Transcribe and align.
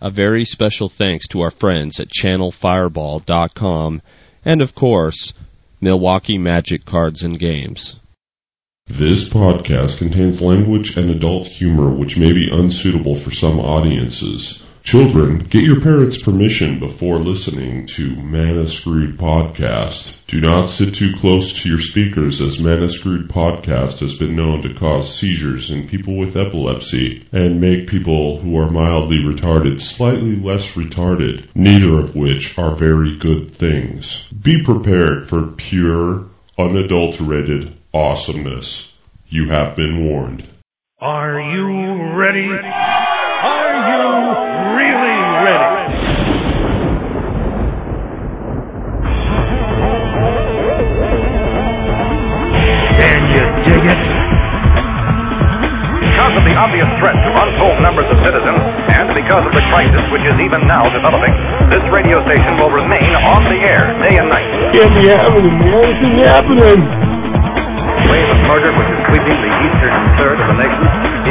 A 0.00 0.10
very 0.10 0.44
special 0.44 0.88
thanks 0.88 1.28
to 1.28 1.40
our 1.40 1.50
friends 1.50 2.00
at 2.00 2.08
channelfireball.com 2.08 4.02
and, 4.44 4.62
of 4.62 4.74
course, 4.74 5.34
Milwaukee 5.80 6.38
Magic 6.38 6.84
Cards 6.84 7.22
and 7.22 7.38
Games. 7.38 8.00
This 8.86 9.28
podcast 9.28 9.98
contains 9.98 10.40
language 10.40 10.96
and 10.96 11.10
adult 11.10 11.46
humor 11.46 11.90
which 11.94 12.16
may 12.16 12.32
be 12.32 12.48
unsuitable 12.50 13.14
for 13.14 13.30
some 13.30 13.60
audiences. 13.60 14.64
Children, 14.82 15.38
get 15.40 15.62
your 15.62 15.80
parents' 15.80 16.20
permission 16.20 16.80
before 16.80 17.18
listening 17.18 17.86
to 17.94 18.16
Mana 18.16 18.66
Screwed 18.66 19.18
Podcast. 19.18 20.24
Do 20.26 20.40
not 20.40 20.66
sit 20.66 20.94
too 20.94 21.14
close 21.16 21.52
to 21.62 21.68
your 21.68 21.78
speakers 21.78 22.40
as 22.40 22.58
Mana 22.58 22.88
Screwed 22.88 23.28
Podcast 23.28 24.00
has 24.00 24.18
been 24.18 24.34
known 24.34 24.62
to 24.62 24.74
cause 24.74 25.14
seizures 25.14 25.70
in 25.70 25.86
people 25.86 26.16
with 26.16 26.36
epilepsy 26.36 27.26
and 27.30 27.60
make 27.60 27.88
people 27.88 28.40
who 28.40 28.56
are 28.58 28.70
mildly 28.70 29.18
retarded 29.18 29.80
slightly 29.80 30.34
less 30.34 30.72
retarded, 30.72 31.46
neither 31.54 32.00
of 32.00 32.16
which 32.16 32.58
are 32.58 32.74
very 32.74 33.16
good 33.16 33.54
things. 33.54 34.28
Be 34.32 34.64
prepared 34.64 35.28
for 35.28 35.46
pure, 35.46 36.26
unadulterated 36.58 37.76
awesomeness. 37.92 38.96
You 39.28 39.50
have 39.50 39.76
been 39.76 40.04
warned. 40.04 40.44
Are 41.00 41.40
you 41.40 42.18
ready? 42.18 42.79
Are 45.50 45.90
you? 45.90 47.00
Can 53.00 53.20
you 53.32 53.44
dig 53.66 53.84
it? 53.90 54.00
Because 56.00 56.34
of 56.36 56.44
the 56.44 56.54
obvious 56.54 56.90
threat 57.00 57.16
to 57.16 57.30
untold 57.32 57.80
numbers 57.80 58.06
of 58.12 58.18
citizens, 58.22 58.60
and 58.92 59.08
because 59.16 59.44
of 59.48 59.52
the 59.56 59.64
crisis 59.72 60.04
which 60.12 60.24
is 60.28 60.36
even 60.44 60.68
now 60.68 60.84
developing, 60.92 61.32
this 61.72 61.82
radio 61.90 62.20
station 62.28 62.60
will 62.60 62.70
remain 62.70 63.10
on 63.34 63.40
the 63.48 63.58
air 63.64 63.84
day 64.04 64.20
and 64.20 64.28
night. 64.28 64.48
Can't 64.76 64.94
be 64.94 65.08
happening, 65.08 65.56
man. 65.58 65.80
This 65.80 65.98
is 66.04 66.28
happening. 66.28 67.09
The 68.50 68.56
of 68.56 68.62
murder 68.66 68.78
which 68.82 68.90
is 68.90 69.00
sweeping 69.06 69.38
the 69.46 69.52
eastern 69.62 69.94
third 70.18 70.38
of 70.42 70.46
the 70.50 70.58
nation 70.58 70.86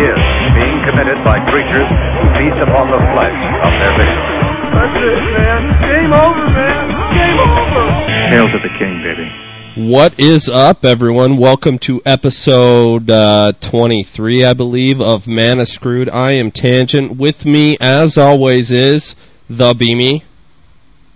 is 0.08 0.20
being 0.56 0.80
committed 0.88 1.20
by 1.28 1.36
creatures 1.52 1.90
who 2.16 2.26
feast 2.40 2.60
upon 2.64 2.88
the 2.88 3.02
flesh 3.12 3.40
of 3.60 3.72
their 3.76 3.92
victims. 4.00 4.40
That's 4.72 4.98
it, 5.04 5.20
man. 5.36 5.62
Game 5.84 6.14
over, 6.16 6.48
man. 6.48 6.86
Game 7.20 7.40
over. 7.44 7.84
Hail 8.32 8.48
to 8.48 8.60
the 8.64 8.72
king, 8.80 9.04
baby. 9.04 9.92
What 9.92 10.18
is 10.18 10.48
up, 10.48 10.86
everyone? 10.86 11.36
Welcome 11.36 11.78
to 11.80 12.02
episode 12.06 13.10
uh, 13.10 13.52
23, 13.60 14.46
I 14.46 14.54
believe, 14.54 15.02
of 15.02 15.28
Mana 15.28 15.66
Screwed. 15.66 16.08
I 16.08 16.32
am 16.32 16.52
Tangent. 16.52 17.18
With 17.18 17.46
me, 17.46 17.76
as 17.82 18.18
always, 18.18 18.72
is 18.72 19.18
the 19.50 19.74
Beamy 19.74 20.24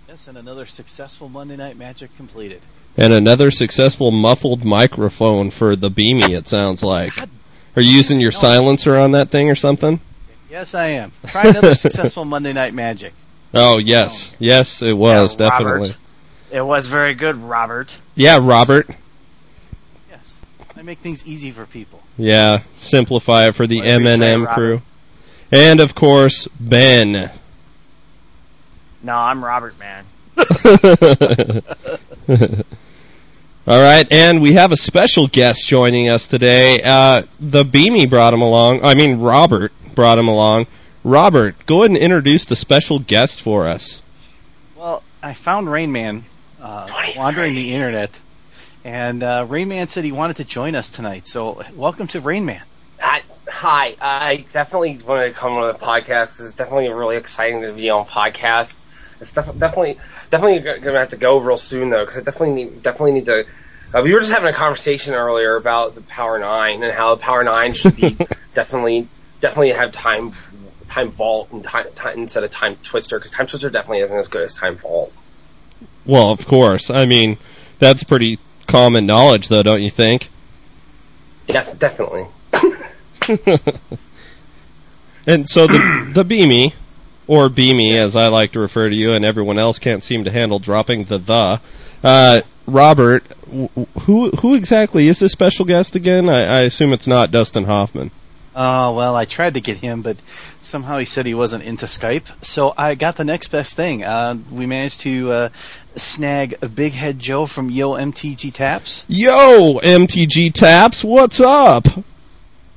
Yes, 0.06 0.28
and 0.28 0.36
another 0.36 0.66
successful 0.66 1.30
Monday 1.30 1.56
Night 1.56 1.78
Magic 1.78 2.14
completed. 2.18 2.60
And 2.96 3.12
another 3.12 3.50
successful 3.50 4.10
muffled 4.10 4.64
microphone 4.64 5.50
for 5.50 5.76
the 5.76 5.90
Beamy, 5.90 6.34
it 6.34 6.48
sounds 6.48 6.82
like. 6.82 7.12
Are 7.76 7.82
you 7.82 7.90
using 7.90 8.20
your 8.20 8.30
silencer 8.30 8.96
on 8.96 9.12
that 9.12 9.30
thing 9.30 9.50
or 9.50 9.54
something? 9.56 10.00
Yes, 10.50 10.74
I 10.74 10.86
am. 10.88 11.12
Try 11.26 11.48
another 11.48 11.74
successful 11.74 12.24
Monday 12.24 12.52
Night 12.52 12.74
Magic. 12.74 13.12
Oh, 13.52 13.78
yes. 13.78 14.32
Yes, 14.38 14.82
it 14.82 14.92
was, 14.92 15.36
Yeah, 15.38 15.48
Robert. 15.48 15.64
definitely. 15.64 15.94
It 16.52 16.60
was 16.64 16.86
very 16.86 17.14
good, 17.14 17.36
Robert. 17.36 17.96
Yeah, 18.14 18.38
Robert. 18.40 18.88
Yes, 20.10 20.40
I 20.76 20.82
make 20.82 21.00
things 21.00 21.26
easy 21.26 21.50
for 21.50 21.66
people. 21.66 22.00
Yeah, 22.16 22.60
simplify 22.78 23.48
it 23.48 23.56
for 23.56 23.66
the 23.66 23.78
Whatever 23.78 24.00
you 24.02 24.06
say, 24.06 24.12
M&M 24.14 24.42
Robert. 24.44 24.54
crew. 24.54 24.82
And, 25.50 25.80
of 25.80 25.96
course, 25.96 26.46
Ben. 26.60 27.30
No, 29.02 29.14
I'm 29.16 29.44
Robert, 29.44 29.74
man. 29.78 30.04
All 33.66 33.80
right, 33.80 34.06
and 34.12 34.42
we 34.42 34.52
have 34.52 34.72
a 34.72 34.76
special 34.76 35.26
guest 35.26 35.66
joining 35.66 36.10
us 36.10 36.28
today. 36.28 36.82
Uh, 36.82 37.22
the 37.40 37.64
Beamy 37.64 38.04
brought 38.04 38.34
him 38.34 38.42
along. 38.42 38.84
I 38.84 38.92
mean, 38.94 39.20
Robert 39.20 39.72
brought 39.94 40.18
him 40.18 40.28
along. 40.28 40.66
Robert, 41.02 41.56
go 41.64 41.78
ahead 41.78 41.92
and 41.92 41.96
introduce 41.96 42.44
the 42.44 42.56
special 42.56 42.98
guest 42.98 43.40
for 43.40 43.66
us. 43.66 44.02
Well, 44.76 45.02
I 45.22 45.32
found 45.32 45.72
Rain 45.72 45.92
Man 45.92 46.26
uh, 46.60 46.90
wandering 47.16 47.54
the 47.54 47.72
internet, 47.72 48.20
and 48.84 49.22
uh, 49.22 49.46
Rain 49.48 49.68
Man 49.68 49.88
said 49.88 50.04
he 50.04 50.12
wanted 50.12 50.36
to 50.36 50.44
join 50.44 50.74
us 50.74 50.90
tonight. 50.90 51.26
So, 51.26 51.62
welcome 51.74 52.06
to 52.08 52.20
Rain 52.20 52.44
Man. 52.44 52.62
I, 53.02 53.22
hi, 53.48 53.96
I 53.98 54.44
definitely 54.52 54.98
wanted 54.98 55.28
to 55.28 55.32
come 55.32 55.54
on 55.54 55.72
the 55.72 55.78
podcast 55.78 56.32
because 56.32 56.40
it's 56.40 56.54
definitely 56.54 56.90
really 56.90 57.16
exciting 57.16 57.62
to 57.62 57.72
be 57.72 57.88
on 57.88 58.04
podcast. 58.04 58.78
It's 59.22 59.32
def- 59.32 59.58
definitely 59.58 59.98
definitely 60.30 60.80
gonna 60.80 60.98
have 60.98 61.10
to 61.10 61.16
go 61.16 61.38
real 61.38 61.56
soon 61.56 61.90
though 61.90 62.04
because 62.04 62.18
I 62.18 62.22
definitely 62.22 62.54
need 62.54 62.82
definitely 62.82 63.12
need 63.12 63.26
to. 63.26 63.46
Uh, 63.92 64.02
we 64.02 64.12
were 64.12 64.20
just 64.20 64.32
having 64.32 64.48
a 64.48 64.56
conversation 64.56 65.14
earlier 65.14 65.56
about 65.56 65.94
the 65.94 66.00
Power 66.02 66.38
Nine 66.38 66.82
and 66.82 66.92
how 66.92 67.14
the 67.14 67.20
Power 67.20 67.44
Nine 67.44 67.74
should 67.74 67.96
be 67.96 68.16
definitely 68.54 69.08
definitely 69.40 69.72
have 69.72 69.92
time 69.92 70.34
time 70.88 71.10
vault 71.10 71.50
and 71.52 71.62
time, 71.64 71.86
time 71.94 72.18
instead 72.18 72.44
of 72.44 72.50
time 72.50 72.76
twister 72.82 73.18
because 73.18 73.32
time 73.32 73.46
twister 73.46 73.70
definitely 73.70 74.00
isn't 74.00 74.16
as 74.16 74.28
good 74.28 74.42
as 74.42 74.54
time 74.54 74.76
vault. 74.76 75.12
Well, 76.04 76.30
of 76.30 76.46
course. 76.46 76.90
I 76.90 77.06
mean, 77.06 77.38
that's 77.78 78.04
pretty 78.04 78.38
common 78.66 79.06
knowledge, 79.06 79.48
though, 79.48 79.62
don't 79.62 79.82
you 79.82 79.90
think? 79.90 80.28
Def- 81.46 81.78
definitely. 81.78 82.26
And 85.26 85.48
so 85.48 85.66
the 85.66 86.10
the 86.12 86.24
Beamy, 86.24 86.74
or 87.26 87.48
Beamy, 87.48 87.96
as 87.96 88.14
I 88.16 88.28
like 88.28 88.52
to 88.52 88.60
refer 88.60 88.90
to 88.90 88.96
you, 88.96 89.12
and 89.12 89.24
everyone 89.24 89.58
else 89.58 89.78
can't 89.78 90.02
seem 90.02 90.24
to 90.24 90.30
handle 90.30 90.58
dropping 90.58 91.04
the 91.04 91.18
the. 91.18 91.60
Uh, 92.02 92.42
Robert, 92.66 93.28
w- 93.46 93.68
w- 93.68 93.86
who 94.00 94.30
who 94.30 94.54
exactly 94.54 95.08
is 95.08 95.18
this 95.18 95.32
special 95.32 95.64
guest 95.64 95.94
again? 95.94 96.28
I, 96.28 96.44
I 96.44 96.60
assume 96.62 96.92
it's 96.92 97.06
not 97.06 97.30
Dustin 97.30 97.64
Hoffman. 97.64 98.10
Oh, 98.56 98.94
well, 98.94 99.16
I 99.16 99.24
tried 99.24 99.54
to 99.54 99.60
get 99.60 99.78
him, 99.78 100.02
but 100.02 100.16
somehow 100.60 100.98
he 100.98 101.04
said 101.04 101.26
he 101.26 101.34
wasn't 101.34 101.64
into 101.64 101.86
Skype. 101.86 102.44
So 102.44 102.72
I 102.76 102.94
got 102.94 103.16
the 103.16 103.24
next 103.24 103.48
best 103.48 103.74
thing. 103.74 104.04
Uh, 104.04 104.36
we 104.50 104.66
managed 104.66 105.00
to 105.00 105.32
uh, 105.32 105.48
snag 105.96 106.58
a 106.62 106.68
Big 106.68 106.92
Head 106.92 107.18
Joe 107.18 107.46
from 107.46 107.68
Yo 107.68 107.92
MTG 107.92 108.52
Taps. 108.52 109.04
Yo, 109.08 109.80
MTG 109.82 110.52
Taps, 110.54 111.02
what's 111.02 111.40
up? 111.40 111.88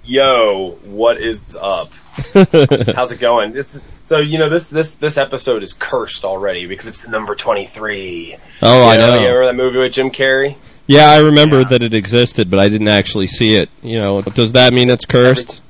Yo, 0.03 0.79
what 0.85 1.21
is 1.21 1.39
up? 1.61 1.89
How's 2.95 3.11
it 3.11 3.19
going? 3.19 3.53
This 3.53 3.75
is, 3.75 3.81
so 4.03 4.19
you 4.19 4.39
know 4.39 4.49
this 4.49 4.69
this 4.69 4.95
this 4.95 5.17
episode 5.17 5.61
is 5.61 5.73
cursed 5.73 6.25
already 6.25 6.65
because 6.65 6.87
it's 6.87 7.01
the 7.01 7.09
number 7.09 7.35
twenty 7.35 7.67
three. 7.67 8.37
Oh, 8.61 8.83
I 8.83 8.97
know. 8.97 9.19
You 9.19 9.27
remember 9.27 9.45
that 9.45 9.55
movie 9.55 9.77
with 9.77 9.93
Jim 9.93 10.09
Carrey? 10.09 10.55
Yeah, 10.87 11.11
I 11.11 11.19
remember 11.19 11.63
that 11.63 11.83
it 11.83 11.93
existed, 11.93 12.49
but 12.49 12.59
I 12.59 12.69
didn't 12.69 12.87
actually 12.87 13.27
see 13.27 13.55
it. 13.55 13.69
You 13.83 13.99
know, 13.99 14.21
does 14.21 14.53
that 14.53 14.73
mean 14.73 14.89
it's 14.89 15.05
cursed? 15.05 15.61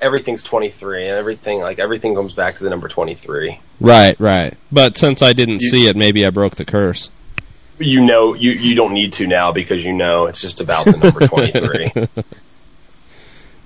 Everything's 0.00 0.42
twenty 0.42 0.70
three, 0.70 1.08
and 1.08 1.16
everything 1.16 1.60
like 1.60 1.78
everything 1.78 2.14
comes 2.14 2.34
back 2.34 2.56
to 2.56 2.64
the 2.64 2.70
number 2.70 2.88
twenty 2.88 3.14
three. 3.14 3.58
Right, 3.80 4.18
right. 4.20 4.54
But 4.70 4.98
since 4.98 5.22
I 5.22 5.32
didn't 5.32 5.60
see 5.60 5.86
it, 5.86 5.96
maybe 5.96 6.26
I 6.26 6.30
broke 6.30 6.56
the 6.56 6.64
curse. 6.66 7.10
You 7.78 8.04
know, 8.04 8.34
you 8.34 8.50
you 8.50 8.74
don't 8.74 8.92
need 8.92 9.14
to 9.14 9.26
now 9.26 9.52
because 9.52 9.82
you 9.82 9.92
know 9.94 10.26
it's 10.26 10.42
just 10.42 10.60
about 10.60 10.84
the 10.84 10.96
number 10.96 11.26
twenty 11.26 11.52
three. 11.52 11.92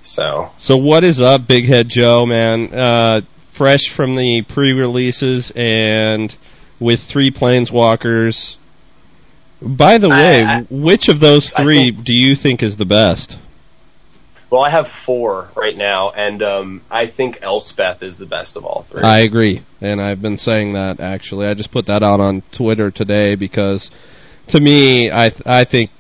So 0.02 0.50
So 0.58 0.76
what 0.76 1.04
is 1.04 1.20
up, 1.20 1.46
Big 1.46 1.66
Head 1.66 1.88
Joe, 1.88 2.26
man? 2.26 2.72
Uh, 2.72 3.20
fresh 3.52 3.88
from 3.88 4.16
the 4.16 4.42
pre-releases 4.42 5.52
and 5.54 6.34
with 6.80 7.02
three 7.02 7.30
planeswalkers. 7.30 8.56
By 9.60 9.98
the 9.98 10.08
I- 10.08 10.22
way, 10.22 10.42
I- 10.42 10.60
which 10.70 11.08
of 11.08 11.20
those 11.20 11.50
three 11.50 11.92
think- 11.92 12.04
do 12.04 12.12
you 12.14 12.34
think 12.34 12.62
is 12.62 12.76
the 12.76 12.84
best? 12.84 13.38
well, 14.50 14.60
I 14.62 14.68
have 14.68 14.88
four 14.90 15.48
right 15.54 15.74
now, 15.76 16.10
and 16.10 16.42
um, 16.42 16.80
I 16.90 17.06
think 17.06 17.38
Elspeth 17.40 18.02
is 18.02 18.18
the 18.18 18.26
best 18.26 18.54
of 18.56 18.66
all 18.66 18.84
three. 18.86 19.00
I 19.02 19.20
agree, 19.20 19.62
and 19.80 19.98
I've 20.02 20.20
been 20.20 20.36
saying 20.36 20.74
that 20.74 21.00
actually. 21.00 21.46
I 21.46 21.54
just 21.54 21.70
put 21.70 21.86
that 21.86 22.02
out 22.02 22.20
on 22.20 22.42
Twitter 22.52 22.90
today 22.90 23.34
because, 23.34 23.90
to 24.48 24.60
me, 24.60 25.10
I 25.10 25.30
th- 25.30 25.46
I 25.46 25.64
think 25.64 25.90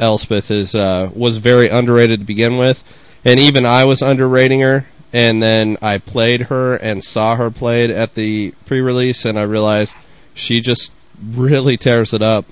Elspeth 0.00 0.50
is 0.50 0.74
uh, 0.74 1.10
was 1.14 1.36
very 1.38 1.68
underrated 1.68 2.20
to 2.20 2.24
begin 2.26 2.56
with, 2.56 2.82
and 3.24 3.38
even 3.40 3.66
I 3.66 3.84
was 3.84 4.02
underrating 4.02 4.60
her. 4.60 4.86
And 5.10 5.42
then 5.42 5.78
I 5.80 5.98
played 5.98 6.42
her 6.42 6.76
and 6.76 7.02
saw 7.02 7.34
her 7.36 7.50
played 7.50 7.90
at 7.90 8.14
the 8.14 8.52
pre-release, 8.66 9.24
and 9.24 9.38
I 9.38 9.42
realized 9.44 9.94
she 10.34 10.60
just 10.60 10.92
really 11.32 11.78
tears 11.78 12.12
it 12.12 12.20
up. 12.20 12.44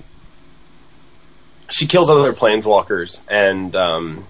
she 1.69 1.85
kills 1.85 2.09
other 2.09 2.33
planeswalkers 2.33 3.21
and 3.29 3.75
um 3.75 4.25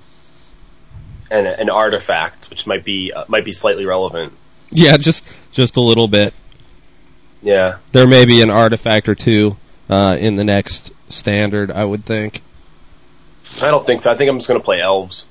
and 1.32 1.48
and 1.48 1.70
artifacts, 1.70 2.50
which 2.50 2.68
might 2.68 2.84
be 2.84 3.14
uh, 3.16 3.24
might 3.30 3.46
be 3.46 3.54
slightly 3.54 3.86
relevant. 3.86 4.34
Yeah, 4.72 4.98
just 4.98 5.24
just 5.54 5.78
a 5.78 5.82
little 5.82 6.08
bit. 6.10 6.34
Yeah, 7.42 7.78
There 7.94 8.08
may 8.08 8.26
be 8.26 8.42
an 8.42 8.50
artifact 8.50 9.08
or 9.08 9.16
two 9.16 9.56
uh, 9.90 10.18
in 10.20 10.36
the 10.36 10.44
next 10.44 10.92
standard, 11.08 11.72
I 11.72 11.86
would 11.86 12.04
think. 12.04 12.42
I 13.62 13.70
don't 13.72 13.86
think 13.86 14.02
so. 14.02 14.12
I 14.12 14.18
think 14.18 14.30
I'm 14.30 14.38
just 14.38 14.48
gonna 14.50 14.60
play 14.60 14.82
elves. 14.82 15.26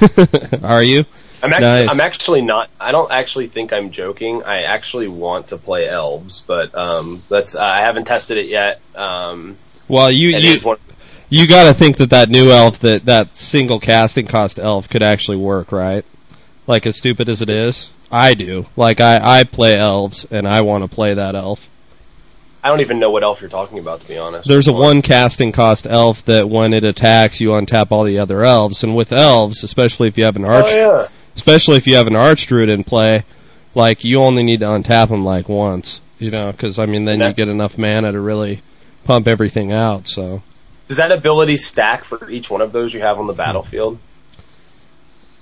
Are 0.62 0.82
you? 0.82 1.04
I'm 1.42 1.52
actually, 1.52 1.66
Nice. 1.66 1.88
I'm 1.90 2.00
actually 2.00 2.42
not. 2.42 2.70
I 2.80 2.92
don't 2.92 3.10
actually 3.10 3.48
think 3.48 3.72
I'm 3.72 3.90
joking. 3.90 4.44
I 4.44 4.62
actually 4.62 5.08
want 5.08 5.48
to 5.48 5.58
play 5.58 5.88
elves, 5.88 6.42
but 6.46 6.74
um, 6.76 7.22
that's 7.28 7.56
I 7.56 7.80
haven't 7.80 8.04
tested 8.04 8.38
it 8.38 8.46
yet. 8.46 8.80
Um, 8.94 9.56
Well, 9.88 10.10
you 10.10 10.28
you 10.28 10.60
one. 10.60 10.78
you 11.30 11.48
got 11.48 11.66
to 11.66 11.74
think 11.74 11.96
that 11.96 12.10
that 12.10 12.28
new 12.28 12.50
elf 12.50 12.78
that 12.80 13.06
that 13.06 13.36
single 13.36 13.80
casting 13.80 14.26
cost 14.26 14.58
elf 14.58 14.88
could 14.88 15.02
actually 15.02 15.38
work, 15.38 15.72
right? 15.72 16.04
Like 16.68 16.86
as 16.86 16.96
stupid 16.96 17.28
as 17.28 17.42
it 17.42 17.50
is, 17.50 17.90
I 18.10 18.34
do. 18.34 18.66
Like 18.76 19.00
I 19.00 19.40
I 19.40 19.44
play 19.44 19.76
elves 19.76 20.24
and 20.30 20.46
I 20.46 20.60
want 20.60 20.88
to 20.88 20.94
play 20.94 21.14
that 21.14 21.34
elf. 21.34 21.68
I 22.64 22.68
don't 22.68 22.80
even 22.80 23.00
know 23.00 23.10
what 23.10 23.24
elf 23.24 23.40
you're 23.40 23.50
talking 23.50 23.78
about, 23.80 24.02
to 24.02 24.08
be 24.08 24.16
honest. 24.16 24.46
There's 24.48 24.68
a 24.68 24.72
one 24.72 25.02
casting 25.02 25.50
cost 25.50 25.84
elf 25.86 26.24
that 26.26 26.48
when 26.48 26.72
it 26.72 26.84
attacks, 26.84 27.40
you 27.40 27.48
untap 27.50 27.88
all 27.90 28.04
the 28.04 28.18
other 28.20 28.44
elves, 28.44 28.84
and 28.84 28.94
with 28.94 29.12
elves, 29.12 29.64
especially 29.64 30.06
if 30.08 30.16
you 30.16 30.24
have 30.24 30.36
an 30.36 30.44
Oh 30.44 30.48
arch, 30.48 30.70
yeah. 30.70 31.08
especially 31.34 31.76
if 31.76 31.86
you 31.88 31.96
have 31.96 32.06
an 32.06 32.12
archdruid 32.14 32.68
in 32.68 32.84
play, 32.84 33.24
like 33.74 34.04
you 34.04 34.20
only 34.20 34.42
need 34.44 34.60
to 34.60 34.66
untap 34.66 35.08
them 35.08 35.24
like 35.24 35.48
once, 35.48 36.00
you 36.20 36.30
know, 36.30 36.52
because 36.52 36.78
I 36.78 36.86
mean 36.86 37.04
then 37.04 37.18
you 37.20 37.32
get 37.32 37.48
enough 37.48 37.76
mana 37.78 38.12
to 38.12 38.20
really 38.20 38.62
pump 39.04 39.26
everything 39.26 39.72
out. 39.72 40.06
So 40.06 40.42
Does 40.86 40.98
that 40.98 41.10
ability 41.10 41.56
stack 41.56 42.04
for 42.04 42.30
each 42.30 42.48
one 42.48 42.60
of 42.60 42.70
those 42.70 42.94
you 42.94 43.00
have 43.00 43.18
on 43.18 43.26
the 43.26 43.32
battlefield? 43.32 43.98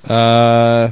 uh, 0.05 0.91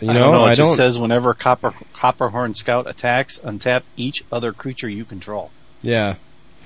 you 0.00 0.08
I 0.08 0.12
know, 0.14 0.20
don't 0.20 0.32
know. 0.32 0.44
It 0.46 0.50
I 0.50 0.54
just 0.54 0.70
don't. 0.70 0.76
says 0.76 0.98
whenever 0.98 1.34
Copper 1.34 1.70
Copperhorn 1.94 2.56
Scout 2.56 2.88
attacks, 2.88 3.38
untap 3.38 3.82
each 3.96 4.24
other 4.32 4.52
creature 4.52 4.88
you 4.88 5.04
control. 5.04 5.50
Yeah, 5.82 6.16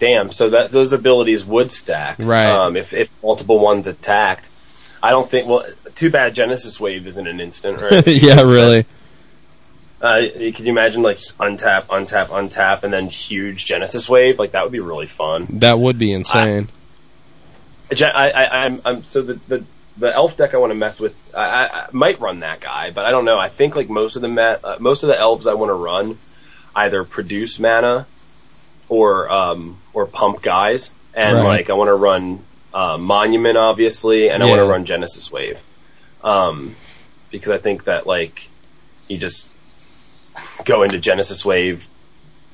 Damn. 0.03 0.33
So 0.33 0.51
that 0.51 0.73
those 0.73 0.93
abilities 0.93 1.45
would 1.45 1.71
stack. 1.71 2.19
Right. 2.19 2.51
Um, 2.51 2.77
if 2.77 2.93
if 2.93 3.09
multiple 3.23 3.61
ones 3.61 3.87
attacked, 3.87 4.51
I 5.01 5.11
don't 5.11 5.29
think. 5.29 5.47
Well, 5.47 5.65
too 5.95 6.11
bad 6.11 6.35
Genesis 6.35 6.81
Wave 6.81 7.07
isn't 7.07 7.25
an 7.25 7.39
instant, 7.39 7.81
right? 7.81 8.05
yeah, 8.09 8.41
really. 8.41 8.85
Uh, 10.01 10.23
can 10.35 10.67
you 10.67 10.73
imagine 10.73 11.03
like 11.03 11.19
untap, 11.19 11.87
untap, 11.87 12.31
untap, 12.31 12.83
and 12.83 12.93
then 12.93 13.07
huge 13.07 13.65
Genesis 13.65 14.09
Wave? 14.09 14.41
Like 14.41 14.51
that 14.53 14.65
would 14.65 14.73
be 14.73 14.81
really 14.81 15.07
fun. 15.07 15.47
That 15.61 15.79
would 15.79 15.99
be 15.99 16.13
insane. 16.13 16.69
I, 17.93 18.31
I, 18.31 18.65
I'm, 18.65 18.83
I'm 18.85 19.05
so 19.05 19.23
the, 19.23 19.35
the 19.47 19.65
the 19.99 20.13
elf 20.13 20.37
deck 20.37 20.53
I 20.53 20.57
want 20.57 20.73
to 20.73 20.75
mess 20.75 20.99
with. 20.99 21.15
I, 21.33 21.41
I, 21.41 21.65
I 21.65 21.89
might 21.93 22.21
run 22.21 22.41
that 22.41 22.61
guy, 22.61 22.91
but 22.91 23.05
I 23.05 23.13
don't 23.13 23.25
know. 23.25 23.39
I 23.39 23.51
think 23.51 23.77
like 23.77 23.89
most 23.89 24.17
of 24.17 24.23
the 24.23 24.29
ma- 24.29 24.59
uh, 24.65 24.77
most 24.81 25.05
of 25.05 25.11
the 25.11 25.17
elves 25.17 25.47
I 25.47 25.55
want 25.55 25.71
to 25.71 25.75
run 25.75 26.19
either 26.75 27.05
produce 27.05 27.61
mana 27.61 28.09
or 28.93 29.31
um 29.31 29.81
or 29.95 30.07
pump 30.07 30.43
guys, 30.43 30.91
and 31.15 31.39
Right. 31.39 31.45
like 31.59 31.71
I 31.71 31.73
want 31.73 31.89
to 31.89 31.95
run 31.95 32.45
uh, 32.75 32.99
Monument 32.99 33.57
obviously, 33.57 34.29
and 34.29 34.43
I 34.43 34.47
want 34.47 34.59
to 34.61 34.67
run 34.67 34.85
Genesis 34.85 35.31
Wave, 35.33 35.59
um 36.23 36.75
because 37.31 37.51
I 37.51 37.59
think 37.59 37.85
that 37.85 38.07
like 38.07 38.49
you 39.09 39.17
just 39.19 39.49
go 40.65 40.83
into 40.83 40.99
Genesis 40.99 41.45
Wave, 41.45 41.87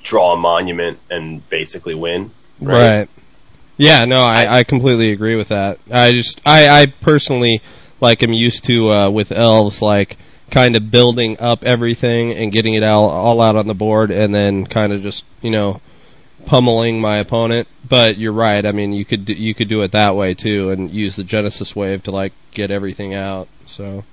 draw 0.05 0.35
a 0.35 0.37
Monument, 0.37 0.99
and 1.11 1.47
basically 1.49 1.95
win. 1.95 2.31
Right. 2.61 3.09
Yeah, 3.77 4.05
no, 4.07 4.23
I, 4.23 4.59
I 4.59 4.65
completely 4.65 5.13
agree 5.13 5.37
with 5.37 5.49
that. 5.49 5.79
I 5.91 6.11
just, 6.11 6.41
I, 6.45 6.69
I 6.69 6.87
personally, 6.87 7.61
like, 8.01 8.25
am 8.25 8.33
used 8.33 8.65
to, 8.65 8.91
uh, 8.91 9.11
with 9.11 9.31
elves, 9.31 9.81
like, 9.81 10.17
kind 10.51 10.75
of 10.75 10.91
building 10.91 11.39
up 11.39 11.63
everything 11.65 12.33
and 12.33 12.51
getting 12.51 12.75
it 12.75 12.83
all, 12.83 13.09
all 13.09 13.41
out 13.41 13.55
on 13.55 13.69
the 13.69 13.75
board 13.75 14.11
and 14.11 14.35
then 14.35 14.67
kind 14.67 14.93
of 14.93 15.03
just, 15.03 15.25
you 15.43 15.51
know, 15.51 15.81
pummeling 16.47 17.01
my 17.01 17.19
opponent. 17.19 17.69
But 17.89 18.19
you're 18.19 18.33
right, 18.33 18.65
I 18.67 18.73
mean, 18.73 18.93
you 18.93 19.05
could, 19.05 19.25
do, 19.25 19.33
you 19.33 19.55
could 19.55 19.69
do 19.69 19.81
it 19.83 19.93
that 19.93 20.15
way 20.15 20.35
too 20.35 20.71
and 20.71 20.91
use 20.91 21.17
the 21.17 21.25
Genesis 21.25 21.75
Wave 21.75 22.03
to, 22.05 22.11
like, 22.11 22.33
get 22.53 22.71
everything 22.71 23.15
out, 23.15 23.49
so. 23.67 24.05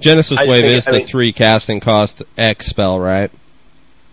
Genesis 0.00 0.38
Wave 0.38 0.62
think- 0.62 0.64
is 0.66 0.86
I 0.86 0.92
the 0.92 0.98
mean- 0.98 1.06
three 1.08 1.32
casting 1.32 1.80
cost 1.80 2.22
X 2.36 2.66
spell, 2.66 3.00
right? 3.00 3.30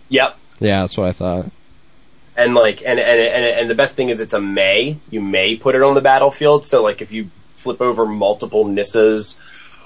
Yep. 0.08 0.36
Yeah, 0.58 0.80
that's 0.82 0.96
what 0.96 1.08
I 1.08 1.12
thought. 1.12 1.50
and 2.36 2.54
like 2.54 2.80
and, 2.84 2.98
and 2.98 3.20
and 3.20 3.44
and 3.60 3.70
the 3.70 3.74
best 3.74 3.94
thing 3.94 4.08
is 4.08 4.20
it's 4.20 4.34
a 4.34 4.40
may 4.40 4.98
you 5.10 5.20
may 5.20 5.56
put 5.56 5.74
it 5.74 5.82
on 5.82 5.94
the 5.94 6.00
battlefield 6.00 6.64
so 6.66 6.82
like 6.82 7.00
if 7.02 7.10
you 7.12 7.30
flip 7.54 7.80
over 7.80 8.04
multiple 8.06 8.64
nissas 8.66 9.36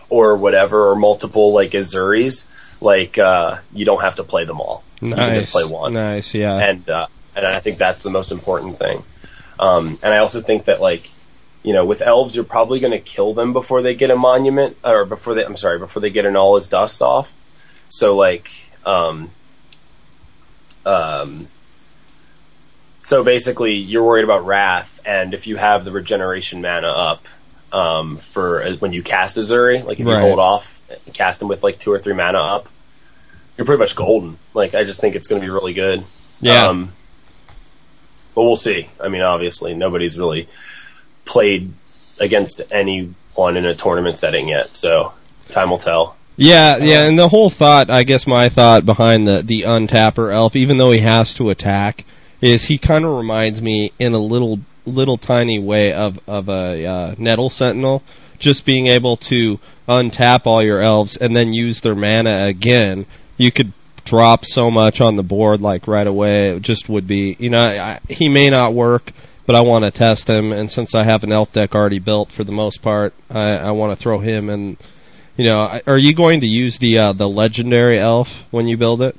or 0.08 0.36
whatever 0.36 0.90
or 0.90 0.96
multiple 0.96 1.52
like 1.52 1.70
Ezuris 1.72 2.46
like 2.80 3.18
uh 3.18 3.58
you 3.72 3.84
don't 3.84 4.00
have 4.02 4.16
to 4.16 4.24
play 4.24 4.44
them 4.44 4.60
all 4.60 4.82
you 5.00 5.08
can 5.10 5.16
Nice. 5.16 5.42
just 5.42 5.52
play 5.52 5.64
one 5.64 5.92
Nice, 5.94 6.34
yeah. 6.34 6.56
and 6.58 6.88
uh 6.90 7.06
and 7.36 7.46
i 7.46 7.60
think 7.60 7.78
that's 7.78 8.02
the 8.02 8.10
most 8.10 8.32
important 8.32 8.78
thing 8.78 9.02
um 9.58 9.98
and 10.02 10.12
i 10.12 10.18
also 10.18 10.40
think 10.40 10.64
that 10.64 10.80
like 10.80 11.08
you 11.62 11.72
know 11.72 11.84
with 11.84 12.02
elves 12.02 12.34
you're 12.34 12.44
probably 12.44 12.80
going 12.80 12.92
to 12.92 13.00
kill 13.00 13.34
them 13.34 13.52
before 13.52 13.82
they 13.82 13.94
get 13.94 14.10
a 14.10 14.16
monument 14.16 14.76
or 14.84 15.04
before 15.04 15.34
they 15.34 15.44
i'm 15.44 15.56
sorry 15.56 15.78
before 15.78 16.00
they 16.00 16.10
get 16.10 16.24
an 16.24 16.36
All 16.36 16.56
Is 16.56 16.68
Dust 16.68 17.02
off 17.02 17.32
so 17.88 18.16
like 18.16 18.50
um 18.84 19.30
um 20.84 21.48
so 23.02 23.24
basically, 23.24 23.74
you're 23.74 24.04
worried 24.04 24.24
about 24.24 24.44
Wrath, 24.44 25.00
and 25.04 25.32
if 25.32 25.46
you 25.46 25.56
have 25.56 25.84
the 25.84 25.92
regeneration 25.92 26.60
mana 26.60 26.88
up 26.88 27.24
um, 27.72 28.18
for 28.18 28.62
uh, 28.62 28.76
when 28.76 28.92
you 28.92 29.02
cast 29.02 29.36
Ezuri, 29.36 29.82
like 29.84 29.98
if 29.98 30.06
you 30.06 30.14
hold 30.14 30.38
off, 30.38 30.80
cast 31.14 31.40
them 31.40 31.48
with 31.48 31.62
like 31.62 31.78
two 31.78 31.92
or 31.92 31.98
three 31.98 32.12
mana 32.12 32.38
up, 32.38 32.68
you're 33.56 33.64
pretty 33.64 33.80
much 33.80 33.96
golden. 33.96 34.38
Like 34.52 34.74
I 34.74 34.84
just 34.84 35.00
think 35.00 35.16
it's 35.16 35.28
going 35.28 35.40
to 35.40 35.46
be 35.46 35.50
really 35.50 35.72
good. 35.72 36.04
Yeah. 36.40 36.66
Um, 36.66 36.92
but 38.34 38.44
we'll 38.44 38.56
see. 38.56 38.88
I 39.00 39.08
mean, 39.08 39.22
obviously, 39.22 39.74
nobody's 39.74 40.18
really 40.18 40.48
played 41.24 41.72
against 42.18 42.60
anyone 42.70 43.56
in 43.56 43.64
a 43.64 43.74
tournament 43.74 44.18
setting 44.18 44.48
yet, 44.48 44.70
so 44.70 45.12
time 45.48 45.70
will 45.70 45.78
tell. 45.78 46.16
Yeah, 46.36 46.78
yeah, 46.78 47.04
and 47.04 47.18
the 47.18 47.28
whole 47.28 47.50
thought, 47.50 47.90
I 47.90 48.02
guess 48.02 48.26
my 48.26 48.48
thought 48.48 48.86
behind 48.86 49.28
the 49.28 49.42
the 49.42 49.62
untapper 49.62 50.30
elf, 50.30 50.56
even 50.56 50.78
though 50.78 50.90
he 50.90 51.00
has 51.00 51.34
to 51.34 51.50
attack, 51.50 52.04
is 52.40 52.64
he 52.64 52.78
kind 52.78 53.04
of 53.04 53.16
reminds 53.16 53.60
me 53.60 53.92
in 53.98 54.14
a 54.14 54.18
little 54.18 54.60
little 54.86 55.18
tiny 55.18 55.58
way 55.58 55.92
of 55.92 56.18
of 56.26 56.48
a 56.48 56.86
uh, 56.86 57.14
nettle 57.18 57.50
sentinel, 57.50 58.02
just 58.38 58.64
being 58.64 58.86
able 58.86 59.16
to 59.16 59.60
untap 59.88 60.46
all 60.46 60.62
your 60.62 60.80
elves 60.80 61.16
and 61.16 61.36
then 61.36 61.52
use 61.52 61.80
their 61.80 61.94
mana 61.94 62.46
again. 62.46 63.04
You 63.36 63.50
could 63.50 63.72
drop 64.04 64.44
so 64.44 64.70
much 64.70 65.00
on 65.00 65.16
the 65.16 65.22
board 65.22 65.60
like 65.60 65.86
right 65.86 66.06
away. 66.06 66.50
It 66.50 66.62
just 66.62 66.88
would 66.88 67.06
be, 67.06 67.36
you 67.38 67.50
know, 67.50 67.64
I, 67.64 68.00
he 68.08 68.28
may 68.28 68.48
not 68.50 68.74
work. 68.74 69.12
But 69.46 69.56
I 69.56 69.62
want 69.62 69.84
to 69.84 69.90
test 69.90 70.28
him, 70.28 70.52
and 70.52 70.70
since 70.70 70.94
I 70.94 71.02
have 71.02 71.24
an 71.24 71.32
elf 71.32 71.50
deck 71.52 71.74
already 71.74 71.98
built 71.98 72.30
for 72.30 72.44
the 72.44 72.52
most 72.52 72.82
part, 72.82 73.14
I, 73.28 73.56
I 73.56 73.70
want 73.72 73.90
to 73.90 74.00
throw 74.00 74.20
him 74.20 74.48
in 74.48 74.76
you 75.36 75.44
know, 75.44 75.62
I- 75.62 75.82
are 75.88 75.98
you 75.98 76.14
going 76.14 76.42
to 76.42 76.46
use 76.46 76.78
the 76.78 76.98
uh, 76.98 77.12
the 77.14 77.28
legendary 77.28 77.98
elf 77.98 78.44
when 78.52 78.68
you 78.68 78.76
build 78.76 79.02
it? 79.02 79.16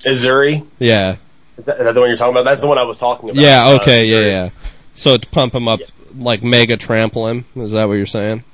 Ezuri, 0.00 0.66
Yeah. 0.78 1.16
is 1.56 1.66
that, 1.66 1.78
is 1.78 1.84
that 1.84 1.94
the 1.94 2.00
one 2.00 2.08
you're 2.10 2.18
talking 2.18 2.34
about? 2.34 2.44
That's 2.44 2.60
the 2.62 2.68
one 2.68 2.78
I 2.78 2.82
was 2.82 2.98
talking 2.98 3.30
about. 3.30 3.40
Yeah. 3.42 3.64
Uh, 3.66 3.76
Okay. 3.80 4.06
yeah. 4.06 4.20
Yeah. 4.26 4.50
So 4.94 5.16
to 5.16 5.28
pump 5.28 5.54
him 5.54 5.68
up, 5.68 5.80
like 6.16 6.42
mega 6.42 6.76
trample 6.76 7.28
him. 7.28 7.44
Is 7.56 7.72
that 7.72 7.84
what 7.86 7.94
you're 7.94 8.06
saying? 8.06 8.44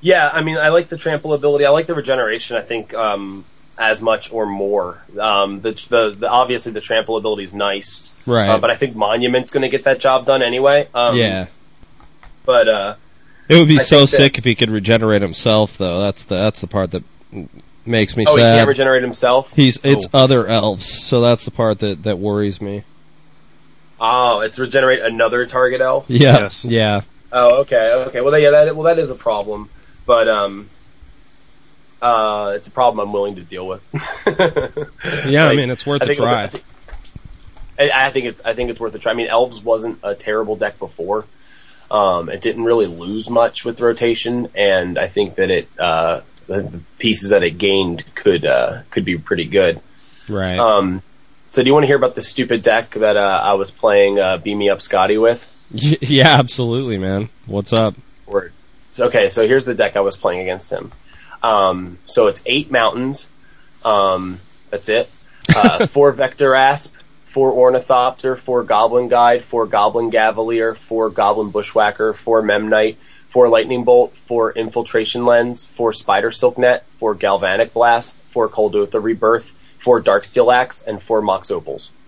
Yeah, 0.00 0.28
I 0.32 0.42
mean, 0.42 0.56
I 0.56 0.70
like 0.70 0.88
the 0.88 0.96
trample 0.96 1.32
ability. 1.32 1.64
I 1.64 1.70
like 1.70 1.86
the 1.86 1.94
regeneration. 1.94 2.56
I 2.56 2.62
think 2.62 2.92
um, 2.94 3.44
as 3.90 4.00
much 4.00 4.32
or 4.32 4.46
more. 4.46 5.02
Um, 5.18 5.60
the, 5.60 5.72
the 5.88 6.16
the 6.18 6.28
obviously 6.30 6.72
the 6.72 6.80
trample 6.80 7.16
ability 7.16 7.44
is 7.44 7.54
nice, 7.54 8.12
Right. 8.26 8.48
uh, 8.48 8.58
but 8.58 8.70
I 8.70 8.76
think 8.76 8.94
Monument's 8.96 9.50
going 9.50 9.62
to 9.62 9.68
get 9.68 9.84
that 9.84 9.98
job 10.00 10.26
done 10.26 10.42
anyway. 10.42 10.88
Um, 10.94 11.16
yeah. 11.16 11.46
but 12.44 12.68
uh, 12.68 12.94
It 13.48 13.56
would 13.58 13.68
be 13.68 13.78
I 13.80 13.82
so 13.82 13.98
think 13.98 14.10
that- 14.10 14.16
sick 14.16 14.38
if 14.38 14.44
he 14.44 14.54
could 14.54 14.70
regenerate 14.70 15.22
himself, 15.22 15.76
though. 15.78 16.00
That's 16.00 16.24
the 16.24 16.36
that's 16.36 16.60
the 16.60 16.66
part 16.68 16.92
that 16.92 17.02
makes 17.84 18.16
me 18.16 18.24
sad. 18.24 18.32
oh, 18.32 18.36
he 18.36 18.42
can't 18.42 18.68
regenerate 18.68 19.02
himself. 19.02 19.52
He's 19.52 19.78
it's 19.82 20.06
oh. 20.14 20.18
other 20.22 20.46
elves, 20.46 21.04
so 21.04 21.20
that's 21.20 21.44
the 21.44 21.50
part 21.50 21.80
that 21.80 22.04
that 22.04 22.18
worries 22.18 22.60
me. 22.60 22.84
oh, 24.00 24.40
it's 24.40 24.58
regenerate 24.58 25.00
another 25.00 25.46
target 25.46 25.80
elf. 25.80 26.04
Yeah. 26.08 26.40
Yes. 26.42 26.64
Yeah. 26.64 27.00
Oh, 27.34 27.60
okay, 27.62 27.92
okay. 28.08 28.20
Well, 28.20 28.38
yeah, 28.38 28.50
that 28.50 28.76
well 28.76 28.84
that 28.94 28.98
is 29.02 29.10
a 29.10 29.14
problem, 29.14 29.70
but 30.06 30.28
um, 30.28 30.68
uh, 32.02 32.52
it's 32.56 32.66
a 32.66 32.70
problem 32.70 33.06
I'm 33.06 33.12
willing 33.12 33.36
to 33.36 33.42
deal 33.42 33.66
with. 33.66 33.82
Yeah. 35.26 35.46
I 35.46 35.54
mean, 35.54 35.70
it's 35.70 35.86
worth 35.86 36.02
I 36.02 36.06
a 36.06 36.14
try. 36.14 36.42
I 36.42 36.46
think- 36.48 36.64
I, 37.78 38.10
think 38.10 38.26
it's 38.26 38.40
I 38.44 38.54
think 38.54 38.70
it's 38.70 38.78
worth 38.78 38.94
a 38.94 38.98
try. 38.98 39.12
I 39.12 39.14
mean, 39.14 39.28
Elves 39.28 39.60
wasn't 39.62 39.98
a 40.02 40.14
terrible 40.14 40.56
deck 40.56 40.78
before. 40.78 41.24
Um, 41.90 42.28
it 42.28 42.40
didn't 42.40 42.64
really 42.64 42.86
lose 42.86 43.28
much 43.28 43.64
with 43.64 43.80
rotation, 43.80 44.48
and 44.54 44.98
I 44.98 45.08
think 45.08 45.34
that 45.36 45.50
it 45.50 45.68
uh, 45.78 46.20
the, 46.46 46.80
pieces 46.98 47.30
that 47.30 47.42
it 47.42 47.58
gained 47.58 48.04
could 48.14 48.44
uh, 48.46 48.82
could 48.90 49.04
be 49.04 49.18
pretty 49.18 49.46
good. 49.46 49.80
Right. 50.28 50.58
Um, 50.58 51.02
so, 51.48 51.62
do 51.62 51.66
you 51.66 51.74
want 51.74 51.82
to 51.84 51.88
hear 51.88 51.96
about 51.96 52.14
the 52.14 52.22
stupid 52.22 52.62
deck 52.62 52.92
that 52.92 53.16
uh, 53.16 53.40
I 53.42 53.54
was 53.54 53.70
playing 53.70 54.18
uh, 54.18 54.38
Beam 54.38 54.58
Me 54.58 54.70
Up 54.70 54.80
Scotty 54.82 55.18
with? 55.18 55.48
Yeah. 56.02 56.38
Absolutely, 56.38 56.98
man. 56.98 57.30
What's 57.46 57.72
up? 57.72 57.94
Word. 58.26 58.52
So, 58.92 59.06
okay, 59.06 59.30
so 59.30 59.46
here's 59.46 59.64
the 59.64 59.74
deck 59.74 59.96
I 59.96 60.00
was 60.00 60.16
playing 60.18 60.40
against 60.40 60.70
him. 60.70 60.92
Um, 61.42 61.98
so 62.06 62.28
it's 62.28 62.42
eight 62.46 62.70
mountains. 62.70 63.28
Um, 63.84 64.40
that's 64.70 64.88
it. 64.88 65.08
Uh, 65.54 65.86
four 65.88 66.12
Vector 66.12 66.54
Asp, 66.54 66.94
four 67.26 67.52
Ornithopter, 67.52 68.36
four 68.36 68.62
Goblin 68.62 69.08
Guide, 69.08 69.44
four 69.44 69.66
Goblin 69.66 70.10
Gaveleer, 70.10 70.76
four 70.76 71.10
Goblin 71.10 71.50
Bushwhacker, 71.50 72.14
four 72.14 72.42
Memnite, 72.42 72.96
four 73.28 73.48
lightning 73.48 73.84
bolt, 73.84 74.14
four 74.26 74.52
infiltration 74.52 75.24
lens, 75.24 75.64
four 75.64 75.92
spider 75.92 76.30
silk 76.30 76.58
net, 76.58 76.84
four 76.98 77.14
galvanic 77.14 77.72
blast, 77.72 78.16
four 78.32 78.48
Kuldotha 78.48 79.02
rebirth, 79.02 79.54
four 79.78 80.00
Darksteel 80.02 80.54
axe, 80.54 80.82
and 80.82 81.02
four 81.02 81.22
mox 81.22 81.50
opals. 81.50 81.90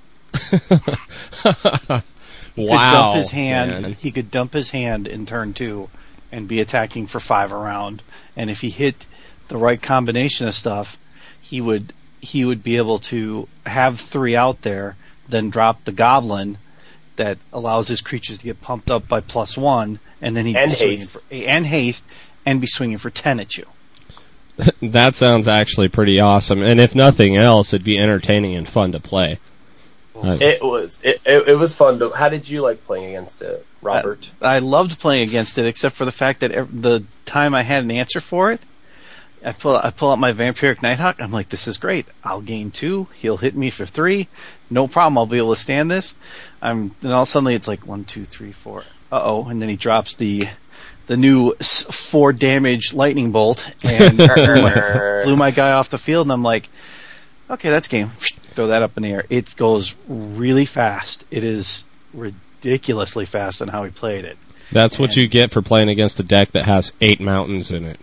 He 2.55 2.63
could 2.63 2.71
wow. 2.71 2.97
dump 2.97 3.17
his 3.17 3.31
hand. 3.31 3.83
man. 3.83 3.97
He 3.99 4.13
could 4.13 4.31
dump 4.31 4.53
his 4.53 4.71
hand 4.71 5.09
in 5.09 5.27
turn 5.27 5.55
two, 5.55 5.91
and 6.31 6.47
be 6.47 6.61
attacking 6.61 7.09
for 7.09 7.21
five 7.21 7.53
around. 7.53 8.03
And 8.37 8.51
if 8.51 8.61
he 8.61 8.71
hit 8.71 9.07
the 9.49 9.57
right 9.57 9.81
combination 9.81 10.49
of 10.49 10.55
stuff, 10.55 10.99
he 11.41 11.61
would 11.61 11.93
he 12.21 12.45
would 12.45 12.63
be 12.63 12.79
able 12.79 12.99
to 12.99 13.47
have 13.67 14.01
three 14.01 14.35
out 14.35 14.63
there, 14.63 14.97
then 15.29 15.51
drop 15.51 15.85
the 15.85 15.93
goblin 15.93 16.57
that 17.17 17.37
allows 17.53 17.87
his 17.87 18.01
creatures 18.01 18.39
to 18.39 18.45
get 18.45 18.61
pumped 18.61 18.91
up 18.91 19.07
by 19.07 19.21
plus 19.21 19.57
one, 19.57 19.99
and 20.23 20.35
then 20.37 20.47
he 20.47 20.57
And 20.57 20.71
be 20.71 20.77
haste. 20.77 21.13
for, 21.13 21.23
and 21.35 21.67
haste, 21.67 22.05
and 22.47 22.61
be 22.61 22.67
swinging 22.67 22.99
for 22.99 23.11
ten 23.11 23.41
at 23.41 23.57
you. 23.57 23.67
That 24.81 25.15
sounds 25.17 25.49
actually 25.49 25.89
pretty 25.89 26.21
awesome. 26.21 26.63
And 26.63 26.81
if 26.81 26.95
nothing 26.95 27.37
else, 27.37 27.73
it'd 27.75 27.85
be 27.85 27.99
entertaining 27.99 28.55
and 28.55 28.69
fun 28.69 28.93
to 28.93 29.01
play. 29.01 29.39
It 30.17 30.63
was 30.63 31.01
it, 31.03 31.21
it, 31.27 31.49
it 31.49 31.55
was 31.57 31.75
fun. 31.75 31.99
To, 31.99 32.11
how 32.11 32.29
did 32.29 32.49
you 32.49 32.63
like 32.63 32.87
playing 32.87 33.07
against 33.07 33.43
it, 33.43 33.67
Robert? 33.83 34.31
I 34.41 34.61
loved 34.61 35.01
playing 35.01 35.25
against 35.29 35.59
it, 35.59 35.67
except 35.67 35.97
for 35.97 36.05
the 36.05 36.13
fact 36.13 36.41
that 36.41 36.53
ev- 36.53 36.83
the 36.83 37.03
time 37.27 37.53
I 37.55 37.63
had 37.65 37.83
an 37.83 37.91
answer 37.91 38.21
for 38.21 38.53
it, 38.53 38.61
I 39.45 39.53
pull 39.53 39.77
I 39.77 39.91
pull 39.91 40.11
out 40.11 40.19
my 40.19 40.33
Vampiric 40.33 40.83
Nighthawk. 40.83 41.17
I'm 41.21 41.33
like, 41.33 41.49
this 41.49 41.69
is 41.69 41.77
great. 41.77 42.07
I'll 42.23 42.41
gain 42.41 42.71
two. 42.71 43.07
He'll 43.17 43.37
hit 43.37 43.55
me 43.55 43.71
for 43.71 43.87
three. 43.87 44.29
No 44.71 44.89
problem. 44.89 45.19
I'll 45.19 45.27
be 45.27 45.37
able 45.37 45.55
to 45.55 45.61
stand 45.61 45.91
this. 45.91 46.15
I'm 46.63 46.95
and 47.03 47.13
all 47.13 47.27
suddenly 47.27 47.55
it's 47.55 47.69
like 47.69 47.87
one, 47.87 48.05
two, 48.05 48.25
three, 48.25 48.53
four. 48.53 48.85
Uh 49.13 49.21
oh, 49.23 49.45
and 49.45 49.61
then 49.61 49.69
he 49.69 49.77
drops 49.77 50.17
the 50.17 50.49
the 51.07 51.17
new 51.17 51.55
four 51.55 52.33
damage 52.33 52.95
lightning 52.95 53.31
bolt 53.31 53.67
and 53.85 54.17
blew, 54.17 54.63
my, 54.63 55.21
blew 55.23 55.37
my 55.37 55.51
guy 55.51 55.73
off 55.73 55.91
the 55.91 55.99
field. 55.99 56.27
And 56.27 56.33
I'm 56.33 56.43
like, 56.43 56.69
okay, 57.51 57.71
that's 57.71 57.89
game. 57.89 58.13
Throw 58.55 58.69
that 58.69 58.83
up 58.83 58.97
in 58.97 59.03
the 59.03 59.11
air. 59.11 59.25
It 59.29 59.55
goes 59.57 59.95
really 60.09 60.65
fast. 60.65 61.25
It 61.31 61.45
is 61.45 61.85
ridiculously 62.15 63.27
fast 63.27 63.61
on 63.61 63.69
how 63.69 63.85
he 63.85 63.91
played 63.91 64.25
it. 64.25 64.39
That's 64.73 64.99
what 64.99 65.15
you 65.17 65.29
get 65.29 65.51
for 65.51 65.61
playing 65.61 65.91
against 65.91 66.19
a 66.21 66.23
deck 66.23 66.53
that 66.53 66.65
has 66.65 66.93
eight 67.01 67.21
mountains 67.21 67.71
in 67.71 67.85
it. 67.85 68.01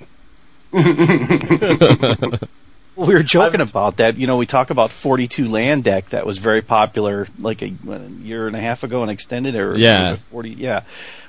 Well, 2.93 3.07
we 3.07 3.13
were 3.13 3.23
joking 3.23 3.61
about 3.61 3.97
that. 3.97 4.17
You 4.17 4.27
know, 4.27 4.35
we 4.35 4.45
talk 4.45 4.69
about 4.69 4.91
42 4.91 5.47
land 5.47 5.85
deck 5.85 6.09
that 6.09 6.25
was 6.25 6.39
very 6.39 6.61
popular 6.61 7.25
like 7.39 7.61
a, 7.61 7.73
a 7.89 7.99
year 7.99 8.47
and 8.47 8.55
a 8.55 8.59
half 8.59 8.83
ago 8.83 9.01
and 9.01 9.09
extended 9.09 9.55
or 9.55 9.77
Yeah. 9.77 10.13
it 10.13 10.19
40 10.29 10.49
yeah. 10.51 10.81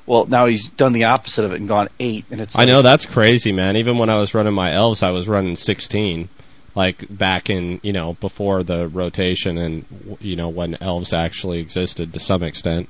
Well, 0.04 0.26
now 0.26 0.46
he's 0.46 0.68
done 0.68 0.92
the 0.92 1.04
opposite 1.04 1.44
of 1.44 1.52
it 1.52 1.60
and 1.60 1.68
gone 1.68 1.88
8 2.00 2.24
and 2.32 2.40
it's 2.40 2.56
I 2.56 2.62
like, 2.62 2.68
know 2.68 2.82
that's 2.82 3.06
crazy, 3.06 3.52
man. 3.52 3.76
Even 3.76 3.96
when 3.96 4.10
I 4.10 4.18
was 4.18 4.34
running 4.34 4.52
my 4.52 4.72
elves, 4.72 5.04
I 5.04 5.10
was 5.10 5.28
running 5.28 5.54
16. 5.54 6.28
Like 6.74 7.04
back 7.08 7.48
in, 7.50 7.80
you 7.84 7.92
know, 7.92 8.14
before 8.14 8.62
the 8.64 8.88
rotation 8.88 9.56
and, 9.58 10.16
you 10.20 10.34
know, 10.36 10.48
when 10.48 10.76
elves 10.82 11.12
actually 11.12 11.60
existed 11.60 12.12
to 12.14 12.18
some 12.18 12.42
extent. 12.42 12.88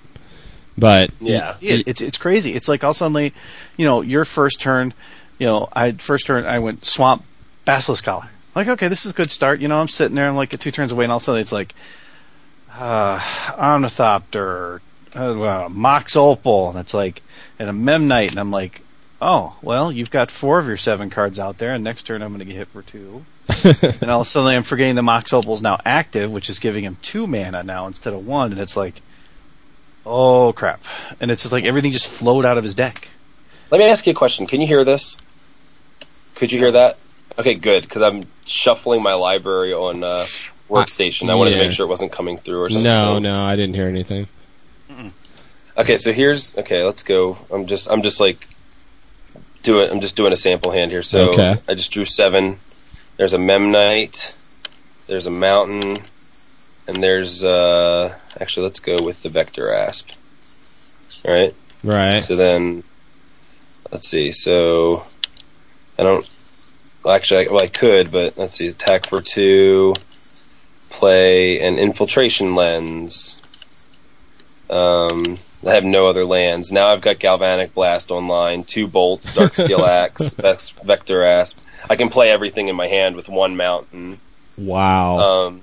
But, 0.79 1.11
Yeah. 1.21 1.57
it, 1.61 1.87
it's 1.89 2.01
it's 2.01 2.17
crazy. 2.17 2.55
It's 2.55 2.69
like 2.69 2.85
all 2.85 2.95
suddenly, 2.95 3.35
you 3.77 3.85
know, 3.85 4.01
your 4.01 4.25
first 4.25 4.61
turn, 4.63 4.95
you 5.43 5.49
know, 5.49 5.69
I 5.73 5.91
first 5.91 6.27
turn 6.27 6.47
I 6.47 6.61
went 6.61 6.85
swamp 6.85 7.25
basilisk 7.65 8.05
collar. 8.05 8.31
Like, 8.55 8.69
okay, 8.69 8.87
this 8.87 9.07
is 9.07 9.11
a 9.11 9.15
good 9.17 9.29
start. 9.29 9.59
You 9.59 9.67
know, 9.67 9.77
I'm 9.77 9.89
sitting 9.89 10.15
there, 10.15 10.29
I'm 10.29 10.37
like 10.37 10.57
two 10.57 10.71
turns 10.71 10.93
away, 10.93 11.03
and 11.05 11.11
all 11.11 11.17
of 11.17 11.23
a 11.23 11.25
sudden 11.25 11.41
it's 11.41 11.51
like, 11.51 11.75
uh, 12.73 13.21
Ornithopter, 13.59 14.81
uh, 15.17 15.69
Mox 15.69 16.15
Opal, 16.15 16.71
and 16.71 16.79
it's 16.79 16.95
like, 16.95 17.23
and 17.59 17.69
a 17.69 17.73
Memnite, 17.73 18.31
and 18.31 18.39
I'm 18.39 18.53
like, 18.53 18.83
oh, 19.21 19.57
well, 19.63 19.91
you've 19.91 20.13
got 20.13 20.31
four 20.31 20.61
of 20.61 20.69
your 20.69 20.77
seven 20.77 21.11
cards 21.11 21.41
out 21.41 21.59
there, 21.59 21.73
and 21.73 21.83
next 21.83 22.03
turn 22.03 22.23
I'm 22.23 22.29
going 22.29 22.39
to 22.39 22.45
get 22.45 22.55
hit 22.55 22.69
for 22.69 22.83
two. 22.83 23.25
and 24.01 24.11
all 24.13 24.21
of 24.21 24.27
a 24.29 24.31
sudden 24.31 24.49
I'm 24.49 24.63
forgetting 24.63 24.95
the 24.95 25.03
Mox 25.03 25.33
Opal 25.33 25.55
is 25.55 25.63
now 25.63 25.77
active, 25.85 26.31
which 26.31 26.51
is 26.51 26.61
giving 26.61 26.85
him 26.85 26.99
two 27.03 27.27
mana 27.27 27.65
now 27.65 27.89
instead 27.89 28.15
of 28.15 28.25
one, 28.29 28.53
and 28.53 28.61
it's 28.61 28.77
like, 28.77 29.03
oh 30.07 30.53
crap. 30.53 30.85
And 31.19 31.33
it's 31.33 31.43
just 31.43 31.53
like 31.53 31.65
everything 31.65 31.91
just 31.91 32.07
flowed 32.07 32.45
out 32.45 32.59
of 32.59 32.63
his 32.63 32.77
deck. 32.77 33.09
Let 33.73 33.79
me 33.79 33.87
ask 33.87 34.07
you 34.07 34.13
a 34.13 34.15
question. 34.15 34.47
Can 34.47 34.61
you 34.61 34.67
hear 34.67 34.85
this? 34.85 35.17
Could 36.43 36.51
you 36.51 36.59
hear 36.59 36.73
that? 36.73 36.97
Okay, 37.39 37.55
good. 37.55 37.85
Because 37.85 38.03
I'm 38.03 38.25
shuffling 38.45 39.01
my 39.01 39.15
library 39.15 39.73
on 39.73 40.03
uh, 40.03 40.19
workstation. 40.69 41.31
I 41.31 41.37
wanted 41.37 41.53
to 41.53 41.59
make 41.59 41.71
sure 41.71 41.87
it 41.87 41.89
wasn't 41.89 42.11
coming 42.11 42.37
through 42.37 42.63
or 42.63 42.69
something. 42.69 42.83
no, 42.83 43.21
no, 43.21 43.45
I 43.45 43.55
didn't 43.55 43.77
hear 43.77 43.87
anything. 43.87 44.27
Okay, 45.79 45.99
so 45.99 46.13
here's 46.13 46.59
okay. 46.59 46.83
Let's 46.83 47.05
go. 47.05 47.39
I'm 47.53 47.69
just 47.69 47.89
I'm 47.89 48.03
just 48.03 48.19
like 48.19 48.45
doing 49.63 49.89
I'm 49.89 50.01
just 50.01 50.17
doing 50.17 50.33
a 50.33 50.37
sample 50.37 50.73
hand 50.73 50.91
here. 50.91 51.05
So 51.05 51.29
Okay. 51.29 51.55
I 51.69 51.75
just 51.75 51.93
drew 51.93 52.07
seven. 52.07 52.57
There's 53.19 53.35
a 53.35 53.39
Memnite. 53.39 54.33
There's 55.07 55.27
a 55.27 55.31
mountain, 55.31 55.97
and 56.89 57.01
there's 57.01 57.45
uh 57.45 58.19
actually 58.41 58.65
let's 58.65 58.81
go 58.81 59.01
with 59.01 59.23
the 59.23 59.29
Vector 59.29 59.73
Asp. 59.73 60.11
All 61.25 61.33
right. 61.33 61.55
Right. 61.85 62.21
So 62.21 62.35
then, 62.35 62.83
let's 63.93 64.09
see. 64.09 64.33
So 64.33 65.05
I 65.99 66.03
don't. 66.05 66.29
Well, 67.05 67.15
actually, 67.15 67.49
I, 67.49 67.53
well, 67.53 67.63
I 67.63 67.69
could, 67.69 68.13
but 68.13 68.37
let's 68.39 68.57
see. 68.57 68.69
Attack 68.69 69.09
for 69.09 69.21
two. 69.21 69.95
Play 70.91 71.61
an 71.61 71.79
infiltration 71.79 72.55
lens. 72.55 73.39
Um, 74.71 75.39
I 75.67 75.75
have 75.75 75.85
no 75.85 76.09
other 76.09 76.25
lands. 76.25 76.73
Now 76.73 76.89
I've 76.89 77.03
got 77.03 77.19
Galvanic 77.19 77.75
Blast 77.75 78.11
online, 78.11 78.65
two 78.65 78.87
bolts, 78.87 79.35
Dark 79.35 79.55
Steel 79.55 79.85
Axe, 79.85 80.31
Vector 80.85 81.25
Asp. 81.25 81.59
I 81.89 81.97
can 81.97 82.09
play 82.09 82.31
everything 82.31 82.69
in 82.69 82.77
my 82.77 82.87
hand 82.89 83.17
with 83.17 83.29
one 83.29 83.57
mountain. 83.57 84.21
Wow. 84.57 85.19
Um, 85.19 85.63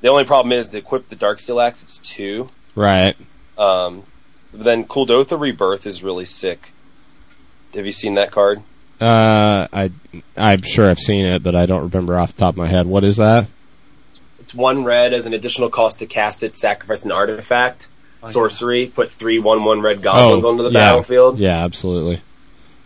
the 0.00 0.08
only 0.08 0.24
problem 0.24 0.52
is 0.52 0.68
to 0.70 0.78
equip 0.78 1.08
the 1.08 1.16
Darksteel 1.16 1.64
Axe, 1.64 1.82
it's 1.82 1.98
two. 1.98 2.48
right. 2.74 3.16
Um, 3.56 4.04
then 4.52 4.84
Kuldotha 4.84 5.38
Rebirth 5.38 5.86
is 5.86 6.02
really 6.02 6.24
sick. 6.26 6.72
Have 7.74 7.84
you 7.86 7.92
seen 7.92 8.14
that 8.14 8.30
card? 8.30 8.62
Uh, 9.00 9.68
I, 9.72 9.90
I'm 10.36 10.62
sure 10.62 10.90
I've 10.90 10.98
seen 10.98 11.24
it, 11.24 11.42
but 11.42 11.54
I 11.54 11.66
don't 11.66 11.90
remember 11.92 12.18
off 12.18 12.34
the 12.34 12.40
top 12.40 12.54
of 12.54 12.56
my 12.58 12.66
head. 12.66 12.86
What 12.86 13.04
is 13.04 13.16
that? 13.18 13.46
It's 14.40 14.54
one 14.54 14.84
red 14.84 15.12
as 15.12 15.26
an 15.26 15.34
additional 15.34 15.70
cost 15.70 15.98
to 16.00 16.06
cast 16.06 16.42
it, 16.42 16.56
sacrifice 16.56 17.04
an 17.04 17.12
artifact, 17.12 17.88
sorcery, 18.24 18.86
put 18.86 19.10
three 19.12 19.38
one 19.38 19.64
one 19.64 19.82
red 19.82 20.02
goblins 20.02 20.44
onto 20.44 20.62
the 20.62 20.70
Oh, 20.70 20.72
yeah. 20.72 20.78
battlefield. 20.90 21.38
Yeah, 21.38 21.64
absolutely. 21.64 22.20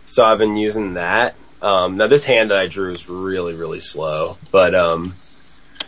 So 0.05 0.23
I've 0.23 0.37
been 0.37 0.57
using 0.57 0.95
that. 0.95 1.35
Um, 1.61 1.95
now 1.97 2.07
this 2.07 2.25
hand 2.25 2.51
that 2.51 2.57
I 2.57 2.67
drew 2.67 2.91
is 2.91 3.07
really 3.07 3.55
really 3.55 3.79
slow, 3.79 4.37
but 4.51 4.75
um, 4.75 5.13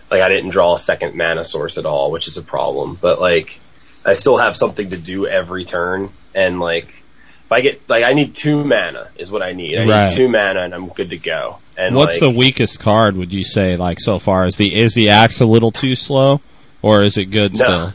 like 0.10 0.22
I 0.22 0.29
didn't 0.29 0.51
draw 0.51 0.74
a 0.75 0.79
second 0.79 1.15
mana 1.15 1.44
source 1.44 1.77
at 1.77 1.86
all, 1.86 2.12
which 2.12 2.29
is 2.29 2.38
a 2.38 2.41
problem. 2.41 2.98
But 3.01 3.20
like 3.20 3.60
I 4.05 4.13
still 4.13 4.38
have 4.38 4.55
something 4.55 4.91
to 4.91 4.98
do 4.98 5.27
every 5.27 5.65
turn, 5.65 6.12
and 6.34 6.62
like 6.62 6.95
if 7.46 7.52
I 7.52 7.62
get 7.62 7.90
like 7.90 8.04
I 8.04 8.14
need 8.14 8.36
two 8.36 8.64
mana 8.64 9.10
is 9.18 9.32
what 9.32 9.42
I 9.42 9.54
need. 9.54 9.78
I 9.78 9.86
Right. 9.86 10.10
need 10.10 10.16
two 10.16 10.28
mana 10.30 10.62
and 10.62 10.74
I'm 10.74 10.90
good 10.90 11.10
to 11.12 11.18
go. 11.18 11.58
And 11.78 11.96
What's 11.96 12.14
like, 12.14 12.22
the 12.22 12.30
weakest 12.32 12.80
card? 12.80 13.16
Would 13.18 13.34
you 13.34 13.44
say 13.44 13.75
like 13.78 14.00
so 14.00 14.18
far? 14.20 14.46
Is 14.46 14.56
the 14.58 14.74
is 14.74 14.94
the 14.94 15.10
axe 15.10 15.42
a 15.42 15.46
little 15.46 15.72
too 15.72 15.96
slow, 15.96 16.42
or 16.82 17.04
is 17.04 17.18
it 17.18 17.25
good 17.25 17.54
No. 17.54 17.60
still? 17.64 17.92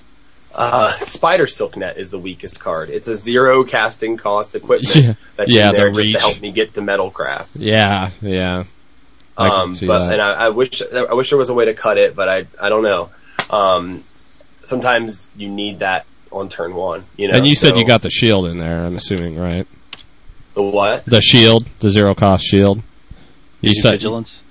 Uh, 0.54 0.98
Spider 0.98 1.46
Silk 1.46 1.76
Net 1.76 1.96
is 1.96 2.10
the 2.10 2.18
weakest 2.18 2.58
card. 2.60 2.90
It's 2.90 3.06
a 3.08 3.14
zero 3.14 3.64
casting 3.64 4.16
cost 4.16 4.54
equipment 4.54 4.94
Yeah. 4.96 5.14
that's 5.36 5.54
Yeah, 5.54 5.70
in 5.70 5.76
there 5.76 5.84
the 5.86 5.90
just 5.92 6.06
reach. 6.08 6.14
to 6.16 6.20
help 6.20 6.40
me 6.40 6.50
get 6.52 6.74
to 6.74 6.80
Metalcraft. 6.80 7.46
Yeah, 7.54 8.10
yeah. 8.20 8.64
I 9.38 9.48
Um, 9.48 9.76
but 9.86 9.98
that. 10.06 10.12
and 10.12 10.20
I, 10.20 10.32
I 10.32 10.48
wish 10.50 10.82
I 10.82 11.14
wish 11.14 11.30
there 11.30 11.38
was 11.38 11.48
a 11.48 11.54
way 11.54 11.64
to 11.66 11.74
cut 11.74 11.96
it, 11.98 12.14
but 12.14 12.28
I 12.28 12.46
I 12.60 12.68
don't 12.68 12.82
know. 12.82 13.10
Um, 13.48 14.04
sometimes 14.64 15.30
you 15.36 15.48
need 15.48 15.78
that 15.78 16.04
on 16.30 16.48
turn 16.48 16.74
one. 16.74 17.04
You 17.16 17.28
know. 17.28 17.38
and 17.38 17.46
you 17.46 17.54
said 17.54 17.70
so- 17.70 17.76
you 17.78 17.86
got 17.86 18.02
the 18.02 18.10
shield 18.10 18.46
in 18.46 18.58
there. 18.58 18.84
I'm 18.84 18.96
assuming, 18.96 19.38
right? 19.38 19.66
the 20.54 20.62
what? 20.62 21.04
The 21.04 21.20
shield, 21.20 21.66
the 21.78 21.90
zero 21.90 22.14
cost 22.14 22.44
shield. 22.44 22.82
You 23.60 23.74
said 23.74 23.92
vigilance. 23.92 24.42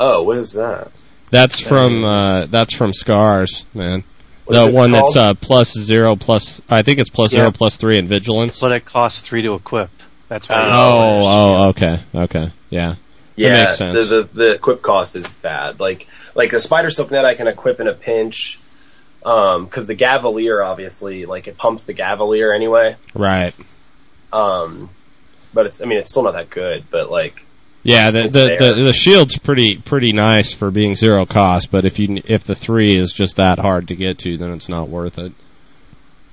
Oh, 0.00 0.22
what 0.22 0.38
is 0.38 0.52
that? 0.52 0.90
that's 1.30 1.60
from 1.60 2.04
uh, 2.04 2.46
that's 2.46 2.74
from 2.74 2.92
Scars, 2.92 3.64
man. 3.74 4.04
What 4.44 4.56
is 4.56 4.64
the 4.64 4.70
it 4.70 4.74
one 4.74 4.90
that's 4.90 5.16
uh, 5.16 5.34
plus 5.34 5.72
zero 5.72 6.16
plus. 6.16 6.60
I 6.68 6.82
think 6.82 6.98
it's 6.98 7.10
plus 7.10 7.32
Yeah. 7.32 7.40
zero 7.40 7.50
plus 7.52 7.76
three 7.76 7.98
in 7.98 8.06
vigilance. 8.06 8.60
But 8.60 8.72
it 8.72 8.84
costs 8.84 9.20
three 9.20 9.42
to 9.42 9.54
equip. 9.54 9.90
That's 10.28 10.48
why. 10.48 10.70
Oh, 10.72 11.22
oh, 11.24 11.68
okay, 11.70 12.00
okay, 12.14 12.50
yeah. 12.70 12.96
Yeah, 13.36 13.64
makes 13.64 13.76
sense. 13.78 14.08
The, 14.08 14.22
the 14.22 14.28
the 14.32 14.54
equip 14.54 14.80
cost 14.82 15.16
is 15.16 15.26
bad. 15.28 15.80
Like 15.80 16.06
like 16.34 16.50
the 16.50 16.60
Spider 16.60 16.90
Silk 16.90 17.10
Net 17.10 17.24
I 17.24 17.34
can 17.34 17.46
equip 17.48 17.80
in 17.80 17.88
a 17.88 17.94
pinch. 17.94 18.60
Um, 19.24 19.68
cause 19.68 19.86
the 19.86 19.96
Gaveleer 19.96 20.64
obviously, 20.64 21.24
like 21.24 21.48
it 21.48 21.56
pumps 21.56 21.84
the 21.84 21.94
Gaveleer 21.94 22.54
anyway. 22.54 22.96
Right. 23.14 23.54
Um, 24.32 24.90
but 25.54 25.66
it's, 25.66 25.80
I 25.80 25.86
mean, 25.86 25.98
it's 25.98 26.10
still 26.10 26.24
not 26.24 26.34
that 26.34 26.50
good, 26.50 26.84
but 26.90 27.10
like, 27.10 27.42
Yeah, 27.84 28.10
the 28.10 28.22
the, 28.24 28.56
the 28.58 28.82
the 28.84 28.92
shield's 28.92 29.38
pretty 29.38 29.76
pretty 29.78 30.12
nice 30.12 30.52
for 30.52 30.70
being 30.70 30.94
zero 30.94 31.24
cost, 31.24 31.70
but 31.70 31.84
if 31.84 31.98
you 31.98 32.20
if 32.26 32.44
the 32.44 32.54
three 32.54 32.96
is 32.96 33.12
just 33.12 33.36
that 33.36 33.58
hard 33.58 33.88
to 33.88 33.96
get 33.96 34.18
to, 34.20 34.36
then 34.36 34.52
it's 34.52 34.68
not 34.68 34.88
worth 34.88 35.18
it. 35.18 35.32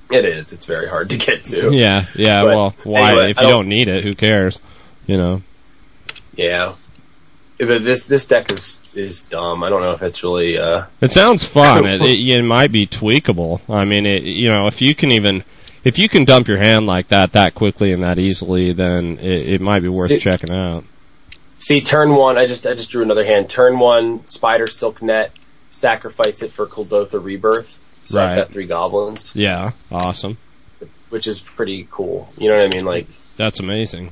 It 0.10 0.25
is. 0.25 0.51
It's 0.51 0.65
very 0.65 0.89
hard 0.89 1.10
to 1.10 1.17
get 1.17 1.45
to. 1.45 1.74
Yeah, 1.74 2.05
yeah. 2.15 2.43
But 2.43 2.55
well, 2.55 2.75
why? 2.83 3.12
anyway, 3.12 3.31
if 3.31 3.38
you 3.38 3.43
don't- 3.43 3.51
don't 3.51 3.67
need 3.69 3.88
it, 3.88 4.03
who 4.03 4.13
cares? 4.13 4.60
You 5.07 5.17
know. 5.17 5.41
Yeah. 6.36 6.75
But 7.67 7.83
this 7.83 8.03
this 8.05 8.25
deck 8.25 8.51
is 8.51 8.79
is 8.95 9.21
dumb. 9.23 9.63
I 9.63 9.69
don't 9.69 9.81
know 9.81 9.91
if 9.91 10.01
it's 10.01 10.23
really. 10.23 10.57
uh 10.57 10.85
It 10.99 11.11
sounds 11.11 11.43
fun. 11.45 11.85
it, 11.85 12.01
it, 12.09 12.19
it 12.19 12.41
might 12.43 12.71
be 12.71 12.87
tweakable. 12.87 13.61
I 13.69 13.85
mean, 13.85 14.05
it, 14.07 14.23
you 14.23 14.49
know, 14.49 14.65
if 14.67 14.81
you 14.81 14.95
can 14.95 15.11
even, 15.11 15.43
if 15.83 15.99
you 15.99 16.09
can 16.09 16.25
dump 16.25 16.47
your 16.47 16.57
hand 16.57 16.87
like 16.87 17.09
that 17.09 17.33
that 17.33 17.53
quickly 17.53 17.91
and 17.93 18.01
that 18.03 18.17
easily, 18.17 18.73
then 18.73 19.19
it, 19.19 19.49
it 19.49 19.61
might 19.61 19.81
be 19.81 19.89
worth 19.89 20.19
checking 20.19 20.49
out. 20.51 20.85
See, 21.59 21.81
turn 21.81 22.15
one. 22.15 22.39
I 22.39 22.47
just 22.47 22.65
I 22.65 22.73
just 22.73 22.89
drew 22.89 23.03
another 23.03 23.23
hand. 23.25 23.47
Turn 23.49 23.77
one, 23.77 24.25
Spider 24.25 24.65
Silk 24.67 25.01
Net. 25.03 25.31
Sacrifice 25.69 26.41
it 26.41 26.51
for 26.51 26.65
Kuldotha 26.67 27.23
Rebirth. 27.23 27.77
So 28.03 28.19
Right. 28.19 28.31
I've 28.31 28.37
got 28.47 28.51
three 28.51 28.65
goblins, 28.65 29.31
Yeah, 29.35 29.71
awesome. 29.91 30.37
which 31.09 31.27
is 31.27 31.39
pretty 31.39 31.87
cool. 31.91 32.27
You 32.37 32.49
know 32.49 32.57
what 32.57 32.65
I 32.65 32.75
mean? 32.75 32.85
Like 32.85 33.07
That's 33.37 33.59
amazing. 33.59 34.11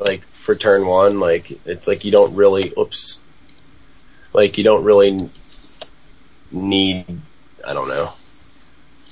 Like 0.00 0.26
for 0.26 0.54
turn 0.54 0.86
one, 0.86 1.20
like 1.20 1.50
it's 1.66 1.86
like 1.86 2.04
you 2.04 2.10
don't 2.10 2.34
really. 2.34 2.72
Oops. 2.76 3.18
Like 4.32 4.58
you 4.58 4.64
don't 4.64 4.84
really 4.84 5.30
need. 6.50 7.04
I 7.64 7.74
don't 7.74 7.88
know. 7.88 8.12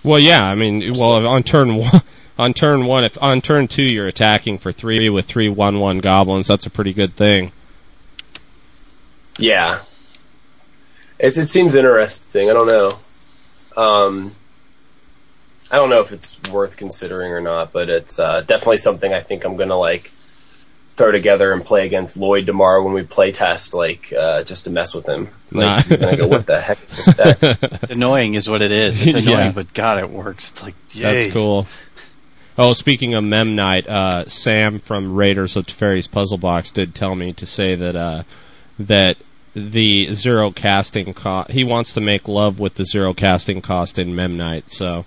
Well, 0.04 0.18
yeah. 0.18 0.40
I 0.40 0.54
mean, 0.54 0.94
well, 0.94 1.26
on 1.26 1.42
turn 1.42 1.76
one, 1.76 2.02
on 2.38 2.54
turn 2.54 2.86
one, 2.86 3.04
if 3.04 3.20
on 3.22 3.40
turn 3.40 3.68
two 3.68 3.82
you're 3.82 4.08
attacking 4.08 4.58
for 4.58 4.72
three 4.72 5.08
with 5.10 5.26
three 5.26 5.48
one 5.48 5.78
one 5.80 5.98
goblins, 5.98 6.46
that's 6.46 6.66
a 6.66 6.70
pretty 6.70 6.92
good 6.92 7.14
thing. 7.14 7.52
Yeah. 9.38 9.82
It's, 11.18 11.36
it 11.36 11.46
seems 11.46 11.74
interesting. 11.74 12.48
I 12.48 12.52
don't 12.52 12.66
know. 12.66 12.98
Um, 13.76 14.34
I 15.70 15.76
don't 15.76 15.90
know 15.90 16.00
if 16.00 16.12
it's 16.12 16.38
worth 16.50 16.76
considering 16.76 17.32
or 17.32 17.40
not, 17.40 17.72
but 17.72 17.88
it's 17.88 18.18
uh, 18.18 18.40
definitely 18.42 18.78
something 18.78 19.12
I 19.12 19.20
think 19.20 19.44
I'm 19.44 19.56
gonna 19.56 19.76
like 19.76 20.10
throw 20.98 21.10
together 21.12 21.52
and 21.54 21.64
play 21.64 21.86
against 21.86 22.16
Lloyd 22.18 22.44
tomorrow 22.44 22.82
when 22.84 22.92
we 22.92 23.02
play 23.04 23.32
test, 23.32 23.72
like 23.72 24.12
uh, 24.12 24.44
just 24.44 24.64
to 24.64 24.70
mess 24.70 24.94
with 24.94 25.06
him. 25.08 25.30
Like 25.50 25.64
Nah. 25.64 25.80
he's 25.80 25.96
gonna 25.96 26.16
go, 26.18 26.26
"What 26.26 26.44
the 26.46 26.60
heck 26.60 26.82
is 26.84 26.92
this 26.94 27.14
deck?" 27.14 27.38
It's 27.82 27.90
annoying 27.92 28.34
is 28.34 28.50
what 28.50 28.60
it 28.60 28.70
is. 28.72 29.00
It's 29.00 29.14
annoying, 29.26 29.46
Yeah. 29.46 29.52
but 29.52 29.72
God, 29.72 29.98
it 30.00 30.10
works. 30.10 30.50
It's 30.50 30.62
like, 30.62 30.74
yay. 30.92 31.02
That's 31.22 31.32
cool. 31.32 31.66
Oh, 32.58 32.72
speaking 32.74 33.14
of 33.14 33.22
Memnite, 33.24 33.86
uh, 33.86 34.28
Sam 34.28 34.80
from 34.80 35.14
Raiders 35.14 35.56
of 35.56 35.64
Teferi's 35.66 36.08
Puzzle 36.08 36.38
Box 36.38 36.72
did 36.72 36.92
tell 36.94 37.14
me 37.14 37.32
to 37.34 37.46
say 37.46 37.76
that 37.76 37.94
uh, 37.96 38.24
that 38.80 39.16
the 39.54 40.12
zero 40.14 40.50
casting 40.50 41.14
cost. 41.14 41.50
He 41.52 41.64
wants 41.64 41.94
to 41.94 42.00
make 42.00 42.26
love 42.28 42.58
with 42.58 42.74
the 42.74 42.84
zero 42.84 43.14
casting 43.14 43.62
cost 43.62 43.98
in 43.98 44.12
Memnite. 44.12 44.70
So, 44.70 45.04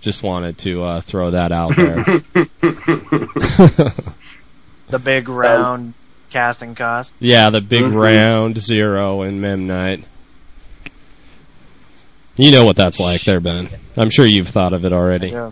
just 0.00 0.22
wanted 0.22 0.58
to 0.58 0.82
uh, 0.82 1.00
throw 1.00 1.30
that 1.30 1.52
out 1.52 1.74
there. 1.76 2.04
The 4.90 4.98
big 4.98 5.28
round 5.28 5.94
casting 6.30 6.74
cost. 6.74 7.12
yeah, 7.20 7.50
the 7.50 7.60
big 7.60 7.82
Mhm. 7.84 7.94
round 7.94 8.58
zero 8.60 9.22
in 9.22 9.40
Memnite. 9.40 10.04
You 12.36 12.52
know 12.52 12.64
what 12.64 12.76
that's 12.76 13.00
like, 13.00 13.22
there, 13.24 13.40
Ben. 13.40 13.68
I'm 13.96 14.10
sure 14.10 14.24
you've 14.24 14.48
thought 14.48 14.72
of 14.72 14.84
it 14.84 14.92
already. 14.92 15.30
Yeah. 15.30 15.50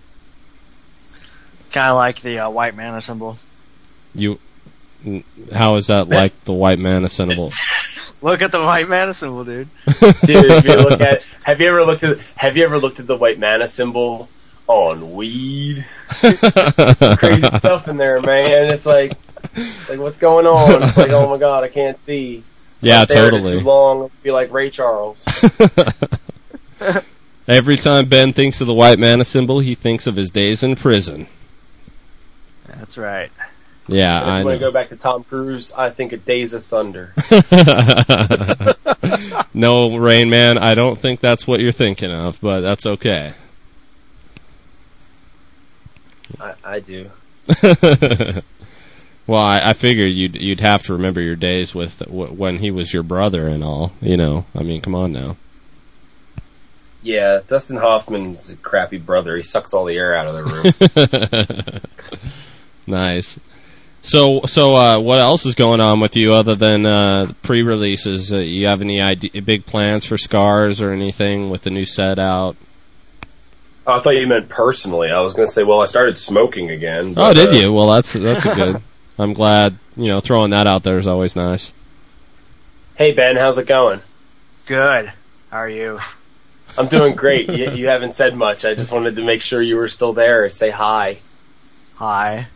It's 1.60 1.70
kind 1.70 1.86
of 1.88 1.96
like 1.96 2.20
the 2.22 2.40
uh, 2.40 2.50
white 2.50 2.76
mana 2.76 3.02
symbol. 3.02 3.38
You, 4.14 4.38
how 5.52 5.74
is 5.76 5.88
that 5.88 6.08
like 6.08 6.44
the 6.44 6.52
white 6.52 6.78
mana 6.78 7.08
symbol? 7.08 7.50
Look 8.22 8.40
at 8.40 8.52
the 8.52 8.58
white 8.60 8.88
mana 8.88 9.14
symbol, 9.14 9.44
dude. 9.44 9.68
Dude, 9.84 10.50
if 10.50 10.64
you 10.64 10.76
look 10.76 11.00
at, 11.00 11.22
have 11.42 11.60
you 11.60 11.68
ever 11.68 11.84
looked 11.84 12.02
at, 12.02 12.18
have 12.36 12.56
you 12.56 12.64
ever 12.64 12.78
looked 12.78 12.98
at 12.98 13.06
the 13.06 13.16
white 13.16 13.38
mana 13.38 13.66
symbol 13.66 14.28
on 14.68 15.14
weed? 15.14 15.84
Crazy 16.08 17.50
stuff 17.58 17.88
in 17.88 17.98
there, 17.98 18.20
man. 18.22 18.70
It's 18.72 18.86
like, 18.86 19.12
like 19.88 19.98
what's 19.98 20.18
going 20.18 20.46
on? 20.46 20.82
It's 20.82 20.96
like, 20.96 21.10
oh 21.10 21.28
my 21.28 21.38
god, 21.38 21.64
I 21.64 21.68
can't 21.68 21.98
see. 22.06 22.44
Yeah, 22.80 23.04
Stare 23.04 23.18
at 23.18 23.28
it 23.28 23.30
totally. 23.30 23.58
Too 23.58 23.64
long, 23.64 24.10
be 24.22 24.30
like 24.30 24.52
Ray 24.52 24.70
Charles. 24.70 25.24
Every 27.48 27.76
time 27.76 28.08
Ben 28.08 28.32
thinks 28.32 28.60
of 28.60 28.66
the 28.66 28.74
white 28.74 28.98
man 28.98 29.24
symbol, 29.24 29.60
he 29.60 29.74
thinks 29.74 30.06
of 30.06 30.16
his 30.16 30.30
days 30.30 30.62
in 30.62 30.76
prison. 30.76 31.26
That's 32.66 32.98
right. 32.98 33.30
Yeah, 33.88 34.20
If 34.20 34.26
I 34.26 34.38
you 34.40 34.44
want 34.46 34.56
to 34.56 34.66
go 34.66 34.72
back 34.72 34.88
to 34.88 34.96
Tom 34.96 35.22
Cruise, 35.24 35.72
I 35.72 35.90
think 35.90 36.12
of 36.12 36.24
Days 36.24 36.54
of 36.54 36.66
Thunder. 36.66 37.14
no, 39.54 39.96
Rain 39.96 40.28
Man, 40.28 40.58
I 40.58 40.74
don't 40.74 40.98
think 40.98 41.20
that's 41.20 41.46
what 41.46 41.60
you're 41.60 41.70
thinking 41.70 42.10
of, 42.10 42.40
but 42.40 42.62
that's 42.62 42.84
okay. 42.84 43.32
I, 46.40 46.54
I 46.64 46.80
do. 46.80 47.10
Well, 49.26 49.40
I, 49.40 49.70
I 49.70 49.72
figured 49.72 50.12
you'd 50.12 50.40
you'd 50.40 50.60
have 50.60 50.84
to 50.84 50.94
remember 50.94 51.20
your 51.20 51.36
days 51.36 51.74
with 51.74 51.98
w- 51.98 52.32
when 52.32 52.58
he 52.58 52.70
was 52.70 52.92
your 52.92 53.02
brother 53.02 53.48
and 53.48 53.64
all. 53.64 53.92
You 54.00 54.16
know, 54.16 54.44
I 54.54 54.62
mean, 54.62 54.80
come 54.80 54.94
on 54.94 55.12
now. 55.12 55.36
Yeah, 57.02 57.40
Dustin 57.46 57.76
Hoffman's 57.76 58.50
a 58.50 58.56
crappy 58.56 58.98
brother. 58.98 59.36
He 59.36 59.44
sucks 59.44 59.74
all 59.74 59.84
the 59.84 59.96
air 59.96 60.16
out 60.16 60.26
of 60.26 60.34
the 60.34 61.62
room. 61.70 61.80
nice. 62.86 63.38
So, 64.02 64.42
so 64.46 64.74
uh, 64.74 65.00
what 65.00 65.18
else 65.18 65.46
is 65.46 65.54
going 65.54 65.80
on 65.80 66.00
with 66.00 66.16
you 66.16 66.34
other 66.34 66.54
than 66.54 66.86
uh, 66.86 67.32
pre-releases? 67.42 68.32
Uh, 68.32 68.38
you 68.38 68.66
have 68.68 68.80
any 68.80 69.00
idea, 69.00 69.42
big 69.42 69.66
plans 69.66 70.04
for 70.04 70.16
Scars 70.16 70.80
or 70.80 70.92
anything 70.92 71.50
with 71.50 71.62
the 71.62 71.70
new 71.70 71.84
set 71.84 72.18
out? 72.18 72.56
oh, 73.86 73.92
I 73.92 74.00
thought 74.00 74.16
you 74.16 74.26
meant 74.26 74.48
personally. 74.48 75.08
I 75.10 75.20
was 75.20 75.34
going 75.34 75.46
to 75.46 75.52
say, 75.52 75.62
well, 75.62 75.80
I 75.80 75.86
started 75.86 76.18
smoking 76.18 76.70
again. 76.70 77.14
Oh, 77.16 77.32
did 77.32 77.54
uh, 77.54 77.58
you? 77.58 77.72
Well, 77.72 77.88
that's 77.88 78.12
that's 78.12 78.44
a 78.44 78.54
good. 78.54 78.82
I'm 79.18 79.32
glad. 79.32 79.78
You 79.96 80.08
know, 80.08 80.20
throwing 80.20 80.50
that 80.50 80.66
out 80.66 80.82
there 80.82 80.98
is 80.98 81.06
always 81.06 81.36
nice. 81.36 81.72
Hey 82.96 83.12
Ben, 83.12 83.36
how's 83.36 83.58
it 83.58 83.66
going? 83.66 84.00
Good. 84.66 85.12
How 85.50 85.58
are 85.58 85.68
you? 85.68 86.00
I'm 86.78 86.88
doing 86.88 87.14
great. 87.16 87.48
you, 87.50 87.70
you 87.72 87.88
haven't 87.88 88.12
said 88.12 88.36
much. 88.36 88.64
I 88.64 88.74
just 88.74 88.92
wanted 88.92 89.16
to 89.16 89.24
make 89.24 89.42
sure 89.42 89.60
you 89.62 89.76
were 89.76 89.88
still 89.88 90.12
there. 90.12 90.48
Say 90.50 90.70
hi. 90.70 91.18
Hi. 91.96 92.48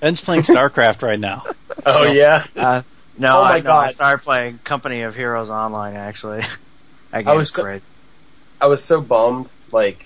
Ben's 0.00 0.20
playing 0.20 0.42
StarCraft 0.42 1.02
right 1.02 1.18
now. 1.20 1.44
Oh 1.86 2.04
yeah. 2.06 2.44
Uh, 2.56 2.82
no, 3.18 3.38
Oh 3.38 3.42
I, 3.42 3.60
no, 3.60 3.70
I 3.70 3.86
God. 3.86 3.92
started 3.92 4.24
playing 4.24 4.58
Company 4.64 5.02
of 5.02 5.14
Heroes 5.14 5.48
Online 5.48 5.94
actually. 5.94 6.40
That 7.10 7.18
I 7.18 7.22
game's 7.22 7.36
was 7.38 7.52
so- 7.52 7.62
crazy. 7.62 7.86
I 8.60 8.66
was 8.66 8.82
so 8.84 9.00
bummed. 9.00 9.48
Like, 9.70 10.04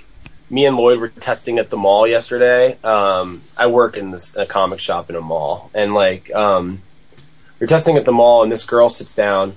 me 0.52 0.66
and 0.66 0.76
Lloyd 0.76 1.00
were 1.00 1.08
testing 1.08 1.58
at 1.58 1.70
the 1.70 1.78
mall 1.78 2.06
yesterday. 2.06 2.78
Um, 2.84 3.42
I 3.56 3.66
work 3.68 3.96
in 3.96 4.10
this 4.10 4.36
a 4.36 4.44
comic 4.46 4.80
shop 4.80 5.08
in 5.08 5.16
a 5.16 5.20
mall, 5.20 5.70
and 5.74 5.94
like, 5.94 6.30
um, 6.32 6.82
we're 7.58 7.66
testing 7.66 7.96
at 7.96 8.04
the 8.04 8.12
mall, 8.12 8.42
and 8.42 8.52
this 8.52 8.64
girl 8.64 8.90
sits 8.90 9.14
down, 9.14 9.54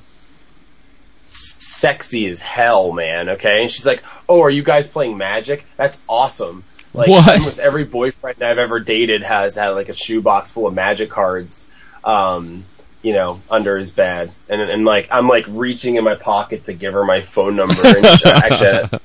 sexy 1.25 2.27
as 2.27 2.39
hell, 2.39 2.93
man. 2.93 3.29
Okay, 3.29 3.61
and 3.61 3.69
she's 3.69 3.85
like, 3.85 4.03
"Oh, 4.29 4.41
are 4.41 4.49
you 4.49 4.63
guys 4.63 4.87
playing 4.87 5.17
Magic? 5.17 5.65
That's 5.75 5.99
awesome." 6.07 6.63
Like, 6.93 7.09
What? 7.09 7.27
almost 7.29 7.59
every 7.59 7.83
boyfriend 7.83 8.41
I've 8.41 8.57
ever 8.57 8.79
dated 8.79 9.21
has 9.21 9.55
had 9.55 9.69
like 9.71 9.89
a 9.89 9.95
shoebox 9.95 10.51
full 10.51 10.65
of 10.65 10.73
Magic 10.73 11.09
cards. 11.09 11.67
Um, 12.05 12.63
you 13.01 13.11
know, 13.13 13.39
under 13.51 13.77
his 13.77 13.91
bed, 13.91 14.31
and 14.47 14.61
and 14.61 14.85
like 14.85 15.09
I'm 15.11 15.27
like 15.27 15.45
reaching 15.49 15.95
in 15.97 16.05
my 16.05 16.15
pocket 16.15 16.65
to 16.65 16.73
give 16.73 16.93
her 16.93 17.03
my 17.03 17.21
phone 17.21 17.57
number, 17.57 17.85
and 17.85 18.05
she, 18.19 18.25
actually, 18.25 18.99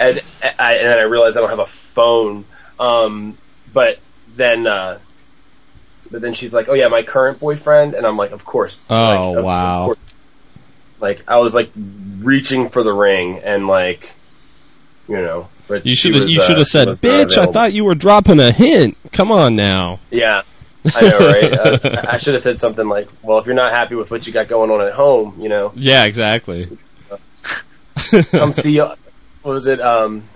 and 0.00 0.20
I 0.58 0.74
and 0.76 0.86
then 0.86 0.98
I 0.98 1.02
realized 1.02 1.36
I 1.36 1.40
don't 1.40 1.50
have 1.50 1.58
a 1.60 1.66
phone. 1.66 2.44
Um, 2.78 3.36
but 3.72 3.98
then, 4.36 4.66
uh, 4.66 4.98
but 6.10 6.22
then 6.22 6.34
she's 6.34 6.52
like, 6.54 6.68
"Oh 6.68 6.74
yeah, 6.74 6.88
my 6.88 7.02
current 7.02 7.38
boyfriend," 7.38 7.94
and 7.94 8.06
I'm 8.06 8.16
like, 8.16 8.32
"Of 8.32 8.44
course." 8.44 8.80
Oh, 8.90 9.32
Like, 9.32 9.44
wow. 9.44 9.84
course. 9.86 9.98
Like 11.00 11.22
I 11.28 11.38
was 11.38 11.54
like 11.54 11.70
reaching 12.20 12.68
for 12.70 12.82
the 12.82 12.92
ring, 12.92 13.40
and 13.44 13.66
like, 13.66 14.10
you 15.08 15.16
know, 15.16 15.48
but 15.68 15.86
You 15.86 15.94
should 15.96 16.14
have 16.14 16.28
you 16.28 16.40
uh, 16.40 16.46
should 16.46 16.58
have 16.58 16.66
she 16.66 16.70
said, 16.72 16.88
"Bitch, 16.88 17.38
I 17.38 17.46
thought 17.46 17.72
you 17.72 17.84
were 17.84 17.94
dropping 17.94 18.40
a 18.40 18.50
hint." 18.52 18.96
Come 19.12 19.30
on 19.32 19.56
now. 19.56 20.00
Yeah, 20.10 20.42
I 20.94 21.00
know, 21.02 21.18
right? 21.18 21.52
uh, 21.84 22.06
I- 22.08 22.18
should 22.18 22.34
have 22.34 22.42
said 22.42 22.58
something 22.60 22.86
like, 22.88 23.08
"Well, 23.22 23.38
if 23.38 23.46
you're 23.46 23.54
not 23.54 23.72
happy 23.72 23.94
with 23.94 24.10
what 24.10 24.26
you 24.26 24.32
got 24.32 24.48
going 24.48 24.70
on 24.70 24.80
at 24.86 24.92
home, 24.92 25.36
you 25.40 25.48
know, 25.48 25.72
Yeah, 25.74 26.04
exactly. 26.04 26.68
come 28.30 28.52
see." 28.52 28.80
What 29.42 29.52
was 29.52 29.66
it? 29.66 29.80
Um, 29.80 30.28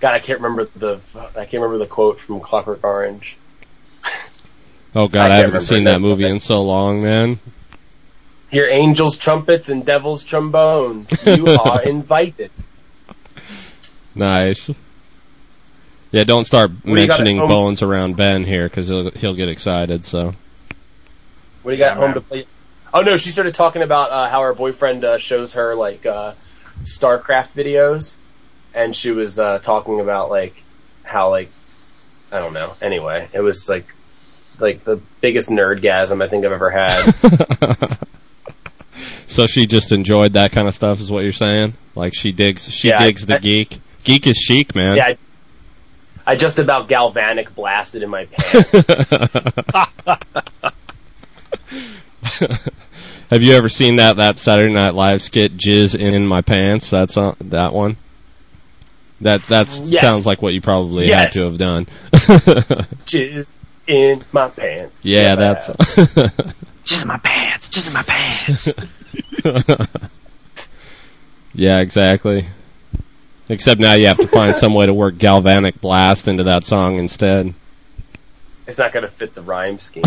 God, 0.00 0.14
I 0.14 0.18
can't 0.18 0.40
remember 0.40 0.68
the 0.76 1.00
I 1.14 1.44
can't 1.44 1.62
remember 1.62 1.78
the 1.78 1.86
quote 1.86 2.20
from 2.20 2.40
Clockwork 2.40 2.84
Orange. 2.84 3.36
Oh 4.94 5.08
God, 5.08 5.30
I 5.30 5.34
I, 5.34 5.36
haven't 5.38 5.60
seen 5.60 5.84
that. 5.84 5.92
that 5.92 6.00
movie 6.00 6.26
in 6.26 6.40
so 6.40 6.62
long, 6.62 7.02
man. 7.02 7.38
Your 8.50 8.68
angels' 8.68 9.16
trumpets 9.16 9.68
and 9.68 9.84
devils' 9.84 10.24
trombones. 10.24 11.12
You 11.26 11.46
are 11.64 11.82
invited. 11.82 12.50
Nice. 14.14 14.70
Yeah, 16.12 16.24
don't 16.24 16.46
start 16.46 16.70
do 16.82 16.90
you 16.90 17.06
got 17.06 17.20
at 17.20 17.24
mentioning 17.24 17.38
home? 17.38 17.48
bones 17.48 17.82
around 17.82 18.16
Ben 18.16 18.44
here 18.44 18.68
because 18.68 18.88
he'll 18.88 19.10
he'll 19.10 19.34
get 19.34 19.48
excited. 19.48 20.06
So 20.06 20.34
What 21.62 21.72
do 21.72 21.76
you 21.76 21.82
got 21.82 21.92
at 21.92 21.96
home 21.98 22.14
to 22.14 22.20
play? 22.20 22.46
Oh 22.94 23.00
no, 23.00 23.16
she 23.18 23.30
started 23.30 23.54
talking 23.54 23.82
about 23.82 24.10
uh, 24.10 24.28
how 24.30 24.40
her 24.42 24.54
boyfriend 24.54 25.04
uh, 25.04 25.18
shows 25.18 25.52
her 25.54 25.74
like 25.74 26.06
uh, 26.06 26.32
StarCraft 26.82 27.48
videos, 27.54 28.14
and 28.74 28.94
she 28.96 29.10
was 29.10 29.38
uh, 29.38 29.58
talking 29.58 30.00
about 30.00 30.30
like 30.30 30.54
how 31.02 31.30
like 31.30 31.50
I 32.32 32.40
don't 32.40 32.52
know. 32.54 32.72
Anyway, 32.82 33.28
it 33.32 33.40
was 33.40 33.68
like 33.68 33.86
like 34.58 34.84
the 34.84 35.00
biggest 35.20 35.48
nerdgasm 35.50 36.22
I 36.24 36.28
think 36.28 36.44
I've 36.44 36.52
ever 36.52 36.70
had. 36.70 37.98
so 39.26 39.46
she 39.46 39.66
just 39.66 39.92
enjoyed 39.92 40.32
that 40.34 40.52
kind 40.52 40.66
of 40.68 40.74
stuff, 40.74 41.00
is 41.00 41.10
what 41.10 41.24
you're 41.24 41.32
saying? 41.32 41.74
Like 41.94 42.14
she 42.14 42.32
digs, 42.32 42.68
she 42.70 42.88
Yeah, 42.88 43.00
digs 43.00 43.26
the 43.26 43.36
I- 43.36 43.38
geek. 43.40 43.78
Geek 44.04 44.26
is 44.28 44.36
chic, 44.36 44.74
man. 44.76 44.96
yeah, 44.96 45.06
I, 45.06 45.18
I 46.24 46.36
just 46.36 46.58
about 46.60 46.88
galvanic 46.88 47.54
blasted 47.56 48.02
in 48.04 48.08
my 48.10 48.26
pants. 48.30 48.72
Have 53.30 53.42
you 53.42 53.54
ever 53.54 53.68
seen 53.68 53.96
that 53.96 54.18
that 54.18 54.38
Saturday 54.38 54.72
Night 54.72 54.94
Live 54.94 55.20
skit 55.20 55.56
"Jizz 55.56 55.98
in 55.98 56.26
My 56.26 56.42
Pants"? 56.42 56.90
That's 56.90 57.16
on, 57.16 57.34
that 57.46 57.72
one. 57.72 57.96
That 59.20 59.42
that 59.44 59.68
Yes. 59.86 60.00
sounds 60.02 60.26
like 60.26 60.42
what 60.42 60.54
you 60.54 60.60
probably 60.60 61.08
Yes. 61.08 61.20
had 61.20 61.32
to 61.32 61.44
have 61.44 61.58
done. 61.58 61.86
Jizz 63.06 63.56
in 63.88 64.24
my 64.32 64.48
pants. 64.48 65.04
yeah, 65.04 65.34
Yes, 65.36 65.66
that's. 65.66 65.68
Jizz 66.84 67.02
in 67.02 67.08
my 67.08 67.18
pants. 67.18 67.68
Jizz 67.68 67.86
in 67.88 67.92
my 67.92 68.02
pants. 68.02 68.72
yeah, 71.54 71.78
exactly. 71.80 72.46
Except 73.48 73.80
now 73.80 73.94
you 73.94 74.06
have 74.06 74.18
to 74.18 74.28
find 74.28 74.54
some 74.56 74.74
way 74.74 74.86
to 74.86 74.94
work 74.94 75.18
galvanic 75.18 75.80
blast 75.80 76.26
into 76.28 76.44
that 76.44 76.64
song 76.64 76.98
instead. 76.98 77.54
it's 78.66 78.78
not 78.78 78.92
gonna 78.92 79.08
fit 79.10 79.34
the 79.34 79.42
rhyme 79.42 79.78
scheme. 79.78 80.02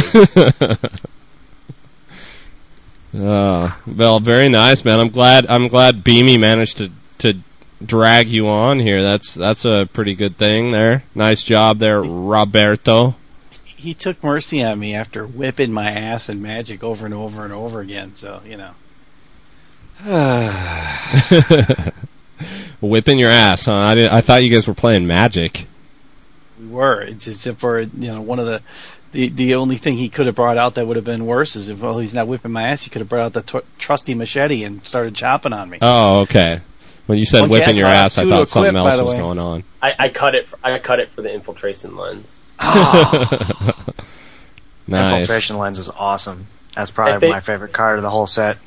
Uh, 3.14 3.72
well, 3.88 4.20
very 4.20 4.50
nice, 4.50 4.86
man. 4.86 5.00
I'm 5.00 5.10
glad. 5.10 5.46
I'm 5.48 5.68
glad 5.68 6.04
Beamy 6.04 6.38
managed 6.38 6.78
to 6.78 6.92
to 7.20 7.40
drag 7.84 8.30
you 8.30 8.48
on 8.48 8.80
here. 8.80 9.02
That's 9.02 9.34
that's 9.34 9.66
a 9.66 9.90
pretty 9.92 10.16
good 10.16 10.38
thing 10.38 10.72
there. 10.72 11.04
Nice 11.16 11.42
job 11.44 11.80
there, 11.80 12.02
Roberto. 12.02 13.16
He 13.64 13.94
took 13.94 14.24
mercy 14.24 14.62
on 14.62 14.78
me 14.78 14.94
after 14.94 15.26
whipping 15.26 15.72
my 15.72 15.90
ass 15.90 16.30
in 16.30 16.42
Magic 16.42 16.84
over 16.84 17.06
and 17.06 17.16
over 17.16 17.46
and 17.46 17.54
over 17.54 17.80
again. 17.80 18.14
So 18.14 18.42
you 18.46 18.58
know, 18.58 18.74
Whipping 22.82 23.20
your 23.20 23.30
ass, 23.30 23.66
huh? 23.66 23.74
I, 23.74 23.96
did, 23.96 24.08
I 24.08 24.22
thought 24.22 24.44
you 24.44 24.50
guys 24.54 24.66
were 24.68 24.74
playing 24.74 25.06
Magic. 25.08 25.68
we 26.60 26.68
were. 26.68 27.02
It's 27.02 27.26
just 27.26 27.46
if 27.48 27.58
for 27.58 27.82
you 27.82 27.90
know 27.94 28.22
one 28.22 28.40
of 28.40 28.46
the. 28.46 28.62
The, 29.12 29.30
the 29.30 29.56
only 29.56 29.78
thing 29.78 29.98
he 29.98 30.10
could 30.10 30.28
have 30.28 30.36
brought 30.36 30.58
out 30.58 30.76
that 30.76 30.86
would 30.86 30.96
have 30.96 31.06
been 31.06 31.26
worse 31.26 31.56
is 31.56 31.70
if 31.70 31.80
well 31.80 31.98
he's 31.98 32.14
not 32.14 32.28
whipping 32.28 32.52
my 32.52 32.70
ass 32.70 32.84
he 32.84 32.92
could 32.92 33.00
have 33.02 33.10
brought 33.10 33.26
out 33.26 33.34
the 33.34 33.42
tr- 33.42 33.66
trusty 33.80 34.14
machete 34.14 34.64
and 34.64 34.86
started 34.86 35.16
chopping 35.16 35.52
on 35.54 35.68
me. 35.70 35.80
Oh, 35.82 36.22
okay. 36.22 36.60
When 37.08 37.18
you 37.18 37.26
said 37.26 37.42
One 37.42 37.50
whipping 37.50 37.76
your 37.76 37.88
ass, 37.88 38.20
I 38.20 38.30
thought 38.30 38.48
something 38.48 38.76
equip, 38.76 38.94
else 38.94 39.02
was 39.02 39.14
way. 39.14 39.18
going 39.20 39.40
on. 39.40 39.64
I, 39.82 39.96
I 39.98 40.10
cut 40.10 40.36
it. 40.36 40.48
For, 40.48 40.60
I 40.64 40.78
cut 40.78 41.00
it 41.00 41.10
for 41.10 41.24
the 41.24 41.34
infiltration 41.34 41.98
lens. 41.98 42.36
Ah. 42.60 43.74
nice. 44.88 45.14
Infiltration 45.22 45.58
lens 45.58 45.80
is 45.80 45.90
awesome. 45.90 46.46
That's 46.76 46.92
probably 46.92 47.14
I 47.16 47.20
think- 47.20 47.32
my 47.32 47.40
favorite 47.40 47.74
card 47.74 47.98
of 47.98 48.04
the 48.04 48.12
whole 48.12 48.28
set. 48.28 48.58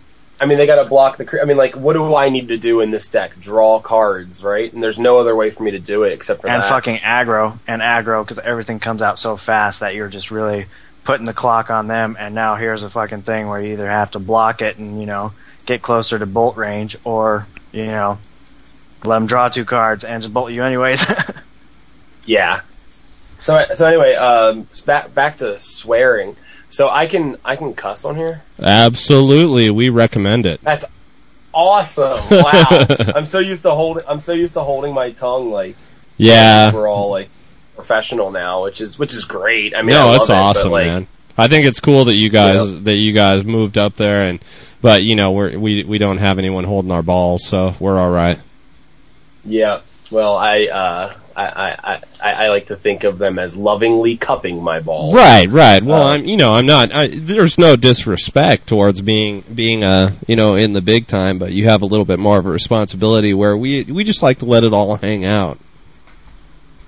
I 0.40 0.46
mean, 0.46 0.58
they 0.58 0.66
got 0.66 0.82
to 0.82 0.88
block 0.88 1.18
the. 1.18 1.38
I 1.40 1.44
mean, 1.44 1.56
like, 1.56 1.74
what 1.76 1.92
do 1.92 2.14
I 2.16 2.28
need 2.28 2.48
to 2.48 2.56
do 2.56 2.80
in 2.80 2.90
this 2.90 3.06
deck? 3.08 3.38
Draw 3.38 3.80
cards, 3.80 4.42
right? 4.42 4.72
And 4.72 4.82
there's 4.82 4.98
no 4.98 5.18
other 5.20 5.36
way 5.36 5.50
for 5.50 5.62
me 5.62 5.70
to 5.72 5.78
do 5.78 6.02
it 6.02 6.12
except 6.12 6.40
for 6.42 6.48
And 6.48 6.62
that. 6.62 6.68
fucking 6.68 6.98
aggro 6.98 7.58
and 7.68 7.80
aggro 7.80 8.24
because 8.24 8.38
everything 8.40 8.80
comes 8.80 9.02
out 9.02 9.18
so 9.18 9.36
fast 9.36 9.80
that 9.80 9.94
you're 9.94 10.08
just 10.08 10.30
really 10.32 10.66
putting 11.04 11.26
the 11.26 11.32
clock 11.32 11.70
on 11.70 11.86
them. 11.86 12.16
And 12.18 12.34
now 12.34 12.56
here's 12.56 12.82
a 12.82 12.90
fucking 12.90 13.22
thing 13.22 13.46
where 13.46 13.60
you 13.60 13.74
either 13.74 13.88
have 13.88 14.12
to 14.12 14.18
block 14.18 14.62
it 14.62 14.78
and 14.78 14.98
you 15.00 15.06
know 15.06 15.32
get 15.66 15.80
closer 15.82 16.18
to 16.18 16.26
bolt 16.26 16.56
range, 16.56 16.96
or 17.04 17.46
you 17.70 17.86
know 17.86 18.18
let 19.04 19.14
them 19.16 19.26
draw 19.26 19.48
two 19.48 19.64
cards 19.64 20.02
and 20.04 20.22
just 20.22 20.34
bolt 20.34 20.50
you 20.52 20.64
anyways. 20.64 21.04
Yeah. 22.24 22.60
So 23.40 23.64
so 23.74 23.86
anyway, 23.86 24.14
um, 24.14 24.68
back 24.86 25.12
back 25.14 25.38
to 25.38 25.58
swearing. 25.58 26.36
So 26.72 26.88
I 26.88 27.06
can 27.06 27.36
I 27.44 27.56
can 27.56 27.74
cuss 27.74 28.04
on 28.06 28.16
here. 28.16 28.42
Absolutely, 28.58 29.70
we 29.70 29.90
recommend 29.90 30.46
it. 30.46 30.60
That's 30.62 30.84
awesome! 31.52 32.18
Wow, 32.30 32.86
I'm 33.14 33.26
so 33.26 33.38
used 33.40 33.62
to 33.64 33.72
holding 33.72 34.04
I'm 34.08 34.20
so 34.20 34.32
used 34.32 34.54
to 34.54 34.62
holding 34.64 34.94
my 34.94 35.10
tongue 35.10 35.50
like 35.50 35.76
Yeah. 36.16 36.72
we're 36.72 36.88
all 36.88 37.10
like 37.10 37.28
professional 37.76 38.30
now, 38.30 38.64
which 38.64 38.80
is 38.80 38.98
which 38.98 39.12
is 39.12 39.24
great. 39.26 39.74
I 39.76 39.82
mean, 39.82 39.90
no, 39.94 40.08
I 40.08 40.16
it's 40.16 40.28
love 40.28 40.38
it, 40.38 40.42
but, 40.42 40.44
awesome, 40.58 40.70
like, 40.72 40.86
man. 40.86 41.06
I 41.36 41.48
think 41.48 41.66
it's 41.66 41.78
cool 41.80 42.06
that 42.06 42.14
you 42.14 42.30
guys 42.30 42.72
Yeah. 42.72 42.78
that 42.84 42.94
you 42.96 43.12
guys 43.12 43.44
moved 43.44 43.76
up 43.76 43.96
there, 43.96 44.22
and 44.22 44.42
but 44.80 45.02
you 45.02 45.14
know 45.14 45.32
we're 45.32 45.58
we 45.58 45.84
we 45.84 45.98
don't 45.98 46.18
have 46.18 46.38
anyone 46.38 46.64
holding 46.64 46.90
our 46.90 47.02
balls, 47.02 47.44
so 47.46 47.74
we're 47.80 47.98
all 47.98 48.10
right. 48.10 48.38
Yeah. 49.44 49.80
Well, 50.10 50.36
I 50.36 50.64
uh 50.66 51.16
I, 51.36 51.46
I, 51.46 52.00
I, 52.20 52.32
I 52.44 52.48
like 52.48 52.66
to 52.66 52.76
think 52.76 53.04
of 53.04 53.18
them 53.18 53.38
as 53.38 53.56
lovingly 53.56 54.16
cupping 54.16 54.62
my 54.62 54.80
balls. 54.80 55.14
Right, 55.14 55.48
right. 55.48 55.82
Well, 55.82 56.02
Uh, 56.02 56.14
I'm 56.14 56.24
you 56.24 56.36
know 56.36 56.54
I'm 56.54 56.66
not. 56.66 56.92
I, 56.92 57.08
there's 57.08 57.58
no 57.58 57.76
disrespect 57.76 58.66
towards 58.68 59.00
being 59.00 59.42
being 59.54 59.82
uh 59.84 60.12
you 60.26 60.36
know 60.36 60.54
in 60.56 60.72
the 60.72 60.82
big 60.82 61.06
time, 61.06 61.38
but 61.38 61.52
you 61.52 61.64
have 61.66 61.82
a 61.82 61.86
little 61.86 62.04
bit 62.04 62.18
more 62.18 62.38
of 62.38 62.46
a 62.46 62.50
responsibility 62.50 63.34
where 63.34 63.56
we 63.56 63.84
we 63.84 64.04
just 64.04 64.22
like 64.22 64.38
to 64.40 64.44
let 64.44 64.64
it 64.64 64.72
all 64.72 64.96
hang 64.96 65.24
out. 65.24 65.58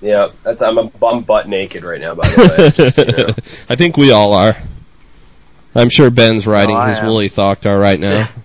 Yeah, 0.00 0.28
that's 0.42 0.60
I'm 0.60 0.76
a, 0.78 0.90
I'm 1.02 1.22
butt 1.22 1.48
naked 1.48 1.82
right 1.82 2.00
now. 2.00 2.14
By 2.14 2.28
the 2.28 2.54
way, 2.58 2.70
just, 2.70 2.98
you 2.98 3.04
know. 3.16 3.28
I 3.68 3.76
think 3.76 3.96
we 3.96 4.10
all 4.10 4.32
are. 4.34 4.56
I'm 5.74 5.88
sure 5.88 6.10
Ben's 6.10 6.46
riding 6.46 6.76
Oh, 6.76 6.82
his 6.84 6.98
am. 6.98 7.06
Woolly 7.06 7.30
Thoctar 7.30 7.80
right 7.80 7.98
now. 7.98 8.28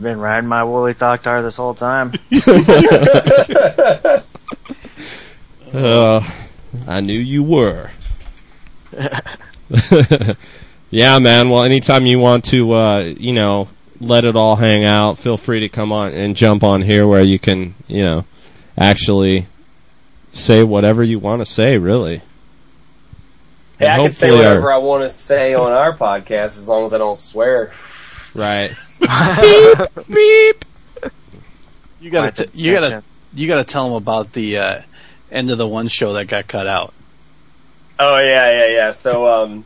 I've 0.00 0.04
been 0.04 0.18
riding 0.18 0.48
my 0.48 0.64
Woolly 0.64 0.94
Thoctar 0.94 1.42
this 1.42 1.56
whole 1.56 1.74
time. 1.74 2.12
Uh, 5.72 6.28
I 6.88 7.00
knew 7.00 7.18
you 7.18 7.44
were. 7.44 7.90
yeah, 10.90 11.18
man. 11.20 11.48
Well, 11.48 11.62
anytime 11.62 12.06
you 12.06 12.18
want 12.18 12.46
to, 12.46 12.72
uh, 12.72 12.98
you 13.02 13.32
know, 13.32 13.68
let 14.00 14.24
it 14.24 14.34
all 14.34 14.56
hang 14.56 14.82
out, 14.82 15.18
feel 15.18 15.36
free 15.36 15.60
to 15.60 15.68
come 15.68 15.92
on 15.92 16.12
and 16.12 16.34
jump 16.34 16.64
on 16.64 16.82
here 16.82 17.06
where 17.06 17.22
you 17.22 17.38
can, 17.38 17.76
you 17.86 18.02
know, 18.02 18.24
actually 18.76 19.46
say 20.32 20.64
whatever 20.64 21.04
you 21.04 21.20
want 21.20 21.40
to 21.40 21.46
say, 21.46 21.78
really. 21.78 22.16
Hey, 23.78 23.86
And 23.86 23.92
I 23.92 23.96
can 24.06 24.12
say 24.12 24.26
hopefully 24.26 24.46
our- 24.46 24.54
whatever 24.54 24.72
I 24.72 24.78
want 24.78 25.08
to 25.08 25.16
say 25.16 25.54
on 25.54 25.70
our 25.72 25.96
podcast 25.96 26.58
as 26.58 26.66
long 26.66 26.84
as 26.84 26.92
I 26.92 26.98
don't 26.98 27.16
swear. 27.16 27.72
Right. 28.34 28.72
You 32.00 32.10
gotta, 32.10 32.46
t- 32.46 32.58
you 32.58 32.72
gotta, 32.72 33.02
you 33.34 33.46
gotta 33.46 33.64
tell 33.64 33.88
him 33.88 33.94
about 33.94 34.32
the 34.32 34.58
uh, 34.58 34.82
end 35.30 35.50
of 35.50 35.58
the 35.58 35.66
one 35.66 35.88
show 35.88 36.14
that 36.14 36.26
got 36.26 36.48
cut 36.48 36.66
out. 36.66 36.94
Oh 37.98 38.18
yeah, 38.18 38.50
yeah, 38.50 38.66
yeah. 38.74 38.90
So 38.92 39.26
um, 39.26 39.64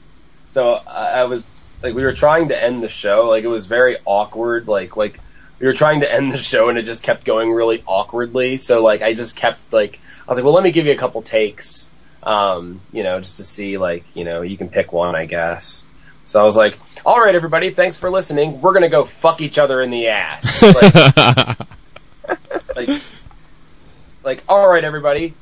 so 0.50 0.72
I, 0.72 1.20
I 1.20 1.24
was 1.24 1.48
like, 1.82 1.94
we 1.94 2.02
were 2.02 2.12
trying 2.14 2.48
to 2.48 2.60
end 2.60 2.82
the 2.82 2.88
show. 2.88 3.28
Like 3.28 3.44
it 3.44 3.48
was 3.48 3.66
very 3.66 3.96
awkward. 4.04 4.66
Like 4.66 4.96
like 4.96 5.20
we 5.60 5.66
were 5.66 5.72
trying 5.72 6.00
to 6.00 6.12
end 6.12 6.32
the 6.32 6.38
show 6.38 6.68
and 6.68 6.76
it 6.76 6.84
just 6.84 7.02
kept 7.02 7.24
going 7.24 7.52
really 7.52 7.82
awkwardly. 7.86 8.58
So 8.58 8.82
like 8.82 9.02
I 9.02 9.14
just 9.14 9.36
kept 9.36 9.72
like 9.72 10.00
I 10.26 10.30
was 10.30 10.36
like, 10.36 10.44
well, 10.44 10.54
let 10.54 10.64
me 10.64 10.72
give 10.72 10.86
you 10.86 10.92
a 10.92 10.98
couple 10.98 11.22
takes. 11.22 11.88
Um, 12.22 12.80
you 12.90 13.02
know, 13.02 13.20
just 13.20 13.36
to 13.36 13.44
see 13.44 13.78
like 13.78 14.04
you 14.14 14.24
know 14.24 14.42
you 14.42 14.56
can 14.56 14.68
pick 14.68 14.92
one, 14.92 15.14
I 15.14 15.26
guess. 15.26 15.83
So 16.26 16.40
I 16.40 16.44
was 16.44 16.56
like, 16.56 16.78
all 17.04 17.20
right, 17.20 17.34
everybody, 17.34 17.72
thanks 17.74 17.96
for 17.96 18.10
listening. 18.10 18.60
We're 18.60 18.72
gonna 18.72 18.88
go 18.88 19.04
fuck 19.04 19.40
each 19.40 19.58
other 19.58 19.82
in 19.82 19.90
the 19.90 20.08
ass. 20.08 20.62
Like, 22.26 22.88
like, 22.88 23.02
like, 24.24 24.42
all 24.48 24.66
right, 24.68 24.82
everybody, 24.82 25.34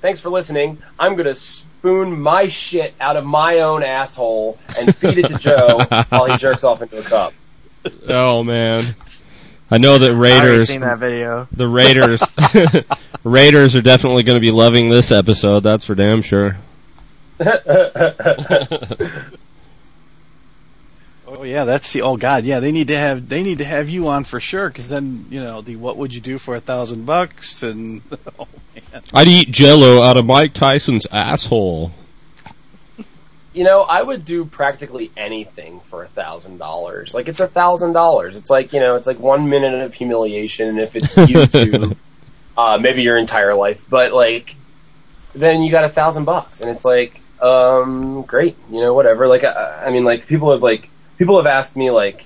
thanks 0.00 0.20
for 0.20 0.30
listening. 0.30 0.78
I'm 0.98 1.14
gonna 1.16 1.34
spoon 1.34 2.18
my 2.20 2.48
shit 2.48 2.94
out 2.98 3.16
of 3.16 3.24
my 3.26 3.58
own 3.60 3.82
asshole 3.82 4.58
and 4.78 4.94
feed 4.96 5.18
it 5.18 5.28
to 5.28 5.38
Joe 5.38 5.80
while 6.08 6.24
he 6.24 6.36
jerks 6.38 6.64
off 6.64 6.80
into 6.80 6.98
a 6.98 7.02
cup. 7.02 7.34
oh 8.08 8.42
man. 8.42 8.94
I 9.70 9.78
know 9.78 9.98
that 9.98 10.10
I've 10.10 10.16
Raiders, 10.18 10.68
seen 10.68 10.80
that 10.80 10.98
video. 10.98 11.46
the 11.52 11.68
Raiders, 11.68 12.22
Raiders 13.24 13.76
are 13.76 13.82
definitely 13.82 14.24
going 14.24 14.36
to 14.36 14.40
be 14.40 14.50
loving 14.50 14.88
this 14.88 15.12
episode. 15.12 15.60
That's 15.60 15.84
for 15.84 15.94
damn 15.94 16.22
sure. 16.22 16.56
Oh 21.32 21.44
yeah, 21.44 21.64
that's 21.64 21.92
the. 21.92 22.02
Oh 22.02 22.16
god, 22.16 22.44
yeah, 22.44 22.58
they 22.58 22.72
need 22.72 22.88
to 22.88 22.96
have 22.96 23.28
they 23.28 23.44
need 23.44 23.58
to 23.58 23.64
have 23.64 23.88
you 23.88 24.08
on 24.08 24.24
for 24.24 24.40
sure 24.40 24.68
because 24.68 24.88
then 24.88 25.26
you 25.30 25.38
know 25.38 25.60
the 25.60 25.76
what 25.76 25.96
would 25.96 26.12
you 26.12 26.20
do 26.20 26.38
for 26.38 26.56
a 26.56 26.60
thousand 26.60 27.06
bucks 27.06 27.62
and 27.62 28.02
oh 28.38 28.48
man, 28.74 29.02
I'd 29.14 29.28
eat 29.28 29.50
Jello 29.50 30.02
out 30.02 30.16
of 30.16 30.26
Mike 30.26 30.54
Tyson's 30.54 31.06
asshole. 31.12 31.92
you 33.52 33.62
know, 33.62 33.82
I 33.82 34.02
would 34.02 34.24
do 34.24 34.44
practically 34.44 35.12
anything 35.16 35.80
for 35.88 36.02
a 36.02 36.08
thousand 36.08 36.58
dollars. 36.58 37.14
Like 37.14 37.28
it's 37.28 37.40
a 37.40 37.48
thousand 37.48 37.92
dollars. 37.92 38.36
It's 38.36 38.50
like 38.50 38.72
you 38.72 38.80
know, 38.80 38.96
it's 38.96 39.06
like 39.06 39.20
one 39.20 39.48
minute 39.48 39.84
of 39.84 39.94
humiliation, 39.94 40.68
and 40.68 40.80
if 40.80 40.96
it's 40.96 41.14
YouTube, 41.14 41.96
uh, 42.58 42.76
maybe 42.78 43.02
your 43.02 43.16
entire 43.16 43.54
life. 43.54 43.80
But 43.88 44.12
like, 44.12 44.56
then 45.32 45.62
you 45.62 45.70
got 45.70 45.84
a 45.84 45.90
thousand 45.90 46.24
bucks, 46.24 46.60
and 46.60 46.68
it's 46.68 46.84
like, 46.84 47.20
um, 47.40 48.22
great, 48.22 48.56
you 48.68 48.80
know, 48.80 48.94
whatever. 48.94 49.28
Like, 49.28 49.44
I, 49.44 49.84
I 49.86 49.90
mean, 49.92 50.02
like 50.02 50.26
people 50.26 50.50
have 50.50 50.60
like 50.60 50.90
people 51.20 51.36
have 51.36 51.46
asked 51.46 51.76
me 51.76 51.90
like, 51.90 52.24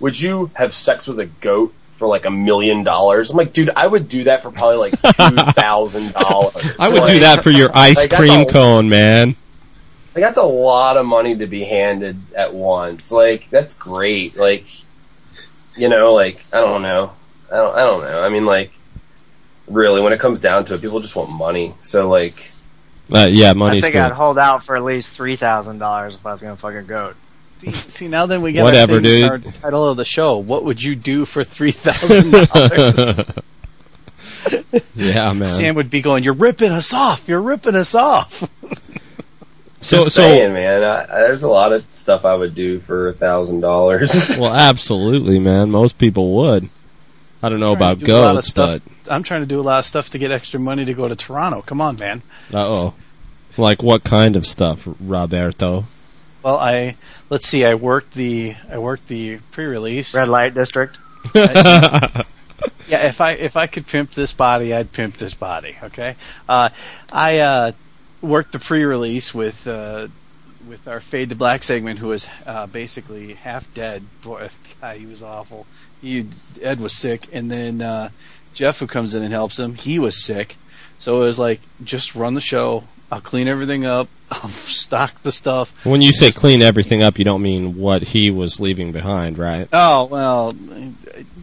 would 0.00 0.18
you 0.20 0.50
have 0.54 0.74
sex 0.74 1.06
with 1.06 1.20
a 1.20 1.26
goat 1.26 1.72
for 1.96 2.08
like 2.08 2.24
a 2.24 2.30
million 2.30 2.82
dollars. 2.84 3.30
I'm 3.30 3.36
like, 3.36 3.52
dude, 3.52 3.70
I 3.74 3.86
would 3.86 4.08
do 4.08 4.24
that 4.24 4.42
for 4.42 4.50
probably 4.50 4.90
like 4.90 5.00
two 5.16 5.52
thousand 5.52 6.12
dollars. 6.12 6.56
I 6.78 6.92
would 6.92 7.04
do 7.06 7.20
that 7.20 7.42
for 7.42 7.50
your 7.50 7.70
ice 7.72 7.96
Like, 7.96 8.10
cream 8.12 8.40
a- 8.40 8.46
cone, 8.46 8.88
man. 8.88 9.36
Like 10.14 10.24
that's 10.24 10.38
a 10.38 10.42
lot 10.42 10.96
of 10.96 11.06
money 11.06 11.36
to 11.36 11.46
be 11.46 11.64
handed 11.64 12.18
at 12.34 12.52
once. 12.52 13.12
Like 13.12 13.48
that's 13.50 13.74
great. 13.74 14.36
Like 14.36 14.64
you 15.76 15.88
know, 15.88 16.12
like 16.12 16.44
I 16.52 16.60
don't 16.60 16.82
know. 16.82 17.12
I 17.50 17.56
don't 17.56 17.76
I 17.76 17.80
don't 17.84 18.00
know. 18.02 18.20
I 18.20 18.28
mean 18.28 18.44
like 18.44 18.72
really 19.68 20.00
when 20.00 20.12
it 20.12 20.20
comes 20.20 20.40
down 20.40 20.64
to 20.66 20.74
it, 20.74 20.80
people 20.80 21.00
just 21.00 21.14
want 21.16 21.30
money. 21.30 21.74
So 21.82 22.10
like 22.10 22.50
Uh, 23.10 23.28
yeah, 23.30 23.52
I 23.56 23.80
think 23.80 23.94
good. 23.94 24.02
I'd 24.02 24.12
hold 24.12 24.36
out 24.36 24.64
for 24.64 24.76
at 24.76 24.84
least 24.84 25.08
three 25.10 25.36
thousand 25.36 25.78
dollars 25.78 26.14
if 26.16 26.26
I 26.26 26.32
was 26.32 26.40
gonna 26.40 26.56
fuck 26.56 26.74
a 26.74 26.82
goat. 26.82 27.16
See, 27.58 27.72
see 27.72 28.08
now 28.08 28.26
then 28.26 28.42
we 28.42 28.52
get 28.52 28.64
Whatever, 28.64 28.94
our, 28.96 29.00
thing, 29.00 29.22
dude. 29.22 29.46
our 29.46 29.52
title 29.52 29.88
of 29.88 29.96
the 29.96 30.04
show. 30.04 30.38
What 30.38 30.64
would 30.64 30.82
you 30.82 30.94
do 30.94 31.24
for 31.24 31.42
three 31.42 31.72
thousand 31.72 32.32
dollars? 32.32 33.24
yeah, 34.94 35.32
man. 35.32 35.48
Sam 35.48 35.74
would 35.76 35.90
be 35.90 36.02
going, 36.02 36.22
"You're 36.24 36.34
ripping 36.34 36.70
us 36.70 36.92
off. 36.92 37.28
You're 37.28 37.40
ripping 37.40 37.74
us 37.74 37.94
off." 37.94 38.40
so, 39.80 40.04
just 40.04 40.14
so, 40.14 40.22
saying, 40.22 40.52
man, 40.52 40.82
I, 40.84 41.04
I- 41.04 41.20
there's 41.20 41.42
a 41.42 41.50
lot 41.50 41.72
of 41.72 41.84
stuff 41.94 42.24
I 42.24 42.34
would 42.34 42.54
do 42.54 42.80
for 42.80 43.08
a 43.08 43.12
thousand 43.12 43.60
dollars. 43.60 44.14
well, 44.38 44.54
absolutely, 44.54 45.38
man. 45.38 45.70
Most 45.70 45.98
people 45.98 46.34
would. 46.36 46.68
I 47.42 47.48
don't 47.48 47.60
know 47.60 47.72
about 47.72 47.98
do 47.98 48.06
a 48.06 48.16
lot 48.16 48.36
of 48.36 48.44
goats, 48.44 48.52
but 48.52 48.82
I'm 49.10 49.22
trying 49.22 49.42
to 49.42 49.46
do 49.46 49.60
a 49.60 49.62
lot 49.62 49.78
of 49.78 49.86
stuff 49.86 50.10
to 50.10 50.18
get 50.18 50.30
extra 50.30 50.58
money 50.58 50.84
to 50.84 50.94
go 50.94 51.06
to 51.06 51.14
Toronto. 51.14 51.62
Come 51.62 51.80
on, 51.80 51.96
man. 51.96 52.22
uh 52.52 52.66
oh. 52.66 52.94
Like 53.56 53.82
what 53.82 54.04
kind 54.04 54.36
of 54.36 54.46
stuff, 54.46 54.86
Roberto? 55.00 55.84
Well, 56.42 56.58
I 56.58 56.96
let's 57.30 57.46
see. 57.46 57.64
I 57.64 57.74
worked 57.74 58.14
the 58.14 58.54
I 58.70 58.78
worked 58.78 59.08
the 59.08 59.38
pre-release. 59.52 60.14
Red 60.14 60.28
light 60.28 60.54
district. 60.54 60.98
Yeah, 62.88 63.08
if 63.08 63.20
I 63.20 63.32
if 63.32 63.56
I 63.56 63.66
could 63.66 63.86
pimp 63.86 64.12
this 64.12 64.32
body, 64.32 64.72
I'd 64.72 64.92
pimp 64.92 65.16
this 65.16 65.34
body. 65.34 65.76
Okay, 65.82 66.16
uh, 66.48 66.70
I 67.12 67.38
uh, 67.40 67.72
worked 68.22 68.52
the 68.52 68.58
pre-release 68.58 69.34
with 69.34 69.66
uh, 69.66 70.08
with 70.66 70.86
our 70.86 71.00
fade 71.00 71.30
to 71.30 71.34
black 71.34 71.62
segment, 71.62 71.98
who 71.98 72.08
was 72.08 72.28
uh, 72.46 72.66
basically 72.66 73.34
half 73.34 73.72
dead. 73.74 74.04
Boy, 74.22 74.48
God, 74.80 74.96
he 74.96 75.06
was 75.06 75.22
awful. 75.22 75.66
He 76.00 76.28
Ed 76.62 76.80
was 76.80 76.96
sick, 76.96 77.28
and 77.32 77.50
then 77.50 77.82
uh, 77.82 78.10
Jeff, 78.54 78.78
who 78.78 78.86
comes 78.86 79.14
in 79.14 79.22
and 79.22 79.32
helps 79.32 79.58
him, 79.58 79.74
he 79.74 79.98
was 79.98 80.24
sick. 80.24 80.56
So 80.98 81.22
it 81.22 81.26
was 81.26 81.38
like, 81.38 81.60
just 81.84 82.14
run 82.14 82.34
the 82.34 82.40
show. 82.40 82.84
I'll 83.10 83.20
clean 83.20 83.48
everything 83.48 83.84
up. 83.84 84.08
I'll 84.30 84.48
stock 84.48 85.22
the 85.22 85.30
stuff. 85.30 85.72
when 85.86 86.02
you 86.02 86.12
say 86.12 86.32
clean 86.32 86.60
everything 86.60 87.02
up, 87.02 87.18
you 87.18 87.24
don't 87.24 87.42
mean 87.42 87.76
what 87.76 88.02
he 88.02 88.30
was 88.30 88.58
leaving 88.58 88.90
behind, 88.92 89.38
right? 89.38 89.68
Oh 89.72 90.06
well, 90.06 90.52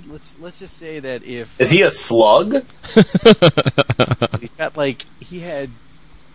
let's 0.08 0.36
let's 0.40 0.60
just 0.60 0.78
say 0.78 1.00
that 1.00 1.24
if 1.24 1.60
Is 1.62 1.72
he 1.72 1.82
a 1.82 1.90
slug? 1.90 2.66
He's 4.40 4.52
got 4.58 4.76
like 4.76 5.04
he 5.22 5.40
had 5.40 5.70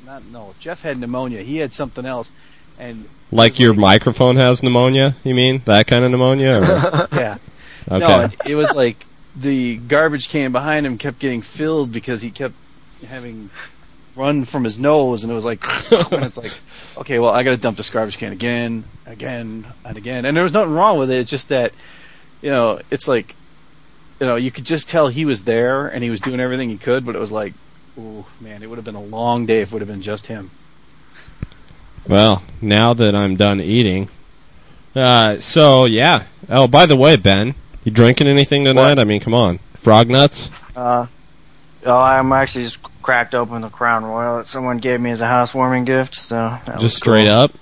not 0.07 0.25
no 0.25 0.55
Jeff 0.59 0.81
had 0.81 0.99
pneumonia. 0.99 1.43
He 1.43 1.59
had 1.59 1.75
something 1.75 2.07
else, 2.07 2.33
and 2.79 3.07
like 3.31 3.61
your 3.61 3.75
microphone 3.75 4.37
has 4.37 4.63
pneumonia? 4.63 5.15
You 5.25 5.35
mean 5.35 5.61
that 5.67 5.87
kind 5.87 6.05
of 6.05 6.11
pneumonia? 6.11 6.63
Or? 6.63 7.09
yeah 7.13 7.39
Okay. 7.91 7.99
no 7.99 8.21
it, 8.23 8.51
it 8.51 8.55
was 8.55 8.73
like 8.75 9.05
the 9.37 9.77
garbage 9.77 10.31
can 10.31 10.53
behind 10.53 10.87
him 10.87 10.97
kept 10.99 11.19
getting 11.19 11.43
filled 11.43 11.93
because 11.93 12.23
he 12.23 12.31
kept 12.31 12.55
having 13.07 13.51
run 14.19 14.45
from 14.45 14.65
his 14.65 14.79
nose, 14.79 15.23
and 15.23 15.33
it 15.33 15.35
was 15.35 15.45
like 15.45 15.63
and 16.13 16.25
it's 16.25 16.37
like 16.37 16.53
okay, 16.99 17.19
well 17.19 17.31
I 17.31 17.43
got 17.45 17.53
to 17.53 17.57
dump 17.57 17.77
this 17.77 17.91
garbage 17.91 18.19
can 18.19 18.33
again, 18.33 18.85
again, 19.07 19.67
and 19.85 19.97
again, 19.97 20.25
and 20.25 20.37
there 20.37 20.45
was 20.45 20.53
nothing 20.53 20.75
wrong 20.75 20.99
with 20.99 21.11
it. 21.11 21.21
It's 21.21 21.31
just 21.31 21.49
that 21.51 21.73
you 22.43 22.51
know 22.51 22.81
it's 22.91 23.09
like 23.09 23.35
you 24.21 24.27
know 24.27 24.37
you 24.37 24.51
could 24.51 24.65
just 24.65 24.89
tell 24.89 25.09
he 25.09 25.25
was 25.25 25.45
there 25.45 25.89
and 25.89 26.03
he 26.03 26.11
was 26.11 26.21
doing 26.21 26.41
everything 26.41 26.69
he 26.69 26.79
could, 26.79 27.07
but 27.07 27.17
it 27.17 27.21
was 27.21 27.33
like. 27.33 27.55
oh 27.99 28.27
man, 28.41 28.63
it 28.63 28.69
would 28.69 28.79
have 28.79 28.85
been 28.85 28.95
a 28.95 29.03
long 29.03 29.47
day 29.47 29.61
if 29.63 29.69
it 29.69 29.73
would 29.73 29.83
have 29.83 29.89
been 29.89 30.03
just 30.03 30.27
him. 30.27 30.51
Well, 32.07 32.43
now 32.61 32.95
that 32.95 33.15
I'm 33.15 33.37
done 33.37 33.61
eating, 33.61 34.09
uh, 34.95 35.41
so 35.41 35.85
yeah. 35.85 36.25
Oh, 36.49 36.67
by 36.67 36.87
the 36.87 36.97
way, 36.97 37.17
Ben, 37.17 37.55
you 37.85 37.93
drinking 37.93 38.27
anything 38.29 38.65
tonight? 38.65 38.99
I 38.99 39.05
mean, 39.05 39.21
come 39.21 39.35
on, 39.35 39.59
frog 39.75 40.09
nuts. 40.09 40.51
Uh, 40.75 41.07
oh, 41.85 41.99
I'm 41.99 42.33
actually 42.33 42.65
just 42.65 42.79
cracked 43.09 43.35
open 43.35 43.63
the 43.63 43.71
Crown 43.71 44.05
Royal 44.05 44.37
that 44.37 44.47
someone 44.47 44.77
gave 44.77 45.01
me 45.01 45.11
as 45.13 45.23
a 45.23 45.27
housewarming 45.27 45.87
gift. 45.87 46.15
So 46.17 46.35
that 46.37 46.75
was 46.75 46.83
Just 46.83 46.99
straight 46.99 47.25
cool. 47.27 47.35
up. 47.35 47.53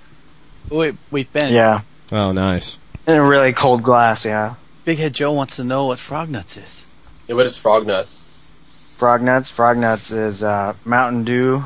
we've 1.13 1.33
been. 1.33 1.53
Yeah, 1.53 1.83
Oh, 2.11 2.33
nice. 2.33 2.77
in 3.07 3.15
a 3.15 3.25
really 3.25 3.53
cold 3.53 3.85
glass. 3.85 4.25
Yeah, 4.25 4.57
Big 4.85 4.99
Head 4.99 5.13
Joe 5.13 5.31
wants 5.35 5.55
to 5.57 5.63
know 5.65 5.87
what 5.87 6.01
frog 6.01 6.31
nuts 6.31 6.57
is. 6.57 6.85
Yeah, 7.29 7.37
what 7.37 7.47
is 7.47 7.57
frog 7.57 7.87
nuts? 7.87 8.19
frog 8.97 9.23
nuts. 9.23 9.49
Frog 9.49 9.77
nuts 9.79 10.11
is 10.11 10.43
uh, 10.43 10.75
Mountain 10.85 11.23
Dew, 11.23 11.63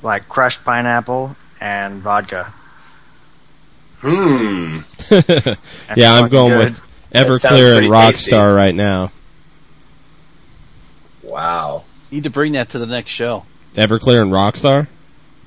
like 0.00 0.28
crushed 0.28 0.62
pineapple 0.62 1.34
and 1.60 2.02
vodka. 2.02 2.54
Hmm. 3.98 4.78
Yeah, 5.96 6.12
I'm 6.14 6.28
going 6.28 6.52
good. 6.52 6.58
with 6.58 6.82
Everclear 7.12 7.78
and 7.78 7.88
pretty 7.88 7.88
Rockstar 7.88 8.54
right 8.54 8.74
now. 8.76 9.10
Wow. 11.24 11.82
Need 12.14 12.24
to 12.24 12.30
bring 12.30 12.52
that 12.52 12.68
to 12.70 12.78
the 12.78 12.86
next 12.86 13.10
show. 13.10 13.44
Everclear 13.74 14.22
and 14.22 14.30
Rockstar. 14.30 14.86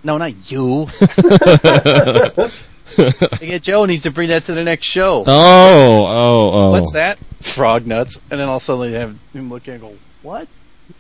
No, 0.03 0.17
not 0.17 0.51
you. 0.51 0.87
Big 2.97 3.49
Head 3.49 3.63
Joe 3.63 3.85
needs 3.85 4.03
to 4.03 4.11
bring 4.11 4.27
that 4.29 4.43
to 4.47 4.53
the 4.53 4.65
next 4.65 4.85
show. 4.85 5.23
Oh, 5.25 6.05
oh, 6.05 6.51
oh. 6.53 6.71
What's 6.71 6.91
that? 6.91 7.19
Frog 7.41 7.87
nuts. 7.87 8.19
And 8.29 8.37
then 8.37 8.49
all 8.49 8.57
of 8.57 8.61
a 8.61 8.65
sudden 8.65 8.91
they 8.91 8.99
have 8.99 9.17
him 9.31 9.47
look 9.49 9.65
and 9.69 9.79
go, 9.79 9.95
what? 10.23 10.49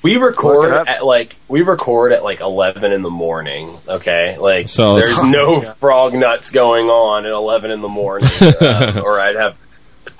We 0.03 0.15
record 0.15 0.57
Look 0.59 0.67
it 0.69 0.73
up. 0.73 0.87
at 0.87 1.05
like 1.05 1.35
we 1.49 1.63
record 1.63 2.13
at 2.13 2.23
like 2.23 2.39
eleven 2.39 2.93
in 2.93 3.01
the 3.01 3.09
morning. 3.09 3.77
Okay, 3.89 4.37
like 4.37 4.69
So- 4.69 4.95
there's 4.95 5.21
no 5.21 5.59
frog 5.79 6.13
nuts 6.13 6.51
going 6.51 6.87
on 6.87 7.25
at 7.25 7.33
eleven 7.33 7.71
in 7.71 7.81
the 7.81 7.89
morning, 7.89 8.29
uh, 8.41 9.01
or 9.03 9.19
I'd 9.19 9.35
have 9.35 9.57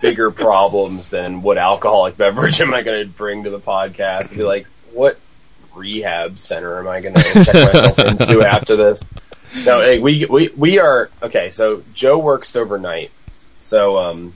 bigger 0.01 0.29
problems 0.29 1.07
than 1.07 1.41
what 1.41 1.57
alcoholic 1.57 2.17
beverage 2.17 2.59
am 2.59 2.73
I 2.73 2.81
going 2.81 3.03
to 3.07 3.09
bring 3.13 3.45
to 3.45 3.49
the 3.49 3.59
podcast? 3.61 4.35
Be 4.35 4.43
like, 4.43 4.67
what 4.91 5.17
rehab 5.77 6.39
center 6.39 6.79
am 6.79 6.87
I 6.87 7.01
going 7.01 7.13
to 7.13 7.43
check 7.45 7.53
myself 7.53 7.99
into 7.99 8.41
after 8.47 8.75
this? 8.75 9.03
No, 9.65 9.79
hey, 9.79 9.99
we 9.99 10.25
we 10.25 10.49
we 10.55 10.79
are 10.79 11.09
okay. 11.23 11.49
So 11.49 11.83
Joe 11.93 12.17
works 12.17 12.55
overnight, 12.55 13.11
so 13.59 13.97
um, 13.97 14.33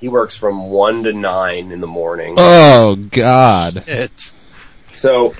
he 0.00 0.08
works 0.08 0.36
from 0.36 0.70
one 0.70 1.04
to 1.04 1.12
nine 1.12 1.72
in 1.72 1.80
the 1.80 1.86
morning. 1.86 2.34
Oh 2.36 2.96
God. 2.96 3.88
It. 3.88 4.32
So 4.92 5.34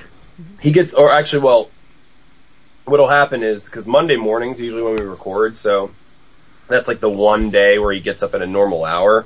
he 0.59 0.71
gets, 0.71 0.93
or 0.93 1.11
actually, 1.11 1.43
well, 1.43 1.69
what'll 2.85 3.07
happen 3.07 3.43
is 3.43 3.65
because 3.65 3.85
Monday 3.85 4.15
mornings 4.15 4.59
usually 4.59 4.81
when 4.81 4.95
we 4.95 5.03
record, 5.03 5.55
so 5.55 5.91
that's 6.67 6.87
like 6.87 6.99
the 6.99 7.09
one 7.09 7.49
day 7.49 7.79
where 7.79 7.93
he 7.93 7.99
gets 7.99 8.23
up 8.23 8.33
at 8.33 8.41
a 8.41 8.47
normal 8.47 8.83
hour. 8.83 9.25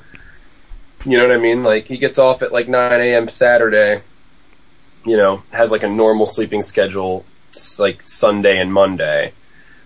You 1.06 1.17
know 1.17 1.28
what 1.28 1.36
I 1.36 1.39
mean? 1.39 1.63
Like 1.63 1.86
he 1.86 1.97
gets 1.97 2.19
off 2.19 2.41
at 2.43 2.52
like 2.52 2.67
9 2.67 3.02
a.m. 3.02 3.30
Saturday. 3.30 4.04
You 5.06 5.18
know, 5.18 5.44
has 5.52 5.72
like 5.72 5.84
a 5.84 5.90
normal 5.90 6.26
sleeping 6.26 6.64
schedule, 6.64 7.26
like 7.80 8.02
Sunday 8.04 8.60
and 8.60 8.72
Monday. 8.72 9.34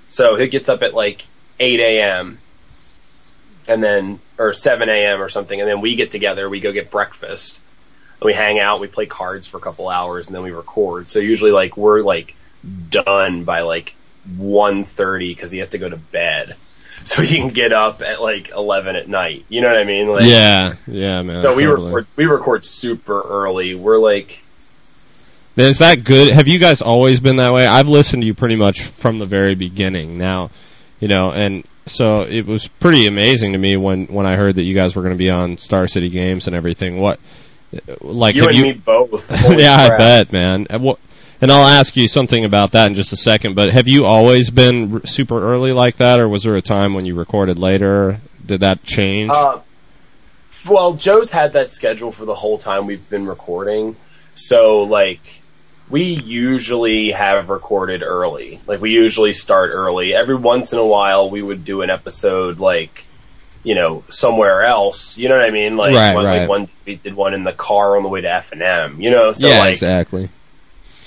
So 0.07 0.35
he 0.35 0.47
gets 0.47 0.69
up 0.69 0.83
at 0.83 0.93
like 0.93 1.25
8 1.59 1.79
a.m. 1.79 2.37
and 3.67 3.83
then, 3.83 4.19
or 4.37 4.53
7 4.53 4.87
a.m. 4.89 5.21
or 5.21 5.29
something, 5.29 5.59
and 5.59 5.69
then 5.69 5.81
we 5.81 5.95
get 5.95 6.11
together, 6.11 6.49
we 6.49 6.59
go 6.59 6.71
get 6.71 6.91
breakfast 6.91 7.61
and 8.21 8.25
we 8.27 8.33
hang 8.33 8.59
out, 8.59 8.79
we 8.79 8.87
play 8.87 9.05
cards 9.05 9.47
for 9.47 9.57
a 9.57 9.61
couple 9.61 9.89
hours, 9.89 10.27
and 10.27 10.35
then 10.35 10.43
we 10.43 10.51
record. 10.51 11.09
So 11.09 11.19
usually, 11.19 11.51
like 11.51 11.75
we're 11.77 12.01
like 12.01 12.35
done 12.89 13.43
by 13.43 13.61
like 13.61 13.93
1.30 14.37 15.35
because 15.35 15.51
he 15.51 15.59
has 15.59 15.69
to 15.69 15.77
go 15.77 15.89
to 15.89 15.97
bed, 15.97 16.55
so 17.05 17.21
he 17.21 17.35
can 17.37 17.49
get 17.49 17.73
up 17.73 18.01
at 18.01 18.21
like 18.21 18.49
eleven 18.49 18.95
at 18.95 19.07
night. 19.07 19.45
You 19.49 19.61
know 19.61 19.67
what 19.67 19.77
I 19.77 19.83
mean? 19.83 20.07
Like, 20.07 20.25
Yeah, 20.25 20.75
yeah, 20.87 21.21
man. 21.21 21.41
So 21.41 21.53
we 21.55 21.63
totally. 21.65 21.87
record 21.87 22.07
we 22.15 22.25
record 22.25 22.65
super 22.65 23.21
early. 23.21 23.75
We're 23.75 23.97
like 23.97 24.41
Is 25.57 25.77
that 25.77 26.03
good? 26.03 26.33
Have 26.33 26.47
you 26.47 26.59
guys 26.59 26.81
always 26.81 27.19
been 27.19 27.37
that 27.37 27.53
way? 27.53 27.65
I've 27.65 27.87
listened 27.87 28.23
to 28.23 28.27
you 28.27 28.33
pretty 28.33 28.57
much 28.57 28.81
from 28.81 29.19
the 29.19 29.25
very 29.25 29.55
beginning. 29.55 30.17
Now, 30.17 30.51
you 30.99 31.07
know, 31.07 31.31
and 31.31 31.65
so 31.85 32.21
it 32.23 32.45
was 32.45 32.67
pretty 32.67 33.07
amazing 33.07 33.53
to 33.53 33.57
me 33.57 33.77
when 33.77 34.07
when 34.07 34.25
I 34.25 34.35
heard 34.35 34.55
that 34.55 34.63
you 34.63 34.75
guys 34.75 34.95
were 34.95 35.01
going 35.01 35.13
to 35.13 35.17
be 35.17 35.29
on 35.29 35.57
Star 35.57 35.87
City 35.87 36.09
Games 36.09 36.47
and 36.47 36.55
everything. 36.55 36.99
What, 36.99 37.19
like, 38.01 38.35
you 38.35 38.47
and 38.47 38.57
you? 38.57 38.63
me 38.63 38.73
both. 38.73 39.29
Yeah, 39.31 39.75
I 39.75 39.97
bet, 39.97 40.33
man. 40.33 40.67
And 40.69 40.83
what? 40.83 40.99
And 41.41 41.51
I'll 41.51 41.67
ask 41.67 41.95
you 41.95 42.07
something 42.07 42.43
about 42.43 42.71
that 42.71 42.87
in 42.87 42.95
just 42.95 43.13
a 43.13 43.17
second. 43.17 43.55
But 43.55 43.71
have 43.71 43.87
you 43.87 44.05
always 44.05 44.49
been 44.49 44.95
r- 44.95 45.05
super 45.05 45.41
early 45.41 45.73
like 45.73 45.97
that, 45.97 46.19
or 46.19 46.27
was 46.27 46.43
there 46.43 46.55
a 46.55 46.61
time 46.61 46.93
when 46.93 47.05
you 47.05 47.15
recorded 47.15 47.59
later? 47.59 48.19
Did 48.45 48.61
that 48.61 48.83
change? 48.83 49.31
Uh, 49.33 49.59
well, 50.67 50.95
Joe's 50.95 51.29
had 51.29 51.53
that 51.53 51.69
schedule 51.69 52.11
for 52.11 52.25
the 52.25 52.35
whole 52.35 52.57
time 52.57 52.87
we've 52.87 53.07
been 53.09 53.27
recording. 53.27 53.95
So, 54.33 54.83
like, 54.83 55.21
we 55.89 56.03
usually 56.03 57.11
have 57.11 57.49
recorded 57.49 58.01
early. 58.01 58.59
Like, 58.65 58.81
we 58.81 58.91
usually 58.91 59.33
start 59.33 59.71
early. 59.73 60.13
Every 60.15 60.35
once 60.35 60.73
in 60.73 60.79
a 60.79 60.85
while, 60.85 61.29
we 61.29 61.41
would 61.41 61.63
do 61.63 61.81
an 61.81 61.89
episode, 61.89 62.59
like, 62.59 63.05
you 63.63 63.75
know, 63.75 64.03
somewhere 64.09 64.63
else. 64.63 65.17
You 65.17 65.29
know 65.29 65.37
what 65.37 65.45
I 65.45 65.51
mean? 65.51 65.77
Like, 65.77 65.93
Right, 65.93 66.13
one, 66.15 66.25
right. 66.25 66.39
like 66.39 66.49
one 66.49 66.69
we 66.85 66.95
did 66.95 67.15
one 67.15 67.33
in 67.33 67.43
the 67.43 67.53
car 67.53 67.97
on 67.97 68.03
the 68.03 68.09
way 68.09 68.21
to 68.21 68.31
F 68.31 68.51
and 68.51 68.61
M. 68.61 69.01
You 69.01 69.11
know, 69.11 69.33
so 69.33 69.47
yeah, 69.49 69.59
like, 69.59 69.73
exactly. 69.73 70.29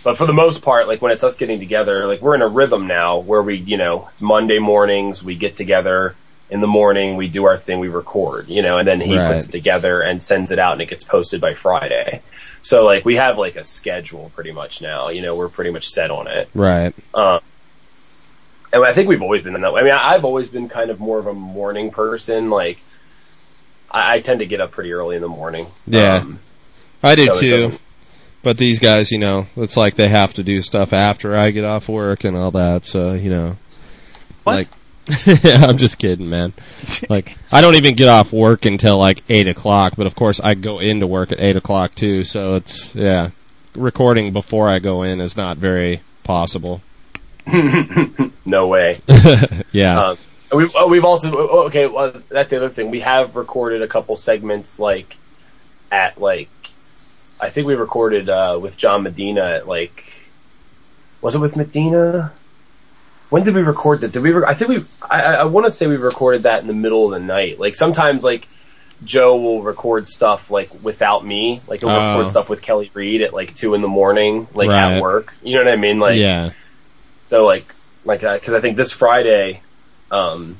but 0.04 0.18
for 0.18 0.26
the 0.26 0.32
most 0.32 0.62
part, 0.62 0.88
like 0.88 1.00
when 1.00 1.12
it's 1.12 1.22
us 1.24 1.36
getting 1.36 1.58
together, 1.60 2.06
like 2.06 2.20
we're 2.20 2.34
in 2.34 2.42
a 2.42 2.48
rhythm 2.48 2.86
now 2.86 3.18
where 3.18 3.42
we, 3.42 3.56
you 3.56 3.76
know, 3.76 4.08
it's 4.12 4.22
Monday 4.22 4.58
mornings, 4.58 5.22
we 5.22 5.36
get 5.36 5.56
together 5.56 6.16
in 6.50 6.60
the 6.60 6.66
morning, 6.66 7.16
we 7.16 7.28
do 7.28 7.44
our 7.44 7.58
thing, 7.58 7.78
we 7.78 7.88
record, 7.88 8.48
you 8.48 8.62
know, 8.62 8.78
and 8.78 8.88
then 8.88 9.00
he 9.00 9.16
Right. 9.16 9.32
puts 9.32 9.46
it 9.46 9.52
together 9.52 10.00
and 10.00 10.22
sends 10.22 10.50
it 10.50 10.58
out 10.58 10.72
and 10.72 10.82
it 10.82 10.88
gets 10.90 11.04
posted 11.04 11.40
by 11.40 11.54
Friday. 11.54 12.22
So 12.62 12.84
like 12.84 13.04
we 13.04 13.16
have 13.16 13.38
like 13.38 13.56
a 13.56 13.64
schedule 13.64 14.30
pretty 14.34 14.52
much 14.52 14.80
now, 14.82 15.08
you 15.08 15.22
know, 15.22 15.36
we're 15.36 15.48
pretty 15.48 15.70
much 15.70 15.88
set 15.88 16.10
on 16.10 16.26
it. 16.26 16.48
Right. 16.54 16.94
Um, 17.14 17.40
and 18.72 18.84
I 18.84 18.92
think 18.92 19.08
we've 19.08 19.22
always 19.22 19.42
been 19.42 19.54
in 19.54 19.62
that 19.62 19.72
way. 19.72 19.80
I 19.80 19.84
mean, 19.84 19.92
I've 19.92 20.24
always 20.24 20.48
been 20.48 20.68
kind 20.68 20.90
of 20.90 21.00
more 21.00 21.18
of 21.18 21.26
a 21.26 21.34
morning 21.34 21.90
person. 21.90 22.50
Like, 22.50 22.78
I, 23.90 24.16
I 24.16 24.20
tend 24.20 24.40
to 24.40 24.46
get 24.46 24.60
up 24.60 24.72
pretty 24.72 24.92
early 24.92 25.16
in 25.16 25.22
the 25.22 25.28
morning. 25.28 25.66
Yeah. 25.86 26.16
Um, 26.16 26.40
I 27.02 27.14
do 27.14 27.26
so 27.26 27.40
too. 27.40 27.78
But 28.42 28.56
these 28.58 28.78
guys, 28.78 29.10
you 29.10 29.18
know, 29.18 29.46
it's 29.56 29.76
like 29.76 29.96
they 29.96 30.08
have 30.08 30.34
to 30.34 30.42
do 30.42 30.62
stuff 30.62 30.92
after 30.92 31.34
I 31.36 31.50
get 31.50 31.64
off 31.64 31.88
work 31.88 32.24
and 32.24 32.36
all 32.36 32.50
that. 32.52 32.84
So 32.84 33.14
you 33.14 33.30
know, 33.30 33.56
What? 34.44 34.54
like, 34.54 34.68
I'm 35.44 35.78
just 35.78 35.98
kidding, 35.98 36.28
man. 36.28 36.52
Like, 37.08 37.36
I 37.52 37.60
don't 37.60 37.76
even 37.76 37.94
get 37.94 38.08
off 38.08 38.32
work 38.32 38.66
until 38.66 38.98
like 38.98 39.22
eight 39.28 39.48
o'clock. 39.48 39.94
But 39.96 40.06
of 40.06 40.14
course, 40.14 40.40
I 40.40 40.54
go 40.54 40.80
into 40.80 41.06
work 41.06 41.32
at 41.32 41.40
eight 41.40 41.56
o'clock 41.56 41.94
too. 41.94 42.24
So 42.24 42.56
it's 42.56 42.94
yeah, 42.94 43.30
recording 43.74 44.32
before 44.32 44.68
I 44.68 44.78
go 44.78 45.02
in 45.02 45.20
is 45.20 45.36
not 45.36 45.56
very 45.56 46.02
possible. 46.24 46.82
no 48.44 48.66
way. 48.66 49.00
yeah. 49.72 50.10
Um, 50.10 50.18
we've, 50.54 50.72
oh, 50.74 50.88
we've 50.88 51.04
also 51.04 51.32
oh, 51.34 51.66
okay. 51.66 51.86
Well, 51.86 52.20
that's 52.28 52.50
the 52.50 52.58
other 52.58 52.68
thing. 52.68 52.90
We 52.90 53.00
have 53.00 53.34
recorded 53.34 53.82
a 53.82 53.88
couple 53.88 54.16
segments 54.16 54.78
like 54.78 55.16
at 55.90 56.20
like 56.20 56.50
I 57.40 57.50
think 57.50 57.66
we 57.66 57.74
recorded 57.74 58.28
uh, 58.28 58.58
with 58.60 58.76
John 58.76 59.04
Medina 59.04 59.42
at 59.42 59.68
like 59.68 60.04
was 61.20 61.34
it 61.34 61.40
with 61.40 61.56
Medina? 61.56 62.32
When 63.30 63.44
did 63.44 63.54
we 63.54 63.62
record 63.62 64.00
that? 64.00 64.12
Did 64.12 64.22
we? 64.22 64.30
Re- 64.32 64.44
I 64.46 64.54
think 64.54 64.70
we. 64.70 64.84
I, 65.02 65.20
I 65.20 65.44
want 65.44 65.66
to 65.66 65.70
say 65.70 65.86
we 65.86 65.96
recorded 65.96 66.44
that 66.44 66.60
in 66.62 66.66
the 66.66 66.72
middle 66.74 67.06
of 67.12 67.20
the 67.20 67.24
night. 67.26 67.58
Like 67.60 67.74
sometimes 67.76 68.24
like 68.24 68.48
Joe 69.04 69.36
will 69.36 69.62
record 69.62 70.08
stuff 70.08 70.50
like 70.50 70.70
without 70.82 71.24
me. 71.26 71.60
Like 71.66 71.80
he'll 71.80 71.90
Oh. 71.90 72.16
record 72.18 72.28
stuff 72.30 72.48
with 72.48 72.62
Kelly 72.62 72.90
Reed 72.94 73.20
at 73.22 73.34
like 73.34 73.54
two 73.54 73.74
in 73.74 73.82
the 73.82 73.88
morning, 73.88 74.48
like 74.54 74.68
Right. 74.68 74.96
at 74.96 75.02
work. 75.02 75.34
You 75.42 75.58
know 75.58 75.64
what 75.64 75.72
I 75.72 75.76
mean? 75.76 75.98
Like 75.98 76.16
yeah. 76.16 76.52
so 77.26 77.44
like 77.44 77.66
like 78.04 78.22
that 78.22 78.40
because 78.40 78.54
I 78.54 78.60
think 78.60 78.76
this 78.78 78.92
Friday, 78.92 79.60
um, 80.10 80.56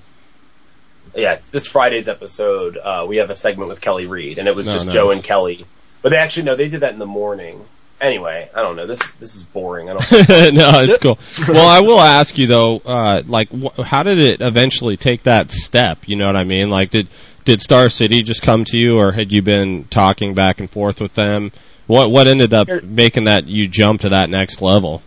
yeah, 1.15 1.41
this 1.53 1.67
Friday's 1.67 2.09
episode 2.09 2.77
uh, 2.77 3.07
we 3.09 3.17
have 3.17 3.31
a 3.31 3.35
segment 3.35 3.71
with 3.71 3.81
Kelly 3.81 4.07
Reed, 4.07 4.39
and 4.39 4.47
it 4.47 4.55
was 4.55 4.67
No, 4.67 4.73
just 4.75 4.87
nice. 4.87 4.95
Joe 4.95 5.11
and 5.11 5.25
Kelly. 5.25 5.65
But 6.03 6.11
they 6.11 6.17
actually 6.17 6.43
no, 6.45 6.55
they 6.55 6.69
did 6.69 6.81
that 6.81 6.93
in 6.93 6.99
the 6.99 7.07
morning. 7.07 7.65
Anyway, 8.01 8.49
I 8.55 8.63
don't 8.63 8.77
know. 8.77 8.87
This 8.87 9.01
this 9.15 9.35
is 9.35 9.43
boring. 9.43 9.91
I 9.91 9.95
don't. 9.95 10.11
no, 10.55 10.71
it's 10.83 10.99
cool. 10.99 11.19
Well, 11.49 11.69
I 11.69 11.81
will 11.81 12.01
ask 12.01 12.39
you 12.39 12.47
though, 12.47 12.77
uh, 12.85 13.23
like, 13.27 13.49
wh- 13.51 13.83
how 13.83 14.05
did 14.05 14.19
it 14.19 14.41
eventually 14.41 14.97
take 14.97 15.25
that 15.25 15.51
step? 15.51 16.07
You 16.07 16.17
know 16.17 16.27
what 16.27 16.37
I 16.37 16.45
mean? 16.45 16.71
Like, 16.71 16.91
did 16.91 17.09
did 17.45 17.61
Star 17.61 17.89
City 17.89 18.23
just 18.23 18.43
come 18.43 18.65
to 18.67 18.79
you, 18.79 18.99
or 18.99 19.11
had 19.11 19.33
you 19.33 19.43
been 19.43 19.85
talking 19.85 20.35
back 20.35 20.61
and 20.61 20.71
forth 20.71 21.01
with 21.01 21.15
them? 21.15 21.51
What 21.89 22.11
what 22.11 22.29
ended 22.29 22.53
up 22.53 22.69
making 22.85 23.25
that 23.25 23.49
you 23.49 23.67
jump 23.67 24.03
to 24.03 24.11
that 24.11 24.31
next 24.31 24.63
level? 24.63 25.03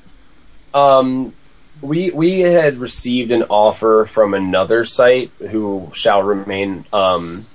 Um, 0.74 1.34
we 1.82 2.12
we 2.12 2.42
had 2.42 2.78
received 2.78 3.32
an 3.32 3.44
offer 3.44 4.06
from 4.10 4.34
another 4.34 4.84
site 4.86 5.32
who 5.40 5.92
shall 5.94 6.24
remain 6.24 6.86
um 6.92 7.46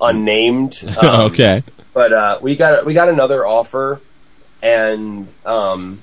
unnamed. 0.00 0.78
Um, 0.98 1.32
okay, 1.32 1.62
but 1.94 2.12
uh, 2.12 2.38
we 2.42 2.56
got 2.56 2.84
we 2.84 2.94
got 2.94 3.08
another 3.08 3.46
offer, 3.46 4.00
and 4.62 5.28
um, 5.44 6.02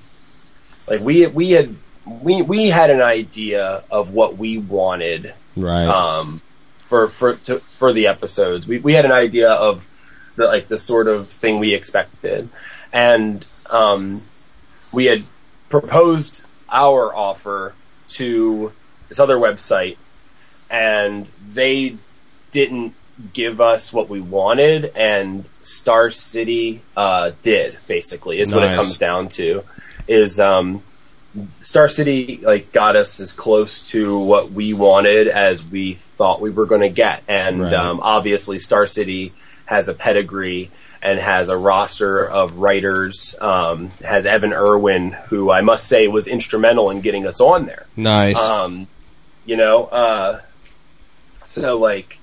like 0.88 1.02
we 1.02 1.28
we 1.28 1.52
had 1.52 1.76
we 2.06 2.42
we 2.42 2.70
had 2.70 2.90
an 2.90 3.02
idea 3.02 3.84
of 3.90 4.14
what 4.14 4.38
we 4.38 4.58
wanted 4.58 5.34
right, 5.56 5.88
um, 5.88 6.42
for 6.88 7.08
for 7.08 7.36
to, 7.36 7.60
for 7.60 7.94
the 7.94 8.08
episodes. 8.08 8.68
We 8.68 8.80
we 8.80 8.94
had 8.94 9.06
an 9.06 9.12
idea 9.12 9.50
of 9.50 9.84
the 10.36 10.46
like 10.46 10.68
the 10.68 10.78
sort 10.78 11.08
of 11.08 11.30
thing 11.30 11.60
we 11.60 11.74
expected, 11.74 12.50
and 12.94 13.46
um, 13.70 14.24
we 14.94 15.06
had 15.06 15.24
proposed 15.70 16.42
our 16.70 17.14
offer 17.16 17.74
to 18.08 18.72
this 19.10 19.20
other 19.20 19.38
website, 19.38 19.98
and 20.70 21.28
they 21.54 21.98
didn't 22.52 22.94
give 23.34 23.62
us 23.62 23.92
what 23.92 24.10
we 24.10 24.20
wanted, 24.20 24.86
and 24.96 25.46
Star 25.66 26.12
City 26.12 26.82
uh, 26.96 27.32
did. 27.42 27.78
Basically, 27.88 28.40
is 28.40 28.52
what 28.52 28.64
it 28.64 28.76
comes 28.76 28.98
down 28.98 29.30
to. 29.30 29.64
Is 30.08 30.40
um, 30.40 30.84
Star 31.62 31.90
City 31.90 32.40
like 32.42 32.72
got 32.72 32.96
us 32.96 33.20
as 33.20 33.34
close 33.34 33.82
to 33.90 34.18
what 34.20 34.52
we 34.52 34.74
wanted 34.74 35.28
as 35.28 35.64
we 35.64 35.96
thought 35.96 36.40
we 36.42 36.50
were 36.52 36.66
going 36.66 36.82
to 36.82 36.90
get, 36.90 37.24
and 37.28 37.62
Right. 37.62 37.74
um, 37.74 38.00
obviously 38.02 38.60
Star 38.60 38.88
City 38.88 39.34
has 39.66 39.88
a 39.90 39.94
pedigree 39.94 40.70
and 41.02 41.20
has 41.20 41.50
a 41.50 41.58
roster 41.58 42.24
of 42.24 42.58
writers. 42.58 43.36
Um, 43.42 43.90
has 44.04 44.26
Evan 44.26 44.54
Erwin, 44.54 45.12
who 45.12 45.52
I 45.52 45.62
must 45.62 45.88
say 45.88 46.08
was 46.08 46.28
instrumental 46.28 46.90
in 46.92 47.02
getting 47.02 47.26
us 47.28 47.42
on 47.42 47.66
there. 47.66 47.86
nice. 47.96 48.38
Um, 48.40 48.88
you 49.46 49.58
know, 49.58 49.86
uh, 49.86 50.42
so 51.46 51.78
like, 51.78 52.18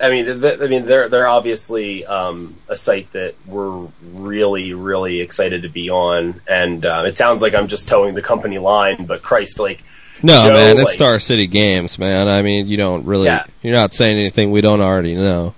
I 0.00 0.10
mean, 0.10 0.40
th- 0.40 0.60
I 0.60 0.66
mean, 0.66 0.86
they're 0.86 1.08
they're 1.08 1.28
obviously 1.28 2.04
um, 2.04 2.56
a 2.68 2.74
site 2.76 3.12
that 3.12 3.34
we're 3.46 3.86
really 4.12 4.72
really 4.74 5.20
excited 5.20 5.62
to 5.62 5.68
be 5.68 5.88
on, 5.90 6.40
and 6.48 6.84
uh, 6.84 7.04
it 7.06 7.16
sounds 7.16 7.42
like 7.42 7.54
I'm 7.54 7.68
just 7.68 7.86
towing 7.88 8.14
the 8.14 8.22
company 8.22 8.58
line, 8.58 9.06
but 9.06 9.22
Christ, 9.22 9.58
like, 9.60 9.82
no, 10.22 10.48
Joe, 10.48 10.52
man, 10.54 10.76
it's 10.76 10.84
like- 10.84 10.94
Star 10.94 11.20
City 11.20 11.46
Games, 11.46 11.98
man. 11.98 12.28
I 12.28 12.42
mean, 12.42 12.66
you 12.66 12.76
don't 12.76 13.06
really, 13.06 13.26
Yeah. 13.26 13.44
you're 13.62 13.72
not 13.74 13.94
saying 13.94 14.18
anything 14.18 14.50
we 14.50 14.60
don't 14.62 14.80
already 14.80 15.14
know. 15.14 15.54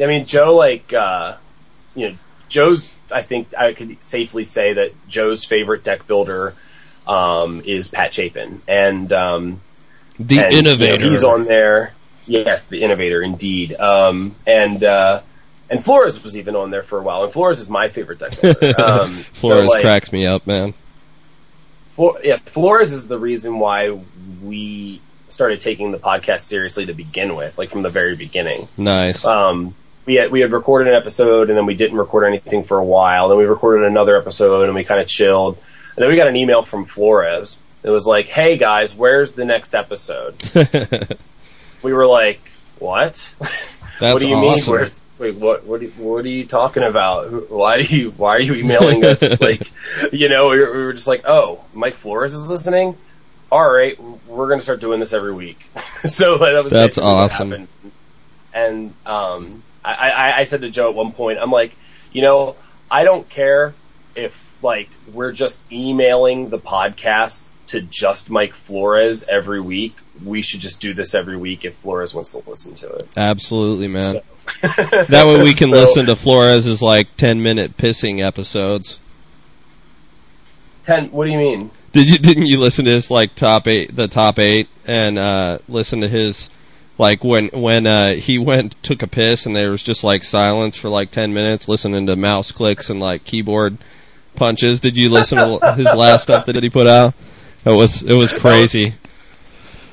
I 0.00 0.06
mean, 0.06 0.26
Joe, 0.26 0.54
like, 0.56 0.92
uh, 0.92 1.36
you 1.94 2.08
know, 2.10 2.14
Joe's. 2.48 2.94
I 3.12 3.22
think 3.22 3.54
I 3.56 3.72
could 3.72 3.96
safely 4.04 4.44
say 4.44 4.72
that 4.74 4.90
Joe's 5.08 5.44
favorite 5.44 5.84
deck 5.84 6.08
builder 6.08 6.54
um, 7.06 7.62
is 7.64 7.86
Pat 7.86 8.12
Chapin, 8.12 8.60
and 8.66 9.12
um, 9.12 9.60
The 10.18 10.40
and, 10.40 10.52
you 10.52 10.62
know, 10.62 10.70
innovator. 10.70 11.08
he's 11.10 11.22
on 11.22 11.44
there. 11.44 11.92
Yes, 12.26 12.64
the 12.64 12.82
innovator 12.82 13.22
indeed. 13.22 13.74
Um, 13.74 14.34
and 14.46 14.82
uh, 14.82 15.22
and 15.70 15.84
Flores 15.84 16.22
was 16.22 16.36
even 16.36 16.56
on 16.56 16.70
there 16.70 16.82
for 16.82 16.98
a 16.98 17.02
while. 17.02 17.24
And 17.24 17.32
Flores 17.32 17.60
is 17.60 17.70
my 17.70 17.88
favorite 17.88 18.18
deck 18.18 18.40
builder. 18.40 18.74
Um, 18.82 19.14
Flores 19.32 19.62
so, 19.62 19.68
like, 19.68 19.82
cracks 19.82 20.12
me 20.12 20.26
up, 20.26 20.46
man. 20.46 20.74
Yeah, 22.22 22.38
Flores 22.46 22.92
is 22.92 23.08
the 23.08 23.18
reason 23.18 23.58
why 23.58 23.98
we 24.42 25.00
started 25.28 25.60
taking 25.60 25.92
the 25.92 25.98
podcast 25.98 26.40
seriously 26.40 26.86
to 26.86 26.94
begin 26.94 27.36
with, 27.36 27.58
like 27.58 27.70
from 27.70 27.82
the 27.82 27.90
very 27.90 28.16
beginning. 28.16 28.68
Nice. 28.76 29.24
Um, 29.24 29.74
we 30.04 30.14
had 30.14 30.30
we 30.30 30.40
had 30.40 30.52
recorded 30.52 30.92
an 30.92 30.94
episode 30.94 31.48
and 31.48 31.58
then 31.58 31.66
we 31.66 31.74
didn't 31.74 31.96
record 31.96 32.24
anything 32.26 32.64
for 32.64 32.78
a 32.78 32.84
while. 32.84 33.28
Then 33.28 33.38
we 33.38 33.44
recorded 33.44 33.86
another 33.86 34.16
episode 34.16 34.64
and 34.64 34.74
we 34.74 34.84
kind 34.84 35.00
of 35.00 35.08
chilled. 35.08 35.56
And 35.96 36.02
then 36.02 36.10
we 36.10 36.16
got 36.16 36.28
an 36.28 36.36
email 36.36 36.62
from 36.62 36.84
Flores. 36.84 37.60
It 37.82 37.90
was 37.90 38.06
like, 38.06 38.26
"Hey 38.26 38.56
guys, 38.56 38.94
where's 38.94 39.34
the 39.34 39.44
next 39.44 39.74
episode?" 39.74 40.36
we 41.82 41.92
were 41.92 42.06
like, 42.06 42.40
"What? 42.78 43.34
That's 43.98 44.12
what 44.12 44.22
do 44.22 44.28
you 44.28 44.34
awesome. 44.34 44.72
mean? 44.72 44.80
Where's 44.80 45.00
wait? 45.18 45.36
What? 45.36 45.64
What? 45.64 45.82
Are, 45.82 45.86
what 45.86 46.24
are 46.24 46.28
you 46.28 46.46
talking 46.46 46.82
about? 46.82 47.50
Why 47.50 47.82
do 47.82 47.96
you? 47.96 48.10
Why 48.10 48.36
are 48.36 48.40
you 48.40 48.54
emailing 48.54 49.04
us? 49.04 49.22
like, 49.40 49.70
you 50.12 50.28
know, 50.28 50.48
we 50.48 50.60
were, 50.60 50.72
we 50.72 50.82
were 50.84 50.92
just 50.92 51.06
like, 51.06 51.24
oh, 51.26 51.64
Mike 51.72 51.94
Flores 51.94 52.34
is 52.34 52.48
listening. 52.48 52.96
All 53.50 53.68
right, 53.68 53.98
we're 54.26 54.48
gonna 54.48 54.62
start 54.62 54.80
doing 54.80 55.00
this 55.00 55.12
every 55.12 55.34
week. 55.34 55.58
so 56.04 56.38
that 56.38 56.64
was 56.64 56.72
That's 56.72 56.98
awesome. 56.98 57.68
And 58.52 58.94
um, 59.04 59.62
I, 59.84 59.92
I, 59.92 60.38
I 60.38 60.44
said 60.44 60.62
to 60.62 60.70
Joe 60.70 60.88
at 60.88 60.94
one 60.94 61.12
point, 61.12 61.38
I'm 61.38 61.50
like, 61.50 61.72
you 62.12 62.22
know, 62.22 62.56
I 62.90 63.04
don't 63.04 63.28
care 63.28 63.74
if 64.14 64.56
like 64.62 64.88
we're 65.12 65.32
just 65.32 65.60
emailing 65.70 66.48
the 66.48 66.58
podcast 66.58 67.50
to 67.68 67.82
just 67.82 68.30
Mike 68.30 68.54
Flores 68.54 69.22
every 69.24 69.60
week. 69.60 69.94
We 70.24 70.42
should 70.42 70.60
just 70.60 70.80
do 70.80 70.94
this 70.94 71.14
every 71.14 71.36
week 71.36 71.64
if 71.64 71.76
Flores 71.76 72.14
wants 72.14 72.30
to 72.30 72.42
listen 72.46 72.74
to 72.76 72.88
it. 72.94 73.08
Absolutely, 73.16 73.88
man. 73.88 74.14
So- 74.14 74.22
That 75.08 75.26
way 75.26 75.42
we 75.42 75.54
can 75.54 75.70
So- 75.70 75.76
listen 75.76 76.06
to 76.06 76.16
Flores' 76.16 76.80
like 76.82 77.16
ten 77.16 77.42
minute 77.42 77.76
pissing 77.76 78.20
episodes. 78.20 78.98
Ten. 80.84 81.10
What 81.10 81.24
do 81.24 81.30
you 81.32 81.38
mean? 81.38 81.70
Did 81.92 82.10
you 82.10 82.18
didn't 82.18 82.46
you 82.46 82.60
listen 82.60 82.84
to 82.84 82.90
his 82.90 83.10
like 83.10 83.34
top 83.34 83.66
eight 83.66 83.94
the 83.96 84.06
top 84.08 84.38
eight 84.38 84.68
and 84.86 85.18
uh 85.18 85.58
listen 85.68 86.00
to 86.02 86.08
his 86.08 86.48
like 86.98 87.24
when 87.24 87.48
when 87.48 87.86
uh 87.86 88.12
he 88.12 88.38
went 88.38 88.80
took 88.82 89.02
a 89.02 89.06
piss 89.08 89.46
and 89.46 89.56
there 89.56 89.70
was 89.70 89.82
just 89.82 90.04
like 90.04 90.22
silence 90.22 90.76
for 90.76 90.88
like 90.88 91.10
ten 91.10 91.34
minutes 91.34 91.68
listening 91.68 92.06
to 92.06 92.14
mouse 92.14 92.52
clicks 92.52 92.88
and 92.90 93.00
like 93.00 93.24
keyboard 93.24 93.78
punches. 94.36 94.78
Did 94.80 94.96
you 94.96 95.08
listen 95.08 95.38
to 95.38 95.72
his 95.76 95.86
last 95.86 96.22
stuff 96.24 96.46
that 96.46 96.62
he 96.62 96.70
put 96.70 96.86
out? 96.86 97.14
It 97.64 97.70
was 97.70 98.02
it 98.04 98.14
was 98.14 98.32
crazy. 98.32 98.94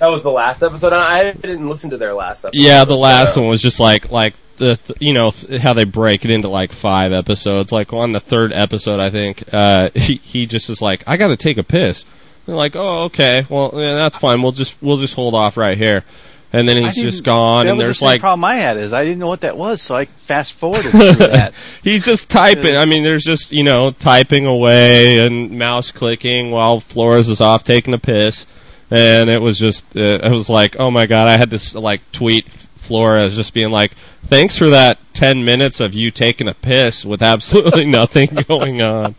That 0.04 0.12
was 0.12 0.22
the 0.22 0.32
last 0.32 0.62
episode. 0.62 0.91
I 0.91 1.32
didn't 1.32 1.70
listen 1.70 1.91
to 1.91 1.97
their 1.97 2.14
last 2.14 2.43
episode. 2.43 2.62
Yeah, 2.62 2.84
the 2.84 2.97
last 2.97 3.38
Uh, 3.38 3.41
one 3.41 3.49
was 3.51 3.62
just 3.62 3.80
like 3.80 4.12
like 4.12 4.34
the 4.58 4.76
th- 4.76 5.01
you 5.01 5.14
know 5.14 5.32
th- 5.32 5.62
how 5.62 5.72
they 5.72 5.86
break 5.86 6.26
it 6.26 6.30
into 6.32 6.49
like 6.49 6.74
five 6.74 7.14
episodes. 7.14 7.72
Like 7.72 7.93
on 7.93 8.12
the 8.12 8.20
third 8.20 8.51
episode, 8.51 8.99
I 8.99 9.10
think 9.12 9.45
uh, 9.54 9.91
he 9.95 10.16
he 10.16 10.45
just 10.45 10.70
is 10.70 10.82
like, 10.82 11.06
I 11.08 11.16
got 11.16 11.30
to 11.30 11.38
take 11.38 11.58
a 11.58 11.64
piss. 11.64 12.04
They're 12.45 12.54
like, 12.54 12.76
oh 12.76 13.04
okay, 13.06 13.45
well 13.47 13.72
yeah, 13.76 13.95
that's 13.95 14.18
fine. 14.18 14.41
We'll 14.41 14.51
just 14.51 14.76
we'll 14.82 14.97
just 14.97 15.14
hold 15.14 15.36
off 15.36 15.56
right 15.56 15.78
here. 15.78 16.04
And 16.51 16.68
then 16.68 16.76
he's 16.76 16.95
just 16.95 17.24
gone, 17.24 17.66
That 17.66 17.70
and 17.72 17.78
was 17.78 17.86
there's 17.88 17.95
the 17.99 17.99
same 18.01 18.08
like 18.08 18.20
problem 18.20 18.43
I 18.43 18.56
had 18.56 18.76
is 18.76 18.91
I 18.91 19.06
didn't 19.06 19.20
know 19.20 19.28
what 19.30 19.39
that 19.41 19.58
was, 19.58 19.82
so 19.82 19.95
I 19.95 20.08
fast 20.28 20.60
forwarded 20.60 20.91
through 20.91 21.14
that. 21.14 21.54
he's 21.82 22.04
just 22.04 22.30
typing. 22.30 22.76
I 22.76 22.84
mean, 22.84 23.04
there's 23.04 23.24
just 23.24 23.54
you 23.54 23.64
know 23.64 23.91
typing 23.91 24.45
away 24.45 25.26
and 25.26 25.58
mouse 25.58 25.91
clicking 25.93 26.51
while 26.51 26.82
Flores 26.82 27.30
is 27.30 27.39
off 27.39 27.64
taking 27.64 27.93
a 27.93 27.99
piss, 27.99 28.45
and 28.94 29.30
it 29.30 29.41
was 29.41 29.58
just 29.58 29.86
uh, 29.98 30.20
I 30.24 30.30
was 30.30 30.50
like, 30.50 30.76
oh 30.80 30.91
my 30.91 31.06
god, 31.08 31.28
I 31.28 31.38
had 31.38 31.52
to 31.52 31.80
like 31.80 32.02
tweet 32.12 32.50
Flores 32.50 33.36
just 33.36 33.54
being 33.54 33.72
like, 33.72 33.94
thanks 34.26 34.58
for 34.58 34.70
that 34.70 35.00
ten 35.14 35.44
minutes 35.46 35.80
of 35.80 35.94
you 35.94 36.12
taking 36.12 36.48
a 36.48 36.54
piss 36.54 37.04
with 37.06 37.22
absolutely 37.22 37.86
nothing 38.00 38.30
going 38.48 38.82
on. 38.82 39.16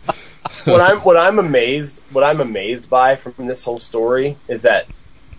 what 0.65 0.81
I'm 0.81 0.99
what 1.03 1.17
I'm 1.17 1.39
amazed 1.39 2.01
what 2.11 2.23
I'm 2.23 2.39
amazed 2.41 2.89
by 2.89 3.15
from 3.15 3.33
this 3.47 3.63
whole 3.63 3.79
story 3.79 4.37
is 4.47 4.61
that 4.61 4.87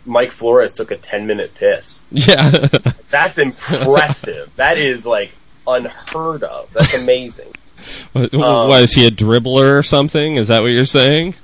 Mike 0.04 0.32
Flores 0.32 0.72
took 0.72 0.90
a 0.92 0.96
10 0.96 1.26
minute 1.26 1.52
piss. 1.56 2.00
Yeah, 2.12 2.50
That's 3.10 3.38
impressive. 3.38 4.50
that 4.56 4.78
is 4.78 5.04
like 5.06 5.32
unheard 5.66 6.44
of. 6.44 6.72
That's 6.72 6.94
amazing. 6.94 7.52
What- 8.12 8.32
Um, 8.34 8.68
was 8.68 8.92
he 8.92 9.06
a 9.06 9.10
dribbler 9.10 9.78
or 9.78 9.82
something? 9.82 10.36
Is 10.36 10.48
that 10.48 10.60
what 10.60 10.68
you're 10.68 10.84
saying? 10.84 11.34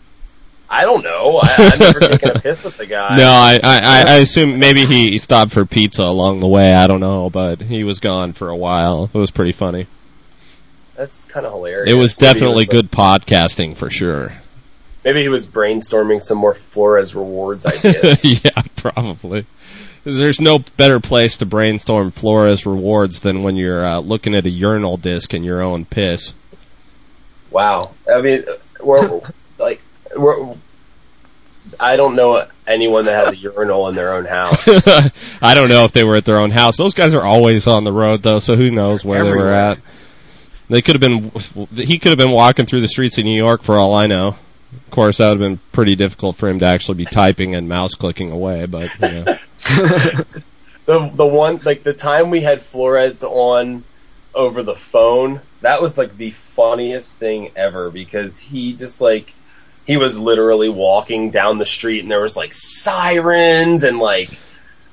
I 0.74 0.82
don't 0.84 1.02
know. 1.04 1.38
I, 1.42 1.54
I've 1.58 1.78
never 1.80 2.00
taken 2.00 2.30
a 2.30 2.40
piss 2.40 2.64
with 2.64 2.78
the 2.78 2.86
guy. 2.86 3.14
No, 3.16 3.24
I, 3.28 3.60
I, 3.62 4.04
I 4.08 4.16
assume 4.18 4.58
maybe 4.58 4.86
he 4.86 5.18
stopped 5.18 5.52
for 5.52 5.66
pizza 5.66 6.02
along 6.02 6.40
the 6.40 6.48
way. 6.48 6.74
I 6.74 6.86
don't 6.86 7.00
know, 7.00 7.28
but 7.28 7.60
he 7.60 7.84
was 7.84 8.00
gone 8.00 8.32
for 8.32 8.48
a 8.48 8.56
while. 8.56 9.10
It 9.12 9.18
was 9.18 9.30
pretty 9.30 9.52
funny. 9.52 9.86
That's 10.94 11.24
kind 11.26 11.44
of 11.44 11.52
hilarious. 11.52 11.90
It 11.92 11.96
was 11.96 12.18
Maybe 12.18 12.32
definitely 12.32 12.54
was, 12.66 12.68
like- 12.68 12.70
good 12.70 12.90
podcasting 12.90 13.76
for 13.76 13.90
sure. 13.90 14.32
maybe 15.04 15.20
he 15.22 15.28
was 15.28 15.46
brainstorming 15.46 16.22
some 16.22 16.38
more 16.38 16.54
Flores 16.54 17.14
rewards 17.14 17.66
ideas. 17.66 18.24
yeah, 18.24 18.62
probably. 18.76 19.44
There's 20.04 20.40
no 20.40 20.58
better 20.78 21.00
place 21.00 21.36
to 21.36 21.46
brainstorm 21.46 22.10
Flores 22.12 22.64
rewards 22.66 23.20
than 23.20 23.42
when 23.42 23.56
you're 23.56 23.86
uh, 23.86 23.98
looking 23.98 24.34
at 24.34 24.46
a 24.46 24.50
urinal 24.50 24.96
disc 24.96 25.32
in 25.34 25.44
your 25.44 25.60
own 25.62 25.84
piss. 25.84 26.32
wow. 27.50 27.92
I 28.12 28.20
mean, 28.22 28.44
we're. 28.80 29.20
I 31.78 31.96
don't 31.96 32.16
know 32.16 32.46
anyone 32.66 33.04
that 33.06 33.24
has 33.24 33.34
a 33.34 33.36
urinal 33.36 33.88
in 33.88 33.94
their 33.94 34.14
own 34.14 34.24
house. 34.24 34.68
I 35.42 35.54
don't 35.54 35.68
know 35.68 35.84
if 35.84 35.92
they 35.92 36.04
were 36.04 36.16
at 36.16 36.24
their 36.24 36.38
own 36.38 36.50
house. 36.50 36.76
Those 36.76 36.94
guys 36.94 37.14
are 37.14 37.24
always 37.24 37.66
on 37.66 37.84
the 37.84 37.92
road 37.92 38.22
though, 38.22 38.40
so 38.40 38.56
who 38.56 38.70
knows 38.70 39.04
where 39.04 39.24
they 39.24 39.32
were 39.32 39.50
at. 39.52 39.78
They 40.68 40.80
could 40.80 40.94
have 40.94 41.00
been. 41.00 41.30
He 41.74 41.98
could 41.98 42.10
have 42.10 42.18
been 42.18 42.30
walking 42.30 42.66
through 42.66 42.80
the 42.80 42.88
streets 42.88 43.18
of 43.18 43.24
New 43.24 43.36
York 43.36 43.62
for 43.62 43.78
all 43.78 43.94
I 43.94 44.06
know. 44.06 44.36
Of 44.72 44.90
course, 44.90 45.18
that 45.18 45.28
would 45.28 45.40
have 45.40 45.50
been 45.50 45.60
pretty 45.70 45.96
difficult 45.96 46.36
for 46.36 46.48
him 46.48 46.58
to 46.60 46.64
actually 46.64 46.96
be 46.96 47.04
typing 47.04 47.54
and 47.54 47.68
mouse 47.68 47.94
clicking 47.94 48.30
away. 48.30 48.66
But 48.66 48.90
you 48.94 49.08
know. 49.08 49.24
the 50.86 51.10
the 51.14 51.26
one 51.26 51.60
like 51.64 51.82
the 51.82 51.92
time 51.92 52.30
we 52.30 52.40
had 52.40 52.62
Flores 52.62 53.22
on 53.22 53.84
over 54.34 54.62
the 54.62 54.74
phone, 54.74 55.40
that 55.60 55.82
was 55.82 55.98
like 55.98 56.16
the 56.16 56.30
funniest 56.30 57.16
thing 57.16 57.50
ever 57.54 57.90
because 57.90 58.38
he 58.38 58.72
just 58.72 59.00
like 59.00 59.34
he 59.86 59.96
was 59.96 60.18
literally 60.18 60.68
walking 60.68 61.30
down 61.30 61.58
the 61.58 61.66
street 61.66 62.00
and 62.00 62.10
there 62.10 62.22
was 62.22 62.36
like 62.36 62.52
sirens 62.54 63.84
and 63.84 63.98
like 63.98 64.30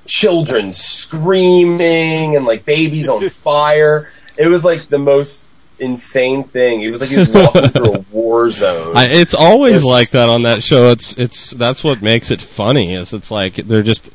children 0.06 0.74
screaming 0.74 2.36
and 2.36 2.46
like 2.46 2.66
babies 2.66 3.10
on 3.10 3.28
fire. 3.30 4.10
It 4.38 4.48
was 4.48 4.64
like 4.64 4.88
the 4.90 4.98
most 5.00 5.44
insane 5.80 6.44
thing. 6.44 6.82
It 6.82 6.92
was 6.92 7.02
like 7.02 7.10
he 7.10 7.18
was 7.18 7.30
walking 7.30 7.70
through 7.72 7.94
a 7.96 8.00
war 8.12 8.52
zone. 8.52 8.98
I, 8.98 9.06
it's 9.08 9.34
always 9.34 9.76
It's- 9.76 9.86
like 9.86 10.10
that 10.12 10.30
on 10.30 10.44
that 10.44 10.64
show. 10.64 10.88
It's 10.90 11.14
it's 11.18 11.52
that's 11.52 11.84
what 11.84 12.02
makes 12.02 12.32
it 12.32 12.42
funny. 12.42 12.94
Is 12.96 13.14
it's 13.14 13.32
like 13.32 13.56
they're 13.56 13.84
just 13.84 14.10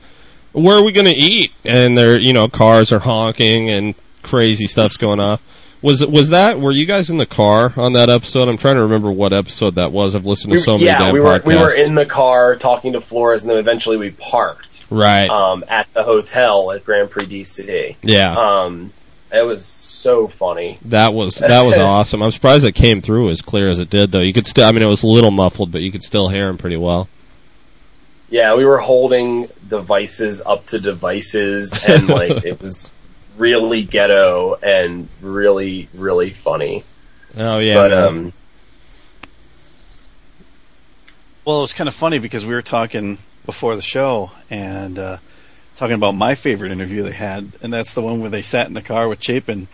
where 0.53 0.77
are 0.77 0.83
we 0.85 0.93
going 0.93 1.07
to 1.07 1.12
eat? 1.12 1.53
And 1.64 1.97
they're 1.97 2.18
you 2.18 2.33
know 2.33 2.49
cars 2.49 2.93
are 2.93 3.01
honking 3.01 3.70
and 3.70 3.95
crazy 4.22 4.66
stuff's 4.66 4.97
going 4.97 5.20
off. 5.20 5.43
Was 5.85 6.01
it 6.01 6.11
was 6.11 6.30
that? 6.30 6.59
Were 6.59 6.72
you 6.72 6.87
guys 6.87 7.11
in 7.11 7.18
the 7.18 7.26
car 7.26 7.70
on 7.76 7.93
that 7.93 8.09
episode? 8.09 8.49
I'm 8.49 8.57
trying 8.57 8.76
to 8.76 8.82
remember 8.85 9.12
what 9.12 9.35
episode 9.35 9.74
that 9.74 9.93
was. 9.93 10.14
I've 10.14 10.24
listened 10.24 10.55
to 10.55 10.57
We- 10.57 10.62
so 10.62 10.78
many 10.78 10.87
yeah, 10.87 10.99
damn 10.99 11.12
we 11.12 11.20
were 11.20 11.39
podcasts. 11.41 11.45
we 11.45 11.57
were 11.57 11.74
in 11.74 11.95
the 11.95 12.07
car 12.07 12.57
talking 12.57 12.95
to 12.95 13.03
Flores 13.03 13.43
and 13.43 13.51
then 13.51 13.59
eventually 13.59 13.99
we 13.99 14.11
parked. 14.11 14.87
right. 14.89 15.28
um, 15.28 15.62
at 15.68 15.87
the 15.93 16.03
hotel 16.03 16.72
at 16.72 16.87
Grand 16.87 17.11
Prix 17.11 17.26
DC. 17.26 17.97
yeah. 18.03 18.35
Um, 18.35 18.95
it 19.30 19.45
was 19.45 19.66
so 19.66 20.26
funny. 20.28 20.78
that 20.87 21.12
was 21.12 21.35
that 21.35 21.61
was 21.62 21.76
awesome. 21.78 22.22
I'm 22.22 22.32
surprised 22.32 22.64
it 22.64 22.72
came 22.72 23.03
through 23.03 23.28
as 23.28 23.43
clear 23.43 23.68
as 23.68 23.78
it 23.78 23.91
did, 23.91 24.11
though. 24.11 24.20
You 24.20 24.32
could 24.32 24.47
still, 24.47 24.64
I 24.64 24.72
mean, 24.72 24.80
it 24.82 24.87
was 24.87 25.03
a 25.03 25.07
little 25.09 25.32
muffled, 25.32 25.70
but 25.70 25.82
you 25.82 25.93
could 25.93 26.03
still 26.05 26.28
hear 26.28 26.49
him 26.49 26.57
pretty 26.57 26.78
well. 26.78 27.09
Yeah, 28.30 28.55
we 28.55 28.64
were 28.64 28.78
holding 28.78 29.49
devices 29.68 30.41
up 30.41 30.64
to 30.68 30.80
devices, 30.80 31.78
and 31.87 32.09
like 32.09 32.43
it 32.47 32.62
was 32.62 32.91
really 33.37 33.82
ghetto 33.82 34.55
and 34.55 35.09
really 35.20 35.89
really 35.95 36.30
funny. 36.30 36.85
Oh 37.37 37.59
yeah, 37.59 37.74
but 37.74 37.91
man. 37.91 38.03
um, 38.07 38.32
Well, 41.45 41.59
it 41.59 41.62
was 41.62 41.74
kind 41.74 41.89
of 41.89 41.95
funny 41.95 42.18
because 42.18 42.47
we 42.47 42.55
were 42.55 42.62
talking 42.62 43.18
before 43.45 43.76
the 43.76 43.82
show 43.82 44.30
and 44.49 44.99
uh, 44.99 45.18
talking 45.76 45.95
about 45.95 46.12
my 46.14 46.35
favorite 46.35 46.72
interview 46.72 47.03
they 47.03 47.12
had, 47.12 47.53
and 47.61 47.70
that's 47.72 47.95
the 47.95 48.01
one 48.01 48.20
where 48.20 48.30
they 48.30 48.41
sat 48.43 48.66
in 48.66 48.72
the 48.72 48.80
car 48.82 49.09
with 49.09 49.22
Chapin 49.22 49.68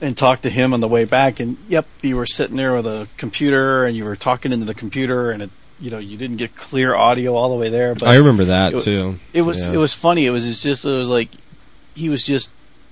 and 0.00 0.16
talked 0.16 0.44
to 0.44 0.50
him 0.50 0.72
on 0.72 0.80
the 0.80 0.88
way 0.88 1.04
back. 1.04 1.40
And 1.40 1.58
yep, 1.68 1.86
you 2.00 2.16
were 2.16 2.24
sitting 2.24 2.56
there 2.56 2.74
with 2.74 2.86
a 2.86 3.06
computer 3.18 3.84
and 3.84 3.94
you 3.96 4.04
were 4.06 4.16
talking 4.16 4.50
into 4.52 4.64
the 4.64 4.74
computer, 4.74 5.30
and 5.30 5.42
it, 5.42 5.50
you 5.78 5.90
know, 5.90 5.98
you 5.98 6.16
didn't 6.16 6.36
get 6.38 6.56
clear 6.56 6.94
audio 6.94 7.34
all 7.34 7.50
the 7.50 7.56
way 7.56 7.68
there. 7.68 7.94
But 7.94 8.08
I 8.08 8.16
remember 8.16 8.46
that 8.46 8.72
it- 8.72 8.82
too. 8.82 9.18
it 9.34 9.42
was 9.42 9.66
Yeah. 9.66 9.74
it 9.74 9.76
was 9.76 9.92
funny. 9.92 10.24
It 10.24 10.30
was 10.30 10.62
just 10.62 10.86
it 10.86 10.96
was 10.96 11.10
like 11.10 11.28
he 11.94 12.08
was 12.08 12.24
just 12.24 12.48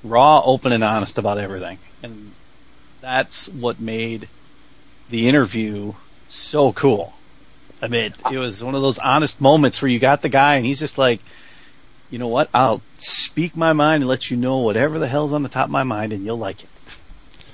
raw, 0.08 0.42
open, 0.44 0.72
and 0.72 0.84
honest 0.84 1.18
about 1.18 1.38
everything, 1.38 1.78
and 2.02 2.32
that's 3.00 3.48
what 3.48 3.80
made 3.80 4.28
the 5.10 5.28
interview 5.28 5.92
so 6.28 6.72
cool. 6.72 7.12
I 7.80 7.88
mean, 7.88 8.14
it 8.30 8.38
was 8.38 8.62
one 8.64 8.74
of 8.74 8.82
those 8.82 8.98
honest 8.98 9.40
moments 9.40 9.80
where 9.82 9.90
you 9.90 9.98
got 9.98 10.22
the 10.22 10.28
guy, 10.28 10.56
and 10.56 10.66
he's 10.66 10.80
just 10.80 10.98
like, 10.98 11.20
you 12.10 12.18
know 12.18 12.28
what? 12.28 12.48
I'll 12.54 12.80
speak 12.98 13.56
my 13.56 13.72
mind 13.72 14.02
and 14.02 14.08
let 14.08 14.30
you 14.30 14.36
know 14.36 14.58
whatever 14.58 14.98
the 14.98 15.06
hell's 15.06 15.32
on 15.32 15.42
the 15.42 15.48
top 15.48 15.66
of 15.66 15.70
my 15.70 15.82
mind, 15.82 16.12
and 16.12 16.24
you'll 16.24 16.38
like 16.38 16.62
it. 16.62 16.70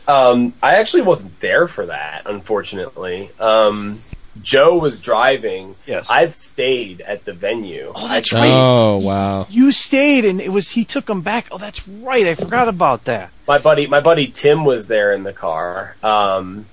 um, 0.09 0.55
I 0.63 0.77
actually 0.77 1.03
wasn't 1.03 1.39
there 1.41 1.67
for 1.69 1.87
that, 1.87 2.23
unfortunately. 2.27 3.31
Um, 3.39 4.03
Joe 4.41 4.79
was 4.79 5.01
driving. 5.01 5.77
Yes. 5.87 6.09
I've 6.09 6.35
stayed 6.35 7.03
at 7.03 7.25
the 7.27 7.33
venue. 7.35 7.93
Oh, 7.95 8.09
that's 8.09 8.33
right. 8.33 8.49
Oh 8.49 8.97
wow. 8.99 9.47
You 9.51 9.73
stayed, 9.73 10.25
and 10.25 10.41
it 10.41 10.49
was 10.51 10.71
he 10.71 10.85
took 10.87 11.09
him 11.09 11.21
back. 11.21 11.49
Oh, 11.51 11.59
that's 11.59 11.87
right. 11.87 12.27
I 12.27 12.35
forgot 12.35 12.69
about 12.69 13.05
that. 13.05 13.31
my 13.47 13.59
buddy 13.59 13.87
my 13.87 14.01
buddy 14.01 14.29
Tim 14.29 14.65
was 14.65 14.87
there 14.87 15.13
in 15.13 15.23
the 15.23 15.33
car. 15.35 15.97
Um 16.03 16.65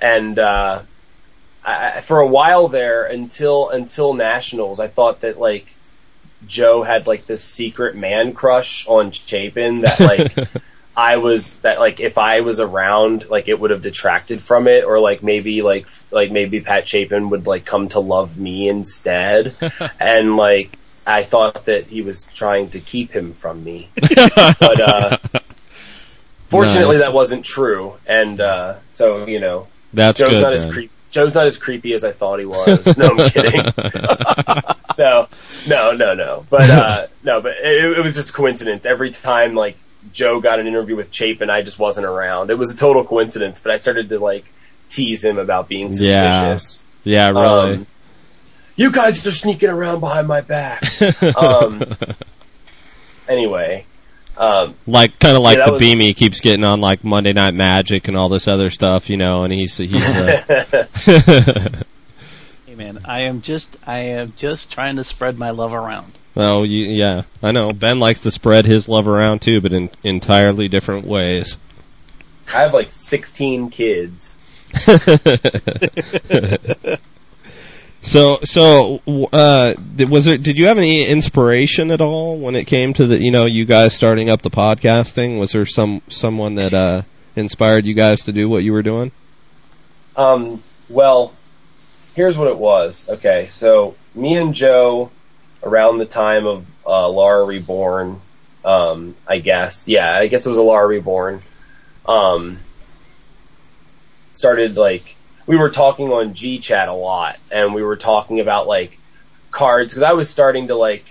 and 0.00 0.38
uh 0.38 0.82
I, 1.64 1.90
I- 1.96 2.00
for 2.02 2.20
a 2.20 2.26
while 2.26 2.68
there 2.68 3.04
until 3.04 3.70
until 3.70 4.14
nationals 4.14 4.78
I 4.78 4.86
thought 4.88 5.22
that 5.22 5.40
like 5.40 5.66
Joe 6.46 6.82
had 6.84 7.06
like 7.08 7.26
this 7.26 7.42
secret 7.42 7.96
man 7.96 8.32
crush 8.32 8.86
on 8.86 9.10
Chapin 9.10 9.80
that 9.80 9.98
like 9.98 10.32
I 10.96 11.18
was 11.18 11.56
that 11.56 11.78
like 11.78 12.00
if 12.00 12.16
I 12.18 12.40
was 12.40 12.58
around 12.60 13.26
like 13.28 13.48
it 13.48 13.60
would 13.60 13.70
have 13.70 13.82
detracted 13.82 14.42
from 14.42 14.66
it 14.66 14.84
or 14.84 14.98
like 14.98 15.22
maybe 15.22 15.60
like 15.62 15.86
like 16.10 16.30
maybe 16.30 16.60
Pat 16.60 16.88
Chapin 16.88 17.28
would 17.30 17.46
like 17.46 17.64
come 17.66 17.88
to 17.90 18.00
love 18.00 18.38
me 18.38 18.68
instead 18.68 19.54
and 20.00 20.36
like 20.36 20.78
I 21.06 21.22
thought 21.24 21.66
that 21.66 21.84
he 21.86 22.00
was 22.02 22.24
trying 22.34 22.70
to 22.70 22.80
keep 22.80 23.10
him 23.12 23.34
from 23.34 23.62
me 23.62 23.90
but 24.00 24.80
uh 24.80 25.18
Fortunately, 26.48 26.94
Nice. 26.96 27.04
that 27.04 27.12
wasn't 27.12 27.44
true, 27.44 27.94
and 28.06 28.40
uh, 28.40 28.76
so 28.92 29.26
you 29.26 29.40
know, 29.40 29.66
That's 29.92 30.16
Joe's 30.20 30.30
good. 30.30 30.42
not 30.42 30.52
as 30.52 30.62
creepy. 30.64 30.72
creep. 30.74 30.90
Joe's 31.10 31.34
not 31.34 31.46
as 31.46 31.56
creepy 31.56 31.92
as 31.92 32.04
I 32.04 32.12
thought 32.12 32.38
he 32.38 32.46
was. 32.46 32.86
No, 32.96 33.08
I'm 33.08 33.30
kidding. 33.30 33.62
no, 34.96 35.26
no, 35.66 35.92
no, 35.92 36.14
no. 36.14 36.46
But 36.48 36.70
uh, 36.70 37.06
no, 37.24 37.40
but 37.40 37.56
it, 37.56 37.98
it 37.98 38.02
was 38.02 38.14
just 38.14 38.32
coincidence. 38.32 38.86
Every 38.86 39.10
time 39.10 39.54
like 39.54 39.76
Joe 40.16 40.40
got 40.40 40.58
an 40.58 40.66
interview 40.66 40.96
with 40.96 41.12
Chapin, 41.12 41.50
I 41.50 41.60
just 41.62 41.78
wasn't 41.78 42.06
around. 42.06 42.50
It 42.50 42.56
was 42.56 42.72
a 42.72 42.76
total 42.76 43.04
coincidence. 43.04 43.60
But 43.60 43.72
I 43.72 43.76
started 43.76 44.08
to 44.08 44.18
like 44.18 44.46
tease 44.88 45.22
him 45.22 45.38
about 45.38 45.68
being 45.68 45.92
suspicious. 45.92 46.82
Yeah, 47.04 47.30
really. 47.30 47.74
Um, 47.74 47.86
you 48.76 48.90
guys 48.90 49.26
are 49.26 49.32
sneaking 49.32 49.68
around 49.68 50.00
behind 50.00 50.26
my 50.26 50.40
back. 50.40 50.82
um, 51.36 51.82
anyway, 53.28 53.84
um, 54.38 54.74
like 54.86 55.18
kind 55.18 55.36
of 55.36 55.42
like 55.42 55.58
Yeah, 55.58 55.64
the 55.66 55.70
that 55.70 55.72
was- 55.74 55.80
Beamy 55.80 56.14
keeps 56.14 56.40
getting 56.40 56.64
on 56.64 56.80
like 56.80 57.04
Monday 57.04 57.32
Night 57.34 57.54
Magic 57.54 58.08
and 58.08 58.16
all 58.16 58.28
this 58.30 58.48
other 58.48 58.70
stuff, 58.70 59.10
you 59.10 59.16
know, 59.18 59.44
and 59.44 59.52
he's 59.52 59.76
he's 59.76 60.04
uh, 60.04 60.86
Hey 62.66 62.74
man, 62.74 63.00
I 63.04 63.22
am 63.22 63.42
just 63.42 63.76
I 63.86 63.98
am 63.98 64.32
just 64.36 64.72
trying 64.72 64.96
to 64.96 65.04
spread 65.04 65.38
my 65.38 65.50
love 65.50 65.72
around. 65.74 66.12
Oh, 66.36 66.64
you, 66.64 66.86
yeah, 66.86 67.22
I 67.42 67.52
know. 67.52 67.72
Ben 67.72 67.98
likes 67.98 68.20
to 68.20 68.30
spread 68.30 68.66
his 68.66 68.88
love 68.88 69.08
around 69.08 69.40
too, 69.40 69.60
but 69.60 69.72
in 69.72 69.90
entirely 70.04 70.68
different 70.68 71.06
ways. 71.06 71.56
I 72.48 72.60
have 72.60 72.74
like 72.74 72.92
16 72.92 73.70
kids. 73.70 74.36
So, 78.06 78.38
so, 78.44 79.00
uh, 79.32 79.74
was 80.08 80.28
it, 80.28 80.44
did 80.44 80.58
you 80.58 80.68
have 80.68 80.78
any 80.78 81.04
inspiration 81.04 81.90
at 81.90 82.00
all 82.00 82.38
when 82.38 82.54
it 82.54 82.66
came 82.66 82.94
to 82.94 83.06
the, 83.08 83.18
you 83.18 83.32
know, 83.32 83.46
you 83.46 83.64
guys 83.64 83.94
starting 83.94 84.30
up 84.30 84.42
the 84.42 84.50
podcasting? 84.50 85.40
Was 85.40 85.50
there 85.50 85.66
some, 85.66 86.02
someone 86.06 86.54
that, 86.54 86.72
uh, 86.72 87.02
inspired 87.34 87.84
you 87.84 87.94
guys 87.94 88.22
to 88.26 88.32
do 88.32 88.48
what 88.48 88.62
you 88.62 88.72
were 88.72 88.84
doing? 88.84 89.10
Um, 90.14 90.62
well, 90.88 91.34
here's 92.14 92.38
what 92.38 92.46
it 92.46 92.56
was. 92.56 93.08
Okay, 93.08 93.48
so 93.50 93.96
me 94.14 94.36
and 94.36 94.54
Joe, 94.54 95.10
around 95.66 95.98
the 95.98 96.06
time 96.06 96.46
of 96.46 96.66
uh, 96.86 96.90
Alara 96.90 97.46
Reborn, 97.46 98.20
um, 98.64 99.16
I 99.26 99.38
guess, 99.38 99.88
yeah, 99.88 100.14
I 100.14 100.28
guess 100.28 100.46
it 100.46 100.48
was 100.48 100.58
Alara 100.58 100.88
Reborn, 100.88 101.42
um, 102.06 102.58
started 104.30 104.76
like 104.76 105.16
we 105.46 105.56
were 105.56 105.70
talking 105.70 106.08
on 106.08 106.34
G 106.34 106.58
Chat 106.58 106.88
a 106.88 106.94
lot, 106.94 107.36
and 107.50 107.74
we 107.74 107.82
were 107.82 107.96
talking 107.96 108.40
about 108.40 108.66
like 108.66 108.98
cards 109.50 109.92
because 109.92 110.02
I 110.02 110.12
was 110.12 110.30
starting 110.30 110.68
to 110.68 110.76
like 110.76 111.04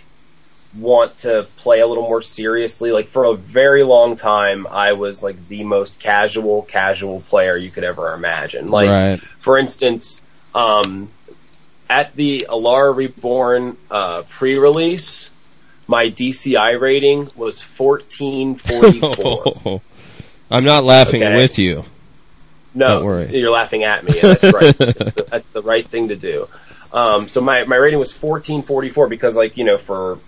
want 0.78 1.18
to 1.18 1.48
play 1.58 1.80
a 1.80 1.88
little 1.88 2.04
more 2.04 2.22
seriously. 2.22 2.92
Like 2.92 3.10
for 3.10 3.26
a 3.26 3.36
very 3.36 3.84
long 3.84 4.16
time, 4.16 4.68
I 4.68 4.94
was 4.94 5.24
like 5.24 5.48
the 5.48 5.64
most 5.64 6.00
casual, 6.00 6.64
casual 6.64 7.22
player 7.22 7.58
you 7.58 7.72
could 7.72 7.84
ever 7.84 8.14
imagine. 8.14 8.68
Like, 8.68 8.90
right. 8.90 9.22
for 9.40 9.58
instance, 9.58 10.22
um, 10.54 11.10
at 11.90 12.16
the 12.16 12.48
Alara 12.50 12.96
Reborn 12.96 13.78
uh, 13.92 14.24
pre-release, 14.30 15.30
my 15.88 16.10
DCI 16.10 16.80
rating 16.80 17.30
was 17.36 17.62
1444. 17.78 19.82
I'm 20.52 20.64
not 20.64 20.84
laughing 20.84 21.24
Okay. 21.24 21.36
with 21.36 21.60
you. 21.60 21.84
No, 22.74 22.98
Don't 23.00 23.06
worry. 23.06 23.38
you're 23.40 23.52
laughing 23.52 23.84
at 23.84 24.04
me. 24.04 24.20
and 24.20 24.36
That's 24.36 24.54
right. 24.54 24.78
that's 25.30 25.48
the 25.54 25.62
right 25.64 25.88
thing 25.88 26.10
to 26.10 26.16
do. 26.16 26.48
Um, 26.92 27.28
so 27.28 27.42
my 27.42 27.64
my 27.66 27.76
rating 27.78 28.00
was 28.00 28.12
1444 28.14 29.08
because 29.08 29.36
like 29.36 29.58
you 29.58 29.64
know 29.64 29.78
for 29.78 30.20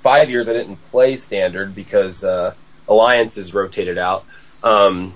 five 0.00 0.30
years 0.30 0.48
I 0.48 0.52
didn't 0.54 0.76
play 0.90 1.16
standard 1.16 1.74
because 1.74 2.24
uh, 2.24 2.54
alliances 2.88 3.52
rotated 3.52 3.98
out. 3.98 4.24
Um, 4.62 5.14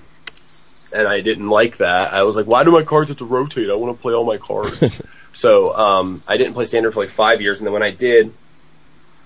and 0.93 1.07
I 1.07 1.21
didn't 1.21 1.47
like 1.49 1.77
that. 1.77 2.13
I 2.13 2.23
was 2.23 2.35
like, 2.35 2.45
why 2.45 2.63
do 2.63 2.71
my 2.71 2.83
cards 2.83 3.09
have 3.09 3.17
to 3.19 3.25
rotate? 3.25 3.69
I 3.69 3.75
want 3.75 3.95
to 3.97 4.01
play 4.01 4.13
all 4.13 4.25
my 4.25 4.37
cards. 4.37 5.01
so 5.33 5.73
um, 5.75 6.23
I 6.27 6.37
didn't 6.37 6.53
play 6.53 6.65
standard 6.65 6.93
for 6.93 6.99
like 7.01 7.09
five 7.09 7.41
years, 7.41 7.59
and 7.59 7.65
then 7.67 7.73
when 7.73 7.83
I 7.83 7.91
did, 7.91 8.33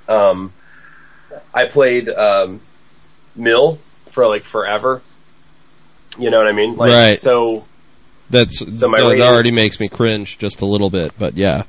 um, 0.07 0.53
I 1.53 1.65
played 1.65 2.09
um, 2.09 2.61
mill 3.35 3.79
for 4.11 4.27
like 4.27 4.43
forever. 4.43 5.01
You 6.17 6.29
know 6.29 6.37
what 6.37 6.47
I 6.47 6.53
mean? 6.53 6.75
Like, 6.77 6.91
Right. 6.91 7.19
So 7.19 7.65
That's, 8.29 8.59
So 8.79 8.87
my 8.89 8.99
that 9.01 9.07
rating- 9.07 9.21
already 9.27 9.51
makes 9.51 9.79
me 9.79 9.89
cringe 9.89 10.37
just 10.37 10.61
a 10.61 10.65
little 10.65 10.89
bit, 10.89 11.11
but 11.17 11.35
yeah. 11.35 11.63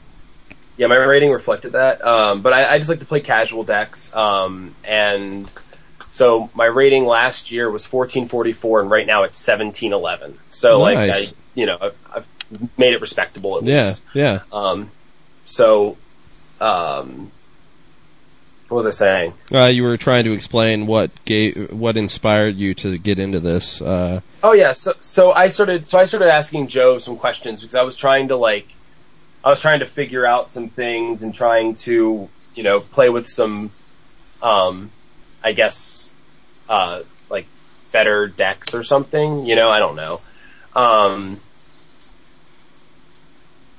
yeah, 0.76 0.86
my 0.86 0.94
rating 0.96 1.30
reflected 1.32 1.72
that. 1.72 2.04
Um, 2.06 2.42
but 2.42 2.52
I, 2.52 2.74
I 2.74 2.78
just 2.78 2.88
like 2.88 3.00
to 3.00 3.06
play 3.06 3.20
casual 3.20 3.64
decks. 3.64 4.14
Um, 4.14 4.74
and 4.84 5.50
so 6.16 6.48
my 6.54 6.64
rating 6.64 7.04
last 7.04 7.50
year 7.50 7.70
was 7.70 7.84
1444, 7.92 8.80
and 8.80 8.90
right 8.90 9.06
now 9.06 9.24
it's 9.24 9.46
1711. 9.46 10.38
So 10.48 10.80
like, 10.80 10.96
I, 10.96 11.26
you 11.54 11.66
know, 11.66 11.76
I've, 11.78 11.94
I've 12.10 12.28
made 12.78 12.94
it 12.94 13.02
respectable 13.02 13.58
at 13.58 13.64
Yeah, 13.64 13.88
least. 13.88 14.02
yeah. 14.14 14.40
Um, 14.50 14.90
so, 15.44 15.98
um, 16.58 17.30
what 18.68 18.76
was 18.78 18.86
I 18.86 18.92
saying? 18.92 19.34
Uh, 19.52 19.66
you 19.66 19.82
were 19.82 19.98
trying 19.98 20.24
to 20.24 20.32
explain 20.32 20.86
what 20.86 21.10
gave, 21.26 21.70
what 21.70 21.98
inspired 21.98 22.56
you 22.56 22.72
to 22.76 22.96
get 22.96 23.18
into 23.18 23.38
this. 23.38 23.82
Uh, 23.82 24.22
Oh 24.42 24.52
yeah, 24.52 24.72
so 24.72 24.94
so 25.02 25.32
I 25.32 25.48
started 25.48 25.86
so 25.86 25.98
I 25.98 26.04
started 26.04 26.30
asking 26.30 26.68
Joe 26.68 26.96
some 26.98 27.18
questions 27.18 27.60
because 27.60 27.74
I 27.74 27.82
was 27.82 27.94
trying 27.94 28.28
to 28.28 28.36
like 28.36 28.68
I 29.44 29.50
was 29.50 29.60
trying 29.60 29.80
to 29.80 29.86
figure 29.86 30.24
out 30.24 30.50
some 30.50 30.70
things 30.70 31.22
and 31.22 31.34
trying 31.34 31.74
to 31.86 32.30
you 32.54 32.62
know 32.62 32.80
play 32.80 33.10
with 33.10 33.26
some 33.26 33.70
um 34.40 34.90
I 35.44 35.52
guess 35.52 36.05
uh 36.68 37.02
like 37.30 37.46
better 37.92 38.26
decks 38.26 38.74
or 38.74 38.82
something 38.82 39.46
you 39.46 39.56
know 39.56 39.68
I 39.68 39.78
don't 39.78 39.96
know 39.96 40.20
um 40.74 41.40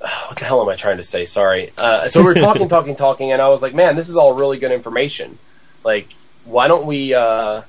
what 0.00 0.38
the 0.38 0.44
hell 0.44 0.62
am 0.62 0.68
I 0.68 0.76
trying 0.76 0.98
to 0.98 1.04
say 1.04 1.24
sorry 1.24 1.72
uh 1.76 2.08
so 2.08 2.20
we 2.20 2.26
were 2.26 2.34
talking 2.34 2.68
talking 2.76 2.96
talking 2.96 3.32
and 3.32 3.42
I 3.42 3.48
was 3.48 3.62
like 3.62 3.74
man 3.74 3.96
this 3.96 4.08
is 4.08 4.16
all 4.16 4.34
really 4.34 4.58
good 4.58 4.72
information 4.72 5.38
like 5.84 6.08
why 6.44 6.68
don't 6.68 6.86
we 6.86 7.14
uh 7.14 7.62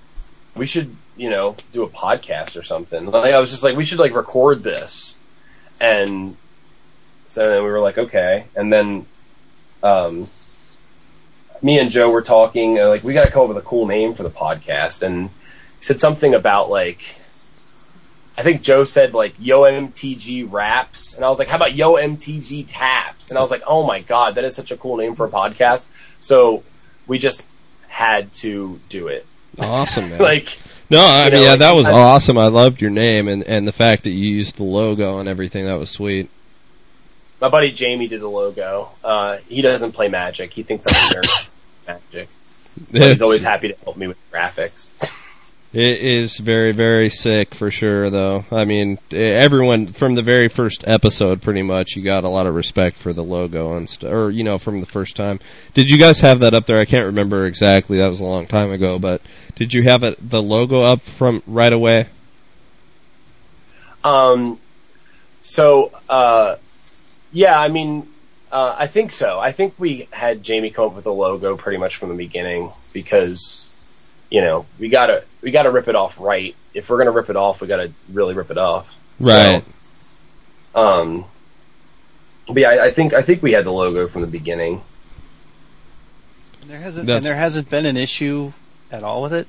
we 0.56 0.68
should, 0.68 0.96
you 1.16 1.30
know, 1.30 1.56
do 1.74 1.84
a 1.84 1.90
podcast 1.90 2.60
or 2.60 2.64
something. 2.64 3.06
Like, 3.06 3.34
I 3.34 3.40
was 3.40 3.50
just 3.50 3.64
like, 3.64 3.76
we 3.76 3.86
should 3.86 4.00
like 4.00 4.14
record 4.14 4.64
this. 4.64 5.16
And 5.80 6.36
so 7.28 7.48
then 7.48 7.64
we 7.64 7.70
were 7.70 7.80
like, 7.80 7.98
okay. 7.98 8.46
And 8.56 8.72
then, 8.72 9.06
um, 9.82 10.28
me 11.62 11.80
and 11.80 11.92
Joe 11.92 12.10
were 12.12 12.22
talking, 12.22 12.80
uh, 12.80 12.88
like, 12.88 13.04
we 13.04 13.14
gotta 13.14 13.32
come 13.32 13.44
up 13.44 13.48
with 13.50 13.58
a 13.58 13.62
cool 13.62 13.86
name 13.88 14.16
for 14.16 14.24
the 14.24 14.30
podcast. 14.30 15.02
And 15.04 15.30
he 15.30 15.84
said 15.84 16.00
something 16.00 16.34
about 16.34 16.70
like, 16.70 17.02
I 18.38 18.44
think 18.44 18.62
Joe 18.62 18.86
said 18.86 19.14
like 19.14 19.34
Yo 19.38 19.64
MTG 19.64 20.50
Raps, 20.50 21.14
and 21.16 21.26
I 21.26 21.30
was 21.30 21.40
like, 21.40 21.50
how 21.50 21.58
about 21.58 21.74
Yo 21.74 21.96
MTG 21.96 22.66
Taps? 22.68 23.30
And 23.30 23.38
I 23.38 23.42
was 23.42 23.52
like, 23.52 23.64
oh 23.68 23.86
my 23.86 24.02
god, 24.02 24.36
that 24.36 24.46
is 24.46 24.56
such 24.56 24.72
a 24.72 24.78
cool 24.78 24.98
name 24.98 25.16
for 25.16 25.26
a 25.26 25.30
podcast. 25.30 25.86
So 26.22 26.64
we 27.06 27.20
just 27.20 27.46
had 27.88 28.34
to 28.36 28.80
do 28.88 29.08
it. 29.08 29.26
awesome, 29.60 30.10
man. 30.10 30.20
Like, 30.20 30.58
no, 30.90 31.06
I 31.06 31.26
mean, 31.26 31.34
know, 31.34 31.42
yeah, 31.42 31.50
like, 31.52 31.60
that 31.60 31.76
was 31.76 31.88
I- 31.88 31.92
awesome. 31.92 32.38
I 32.38 32.48
loved 32.48 32.80
your 32.82 32.92
name 32.92 33.28
and, 33.28 33.44
and 33.44 33.68
the 33.68 33.74
fact 33.74 34.06
that 34.06 34.12
you 34.12 34.30
used 34.30 34.56
the 34.56 34.64
logo 34.64 35.20
and 35.20 35.28
everything. 35.28 35.66
That 35.66 35.78
was 35.78 35.90
sweet. 35.90 36.30
My 37.42 37.50
buddy 37.50 37.72
Jamie 37.72 38.08
did 38.08 38.22
the 38.22 38.30
logo. 38.30 38.90
Uh, 39.04 39.38
he 39.48 39.62
doesn't 39.62 39.94
play 39.94 40.08
Magic. 40.08 40.52
He 40.52 40.64
thinks 40.64 40.86
I'm 40.88 41.22
Magic. 41.88 42.30
He's 42.92 43.22
always 43.22 43.44
happy 43.44 43.70
to 43.70 43.76
help 43.84 43.98
me 43.98 44.08
with 44.08 44.18
graphics. 44.32 44.90
It 45.72 46.00
is 46.00 46.40
very, 46.40 46.72
very 46.72 47.12
sick 47.12 47.54
for 47.54 47.70
sure, 47.70 48.10
though. 48.10 48.44
I 48.52 48.66
mean, 48.66 48.98
everyone 49.12 49.86
from 49.86 50.16
the 50.16 50.24
very 50.24 50.48
first 50.48 50.84
episode, 50.88 51.44
pretty 51.44 51.62
much, 51.62 51.96
you 51.96 52.02
got 52.02 52.24
a 52.24 52.30
lot 52.30 52.48
of 52.48 52.56
respect 52.56 52.98
for 52.98 53.14
the 53.14 53.24
logo 53.24 53.78
and 53.78 53.88
stuff, 53.88 54.12
or 54.12 54.32
you 54.32 54.44
know, 54.44 54.58
from 54.58 54.80
the 54.80 54.88
first 54.88 55.16
time. 55.16 55.40
Did 55.76 55.92
you 55.92 56.00
guys 56.00 56.22
have 56.22 56.40
that 56.40 56.56
up 56.56 56.66
there? 56.66 56.80
I 56.80 56.86
can't 56.86 57.06
remember 57.06 57.46
exactly. 57.46 57.98
That 57.98 58.08
was 58.08 58.20
a 58.20 58.26
long 58.26 58.48
time 58.48 58.72
ago, 58.72 58.98
but 58.98 59.22
did 59.56 59.72
you 59.76 59.84
have 59.84 60.02
it 60.02 60.18
the 60.28 60.42
logo 60.42 60.82
up 60.82 61.02
from 61.02 61.44
right 61.46 61.72
away? 61.72 62.08
Um, 64.04 64.60
so, 65.42 65.92
uh, 66.10 66.56
yeah, 67.32 67.60
I 67.60 67.68
mean, 67.68 68.08
uh, 68.52 68.76
I 68.78 68.88
think 68.88 69.12
so. 69.12 69.40
I 69.40 69.52
think 69.52 69.76
we 69.78 70.08
had 70.12 70.44
Jamie 70.44 70.72
come 70.72 70.86
up 70.86 70.96
with 70.96 71.04
the 71.04 71.14
logo 71.14 71.56
pretty 71.58 71.78
much 71.78 71.98
from 71.98 72.10
the 72.10 72.16
beginning 72.16 72.72
because, 72.94 73.74
you 74.30 74.42
know, 74.42 74.66
we 74.80 74.90
gotta, 74.90 75.24
we 75.42 75.52
gotta 75.52 75.72
rip 75.72 75.88
it 75.88 75.96
off 75.96 76.20
right. 76.20 76.56
If 76.74 76.90
we're 76.90 76.98
gonna 76.98 77.12
rip 77.12 77.30
it 77.30 77.36
off, 77.36 77.62
we 77.62 77.68
gotta 77.68 77.92
really 78.12 78.34
rip 78.34 78.52
it 78.52 78.58
off. 78.58 78.94
Right. 79.20 79.64
So, 80.74 80.80
um, 80.82 81.26
but 82.48 82.58
yeah, 82.58 82.70
I, 82.70 82.86
I 82.88 82.92
think, 82.94 83.14
I 83.14 83.22
think 83.22 83.44
we 83.44 83.52
had 83.54 83.66
the 83.66 83.72
logo 83.72 84.08
from 84.08 84.22
the 84.22 84.28
beginning. 84.28 84.82
And 86.62 86.70
there 86.70 86.80
hasn't 86.80 87.06
That's- 87.06 87.18
and 87.18 87.26
there 87.26 87.36
hasn't 87.36 87.70
been 87.70 87.86
an 87.86 87.98
issue 87.98 88.52
at 88.92 89.04
all 89.04 89.22
with 89.22 89.34
it. 89.34 89.48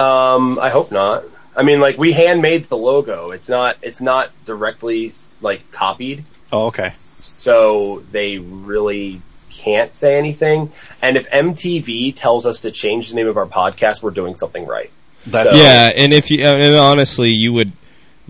Um, 0.00 0.58
I 0.58 0.70
hope 0.70 0.90
not. 0.90 1.24
I 1.56 1.62
mean, 1.62 1.80
like 1.80 1.98
we 1.98 2.12
handmade 2.12 2.68
the 2.68 2.76
logo. 2.76 3.30
It's 3.30 3.48
not. 3.48 3.76
It's 3.82 4.00
not 4.00 4.30
directly 4.44 5.12
like 5.40 5.70
copied, 5.72 6.24
Oh, 6.52 6.66
okay. 6.66 6.90
so 6.94 8.02
they 8.10 8.38
really 8.38 9.20
can't 9.50 9.94
say 9.94 10.18
anything. 10.18 10.70
And 11.00 11.16
if 11.16 11.28
MTV 11.30 12.14
tells 12.14 12.46
us 12.46 12.60
to 12.60 12.70
change 12.70 13.08
the 13.10 13.16
name 13.16 13.28
of 13.28 13.36
our 13.36 13.46
podcast, 13.46 14.02
we're 14.02 14.10
doing 14.10 14.36
something 14.36 14.66
right. 14.66 14.90
That- 15.26 15.44
So- 15.44 15.52
Yeah, 15.54 15.90
and 15.96 16.12
if 16.12 16.30
you 16.30 16.44
and 16.44 16.76
honestly, 16.76 17.30
you 17.30 17.52
would 17.52 17.72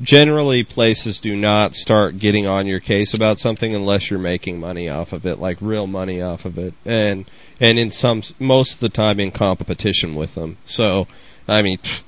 generally 0.03 0.65
places 0.65 1.21
do 1.21 1.37
not 1.37 1.75
start 1.75 2.19
getting 2.19 2.47
on 2.47 2.67
your 2.67 2.81
case 2.81 3.15
about 3.15 3.39
something 3.39 3.75
unless 3.75 4.11
you're 4.11 4.19
making 4.19 4.59
money 4.59 4.89
off 4.89 5.13
of 5.13 5.25
it, 5.25 5.39
like 5.39 5.57
real 5.61 5.87
money 5.87 6.21
off 6.21 6.45
of 6.45 6.59
it, 6.59 6.75
and 6.85 7.25
and 7.61 7.79
in 7.79 7.91
some 7.91 8.23
most 8.41 8.73
of 8.75 8.81
the 8.81 8.89
time 8.89 9.21
in 9.21 9.31
competition 9.31 10.15
with 10.17 10.35
them. 10.35 10.57
So, 10.65 11.07
I 11.47 11.63
mean, 11.63 11.79
pfft, 11.79 12.03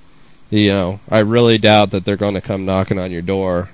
you 0.50 0.72
know, 0.72 1.00
I 1.08 1.20
really 1.20 1.58
doubt 1.58 1.90
that 1.92 2.04
they're 2.04 2.16
going 2.16 2.34
to 2.34 2.40
come 2.40 2.64
knocking 2.64 2.98
on 2.98 3.10
your 3.12 3.22
door. 3.22 3.70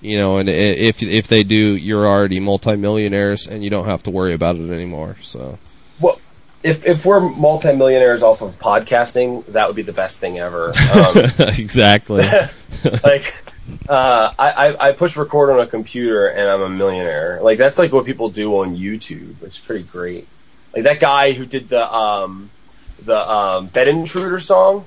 You 0.00 0.18
know, 0.18 0.38
and 0.38 0.48
if 0.48 1.02
if 1.02 1.28
they 1.28 1.42
do, 1.42 1.76
you're 1.76 2.06
already 2.06 2.40
multimillionaires, 2.40 3.46
and 3.46 3.64
you 3.64 3.70
don't 3.70 3.86
have 3.86 4.04
to 4.04 4.10
worry 4.10 4.32
about 4.32 4.56
it 4.56 4.70
anymore. 4.70 5.16
So, 5.22 5.58
Well, 6.00 6.20
if 6.62 6.84
if 6.84 7.04
we're 7.04 7.20
multimillionaires 7.20 8.22
off 8.22 8.42
of 8.42 8.58
podcasting, 8.58 9.46
that 9.46 9.66
would 9.66 9.76
be 9.76 9.82
the 9.82 9.92
best 9.92 10.20
thing 10.20 10.38
ever. 10.38 10.72
Um, 10.92 11.16
exactly. 11.38 12.22
like 13.04 13.34
uh, 13.88 14.32
I, 14.38 14.50
I 14.50 14.88
I 14.88 14.92
push 14.92 15.16
record 15.16 15.50
on 15.50 15.60
a 15.60 15.66
computer 15.66 16.26
and 16.28 16.48
I'm 16.48 16.62
a 16.62 16.68
millionaire. 16.68 17.40
Like 17.42 17.58
that's 17.58 17.78
like 17.78 17.92
what 17.92 18.04
people 18.04 18.30
do 18.30 18.58
on 18.58 18.76
YouTube. 18.76 19.42
It's 19.42 19.58
pretty 19.58 19.84
great. 19.84 20.26
Like 20.74 20.84
that 20.84 21.00
guy 21.00 21.32
who 21.32 21.46
did 21.46 21.68
the 21.68 21.92
um 21.92 22.50
the 23.04 23.16
um 23.16 23.68
Bed 23.68 23.88
Intruder 23.88 24.40
song. 24.40 24.84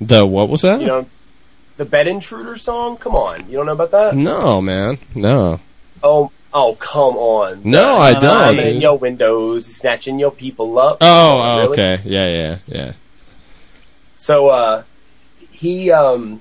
The 0.00 0.26
what 0.26 0.48
was 0.48 0.62
that? 0.62 0.80
You 0.80 0.86
know, 0.86 1.06
the 1.76 1.84
Bed 1.84 2.06
Intruder 2.06 2.56
song. 2.56 2.96
Come 2.96 3.14
on, 3.16 3.48
you 3.50 3.56
don't 3.56 3.66
know 3.66 3.72
about 3.72 3.90
that? 3.92 4.14
no, 4.16 4.60
man, 4.60 4.98
no, 5.14 5.60
Oh, 6.02 6.30
oh, 6.52 6.74
come 6.76 7.16
on. 7.16 7.62
no, 7.64 7.96
I 7.96 8.12
don't. 8.12 8.24
I'm 8.24 8.58
in 8.58 8.80
your 8.80 8.98
windows, 8.98 9.66
snatching 9.66 10.18
your 10.18 10.30
people 10.30 10.78
up. 10.78 10.98
Oh, 11.00 11.40
oh, 11.42 11.60
Really? 11.62 11.72
okay, 11.72 12.00
yeah, 12.04 12.28
yeah, 12.28 12.58
yeah. 12.66 12.92
So 14.16 14.48
uh, 14.48 14.82
he 15.52 15.90
um, 15.90 16.40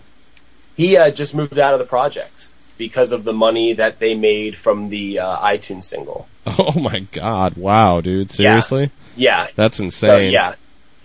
he 0.75 0.97
uh, 0.97 1.11
just 1.11 1.35
moved 1.35 1.57
out 1.59 1.73
of 1.73 1.79
the 1.79 1.85
project 1.85 2.49
because 2.77 3.11
of 3.11 3.23
the 3.23 3.33
money 3.33 3.73
that 3.73 3.99
they 3.99 4.15
made 4.15 4.57
from 4.57 4.89
the 4.89 5.19
uh, 5.19 5.37
iTunes 5.39 5.85
single. 5.85 6.27
Oh 6.45 6.77
my 6.77 6.99
god, 6.99 7.55
wow, 7.55 8.01
dude, 8.01 8.29
seriously, 8.29 8.91
Yeah, 9.15 9.47
that's 9.55 9.77
so 9.77 9.83
insane. 9.85 10.33
yeah, 10.33 10.55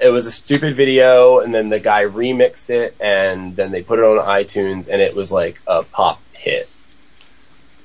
it 0.00 0.08
was 0.08 0.26
a 0.26 0.32
stupid 0.32 0.76
video, 0.76 1.40
and 1.40 1.52
then 1.52 1.68
the 1.68 1.80
guy 1.80 2.04
remixed 2.04 2.70
it, 2.70 2.96
and 3.00 3.56
then 3.56 3.72
they 3.72 3.82
put 3.82 3.98
it 3.98 4.04
on 4.04 4.24
iTunes, 4.24 4.88
and 4.88 5.00
it 5.00 5.14
was 5.14 5.32
like 5.32 5.60
a 5.66 5.82
pop 5.82 6.20
hit. 6.32 6.68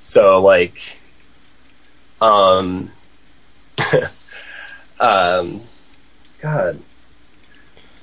So 0.01 0.41
like, 0.41 0.79
um, 2.21 2.91
um, 4.99 5.61
God, 6.39 6.81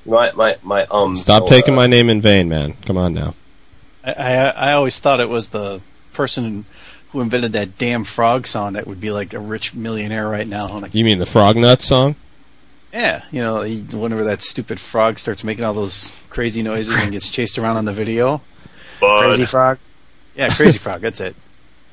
my 0.04 0.32
my 0.32 0.56
my 0.62 0.86
um. 0.86 1.14
Stop 1.14 1.44
so, 1.44 1.48
taking 1.48 1.74
uh, 1.74 1.76
my 1.76 1.86
name 1.86 2.10
in 2.10 2.20
vain, 2.20 2.48
man. 2.48 2.74
Come 2.84 2.96
on 2.96 3.14
now. 3.14 3.34
I, 4.02 4.12
I 4.12 4.32
I 4.48 4.72
always 4.72 4.98
thought 4.98 5.20
it 5.20 5.28
was 5.28 5.50
the 5.50 5.80
person 6.12 6.64
who 7.10 7.20
invented 7.20 7.52
that 7.52 7.76
damn 7.78 8.04
frog 8.04 8.46
song 8.46 8.74
that 8.74 8.86
would 8.86 9.00
be 9.00 9.10
like 9.10 9.34
a 9.34 9.38
rich 9.38 9.74
millionaire 9.74 10.28
right 10.28 10.46
now. 10.46 10.78
Like, 10.78 10.94
You 10.94 11.04
mean 11.04 11.18
the 11.18 11.26
Frog 11.26 11.56
Nuts 11.56 11.84
song? 11.84 12.14
Yeah, 12.92 13.24
you 13.30 13.40
know, 13.40 13.62
he, 13.62 13.80
whenever 13.80 14.24
that 14.24 14.42
stupid 14.42 14.80
frog 14.80 15.18
starts 15.18 15.44
making 15.44 15.64
all 15.64 15.74
those 15.74 16.14
crazy 16.28 16.62
noises 16.62 16.96
and 16.96 17.12
gets 17.12 17.28
chased 17.28 17.58
around 17.58 17.76
on 17.76 17.84
the 17.84 17.92
video. 17.92 18.42
Crazy 18.98 19.46
frog. 19.46 19.78
Yeah, 20.34 20.54
crazy 20.54 20.78
frog. 20.78 21.00
That's 21.00 21.20
it. 21.20 21.36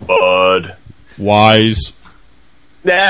Bud. 0.06 0.76
Wise. 1.18 1.94
this, 2.84 3.04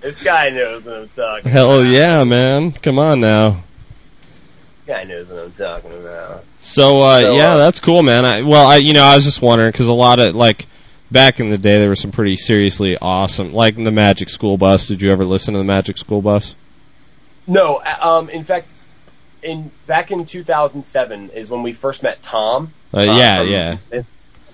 this 0.00 0.18
guy 0.22 0.50
knows 0.50 0.86
what 0.86 0.96
I'm 0.96 1.08
talking. 1.08 1.50
Hell 1.50 1.84
yeah, 1.84 2.24
man. 2.24 2.72
Come 2.72 2.98
on 2.98 3.20
now. 3.20 3.50
This 3.50 3.62
guy 4.86 5.04
knows 5.04 5.28
what 5.28 5.44
I'm 5.44 5.52
talking 5.52 5.92
about. 5.92 6.44
So, 6.58 7.00
uh, 7.00 7.20
So, 7.20 7.36
yeah, 7.36 7.52
uh, 7.52 7.56
that's 7.56 7.80
cool, 7.80 8.02
man. 8.02 8.24
I, 8.24 8.42
well, 8.42 8.66
I, 8.66 8.76
you 8.76 8.92
know, 8.92 9.02
I 9.02 9.16
was 9.16 9.24
just 9.24 9.42
wondering 9.42 9.72
because 9.72 9.88
a 9.88 9.92
lot 9.92 10.18
of 10.18 10.34
like 10.34 10.66
back 11.10 11.40
in 11.40 11.50
the 11.50 11.58
day, 11.58 11.78
there 11.78 11.88
were 11.88 11.96
some 11.96 12.12
pretty 12.12 12.36
seriously 12.36 12.96
awesome, 12.96 13.52
like 13.52 13.76
the 13.76 13.90
Magic 13.90 14.28
School 14.28 14.56
Bus. 14.56 14.88
Did 14.88 15.02
you 15.02 15.10
ever 15.12 15.24
listen 15.24 15.54
to 15.54 15.58
the 15.58 15.64
Magic 15.64 15.98
School 15.98 16.22
Bus? 16.22 16.54
No, 17.46 17.76
uh, 17.76 18.18
um, 18.18 18.30
in 18.30 18.44
fact, 18.44 18.68
in 19.42 19.70
back 19.86 20.10
in 20.10 20.24
2007 20.24 21.30
is 21.30 21.50
when 21.50 21.62
we 21.62 21.72
first 21.72 22.02
met 22.02 22.22
Tom. 22.22 22.72
Uh, 22.94 23.00
yeah, 23.00 23.38
from 23.38 23.48
yeah. 23.48 23.76
Monday 23.90 24.04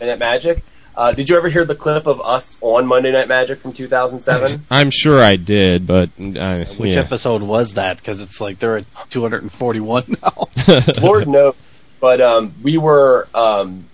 Night 0.00 0.18
Magic. 0.18 0.64
Uh, 0.96 1.12
did 1.12 1.28
you 1.28 1.36
ever 1.36 1.50
hear 1.50 1.66
the 1.66 1.74
clip 1.74 2.06
of 2.06 2.22
us 2.22 2.56
on 2.62 2.86
Monday 2.86 3.12
Night 3.12 3.28
Magic 3.28 3.60
from 3.60 3.74
2007? 3.74 4.64
I'm 4.70 4.90
sure 4.90 5.22
I 5.22 5.36
did, 5.36 5.86
but 5.86 6.08
uh, 6.18 6.64
Which 6.64 6.94
yeah. 6.94 7.00
episode 7.00 7.42
was 7.42 7.74
that? 7.74 7.98
Because 7.98 8.20
it's 8.20 8.40
like 8.40 8.58
they're 8.58 8.78
at 8.78 8.86
241 9.10 10.16
now. 10.22 10.48
Lord 11.02 11.28
knows. 11.28 11.54
But 12.00 12.20
um, 12.20 12.54
we 12.62 12.78
were 12.78 13.28
um, 13.34 13.86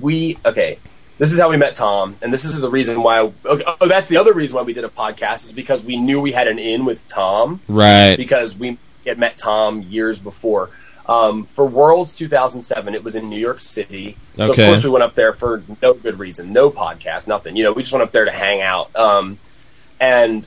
we 0.00 0.38
okay. 0.44 0.78
This 1.20 1.32
is 1.32 1.38
how 1.38 1.50
we 1.50 1.58
met 1.58 1.76
Tom, 1.76 2.16
and 2.22 2.32
this 2.32 2.46
is 2.46 2.58
the 2.62 2.70
reason 2.70 3.02
why. 3.02 3.30
Oh, 3.44 3.86
that's 3.86 4.08
the 4.08 4.16
other 4.16 4.32
reason 4.32 4.56
why 4.56 4.62
we 4.62 4.72
did 4.72 4.84
a 4.84 4.88
podcast 4.88 5.44
is 5.44 5.52
because 5.52 5.82
we 5.82 5.98
knew 5.98 6.18
we 6.18 6.32
had 6.32 6.48
an 6.48 6.58
in 6.58 6.86
with 6.86 7.06
Tom 7.06 7.60
right. 7.68 8.16
because 8.16 8.56
we 8.56 8.78
had 9.04 9.18
met 9.18 9.36
Tom 9.36 9.82
years 9.82 10.18
before. 10.18 10.70
Um, 11.04 11.44
for 11.44 11.66
Worlds 11.66 12.14
2007, 12.14 12.94
it 12.94 13.04
was 13.04 13.16
in 13.16 13.28
New 13.28 13.38
York 13.38 13.60
City. 13.60 14.16
So 14.36 14.52
Okay. 14.52 14.62
of 14.62 14.68
course 14.70 14.82
we 14.82 14.88
went 14.88 15.02
up 15.02 15.14
there 15.14 15.34
for 15.34 15.62
no 15.82 15.92
good 15.92 16.18
reason, 16.18 16.54
no 16.54 16.70
podcast, 16.70 17.28
nothing. 17.28 17.54
You 17.54 17.64
know, 17.64 17.72
we 17.72 17.82
just 17.82 17.92
went 17.92 18.02
up 18.02 18.12
there 18.12 18.24
to 18.24 18.32
hang 18.32 18.62
out. 18.62 18.96
Um, 18.96 19.38
and 20.00 20.46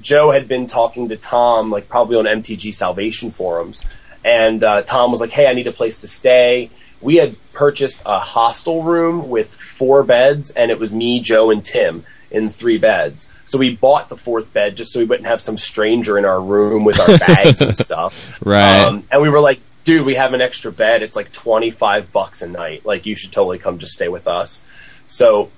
Joe 0.00 0.32
had 0.32 0.48
been 0.48 0.66
talking 0.66 1.10
to 1.10 1.16
Tom, 1.16 1.70
like 1.70 1.88
probably 1.88 2.16
on 2.16 2.24
MTG 2.24 2.74
Salvation 2.74 3.30
forums, 3.30 3.82
and 4.24 4.64
uh, 4.64 4.82
Tom 4.82 5.12
was 5.12 5.20
like, 5.20 5.30
"Hey, 5.30 5.46
I 5.46 5.52
need 5.52 5.68
a 5.68 5.72
place 5.72 6.00
to 6.00 6.08
stay." 6.08 6.70
We 7.00 7.16
had 7.16 7.36
purchased 7.52 8.02
a 8.04 8.18
hostel 8.18 8.82
room 8.82 9.28
with 9.28 9.52
four 9.52 10.02
beds, 10.02 10.50
and 10.50 10.70
it 10.70 10.78
was 10.78 10.92
me, 10.92 11.20
Joe, 11.20 11.50
and 11.50 11.64
Tim 11.64 12.04
in 12.30 12.50
three 12.50 12.78
beds. 12.78 13.30
So 13.46 13.58
we 13.58 13.76
bought 13.76 14.08
the 14.08 14.16
fourth 14.16 14.52
bed 14.52 14.76
just 14.76 14.92
so 14.92 15.00
we 15.00 15.06
wouldn't 15.06 15.28
have 15.28 15.40
some 15.40 15.56
stranger 15.56 16.18
in 16.18 16.24
our 16.24 16.40
room 16.40 16.84
with 16.84 17.00
our 17.00 17.18
bags 17.18 17.62
and 17.62 17.76
stuff. 17.76 18.38
Right. 18.44 18.84
Um, 18.84 19.04
and 19.10 19.22
we 19.22 19.30
were 19.30 19.40
like, 19.40 19.60
dude, 19.84 20.04
we 20.04 20.16
have 20.16 20.34
an 20.34 20.42
extra 20.42 20.70
bed. 20.70 21.02
It's 21.02 21.16
like 21.16 21.32
25 21.32 22.12
bucks 22.12 22.42
a 22.42 22.46
night. 22.46 22.84
Like, 22.84 23.06
you 23.06 23.16
should 23.16 23.32
totally 23.32 23.58
come 23.58 23.78
just 23.78 23.94
stay 23.94 24.08
with 24.08 24.26
us. 24.26 24.60
So, 25.06 25.50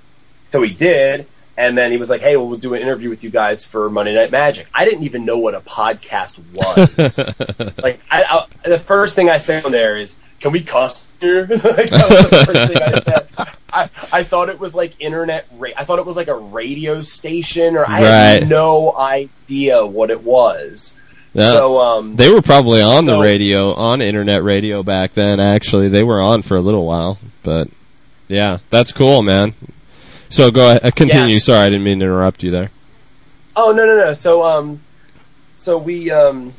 so 0.46 0.62
he 0.62 0.72
did. 0.72 1.26
And 1.56 1.76
then 1.76 1.90
he 1.90 1.96
was 1.96 2.08
like, 2.08 2.20
hey, 2.20 2.36
well, 2.36 2.48
we'll 2.48 2.58
do 2.58 2.74
an 2.74 2.80
interview 2.80 3.10
with 3.10 3.24
you 3.24 3.30
guys 3.30 3.64
for 3.64 3.90
Monday 3.90 4.14
Night 4.14 4.30
Magic. 4.30 4.68
I 4.72 4.84
didn't 4.84 5.02
even 5.02 5.24
know 5.24 5.38
what 5.38 5.54
a 5.54 5.60
podcast 5.60 6.38
was. 6.54 7.18
like, 7.82 8.00
I, 8.10 8.22
I, 8.22 8.68
the 8.68 8.78
first 8.78 9.16
thing 9.16 9.28
I 9.28 9.38
say 9.38 9.60
on 9.60 9.72
there 9.72 9.98
is, 9.98 10.14
can 10.40 10.52
we 10.52 10.62
cuss 10.62 11.06
here? 11.20 11.46
like, 11.48 11.90
that 11.90 12.10
was 12.10 12.30
the 12.30 12.44
first 12.46 12.72
thing 12.72 12.82
I 12.82 13.02
said. 13.02 13.28
I, 13.72 13.90
I 14.12 14.24
thought 14.24 14.48
it 14.48 14.58
was 14.58 14.74
like 14.74 14.94
internet, 15.00 15.46
ra- 15.56 15.70
I 15.76 15.84
thought 15.84 15.98
it 15.98 16.06
was 16.06 16.16
like 16.16 16.28
a 16.28 16.34
radio 16.36 17.02
station, 17.02 17.76
or 17.76 17.86
I 17.86 18.00
Right. 18.02 18.02
had 18.40 18.48
no 18.48 18.96
idea 18.96 19.84
what 19.86 20.10
it 20.10 20.22
was. 20.22 20.96
Yeah. 21.34 21.52
So, 21.52 21.80
um, 21.80 22.16
They 22.16 22.28
were 22.30 22.42
probably 22.42 22.82
on 22.82 23.04
the 23.06 23.18
radio, 23.18 23.72
on 23.74 24.02
internet 24.02 24.42
radio 24.42 24.82
back 24.82 25.14
then. 25.14 25.38
Actually, 25.38 25.88
they 25.88 26.02
were 26.02 26.20
on 26.20 26.42
for 26.42 26.56
a 26.56 26.60
little 26.60 26.84
while, 26.84 27.18
but 27.44 27.68
yeah, 28.26 28.58
that's 28.70 28.92
cool, 28.92 29.22
man. 29.22 29.54
So 30.28 30.50
go 30.50 30.68
ahead, 30.70 30.84
uh, 30.84 30.90
continue. 30.90 31.34
Yeah. 31.34 31.40
Sorry, 31.40 31.60
I 31.66 31.70
didn't 31.70 31.84
mean 31.84 32.00
to 32.00 32.06
interrupt 32.06 32.42
you 32.42 32.50
there. 32.50 32.70
Oh 33.54 33.72
no 33.72 33.84
no 33.86 33.96
no. 33.96 34.12
So 34.14 34.44
um, 34.44 34.80
so 35.54 35.76
we 35.78 36.10
um, 36.10 36.54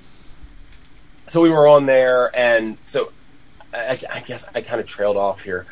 so 1.27 1.41
we 1.41 1.49
were 1.49 1.67
on 1.67 1.85
there, 1.85 2.33
and 2.37 2.77
so 2.85 3.11
I, 3.73 3.99
I 4.09 4.19
guess 4.21 4.45
I 4.53 4.61
kind 4.61 4.79
of 4.81 4.87
trailed 4.87 5.17
off 5.17 5.41
here, 5.41 5.65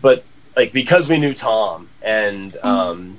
but 0.00 0.24
like 0.56 0.72
because 0.72 1.08
we 1.08 1.18
knew 1.18 1.34
Tom 1.34 1.88
and 2.02 2.56
um, 2.64 3.18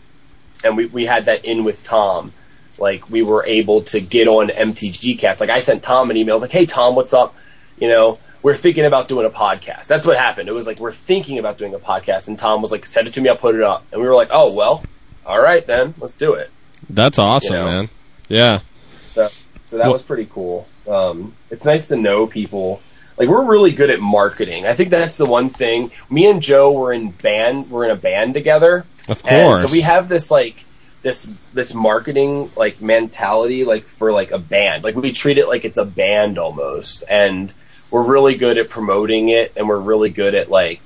and 0.64 0.76
we 0.78 0.86
we 0.88 1.06
had 1.06 1.26
that 1.26 1.46
in 1.46 1.64
with 1.64 1.84
Tom, 1.84 2.34
like 2.80 3.10
we 3.10 3.22
were 3.22 3.46
able 3.46 3.84
to 3.84 4.00
get 4.02 4.28
on 4.28 4.50
MTG 4.50 5.20
Cast. 5.20 5.40
Like 5.40 5.50
I 5.50 5.62
sent 5.62 5.84
Tom 5.84 6.10
an 6.10 6.18
email, 6.18 6.34
I 6.34 6.36
was 6.36 6.42
like, 6.42 6.52
"Hey 6.52 6.66
Tom, 6.66 6.96
what's 6.96 7.14
up?" 7.14 7.36
You 7.80 7.90
know. 7.90 8.20
We're 8.44 8.56
thinking 8.56 8.86
about 8.86 9.10
doing 9.10 9.26
a 9.26 9.32
podcast. 9.32 9.88
That's 9.88 10.06
what 10.06 10.16
happened. 10.16 10.48
It 10.48 10.54
was 10.54 10.68
like 10.68 10.80
we're 10.80 10.94
thinking 10.94 11.40
about 11.40 11.58
doing 11.58 11.74
a 11.74 11.80
podcast, 11.80 12.28
and 12.28 12.38
Tom 12.38 12.62
was 12.62 12.72
like, 12.72 12.86
"Send 12.86 13.08
it 13.08 13.16
to 13.16 13.20
me, 13.22 13.30
I'll 13.30 13.36
put 13.36 13.56
it 13.56 13.64
up." 13.64 13.84
And 13.92 14.00
we 14.00 14.08
were 14.08 14.16
like, 14.16 14.30
"Oh 14.32 14.54
well, 14.54 14.86
all 15.26 15.42
right 15.42 15.66
then, 15.66 15.96
let's 15.98 16.14
do 16.14 16.34
it." 16.34 16.50
That's 16.88 17.18
awesome, 17.18 17.56
You 17.56 17.60
know. 17.60 17.66
man. 17.66 17.90
Yeah, 18.30 18.60
So, 19.06 19.28
so 19.66 19.78
that 19.78 19.86
Well- 19.86 19.94
was 19.94 20.04
pretty 20.04 20.28
cool. 20.32 20.68
Um, 20.88 21.34
it's 21.50 21.66
nice 21.66 21.88
to 21.90 21.96
know 21.98 22.28
people. 22.28 22.80
Like 23.18 23.30
we're 23.30 23.46
really 23.46 23.72
good 23.72 23.90
at 23.90 24.00
marketing. 24.00 24.66
I 24.66 24.76
think 24.76 24.90
that's 24.90 25.18
the 25.18 25.26
one 25.26 25.50
thing. 25.50 25.92
Me 26.10 26.28
and 26.28 26.42
Joe 26.42 26.72
were 26.72 26.94
in 26.94 27.10
band. 27.12 27.70
We're 27.72 27.86
in 27.86 27.92
a 27.92 27.96
band 27.96 28.34
together. 28.34 28.86
of 29.08 29.24
And 29.28 29.46
course. 29.46 29.64
so 29.64 29.72
we 29.72 29.82
have 29.82 30.08
this 30.08 30.30
like 30.30 30.64
this 31.02 31.28
this 31.54 31.74
marketing 31.74 32.52
like 32.56 32.82
mentality 32.82 33.64
like 33.64 33.88
for 33.98 34.12
like 34.12 34.32
a 34.32 34.40
band. 34.40 34.84
Like 34.84 34.96
we 34.96 35.12
treat 35.14 35.38
it 35.38 35.48
like 35.48 35.66
it's 35.66 35.78
a 35.78 35.86
band 35.86 36.38
almost, 36.38 37.04
and 37.10 37.52
we're 37.92 38.06
really 38.06 38.36
good 38.36 38.58
at 38.58 38.70
promoting 38.70 39.30
it, 39.30 39.54
and 39.56 39.68
we're 39.68 39.80
really 39.80 40.10
good 40.10 40.36
at 40.36 40.50
like 40.50 40.82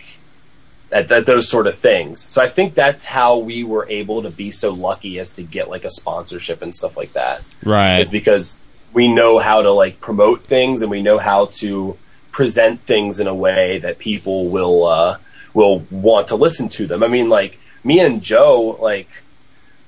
at, 0.92 1.12
at 1.12 1.26
those 1.26 1.50
sort 1.50 1.68
of 1.68 1.78
things. 1.78 2.26
So 2.30 2.42
I 2.42 2.50
think 2.50 2.76
that's 2.76 3.04
how 3.04 3.40
we 3.40 3.64
were 3.64 3.88
able 3.90 4.24
to 4.24 4.30
be 4.30 4.52
so 4.52 4.72
lucky 4.72 5.20
as 5.20 5.30
to 5.32 5.44
get 5.44 5.70
like 5.70 5.86
a 5.86 5.90
sponsorship 5.90 6.62
and 6.62 6.74
stuff 6.74 6.98
like 6.98 7.14
that 7.14 7.42
right. 7.64 8.00
is 8.00 8.10
because 8.10 8.58
we 8.94 9.08
know 9.08 9.40
how 9.40 9.62
to 9.62 9.72
like 9.72 10.00
promote 10.02 10.46
things 10.46 10.82
and 10.82 10.92
we 10.92 11.02
know 11.02 11.18
how 11.18 11.46
to 11.46 11.98
present 12.32 12.82
things 12.82 13.20
in 13.20 13.28
a 13.28 13.36
way 13.36 13.80
that 13.80 14.00
people 14.00 14.50
will 14.50 14.86
uh 14.86 15.18
will 15.54 15.80
want 15.92 16.30
to 16.30 16.36
listen 16.36 16.70
to 16.70 16.88
them. 16.88 17.04
I 17.04 17.08
mean 17.08 17.30
like 17.30 17.60
me 17.84 18.00
and 18.00 18.22
Joe 18.22 18.78
like 18.80 19.10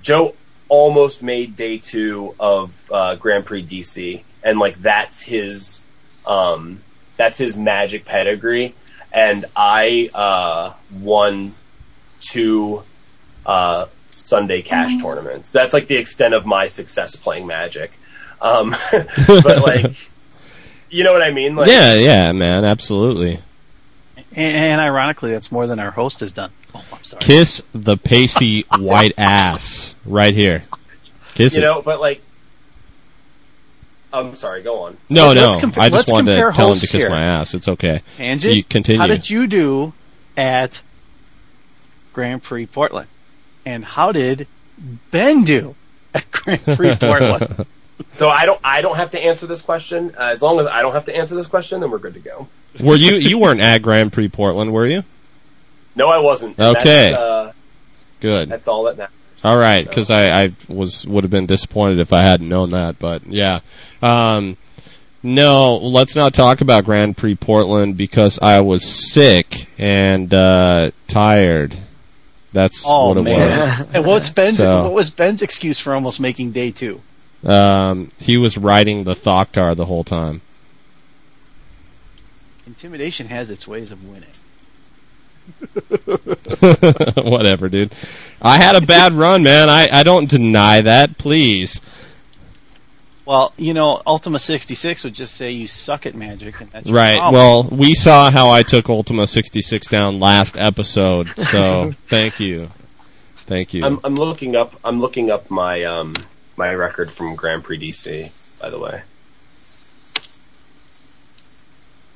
Joe 0.02 0.36
almost 0.70 1.22
made 1.22 1.56
day 1.56 1.78
2 1.78 2.36
of 2.39 2.72
uh 2.91 3.16
Grand 3.16 3.46
Prix 3.46 3.66
DC 3.66 4.24
and 4.44 4.60
like 4.60 4.82
that's 4.82 5.22
his 5.22 5.82
um 6.26 6.82
that's 7.18 7.38
his 7.38 7.56
magic 7.56 8.06
pedigree 8.06 8.76
and 9.12 9.46
I 9.56 10.10
uh 10.14 10.74
won 11.00 11.56
two 12.20 12.84
uh 13.46 13.88
Sunday 14.14 14.62
cash 14.62 15.02
tournaments. 15.02 15.52
That's 15.52 15.74
like 15.74 15.88
the 15.88 15.98
extent 15.98 16.34
of 16.34 16.46
my 16.46 16.68
success 16.68 17.16
playing 17.16 17.48
magic. 17.48 17.91
Um, 18.41 18.76
but 18.91 19.62
like, 19.64 19.96
you 20.94 21.04
know 21.04 21.14
what 21.14 21.22
I 21.22 21.32
mean? 21.32 21.56
Like, 21.56 21.68
yeah, 21.70 21.96
yeah, 21.96 22.32
man, 22.32 22.64
absolutely. 22.66 23.39
And, 24.36 24.56
and 24.56 24.82
ironically, 24.82 25.32
that's 25.32 25.52
more 25.52 25.68
than 25.68 25.80
our 25.80 25.91
host 25.91 26.20
has 26.22 26.32
done. 26.32 26.52
Oh 26.74 26.84
my 26.91 26.98
sorry. 27.02 27.22
Kiss 27.22 27.62
the 27.74 27.98
pasty 27.98 28.62
white 28.78 29.14
ass 29.18 29.94
right 30.06 30.34
here. 30.34 30.64
Kiss 31.36 31.56
You 31.56 31.62
it. 31.62 31.66
know, 31.66 31.82
but 31.82 32.00
like, 32.00 32.22
I'm 34.12 34.36
sorry. 34.36 34.62
Go 34.62 34.82
on. 34.84 34.98
no, 35.10 35.34
no. 35.34 35.50
compa- 35.50 35.80
I 35.80 35.89
just 35.89 35.94
let's 36.08 36.12
wanted 36.12 36.32
to 36.32 36.38
compare 36.38 36.52
tell 36.52 36.72
him 36.72 36.76
to 36.76 36.82
kiss 36.88 37.02
here. 37.02 37.10
my 37.10 37.24
ass. 37.24 37.54
It's 37.56 37.68
okay. 37.68 38.02
Angie, 38.20 38.58
You 38.58 38.64
continue. 38.64 39.00
how 39.00 39.08
did 39.08 39.28
you 39.30 39.48
do 39.48 39.94
at 40.38 40.82
Grand 42.14 42.44
Prix 42.44 42.68
Portland? 42.68 43.08
And 43.66 43.84
how 43.84 44.12
did 44.12 44.48
Ben 45.10 45.44
do 45.44 45.76
at 46.14 46.30
Grand 46.32 46.62
Prix 46.64 46.96
Portland? 47.00 47.66
So 48.14 48.30
I 48.30 48.46
don't. 48.46 48.60
I 48.64 48.82
don't 48.82 48.96
have 48.96 49.12
to 49.12 49.20
answer 49.24 49.48
this 49.48 49.62
question. 49.62 50.14
Uh, 50.18 50.24
as 50.26 50.41
long 50.41 50.60
as 50.60 50.68
I 50.68 50.82
don't 50.82 50.94
have 50.94 51.06
to 51.06 51.16
answer 51.16 51.36
this 51.36 51.48
question, 51.48 51.80
then 51.82 51.91
we're 51.91 52.00
good 52.00 52.16
to 52.16 52.20
go. 52.20 52.48
were 52.80 52.96
you 52.96 53.16
you 53.16 53.38
weren't 53.38 53.62
at 53.62 53.82
Grand 53.82 54.12
Prix 54.12 54.30
Portland, 54.30 54.74
were 54.74 54.86
you? 54.86 55.04
No, 55.96 56.10
I 56.10 56.18
wasn't. 56.20 56.60
Okay. 56.60 57.12
That's, 57.12 57.16
uh, 57.18 57.52
Good. 58.20 58.50
that's 58.50 58.68
all 58.68 58.84
that 58.86 58.98
matters. 58.98 59.14
All 59.44 59.58
right, 59.58 59.84
So- 59.84 59.89
because 59.89 60.10
I, 60.10 60.44
I 60.44 60.52
was 60.68 61.06
would 61.06 61.24
have 61.24 61.32
been 61.32 61.46
disappointed 61.46 62.00
if 62.00 62.14
I 62.14 62.22
hadn't 62.24 62.50
known 62.50 62.72
that, 62.72 62.98
but 62.98 63.26
yeah. 63.28 63.60
Um, 64.02 64.58
no, 65.22 65.78
let's 65.78 66.16
not 66.16 66.34
talk 66.34 66.62
about 66.62 66.86
Grand 66.86 67.16
Prix 67.16 67.36
Portland 67.36 67.96
because 67.98 68.39
I 68.41 68.62
was 68.62 68.84
sick 68.84 69.68
and 69.78 70.34
uh, 70.34 70.91
tired. 71.08 71.76
That's 72.54 72.84
oh 72.88 73.10
what 73.10 73.18
it 73.18 73.24
man! 73.24 73.88
and 73.94 74.06
what's 74.06 74.30
Ben's 74.30 74.58
So- 74.58 74.84
what 74.84 74.94
was 74.94 75.10
Ben's 75.10 75.41
excuse 75.41 75.80
for 75.80 75.94
almost 75.94 76.20
making 76.20 76.52
day 76.52 76.72
two? 76.72 77.02
Was. 77.44 77.50
Um, 77.50 78.10
he 78.20 78.38
was 78.38 78.58
riding 78.58 79.04
the 79.04 79.14
Thoctar 79.16 79.76
the 79.76 79.86
whole 79.86 80.04
time. 80.04 80.41
Intimidation 82.66 83.28
has 83.28 83.50
its 83.50 83.68
ways 83.68 83.91
of 83.91 84.00
winning. 84.08 84.30
Whatever, 87.30 87.68
dude. 87.70 87.94
I 88.41 88.58
had 88.58 88.76
a 88.76 88.82
bad 88.86 89.14
run, 89.14 89.44
man. 89.44 89.70
I, 89.70 89.89
I 89.91 90.04
don't 90.04 90.30
deny 90.30 90.82
that. 90.82 91.18
Please. 91.18 91.82
Well, 93.26 93.54
you 93.58 93.74
know, 93.74 94.02
Ultima 94.06 94.39
66 94.39 95.04
would 95.06 95.14
just 95.14 95.36
say 95.36 95.52
you 95.52 95.68
suck 95.68 96.06
at 96.06 96.14
magic, 96.16 96.60
and 96.60 96.70
that's 96.72 96.89
Right. 96.89 97.18
problem. 97.18 97.34
Well, 97.34 97.64
we 97.72 97.94
saw 97.94 98.30
how 98.32 98.50
I 98.50 98.64
took 98.64 98.89
Ultima 98.89 99.28
66 99.28 99.88
down 99.88 100.20
last 100.20 100.58
episode, 100.58 101.30
so 101.38 101.94
thank 102.10 102.39
you. 102.41 102.70
Thank 103.46 103.74
you. 103.74 103.84
I'm, 103.86 104.00
I'm 104.04 104.16
looking 104.16 104.56
up. 104.56 104.78
I'm 104.84 105.00
looking 105.00 105.30
up 105.30 105.50
my 105.50 105.84
um 105.84 106.14
my 106.58 106.74
record 106.74 107.12
from 107.12 107.36
Grand 107.36 107.64
Prix 107.64 107.80
DC. 107.80 108.32
By 108.62 108.70
the 108.70 108.80
way. 108.80 109.01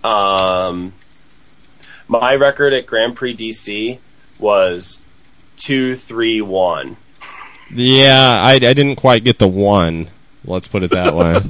Um, 0.04 0.94
my 2.08 2.36
record 2.36 2.74
at 2.74 2.86
Grand 2.86 3.16
Prix 3.16 3.36
DC 3.36 4.00
was 4.40 5.02
two 5.58 5.96
three 5.96 6.42
one. 6.42 6.96
Yeah, 7.74 8.40
I, 8.42 8.54
I 8.54 8.58
didn't 8.60 8.96
quite 8.96 9.24
get 9.24 9.40
the 9.40 9.48
one. 9.48 10.10
Let's 10.46 10.70
put 10.70 10.84
it 10.84 10.92
that 10.92 11.16
way. 11.16 11.42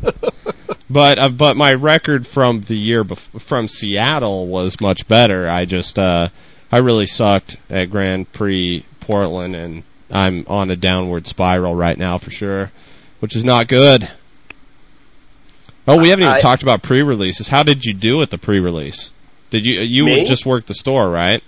but 0.90 1.20
uh, 1.20 1.30
but 1.30 1.56
my 1.58 1.74
record 1.74 2.26
from 2.26 2.62
the 2.62 2.76
year 2.76 3.04
bef- 3.04 3.40
from 3.40 3.68
Seattle 3.68 4.48
was 4.48 4.82
much 4.82 5.08
better. 5.08 5.48
I 5.48 5.66
just 5.66 6.00
uh, 6.00 6.30
I 6.72 6.78
really 6.80 7.06
sucked 7.06 7.58
at 7.70 7.92
Grand 7.92 8.32
Prix 8.34 8.84
Portland, 9.00 9.56
and 9.56 9.84
I'm 10.12 10.46
on 10.48 10.72
a 10.72 10.76
downward 10.76 11.28
spiral 11.28 11.76
right 11.76 11.98
now 11.98 12.18
for 12.18 12.32
sure, 12.32 12.72
which 13.20 13.36
is 13.36 13.44
not 13.44 13.68
good. 13.68 14.10
Oh, 15.88 15.98
we 15.98 16.10
haven't 16.10 16.24
even 16.24 16.36
I- 16.36 16.40
talked 16.40 16.64
about 16.64 16.82
pre-releases. 16.84 17.48
How 17.48 17.64
did 17.64 17.86
you 17.86 17.94
do 17.94 18.22
at 18.22 18.30
the 18.30 18.38
pre-release? 18.38 19.12
Did 19.50 19.66
you 19.66 19.80
you 19.80 20.06
Me? 20.06 20.26
just 20.26 20.46
work 20.46 20.66
the 20.66 20.74
store, 20.74 21.10
right? 21.10 21.42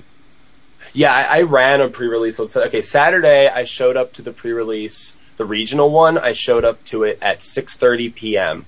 Yeah, 0.93 1.13
I, 1.13 1.39
I 1.39 1.41
ran 1.41 1.81
a 1.81 1.89
pre-release. 1.89 2.37
So, 2.37 2.47
okay, 2.63 2.81
Saturday 2.81 3.47
I 3.47 3.65
showed 3.65 3.97
up 3.97 4.13
to 4.13 4.21
the 4.21 4.31
pre-release, 4.31 5.15
the 5.37 5.45
regional 5.45 5.89
one. 5.91 6.17
I 6.17 6.31
showed 6.33 6.63
up 6.63 6.83
to 6.85 7.03
it 7.03 7.19
at 7.21 7.39
6:30 7.39 8.15
p.m. 8.15 8.65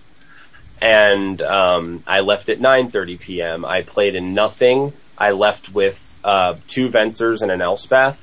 and 0.82 1.42
um, 1.42 2.04
I 2.06 2.20
left 2.20 2.50
at 2.50 2.60
9:30 2.60 3.20
p.m. 3.20 3.66
I 3.66 3.84
played 3.84 4.16
in 4.16 4.34
nothing. 4.34 4.94
I 5.18 5.32
left 5.32 5.74
with 5.74 5.98
uh, 6.24 6.56
two 6.68 6.90
Vensers 6.90 7.42
and 7.42 7.52
an 7.52 7.62
Elspeth, 7.62 8.18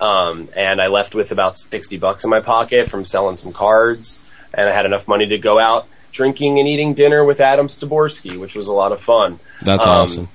um, 0.00 0.48
and 0.56 0.80
I 0.80 0.86
left 0.88 1.14
with 1.14 1.32
about 1.32 1.56
60 1.56 1.98
bucks 1.98 2.24
in 2.24 2.30
my 2.30 2.40
pocket 2.40 2.90
from 2.90 3.04
selling 3.04 3.36
some 3.36 3.52
cards, 3.52 4.20
and 4.54 4.68
I 4.68 4.72
had 4.72 4.86
enough 4.86 5.06
money 5.06 5.26
to 5.28 5.38
go 5.38 5.58
out 5.58 5.86
drinking 6.12 6.58
and 6.58 6.66
eating 6.66 6.94
dinner 6.94 7.24
with 7.24 7.40
Adam 7.40 7.68
Styborski, 7.68 8.38
which 8.38 8.54
was 8.56 8.68
a 8.68 8.74
lot 8.74 8.90
of 8.92 9.00
fun. 9.00 9.38
That's 9.62 9.86
Um, 9.86 9.92
awesome. 9.92 10.28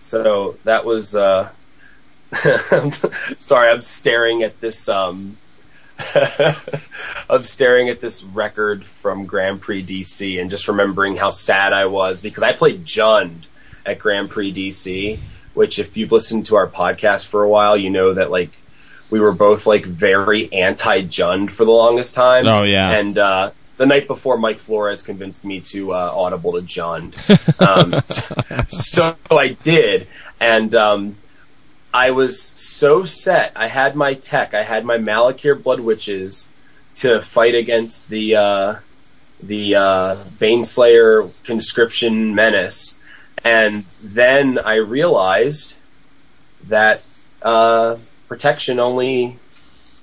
So 0.00 0.56
that 0.64 0.84
was. 0.84 1.14
Uh, 1.16 1.50
sorry, 3.38 3.70
I'm 3.70 3.80
staring 3.82 4.42
at 4.42 4.60
this. 4.60 4.88
Um, 4.88 5.36
I'm 7.28 7.44
staring 7.44 7.88
at 7.88 8.00
this 8.00 8.22
record 8.24 8.84
from 8.84 9.26
Grand 9.26 9.60
Prix 9.60 9.84
DC 9.86 10.40
and 10.40 10.50
just 10.50 10.66
remembering 10.68 11.16
how 11.16 11.30
sad 11.30 11.72
I 11.72 11.86
was 11.86 12.20
because 12.20 12.42
I 12.42 12.52
played 12.52 12.84
Jund 12.84 13.44
at 13.86 13.98
Grand 13.98 14.30
Prix 14.30 14.52
DC, 14.52 15.18
which 15.54 15.78
if 15.78 15.96
you've 15.96 16.12
listened 16.12 16.46
to 16.46 16.56
our 16.56 16.68
podcast 16.68 17.26
for 17.26 17.42
a 17.42 17.48
while, 17.48 17.76
you 17.76 17.90
know 17.90 18.14
that 18.14 18.30
like 18.30 18.50
we 19.10 19.20
were 19.20 19.32
both 19.32 19.66
like 19.66 19.84
very 19.84 20.52
anti 20.52 21.02
Jund 21.02 21.50
for 21.50 21.64
the 21.64 21.70
longest 21.72 22.14
time. 22.14 22.46
Oh, 22.46 22.62
yeah. 22.62 22.90
And 22.90 23.16
uh 23.18 23.50
the 23.76 23.86
night 23.86 24.06
before 24.06 24.38
Mike 24.38 24.60
Flores 24.60 25.02
convinced 25.02 25.44
me 25.44 25.60
to 25.60 25.92
uh 25.92 26.12
audible 26.14 26.52
to 26.52 26.60
Jund. 26.60 27.14
Um 27.64 28.00
so 28.68 29.16
I 29.30 29.48
did 29.48 30.08
and 30.40 30.74
um 30.74 31.16
I 31.94 32.10
was 32.10 32.40
so 32.40 33.04
set. 33.04 33.52
I 33.54 33.68
had 33.68 33.94
my 33.94 34.14
tech. 34.14 34.52
I 34.52 34.64
had 34.64 34.84
my 34.84 34.98
Malakir 34.98 35.54
Bloodwitches 35.54 36.48
to 36.96 37.22
fight 37.22 37.54
against 37.54 38.08
the 38.08 38.34
uh, 38.34 38.76
the 39.40 39.76
uh, 39.76 40.24
Baneslayer 40.40 41.30
conscription 41.44 42.34
menace, 42.34 42.98
and 43.44 43.84
then 44.02 44.58
I 44.58 44.76
realized 44.76 45.76
that 46.68 47.02
uh, 47.42 47.98
protection 48.26 48.80
only 48.80 49.38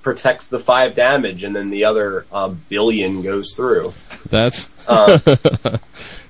protects 0.02 0.48
the 0.48 0.58
five 0.58 0.94
damage, 0.94 1.44
and 1.44 1.54
then 1.54 1.70
the 1.70 1.84
other 1.84 2.24
uh, 2.32 2.48
billion 2.68 3.22
goes 3.22 3.54
through. 3.54 3.92
That's 4.30 4.68
Uh, 4.86 5.18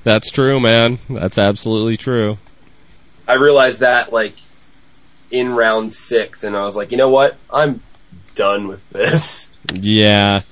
that's 0.04 0.30
true, 0.30 0.60
man. 0.60 0.98
That's 1.08 1.38
absolutely 1.38 1.96
true. 1.96 2.38
I 3.26 3.34
realized 3.34 3.80
that 3.80 4.12
like 4.12 4.34
in 5.30 5.54
round 5.54 5.92
six, 5.92 6.44
and 6.44 6.56
I 6.56 6.64
was 6.64 6.76
like, 6.76 6.90
you 6.90 6.96
know 6.96 7.08
what? 7.08 7.36
I'm 7.50 7.82
done 8.34 8.68
with 8.68 8.88
this. 8.90 9.50
Yeah. 9.72 10.42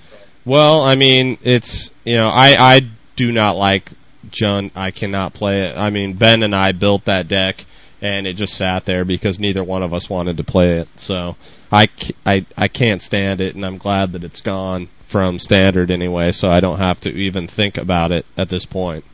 Well, 0.44 0.82
I 0.82 0.94
mean, 0.94 1.38
it's 1.42 1.90
you 2.04 2.16
know, 2.16 2.28
I 2.28 2.56
I 2.58 2.80
do 3.16 3.32
not 3.32 3.56
like 3.56 3.90
Jund. 4.30 4.70
I 4.74 4.90
cannot 4.90 5.34
play 5.34 5.62
it. 5.68 5.76
I 5.76 5.90
mean, 5.90 6.14
Ben 6.14 6.42
and 6.42 6.54
I 6.54 6.72
built 6.72 7.04
that 7.04 7.28
deck, 7.28 7.64
and 8.00 8.26
it 8.26 8.34
just 8.34 8.54
sat 8.54 8.84
there 8.84 9.04
because 9.04 9.38
neither 9.38 9.62
one 9.64 9.82
of 9.82 9.92
us 9.92 10.08
wanted 10.08 10.36
to 10.38 10.44
play 10.44 10.78
it. 10.78 10.88
So 10.96 11.36
I, 11.70 11.88
I, 12.24 12.44
I 12.56 12.68
can't 12.68 13.02
stand 13.02 13.40
it, 13.40 13.54
and 13.54 13.64
I'm 13.64 13.78
glad 13.78 14.12
that 14.12 14.24
it's 14.24 14.40
gone 14.40 14.88
from 15.06 15.38
standard 15.38 15.90
anyway, 15.90 16.32
so 16.32 16.50
I 16.50 16.60
don't 16.60 16.78
have 16.78 17.00
to 17.00 17.10
even 17.10 17.48
think 17.48 17.76
about 17.76 18.12
it 18.12 18.24
at 18.36 18.48
this 18.48 18.64
point. 18.64 19.04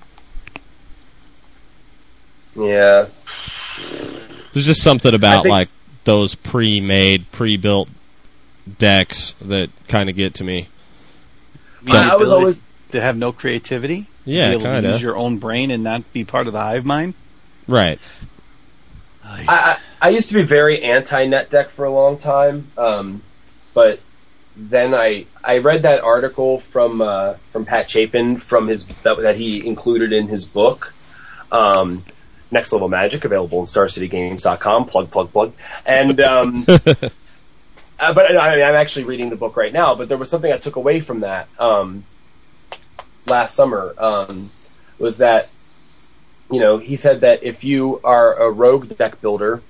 Yeah. 2.55 3.07
There's 4.53 4.67
just 4.67 4.83
something 4.83 5.15
about 5.15 5.43
think- 5.43 5.53
like 5.53 5.69
those 6.05 6.35
pre-made, 6.35 7.31
pre-built 7.33 7.89
decks 8.79 9.35
that 9.43 9.71
kind 9.89 10.09
of 10.09 10.17
get 10.17 10.35
to 10.35 10.45
me. 10.45 10.69
The 11.83 11.93
I- 11.93 12.09
I 12.09 12.15
was 12.17 12.31
always- 12.31 12.61
to 12.93 13.01
have 13.01 13.17
no 13.17 13.33
creativity. 13.33 14.07
To 14.27 14.33
Yeah, 14.33 14.49
be 14.49 14.55
able 14.55 14.65
kinda. 14.65 14.91
use 14.91 15.03
your 15.03 15.17
own 15.17 15.39
brain 15.39 15.71
and 15.71 15.83
not 15.83 16.13
be 16.13 16.25
part 16.25 16.47
of 16.47 16.53
the 16.53 16.61
hive 16.61 16.85
mind. 16.85 17.15
Right. 17.69 17.99
I, 19.25 19.45
I, 19.49 19.79
I 20.01 20.09
used 20.11 20.29
to 20.29 20.35
be 20.35 20.43
very 20.43 20.83
anti 20.83 21.27
net 21.27 21.51
deck 21.51 21.71
for 21.71 21.85
a 21.85 21.91
long 21.91 22.19
time, 22.19 22.71
um, 22.77 23.23
but 23.75 24.01
then 24.57 24.95
I 24.95 25.27
I 25.45 25.59
read 25.59 25.83
that 25.83 26.01
article 26.01 26.61
from 26.61 27.01
uh, 27.03 27.35
from 27.53 27.65
Pat 27.65 27.91
Chapin 27.91 28.39
from 28.39 28.67
his 28.69 28.87
that, 29.03 29.19
that 29.21 29.37
he 29.37 29.67
included 29.67 30.13
in 30.13 30.29
his 30.29 30.45
book, 30.45 30.93
um, 31.51 32.05
Next 32.51 32.73
Level 32.73 32.89
Magic, 32.89 33.25
available 33.25 33.59
on 33.61 33.65
StarCityGames.com. 33.67 34.87
Plug 34.87 35.11
plug 35.11 35.33
plug. 35.33 35.53
And 35.85 36.21
um, 36.21 36.65
uh, 36.69 36.77
but 37.99 38.37
I 38.37 38.57
mean, 38.57 38.65
I'm 38.65 38.75
actually 38.75 39.05
reading 39.05 39.31
the 39.31 39.37
book 39.37 39.57
right 39.57 39.73
now. 39.73 39.95
But 39.95 40.09
there 40.09 40.19
was 40.19 40.31
something 40.31 40.53
I 40.53 40.59
took 40.59 40.77
away 40.77 41.01
from 41.01 41.21
that 41.21 41.49
um, 41.59 42.05
last 43.27 43.55
summer 43.55 43.95
um, 43.99 44.51
was 44.99 45.19
that 45.19 45.49
you 46.51 46.61
know, 46.61 46.79
he 46.79 46.97
said 46.97 47.23
that 47.23 47.43
if 47.43 47.65
you 47.65 48.01
are 48.05 48.35
a 48.35 48.51
rogue 48.51 48.97
deck 48.97 49.21
builder, 49.21 49.63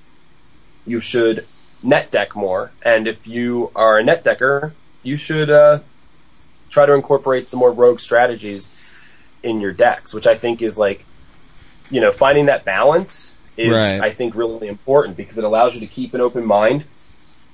you 0.85 1.01
should 1.01 1.45
net 1.81 2.11
deck 2.11 2.35
more, 2.35 2.71
and 2.83 3.07
if 3.07 3.25
you 3.25 3.71
are 3.75 3.97
a 3.97 4.03
net 4.03 4.23
decker, 4.23 4.73
you 5.03 5.17
should 5.17 5.49
uh, 5.49 5.79
try 6.69 6.85
to 6.85 6.93
incorporate 6.93 7.49
some 7.49 7.59
more 7.59 7.71
rogue 7.71 7.99
strategies 7.99 8.69
in 9.43 9.59
your 9.59 9.73
decks, 9.73 10.13
which 10.13 10.27
I 10.27 10.37
think 10.37 10.61
is 10.61 10.77
like, 10.77 11.03
you 11.89 12.01
know, 12.01 12.11
finding 12.11 12.47
that 12.47 12.65
balance 12.65 13.33
is 13.55 13.73
Right. 13.73 14.01
I 14.01 14.13
think 14.13 14.35
really 14.35 14.67
important 14.67 15.17
because 15.17 15.37
it 15.37 15.43
allows 15.43 15.73
you 15.73 15.79
to 15.79 15.87
keep 15.87 16.13
an 16.13 16.21
open 16.21 16.45
mind 16.45 16.85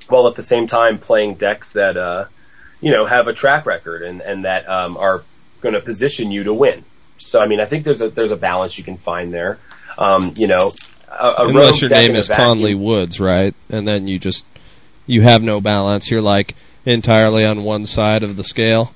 while 0.09 0.27
at 0.27 0.35
the 0.35 0.43
same 0.43 0.67
time 0.67 0.99
playing 0.99 1.35
decks 1.35 1.73
that 1.73 1.95
uh, 1.95 2.25
you 2.81 2.91
know 2.91 3.05
have 3.05 3.27
a 3.29 3.33
track 3.33 3.65
record 3.65 4.01
and 4.01 4.19
and 4.19 4.43
that 4.43 4.67
um, 4.67 4.97
are 4.97 5.23
going 5.63 5.73
to 5.73 5.81
position 5.81 6.29
you 6.31 6.43
to 6.43 6.53
win. 6.53 6.85
So 7.17 7.39
I 7.39 7.47
mean, 7.47 7.59
I 7.59 7.65
think 7.65 7.85
there's 7.85 8.01
a 8.01 8.09
there's 8.09 8.31
a 8.31 8.37
balance 8.37 8.77
you 8.77 8.83
can 8.83 8.97
find 8.97 9.33
there. 9.33 9.57
Um, 9.97 10.33
you 10.37 10.47
know, 10.47 10.73
a, 11.07 11.27
a 11.27 11.47
Unless 11.47 11.81
your 11.81 11.89
name 11.89 12.15
is 12.15 12.29
Conley 12.29 12.75
Woods, 12.75 13.19
right? 13.19 13.55
And 13.69 13.87
then 13.87 14.07
you 14.07 14.19
just 14.19 14.45
you 15.07 15.21
have 15.21 15.41
no 15.41 15.61
balance. 15.61 16.11
You're 16.11 16.21
like 16.21 16.55
entirely 16.85 17.45
on 17.45 17.63
one 17.63 17.85
side 17.85 18.23
of 18.23 18.35
the 18.35 18.43
scale. 18.43 18.93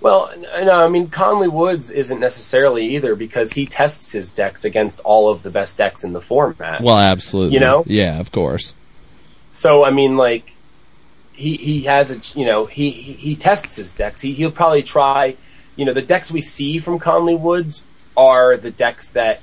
Well, 0.00 0.32
no, 0.36 0.72
I 0.72 0.88
mean 0.88 1.08
Conley 1.08 1.48
Woods 1.48 1.90
isn't 1.90 2.20
necessarily 2.20 2.96
either 2.96 3.14
because 3.14 3.52
he 3.52 3.66
tests 3.66 4.12
his 4.12 4.32
decks 4.32 4.64
against 4.64 5.00
all 5.00 5.30
of 5.30 5.42
the 5.42 5.50
best 5.50 5.78
decks 5.78 6.04
in 6.04 6.12
the 6.12 6.20
format. 6.20 6.80
Well, 6.80 6.98
absolutely. 6.98 7.54
You 7.54 7.60
know? 7.60 7.84
Yeah, 7.86 8.20
of 8.20 8.30
course. 8.30 8.74
So 9.52 9.84
I 9.84 9.90
mean, 9.90 10.16
like 10.16 10.52
he 11.36 11.56
he 11.56 11.82
has 11.82 12.10
a 12.10 12.20
you 12.38 12.46
know 12.46 12.66
he 12.66 12.90
he, 12.90 13.12
he 13.12 13.36
tests 13.36 13.76
his 13.76 13.92
decks. 13.92 14.20
He 14.20 14.32
he'll 14.34 14.50
probably 14.50 14.82
try. 14.82 15.36
You 15.76 15.84
know, 15.84 15.92
the 15.92 16.02
decks 16.02 16.30
we 16.30 16.40
see 16.40 16.78
from 16.78 16.98
Conley 16.98 17.34
Woods 17.34 17.84
are 18.16 18.56
the 18.56 18.70
decks 18.70 19.10
that 19.10 19.40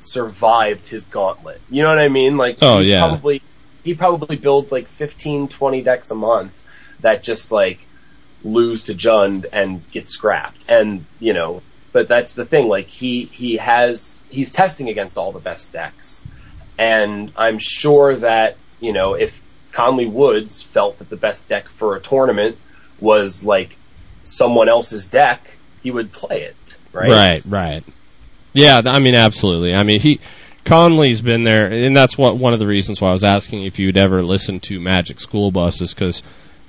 survived 0.00 0.86
his 0.86 1.06
gauntlet. 1.08 1.60
You 1.70 1.82
know 1.82 1.90
what 1.90 1.98
I 1.98 2.08
mean? 2.08 2.36
Like 2.36 2.58
Oh, 2.62 2.78
he's 2.78 2.88
yeah. 2.88 3.06
probably 3.06 3.42
he 3.84 3.94
probably 3.94 4.36
builds 4.36 4.72
like 4.72 4.88
15, 4.88 5.48
20 5.48 5.82
decks 5.82 6.10
a 6.10 6.14
month 6.14 6.52
that 7.00 7.22
just 7.22 7.52
like 7.52 7.78
lose 8.42 8.84
to 8.84 8.94
Jund 8.94 9.46
and 9.52 9.88
get 9.90 10.08
scrapped. 10.08 10.64
And 10.68 11.04
you 11.20 11.34
know, 11.34 11.62
but 11.92 12.08
that's 12.08 12.32
the 12.32 12.44
thing. 12.44 12.68
Like 12.68 12.86
he 12.86 13.24
he 13.24 13.56
has 13.58 14.14
he's 14.28 14.50
testing 14.50 14.88
against 14.88 15.18
all 15.18 15.32
the 15.32 15.40
best 15.40 15.72
decks, 15.72 16.20
and 16.78 17.32
I'm 17.36 17.58
sure 17.58 18.16
that 18.16 18.56
you 18.80 18.92
know 18.92 19.14
if 19.14 19.40
Conley 19.76 20.06
Woods 20.06 20.62
felt 20.62 20.98
that 21.00 21.10
the 21.10 21.18
best 21.18 21.50
deck 21.50 21.68
for 21.68 21.96
a 21.96 22.00
tournament 22.00 22.56
was 22.98 23.44
like 23.44 23.76
someone 24.22 24.70
else's 24.70 25.06
deck, 25.06 25.42
he 25.82 25.90
would 25.90 26.12
play 26.12 26.44
it. 26.44 26.78
Right. 26.94 27.10
Right, 27.10 27.42
right. 27.44 27.84
Yeah, 28.54 28.80
I 28.86 29.00
mean, 29.00 29.14
absolutely. 29.14 29.74
I 29.74 29.82
mean, 29.82 30.00
he 30.00 30.18
Conley's 30.64 31.20
been 31.20 31.44
there, 31.44 31.66
and 31.66 31.94
that's 31.94 32.16
what 32.16 32.38
one 32.38 32.54
of 32.54 32.58
the 32.58 32.66
reasons 32.66 33.02
why 33.02 33.10
I 33.10 33.12
was 33.12 33.22
asking 33.22 33.64
if 33.64 33.78
you'd 33.78 33.98
ever 33.98 34.22
listened 34.22 34.62
to 34.62 34.80
Magic 34.80 35.20
School 35.20 35.50
Bus 35.50 35.82
is 35.82 35.92
because 35.92 36.22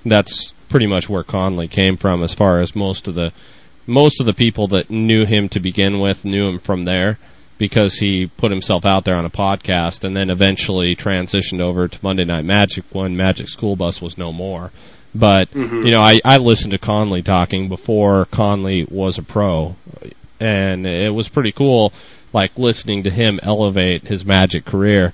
that's 0.05 0.51
pretty 0.67 0.85
much 0.85 1.07
where 1.07 1.23
Conley 1.23 1.69
came 1.69 1.95
from, 1.95 2.21
as 2.21 2.33
far 2.33 2.59
as 2.59 2.75
most 2.75 3.07
of 3.07 3.15
the 3.15 3.31
most 3.85 4.19
of 4.19 4.25
the 4.25 4.33
people 4.33 4.67
that 4.67 4.89
knew 4.89 5.25
him 5.25 5.47
to 5.47 5.61
begin 5.61 6.01
with 6.01 6.25
knew 6.25 6.49
him 6.49 6.59
from 6.59 6.83
there 6.83 7.17
because 7.57 7.95
he 7.95 8.27
put 8.27 8.51
himself 8.51 8.85
out 8.85 9.05
there 9.05 9.15
on 9.15 9.25
a 9.25 9.29
podcast 9.29 10.03
and 10.03 10.15
then 10.15 10.29
eventually 10.29 10.95
transitioned 10.95 11.59
over 11.59 11.87
to 11.87 11.99
Monday 12.01 12.25
Night 12.25 12.45
Magic 12.45 12.83
when 12.91 13.17
Magic 13.17 13.47
School 13.47 13.75
Bus 13.75 14.01
was 14.01 14.17
no 14.17 14.31
more. 14.31 14.71
But 15.15 15.53
you 15.55 15.91
know, 15.91 16.01
I, 16.01 16.19
I 16.23 16.37
listened 16.37 16.71
to 16.71 16.77
Conley 16.77 17.23
talking 17.23 17.69
before 17.69 18.25
Conley 18.25 18.83
was 18.83 19.17
a 19.17 19.23
pro, 19.23 19.75
and 20.39 20.85
it 20.85 21.13
was 21.13 21.27
pretty 21.27 21.51
cool, 21.51 21.91
like 22.33 22.57
listening 22.57 23.03
to 23.03 23.09
him 23.09 23.39
elevate 23.41 24.07
his 24.07 24.25
Magic 24.25 24.65
career. 24.65 25.13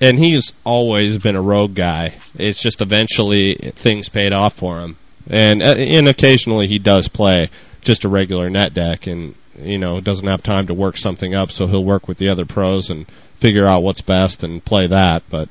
And 0.00 0.18
he's 0.18 0.52
always 0.64 1.18
been 1.18 1.36
a 1.36 1.42
rogue 1.42 1.74
guy. 1.74 2.14
It's 2.36 2.60
just 2.60 2.82
eventually 2.82 3.54
things 3.54 4.08
paid 4.08 4.32
off 4.32 4.54
for 4.54 4.80
him, 4.80 4.96
and 5.30 5.62
uh, 5.62 5.74
and 5.76 6.08
occasionally 6.08 6.66
he 6.66 6.78
does 6.78 7.06
play 7.08 7.50
just 7.82 8.04
a 8.04 8.08
regular 8.08 8.50
net 8.50 8.74
deck, 8.74 9.06
and 9.06 9.34
you 9.58 9.78
know 9.78 10.00
doesn't 10.00 10.26
have 10.26 10.42
time 10.42 10.66
to 10.66 10.74
work 10.74 10.96
something 10.96 11.34
up, 11.34 11.50
so 11.50 11.66
he'll 11.66 11.84
work 11.84 12.08
with 12.08 12.18
the 12.18 12.28
other 12.28 12.44
pros 12.44 12.90
and 12.90 13.06
figure 13.36 13.66
out 13.66 13.82
what's 13.82 14.00
best 14.00 14.42
and 14.42 14.64
play 14.64 14.86
that. 14.86 15.22
But 15.30 15.48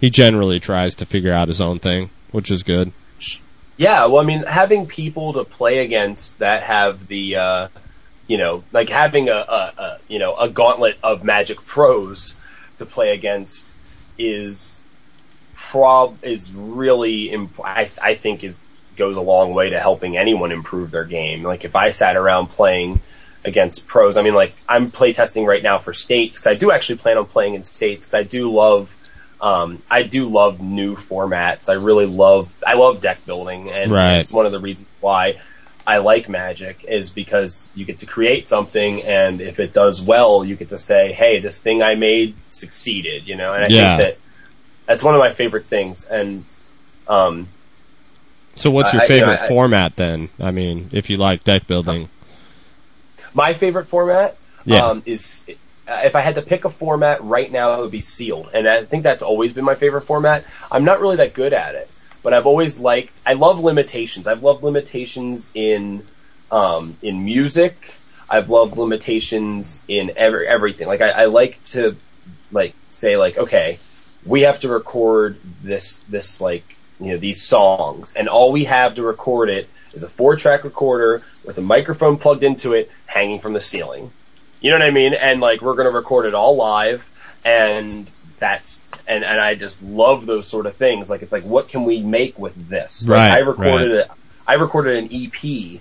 he 0.00 0.10
generally 0.10 0.60
tries 0.60 0.96
to 0.96 1.06
figure 1.06 1.32
out 1.32 1.48
his 1.48 1.60
own 1.60 1.78
thing, 1.78 2.10
which 2.30 2.50
is 2.50 2.62
good. 2.62 2.92
Yeah, 3.76 4.06
well, 4.06 4.20
I 4.20 4.24
mean, 4.24 4.42
having 4.42 4.86
people 4.86 5.34
to 5.34 5.44
play 5.44 5.78
against 5.78 6.38
that 6.38 6.62
have 6.62 7.06
the, 7.08 7.36
uh, 7.36 7.68
you 8.26 8.38
know, 8.38 8.64
like 8.72 8.88
having 8.88 9.28
a, 9.28 9.34
a, 9.34 9.74
a, 9.76 9.98
you 10.08 10.18
know, 10.18 10.34
a 10.34 10.48
gauntlet 10.48 10.96
of 11.02 11.24
Magic 11.24 11.58
pros 11.66 12.34
to 12.78 12.86
play 12.86 13.10
against 13.10 13.66
is 14.18 14.80
prob 15.54 16.24
is 16.24 16.50
really, 16.52 17.30
imp- 17.30 17.60
I, 17.60 17.90
I 18.02 18.14
think 18.14 18.44
is 18.44 18.60
goes 18.96 19.16
a 19.16 19.20
long 19.20 19.52
way 19.52 19.70
to 19.70 19.78
helping 19.78 20.16
anyone 20.16 20.52
improve 20.52 20.90
their 20.90 21.04
game. 21.04 21.42
Like 21.42 21.64
if 21.64 21.76
I 21.76 21.90
sat 21.90 22.16
around 22.16 22.48
playing 22.48 23.02
against 23.46 23.86
pros, 23.86 24.16
I 24.16 24.22
mean, 24.22 24.34
like 24.34 24.52
I'm 24.68 24.90
playtesting 24.90 25.46
right 25.46 25.62
now 25.62 25.78
for 25.78 25.94
states 25.94 26.38
because 26.38 26.48
I 26.48 26.54
do 26.58 26.70
actually 26.72 26.98
plan 26.98 27.16
on 27.16 27.26
playing 27.26 27.54
in 27.54 27.64
states 27.64 28.06
because 28.06 28.14
I 28.14 28.24
do 28.24 28.52
love 28.52 28.90
um, 29.40 29.82
I 29.90 30.02
do 30.02 30.28
love 30.30 30.60
new 30.60 30.96
formats. 30.96 31.68
I 31.68 31.74
really 31.74 32.06
love, 32.06 32.50
I 32.66 32.74
love 32.74 33.02
deck 33.02 33.18
building 33.26 33.70
and 33.70 33.92
Right. 33.92 34.20
it's 34.20 34.32
one 34.32 34.46
of 34.46 34.52
the 34.52 34.60
reasons 34.60 34.88
why 35.00 35.34
I 35.86 35.98
like 35.98 36.28
Magic 36.28 36.84
is 36.88 37.10
because 37.10 37.68
you 37.74 37.84
get 37.84 37.98
to 37.98 38.06
create 38.06 38.48
something 38.48 39.02
and 39.02 39.40
if 39.42 39.60
it 39.60 39.74
does 39.74 40.00
well, 40.00 40.42
you 40.44 40.56
get 40.56 40.70
to 40.70 40.78
say, 40.78 41.12
hey, 41.12 41.40
this 41.40 41.58
thing 41.58 41.82
I 41.82 41.96
made 41.96 42.34
succeeded, 42.48 43.26
you 43.26 43.36
know, 43.36 43.52
and 43.52 43.62
I 43.64 43.68
Yeah. 43.68 43.96
think 43.96 44.08
that 44.08 44.18
that's 44.86 45.04
one 45.04 45.14
of 45.14 45.20
my 45.20 45.34
favorite 45.34 45.66
things 45.66 46.06
and, 46.06 46.44
um, 47.06 47.46
So, 48.54 48.70
what's 48.70 48.94
your 48.94 49.02
I- 49.02 49.04
I- 49.04 49.08
you 49.08 49.20
know, 49.20 49.26
favorite 49.26 49.40
I- 49.42 49.48
format 49.48 49.96
then? 49.96 50.30
I 50.40 50.50
mean, 50.50 50.88
if 50.92 51.10
you 51.10 51.18
like 51.18 51.44
deck 51.44 51.66
building, 51.66 52.08
my 53.36 53.52
favorite 53.54 53.88
format, 53.88 54.36
Yeah. 54.64 54.84
um, 54.86 55.02
is, 55.06 55.44
if 55.86 56.16
I 56.16 56.20
had 56.20 56.34
to 56.34 56.42
pick 56.42 56.64
a 56.64 56.70
format 56.70 57.22
right 57.22 57.52
now, 57.52 57.74
it 57.74 57.80
would 57.82 57.92
be 57.92 58.00
sealed. 58.00 58.48
And 58.54 58.66
I 58.66 58.84
think 58.84 59.04
that's 59.04 59.22
always 59.22 59.52
been 59.52 59.64
my 59.64 59.76
favorite 59.76 60.06
format. 60.06 60.44
I'm 60.72 60.84
not 60.84 61.00
really 61.00 61.16
that 61.16 61.34
good 61.34 61.52
at 61.52 61.74
it, 61.74 61.88
but 62.22 62.32
I've 62.32 62.46
always 62.46 62.78
liked, 62.78 63.20
I 63.24 63.34
love 63.34 63.60
limitations. 63.60 64.26
I've 64.26 64.42
loved 64.42 64.64
limitations 64.64 65.48
in, 65.54 66.02
um, 66.50 66.96
in 67.02 67.24
music. 67.24 67.74
I've 68.28 68.48
loved 68.50 68.76
limitations 68.76 69.80
in 69.86 70.12
every, 70.16 70.48
everything. 70.48 70.88
Like 70.88 71.02
I, 71.02 71.10
I 71.10 71.24
like 71.26 71.62
to, 71.74 71.94
like, 72.50 72.74
say 72.90 73.16
like, 73.16 73.38
okay, 73.38 73.78
we 74.24 74.42
have 74.42 74.58
to 74.60 74.68
record 74.68 75.38
this, 75.62 76.00
this 76.08 76.40
like, 76.40 76.64
you 76.98 77.12
know, 77.12 77.18
these 77.18 77.42
songs, 77.42 78.14
and 78.16 78.28
all 78.28 78.50
we 78.50 78.64
have 78.64 78.94
to 78.94 79.02
record 79.02 79.50
it 79.50 79.68
is 79.96 80.02
a 80.02 80.08
four 80.08 80.36
track 80.36 80.62
recorder 80.62 81.22
with 81.44 81.58
a 81.58 81.62
microphone 81.62 82.18
plugged 82.18 82.44
into 82.44 82.74
it 82.74 82.90
hanging 83.06 83.40
from 83.40 83.54
the 83.54 83.60
ceiling. 83.60 84.12
You 84.60 84.70
know 84.70 84.78
what 84.78 84.86
I 84.86 84.90
mean? 84.90 85.14
And 85.14 85.40
like, 85.40 85.62
we're 85.62 85.74
gonna 85.74 85.90
record 85.90 86.26
it 86.26 86.34
all 86.34 86.56
live, 86.56 87.08
and 87.44 88.08
that's, 88.38 88.82
and, 89.08 89.24
and 89.24 89.40
I 89.40 89.54
just 89.54 89.82
love 89.82 90.26
those 90.26 90.46
sort 90.46 90.66
of 90.66 90.76
things. 90.76 91.08
Like, 91.08 91.22
it's 91.22 91.32
like, 91.32 91.44
what 91.44 91.68
can 91.68 91.84
we 91.84 92.00
make 92.02 92.38
with 92.38 92.68
this? 92.68 93.08
Like, 93.08 93.18
Right, 93.18 93.30
I 93.32 93.38
recorded 93.38 93.90
it, 93.92 94.10
I 94.46 94.54
recorded 94.54 95.04
an 95.04 95.08
EP, 95.12 95.80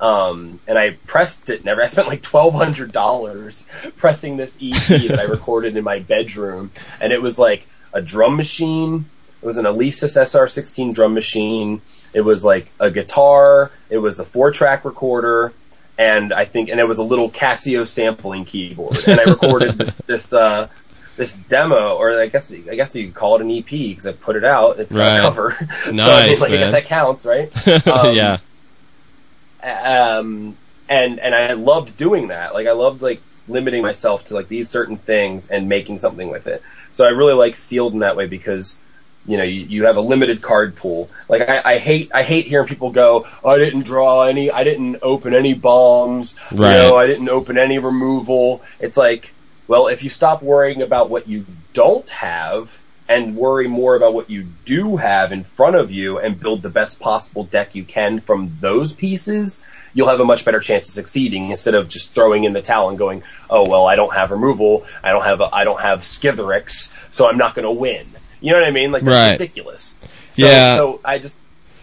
um, 0.00 0.60
and 0.66 0.78
I 0.78 0.90
pressed 1.06 1.50
it. 1.50 1.64
Never. 1.64 1.82
I 1.82 1.86
spent 1.86 2.08
like 2.08 2.22
twelve 2.22 2.54
hundred 2.54 2.92
dollars 2.92 3.64
pressing 3.96 4.36
this 4.36 4.56
EP 4.60 4.86
that 5.08 5.18
I 5.18 5.24
recorded 5.24 5.76
in 5.76 5.84
my 5.84 6.00
bedroom, 6.00 6.70
and 7.00 7.12
it 7.12 7.22
was 7.22 7.38
like 7.38 7.66
a 7.92 8.02
drum 8.02 8.36
machine. 8.36 9.06
It 9.42 9.46
was 9.46 9.56
an 9.58 9.66
Alesis 9.66 10.16
SR16 10.16 10.94
drum 10.94 11.12
machine. 11.14 11.82
It 12.14 12.22
was 12.22 12.44
like 12.44 12.70
a 12.80 12.90
guitar. 12.90 13.70
It 13.90 13.98
was 13.98 14.20
a 14.20 14.24
four-track 14.24 14.84
recorder, 14.84 15.52
and 15.98 16.32
I 16.32 16.44
think, 16.44 16.68
and 16.68 16.80
it 16.80 16.84
was 16.84 16.98
a 16.98 17.02
little 17.02 17.30
Casio 17.30 17.86
sampling 17.86 18.44
keyboard. 18.44 18.96
And 19.06 19.20
I 19.20 19.24
recorded 19.24 19.76
this 19.78 19.96
this 20.06 20.32
uh, 20.32 20.68
this 21.16 21.34
demo, 21.34 21.96
or 21.96 22.20
I 22.20 22.28
guess 22.28 22.52
I 22.52 22.74
guess 22.74 22.94
you 22.94 23.06
could 23.06 23.14
call 23.14 23.36
it 23.36 23.42
an 23.42 23.50
EP 23.50 23.68
because 23.68 24.06
I 24.06 24.12
put 24.12 24.36
it 24.36 24.44
out. 24.44 24.80
It's 24.80 24.94
Right. 24.94 25.06
got 25.06 25.18
a 25.18 25.20
cover. 25.20 25.50
so 25.84 25.90
I, 25.90 26.28
mean, 26.28 26.40
like, 26.40 26.50
I 26.50 26.56
guess 26.56 26.72
that 26.72 26.84
counts, 26.86 27.24
right? 27.24 27.52
Um, 27.86 28.14
yeah, 28.14 28.38
um, 29.62 30.56
and 30.88 31.18
and 31.18 31.34
I 31.34 31.52
loved 31.54 31.96
doing 31.96 32.28
that. 32.28 32.54
Like 32.54 32.66
I 32.66 32.72
loved 32.72 33.02
like 33.02 33.20
limiting 33.48 33.82
myself 33.82 34.26
to 34.26 34.34
like 34.34 34.48
these 34.48 34.68
certain 34.68 34.96
things 34.96 35.50
and 35.50 35.68
making 35.68 35.98
something 35.98 36.28
with 36.28 36.46
it. 36.46 36.62
So 36.90 37.04
I 37.04 37.08
really 37.08 37.34
like 37.34 37.56
sealed 37.56 37.92
in 37.92 38.00
that 38.00 38.16
way 38.16 38.26
because 38.26 38.78
you 39.26 39.36
know 39.36 39.42
you, 39.44 39.66
you 39.66 39.84
have 39.86 39.96
a 39.96 40.00
limited 40.00 40.42
card 40.42 40.76
pool. 40.76 41.08
Like 41.28 41.42
I, 41.42 41.74
I 41.74 41.78
hate 41.78 42.10
I 42.14 42.22
hate 42.22 42.46
hearing 42.46 42.68
people 42.68 42.90
go, 42.90 43.26
oh, 43.42 43.50
I 43.50 43.58
didn't 43.58 43.84
draw 43.84 44.22
any, 44.22 44.50
I 44.50 44.64
didn't 44.64 44.98
open 45.02 45.34
any 45.34 45.54
bombs, 45.54 46.36
Right. 46.52 46.76
you 46.76 46.90
know, 46.90 46.96
I 46.96 47.06
didn't 47.06 47.28
open 47.28 47.58
any 47.58 47.78
removal. 47.78 48.62
It's 48.80 48.96
like, 48.96 49.32
well, 49.66 49.88
if 49.88 50.02
you 50.04 50.10
stop 50.10 50.42
worrying 50.42 50.82
about 50.82 51.10
what 51.10 51.26
you 51.28 51.46
don't 51.72 52.08
have 52.10 52.70
and 53.08 53.36
worry 53.36 53.68
more 53.68 53.96
about 53.96 54.14
what 54.14 54.30
you 54.30 54.46
do 54.64 54.96
have 54.96 55.30
in 55.32 55.44
front 55.44 55.76
of 55.76 55.90
you 55.90 56.18
and 56.18 56.40
build 56.40 56.62
the 56.62 56.70
best 56.70 56.98
possible 57.00 57.44
deck 57.44 57.74
you 57.74 57.84
can 57.84 58.20
from 58.20 58.56
those 58.60 58.92
pieces, 58.94 59.62
you'll 59.92 60.08
have 60.08 60.20
a 60.20 60.24
much 60.24 60.44
better 60.44 60.60
chance 60.60 60.88
of 60.88 60.94
succeeding 60.94 61.50
instead 61.50 61.74
of 61.74 61.88
just 61.88 62.14
throwing 62.14 62.44
in 62.44 62.52
the 62.52 62.62
towel 62.62 62.88
and 62.88 62.98
going, 62.98 63.22
oh 63.48 63.68
well, 63.68 63.86
I 63.86 63.96
don't 63.96 64.12
have 64.14 64.30
removal, 64.30 64.84
I 65.02 65.10
don't 65.10 65.24
have 65.24 65.40
I 65.40 65.64
don't 65.64 65.80
have 65.80 66.00
Skithiryx, 66.00 66.90
so 67.10 67.28
I'm 67.28 67.38
not 67.38 67.54
going 67.54 67.64
to 67.64 67.70
win. 67.80 68.06
You 68.44 68.52
know 68.52 68.58
what 68.60 68.68
I 68.68 68.72
mean? 68.72 68.92
Like 68.92 69.02
that's 69.04 69.14
Right. 69.14 69.40
ridiculous. 69.40 69.94
So, 70.30 70.46
Yeah. 70.46 70.76
So 70.76 71.00
I 71.02 71.18
just 71.18 71.38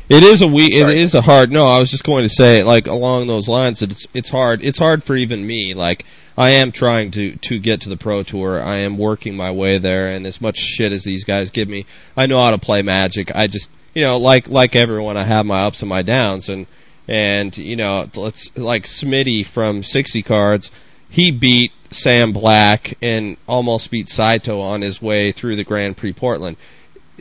it 0.10 0.24
is 0.24 0.42
a 0.42 0.48
we. 0.48 0.66
It 0.66 0.90
is 0.90 1.16
a 1.16 1.22
hard. 1.22 1.52
No, 1.52 1.66
I 1.66 1.80
was 1.80 1.90
just 1.90 2.04
going 2.04 2.24
to 2.24 2.30
say, 2.30 2.64
like 2.64 2.86
along 2.86 3.28
those 3.28 3.48
lines, 3.48 3.80
that 3.80 3.92
it's 3.92 4.06
it's 4.14 4.30
hard. 4.30 4.64
It's 4.64 4.78
hard 4.78 5.04
for 5.04 5.16
even 5.16 5.48
me. 5.48 5.74
Like 5.74 6.06
I 6.38 6.52
am 6.52 6.72
trying 6.72 7.12
to 7.12 7.36
to 7.38 7.58
get 7.60 7.82
to 7.82 7.90
the 7.90 7.98
pro 7.98 8.22
tour. 8.22 8.62
I 8.62 8.78
am 8.80 8.98
working 8.98 9.36
my 9.36 9.52
way 9.52 9.78
there, 9.80 10.10
and 10.10 10.28
as 10.28 10.40
much 10.42 10.58
shit 10.60 10.92
as 10.92 11.04
these 11.04 11.24
guys 11.24 11.50
give 11.50 11.68
me, 11.70 11.86
I 12.16 12.26
know 12.28 12.44
how 12.44 12.52
to 12.52 12.58
play 12.58 12.82
Magic. 12.84 13.34
I 13.34 13.48
just 13.48 13.72
you 13.96 14.04
know 14.04 14.18
like 14.18 14.50
like 14.50 14.76
everyone, 14.76 15.18
I 15.18 15.24
have 15.24 15.46
my 15.46 15.64
ups 15.64 15.82
and 15.82 15.90
my 15.90 16.02
downs, 16.02 16.50
and 16.50 16.68
and 17.08 17.58
you 17.58 17.78
know 17.78 18.08
let's 18.16 18.56
like 18.58 18.84
Smitty 18.84 19.46
from 19.46 19.82
sixty 19.82 20.22
cards. 20.22 20.72
He 21.12 21.30
beat 21.30 21.74
Sam 21.92 22.32
Black 22.32 22.98
and 23.02 23.36
almost 23.48 23.92
beat 23.92 24.10
Saito 24.10 24.62
on 24.62 24.82
his 24.82 25.02
way 25.02 25.34
through 25.34 25.58
the 25.58 25.66
Grand 25.66 25.98
Prix 25.98 26.14
Portland. 26.14 26.56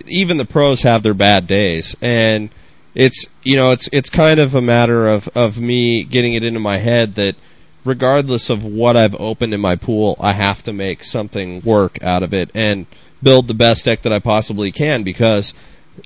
Even 0.06 0.36
the 0.36 0.44
pros 0.44 0.82
have 0.82 1.02
their 1.02 1.12
bad 1.12 1.48
days, 1.48 1.96
and 2.00 2.48
it's 2.94 3.26
you 3.42 3.56
know 3.56 3.72
it's 3.72 3.88
it's 3.92 4.08
kind 4.08 4.40
of 4.40 4.54
a 4.54 4.62
matter 4.62 5.08
of 5.08 5.28
of 5.34 5.60
me 5.60 6.04
getting 6.04 6.34
it 6.34 6.44
into 6.44 6.60
my 6.60 6.78
head 6.78 7.16
that 7.16 7.34
regardless 7.84 8.48
of 8.48 8.64
what 8.64 8.96
I've 8.96 9.20
opened 9.20 9.52
in 9.52 9.60
my 9.60 9.74
pool, 9.74 10.16
I 10.20 10.32
have 10.32 10.62
to 10.62 10.72
make 10.72 11.02
something 11.02 11.60
work 11.62 12.02
out 12.02 12.22
of 12.22 12.32
it 12.32 12.50
and 12.54 12.86
build 13.22 13.48
the 13.48 13.54
best 13.54 13.84
deck 13.84 14.02
that 14.02 14.12
I 14.12 14.20
possibly 14.20 14.70
can 14.70 15.02
because 15.02 15.52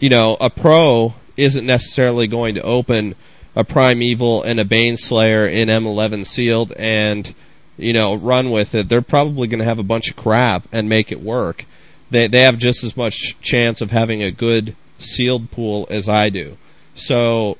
you 0.00 0.08
know 0.08 0.38
a 0.40 0.48
pro 0.48 1.14
isn't 1.36 1.66
necessarily 1.66 2.28
going 2.28 2.54
to 2.54 2.62
open 2.62 3.14
a 3.54 3.62
primeval 3.62 4.42
and 4.42 4.58
a 4.58 4.64
baneslayer 4.64 5.50
in 5.50 5.68
M11 5.68 6.26
sealed 6.26 6.72
and 6.72 7.34
you 7.76 7.92
know 7.92 8.14
run 8.14 8.50
with 8.50 8.74
it. 8.74 8.88
They're 8.88 9.02
probably 9.02 9.48
going 9.48 9.58
to 9.58 9.64
have 9.64 9.78
a 9.78 9.84
bunch 9.84 10.10
of 10.10 10.16
crap 10.16 10.66
and 10.72 10.88
make 10.88 11.12
it 11.12 11.20
work. 11.20 11.66
They 12.10 12.26
they 12.26 12.42
have 12.42 12.58
just 12.58 12.84
as 12.84 12.96
much 12.96 13.36
chance 13.40 13.80
of 13.80 13.90
having 13.90 14.22
a 14.22 14.30
good 14.30 14.76
sealed 14.98 15.50
pool 15.50 15.86
as 15.90 16.08
I 16.08 16.30
do. 16.30 16.56
So, 16.94 17.58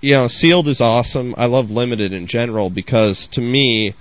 you 0.00 0.14
know, 0.14 0.28
sealed 0.28 0.68
is 0.68 0.80
awesome. 0.80 1.34
I 1.38 1.46
love 1.46 1.70
limited 1.70 2.12
in 2.12 2.26
general 2.26 2.70
because 2.70 3.26
to 3.28 3.40
me, 3.40 3.94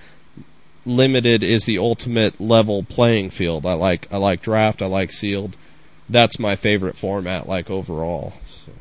limited 0.86 1.44
is 1.44 1.66
the 1.66 1.80
ultimate 1.80 2.40
level 2.40 2.84
playing 2.84 3.30
field. 3.30 3.66
I 3.66 3.74
like 3.74 4.08
I 4.12 4.18
like 4.18 4.42
draft. 4.42 4.82
I 4.82 4.88
like 4.88 5.12
sealed. 5.12 5.58
That's 6.10 6.38
my 6.38 6.56
favorite 6.56 6.98
format, 6.98 7.48
like 7.48 7.70
overall. 7.72 8.34
So. 8.48 8.72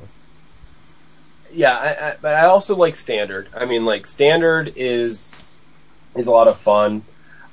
Yeah, 1.53 1.77
I, 1.77 2.09
I, 2.09 2.17
but 2.21 2.35
I 2.35 2.47
also 2.47 2.77
like 2.77 2.97
standard. 2.97 3.49
I 3.55 3.65
mean, 3.65 3.85
like 3.85 4.07
standard 4.07 4.75
is 4.77 5.33
is 6.17 6.27
a 6.27 6.31
lot 6.31 6.49
of 6.49 6.59
fun. 6.61 7.03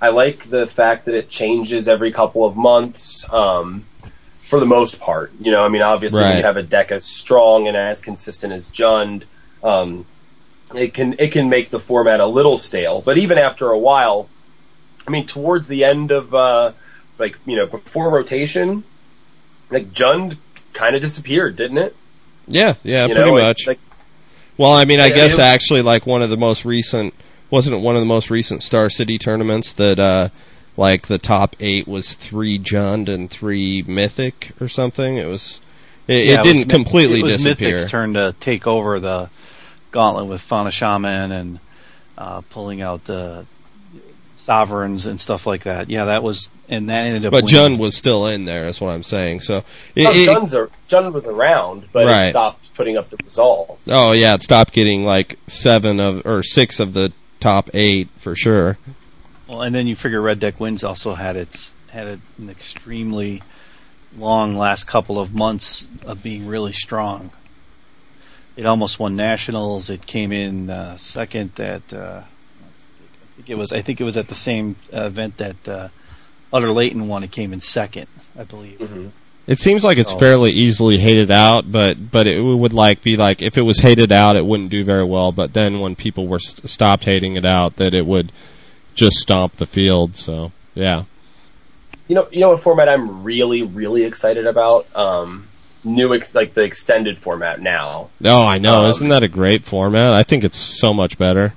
I 0.02 0.10
like 0.10 0.50
the 0.50 0.68
fact 0.68 1.06
that 1.06 1.16
it 1.16 1.30
changes 1.30 1.88
every 1.88 2.12
couple 2.12 2.46
of 2.46 2.56
months. 2.56 3.26
Um, 3.32 3.86
for 4.48 4.60
the 4.60 4.66
most 4.66 5.00
part, 5.00 5.32
you 5.40 5.50
know, 5.52 5.64
I 5.64 5.70
mean, 5.70 5.82
obviously 5.82 6.22
Right. 6.24 6.38
you 6.38 6.44
have 6.44 6.58
a 6.58 6.64
deck 6.64 6.92
as 6.92 7.06
strong 7.06 7.68
and 7.70 7.78
as 7.78 8.02
consistent 8.02 8.52
as 8.52 8.68
Jund, 8.70 9.24
um, 9.64 10.06
it 10.76 10.94
can 10.94 11.16
it 11.20 11.32
can 11.32 11.50
make 11.50 11.70
the 11.70 11.80
format 11.80 12.20
a 12.20 12.26
little 12.26 12.58
stale. 12.58 13.02
But 13.06 13.18
even 13.18 13.38
after 13.38 13.70
a 13.70 13.80
while, 13.80 14.28
I 15.08 15.12
mean, 15.12 15.26
towards 15.26 15.68
the 15.70 15.86
end 15.86 16.12
of 16.12 16.34
uh, 16.36 16.74
like 17.18 17.38
you 17.46 17.56
know 17.56 17.66
before 17.66 18.10
rotation, 18.10 18.84
like 19.70 19.94
Jund 19.94 20.38
kind 20.74 20.96
of 20.98 21.02
disappeared, 21.02 21.56
didn't 21.56 21.78
it? 21.78 21.96
Yeah, 22.48 22.74
yeah, 22.84 23.06
You 23.06 23.16
pretty 23.16 23.32
know, 23.32 23.38
much. 23.38 23.68
like- 23.68 23.80
well, 24.58 24.74
I 24.74 24.84
mean, 24.86 25.00
I 25.00 25.08
Yeah, 25.08 25.16
guess 25.16 25.34
it- 25.36 25.40
actually, 25.42 25.82
like 25.82 26.06
one 26.06 26.22
of 26.22 26.30
the 26.30 26.38
most 26.38 26.66
recent 26.66 27.14
wasn't 27.52 27.76
it 27.76 27.82
one 27.84 27.96
of 27.96 28.02
the 28.02 28.06
most 28.08 28.30
recent 28.32 28.64
Star 28.64 28.90
City 28.90 29.18
tournaments 29.20 29.74
that 29.74 30.00
uh 30.00 30.30
like 30.78 31.08
the 31.08 31.18
top 31.20 31.56
eight 31.60 31.88
was 31.88 32.14
three 32.14 32.58
Jund 32.58 33.08
and 33.10 33.30
three 33.30 33.84
Mythic 33.84 34.52
or 34.60 34.68
something. 34.70 35.18
It 35.18 35.28
was 35.28 35.60
it, 36.08 36.28
Yeah, 36.28 36.40
it 36.40 36.44
didn't 36.44 36.62
Myth- 36.62 36.70
completely 36.70 37.20
it 37.20 37.24
was 37.24 37.38
disappear. 37.38 37.76
Mythic's 37.76 37.92
turn 37.92 38.14
to 38.16 38.34
take 38.40 38.66
over 38.68 39.00
the 39.00 39.30
gauntlet 39.92 40.26
with 40.28 40.42
Fauna 40.42 40.72
Shaman 40.72 41.32
and 41.32 41.60
uh, 42.18 42.42
pulling 42.50 42.82
out 42.82 43.10
uh, 43.10 43.44
sovereigns 44.36 45.06
and 45.06 45.20
stuff 45.20 45.46
like 45.46 45.64
that. 45.64 45.90
Yeah, 45.90 46.06
that 46.06 46.24
was 46.24 46.50
and 46.70 46.90
that 46.90 47.06
ended 47.06 47.26
up. 47.26 47.32
But 47.32 47.44
winning. 47.46 47.78
Jund 47.78 47.80
was 47.80 47.96
still 47.98 48.28
in 48.28 48.46
there. 48.46 48.64
That's 48.66 48.80
what 48.82 48.92
I'm 48.92 49.04
saying. 49.04 49.42
So 49.42 49.64
it, 49.96 50.06
Oh, 50.08 50.12
it- 50.12 50.28
Jund's 50.28 50.54
a, 50.54 50.70
Jund 50.90 51.12
was 51.14 51.26
around, 51.26 51.88
but 51.92 52.06
Right. 52.06 52.28
it 52.28 52.30
stopped 52.32 52.74
putting 52.76 52.98
up 52.98 53.10
the 53.10 53.18
results. 53.24 53.90
oh 53.92 54.14
yeah, 54.14 54.34
it 54.36 54.44
stopped 54.44 54.74
getting 54.74 55.04
like 55.04 55.38
seven 55.48 56.00
of 56.00 56.26
or 56.26 56.44
six 56.44 56.80
of 56.80 56.94
the 56.94 57.12
top 57.42 57.70
eight 57.74 58.10
for 58.18 58.36
sure. 58.36 58.78
Well, 59.48 59.64
and 59.64 59.76
then 59.76 59.88
you 59.88 59.98
figure 59.98 60.22
Red 60.22 60.40
Deck 60.40 60.60
Wins 60.62 60.86
also 60.86 61.14
had 61.14 61.36
its 61.36 61.74
had 61.90 62.08
an 62.08 62.50
extremely 62.50 63.44
long 64.18 64.56
last 64.56 64.86
couple 64.86 65.20
of 65.20 65.34
months 65.34 65.86
of 66.06 66.24
being 66.24 66.48
really 66.48 66.72
strong. 66.72 67.32
It 68.56 68.66
almost 68.66 69.00
won 69.00 69.16
nationals. 69.16 69.90
It 69.90 70.06
came 70.06 70.32
in 70.32 70.70
uh, 70.70 70.98
second 70.98 71.60
at 71.60 71.94
uh, 71.94 72.24
I 72.24 73.36
think 73.36 73.50
it 73.50 73.56
was 73.56 73.74
I 73.74 73.82
think 73.82 74.00
it 74.00 74.06
was 74.06 74.16
at 74.16 74.28
the 74.30 74.36
same 74.36 74.78
uh, 74.94 75.06
event 75.06 75.38
that 75.38 75.68
uh, 75.68 75.90
Utter 76.54 76.72
Leighton 76.72 77.08
won. 77.08 77.24
It 77.24 77.32
came 77.32 77.52
in 77.52 77.62
second, 77.62 78.08
I 78.38 78.44
believe. 78.44 78.80
Mm-hmm. 78.80 79.08
It 79.48 79.60
seems 79.60 79.84
like 79.84 79.98
it's 79.98 80.14
Oh. 80.14 80.18
fairly 80.20 80.52
easily 80.52 80.98
hated 80.98 81.32
out, 81.32 81.70
but 81.72 82.12
but 82.12 82.28
it 82.28 82.40
would 82.42 82.74
like 82.74 83.02
be 83.02 83.18
like 83.18 83.42
if 83.42 83.58
it 83.58 83.64
was 83.64 83.80
hated 83.80 84.12
out, 84.12 84.36
it 84.36 84.46
wouldn't 84.46 84.70
do 84.70 84.84
very 84.84 85.04
well. 85.04 85.32
But 85.32 85.54
then 85.54 85.80
when 85.80 85.96
people 85.96 86.28
were 86.28 86.40
st- 86.40 86.70
stopped 86.70 87.04
hating 87.06 87.36
it 87.36 87.46
out, 87.46 87.78
that 87.78 87.94
it 87.94 88.06
would 88.06 88.32
just 88.96 89.18
stomp 89.18 89.56
the 89.58 89.66
field. 89.66 90.16
So 90.16 90.52
yeah, 90.76 91.04
You 92.08 92.16
know, 92.16 92.28
you 92.32 92.40
know 92.40 92.50
what 92.50 92.62
format 92.62 92.88
I'm 92.88 93.24
really, 93.24 93.62
really 93.64 94.04
excited 94.04 94.46
about? 94.46 94.86
Um, 94.96 95.48
new, 95.84 96.14
ex- 96.14 96.36
like 96.36 96.54
the 96.54 96.62
extended 96.62 97.18
format 97.18 97.60
now. 97.62 98.10
oh 98.24 98.44
I 98.44 98.60
know, 98.60 98.84
Um, 98.84 98.90
isn't 98.92 99.10
that 99.10 99.24
a 99.24 99.28
great 99.28 99.66
format? 99.66 100.14
I 100.14 100.22
think 100.24 100.44
it's 100.44 100.58
so 100.58 100.94
much 100.94 101.18
better. 101.18 101.54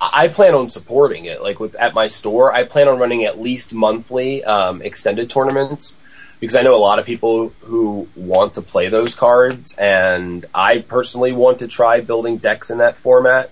I 0.00 0.24
I 0.24 0.28
plan 0.28 0.54
on 0.54 0.68
supporting 0.68 1.26
it. 1.26 1.42
Like 1.42 1.60
with 1.60 1.74
at 1.76 1.94
my 1.94 2.08
store, 2.08 2.52
I 2.52 2.64
plan 2.64 2.88
on 2.88 2.98
running 2.98 3.24
at 3.24 3.40
least 3.40 3.72
monthly 3.72 4.42
um, 4.44 4.82
extended 4.82 5.30
tournaments 5.30 5.94
because 6.44 6.56
I 6.56 6.62
know 6.62 6.74
a 6.74 6.76
lot 6.76 6.98
of 6.98 7.06
people 7.06 7.48
who 7.60 8.06
want 8.14 8.54
to 8.54 8.62
play 8.62 8.90
those 8.90 9.14
cards, 9.14 9.72
and 9.78 10.44
I 10.54 10.80
personally 10.80 11.32
want 11.32 11.60
to 11.60 11.68
try 11.68 12.02
building 12.02 12.36
decks 12.36 12.68
in 12.68 12.78
that 12.78 12.98
format. 12.98 13.50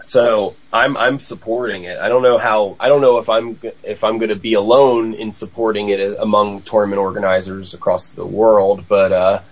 So 0.00 0.54
I'm 0.72 0.96
I'm 0.96 1.18
supporting 1.18 1.84
it. 1.84 1.98
I 1.98 2.08
don't 2.08 2.22
know 2.22 2.38
how 2.38 2.76
I 2.78 2.86
don't 2.86 3.00
know 3.00 3.18
if 3.18 3.28
I'm 3.28 3.58
if 3.82 4.04
I'm 4.04 4.18
going 4.18 4.28
to 4.28 4.36
be 4.36 4.54
alone 4.54 5.14
in 5.14 5.32
supporting 5.32 5.88
it 5.88 6.18
among 6.20 6.62
tournament 6.62 7.00
organizers 7.00 7.74
across 7.74 8.10
the 8.10 8.24
world, 8.24 8.84
but 8.88 9.10
uh, 9.10 9.42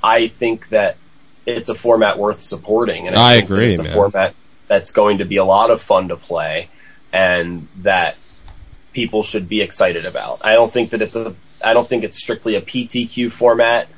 I 0.00 0.28
think 0.28 0.68
that 0.68 0.98
it's 1.46 1.68
a 1.68 1.74
format 1.74 2.16
worth 2.16 2.42
supporting, 2.42 3.08
and 3.08 3.16
I, 3.16 3.32
I 3.32 3.34
agree, 3.38 3.72
it's 3.72 3.80
a 3.80 3.82
man. 3.82 3.92
format 3.92 4.34
that's 4.68 4.92
going 4.92 5.18
to 5.18 5.24
be 5.24 5.38
a 5.38 5.44
lot 5.44 5.72
of 5.72 5.82
fun 5.82 6.08
to 6.08 6.16
play, 6.16 6.68
and 7.12 7.66
that 7.78 8.14
people 8.92 9.22
should 9.22 9.48
be 9.48 9.60
excited 9.60 10.06
about. 10.06 10.44
I 10.44 10.54
don't 10.54 10.72
think 10.72 10.90
that 10.90 11.02
it's 11.02 11.16
a 11.16 11.34
I 11.62 11.74
don't 11.74 11.88
think 11.88 12.04
it's 12.04 12.18
strictly 12.18 12.56
a 12.56 12.62
PTQ 12.62 13.32
format. 13.32 13.88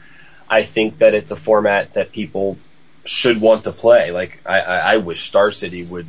I 0.48 0.64
think 0.64 0.98
that 0.98 1.14
it's 1.14 1.30
a 1.30 1.36
format 1.36 1.94
that 1.94 2.12
people 2.12 2.58
should 3.04 3.40
want 3.40 3.64
to 3.64 3.72
play. 3.72 4.10
Like 4.10 4.40
I, 4.46 4.60
I, 4.60 4.76
I 4.76 4.96
wish 4.98 5.26
Star 5.28 5.50
City 5.52 5.84
would 5.84 6.06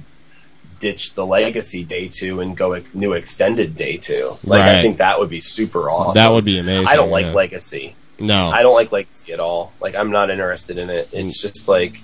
ditch 0.79 1.13
the 1.13 1.25
legacy 1.25 1.85
day 1.85 2.09
two 2.09 2.41
and 2.41 2.57
go 2.57 2.73
a 2.73 2.83
new 2.93 3.13
extended 3.13 3.75
day 3.75 3.97
two. 3.97 4.31
Like 4.43 4.61
Right. 4.61 4.77
I 4.79 4.81
think 4.81 4.97
that 4.97 5.19
would 5.19 5.29
be 5.29 5.41
super 5.41 5.89
awesome. 5.89 6.15
That 6.15 6.31
would 6.31 6.45
be 6.45 6.59
amazing. 6.59 6.87
I 6.87 6.95
don't 6.95 7.09
like 7.09 7.27
yeah. 7.27 7.33
legacy. 7.33 7.95
no. 8.19 8.49
I 8.49 8.61
don't 8.63 8.75
like 8.75 8.91
legacy 8.91 9.33
at 9.33 9.39
all. 9.39 9.71
Like 9.79 9.95
I'm 9.95 10.11
not 10.11 10.29
interested 10.29 10.77
in 10.77 10.89
it. 10.89 11.09
It's 11.13 11.41
just 11.41 11.67
like 11.67 11.95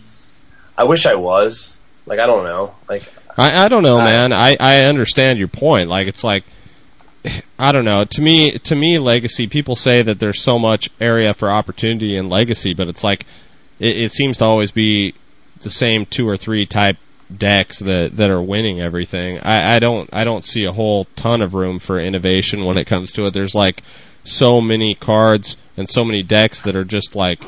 I 0.78 0.86
wish 0.86 1.06
I 1.06 1.16
was. 1.16 1.76
Like 2.06 2.20
I 2.20 2.26
don't 2.26 2.46
know. 2.46 2.74
Like 2.88 3.04
I, 3.38 3.66
I 3.66 3.68
don't 3.70 3.84
know, 3.84 4.00
I- 4.00 4.04
man. 4.04 4.34
I, 4.34 4.56
I 4.60 4.82
understand 4.84 5.40
your 5.40 5.48
point. 5.50 5.90
Like 5.90 6.08
it's 6.08 6.24
like 6.24 6.46
I 7.58 7.72
don't 7.72 7.86
know. 7.86 8.06
To 8.06 8.22
me, 8.22 8.52
to 8.52 8.76
me, 8.76 8.98
legacy. 9.00 9.48
People 9.48 9.76
say 9.76 10.02
that 10.02 10.20
there's 10.20 10.42
so 10.42 10.58
much 10.58 10.90
area 11.02 11.34
for 11.34 11.52
opportunity 11.52 12.16
in 12.16 12.30
legacy, 12.30 12.74
but 12.74 12.88
it's 12.88 13.04
like 13.04 13.26
it, 13.80 13.98
it 13.98 14.12
seems 14.12 14.38
to 14.38 14.46
always 14.46 14.72
be 14.72 15.14
the 15.62 15.70
same 15.70 16.06
two 16.06 16.28
or 16.28 16.38
three 16.38 16.66
type 16.66 16.98
decks 17.36 17.80
that 17.80 18.16
that 18.18 18.30
are 18.30 18.42
winning 18.42 18.80
everything. 18.82 19.40
I, 19.40 19.76
I 19.76 19.80
don't 19.80 20.10
I 20.14 20.24
don't 20.24 20.46
see 20.46 20.64
a 20.66 20.72
whole 20.72 21.06
ton 21.16 21.42
of 21.42 21.54
room 21.54 21.80
for 21.80 22.00
innovation 22.00 22.64
when 22.66 22.78
it 22.78 22.86
comes 22.88 23.12
to 23.14 23.26
it. 23.26 23.34
There's 23.34 23.54
like 23.56 23.84
so 24.24 24.62
many 24.62 24.96
cards 24.96 25.58
and 25.76 25.90
so 25.90 26.06
many 26.06 26.24
decks 26.24 26.62
that 26.62 26.76
are 26.76 26.86
just 26.86 27.16
like 27.16 27.42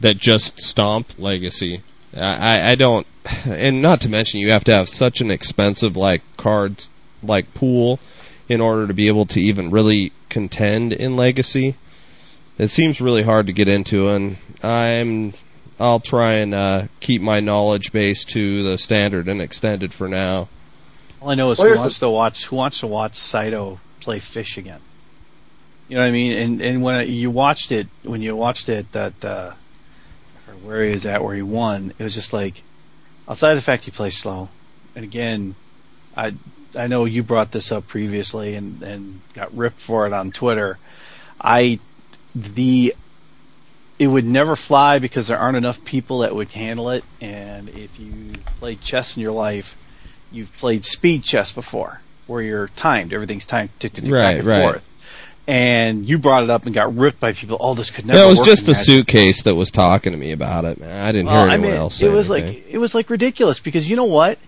that 0.00 0.18
just 0.18 0.60
stomp 0.60 1.12
legacy. 1.18 1.82
I, 2.16 2.20
I- 2.58 2.70
I 2.70 2.74
don't, 2.74 3.06
and 3.46 3.80
not 3.80 4.00
to 4.02 4.08
mention 4.08 4.40
you 4.40 4.50
have 4.50 4.64
to 4.64 4.72
have 4.72 4.88
such 4.88 5.20
an 5.20 5.30
expensive 5.30 5.96
like 5.96 6.22
cards 6.36 6.90
like 7.22 7.54
pool 7.54 8.00
in 8.48 8.60
order 8.60 8.86
to 8.86 8.94
be 8.94 9.08
able 9.08 9.26
to 9.26 9.40
even 9.40 9.70
really 9.70 10.12
contend 10.28 10.92
in 10.92 11.16
legacy. 11.16 11.76
It 12.58 12.68
seems 12.68 13.00
really 13.00 13.22
hard 13.22 13.46
to 13.48 13.52
get 13.52 13.68
into, 13.68 14.08
and 14.08 14.36
I'm 14.62 15.34
I'll 15.80 16.00
try 16.00 16.34
and 16.34 16.54
uh, 16.54 16.86
keep 17.00 17.20
my 17.20 17.40
knowledge 17.40 17.90
base 17.92 18.24
to 18.26 18.62
the 18.62 18.78
standard 18.78 19.28
and 19.28 19.40
extended 19.40 19.92
for 19.92 20.08
now. 20.08 20.48
All 21.20 21.30
I 21.30 21.34
know 21.34 21.50
is 21.50 21.58
Well, 21.58 21.66
who 21.66 21.72
here's 21.72 21.78
wants 21.78 21.98
to 21.98 22.10
watch 22.10 22.44
who 22.46 22.56
wants 22.56 22.80
to 22.80 22.86
watch 22.86 23.16
Saito 23.16 23.80
play 24.00 24.20
fish 24.20 24.56
again. 24.56 24.80
You 25.88 25.96
know 25.96 26.02
what 26.02 26.08
I 26.08 26.12
mean? 26.12 26.38
And 26.38 26.62
and 26.62 26.82
when 26.82 27.08
you 27.10 27.30
watched 27.30 27.72
it, 27.72 27.88
when 28.02 28.22
you 28.22 28.36
watched 28.36 28.68
it, 28.68 28.90
that 28.92 29.24
uh, 29.24 29.52
where 30.62 30.84
he 30.84 30.92
was 30.92 31.06
at, 31.06 31.22
where 31.24 31.34
he 31.34 31.42
won, 31.42 31.92
it 31.98 32.02
was 32.02 32.14
just 32.14 32.32
like 32.32 32.62
outside 33.28 33.50
of 33.50 33.56
the 33.56 33.62
fact 33.62 33.84
he 33.84 33.90
plays 33.90 34.16
slow, 34.16 34.48
and 34.94 35.04
again, 35.04 35.54
I 36.16 36.34
I 36.76 36.86
know 36.86 37.04
you 37.04 37.22
brought 37.22 37.52
this 37.52 37.70
up 37.72 37.86
previously 37.86 38.54
and 38.54 38.82
and 38.82 39.20
got 39.34 39.54
ripped 39.56 39.80
for 39.80 40.06
it 40.06 40.12
on 40.12 40.30
Twitter. 40.32 40.78
I 41.40 41.78
the 42.34 42.94
it 43.98 44.06
would 44.08 44.24
never 44.24 44.56
fly 44.56 44.98
because 44.98 45.28
there 45.28 45.38
aren't 45.38 45.56
enough 45.56 45.84
people 45.84 46.20
that 46.20 46.34
would 46.34 46.48
handle 46.48 46.90
it. 46.90 47.04
And 47.20 47.68
if 47.68 47.98
you 48.00 48.32
played 48.58 48.80
chess 48.82 49.16
in 49.16 49.22
your 49.22 49.32
life, 49.32 49.76
you've 50.32 50.52
played 50.56 50.84
speed 50.84 51.22
chess 51.22 51.52
before, 51.52 52.00
where 52.26 52.42
you're 52.42 52.68
timed. 52.68 53.12
Everything's 53.12 53.46
timed 53.46 53.70
tick, 53.78 53.92
tick, 53.92 54.04
tick, 54.04 54.12
Right, 54.12 54.22
back 54.32 54.38
and 54.40 54.46
right. 54.46 54.62
forth. 54.62 54.88
And 55.46 56.08
you 56.08 56.18
brought 56.18 56.42
it 56.42 56.50
up 56.50 56.64
and 56.66 56.74
got 56.74 56.96
ripped 56.96 57.20
by 57.20 57.34
people. 57.34 57.58
Oh, 57.60 57.74
this 57.74 57.90
could 57.90 58.06
never. 58.06 58.18
It 58.18 58.26
was 58.26 58.40
just 58.40 58.64
the 58.66 58.72
Magic." 58.72 58.86
suitcase 58.86 59.42
that 59.42 59.54
was 59.54 59.70
talking 59.70 60.12
to 60.12 60.18
me 60.18 60.32
about 60.32 60.64
it, 60.64 60.80
man. 60.80 61.04
I 61.04 61.12
didn't 61.12 61.26
Well, 61.26 61.42
hear 61.42 61.50
I 61.50 61.54
anyone 61.54 61.70
mean, 61.70 61.78
else 61.80 62.00
it 62.00 62.10
was 62.10 62.30
anything. 62.30 62.54
like 62.54 62.64
it 62.70 62.78
was 62.78 62.94
like 62.94 63.10
ridiculous 63.10 63.60
because 63.60 63.88
you 63.88 63.94
know 63.94 64.04
what? 64.06 64.38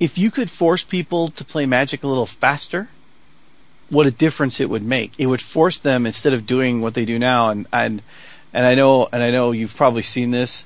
If 0.00 0.18
you 0.18 0.30
could 0.30 0.50
force 0.50 0.82
people 0.82 1.28
to 1.28 1.44
play 1.44 1.66
Magic 1.66 2.02
a 2.02 2.08
little 2.08 2.26
faster, 2.26 2.88
what 3.90 4.06
a 4.06 4.10
difference 4.10 4.60
it 4.60 4.68
would 4.68 4.82
make. 4.82 5.12
It 5.18 5.26
would 5.26 5.42
force 5.42 5.78
them 5.78 6.06
instead 6.06 6.32
of 6.32 6.46
doing 6.46 6.80
what 6.80 6.94
they 6.94 7.04
do 7.04 7.18
now 7.18 7.50
and 7.50 7.66
and 7.72 8.02
and 8.52 8.66
I 8.66 8.74
know 8.74 9.08
and 9.12 9.22
I 9.22 9.30
know 9.30 9.52
you've 9.52 9.76
probably 9.76 10.02
seen 10.02 10.30
this 10.30 10.64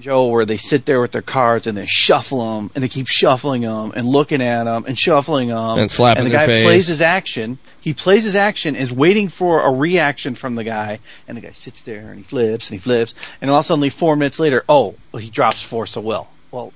Joe 0.00 0.26
where 0.26 0.44
they 0.44 0.58
sit 0.58 0.84
there 0.84 1.00
with 1.00 1.12
their 1.12 1.22
cards 1.22 1.66
and 1.66 1.78
they 1.78 1.86
shuffle 1.86 2.56
them 2.56 2.70
and 2.74 2.84
they 2.84 2.88
keep 2.88 3.06
shuffling 3.08 3.62
them 3.62 3.92
and 3.96 4.06
looking 4.06 4.42
at 4.42 4.64
them 4.64 4.84
and 4.86 4.98
shuffling 4.98 5.48
them 5.48 5.78
And 5.78 5.90
slapping 5.90 6.24
and 6.24 6.32
the 6.32 6.36
guy 6.36 6.46
face. 6.46 6.64
plays 6.64 6.86
his 6.88 7.00
action. 7.00 7.58
He 7.80 7.94
plays 7.94 8.24
his 8.24 8.36
action 8.36 8.76
is 8.76 8.92
waiting 8.92 9.28
for 9.28 9.62
a 9.62 9.70
reaction 9.70 10.34
from 10.34 10.56
the 10.56 10.64
guy 10.64 10.98
and 11.26 11.36
the 11.36 11.40
guy 11.40 11.52
sits 11.52 11.82
there 11.82 12.08
and 12.10 12.18
he 12.18 12.22
flips 12.22 12.68
and 12.68 12.78
he 12.78 12.82
flips 12.82 13.14
and 13.40 13.50
all 13.50 13.58
of 13.58 13.64
a 13.64 13.66
sudden 13.66 13.88
four 13.90 14.16
minutes 14.16 14.38
later, 14.38 14.64
oh, 14.68 14.96
he 15.18 15.30
drops 15.30 15.62
force 15.62 15.96
of 15.96 16.04
will. 16.04 16.28
Well, 16.50 16.72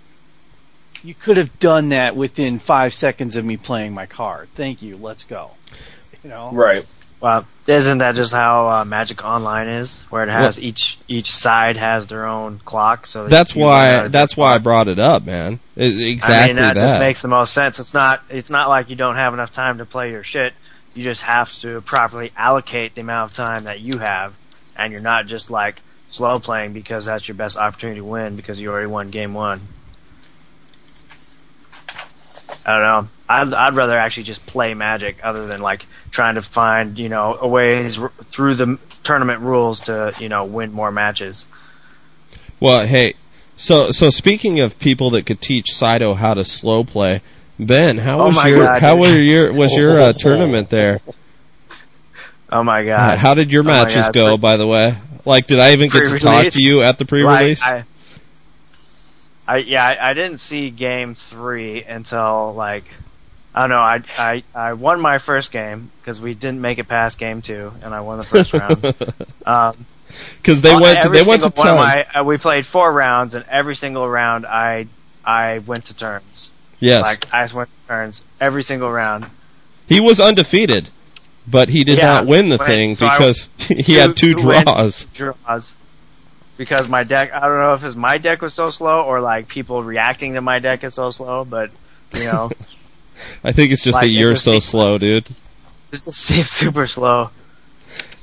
you 1.02 1.14
could 1.14 1.36
have 1.36 1.58
done 1.58 1.90
that 1.90 2.16
within 2.16 2.58
five 2.58 2.94
seconds 2.94 3.36
of 3.36 3.44
me 3.44 3.56
playing 3.56 3.94
my 3.94 4.06
card. 4.06 4.48
Thank 4.50 4.82
you. 4.82 4.96
Let's 4.96 5.24
go. 5.24 5.52
You 6.22 6.30
know, 6.30 6.50
Right. 6.52 6.84
Well, 7.20 7.48
isn't 7.66 7.98
that 7.98 8.14
just 8.14 8.32
how 8.32 8.70
uh, 8.70 8.84
Magic 8.84 9.24
Online 9.24 9.68
is, 9.68 10.02
where 10.10 10.22
it 10.22 10.28
has 10.28 10.60
each 10.60 10.98
each 11.08 11.34
side 11.34 11.76
has 11.76 12.06
their 12.06 12.26
own 12.26 12.60
clock? 12.64 13.06
So 13.06 13.24
that 13.24 13.30
That's 13.30 13.56
you 13.56 13.62
learn 13.64 13.70
how 13.70 14.02
why. 14.02 14.08
That's 14.08 14.36
why 14.36 14.54
I 14.54 14.58
brought 14.58 14.86
it 14.86 15.00
up, 15.00 15.24
man. 15.26 15.58
It- 15.74 15.94
I 16.00 16.10
exactly 16.10 16.54
mean, 16.54 16.62
that, 16.62 16.74
that. 16.74 16.80
just 16.80 17.00
makes 17.00 17.22
the 17.22 17.28
most 17.28 17.52
sense. 17.54 17.80
It's 17.80 17.92
not 17.92 18.22
it's 18.28 18.50
not 18.50 18.68
like 18.68 18.88
you 18.88 18.94
don't 18.94 19.16
have 19.16 19.34
enough 19.34 19.52
time 19.52 19.78
to 19.78 19.84
play 19.84 20.10
your 20.10 20.22
shit. 20.22 20.52
You 20.94 21.02
just 21.02 21.22
have 21.22 21.52
to 21.60 21.80
properly 21.80 22.32
allocate 22.36 22.94
the 22.94 23.00
amount 23.00 23.32
of 23.32 23.36
time 23.36 23.64
that 23.64 23.80
you 23.80 23.98
have, 23.98 24.34
and 24.76 24.92
you're 24.92 25.02
not 25.02 25.26
just 25.26 25.50
like 25.50 25.80
slow 26.10 26.38
playing 26.38 26.72
because 26.72 27.04
that's 27.04 27.26
your 27.26 27.34
best 27.34 27.56
opportunity 27.56 27.98
to 27.98 28.04
win 28.04 28.36
because 28.36 28.60
you 28.60 28.70
already 28.70 28.86
won 28.86 29.10
game 29.10 29.34
one. 29.34 29.60
I 32.68 32.72
don't 32.72 32.82
know. 32.82 33.08
I'd, 33.30 33.54
I'd 33.54 33.74
rather 33.76 33.96
actually 33.98 34.24
just 34.24 34.44
play 34.44 34.74
Magic 34.74 35.18
other 35.24 35.46
than 35.46 35.62
like 35.62 35.86
trying 36.10 36.34
to 36.34 36.42
find 36.42 36.98
you 36.98 37.08
know 37.08 37.38
a 37.40 37.48
ways 37.48 37.98
r- 37.98 38.12
through 38.30 38.56
the 38.56 38.78
tournament 39.02 39.40
rules 39.40 39.80
to 39.80 40.12
you 40.20 40.28
know 40.28 40.44
win 40.44 40.72
more 40.72 40.92
matches. 40.92 41.46
Well, 42.60 42.86
hey, 42.86 43.14
so 43.56 43.90
so 43.90 44.10
speaking 44.10 44.60
of 44.60 44.78
people 44.78 45.10
that 45.10 45.24
could 45.24 45.40
teach 45.40 45.70
Saito 45.72 46.12
how 46.14 46.34
to 46.34 46.44
slow 46.44 46.84
play, 46.84 47.22
Ben, 47.58 47.96
how 47.98 48.20
Oh 48.20 48.26
was 48.26 48.44
your 48.44 48.64
God, 48.64 48.82
how 48.82 48.96
was 48.96 49.14
your 49.14 49.52
was 49.52 49.74
your 49.74 49.98
uh, 49.98 50.12
tournament 50.18 50.68
there? 50.68 51.00
Oh 52.50 52.62
my 52.62 52.82
Uh, 52.82 52.86
god! 52.86 53.18
how 53.18 53.34
did 53.34 53.50
your 53.50 53.62
Oh 53.62 53.66
matches 53.66 54.06
God. 54.06 54.12
go? 54.14 54.36
By 54.36 54.56
the 54.58 54.66
way, 54.66 54.94
like, 55.24 55.46
did 55.46 55.58
I 55.58 55.72
even 55.72 55.88
get 55.90 56.04
to 56.04 56.18
talk 56.18 56.48
to 56.48 56.62
you 56.62 56.82
at 56.82 56.98
the 56.98 57.04
pre-release? 57.04 57.60
Like, 57.62 57.84
I, 57.84 57.84
I, 59.48 59.56
yeah, 59.58 59.84
I, 59.84 60.10
I 60.10 60.12
didn't 60.12 60.38
see 60.38 60.70
game 60.70 61.14
three 61.14 61.82
until 61.82 62.52
like 62.54 62.84
I 63.54 63.60
don't 63.62 63.70
know. 63.70 63.78
I 63.78 64.02
I 64.18 64.42
I 64.54 64.72
won 64.74 65.00
my 65.00 65.18
first 65.18 65.50
game 65.50 65.90
because 66.00 66.20
we 66.20 66.34
didn't 66.34 66.60
make 66.60 66.78
it 66.78 66.86
past 66.86 67.18
game 67.18 67.40
two, 67.42 67.72
and 67.82 67.94
I 67.94 68.02
won 68.02 68.18
the 68.18 68.24
first 68.24 68.52
round. 68.52 68.94
Um, 69.46 69.86
Because 70.36 70.60
they 70.60 70.74
went 70.76 71.00
to, 71.00 71.08
they 71.08 71.22
went 71.22 71.40
to 71.42 71.48
of 71.48 71.56
my, 71.56 72.04
uh, 72.14 72.22
we 72.24 72.36
played 72.36 72.66
four 72.66 72.92
rounds, 72.92 73.32
and 73.34 73.44
every 73.50 73.74
single 73.74 74.06
round 74.08 74.44
I 74.46 74.86
I 75.24 75.58
went 75.60 75.86
to 75.86 75.94
turns. 75.94 76.50
yes, 76.80 77.02
Like 77.02 77.32
I 77.32 77.40
went 77.54 77.68
to 77.70 77.88
turns 77.88 78.22
every 78.40 78.62
single 78.62 78.90
round. 78.90 79.26
he 79.88 80.00
was 80.00 80.20
undefeated, 80.20 80.90
but 81.46 81.70
he 81.70 81.82
did 81.84 81.96
Yeah, 81.98 82.06
not 82.06 82.26
win 82.26 82.50
the 82.50 82.56
went- 82.58 82.68
thing 82.70 82.94
so 82.96 83.06
I- 83.06 83.16
because 83.18 83.48
he 83.58 83.94
had 83.94 84.14
two 84.16 84.34
draws. 84.34 85.04
draws. 85.14 85.74
Because 86.58 86.88
my 86.88 87.04
deck, 87.04 87.32
I 87.32 87.40
don't 87.48 87.58
know 87.58 87.72
if 87.74 87.84
it's 87.84 87.94
my 87.96 88.18
deck 88.18 88.42
was 88.42 88.52
so 88.52 88.66
slow 88.66 89.00
or 89.02 89.20
like 89.22 89.48
people 89.48 89.82
reacting 89.82 90.34
to 90.34 90.42
my 90.42 90.58
deck 90.58 90.84
is 90.84 90.92
so 90.94 91.10
slow, 91.10 91.44
but 91.46 91.70
you 92.12 92.24
know, 92.24 92.50
I 93.44 93.52
think 93.52 93.72
it's 93.72 93.82
just 93.82 93.94
Like, 93.94 94.02
that 94.02 94.08
you're 94.10 94.32
just 94.34 94.44
so 94.44 94.52
seems- 94.52 94.64
slow, 94.66 94.98
dude. 94.98 95.30
it 95.30 95.36
just 95.92 96.10
seems 96.20 96.50
super 96.50 96.86
slow. 96.86 97.30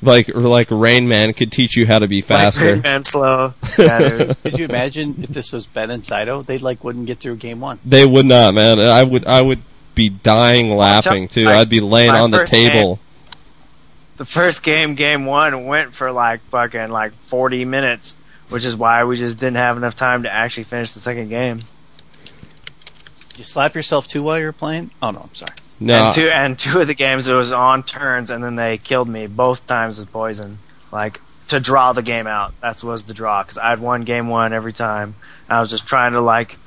Like 0.01 0.27
like 0.36 0.67
Rain 0.69 1.07
Man 1.07 1.33
could 1.33 1.51
teach 1.51 1.75
you 1.77 1.88
how 1.88 1.99
to 1.99 2.07
be 2.07 2.17
Like 2.21 2.27
faster. 2.27 2.65
Rain 2.65 2.81
Man 2.81 3.03
slow. 3.03 3.53
Yeah. 3.79 4.33
Could 4.43 4.59
you 4.59 4.65
imagine 4.65 5.23
if 5.23 5.29
this 5.29 5.51
was 5.53 5.65
Ben 5.65 5.89
and 5.89 6.03
Saito? 6.03 6.43
They 6.43 6.57
like 6.57 6.83
wouldn't 6.83 7.07
get 7.07 7.21
through 7.21 7.38
game 7.38 7.61
one. 7.61 7.79
They 7.86 8.05
would 8.05 8.25
not, 8.25 8.53
man. 8.53 8.79
I 8.81 9.01
would 9.03 9.25
I 9.25 9.41
would 9.41 9.61
be 9.95 10.09
dying 10.09 10.75
laughing 10.75 11.29
too. 11.29 11.47
I- 11.47 11.59
I'd 11.61 11.69
be 11.69 11.79
laying 11.79 12.11
on 12.11 12.29
the 12.31 12.39
first 12.39 12.51
table. 12.51 12.99
the 14.17 14.25
first 14.25 14.61
game, 14.61 14.95
game 14.95 15.25
one, 15.25 15.65
went 15.65 15.93
for 15.95 16.11
like 16.11 16.41
fucking 16.49 16.89
like 16.89 17.13
40 17.27 17.63
minutes, 17.65 18.13
which 18.49 18.65
is 18.65 18.75
why 18.75 19.03
we 19.03 19.17
just 19.17 19.37
didn't 19.37 19.55
have 19.57 19.77
enough 19.77 19.95
time 19.95 20.23
to 20.23 20.31
actually 20.33 20.63
finish 20.65 20.93
the 20.93 20.99
second 20.99 21.29
game. 21.29 21.59
You 23.37 23.43
slap 23.43 23.75
yourself 23.75 24.07
too 24.07 24.23
while 24.23 24.39
you're 24.39 24.53
playing? 24.53 24.91
Oh 25.01 25.11
no, 25.11 25.21
I'm 25.21 25.35
sorry. 25.35 25.51
No, 25.79 26.05
And 26.05 26.15
two 26.15 26.29
and 26.29 26.57
two 26.59 26.79
of 26.79 26.87
the 26.87 26.93
games 26.93 27.27
it 27.27 27.33
was 27.33 27.51
on 27.51 27.83
turns, 27.83 28.29
and 28.29 28.41
then 28.43 28.55
they 28.55 28.77
killed 28.77 29.09
me 29.09 29.27
both 29.27 29.67
times 29.67 29.99
with 29.99 30.09
poison, 30.11 30.59
like 30.91 31.19
to 31.49 31.59
draw 31.59 31.91
the 31.93 32.01
game 32.01 32.27
out. 32.27 32.53
That 32.61 32.81
was 32.81 33.03
the 33.03 33.13
draw 33.13 33.43
because 33.43 33.57
I'd 33.57 33.79
won 33.79 34.03
game 34.03 34.29
one 34.29 34.53
every 34.53 34.73
time. 34.73 35.15
I 35.49 35.59
was 35.59 35.69
just 35.69 35.85
trying 35.85 36.13
to 36.13 36.21
like 36.21 36.57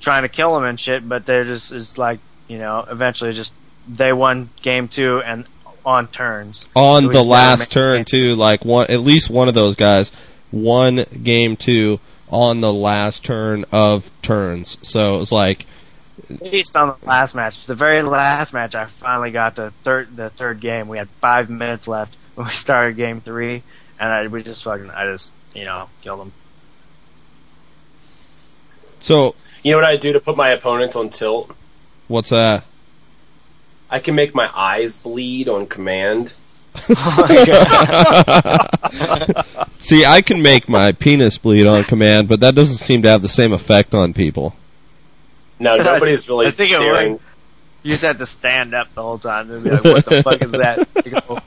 trying 0.00 0.22
to 0.22 0.28
kill 0.28 0.54
them 0.54 0.64
and 0.64 0.78
shit, 0.78 1.08
but 1.08 1.24
they're 1.24 1.44
just 1.44 1.72
is 1.72 1.96
like 1.96 2.20
you 2.48 2.58
know 2.58 2.84
eventually 2.88 3.32
just 3.32 3.54
they 3.88 4.12
won 4.12 4.50
game 4.60 4.88
two 4.88 5.22
and 5.24 5.46
on 5.86 6.06
turns. 6.08 6.66
on 6.76 7.04
So 7.04 7.08
the 7.08 7.22
last 7.22 7.60
make- 7.60 7.68
turn 7.70 8.04
too. 8.04 8.34
Like 8.34 8.66
one, 8.66 8.90
at 8.90 9.00
least 9.00 9.30
one 9.30 9.48
of 9.48 9.54
those 9.54 9.74
guys 9.74 10.12
won 10.52 11.04
game 11.22 11.56
two 11.56 12.00
on 12.30 12.60
the 12.60 12.72
last 12.72 13.24
turn 13.24 13.64
of 13.72 14.10
turns. 14.22 14.78
So 14.82 15.16
it 15.16 15.18
was 15.18 15.32
like, 15.32 15.66
based 16.38 16.76
on 16.76 16.96
the 17.00 17.06
last 17.06 17.34
match, 17.34 17.66
the 17.66 17.74
very 17.74 18.02
last 18.02 18.52
match, 18.52 18.74
I 18.74 18.86
finally 18.86 19.30
got 19.30 19.56
to 19.56 19.72
third 19.82 20.16
the 20.16 20.30
third 20.30 20.60
game. 20.60 20.88
We 20.88 20.98
had 20.98 21.08
five 21.20 21.50
minutes 21.50 21.88
left 21.88 22.16
when 22.34 22.46
we 22.46 22.52
started 22.52 22.96
game 22.96 23.20
three, 23.20 23.62
and 23.98 24.10
I 24.10 24.26
we 24.26 24.42
just 24.42 24.62
fucking 24.62 24.90
I 24.90 25.06
just 25.06 25.30
you 25.54 25.64
know 25.64 25.88
killed 26.02 26.20
them. 26.20 26.32
so 29.00 29.34
You 29.62 29.72
know 29.72 29.78
what 29.78 29.86
I 29.86 29.96
do 29.96 30.12
to 30.12 30.20
put 30.20 30.36
my 30.36 30.50
opponents 30.50 30.96
on 30.96 31.10
tilt? 31.10 31.50
what's 32.08 32.30
that? 32.30 32.64
I 33.88 33.98
can 33.98 34.14
make 34.14 34.34
my 34.34 34.48
eyes 34.54 34.96
bleed 34.96 35.48
on 35.48 35.66
command. 35.66 36.32
See, 39.80 40.04
I 40.04 40.20
can 40.22 40.42
make 40.42 40.68
my 40.68 40.92
penis 40.92 41.38
bleed 41.38 41.66
on 41.66 41.84
command, 41.84 42.28
but 42.28 42.40
that 42.40 42.54
doesn't 42.54 42.76
seem 42.78 43.02
to 43.02 43.08
have 43.08 43.22
the 43.22 43.28
same 43.28 43.52
effect 43.52 43.94
on 43.94 44.12
people. 44.12 44.54
No, 45.58 45.76
nobody's 45.76 46.28
really 46.28 46.46
I 46.46 46.50
think 46.50 46.70
staring. 46.70 47.12
would. 47.12 47.20
You 47.82 47.92
just 47.92 48.02
have 48.02 48.18
to 48.18 48.26
stand 48.26 48.74
up 48.74 48.94
the 48.94 49.02
whole 49.02 49.18
time 49.18 49.50
and 49.50 49.64
be 49.64 49.70
like, 49.70 49.84
"What 49.84 50.04
the 50.04 50.22
fuck 50.22 50.42
is 50.42 50.50
that?" 50.52 50.86
Like 50.94 51.06
a 51.06 51.10
little, 51.10 51.38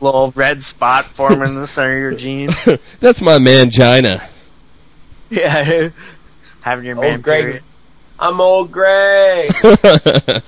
little 0.00 0.32
red 0.34 0.64
spot 0.64 1.04
forming 1.06 1.48
in 1.50 1.60
the 1.60 1.66
center 1.66 1.96
of 1.96 2.00
your 2.00 2.14
jeans. 2.14 2.56
That's 3.00 3.20
my 3.20 3.36
mangina. 3.38 4.26
Yeah, 5.28 5.90
having 6.62 6.86
your 6.86 6.96
man 6.96 7.12
Old 7.12 7.22
Greg's. 7.22 7.60
period. 7.60 7.64
I'm 8.18 8.40
old 8.40 8.72
Greg. 8.72 9.52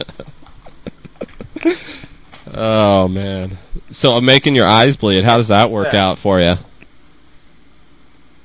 oh 2.54 3.08
man. 3.08 3.58
So 3.90 4.12
I'm 4.12 4.24
making 4.24 4.54
your 4.54 4.66
eyes 4.66 4.96
bleed. 4.96 5.24
How 5.24 5.36
does 5.36 5.48
that 5.48 5.70
work 5.70 5.86
Sad. 5.86 5.96
out 5.96 6.18
for 6.18 6.40
you? 6.40 6.56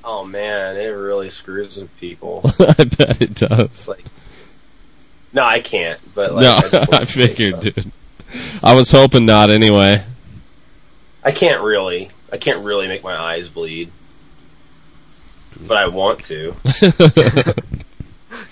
oh 0.09 0.25
man, 0.25 0.75
it 0.75 0.87
really 0.87 1.29
screws 1.29 1.77
with 1.77 1.95
people. 1.97 2.41
I 2.59 2.83
bet 2.83 3.21
it 3.21 3.35
does. 3.35 3.59
It's 3.59 3.87
like, 3.87 4.03
no, 5.31 5.43
I 5.43 5.61
can't. 5.61 5.99
But 6.15 6.33
like, 6.33 6.43
no, 6.43 6.53
I, 6.53 6.61
just 6.61 6.73
wanted 6.91 7.01
I 7.01 7.05
figured, 7.05 7.59
dude. 7.59 7.91
I 8.63 8.75
was 8.75 8.91
hoping 8.91 9.25
not 9.25 9.51
anyway. 9.51 10.03
I 11.23 11.31
can't 11.31 11.61
really. 11.61 12.09
I 12.31 12.37
can't 12.37 12.65
really 12.65 12.87
make 12.87 13.03
my 13.03 13.15
eyes 13.15 13.49
bleed. 13.49 13.91
But 15.61 15.77
I 15.77 15.87
want 15.87 16.23
to. 16.25 16.55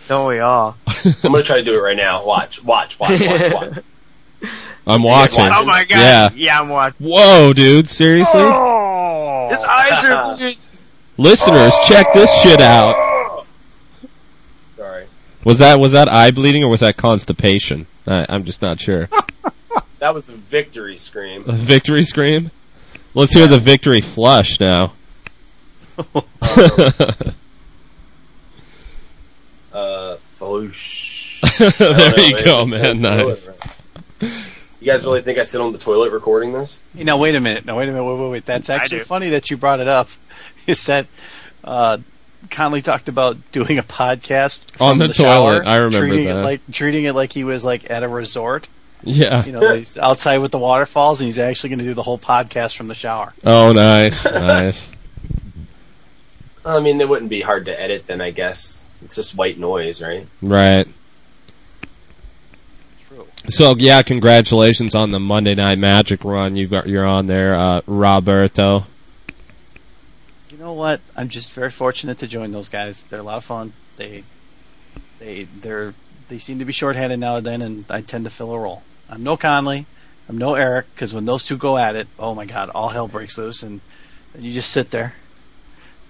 Don't 0.07 0.27
we 0.27 0.39
all? 0.39 0.77
I'm 0.87 1.13
gonna 1.21 1.43
try 1.43 1.57
to 1.57 1.63
do 1.63 1.75
it 1.75 1.81
right 1.81 1.95
now. 1.95 2.25
Watch, 2.25 2.63
watch, 2.63 2.99
watch, 2.99 3.21
watch, 3.21 3.53
watch. 3.53 3.83
I'm 4.87 5.03
watching. 5.03 5.39
watching? 5.39 5.53
Oh 5.57 5.65
my 5.65 5.83
god! 5.83 5.97
Yeah. 5.99 6.29
Yeah, 6.33 6.59
I'm 6.61 6.69
watching. 6.69 7.05
Whoa, 7.07 7.53
dude, 7.53 7.89
seriously? 7.89 8.39
Oh. 8.41 9.49
His 9.49 9.63
eyes 9.63 10.03
are 10.05 10.35
bleeding. 10.37 10.57
Listeners, 11.17 11.73
check 11.87 12.13
this 12.13 12.31
shit 12.41 12.61
out. 12.61 13.45
Sorry. 14.75 15.05
Was 15.43 15.59
that 15.59 15.79
was 15.79 15.91
that 15.91 16.11
eye 16.11 16.31
bleeding 16.31 16.63
or 16.63 16.69
was 16.69 16.79
that 16.81 16.95
constipation? 16.95 17.85
I, 18.05 18.25
I'm 18.29 18.45
just 18.45 18.61
not 18.61 18.79
sure. 18.79 19.09
That 19.99 20.13
was 20.13 20.29
a 20.29 20.33
victory 20.35 20.97
scream. 20.97 21.43
A 21.47 21.53
victory 21.53 22.03
scream. 22.03 22.51
Let's 23.15 23.33
hear 23.33 23.47
the 23.47 23.57
victory 23.57 24.01
flush 24.01 24.59
now. 24.59 24.93
Uh, 29.73 30.17
whoosh. 30.39 31.39
there 31.59 32.19
you 32.19 32.35
know, 32.37 32.43
go, 32.43 32.65
man. 32.65 33.01
man. 33.01 33.27
Nice. 33.27 33.49
Right. 34.79 34.85
You 34.85 34.91
guys 34.91 35.05
really 35.05 35.21
think 35.21 35.37
I 35.37 35.43
sit 35.43 35.61
on 35.61 35.71
the 35.71 35.77
toilet 35.79 36.11
recording 36.11 36.53
this? 36.53 36.79
Hey, 36.95 37.03
now 37.03 37.17
wait 37.17 37.35
a 37.35 37.39
minute. 37.39 37.65
Now 37.65 37.77
wait 37.77 37.89
a 37.89 37.91
minute. 37.91 38.03
Wait, 38.03 38.19
wait, 38.19 38.31
wait. 38.31 38.45
That's 38.45 38.69
actually 38.69 38.99
funny 38.99 39.31
that 39.31 39.49
you 39.49 39.57
brought 39.57 39.79
it 39.79 39.87
up. 39.87 40.09
Is 40.67 40.85
that 40.87 41.07
uh, 41.63 41.97
Conley 42.49 42.81
talked 42.81 43.09
about 43.09 43.37
doing 43.51 43.77
a 43.77 43.83
podcast 43.83 44.59
On 44.79 44.97
from 44.97 45.07
the 45.07 45.13
shower. 45.13 45.65
I 45.65 45.77
remember 45.77 46.07
treating 46.07 46.25
that. 46.25 46.39
It 46.39 46.43
like 46.43 46.61
treating 46.71 47.05
it 47.05 47.13
like 47.13 47.31
he 47.31 47.43
was 47.43 47.63
like 47.63 47.89
at 47.89 48.03
a 48.03 48.07
resort. 48.07 48.67
Yeah. 49.03 49.45
You 49.45 49.51
know, 49.51 49.75
he's 49.75 49.97
outside 49.97 50.39
with 50.39 50.51
the 50.51 50.57
waterfalls, 50.57 51.19
and 51.21 51.25
he's 51.27 51.39
actually 51.39 51.69
going 51.69 51.79
to 51.79 51.85
do 51.85 51.93
the 51.93 52.03
whole 52.03 52.17
podcast 52.17 52.75
from 52.75 52.87
the 52.87 52.95
shower. 52.95 53.33
Oh, 53.43 53.71
nice, 53.71 54.25
nice. 54.25 54.89
I 56.65 56.79
mean, 56.79 56.99
it 56.99 57.07
wouldn't 57.07 57.29
be 57.29 57.41
hard 57.41 57.65
to 57.65 57.79
edit 57.79 58.05
then, 58.07 58.21
I 58.21 58.31
guess. 58.31 58.83
It's 59.03 59.15
just 59.15 59.35
white 59.35 59.57
noise, 59.57 60.01
right? 60.01 60.27
Right. 60.41 60.87
So 63.49 63.75
yeah, 63.77 64.01
congratulations 64.01 64.93
on 64.93 65.11
the 65.11 65.21
Monday 65.21 65.55
Night 65.55 65.77
Magic 65.77 66.25
run. 66.25 66.57
You've 66.57 66.71
got 66.71 66.87
you're 66.87 67.05
on 67.05 67.27
there, 67.27 67.55
uh, 67.55 67.81
Roberto. 67.87 68.85
You 70.51 70.57
know 70.57 70.73
what? 70.73 70.99
I'm 71.15 71.29
just 71.29 71.51
very 71.53 71.71
fortunate 71.71 72.19
to 72.19 72.27
join 72.27 72.51
those 72.51 72.67
guys. 72.67 73.03
They're 73.03 73.21
a 73.21 73.23
lot 73.23 73.37
of 73.37 73.45
fun. 73.45 73.71
They, 73.95 74.23
they, 75.19 75.43
they're, 75.61 75.93
they 76.27 76.39
seem 76.39 76.59
to 76.59 76.65
be 76.65 76.73
shorthanded 76.73 77.19
now 77.19 77.37
and 77.37 77.45
then, 77.45 77.61
and 77.61 77.85
I 77.89 78.01
tend 78.01 78.25
to 78.25 78.29
fill 78.29 78.51
a 78.51 78.59
role. 78.59 78.83
I'm 79.09 79.23
no 79.23 79.37
Conley. 79.37 79.85
I'm 80.27 80.37
no 80.37 80.55
Eric, 80.55 80.87
because 80.93 81.13
when 81.13 81.23
those 81.23 81.45
two 81.45 81.55
go 81.55 81.77
at 81.77 81.95
it, 81.95 82.07
oh 82.19 82.35
my 82.35 82.45
god, 82.45 82.69
all 82.69 82.89
hell 82.89 83.07
breaks 83.07 83.37
loose, 83.37 83.63
and, 83.63 83.79
and 84.33 84.43
you 84.43 84.51
just 84.51 84.71
sit 84.71 84.91
there. 84.91 85.13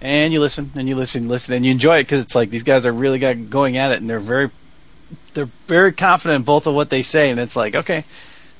And 0.00 0.32
you 0.32 0.40
listen, 0.40 0.72
and 0.74 0.88
you 0.88 0.96
listen, 0.96 1.22
and 1.22 1.30
listen, 1.30 1.54
and 1.54 1.64
you 1.64 1.70
enjoy 1.70 1.98
it 1.98 2.02
because 2.02 2.22
it's 2.22 2.34
like 2.34 2.50
these 2.50 2.64
guys 2.64 2.84
are 2.84 2.92
really 2.92 3.20
got 3.20 3.48
going 3.48 3.76
at 3.76 3.92
it, 3.92 4.00
and 4.00 4.10
they're 4.10 4.18
very, 4.18 4.50
they're 5.38 5.48
very 5.68 5.92
confident 5.92 6.36
in 6.36 6.42
both 6.42 6.66
of 6.66 6.74
what 6.74 6.90
they 6.90 7.04
say, 7.04 7.30
and 7.30 7.38
it's 7.38 7.54
like 7.54 7.76
okay. 7.76 8.04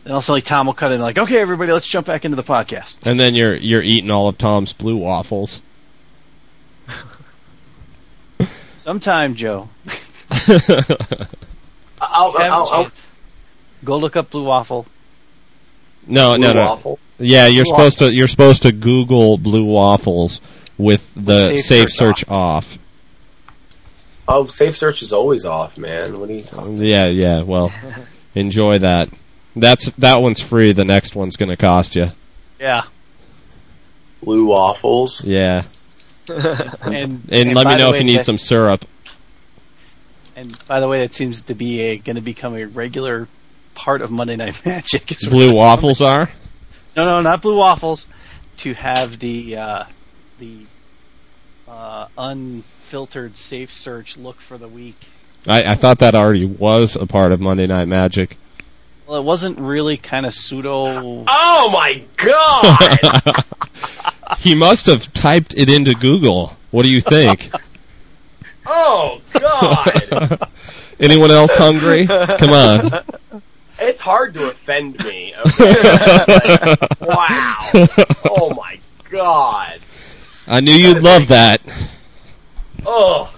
And 0.05 0.15
also, 0.15 0.33
like 0.33 0.45
Tom 0.45 0.67
will 0.67 0.75
cut 0.75 0.93
in, 0.93 1.01
like, 1.01 1.19
okay, 1.19 1.41
everybody, 1.41 1.73
let's 1.73 1.89
jump 1.89 2.07
back 2.07 2.25
into 2.25 2.37
the 2.37 2.45
podcast. 2.45 3.05
And 3.05 3.19
then 3.19 3.35
you're 3.35 3.57
you're 3.57 3.83
eating 3.83 4.13
all 4.13 4.29
of 4.29 4.39
Tom's 4.39 4.73
blue 4.73 4.97
waffles. 4.97 5.61
Sometime, 8.79 9.35
Joe, 9.35 9.69
I'll, 10.31 10.69
I'll, 12.01 12.33
have 12.33 12.53
a 12.53 12.55
I'll, 12.55 12.69
I'll. 12.73 12.91
Go 13.85 13.97
look 13.99 14.17
up 14.17 14.31
Blue 14.31 14.45
Waffle. 14.45 14.87
No, 16.07 16.37
blue 16.37 16.47
no, 16.47 16.53
no. 16.53 16.67
waffle. 16.67 16.99
Yeah, 17.19 17.47
you're 17.49 17.65
Blue 17.65 17.73
supposed 17.73 17.99
to 17.99 18.13
you're 18.13 18.29
supposed 18.29 18.63
to 18.63 18.73
Google 18.73 19.37
blue 19.37 19.65
waffles 19.65 20.41
with 20.79 21.13
the 21.15 21.49
safe 21.49 21.65
safe, 21.65 21.91
search 21.91 22.21
search, 22.21 22.29
off. 22.29 22.79
Oh, 24.31 24.47
safe 24.49 24.77
search 24.77 25.01
is 25.03 25.13
always 25.15 25.47
off, 25.47 25.79
man. 25.79 26.21
What 26.21 26.29
are 26.29 26.35
you 26.35 26.43
talking? 26.45 26.77
Yeah, 26.77 27.07
yeah. 27.07 27.43
Well, 27.43 27.73
enjoy 28.35 28.79
that. 28.81 29.09
That's 29.57 29.87
that 29.93 30.21
one's 30.21 30.41
free. 30.41 30.73
The 30.73 30.85
next 30.85 31.17
one's 31.17 31.37
going 31.37 31.49
to 31.49 31.57
cost 31.57 31.97
you. 31.97 32.11
Yeah. 32.61 32.83
Blue 34.23 34.47
waffles. 34.47 35.25
Yeah. 35.25 35.65
And, 36.29 37.23
And, 37.31 37.55
let 37.55 37.67
me 37.67 37.73
the 37.73 37.77
know 37.79 37.87
if 37.89 37.93
way, 37.93 37.99
you 38.01 38.05
need 38.05 38.19
that- 38.19 38.27
some 38.27 38.37
syrup. 38.39 38.85
And 40.37 40.57
by 40.69 40.79
the 40.81 40.87
way, 40.87 41.01
that 41.01 41.15
seems 41.15 41.41
to 41.43 41.55
be 41.55 41.81
a 41.81 41.97
going 41.97 42.17
to 42.17 42.23
become 42.23 42.55
a 42.55 42.65
regular 42.67 43.27
part 43.75 44.03
of 44.03 44.11
Monday 44.11 44.37
Night 44.37 44.61
Magic. 44.67 45.11
It's 45.11 45.25
Blue 45.27 45.53
waffles 45.55 46.01
are. 46.03 46.31
No, 46.97 47.05
no, 47.07 47.23
not 47.23 47.41
blue 47.43 47.57
waffles. 47.57 48.07
To 48.59 48.75
have 48.75 49.19
the 49.19 49.57
uh, 49.57 49.85
the 50.39 50.67
uh, 51.69 52.09
unfiltered 52.17 53.37
safe 53.37 53.73
search 53.73 54.17
look 54.17 54.41
for 54.41 54.59
the 54.59 54.69
week. 54.69 54.97
I, 55.47 55.73
I 55.73 55.75
thought 55.75 56.01
that 56.01 56.15
already 56.15 56.45
was 56.45 56.97
a 56.97 57.07
part 57.07 57.33
of 57.33 57.41
Monday 57.41 57.67
Night 57.67 57.87
Magic. 57.89 58.37
Well, 59.07 59.19
it 59.19 59.25
wasn't 59.25 59.59
really 59.59 59.97
kind 59.97 60.27
of 60.27 60.35
pseudo. 60.35 61.25
Oh 61.27 61.71
my 61.73 62.03
god! 62.17 63.45
he 64.39 64.55
must 64.55 64.87
have 64.87 65.11
typed 65.13 65.55
it 65.57 65.71
into 65.71 65.95
Google. 65.95 66.57
What 66.71 66.83
do 66.83 66.91
you 66.91 67.01
think? 67.01 67.51
oh 68.67 69.21
god! 69.33 70.49
Anyone 71.01 71.31
else 71.31 71.55
hungry? 71.55 72.07
Come 72.07 72.51
on. 72.51 73.05
It's 73.79 74.01
hard 74.01 74.35
to 74.35 74.49
offend 74.49 74.99
me. 75.05 75.33
Okay? 75.47 76.75
wow! 77.01 77.57
Oh 78.29 78.53
my 78.55 78.79
god! 79.09 79.81
I 80.49 80.61
knew 80.61 80.73
you'd 80.73 81.03
love 81.03 81.29
that. 81.29 81.61
Oh, 82.87 83.33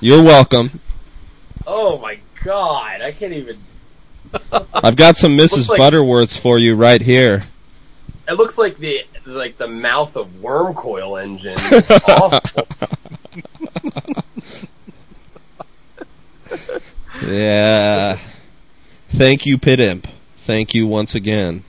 You're 0.00 0.22
welcome. 0.22 0.80
oh 1.66 1.98
my 1.98 2.18
god! 2.44 3.00
I 3.02 3.12
can't 3.12 3.32
even. 3.32 3.58
I've 4.74 4.96
got 4.96 5.16
some 5.16 5.36
Mrs. 5.36 5.68
Like- 5.70 5.80
Butterworths 5.80 6.38
for 6.38 6.58
you 6.58 6.74
right 6.74 7.00
here. 7.00 7.42
It 8.28 8.34
looks 8.34 8.58
like 8.58 8.76
the 8.78 9.04
like 9.24 9.56
the 9.56 9.66
mouth 9.68 10.16
of 10.16 10.28
Wurmcoil 10.42 11.22
Engine. 11.22 11.56
Yeah. 17.24 18.18
Thank 19.10 19.46
you, 19.46 19.58
Pit 19.58 19.80
Imp. 19.80 20.08
Thank 20.38 20.74
you 20.74 20.86
once 20.86 21.14
again. 21.14 21.64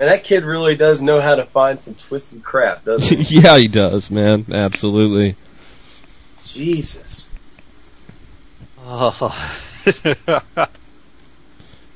And 0.00 0.08
that 0.08 0.24
kid 0.24 0.44
really 0.44 0.76
does 0.76 1.02
know 1.02 1.20
how 1.20 1.34
to 1.34 1.44
find 1.44 1.78
some 1.78 1.94
twisted 1.94 2.42
crap, 2.42 2.86
doesn't 2.86 3.18
he? 3.20 3.40
yeah, 3.40 3.58
he 3.58 3.68
does, 3.68 4.10
man. 4.10 4.46
Absolutely. 4.50 5.36
Jesus. 6.46 7.28
Oh. 8.82 9.60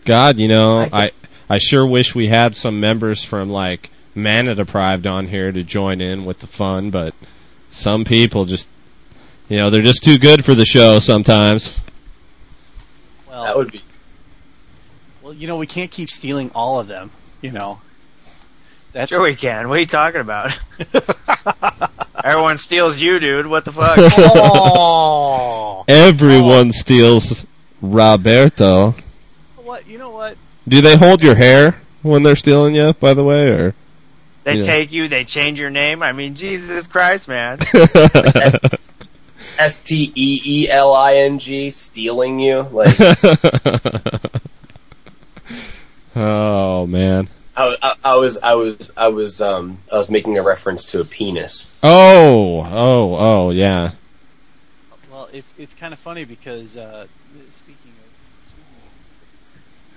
God, 0.04 0.38
you 0.38 0.48
know, 0.48 0.86
I 0.92 1.12
I 1.48 1.56
sure 1.56 1.86
wish 1.86 2.14
we 2.14 2.28
had 2.28 2.54
some 2.54 2.78
members 2.78 3.24
from 3.24 3.48
like 3.48 3.88
Mana 4.14 4.54
Deprived 4.54 5.06
on 5.06 5.26
here 5.26 5.50
to 5.50 5.64
join 5.64 6.02
in 6.02 6.26
with 6.26 6.40
the 6.40 6.46
fun, 6.46 6.90
but 6.90 7.14
some 7.70 8.04
people 8.04 8.44
just, 8.44 8.68
you 9.48 9.56
know, 9.56 9.70
they're 9.70 9.80
just 9.80 10.04
too 10.04 10.18
good 10.18 10.44
for 10.44 10.54
the 10.54 10.66
show 10.66 10.98
sometimes. 10.98 11.80
well, 13.26 13.44
That 13.44 13.56
would 13.56 13.72
be. 13.72 13.82
well, 15.22 15.32
you 15.32 15.46
know, 15.46 15.56
we 15.56 15.66
can't 15.66 15.90
keep 15.90 16.10
stealing 16.10 16.50
all 16.54 16.78
of 16.78 16.86
them. 16.86 17.10
You 17.40 17.52
know. 17.52 17.80
That's 18.94 19.10
Sure 19.10 19.24
we 19.24 19.34
can. 19.34 19.68
What 19.68 19.78
are 19.78 19.80
you 19.80 19.86
talking 19.86 20.20
about? 20.20 20.56
Everyone 22.24 22.56
steals 22.56 23.00
you, 23.00 23.18
dude. 23.18 23.48
What 23.48 23.64
the 23.64 23.72
fuck? 23.72 23.96
oh. 23.98 25.84
Everyone 25.88 26.68
oh. 26.68 26.70
steals 26.70 27.44
Roberto. 27.82 28.94
What? 29.56 29.88
You 29.88 29.98
know 29.98 30.10
what? 30.10 30.36
Do 30.68 30.80
they 30.80 30.96
hold 30.96 31.22
your 31.24 31.34
hair 31.34 31.80
when 32.02 32.22
they're 32.22 32.36
stealing 32.36 32.76
you, 32.76 32.92
by 32.94 33.14
the 33.14 33.24
way, 33.24 33.48
or? 33.48 33.74
They 34.44 34.58
Yeah. 34.58 34.62
take 34.62 34.92
you, 34.92 35.08
they 35.08 35.24
change 35.24 35.58
your 35.58 35.70
name. 35.70 36.00
I 36.00 36.12
mean, 36.12 36.36
Jesus 36.36 36.86
Christ, 36.86 37.26
man. 37.26 37.58
S 39.58 39.80
T 39.80 40.12
E 40.14 40.40
E 40.44 40.70
L 40.70 40.94
I 40.94 41.14
N 41.16 41.40
G, 41.40 41.72
stealing 41.72 42.38
you. 42.38 42.62
Like, 42.70 42.96
oh 46.14 46.86
man. 46.86 47.28
I, 47.56 47.76
I, 47.82 47.94
I 48.04 48.16
was, 48.16 48.38
I 48.42 48.54
was, 48.54 48.90
I 48.96 49.08
was, 49.08 49.40
um, 49.40 49.78
I 49.92 49.96
was 49.96 50.10
making 50.10 50.38
a 50.38 50.42
reference 50.42 50.86
to 50.86 51.00
a 51.00 51.04
penis. 51.04 51.76
Oh, 51.82 52.60
oh, 52.68 53.16
oh, 53.18 53.50
yeah. 53.50 53.92
Well, 55.10 55.28
it's 55.32 55.54
it's 55.58 55.74
kind 55.74 55.92
of 55.94 56.00
funny 56.00 56.24
because 56.24 56.76
uh, 56.76 57.06
speaking 57.50 57.92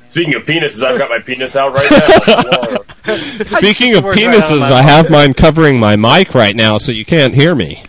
of 0.05 0.09
Speaking 0.11 0.35
of 0.35 0.43
penises, 0.43 0.83
I've 0.83 0.97
got 0.97 1.09
my 1.09 1.19
penis 1.19 1.55
out 1.55 1.73
right 1.73 1.89
now. 1.91 2.77
Speaking 3.45 3.95
of 3.95 4.03
Words 4.03 4.23
right 4.23 4.35
penises, 4.35 4.61
I 4.61 4.69
mouth. 4.69 4.81
have 4.81 5.09
mine 5.09 5.33
covering 5.33 5.79
my 5.79 5.95
mic 5.95 6.33
right 6.35 6.55
now, 6.55 6.77
so 6.77 6.91
you 6.91 7.05
can't 7.05 7.33
hear 7.33 7.55
me. 7.55 7.83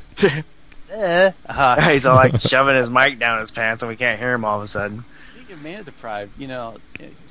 uh, 0.93 1.91
He's 1.93 2.07
all 2.07 2.17
like 2.17 2.41
shoving 2.41 2.77
his 2.77 2.89
mic 2.91 3.19
down 3.19 3.41
his 3.41 3.51
pants 3.51 3.83
and 3.83 3.89
we 3.91 3.97
can't 3.97 4.19
hear 4.19 4.33
him 4.33 4.45
all 4.45 4.59
of 4.59 4.65
a 4.65 4.69
sudden. 4.69 5.05
Speaking 5.59 5.73
of 5.73 5.77
mana 5.77 5.85
deprived, 5.85 6.39
you 6.39 6.47
know, 6.47 6.77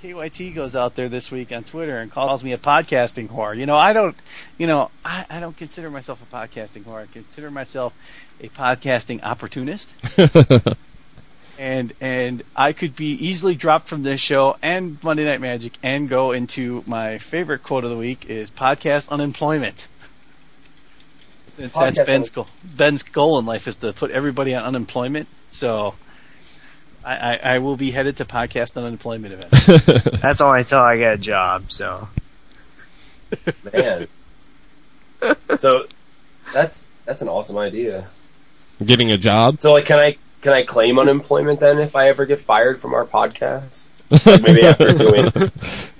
KYT 0.02 0.54
goes 0.54 0.76
out 0.76 0.96
there 0.96 1.10
this 1.10 1.32
week 1.32 1.52
on 1.52 1.64
Twitter 1.64 2.00
and 2.00 2.12
calls 2.12 2.44
me 2.44 2.52
a 2.54 2.58
podcasting 2.58 3.30
whore. 3.30 3.58
You 3.58 3.66
know, 3.66 3.78
I 3.78 3.94
don't, 3.94 4.16
you 4.58 4.68
know, 4.68 4.92
I, 5.04 5.26
I 5.30 5.40
don't 5.40 5.56
consider 5.56 5.90
myself 5.90 6.22
a 6.22 6.26
podcasting 6.26 6.84
whore. 6.84 7.04
I 7.04 7.06
consider 7.08 7.50
myself 7.52 7.94
a 8.40 8.50
podcasting 8.50 9.24
opportunist. 9.24 9.94
and 11.60 11.94
and 12.02 12.44
I 12.56 12.74
could 12.74 12.96
be 12.96 13.14
easily 13.14 13.56
dropped 13.56 13.88
from 13.88 14.04
this 14.04 14.20
show 14.20 14.58
and 14.62 15.02
Monday 15.04 15.26
Night 15.26 15.42
Magic 15.42 15.78
and 15.82 16.10
go 16.10 16.32
into 16.32 16.84
my 16.86 17.18
favorite 17.20 17.64
quote 17.64 17.84
of 17.86 17.92
the 17.92 17.98
week 17.98 18.26
is 18.26 18.52
podcast 18.52 19.10
unemployment. 19.10 19.88
Since 21.52 21.76
that's 21.76 22.00
Ben's 22.00 22.30
goal. 22.30 22.48
Ben's 22.64 23.04
goal 23.04 23.40
in 23.40 23.46
life 23.46 23.68
is 23.68 23.78
to 23.78 23.94
put 23.94 24.12
everybody 24.12 24.54
on 24.54 24.64
unemployment. 24.64 25.28
So 25.50 25.96
I, 27.08 27.16
I, 27.16 27.36
I 27.36 27.60
will 27.60 27.78
be 27.78 27.90
headed 27.92 28.18
to 28.18 28.26
podcast 28.26 28.76
on 28.76 28.84
unemployment 28.84 29.34
event. 29.34 30.04
That's 30.22 30.42
only 30.42 30.60
until 30.60 30.80
I 30.80 30.98
get 30.98 31.14
a 31.14 31.18
job. 31.18 31.72
So 31.72 32.10
Man. 33.74 34.08
so 35.56 35.86
that's 36.54 36.86
that's 37.06 37.22
an 37.22 37.30
awesome 37.30 37.58
idea. 37.58 38.10
Getting 38.86 39.12
a 39.12 39.18
job? 39.18 39.60
So 39.60 39.74
like, 39.74 39.86
can 39.86 40.00
I 40.00 40.18
can 40.42 40.54
I 40.54 40.64
claim 40.64 41.00
unemployment 41.00 41.60
then 41.60 41.80
if 41.80 41.96
I 41.96 42.10
ever 42.10 42.26
get 42.26 42.42
fired 42.42 42.82
from 42.82 42.94
our 42.94 43.06
podcast? 43.06 43.86
Like 44.10 44.42
maybe 44.42 44.62
after 44.66 44.94
doing. 44.94 45.32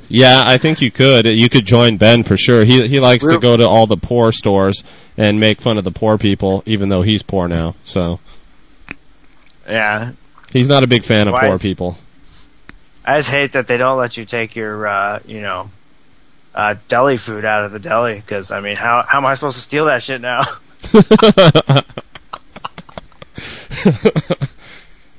Yeah, 0.10 0.42
I 0.44 0.58
think 0.58 0.82
you 0.82 0.92
could. 0.92 1.26
You 1.26 1.50
could 1.50 1.66
join 1.66 1.98
Ben 1.98 2.24
for 2.24 2.38
sure. 2.38 2.64
He 2.64 2.88
he 2.88 3.00
likes 3.00 3.26
to 3.26 3.40
go 3.40 3.58
to 3.58 3.68
all 3.68 3.88
the 3.88 3.98
poor 3.98 4.32
stores 4.32 4.84
and 5.18 5.40
make 5.40 5.62
fun 5.62 5.78
of 5.78 5.84
the 5.84 5.92
poor 5.92 6.18
people, 6.18 6.64
even 6.66 6.90
though 6.90 7.02
he's 7.02 7.24
poor 7.24 7.48
now. 7.48 7.76
So 7.84 8.20
yeah, 9.68 10.12
he's 10.58 10.68
not 10.68 10.84
a 10.84 10.88
big 10.88 11.04
fan 11.06 11.28
of 11.28 11.34
Why 11.34 11.46
poor 11.46 11.54
is- 11.56 11.62
people. 11.62 11.98
I 13.06 13.18
just 13.20 13.30
hate 13.30 13.54
that 13.54 13.68
they 13.68 13.78
don't 13.78 13.98
let 13.98 14.18
you 14.18 14.26
take 14.26 14.56
your, 14.56 14.86
uh, 14.86 15.20
you 15.26 15.40
know, 15.40 15.70
uh, 16.54 16.76
deli 16.90 17.16
food 17.18 17.46
out 17.46 17.64
of 17.64 17.72
the 17.72 17.80
deli. 17.80 18.16
Because 18.16 18.52
I 18.52 18.60
mean, 18.60 18.76
how 18.76 19.06
how 19.08 19.20
am 19.20 19.26
I 19.26 19.34
supposed 19.36 19.56
to 19.56 19.62
steal 19.62 19.86
that 19.86 20.04
shit 20.04 20.20
now? 20.20 20.42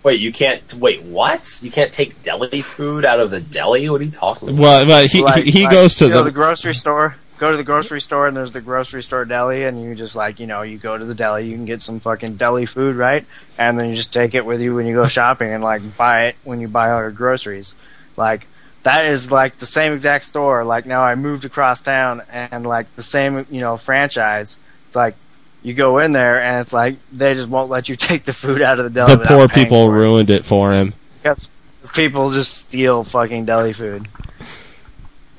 Wait, 0.02 0.20
you 0.20 0.32
can't. 0.32 0.74
Wait, 0.74 1.02
what? 1.02 1.58
You 1.62 1.70
can't 1.70 1.92
take 1.92 2.22
deli 2.22 2.62
food 2.62 3.04
out 3.04 3.20
of 3.20 3.30
the 3.30 3.40
deli? 3.40 3.88
What 3.88 4.00
are 4.00 4.04
you 4.04 4.10
talking 4.10 4.48
about? 4.50 4.60
well, 4.60 4.86
but 4.86 5.06
he 5.10 5.22
Like- 5.22 5.44
he, 5.44 5.50
he 5.50 5.62
like, 5.64 5.72
goes 5.72 5.94
to 5.96 6.04
you 6.06 6.10
know, 6.10 6.18
the, 6.18 6.24
the 6.24 6.30
grocery 6.30 6.74
store. 6.74 7.16
Go 7.38 7.52
to 7.52 7.56
the 7.56 7.64
grocery 7.64 8.00
store 8.00 8.26
and 8.26 8.36
there's 8.36 8.52
the 8.52 8.60
grocery 8.60 9.02
store 9.02 9.24
deli 9.24 9.64
and 9.64 9.80
you 9.80 9.94
just 9.94 10.16
like, 10.16 10.40
you 10.40 10.46
know, 10.46 10.62
you 10.62 10.76
go 10.76 10.98
to 10.98 11.04
the 11.04 11.14
deli, 11.14 11.46
you 11.46 11.54
can 11.54 11.66
get 11.66 11.82
some 11.82 12.00
fucking 12.00 12.36
deli 12.36 12.66
food, 12.66 12.96
right? 12.96 13.24
And 13.56 13.78
then 13.78 13.90
you 13.90 13.96
just 13.96 14.12
take 14.12 14.34
it 14.34 14.44
with 14.44 14.60
you 14.60 14.74
when 14.74 14.86
you 14.86 14.94
go 14.94 15.06
shopping 15.06 15.52
and 15.52 15.62
like 15.62 15.96
buy 15.96 16.26
it 16.26 16.36
when 16.42 16.60
you 16.60 16.66
buy 16.66 16.90
all 16.90 17.00
your 17.00 17.12
groceries. 17.12 17.74
Like, 18.16 18.46
that 18.82 19.06
is 19.06 19.30
like 19.30 19.58
the 19.58 19.66
same 19.66 19.92
exact 19.92 20.24
store. 20.24 20.64
Like 20.64 20.84
now 20.84 21.02
I 21.02 21.14
moved 21.14 21.44
across 21.44 21.80
town 21.80 22.22
and 22.30 22.66
like 22.66 22.92
the 22.96 23.02
same, 23.02 23.46
you 23.50 23.60
know, 23.60 23.76
franchise. 23.76 24.56
It's 24.86 24.96
like, 24.96 25.14
you 25.62 25.74
go 25.74 25.98
in 25.98 26.12
there 26.12 26.42
and 26.42 26.60
it's 26.60 26.72
like, 26.72 26.96
they 27.12 27.34
just 27.34 27.48
won't 27.48 27.70
let 27.70 27.88
you 27.88 27.96
take 28.08 28.24
the 28.24 28.32
food 28.32 28.62
out 28.62 28.80
of 28.80 28.84
the 28.84 28.90
deli 28.90 29.16
the 29.16 29.24
poor 29.26 29.48
people 29.48 29.86
for 29.86 29.96
it. 29.96 30.00
ruined 30.00 30.30
it 30.30 30.44
for 30.44 30.72
him. 30.72 30.92
Because 31.22 31.48
people 31.92 32.30
just 32.30 32.56
steal 32.56 33.04
fucking 33.04 33.44
deli 33.44 33.72
food. 33.72 34.08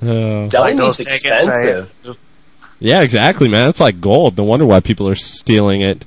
Uh, 0.02 0.48
Deli 0.48 0.72
Like 0.72 0.78
those 0.78 0.98
tickets, 0.98 1.26
expensive. 1.26 1.92
yeah, 2.80 3.02
exactly, 3.02 3.50
man. 3.50 3.70
It's 3.70 3.80
like 3.82 4.00
gold. 4.00 4.38
No 4.38 4.46
wonder 4.46 4.66
why 4.66 4.80
people 4.80 5.10
are 5.10 5.16
stealing 5.16 5.82
it. 5.82 6.06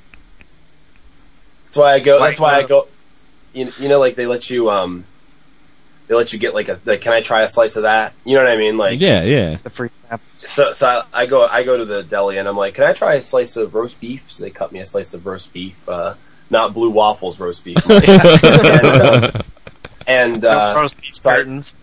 That's 1.65 1.77
why 1.77 1.93
I 1.93 1.99
go. 1.99 2.19
That's 2.19 2.39
why 2.39 2.59
I 2.59 2.63
uh, 2.63 2.67
go. 2.67 2.87
You, 3.53 3.71
you 3.79 3.89
know, 3.89 3.99
like 3.99 4.15
they 4.15 4.25
let 4.25 4.49
you 4.49 4.69
um, 4.71 5.05
they 6.07 6.15
let 6.15 6.33
you 6.33 6.39
get 6.39 6.53
like 6.55 6.69
a. 6.69 6.79
Like, 6.85 7.01
can 7.01 7.13
I 7.13 7.21
try 7.21 7.43
a 7.43 7.47
slice 7.47 7.75
of 7.75 7.83
that? 7.83 8.13
You 8.25 8.35
know 8.35 8.43
what 8.43 8.51
I 8.51 8.57
mean? 8.57 8.77
Like, 8.77 8.99
Yeah, 8.99 9.23
yeah. 9.23 9.57
The 9.63 9.69
free 9.69 9.89
samples. 10.09 10.27
so 10.37 10.73
so 10.73 10.87
I, 10.87 11.03
I 11.13 11.25
go 11.27 11.45
I 11.45 11.63
go 11.63 11.77
to 11.77 11.85
the 11.85 12.01
deli 12.03 12.37
and 12.37 12.47
I'm 12.47 12.57
like, 12.57 12.73
can 12.75 12.85
I 12.85 12.93
try 12.93 13.15
a 13.15 13.21
slice 13.21 13.57
of 13.57 13.73
roast 13.75 13.99
beef? 13.99 14.23
So 14.27 14.43
they 14.43 14.49
cut 14.49 14.71
me 14.71 14.79
a 14.79 14.85
slice 14.85 15.13
of 15.13 15.25
roast 15.25 15.53
beef, 15.53 15.75
uh, 15.87 16.15
not 16.49 16.73
blue 16.73 16.89
waffles 16.89 17.39
roast 17.39 17.63
beef. 17.63 17.77
and 17.87 18.85
uh, 18.85 19.41
and 20.07 20.43
uh, 20.45 20.73
roast 20.75 20.99
beef 20.99 21.15
sorry. 21.21 21.37
curtains. 21.43 21.73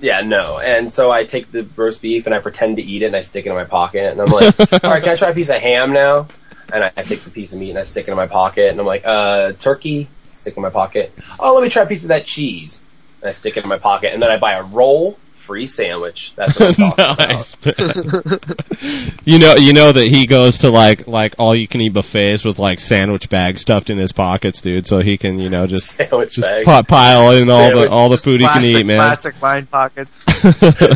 Yeah, 0.00 0.20
no. 0.22 0.58
And 0.58 0.90
so 0.90 1.10
I 1.10 1.24
take 1.24 1.50
the 1.52 1.66
roast 1.76 2.02
beef 2.02 2.26
and 2.26 2.34
I 2.34 2.38
pretend 2.38 2.76
to 2.76 2.82
eat 2.82 3.02
it 3.02 3.06
and 3.06 3.16
I 3.16 3.20
stick 3.20 3.46
it 3.46 3.50
in 3.50 3.54
my 3.54 3.64
pocket 3.64 4.12
and 4.12 4.20
I'm 4.20 4.26
like, 4.26 4.58
all 4.84 4.90
right, 4.90 5.02
can 5.02 5.12
I 5.12 5.16
try 5.16 5.30
a 5.30 5.34
piece 5.34 5.50
of 5.50 5.60
ham 5.60 5.92
now? 5.92 6.28
And 6.72 6.84
I, 6.84 6.92
I 6.96 7.02
take 7.02 7.24
the 7.24 7.30
piece 7.30 7.52
of 7.52 7.58
meat 7.58 7.70
and 7.70 7.78
I 7.78 7.82
stick 7.82 8.08
it 8.08 8.10
in 8.10 8.16
my 8.16 8.26
pocket 8.26 8.70
and 8.70 8.80
I'm 8.80 8.86
like, 8.86 9.04
uh, 9.04 9.52
turkey, 9.52 10.08
stick 10.32 10.54
it 10.54 10.56
in 10.56 10.62
my 10.62 10.70
pocket. 10.70 11.12
Oh, 11.38 11.54
let 11.54 11.62
me 11.62 11.70
try 11.70 11.82
a 11.82 11.86
piece 11.86 12.02
of 12.02 12.08
that 12.08 12.26
cheese. 12.26 12.80
And 13.20 13.28
I 13.28 13.32
stick 13.32 13.56
it 13.56 13.62
in 13.62 13.68
my 13.68 13.78
pocket 13.78 14.12
and 14.14 14.22
then 14.22 14.30
I 14.30 14.38
buy 14.38 14.54
a 14.54 14.62
roll, 14.62 15.18
free 15.40 15.66
sandwich. 15.66 16.32
That's 16.36 16.58
what 16.58 16.78
I'm 16.80 16.90
talking 16.90 17.28
nice. 17.28 17.56
you 19.24 19.38
know, 19.38 19.54
you 19.56 19.72
know 19.72 19.92
that 19.92 20.06
he 20.08 20.26
goes 20.26 20.58
to 20.58 20.70
like 20.70 21.06
like 21.06 21.34
all 21.38 21.54
you 21.54 21.66
can 21.66 21.80
eat 21.80 21.90
buffets 21.90 22.44
with 22.44 22.58
like 22.58 22.78
sandwich 22.80 23.28
bags 23.28 23.62
stuffed 23.62 23.90
in 23.90 23.98
his 23.98 24.12
pockets, 24.12 24.60
dude. 24.60 24.86
So 24.86 24.98
he 24.98 25.18
can 25.18 25.38
you 25.38 25.50
know 25.50 25.66
just. 25.66 25.90
Sandwich 25.96 26.34
just 26.34 26.46
bag. 26.46 26.64
pot 26.64 26.88
pile 26.88 27.32
in 27.32 27.50
all 27.50 27.64
Sandwich. 27.64 27.88
the 27.88 27.90
all 27.90 28.08
the 28.08 28.18
food 28.18 28.40
he 28.40 28.46
can 28.46 28.64
eat, 28.64 28.86
man. 28.86 28.98
plastic 28.98 29.40
lined 29.42 29.70
pockets. 29.70 30.20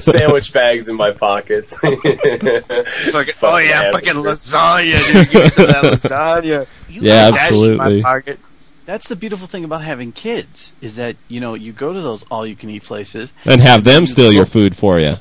sandwich 0.04 0.52
bags 0.52 0.88
in 0.88 0.96
my 0.96 1.10
pockets. 1.12 1.76
Fucking, 1.76 2.00
Fucking 2.18 3.34
oh 3.42 3.56
yeah, 3.58 3.82
ham. 3.82 3.92
fucking 3.92 4.14
lasagna, 4.14 5.12
dude. 5.12 5.30
Give 5.30 5.42
me 5.42 5.48
some 5.50 5.64
of 5.66 5.70
that 5.72 6.00
lasagna. 6.00 6.66
You 6.88 7.00
Yeah, 7.02 7.26
like 7.28 7.34
that 7.34 7.50
Dash 7.50 7.50
in 7.52 7.76
my 7.76 7.84
absolutely. 7.84 8.02
pocket. 8.02 8.40
That's 8.86 9.08
the 9.08 9.16
beautiful 9.16 9.46
thing 9.46 9.64
about 9.64 9.82
having 9.82 10.12
kids 10.12 10.74
is 10.80 10.96
that 10.96 11.16
you 11.28 11.40
know 11.40 11.54
you 11.54 11.72
go 11.72 11.92
to 11.92 12.00
those 12.00 12.22
all 12.30 12.46
you 12.46 12.56
can 12.56 12.70
eat 12.70 12.82
places. 12.82 13.32
And 13.44 13.60
have 13.60 13.84
them 13.84 14.06
steal 14.06 14.32
your 14.32 14.46
food 14.46 14.76
for 14.76 15.00
you. 15.00 15.16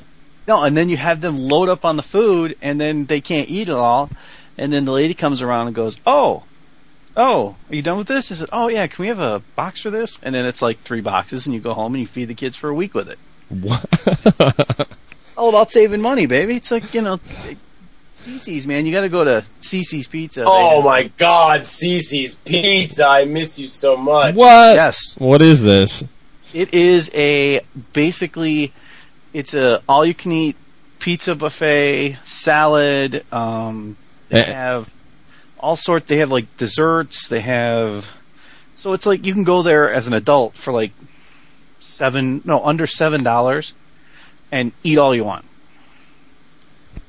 No, 0.46 0.62
and 0.62 0.76
then 0.76 0.90
you 0.90 0.96
have 0.98 1.20
them 1.20 1.38
load 1.38 1.70
up 1.70 1.84
on 1.84 1.96
the 1.96 2.02
food, 2.02 2.56
and 2.60 2.78
then 2.78 3.06
they 3.06 3.22
can't 3.22 3.48
eat 3.48 3.68
it 3.68 3.74
all. 3.74 4.10
And 4.58 4.72
then 4.72 4.84
the 4.84 4.92
lady 4.92 5.14
comes 5.14 5.40
around 5.40 5.68
and 5.68 5.76
goes, 5.76 5.98
"Oh, 6.06 6.42
oh, 7.16 7.56
are 7.70 7.74
you 7.74 7.80
done 7.80 7.96
with 7.96 8.06
this?" 8.06 8.30
Is 8.30 8.42
it? 8.42 8.50
Oh 8.52 8.68
yeah, 8.68 8.86
can 8.86 9.02
we 9.02 9.08
have 9.08 9.20
a 9.20 9.42
box 9.56 9.80
for 9.80 9.90
this? 9.90 10.18
And 10.22 10.34
then 10.34 10.44
it's 10.44 10.60
like 10.60 10.80
three 10.82 11.00
boxes, 11.00 11.46
and 11.46 11.54
you 11.54 11.60
go 11.60 11.72
home 11.72 11.94
and 11.94 12.02
you 12.02 12.06
feed 12.06 12.26
the 12.26 12.34
kids 12.34 12.56
for 12.56 12.68
a 12.68 12.74
week 12.74 12.92
with 12.92 13.08
it. 13.08 13.18
What? 13.48 14.88
All 15.36 15.48
about 15.48 15.72
saving 15.72 16.02
money, 16.02 16.26
baby. 16.26 16.56
It's 16.56 16.70
like 16.70 16.92
you 16.92 17.00
know, 17.00 17.18
CiCi's 18.24 18.66
man. 18.66 18.86
You 18.86 18.92
got 18.92 19.02
to 19.02 19.08
go 19.08 19.24
to 19.24 19.44
CiCi's 19.60 20.06
Pizza. 20.06 20.44
Oh 20.46 20.76
have- 20.76 20.84
my 20.84 21.02
god, 21.18 21.62
CiCi's 21.62 22.34
Pizza, 22.36 23.06
I 23.06 23.24
miss 23.24 23.58
you 23.58 23.68
so 23.68 23.96
much. 23.96 24.34
what? 24.34 24.74
Yes, 24.74 25.16
What 25.18 25.42
is 25.42 25.62
this? 25.62 26.02
it 26.52 26.72
is 26.72 27.10
a 27.14 27.60
basically 27.92 28.72
it's 29.32 29.54
a 29.54 29.82
all 29.88 30.04
you 30.06 30.14
can 30.14 30.30
eat 30.32 30.56
pizza 31.00 31.34
buffet, 31.34 32.16
salad. 32.22 33.24
Um, 33.32 33.96
they 34.28 34.40
Eh. 34.40 34.52
have 34.52 34.92
all 35.58 35.76
sort. 35.76 36.06
They 36.06 36.18
have 36.18 36.30
like 36.30 36.56
desserts. 36.56 37.28
They 37.28 37.40
have 37.40 38.06
so 38.76 38.92
it's 38.92 39.04
like 39.06 39.24
you 39.26 39.32
can 39.32 39.44
go 39.44 39.62
there 39.62 39.92
as 39.92 40.06
an 40.06 40.12
adult 40.14 40.56
for 40.56 40.72
like 40.72 40.92
seven 41.80 42.40
no 42.44 42.64
under 42.64 42.86
seven 42.86 43.22
dollars 43.24 43.74
and 44.52 44.72
eat 44.84 44.98
all 44.98 45.14
you 45.14 45.24
want. 45.24 45.44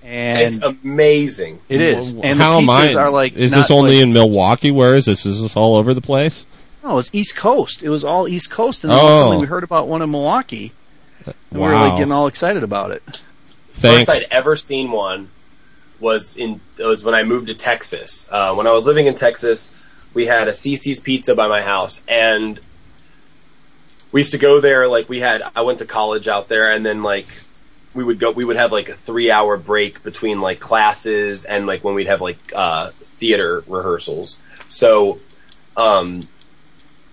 It's 0.07 0.57
amazing. 0.57 1.59
it 1.69 1.81
is. 1.81 2.13
And 2.13 2.39
How 2.39 2.53
the 2.53 2.57
am 2.63 2.69
I? 2.69 2.87
pizzas 2.87 2.95
are 2.99 3.09
like 3.09 3.33
is 3.33 3.53
this 3.53 3.71
only 3.71 3.95
like- 3.95 4.03
in 4.03 4.13
Milwaukee? 4.13 4.71
Where 4.71 4.95
is 4.95 5.05
this? 5.05 5.25
Is 5.25 5.41
this 5.41 5.55
all 5.55 5.75
over 5.75 5.93
the 5.93 6.01
place? 6.01 6.45
No, 6.83 6.99
it's 6.99 7.09
East 7.13 7.35
Coast. 7.35 7.81
It 7.81 7.89
was 7.89 8.03
all 8.03 8.27
East 8.27 8.51
Coast, 8.51 8.83
and 8.83 8.91
then 8.91 8.99
Oh. 9.01 9.09
suddenly 9.09 9.37
we 9.37 9.45
heard 9.47 9.63
about 9.63 9.87
one 9.87 10.01
in 10.03 10.11
Milwaukee, 10.11 10.71
and 11.25 11.33
we 11.51 11.59
were 11.61 11.73
Wow. 11.73 11.89
like 11.89 11.97
getting 11.97 12.11
all 12.11 12.27
excited 12.27 12.61
about 12.63 12.91
it. 12.91 13.01
Thanks. 13.73 14.11
First 14.11 14.23
I'd 14.25 14.31
ever 14.31 14.55
seen 14.55 14.91
one 14.91 15.29
was 15.99 16.37
in 16.37 16.59
was 16.77 17.03
when 17.03 17.15
I 17.15 17.23
moved 17.23 17.47
to 17.47 17.55
Texas. 17.55 18.27
Uh, 18.31 18.53
when 18.53 18.67
I 18.67 18.71
was 18.71 18.85
living 18.85 19.07
in 19.07 19.15
Texas, 19.15 19.71
we 20.13 20.27
had 20.27 20.47
a 20.47 20.51
CiCi's 20.51 20.99
Pizza 20.99 21.33
by 21.33 21.47
my 21.47 21.61
house, 21.61 22.01
and 22.07 22.59
we 24.11 24.19
used 24.19 24.33
to 24.33 24.37
go 24.37 24.61
there. 24.61 24.87
Like 24.87 25.09
we 25.09 25.19
had, 25.19 25.41
I 25.55 25.61
went 25.61 25.79
to 25.79 25.85
college 25.85 26.27
out 26.27 26.47
there, 26.49 26.71
and 26.71 26.85
then 26.85 27.01
like 27.01 27.27
we 27.95 28.03
would 28.03 28.19
go, 28.19 28.31
we 28.31 28.45
would 28.45 28.57
have 28.57 28.71
like 28.71 28.89
a 28.89 28.93
three 28.93 29.31
hour 29.31 29.57
break 29.57 30.03
between 30.03 30.41
like 30.41 30.59
classes 30.59 31.45
and 31.45 31.65
like 31.65 31.83
when 31.83 31.95
we'd 31.95 32.07
have 32.07 32.21
like 32.21 32.37
uh, 32.53 32.91
theater 33.17 33.63
rehearsals. 33.67 34.37
So, 34.67 35.19
um, 35.77 36.27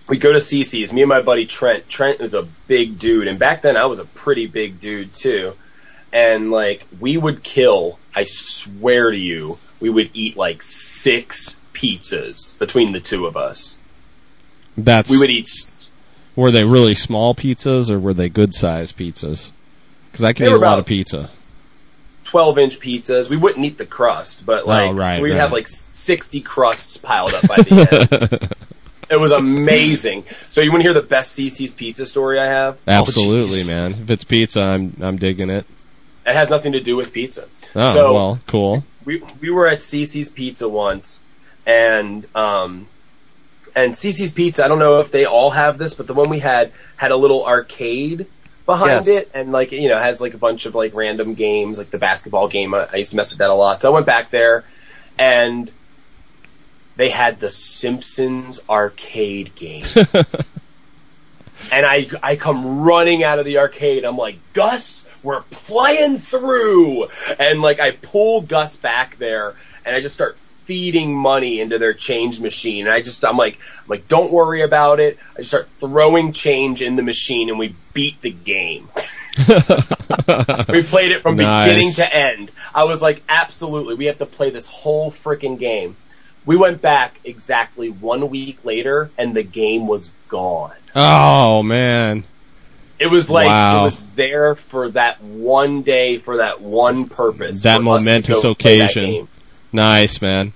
we 0.07 0.17
go 0.17 0.33
to 0.33 0.39
CiCi's. 0.39 0.91
Me 0.91 1.01
and 1.01 1.09
my 1.09 1.21
buddy 1.21 1.45
Trent. 1.45 1.87
Trent 1.89 2.19
is 2.19 2.33
a 2.33 2.47
big 2.67 2.99
dude, 2.99 3.27
and 3.27 3.39
back 3.39 3.61
then 3.61 3.77
I 3.77 3.85
was 3.85 3.99
a 3.99 4.05
pretty 4.05 4.47
big 4.47 4.81
dude 4.81 5.13
too. 5.13 5.53
And 6.11 6.51
like 6.51 6.85
we 6.99 7.17
would 7.17 7.43
kill, 7.43 7.97
I 8.13 8.25
swear 8.25 9.11
to 9.11 9.17
you, 9.17 9.57
we 9.79 9.89
would 9.89 10.11
eat 10.13 10.35
like 10.35 10.61
six 10.61 11.57
pizzas 11.73 12.57
between 12.59 12.91
the 12.91 12.99
two 12.99 13.25
of 13.25 13.37
us. 13.37 13.77
That's 14.77 15.09
We 15.09 15.17
would 15.17 15.29
eat. 15.29 15.47
were 16.35 16.51
they 16.51 16.63
really 16.63 16.95
small 16.95 17.33
pizzas 17.33 17.89
or 17.89 17.99
were 17.99 18.13
they 18.13 18.29
good 18.29 18.53
sized 18.53 18.97
pizzas? 18.97 19.51
Because 20.13 20.23
I 20.23 20.33
can 20.33 20.45
They 20.45 20.51
eat 20.51 20.55
a 20.55 20.59
lot 20.59 20.77
of 20.79 20.85
pizza. 20.85 21.29
12 22.25 22.57
inch 22.59 22.79
pizzas. 22.79 23.29
We 23.29 23.37
wouldn't 23.37 23.65
eat 23.65 23.77
the 23.77 23.85
crust, 23.85 24.45
but 24.45 24.65
like 24.67 24.89
Oh, 24.91 24.93
right, 24.93 25.21
we'd 25.21 25.31
right. 25.31 25.39
have 25.39 25.51
like 25.51 25.67
60 25.67 26.39
crusts 26.41 26.97
piled 26.97 27.33
up 27.33 27.47
by 27.47 27.55
the 27.57 28.31
end. 28.31 28.53
it 29.09 29.19
was 29.19 29.31
amazing. 29.31 30.23
So 30.49 30.61
you 30.61 30.71
want 30.71 30.81
to 30.83 30.89
hear 30.89 30.93
the 30.93 31.05
best 31.07 31.37
CiCi's 31.37 31.73
pizza 31.73 32.05
story 32.05 32.39
I 32.39 32.45
have? 32.45 32.77
Absolutely, 32.87 33.59
jeez. 33.63 33.67
man. 33.67 33.91
If 33.93 34.09
it's 34.09 34.23
pizza, 34.23 34.61
I'm 34.61 34.95
I'm 35.01 35.17
digging 35.17 35.49
it. 35.49 35.65
It 36.25 36.33
has 36.33 36.49
nothing 36.49 36.71
to 36.73 36.79
do 36.79 36.95
with 36.95 37.11
pizza. 37.11 37.47
Oh 37.75 37.93
So- 37.93 38.13
well, 38.13 38.39
cool. 38.47 38.83
we 39.03 39.21
we 39.41 39.49
were 39.49 39.67
at 39.67 39.79
CiCi's 39.79 40.29
Pizza 40.29 40.69
once, 40.69 41.19
and 41.65 42.25
um, 42.35 42.87
and 43.75 43.93
CiCi's 43.93 44.31
Pizza. 44.31 44.63
I 44.63 44.67
don't 44.69 44.79
know 44.79 44.99
if 45.01 45.11
they 45.11 45.25
all 45.25 45.49
have 45.51 45.77
this, 45.77 45.93
but 45.95 46.07
the 46.07 46.13
one 46.13 46.29
we 46.29 46.39
had 46.39 46.71
had 46.95 47.11
a 47.11 47.17
little 47.17 47.45
arcade 47.45 48.27
behind 48.65 49.05
Yes. 49.05 49.07
it, 49.07 49.31
and 49.33 49.51
like 49.51 49.71
you 49.71 49.89
know 49.89 49.99
has 49.99 50.21
like 50.21 50.33
a 50.33 50.37
bunch 50.37 50.65
of 50.65 50.75
like 50.75 50.93
random 50.93 51.33
games, 51.33 51.77
like 51.77 51.89
the 51.89 51.97
basketball 51.97 52.47
game. 52.47 52.73
I, 52.73 52.87
I 52.91 52.95
used 52.97 53.11
to 53.11 53.17
mess 53.17 53.29
with 53.31 53.39
that 53.39 53.49
a 53.49 53.53
lot, 53.53 53.81
so 53.81 53.89
I 53.91 53.93
went 53.93 54.05
back 54.05 54.31
there, 54.31 54.63
and 55.17 55.71
they 56.95 57.09
had 57.09 57.39
the 57.39 57.49
Simpsons 57.49 58.59
arcade 58.69 59.55
game. 59.55 59.85
and 61.71 61.85
I 61.85 62.07
I 62.21 62.35
come 62.35 62.81
running 62.81 63.23
out 63.23 63.39
of 63.39 63.45
the 63.45 63.57
arcade. 63.59 64.03
I'm 64.05 64.17
like, 64.17 64.37
Gus, 64.53 65.05
we're 65.23 65.41
playing 65.41 66.19
through. 66.19 67.07
And 67.39 67.61
like 67.61 67.79
I 67.79 67.91
pull 67.91 68.41
Gus 68.41 68.75
back 68.77 69.17
there 69.17 69.55
and 69.85 69.95
I 69.95 70.01
just 70.01 70.15
start 70.15 70.37
feeding 70.65 71.15
money 71.15 71.59
into 71.61 71.77
their 71.79 71.93
change 71.93 72.39
machine. 72.39 72.85
And 72.85 72.93
I 72.93 73.01
just 73.01 73.23
I'm 73.25 73.37
like 73.37 73.55
I'm 73.79 73.87
like, 73.87 74.07
don't 74.07 74.31
worry 74.31 74.61
about 74.63 74.99
it. 74.99 75.17
I 75.35 75.39
just 75.39 75.49
start 75.49 75.67
throwing 75.79 76.33
change 76.33 76.81
in 76.81 76.95
the 76.95 77.01
machine 77.03 77.49
and 77.49 77.59
we 77.59 77.75
beat 77.93 78.21
the 78.21 78.31
game. 78.31 78.89
we 79.37 80.83
played 80.83 81.11
it 81.11 81.21
from 81.21 81.37
Nice. 81.37 81.69
beginning 81.69 81.93
to 81.93 82.15
end. 82.15 82.51
I 82.73 82.83
was 82.83 83.01
like, 83.01 83.23
absolutely, 83.27 83.95
we 83.95 84.05
have 84.05 84.19
to 84.19 84.25
play 84.25 84.49
this 84.51 84.65
whole 84.67 85.11
freaking 85.11 85.57
game. 85.57 85.95
We 86.45 86.57
went 86.57 86.81
back 86.81 87.19
exactly 87.23 87.89
one 87.89 88.29
week 88.29 88.63
later, 88.65 89.09
and 89.17 89.33
the 89.35 89.43
game 89.43 89.87
was 89.87 90.13
gone. 90.27 90.73
Oh 90.95 91.63
man. 91.63 92.25
It 92.99 93.07
was 93.07 93.29
like 93.29 93.47
Wow. 93.47 93.81
it 93.81 93.83
was 93.85 94.01
there 94.15 94.55
for 94.55 94.89
that 94.91 95.21
one 95.21 95.81
day, 95.81 96.19
for 96.19 96.37
that 96.37 96.61
one 96.61 97.07
purpose. 97.07 97.63
That 97.63 97.81
for 97.81 97.95
us 97.95 98.03
to 98.03 98.09
momentous 98.09 98.43
occasion. 98.43 99.27
Nice, 99.73 100.21
man. 100.21 100.53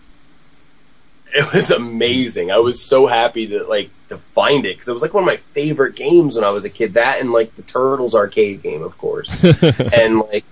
It 1.33 1.53
was 1.53 1.71
amazing. 1.71 2.51
I 2.51 2.59
was 2.59 2.81
so 2.81 3.05
happy 3.07 3.47
to 3.47 3.63
like 3.65 3.89
to 4.09 4.17
find 4.17 4.65
it 4.65 4.75
because 4.75 4.87
it 4.87 4.93
was 4.93 5.01
like 5.01 5.13
one 5.13 5.23
of 5.23 5.27
my 5.27 5.37
favorite 5.53 5.95
games 5.95 6.35
when 6.35 6.45
I 6.45 6.51
was 6.51 6.63
a 6.63 6.69
kid. 6.69 6.93
That 6.93 7.19
and 7.19 7.31
like 7.31 7.55
the 7.55 7.63
Turtles 7.63 8.15
arcade 8.15 8.63
game, 8.63 8.83
of 8.83 8.97
course. 8.97 9.29
and 9.43 10.19
like 10.19 10.45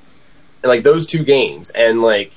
and 0.64 0.70
like 0.70 0.84
those 0.84 1.06
two 1.08 1.24
games 1.24 1.70
and 1.70 2.02
like 2.02 2.34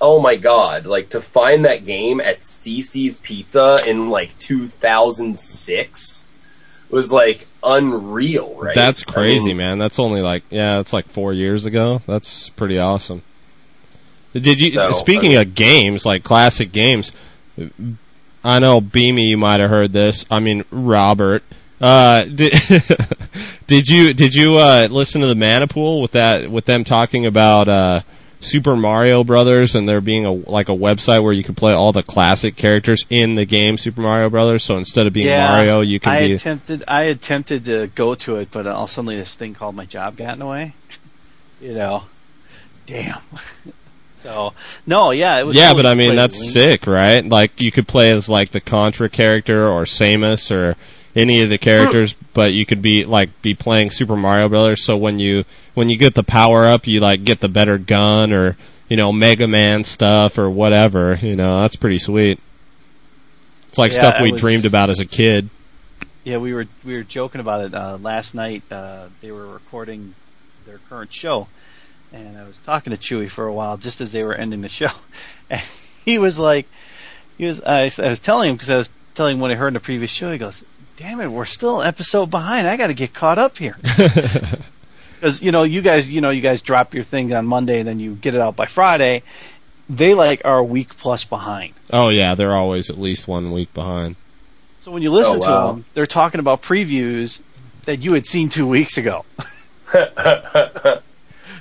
oh 0.00 0.20
my 0.20 0.36
god 0.36 0.86
like 0.86 1.10
to 1.10 1.20
find 1.20 1.64
that 1.64 1.84
game 1.84 2.20
at 2.20 2.40
CiCi's 2.40 3.18
Pizza 3.18 3.78
in 3.86 4.08
like 4.10 4.36
2006 4.38 6.24
was 6.90 7.12
like 7.12 7.46
unreal 7.62 8.54
right 8.54 8.74
That's 8.74 9.02
I 9.08 9.12
crazy, 9.12 9.48
mean, 9.48 9.56
man. 9.56 9.78
That's 9.78 9.98
only 9.98 10.20
like 10.22 10.44
yeah, 10.50 10.76
that's 10.76 10.92
like 10.92 11.08
four 11.08 11.32
years 11.32 11.66
ago. 11.66 12.00
That's 12.06 12.50
pretty 12.50 12.78
awesome. 12.78 13.22
Did 14.34 14.60
you? 14.60 14.72
So, 14.72 14.92
speaking 14.92 15.32
I 15.32 15.38
mean- 15.38 15.48
of 15.48 15.54
games, 15.54 16.04
like 16.04 16.24
classic 16.24 16.72
games, 16.72 17.12
I 18.42 18.58
know 18.58 18.80
Beamy, 18.80 19.28
you 19.28 19.36
might 19.36 19.60
have 19.60 19.70
heard 19.70 19.92
this. 19.92 20.26
I 20.30 20.40
mean, 20.40 20.64
Robert. 20.70 21.42
Uh, 21.80 22.24
did, 22.34 22.52
did 23.66 23.88
you 23.88 24.12
did 24.14 24.34
you 24.34 24.56
uh, 24.56 24.88
listen 24.90 25.20
to 25.20 25.26
the 25.26 25.34
Manipool 25.34 26.02
with 26.02 26.12
that 26.12 26.50
with 26.50 26.64
them 26.64 26.84
talking 26.84 27.26
about 27.26 27.68
uh, 27.68 28.00
Super 28.40 28.76
Mario 28.76 29.24
Brothers 29.24 29.74
and 29.74 29.88
there 29.88 30.00
being 30.00 30.26
a 30.26 30.32
like 30.32 30.68
a 30.68 30.72
website 30.72 31.22
where 31.22 31.32
you 31.32 31.42
could 31.42 31.56
play 31.56 31.72
all 31.72 31.92
the 31.92 32.02
classic 32.02 32.56
characters 32.56 33.06
in 33.10 33.34
the 33.34 33.44
game 33.44 33.78
Super 33.78 34.00
Mario 34.00 34.30
Brothers. 34.30 34.64
So 34.64 34.76
instead 34.76 35.06
of 35.06 35.12
being 35.12 35.26
yeah, 35.26 35.48
Mario, 35.48 35.80
you 35.80 36.00
can 36.00 36.12
I 36.12 36.28
be 36.28 36.32
attempted. 36.34 36.84
I 36.86 37.02
attempted 37.04 37.64
to 37.66 37.86
go 37.94 38.14
to 38.14 38.36
it, 38.36 38.48
but 38.50 38.66
all 38.66 38.86
suddenly 38.86 39.16
this 39.16 39.34
thing 39.34 39.54
called 39.54 39.74
my 39.74 39.86
job 39.86 40.16
got 40.16 40.34
in 40.34 40.38
the 40.40 40.46
way. 40.46 40.74
You 41.60 41.74
know, 41.74 42.04
damn. 42.86 43.20
so 44.24 44.54
no, 44.86 45.12
yeah, 45.12 45.38
it 45.38 45.46
was. 45.46 45.54
yeah, 45.54 45.68
cool 45.68 45.76
but 45.82 45.86
I 45.86 45.94
mean 45.94 46.16
that's 46.16 46.40
Link. 46.40 46.52
sick, 46.52 46.86
right? 46.88 47.24
Like 47.24 47.60
you 47.60 47.70
could 47.70 47.86
play 47.86 48.10
as 48.10 48.28
like 48.28 48.50
the 48.50 48.60
Contra 48.60 49.08
character 49.08 49.68
or 49.68 49.84
Samus 49.84 50.50
or 50.50 50.74
any 51.14 51.42
of 51.42 51.50
the 51.50 51.58
characters, 51.58 52.14
but 52.32 52.52
you 52.52 52.66
could 52.66 52.82
be 52.82 53.04
like 53.04 53.40
be 53.42 53.54
playing 53.54 53.90
Super 53.92 54.16
Mario 54.16 54.48
Brothers. 54.48 54.82
So 54.84 54.96
when 54.96 55.20
you 55.20 55.44
when 55.74 55.88
you 55.90 55.96
get 55.96 56.14
the 56.16 56.24
power 56.24 56.66
up, 56.66 56.86
you 56.88 56.98
like 57.00 57.22
get 57.24 57.38
the 57.40 57.48
better 57.48 57.78
gun 57.78 58.32
or 58.32 58.56
you 58.88 58.96
know 58.96 59.12
Mega 59.12 59.46
Man 59.46 59.84
stuff 59.84 60.38
or 60.38 60.50
whatever. 60.50 61.14
You 61.22 61.36
know 61.36 61.60
that's 61.60 61.76
pretty 61.76 61.98
sweet. 61.98 62.40
It's 63.68 63.78
like 63.78 63.92
Yeah, 63.92 63.98
stuff 63.98 64.20
we 64.22 64.32
was- 64.32 64.40
dreamed 64.40 64.64
about 64.64 64.90
as 64.90 65.00
a 65.00 65.04
kid. 65.06 65.50
Yeah, 66.24 66.38
we 66.38 66.54
were 66.54 66.64
we 66.84 66.94
were 66.96 67.02
joking 67.02 67.42
about 67.42 67.64
it 67.66 67.74
uh, 67.74 67.98
last 68.00 68.34
night. 68.34 68.62
Uh, 68.70 69.08
they 69.20 69.30
were 69.30 69.46
recording 69.46 70.14
their 70.64 70.78
current 70.88 71.12
show, 71.12 71.48
and 72.14 72.38
I 72.38 72.44
was 72.44 72.58
talking 72.58 72.92
to 72.92 72.98
Chewy 72.98 73.28
for 73.30 73.46
a 73.46 73.52
while 73.52 73.76
just 73.76 74.00
as 74.00 74.12
they 74.12 74.22
were 74.24 74.34
ending 74.34 74.60
the 74.62 74.68
show, 74.68 74.90
and 75.50 75.62
he 76.04 76.18
was 76.18 76.38
like, 76.38 76.66
he 77.36 77.44
was 77.46 77.60
I, 77.60 77.90
I 77.98 78.08
was 78.08 78.20
telling 78.20 78.50
him 78.50 78.56
because 78.56 78.70
I 78.70 78.76
was 78.76 78.90
telling 79.14 79.36
him 79.36 79.40
what 79.40 79.50
I 79.50 79.54
heard 79.54 79.68
in 79.68 79.74
the 79.74 79.80
previous 79.80 80.10
show. 80.10 80.30
He 80.32 80.38
goes, 80.38 80.62
"Damn 80.96 81.20
it, 81.20 81.28
we're 81.28 81.44
still 81.44 81.80
an 81.80 81.88
episode 81.88 82.26
behind. 82.30 82.68
I 82.68 82.76
got 82.76 82.86
to 82.88 82.94
get 82.94 83.12
caught 83.12 83.38
up 83.38 83.58
here." 83.58 83.76
Because 85.20 85.40
you 85.40 85.52
know, 85.52 85.62
you 85.62 85.80
guys, 85.80 86.06
you 86.10 86.20
know, 86.20 86.28
you 86.28 86.42
guys 86.42 86.60
drop 86.60 86.92
your 86.92 87.02
thing 87.04 87.32
on 87.32 87.46
Monday, 87.46 87.78
and 87.78 87.88
then 87.88 87.98
you 87.98 88.14
get 88.14 88.34
it 88.34 88.42
out 88.42 88.56
by 88.56 88.66
Friday. 88.66 89.22
They 89.88 90.12
like 90.12 90.42
are 90.44 90.58
a 90.58 90.62
week 90.64 90.96
plus 90.98 91.24
behind. 91.24 91.72
oh 91.90 92.10
yeah, 92.10 92.34
they're 92.34 92.52
always 92.54 92.90
at 92.90 92.98
least 92.98 93.26
one 93.26 93.50
week 93.50 93.72
behind. 93.72 94.16
So 94.80 94.90
when 94.92 95.02
you 95.02 95.10
listen 95.10 95.36
Oh, 95.36 95.38
wow. 95.38 95.70
to 95.70 95.76
them, 95.76 95.84
they're 95.94 96.06
talking 96.06 96.40
about 96.40 96.60
previews 96.60 97.40
that 97.84 98.02
you 98.02 98.12
had 98.12 98.26
seen 98.26 98.50
two 98.50 98.66
weeks 98.66 98.98
ago. 98.98 99.24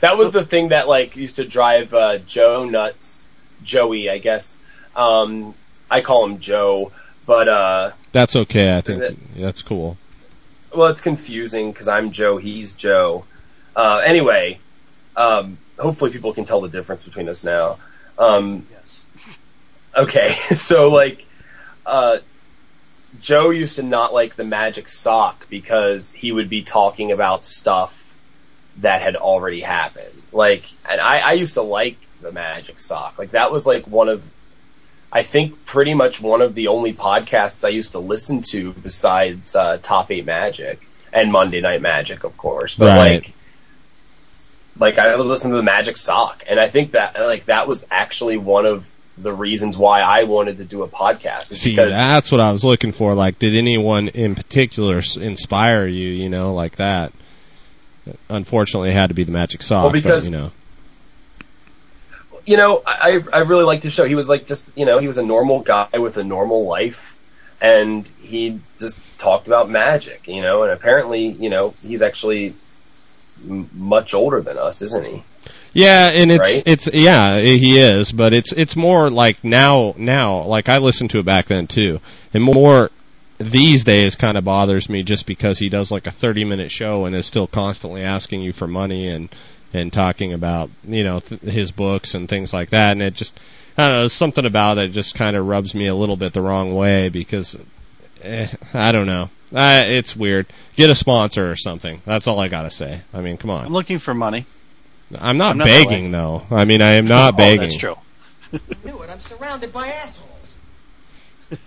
that 0.03 0.17
was 0.17 0.31
the 0.31 0.45
thing 0.45 0.67
that 0.69 0.89
like 0.89 1.15
used 1.15 1.37
to 1.37 1.47
drive 1.47 1.93
uh, 1.93 2.17
Joe 2.19 2.65
nuts. 2.65 3.25
Joey, 3.63 4.09
I 4.09 4.17
guess. 4.17 4.59
Um, 4.97 5.55
I 5.89 6.01
call 6.01 6.25
him 6.25 6.39
Joe, 6.39 6.91
but 7.25 7.47
uh, 7.47 7.91
That's 8.11 8.35
okay. 8.35 8.75
I 8.77 8.81
think 8.81 8.99
That- 8.99 9.15
that's 9.37 9.61
cool. 9.61 9.97
well, 10.75 10.89
it's 10.89 10.99
confusing 10.99 11.71
because 11.71 11.87
I'm 11.87 12.11
Joe, 12.11 12.35
he's 12.37 12.75
Joe. 12.75 13.23
Uh, 13.75 13.99
anyway, 14.05 14.59
um, 15.15 15.57
hopefully 15.79 16.11
people 16.11 16.33
can 16.33 16.43
tell 16.43 16.59
the 16.59 16.67
difference 16.67 17.03
between 17.03 17.29
us 17.29 17.45
now. 17.45 17.77
Um, 18.17 18.67
Yes. 18.69 19.05
okay, 19.95 20.35
so 20.55 20.89
like, 20.89 21.25
uh, 21.85 22.17
Joe 23.21 23.51
used 23.51 23.77
to 23.77 23.83
not 23.83 24.13
like 24.13 24.35
the 24.35 24.43
magic 24.43 24.89
sock 24.89 25.47
because 25.49 26.11
he 26.11 26.33
would 26.33 26.49
be 26.49 26.63
talking 26.63 27.13
about 27.13 27.45
stuff 27.45 28.02
that 28.77 29.01
had 29.01 29.15
already 29.15 29.61
happened. 29.61 30.13
Like, 30.31 30.63
and 30.89 30.99
I, 30.99 31.19
I 31.19 31.33
used 31.33 31.55
to 31.55 31.61
like 31.61 31.97
the 32.21 32.31
magic 32.31 32.79
sock. 32.79 33.19
Like 33.19 33.31
that 33.31 33.51
was 33.51 33.65
like 33.65 33.87
one 33.87 34.09
of, 34.09 34.25
I 35.11 35.23
think 35.23 35.65
pretty 35.65 35.93
much 35.93 36.19
one 36.19 36.41
of 36.41 36.55
the 36.55 36.69
only 36.69 36.93
podcasts 36.93 37.63
I 37.63 37.69
used 37.69 37.91
to 37.91 37.99
listen 37.99 38.41
to 38.51 38.73
besides, 38.73 39.55
uh, 39.55 39.77
Top 39.81 40.09
8 40.09 40.25
Magic 40.25 40.81
and 41.11 41.31
Monday 41.31 41.61
Night 41.61 41.81
Magic, 41.81 42.23
of 42.23 42.35
course. 42.35 42.75
But 42.75 42.87
Right. 42.87 43.23
like, 43.23 43.33
like 44.77 44.97
I 44.97 45.15
was 45.15 45.27
listening 45.27 45.51
to 45.51 45.57
the 45.57 45.63
Magic 45.63 45.97
Sock, 45.97 46.43
and 46.49 46.59
I 46.59 46.69
think 46.69 46.93
that 46.93 47.19
like 47.19 47.45
that 47.45 47.67
was 47.67 47.85
actually 47.91 48.37
one 48.37 48.65
of 48.65 48.85
the 49.17 49.31
reasons 49.31 49.77
why 49.77 50.01
I 50.01 50.23
wanted 50.23 50.57
to 50.57 50.65
do 50.65 50.81
a 50.81 50.87
podcast. 50.87 51.45
See, 51.55 51.69
because 51.71 51.91
that's 51.91 52.31
what 52.31 52.41
I 52.41 52.51
was 52.51 52.63
looking 52.63 52.91
for. 52.91 53.13
Like, 53.13 53.37
did 53.37 53.55
anyone 53.55 54.07
in 54.07 54.33
particular 54.33 55.01
inspire 55.19 55.85
you? 55.85 56.09
You 56.09 56.29
know, 56.29 56.53
like 56.53 56.77
that. 56.77 57.13
Unfortunately, 58.29 58.89
it 58.89 58.93
had 58.93 59.07
to 59.07 59.13
be 59.13 59.23
the 59.23 59.31
Magic 59.31 59.61
Sock. 59.63 59.83
Well, 59.83 59.91
because- 59.91 60.25
but, 60.25 60.31
you 60.31 60.37
know, 60.37 60.51
you 62.45 62.57
know, 62.57 62.81
I 62.85 63.21
I 63.31 63.39
really 63.39 63.63
liked 63.63 63.83
his 63.83 63.93
show. 63.93 64.05
He 64.05 64.15
was 64.15 64.27
like 64.27 64.47
just 64.47 64.69
you 64.75 64.85
know 64.85 64.99
he 64.99 65.07
was 65.07 65.17
a 65.17 65.23
normal 65.23 65.61
guy 65.61 65.87
with 65.97 66.17
a 66.17 66.23
normal 66.23 66.65
life, 66.67 67.15
and 67.61 68.05
he 68.21 68.59
just 68.79 69.17
talked 69.17 69.47
about 69.47 69.69
magic. 69.69 70.27
You 70.27 70.41
know, 70.41 70.63
and 70.63 70.71
apparently 70.71 71.27
you 71.27 71.49
know 71.49 71.73
he's 71.81 72.01
actually 72.01 72.53
m- 73.47 73.69
much 73.73 74.13
older 74.13 74.41
than 74.41 74.57
us, 74.57 74.81
isn't 74.81 75.05
he? 75.05 75.23
yeah, 75.71 76.09
and 76.09 76.31
it's 76.31 76.39
Right? 76.39 76.63
it's 76.65 76.89
yeah, 76.93 77.39
he 77.39 77.79
is, 77.79 78.11
but 78.11 78.33
it's 78.33 78.51
it's 78.51 78.75
more 78.75 79.09
like 79.09 79.41
now 79.43 79.93
now. 79.97 80.43
Like 80.43 80.67
I 80.67 80.79
listened 80.79 81.11
to 81.11 81.19
it 81.19 81.25
back 81.25 81.45
then 81.45 81.67
too, 81.67 82.01
and 82.33 82.43
more 82.43 82.91
these 83.37 83.83
days 83.83 84.15
kind 84.15 84.37
of 84.37 84.43
bothers 84.43 84.89
me 84.89 85.03
just 85.03 85.25
because 85.25 85.59
he 85.59 85.69
does 85.69 85.91
like 85.91 86.07
a 86.07 86.11
30 86.11 86.45
minute 86.45 86.71
show 86.71 87.05
and 87.05 87.15
is 87.15 87.25
still 87.25 87.47
constantly 87.47 88.01
asking 88.01 88.41
you 88.41 88.53
for 88.53 88.67
money 88.67 89.07
and 89.07 89.29
and 89.73 89.91
talking 89.91 90.33
about 90.33 90.69
you 90.83 91.03
know 91.03 91.19
th- 91.19 91.41
his 91.41 91.71
books 91.71 92.13
and 92.13 92.29
things 92.29 92.53
like 92.53 92.69
that 92.69 92.91
and 92.91 93.01
it 93.01 93.13
just 93.15 93.39
I 93.77 93.87
don't 93.87 93.97
know 93.97 94.07
something 94.07 94.45
about 94.45 94.77
it 94.77 94.89
just 94.89 95.15
kind 95.15 95.35
of 95.35 95.47
rubs 95.47 95.73
me 95.73 95.87
a 95.87 95.95
little 95.95 96.15
bit 96.15 96.33
the 96.33 96.41
wrong 96.41 96.75
way 96.75 97.09
because 97.09 97.57
eh, 98.21 98.47
I 98.73 98.91
don't 98.91 99.07
know 99.07 99.29
uh, 99.53 99.83
it's 99.85 100.15
weird 100.15 100.47
get 100.75 100.89
a 100.89 100.95
sponsor 100.95 101.49
or 101.49 101.55
something 101.55 102.01
that's 102.05 102.27
all 102.27 102.39
I 102.39 102.47
gotta 102.47 102.71
say 102.71 103.01
I 103.13 103.21
mean 103.21 103.37
come 103.37 103.49
on 103.49 103.65
I'm 103.65 103.73
looking 103.73 103.99
for 103.99 104.13
money. 104.13 104.45
I'm 105.19 105.37
not 105.37 105.51
I'm 105.51 105.57
not 105.59 105.65
begging 105.65 106.11
though 106.11 106.43
I 106.51 106.65
mean 106.65 106.81
I 106.81 106.93
am 106.93 107.05
not 107.05 107.33
oh, 107.35 107.37
begging 107.37 107.61
That's 107.61 107.77
true. 107.77 107.95
knew 108.85 109.01
it. 109.01 109.09
I'm 109.09 109.19
surrounded 109.19 109.73
by 109.73 109.87
assholes. 109.87 110.29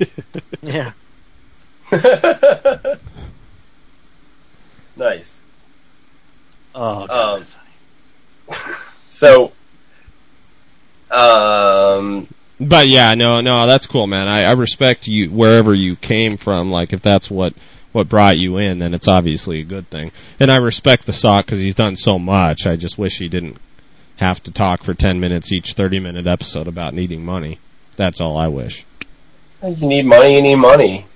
Yeah. 0.63 0.93
nice. 4.97 5.41
Oh, 6.75 7.07
God. 7.07 7.47
Um, 8.51 8.57
So, 9.09 9.51
um, 11.11 12.29
But 12.61 12.89
yeah, 12.89 13.15
no, 13.15 13.41
no, 13.41 13.67
that's 13.67 13.87
cool, 13.87 14.07
man. 14.07 14.29
I, 14.29 14.43
I 14.43 14.53
respect 14.53 15.07
you 15.07 15.31
wherever 15.31 15.73
you 15.73 15.97
came 15.97 16.37
from. 16.37 16.71
Like, 16.71 16.93
if 16.93 17.01
that's 17.01 17.31
what 17.31 17.55
what 17.93 18.11
brought 18.11 18.37
you 18.37 18.59
in, 18.59 18.79
then 18.79 18.93
it's 18.93 19.09
obviously 19.09 19.61
a 19.61 19.65
good 19.65 19.89
thing. 19.89 20.13
And 20.39 20.53
I 20.53 20.57
respect 20.57 21.07
the 21.07 21.15
sock 21.15 21.47
because 21.47 21.61
he's 21.61 21.75
done 21.75 21.97
so 21.97 22.19
much. 22.19 22.67
I 22.67 22.77
just 22.77 22.99
wish 22.99 23.19
he 23.19 23.31
didn't 23.31 23.57
have 24.17 24.43
to 24.43 24.51
talk 24.51 24.83
for 24.83 24.93
ten 24.93 25.19
minutes 25.19 25.51
each 25.51 25.73
thirty 25.73 25.99
minute 25.99 26.27
episode 26.27 26.69
about 26.69 26.93
needing 26.93 27.25
money. 27.25 27.59
That's 27.97 28.21
all 28.21 28.37
I 28.37 28.49
wish. 28.49 28.85
You 29.63 29.89
need 29.89 30.05
money. 30.05 30.35
You 30.35 30.43
need 30.43 30.57
money. 30.57 31.07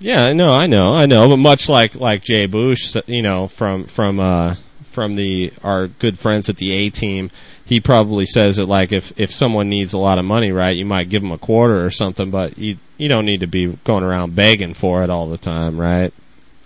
Yeah, 0.00 0.32
know, 0.32 0.52
I 0.52 0.66
know, 0.66 0.94
I 0.94 1.04
know. 1.04 1.28
But 1.28 1.36
much 1.36 1.68
like 1.68 1.94
like 1.94 2.24
Jay 2.24 2.46
Bush, 2.46 2.96
you 3.06 3.20
know, 3.22 3.48
from 3.48 3.84
from 3.84 4.18
uh, 4.18 4.56
from 4.84 5.14
the 5.14 5.52
our 5.62 5.88
good 5.88 6.18
friends 6.18 6.48
at 6.48 6.56
the 6.56 6.72
A 6.72 6.90
team, 6.90 7.30
he 7.66 7.80
probably 7.80 8.24
says 8.24 8.56
that 8.56 8.66
like 8.66 8.92
if 8.92 9.18
if 9.20 9.30
someone 9.30 9.68
needs 9.68 9.92
a 9.92 9.98
lot 9.98 10.18
of 10.18 10.24
money, 10.24 10.52
right, 10.52 10.76
you 10.76 10.86
might 10.86 11.10
give 11.10 11.22
them 11.22 11.32
a 11.32 11.38
quarter 11.38 11.84
or 11.84 11.90
something, 11.90 12.30
but 12.30 12.56
you 12.56 12.78
you 12.96 13.08
don't 13.08 13.26
need 13.26 13.40
to 13.40 13.46
be 13.46 13.66
going 13.84 14.02
around 14.02 14.34
begging 14.34 14.74
for 14.74 15.04
it 15.04 15.10
all 15.10 15.28
the 15.28 15.38
time, 15.38 15.78
right? 15.78 16.12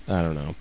I 0.06 0.22
don't 0.22 0.34
know. 0.36 0.54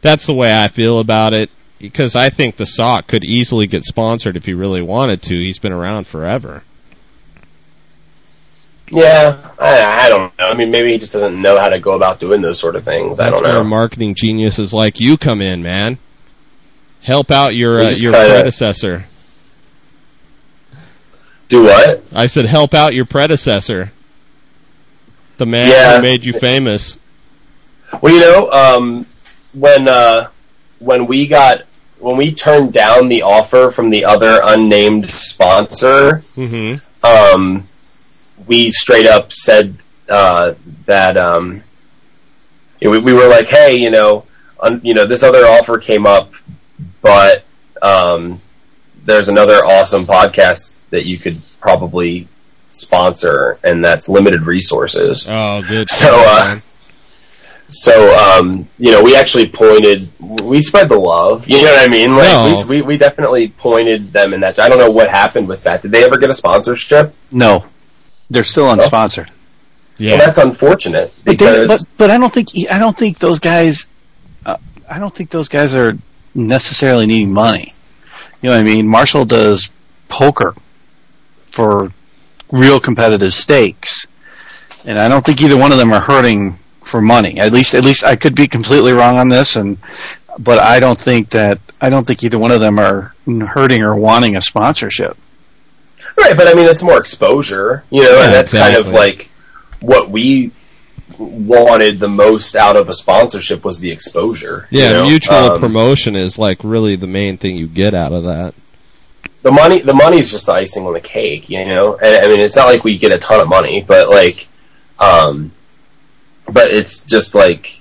That's 0.00 0.26
the 0.26 0.34
way 0.34 0.58
I 0.58 0.68
feel 0.68 0.98
about 1.00 1.34
it 1.34 1.50
because 1.78 2.16
I 2.16 2.30
think 2.30 2.56
the 2.56 2.66
sock 2.66 3.08
could 3.08 3.24
easily 3.24 3.66
get 3.66 3.84
sponsored 3.84 4.36
if 4.36 4.46
he 4.46 4.54
really 4.54 4.82
wanted 4.82 5.20
to. 5.22 5.34
He's 5.34 5.58
been 5.58 5.72
around 5.72 6.06
forever. 6.06 6.62
Yeah, 8.90 9.50
I, 9.58 10.06
I 10.06 10.08
don't 10.08 10.36
know. 10.38 10.44
I 10.44 10.54
mean, 10.54 10.70
maybe 10.70 10.92
he 10.92 10.98
just 10.98 11.12
doesn't 11.12 11.40
know 11.40 11.58
how 11.58 11.68
to 11.68 11.80
go 11.80 11.92
about 11.92 12.20
doing 12.20 12.40
those 12.40 12.58
sort 12.60 12.76
of 12.76 12.84
things. 12.84 13.18
I 13.18 13.30
That's 13.30 13.40
don't 13.42 13.48
where 13.52 13.62
know. 13.62 13.68
marketing 13.68 14.14
geniuses 14.14 14.72
like 14.72 15.00
you 15.00 15.16
come 15.16 15.40
in, 15.42 15.62
man. 15.62 15.98
Help 17.02 17.30
out 17.30 17.54
your 17.54 17.80
uh, 17.80 17.90
your 17.90 18.12
predecessor. 18.12 19.04
Do 21.48 21.62
what? 21.64 22.02
I 22.14 22.26
said 22.26 22.46
help 22.46 22.74
out 22.74 22.94
your 22.94 23.04
predecessor. 23.06 23.92
The 25.36 25.46
man 25.46 25.68
Yeah. 25.68 25.96
who 25.96 26.02
made 26.02 26.24
you 26.24 26.32
famous. 26.32 26.98
Well, 28.00 28.12
you 28.14 28.20
know, 28.20 28.50
um, 28.50 29.06
when 29.54 29.88
uh, 29.88 30.28
when 30.80 31.06
we 31.06 31.26
got 31.26 31.62
when 31.98 32.16
we 32.16 32.34
turned 32.34 32.72
down 32.72 33.08
the 33.08 33.22
offer 33.22 33.70
from 33.70 33.90
the 33.90 34.04
other 34.04 34.40
unnamed 34.44 35.08
sponsor, 35.08 36.22
Mm-hmm. 36.34 37.06
um, 37.06 37.64
we 38.46 38.70
straight 38.70 39.06
up 39.06 39.32
said 39.32 39.76
uh, 40.08 40.54
that 40.86 41.16
um, 41.16 41.62
you 42.80 42.88
know, 42.88 42.98
we, 42.98 43.04
we 43.04 43.12
were 43.12 43.28
like, 43.28 43.46
hey, 43.46 43.76
you 43.76 43.90
know, 43.90 44.24
un, 44.60 44.80
you 44.84 44.94
know, 44.94 45.06
this 45.06 45.22
other 45.22 45.46
offer 45.46 45.78
came 45.78 46.06
up, 46.06 46.32
but 47.00 47.44
um, 47.82 48.40
there's 49.04 49.28
another 49.28 49.64
awesome 49.64 50.06
podcast 50.06 50.88
that 50.90 51.06
you 51.06 51.18
could 51.18 51.36
probably 51.60 52.28
sponsor, 52.70 53.58
and 53.64 53.84
that's 53.84 54.08
limited 54.08 54.42
resources. 54.42 55.26
Oh, 55.28 55.62
good. 55.66 55.90
So, 55.90 56.14
uh, 56.14 56.60
so 57.68 58.14
um, 58.16 58.68
you 58.78 58.92
know, 58.92 59.02
we 59.02 59.16
actually 59.16 59.48
pointed, 59.48 60.10
we 60.20 60.60
spread 60.60 60.88
the 60.88 60.98
love. 60.98 61.48
You 61.48 61.62
know 61.62 61.72
what 61.72 61.88
I 61.88 61.92
mean? 61.92 62.12
Like 62.12 62.28
No. 62.28 62.64
we, 62.68 62.80
we 62.80 62.82
we 62.82 62.96
definitely 62.96 63.48
pointed 63.48 64.12
them 64.12 64.34
in 64.34 64.40
that. 64.40 64.58
I 64.58 64.68
don't 64.68 64.78
know 64.78 64.90
what 64.90 65.08
happened 65.10 65.48
with 65.48 65.62
that. 65.64 65.82
Did 65.82 65.90
they 65.90 66.04
ever 66.04 66.18
get 66.18 66.30
a 66.30 66.34
sponsorship? 66.34 67.14
No, 67.32 67.64
they're 68.30 68.44
still 68.44 68.66
unsponsored. 68.66 69.30
Well, 69.98 70.18
that's 70.18 70.38
unfortunate 70.38 71.12
But, 71.24 71.38
they, 71.38 71.44
because 71.46 71.66
but 71.66 71.96
but 71.96 72.10
I 72.10 72.18
don't 72.18 72.32
think 72.32 72.50
I 72.70 72.78
don't 72.78 72.96
think 72.96 73.18
those 73.18 73.40
guys 73.40 73.86
uh, 74.44 74.58
I 74.88 74.98
don't 74.98 75.14
think 75.14 75.30
those 75.30 75.48
guys 75.48 75.74
are 75.74 75.92
necessarily 76.34 77.06
needing 77.06 77.32
money. 77.32 77.74
You 78.42 78.50
know 78.50 78.56
what 78.56 78.60
I 78.60 78.74
mean? 78.74 78.86
Marshall 78.86 79.24
does 79.24 79.70
poker 80.08 80.54
for 81.50 81.92
real 82.52 82.78
competitive 82.78 83.32
stakes, 83.32 84.06
and 84.84 84.98
I 84.98 85.08
don't 85.08 85.24
think 85.24 85.40
either 85.40 85.56
one 85.56 85.72
of 85.72 85.78
them 85.78 85.92
are 85.92 86.00
hurting 86.00 86.58
for 86.84 87.00
money. 87.00 87.40
At 87.40 87.52
least 87.52 87.74
at 87.74 87.84
least 87.84 88.04
I 88.04 88.16
could 88.16 88.34
be 88.34 88.46
completely 88.46 88.92
wrong 88.92 89.16
on 89.16 89.28
this, 89.28 89.56
and 89.56 89.78
but 90.38 90.58
I 90.58 90.78
don't 90.80 91.00
think 91.00 91.30
that 91.30 91.58
I 91.80 91.90
don't 91.90 92.06
think 92.06 92.22
either 92.22 92.38
one 92.38 92.50
of 92.50 92.60
them 92.60 92.78
are 92.78 93.14
hurting 93.26 93.82
or 93.82 93.96
wanting 93.96 94.36
a 94.36 94.40
sponsorship. 94.40 95.16
Right, 96.18 96.36
but 96.36 96.48
I 96.48 96.54
mean, 96.54 96.66
it's 96.66 96.82
more 96.82 96.98
exposure. 96.98 97.84
You 97.90 98.02
know, 98.04 98.16
Yeah, 98.16 98.24
and 98.24 98.32
that's 98.32 98.52
kind 98.52 98.76
of 98.76 98.88
like 98.88 99.28
what 99.80 100.10
we 100.10 100.52
wanted 101.18 101.98
the 102.00 102.08
most 102.08 102.56
out 102.56 102.76
of 102.76 102.88
a 102.88 102.92
sponsorship 102.92 103.64
was 103.64 103.80
the 103.80 103.90
exposure. 103.90 104.66
you 104.70 104.82
Yeah, 104.82 104.92
know? 104.94 105.02
mutual 105.04 105.52
Um, 105.52 105.60
promotion 105.60 106.14
is 106.16 106.38
like 106.38 106.58
really 106.62 106.96
the 106.96 107.06
main 107.06 107.38
thing 107.38 107.56
you 107.56 107.66
get 107.66 107.94
out 107.94 108.12
of 108.12 108.24
that. 108.24 108.54
the 109.42 109.52
money 109.52 109.80
the 109.80 109.94
money's 109.94 110.30
just 110.30 110.46
the 110.46 110.52
icing 110.52 110.84
on 110.86 110.92
the 110.92 111.00
cake, 111.00 111.48
you 111.48 111.64
know. 111.64 111.94
And 111.96 112.24
I 112.24 112.28
mean, 112.28 112.40
it's 112.40 112.56
not 112.56 112.66
like 112.66 112.82
we 112.84 112.98
get 112.98 113.12
a 113.12 113.18
ton 113.18 113.40
of 113.40 113.48
money, 113.48 113.84
but 113.86 114.08
like, 114.08 114.48
um, 114.98 115.52
but 116.52 116.72
it's 116.74 117.00
just 117.04 117.34
like, 117.34 117.80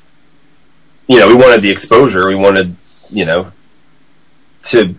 you 1.08 1.20
know, 1.20 1.28
we 1.28 1.34
wanted 1.36 1.62
the 1.62 1.72
exposure. 1.72 2.28
We 2.28 2.36
wanted, 2.36 2.76
you 3.10 3.26
know, 3.26 3.52
to 4.64 4.96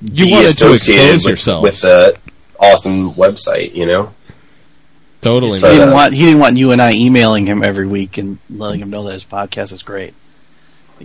You 0.00 0.24
be 0.26 0.32
wanted 0.32 0.54
to 0.56 0.72
expose 0.72 0.86
with, 0.88 1.24
yourself. 1.30 1.62
with 1.62 1.80
the 1.80 2.16
awesome 2.60 3.12
website, 3.12 3.74
you 3.74 3.86
know. 3.86 4.14
Totally. 5.20 5.54
He 5.58 5.66
didn't 5.66 5.92
want 5.92 6.14
he 6.14 6.22
didn't 6.24 6.40
want 6.40 6.56
you 6.56 6.70
and 6.72 6.80
I 6.80 6.92
emailing 6.92 7.46
him 7.46 7.64
every 7.64 7.86
week 7.86 8.18
and 8.18 8.38
letting 8.50 8.80
him 8.80 8.90
know 8.90 9.04
that 9.04 9.14
his 9.14 9.24
podcast 9.24 9.72
is 9.72 9.82
great. 9.82 10.14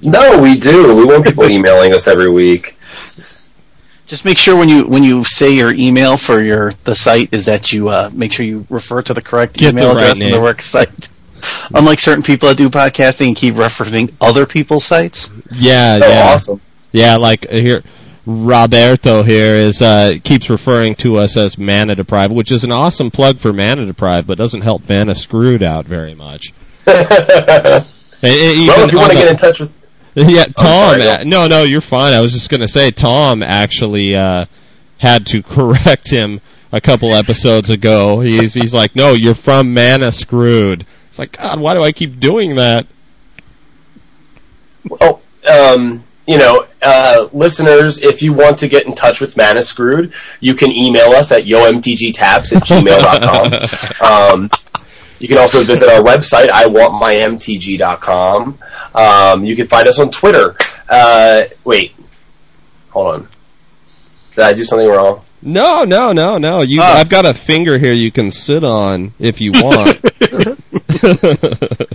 No, 0.02 0.38
we 0.38 0.60
do. 0.60 0.96
We 0.96 1.06
want 1.06 1.26
people 1.26 1.50
emailing 1.50 1.94
us 1.94 2.08
every 2.08 2.30
week. 2.30 2.78
Just 4.06 4.26
make 4.26 4.38
sure 4.38 4.56
when 4.58 4.68
you 4.70 4.86
when 4.86 5.04
you 5.04 5.24
say 5.24 5.54
your 5.56 5.74
email 5.74 6.18
for 6.18 6.44
your 6.44 6.74
the 6.84 6.96
site 6.96 7.30
is 7.34 7.46
that 7.46 7.72
you 7.72 7.90
uh, 7.90 8.10
make 8.14 8.32
sure 8.34 8.46
you 8.46 8.66
refer 8.70 9.02
to 9.02 9.14
the 9.14 9.22
correct 9.22 9.58
Get 9.58 9.74
the 9.74 9.82
email 9.82 9.96
right 9.96 10.04
address 10.04 10.22
on 10.22 10.28
the 10.28 10.32
name. 10.34 10.42
work 10.42 10.62
site. 10.62 11.10
Unlike 11.74 12.00
certain 12.00 12.22
people 12.24 12.50
that 12.50 12.58
do 12.58 12.70
podcasting 12.70 13.28
and 13.30 13.36
keep 13.36 13.56
referencing 13.56 14.14
other 14.22 14.46
people's 14.46 14.86
sites. 14.86 15.30
Yeah, 15.52 16.00
So 16.00 16.08
yeah. 16.08 16.34
awesome. 16.34 16.62
Yeah, 16.92 17.16
like 17.18 17.52
uh, 17.52 17.56
here, 17.56 17.84
Roberto 18.26 19.24
here 19.24 19.56
is 19.56 19.82
uh, 19.82 20.16
keeps 20.24 20.50
referring 20.50 20.96
to 20.96 21.18
us 21.18 21.36
as 21.38 21.58
Mana 21.58 21.96
Deprived, 21.96 22.34
which 22.34 22.52
is 22.52 22.64
an 22.64 22.72
awesome 22.72 23.10
plug 23.12 23.40
for 23.40 23.52
Mana 23.52 23.86
Deprived, 23.86 24.28
but 24.28 24.38
doesn't 24.38 24.62
help 24.62 24.88
Mana 24.88 25.16
Screwed 25.16 25.64
out 25.64 25.86
very 25.86 26.14
much. 26.14 26.54
well, 26.86 27.08
And- 27.08 27.86
and 28.24 28.58
even 28.60 28.80
if 28.82 28.92
you 28.92 28.98
want 29.00 29.12
to 29.12 29.18
get 29.18 29.32
in 29.32 29.38
touch 29.38 29.60
with, 29.60 29.78
yeah, 30.16 30.44
Tom. 30.46 31.00
sorry, 31.02 31.26
no, 31.26 31.48
no, 31.48 31.64
you're 31.64 31.82
fine. 31.82 32.14
I 32.14 32.20
was 32.20 32.32
just 32.34 32.50
gonna 32.50 32.68
say 32.68 32.92
Tom 32.92 33.42
actually 33.42 34.16
uh, 34.16 34.46
had 35.00 35.26
to 35.28 35.42
correct 35.44 36.10
him 36.10 36.42
a 36.72 36.80
couple 36.82 37.14
episodes 37.16 37.70
ago. 37.72 38.20
He's 38.20 38.54
he's 38.54 38.74
like, 38.74 38.96
no, 38.96 39.14
you're 39.14 39.34
from 39.34 39.74
Mana 39.74 40.12
Screwed. 40.12 40.86
It's 41.08 41.18
like, 41.18 41.38
God, 41.38 41.60
why 41.60 41.74
do 41.74 41.82
I 41.84 41.92
keep 41.92 42.20
doing 42.20 42.56
that? 42.56 42.86
Oh, 45.00 45.22
um, 45.50 46.04
you 46.28 46.38
know, 46.38 46.66
uh, 46.82 47.28
listeners, 47.34 48.02
if 48.02 48.22
you 48.22 48.34
want 48.34 48.58
to 48.60 48.68
get 48.68 48.86
in 48.86 48.94
touch 48.96 49.20
with 49.20 49.36
Mana 49.38 49.62
Screwed, 49.62 50.14
you 50.40 50.54
can 50.56 50.72
email 50.72 51.12
us 51.12 51.32
at 51.32 51.44
yomtgtaps 51.44 52.56
at 52.56 52.64
gmail.com. 52.64 54.42
um, 54.42 54.50
you 55.20 55.28
can 55.28 55.38
also 55.38 55.64
visit 55.64 55.90
our 55.90 56.02
website, 56.02 56.48
iwantmymtg.com. 56.50 58.60
Um, 58.96 59.46
you 59.46 59.56
can 59.56 59.68
find 59.68 59.88
us 59.88 60.00
on 60.00 60.10
Twitter. 60.10 60.56
Uh, 60.90 61.44
wait, 61.66 61.94
hold 62.90 63.16
on. 63.16 63.28
Did 64.36 64.44
I 64.44 64.54
do 64.54 64.64
something 64.64 64.88
wrong? 64.88 65.24
No, 65.44 65.84
no, 65.84 66.14
no, 66.14 66.38
no. 66.38 66.62
You, 66.62 66.82
Ah. 66.82 66.98
I've 66.98 67.10
got 67.10 67.26
a 67.26 67.34
finger 67.34 67.78
here 67.78 67.94
you 67.94 68.12
can 68.12 68.32
sit 68.32 68.64
on 68.64 69.14
if 69.20 69.42
you 69.42 69.52
want. 69.54 69.98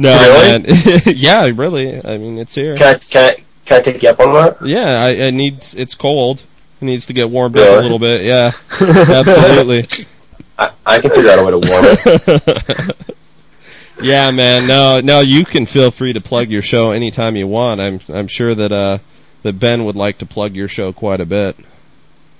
no, 0.00 0.10
Really? 0.10 0.58
man. 0.62 1.02
yeah, 1.16 1.50
really. 1.54 2.04
I 2.04 2.18
mean, 2.18 2.38
it's 2.38 2.54
here. 2.54 2.76
Can 2.76 2.94
I, 2.94 2.98
can 2.98 3.30
I, 3.30 3.44
can 3.66 3.76
I 3.76 3.80
take 3.80 4.02
you 4.02 4.08
up 4.08 4.20
on 4.20 4.32
that? 4.32 4.66
Yeah, 4.66 5.00
I, 5.02 5.26
I 5.26 5.30
needs. 5.30 5.74
It's 5.74 5.94
cold. 5.94 6.42
It 6.80 6.84
needs 6.84 7.06
to 7.06 7.12
get 7.12 7.28
warmed 7.30 7.58
up 7.58 7.78
a 7.78 7.82
little 7.82 7.98
bit. 7.98 8.22
Yeah, 8.22 8.52
absolutely. 8.80 10.06
I, 10.58 10.72
I 10.86 10.98
can 11.00 11.10
figure 11.10 11.30
out 11.30 11.38
a 11.38 11.44
way 11.44 11.50
to 11.50 11.58
warm 11.58 11.84
it. 12.88 12.96
yeah, 14.02 14.30
man. 14.30 14.66
No, 14.66 15.00
no. 15.00 15.20
You 15.20 15.44
can 15.44 15.66
feel 15.66 15.90
free 15.90 16.14
to 16.14 16.20
plug 16.20 16.48
your 16.48 16.62
show 16.62 16.90
anytime 16.92 17.36
you 17.36 17.46
want. 17.46 17.80
I'm, 17.80 18.00
I'm 18.08 18.28
sure 18.28 18.54
that 18.54 18.72
uh, 18.72 18.98
that 19.42 19.58
Ben 19.58 19.84
would 19.84 19.96
like 19.96 20.18
to 20.18 20.26
plug 20.26 20.54
your 20.54 20.68
show 20.68 20.92
quite 20.92 21.20
a 21.20 21.26
bit. 21.26 21.56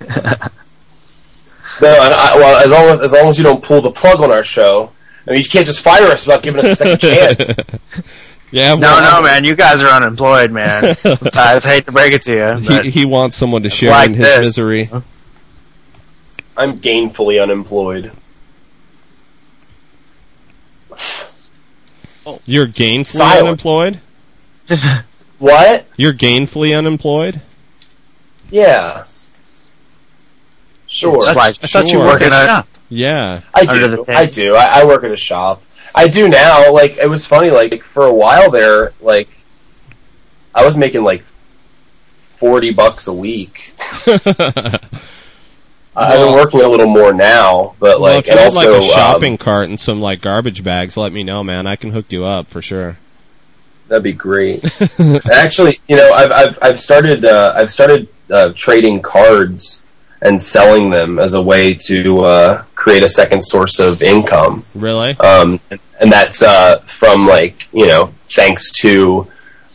No, 0.00 1.88
and 1.88 2.12
I, 2.14 2.36
well, 2.36 2.62
as 2.62 2.70
long 2.70 2.84
as 2.88 3.00
as 3.00 3.12
long 3.12 3.28
as 3.28 3.38
you 3.38 3.44
don't 3.44 3.62
pull 3.62 3.80
the 3.80 3.90
plug 3.90 4.20
on 4.20 4.30
our 4.32 4.44
show, 4.44 4.90
I 5.26 5.30
mean, 5.32 5.40
you 5.40 5.48
can't 5.48 5.66
just 5.66 5.80
fire 5.80 6.06
us 6.06 6.26
without 6.26 6.42
giving 6.42 6.64
us 6.64 6.72
a 6.72 6.76
second 6.76 6.98
chance. 7.00 7.38
yeah. 8.50 8.74
No, 8.74 8.80
well, 8.80 9.20
no, 9.20 9.26
man, 9.26 9.44
you 9.44 9.54
guys 9.54 9.80
are 9.80 9.88
unemployed, 9.88 10.50
man. 10.50 10.96
I 11.34 11.60
hate 11.60 11.86
to 11.86 11.92
break 11.92 12.14
it 12.14 12.22
to 12.22 12.32
you. 12.32 12.66
But 12.66 12.84
He, 12.86 12.90
he 12.90 13.04
wants 13.06 13.36
someone 13.36 13.62
to 13.64 13.70
share 13.70 13.90
like 13.90 14.08
in 14.08 14.14
his 14.14 14.24
this. 14.26 14.40
misery. 14.40 14.90
I'm 16.56 16.80
gainfully 16.80 17.40
unemployed. 17.42 18.12
Oh. 22.26 22.38
You're 22.44 22.66
gainfully 22.66 23.06
Silent. 23.06 23.46
unemployed. 23.46 24.00
What? 25.38 25.86
You're 25.96 26.12
gainfully 26.12 26.76
unemployed. 26.76 27.40
Yeah. 28.50 29.04
Sure. 30.86 31.24
That's 31.24 31.34
like 31.34 31.56
I 31.62 31.66
thought 31.66 31.84
you 31.86 31.92
Sure. 31.92 32.04
worked 32.04 32.20
at 32.20 32.26
Working 32.30 32.32
a 32.34 32.36
at- 32.36 32.46
shop. 32.46 32.68
Yeah. 32.90 33.40
I 33.54 33.64
do. 33.64 34.04
I 34.08 34.26
do. 34.26 34.54
I, 34.54 34.80
I 34.80 34.84
work 34.84 35.04
at 35.04 35.12
a 35.12 35.16
shop. 35.16 35.62
I 35.94 36.08
do 36.08 36.28
now. 36.28 36.72
Like 36.72 36.98
it 36.98 37.08
was 37.08 37.24
funny. 37.24 37.50
Like 37.50 37.82
for 37.82 38.04
a 38.04 38.12
while 38.12 38.50
there, 38.50 38.92
like 39.00 39.28
I 40.54 40.64
was 40.64 40.76
making 40.76 41.02
like 41.02 41.22
forty 42.36 42.72
bucks 42.72 43.06
a 43.06 43.12
week. 43.12 43.72
I 44.06 44.78
I've 45.96 46.20
been 46.20 46.34
working 46.34 46.60
a 46.60 46.68
little 46.68 46.88
more 46.88 47.12
now, 47.12 47.74
but 47.80 48.00
well, 48.00 48.14
like, 48.14 48.26
if 48.26 48.26
you 48.26 48.32
and 48.32 48.40
had 48.40 48.54
also 48.54 48.72
like 48.72 48.82
a 48.82 48.86
shopping 48.86 49.32
um, 49.34 49.38
cart 49.38 49.68
and 49.68 49.78
some 49.78 50.00
like 50.00 50.20
garbage 50.20 50.62
bags, 50.62 50.96
let 50.96 51.12
me 51.12 51.24
know, 51.24 51.42
man. 51.42 51.66
I 51.66 51.76
can 51.76 51.90
hook 51.90 52.06
you 52.10 52.24
up 52.24 52.48
for 52.48 52.62
sure. 52.62 52.96
that'd 53.88 54.04
be 54.04 54.12
great. 54.12 54.64
Actually, 55.32 55.80
you 55.88 55.96
know, 55.96 56.12
I've 56.12 56.30
I've 56.30 56.58
I've 56.62 56.80
started 56.80 57.24
uh, 57.24 57.52
I've 57.56 57.72
started 57.72 58.08
uh, 58.30 58.52
trading 58.54 59.02
cards 59.02 59.84
and 60.22 60.40
selling 60.42 60.90
them 60.90 61.18
as 61.18 61.34
a 61.34 61.42
way 61.42 61.72
to 61.72 62.20
uh, 62.20 62.62
create 62.74 63.02
a 63.02 63.08
second 63.08 63.42
source 63.42 63.78
of 63.78 64.02
income. 64.02 64.64
Really? 64.74 65.16
um, 65.18 65.60
and 66.00 66.10
that's 66.10 66.42
uh, 66.42 66.80
from 66.98 67.26
like 67.26 67.66
you 67.72 67.86
know 67.86 68.12
thanks 68.28 68.70
to 68.80 69.26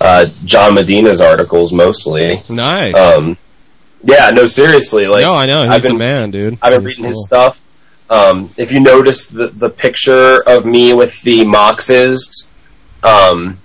uh, 0.01 0.25
John 0.43 0.75
Medina's 0.75 1.21
articles 1.21 1.71
mostly. 1.71 2.41
Nice. 2.49 2.95
Um, 2.95 3.37
yeah, 4.03 4.29
no, 4.29 4.45
seriously, 4.45 5.07
like 5.07 5.21
no, 5.21 5.33
I 5.33 5.45
know. 5.45 5.63
He's 5.63 5.71
I've 5.71 5.83
been 5.83 5.93
the 5.93 5.99
man, 5.99 6.31
dude. 6.31 6.57
I've 6.61 6.71
been 6.71 6.81
He's 6.81 6.97
reading 6.97 7.05
his 7.05 7.25
stuff. 7.25 7.61
Um, 8.09 8.51
if 8.55 8.71
you 8.71 8.79
notice 8.79 9.27
the 9.27 9.47
the 9.47 9.69
picture 9.69 10.43
of 10.45 10.65
me 10.65 10.93
with 10.93 11.19
the 11.23 11.43
Moxes, 11.43 12.47
um, 13.03 13.57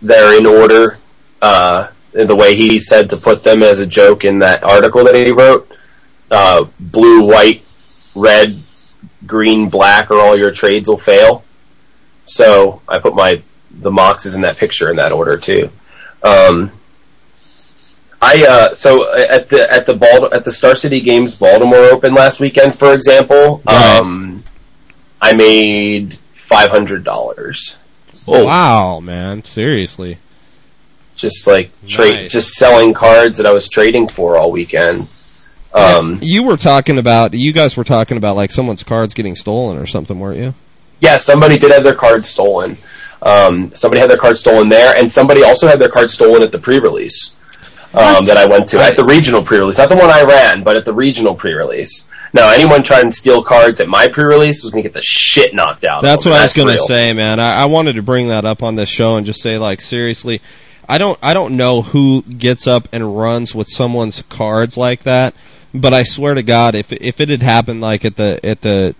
they're 0.00 0.38
in 0.38 0.46
order. 0.46 0.98
Uh, 1.42 1.88
the 2.14 2.34
way 2.36 2.54
he 2.54 2.78
said 2.78 3.10
to 3.10 3.16
put 3.16 3.42
them 3.42 3.62
as 3.62 3.80
a 3.80 3.86
joke 3.86 4.24
in 4.24 4.38
that 4.38 4.62
article 4.62 5.04
that 5.04 5.16
he 5.16 5.30
wrote. 5.32 5.70
Uh, 6.30 6.64
blue, 6.78 7.26
white, 7.26 7.62
red, 8.14 8.56
green, 9.26 9.68
black, 9.68 10.10
or 10.10 10.20
all 10.20 10.38
your 10.38 10.50
trades 10.52 10.88
will 10.88 10.96
fail. 10.98 11.44
So 12.24 12.80
I 12.88 12.98
put 13.00 13.14
my 13.14 13.42
the 13.70 13.90
Moxes 13.90 14.36
in 14.36 14.42
that 14.42 14.56
picture 14.56 14.88
in 14.90 14.96
that 14.96 15.10
order 15.12 15.36
too. 15.36 15.68
Um, 16.22 16.70
I 18.22 18.46
uh, 18.48 18.74
so 18.74 19.12
at 19.14 19.48
the 19.48 19.70
at 19.72 19.84
the 19.84 19.94
Bald- 19.94 20.32
at 20.32 20.44
the 20.44 20.50
Star 20.52 20.76
City 20.76 21.00
Games 21.00 21.36
Baltimore 21.36 21.84
Open 21.86 22.14
last 22.14 22.40
weekend, 22.40 22.78
for 22.78 22.94
example, 22.94 23.60
Right. 23.66 23.98
um, 23.98 24.44
I 25.20 25.34
made 25.34 26.18
five 26.48 26.70
hundred 26.70 27.04
dollars. 27.04 27.76
Wow, 28.26 29.00
man. 29.00 29.42
Seriously. 29.44 30.16
Just 31.16 31.46
like 31.46 31.70
trade, 31.86 32.12
Nice. 32.12 32.32
just 32.32 32.54
selling 32.54 32.92
cards 32.92 33.36
that 33.38 33.46
I 33.46 33.52
was 33.52 33.68
trading 33.68 34.08
for 34.08 34.36
all 34.36 34.50
weekend. 34.50 35.08
Um, 35.72 36.18
you 36.22 36.42
were 36.44 36.56
talking 36.56 36.98
about, 36.98 37.34
you 37.34 37.52
guys 37.52 37.76
were 37.76 37.84
talking 37.84 38.16
about 38.16 38.36
like 38.36 38.50
someone's 38.50 38.82
cards 38.84 39.14
getting 39.14 39.34
stolen 39.36 39.76
or 39.78 39.86
something, 39.86 40.18
weren't 40.18 40.38
you? 40.38 40.54
yeah, 41.00 41.16
somebody 41.18 41.58
did 41.58 41.70
have 41.70 41.84
their 41.84 41.94
cards 41.94 42.28
stolen. 42.28 42.78
Um, 43.20 43.74
somebody 43.74 44.00
had 44.00 44.08
their 44.10 44.16
card 44.18 44.38
stolen 44.38 44.68
there, 44.68 44.94
and 44.96 45.10
somebody 45.10 45.42
also 45.42 45.66
had 45.66 45.78
their 45.78 45.88
card 45.88 46.08
stolen 46.10 46.42
at 46.42 46.50
the 46.52 46.58
pre-release 46.58 47.32
um, 47.92 48.24
that 48.24 48.36
I 48.36 48.46
went 48.46 48.68
to 48.70 48.80
at 48.80 48.96
the 48.96 49.04
regional 49.04 49.42
pre-release, 49.42 49.78
not 49.78 49.88
the 49.88 49.96
one 49.96 50.08
I 50.10 50.22
ran, 50.22 50.62
but 50.62 50.76
at 50.76 50.84
the 50.84 50.92
regional 50.94 51.34
pre-release. 51.34 52.06
Now, 52.32 52.50
anyone 52.50 52.82
trying 52.82 53.04
to 53.04 53.12
steal 53.12 53.42
cards 53.44 53.80
at 53.80 53.88
my 53.88 54.08
pre-release 54.08 54.62
was 54.62 54.72
going 54.72 54.82
to 54.82 54.88
get 54.88 54.94
the 54.94 55.02
shit 55.02 55.54
knocked 55.54 55.84
out. 55.84 56.02
That's 56.02 56.24
of 56.26 56.30
them. 56.30 56.32
what 56.32 56.40
I 56.40 56.44
was 56.44 56.52
gonna 56.56 56.78
say, 56.78 57.12
man. 57.12 57.38
I, 57.40 57.62
I 57.62 57.64
wanted 57.66 57.94
to 57.96 58.02
bring 58.02 58.28
that 58.28 58.44
up 58.44 58.62
on 58.62 58.76
this 58.76 58.88
show 58.88 59.16
and 59.16 59.24
just 59.26 59.40
say, 59.42 59.56
like, 59.58 59.80
seriously, 59.80 60.40
I 60.88 60.98
don't, 60.98 61.18
I 61.22 61.34
don't 61.34 61.56
know 61.56 61.82
who 61.82 62.22
gets 62.22 62.66
up 62.66 62.88
and 62.92 63.16
runs 63.16 63.54
with 63.54 63.68
someone's 63.68 64.22
cards 64.28 64.76
like 64.76 65.04
that, 65.04 65.34
but 65.72 65.92
I 65.92 66.04
swear 66.04 66.34
to 66.34 66.42
God, 66.42 66.74
if 66.74 66.92
if 66.92 67.20
it 67.20 67.28
had 67.28 67.42
happened 67.42 67.80
like 67.80 68.04
at 68.04 68.16
the 68.16 68.38
at 68.44 68.60
the 68.60 68.94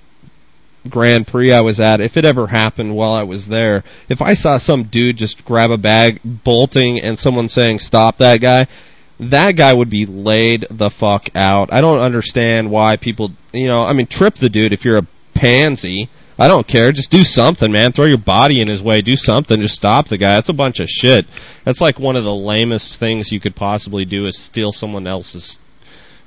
Grand 0.89 1.27
Prix 1.27 1.53
I 1.53 1.61
was 1.61 1.81
at, 1.81 2.01
if 2.01 2.17
it 2.17 2.25
ever 2.25 2.49
happened 2.49 2.95
while 2.95 3.13
I 3.13 3.23
was 3.23 3.49
there, 3.49 3.85
if 4.09 4.21
I 4.21 4.35
saw 4.35 4.59
some 4.59 4.85
dude 4.85 5.17
just 5.17 5.45
grab 5.45 5.71
a 5.71 5.79
bag, 5.79 6.21
bolting, 6.25 7.01
and 7.01 7.19
someone 7.19 7.49
saying 7.49 7.79
"Stop 7.79 8.19
that 8.19 8.41
guy," 8.41 8.67
that 9.21 9.53
guy 9.53 9.73
would 9.73 9.89
be 9.89 10.05
laid 10.05 10.67
the 10.71 10.91
fuck 10.91 11.29
out. 11.35 11.73
I 11.73 11.81
don't 11.81 12.01
understand 12.01 12.71
why 12.71 12.97
people, 12.97 13.33
you 13.53 13.69
know, 13.69 13.83
I 13.83 13.93
mean, 13.93 14.07
trip 14.07 14.35
the 14.35 14.51
dude 14.51 14.73
if 14.73 14.85
you're 14.85 14.99
a 14.99 15.07
pansy. 15.35 16.09
I 16.39 16.49
don't 16.49 16.67
care. 16.67 16.91
Just 16.91 17.11
do 17.11 17.23
something, 17.23 17.71
man. 17.71 17.93
Throw 17.93 18.07
your 18.07 18.19
body 18.19 18.61
in 18.61 18.69
his 18.69 18.83
way. 18.83 19.03
Do 19.03 19.17
something. 19.17 19.63
Just 19.63 19.77
stop 19.77 20.09
the 20.09 20.19
guy. 20.19 20.35
That's 20.35 20.49
a 20.49 20.53
bunch 20.55 20.81
of 20.81 20.89
shit. 20.91 21.27
That's 21.63 21.81
like 21.81 21.99
one 22.01 22.17
of 22.17 22.25
the 22.25 22.35
lamest 22.35 22.97
things 22.97 23.31
you 23.31 23.39
could 23.39 23.55
possibly 23.55 24.05
do 24.05 24.27
is 24.27 24.37
steal 24.39 24.73
someone 24.73 25.07
else's 25.07 25.61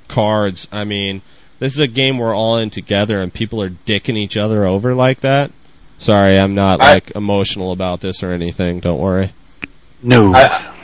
cards. 0.08 0.66
I 0.72 0.84
mean, 0.84 1.20
this 1.58 1.74
is 1.74 1.80
a 1.80 1.86
game 1.86 2.16
we're 2.18 2.34
all 2.34 2.56
in 2.56 2.70
together 2.70 3.20
and 3.20 3.32
people 3.32 3.60
are 3.62 3.70
dicking 3.70 4.16
each 4.16 4.36
other 4.36 4.64
over 4.64 4.94
like 4.94 5.20
that. 5.20 5.50
Sorry, 5.98 6.38
I'm 6.38 6.54
not 6.54 6.80
I- 6.80 6.94
like 6.94 7.10
emotional 7.16 7.72
about 7.72 8.00
this 8.00 8.22
or 8.22 8.32
anything. 8.32 8.80
Don't 8.80 9.00
worry. 9.00 9.32
No. 10.02 10.32
I, 10.32 10.74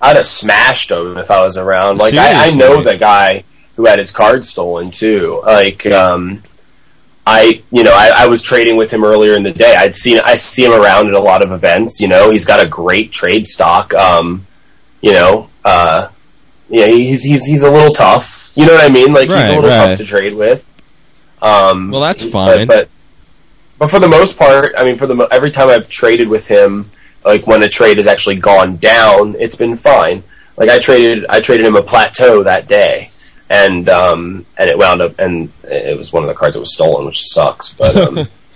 I'd 0.00 0.16
have 0.16 0.26
smashed 0.26 0.90
him 0.90 1.18
if 1.18 1.30
I 1.30 1.40
was 1.42 1.56
around. 1.58 1.98
Like 1.98 2.14
I, 2.14 2.48
I 2.48 2.50
know 2.50 2.82
the 2.82 2.96
guy 2.96 3.44
who 3.76 3.84
had 3.84 3.98
his 3.98 4.10
card 4.10 4.44
stolen 4.44 4.90
too. 4.90 5.42
Like 5.44 5.84
um, 5.86 6.42
I, 7.26 7.62
you 7.72 7.82
know, 7.82 7.92
I, 7.92 8.24
I 8.24 8.26
was 8.28 8.40
trading 8.40 8.76
with 8.76 8.90
him 8.90 9.02
earlier 9.04 9.34
in 9.34 9.42
the 9.42 9.52
day. 9.52 9.74
I'd 9.74 9.96
seen, 9.96 10.20
I 10.24 10.36
see 10.36 10.64
him 10.64 10.72
around 10.72 11.08
at 11.08 11.14
a 11.14 11.20
lot 11.20 11.44
of 11.44 11.50
events. 11.50 12.00
You 12.00 12.06
know, 12.06 12.30
he's 12.30 12.44
got 12.44 12.64
a 12.64 12.68
great 12.68 13.10
trade 13.12 13.46
stock. 13.46 13.92
Um, 13.94 14.46
you 15.00 15.12
know, 15.12 15.50
uh, 15.64 16.10
yeah, 16.68 16.86
he's 16.86 17.22
he's 17.22 17.44
he's 17.44 17.62
a 17.62 17.70
little 17.70 17.92
tough. 17.92 18.52
You 18.54 18.66
know 18.66 18.74
what 18.74 18.84
I 18.84 18.92
mean? 18.92 19.12
Like 19.12 19.28
he's 19.28 19.48
a 19.48 19.54
little 19.54 19.62
right. 19.62 19.88
tough 19.88 19.98
to 19.98 20.04
trade 20.04 20.34
with. 20.34 20.64
Um, 21.42 21.90
Well, 21.90 22.00
that's 22.00 22.24
fine. 22.24 22.66
But, 22.66 22.88
but 23.78 23.90
for 23.90 24.00
the 24.00 24.08
most 24.08 24.38
part, 24.38 24.74
I 24.78 24.84
mean, 24.84 24.96
for 24.96 25.06
the 25.06 25.14
mo- 25.14 25.28
every 25.30 25.50
time 25.50 25.68
I've 25.68 25.88
traded 25.88 26.28
with 26.28 26.46
him, 26.46 26.90
like 27.24 27.46
when 27.46 27.62
a 27.62 27.68
trade 27.68 27.98
has 27.98 28.06
actually 28.06 28.36
gone 28.36 28.76
down, 28.76 29.36
it's 29.38 29.56
been 29.56 29.76
fine. 29.76 30.22
Like 30.56 30.70
I 30.70 30.78
traded, 30.78 31.26
I 31.28 31.40
traded 31.40 31.66
him 31.66 31.76
a 31.76 31.82
plateau 31.82 32.42
that 32.44 32.66
day, 32.68 33.10
and 33.50 33.88
um, 33.88 34.46
and 34.56 34.70
it 34.70 34.78
wound 34.78 35.00
up, 35.00 35.18
and 35.18 35.52
it 35.64 35.96
was 35.96 36.12
one 36.12 36.22
of 36.22 36.28
the 36.28 36.34
cards 36.34 36.54
that 36.54 36.60
was 36.60 36.74
stolen, 36.74 37.06
which 37.06 37.22
sucks. 37.22 37.72
But 37.72 37.96
um, 37.96 38.28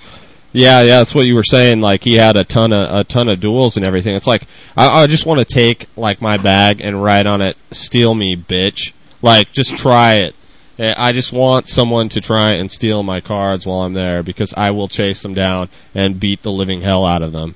Yeah, 0.53 0.81
yeah, 0.81 0.99
that's 0.99 1.15
what 1.15 1.27
you 1.27 1.37
were 1.37 1.45
saying. 1.45 1.81
Like 1.81 2.03
he 2.03 2.15
had 2.15 2.37
a 2.37 2.45
ton 2.45 2.73
of 2.73 3.01
a 3.01 3.05
ton 3.05 3.29
of 3.29 3.41
duels 3.41 3.77
and 3.77 3.87
everything. 3.87 4.17
It's 4.17 4.27
like 4.27 4.43
I, 4.77 5.03
I 5.03 5.07
just 5.07 5.27
want 5.27 5.39
to 5.39 5.45
take 5.45 5.87
like 5.97 6.21
my 6.21 6.39
bag 6.39 6.81
and 6.81 7.03
write 7.03 7.27
on 7.27 7.41
it, 7.41 7.57
"Steal 7.71 8.15
me, 8.15 8.37
bitch." 8.37 8.93
Like 9.23 9.53
just 9.53 9.77
try 9.79 10.15
it. 10.15 10.35
Eh, 10.79 10.95
I 10.97 11.13
just 11.13 11.33
want 11.33 11.69
someone 11.69 12.09
to 12.11 12.21
try 12.21 12.53
and 12.53 12.71
steal 12.71 13.03
my 13.03 13.21
cards 13.21 13.65
while 13.65 13.81
I'm 13.81 13.93
there 13.93 14.23
because 14.23 14.53
I 14.57 14.73
will 14.73 14.89
chase 14.89 15.23
them 15.23 15.35
down 15.35 15.69
and 15.95 16.19
beat 16.19 16.43
the 16.43 16.51
living 16.51 16.81
hell 16.81 17.05
out 17.05 17.23
of 17.23 17.33
them. 17.33 17.55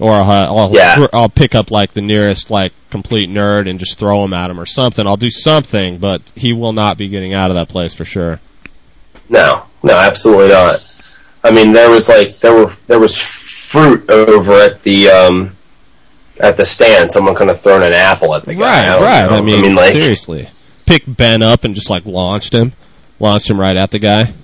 Or 0.00 0.12
I'll, 0.12 0.58
I'll, 0.58 0.74
Yeah. 0.74 1.06
I'll 1.12 1.28
pick 1.28 1.54
up 1.54 1.70
like 1.70 1.92
the 1.92 2.00
nearest 2.00 2.50
like 2.50 2.72
complete 2.90 3.28
nerd 3.28 3.68
and 3.68 3.78
just 3.78 3.98
throw 3.98 4.24
him 4.24 4.32
at 4.32 4.50
him 4.50 4.58
or 4.58 4.66
something. 4.66 5.06
I'll 5.06 5.16
do 5.18 5.30
something, 5.30 5.98
but 5.98 6.22
he 6.34 6.52
will 6.54 6.72
not 6.72 6.96
be 6.98 7.08
getting 7.08 7.34
out 7.34 7.50
of 7.50 7.56
that 7.56 7.68
place 7.68 7.94
for 7.94 8.04
sure. 8.04 8.40
no, 9.28 9.64
no, 9.82 9.96
absolutely 9.98 10.48
not. 10.48 10.86
I 11.44 11.50
mean, 11.50 11.72
there 11.72 11.90
was 11.90 12.08
like 12.08 12.38
there 12.38 12.54
were 12.54 12.74
there 12.86 12.98
was 12.98 13.16
fruit 13.16 14.10
over 14.10 14.52
at 14.54 14.82
the 14.82 15.08
um, 15.08 15.56
at 16.38 16.56
the 16.56 16.64
stand. 16.64 17.12
Someone 17.12 17.34
could 17.34 17.48
have 17.48 17.60
thrown 17.60 17.82
an 17.82 17.92
apple 17.92 18.34
at 18.34 18.44
the 18.44 18.54
guy. 18.54 18.60
Right, 18.60 18.88
I 18.88 18.94
don't 18.96 19.02
right. 19.02 19.32
I 19.32 19.40
mean, 19.62 19.74
like 19.74 19.92
seriously, 19.92 20.48
pick 20.86 21.02
Ben 21.06 21.42
up 21.42 21.64
and 21.64 21.74
just 21.74 21.88
like 21.88 22.04
launched 22.04 22.54
him, 22.54 22.72
launched 23.18 23.48
him 23.48 23.58
right 23.60 23.76
at 23.76 23.90
the 23.90 23.98
guy. 23.98 24.34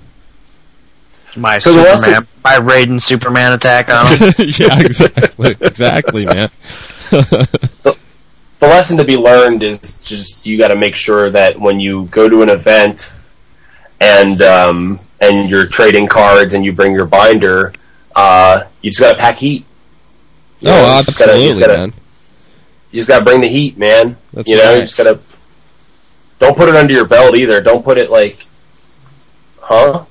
My 1.37 1.59
So 1.59 1.73
the 1.75 1.83
rest 1.83 2.05
Superman, 2.05 2.29
my 2.43 2.55
Raiden 2.55 3.01
Superman 3.01 3.53
attack 3.53 3.89
on 3.91 4.07
him. 4.07 4.33
yeah, 4.39 4.79
exactly, 4.81 5.57
exactly, 5.61 6.25
man. 6.27 6.51
the 7.11 7.97
lesson 8.61 8.97
to 8.97 9.05
be 9.05 9.17
learned 9.17 9.63
is 9.63 9.79
just 9.99 10.47
you 10.47 10.57
got 10.59 10.69
to 10.69 10.77
make 10.77 10.97
sure 10.97 11.31
that 11.31 11.59
when 11.61 11.79
you 11.79 12.07
go 12.07 12.29
to 12.29 12.43
an 12.43 12.49
event 12.49 13.13
and 14.01 14.41
um, 14.43 15.01
and 15.21 15.49
you're 15.51 15.67
trading 15.67 16.07
cards 16.09 16.55
and 16.55 16.65
you 16.65 16.73
bring 16.73 16.93
your 16.93 17.07
binder, 17.07 17.73
uh, 18.15 18.65
you 18.81 18.91
just 18.91 19.01
got 19.01 19.13
to 19.13 19.19
pack 19.19 19.37
heat. 19.37 19.67
You 20.61 20.69
know, 20.69 20.75
oh, 20.75 20.79
you 20.79 20.85
gotta- 20.87 21.11
absolutely, 21.11 21.47
just 21.49 21.61
gotta- 21.61 21.79
man. 21.79 21.93
You 22.93 23.01
just 23.01 23.09
got 23.09 23.19
to 23.19 23.25
bring 23.25 23.41
the 23.43 23.49
heat, 23.49 23.77
man. 23.77 24.17
That's 24.33 24.49
you 24.49 24.57
know, 24.57 24.65
right. 24.65 24.77
you 24.77 24.83
just 24.83 24.97
got 24.97 25.05
to. 25.05 25.21
Don't 26.39 26.57
put 26.57 26.69
it 26.69 26.77
under 26.77 26.95
your 26.95 27.05
belt 27.07 27.37
either. 27.37 27.61
Don't 27.61 27.85
put 27.85 27.99
it 27.99 28.11
like, 28.11 28.47
huh? 29.61 30.07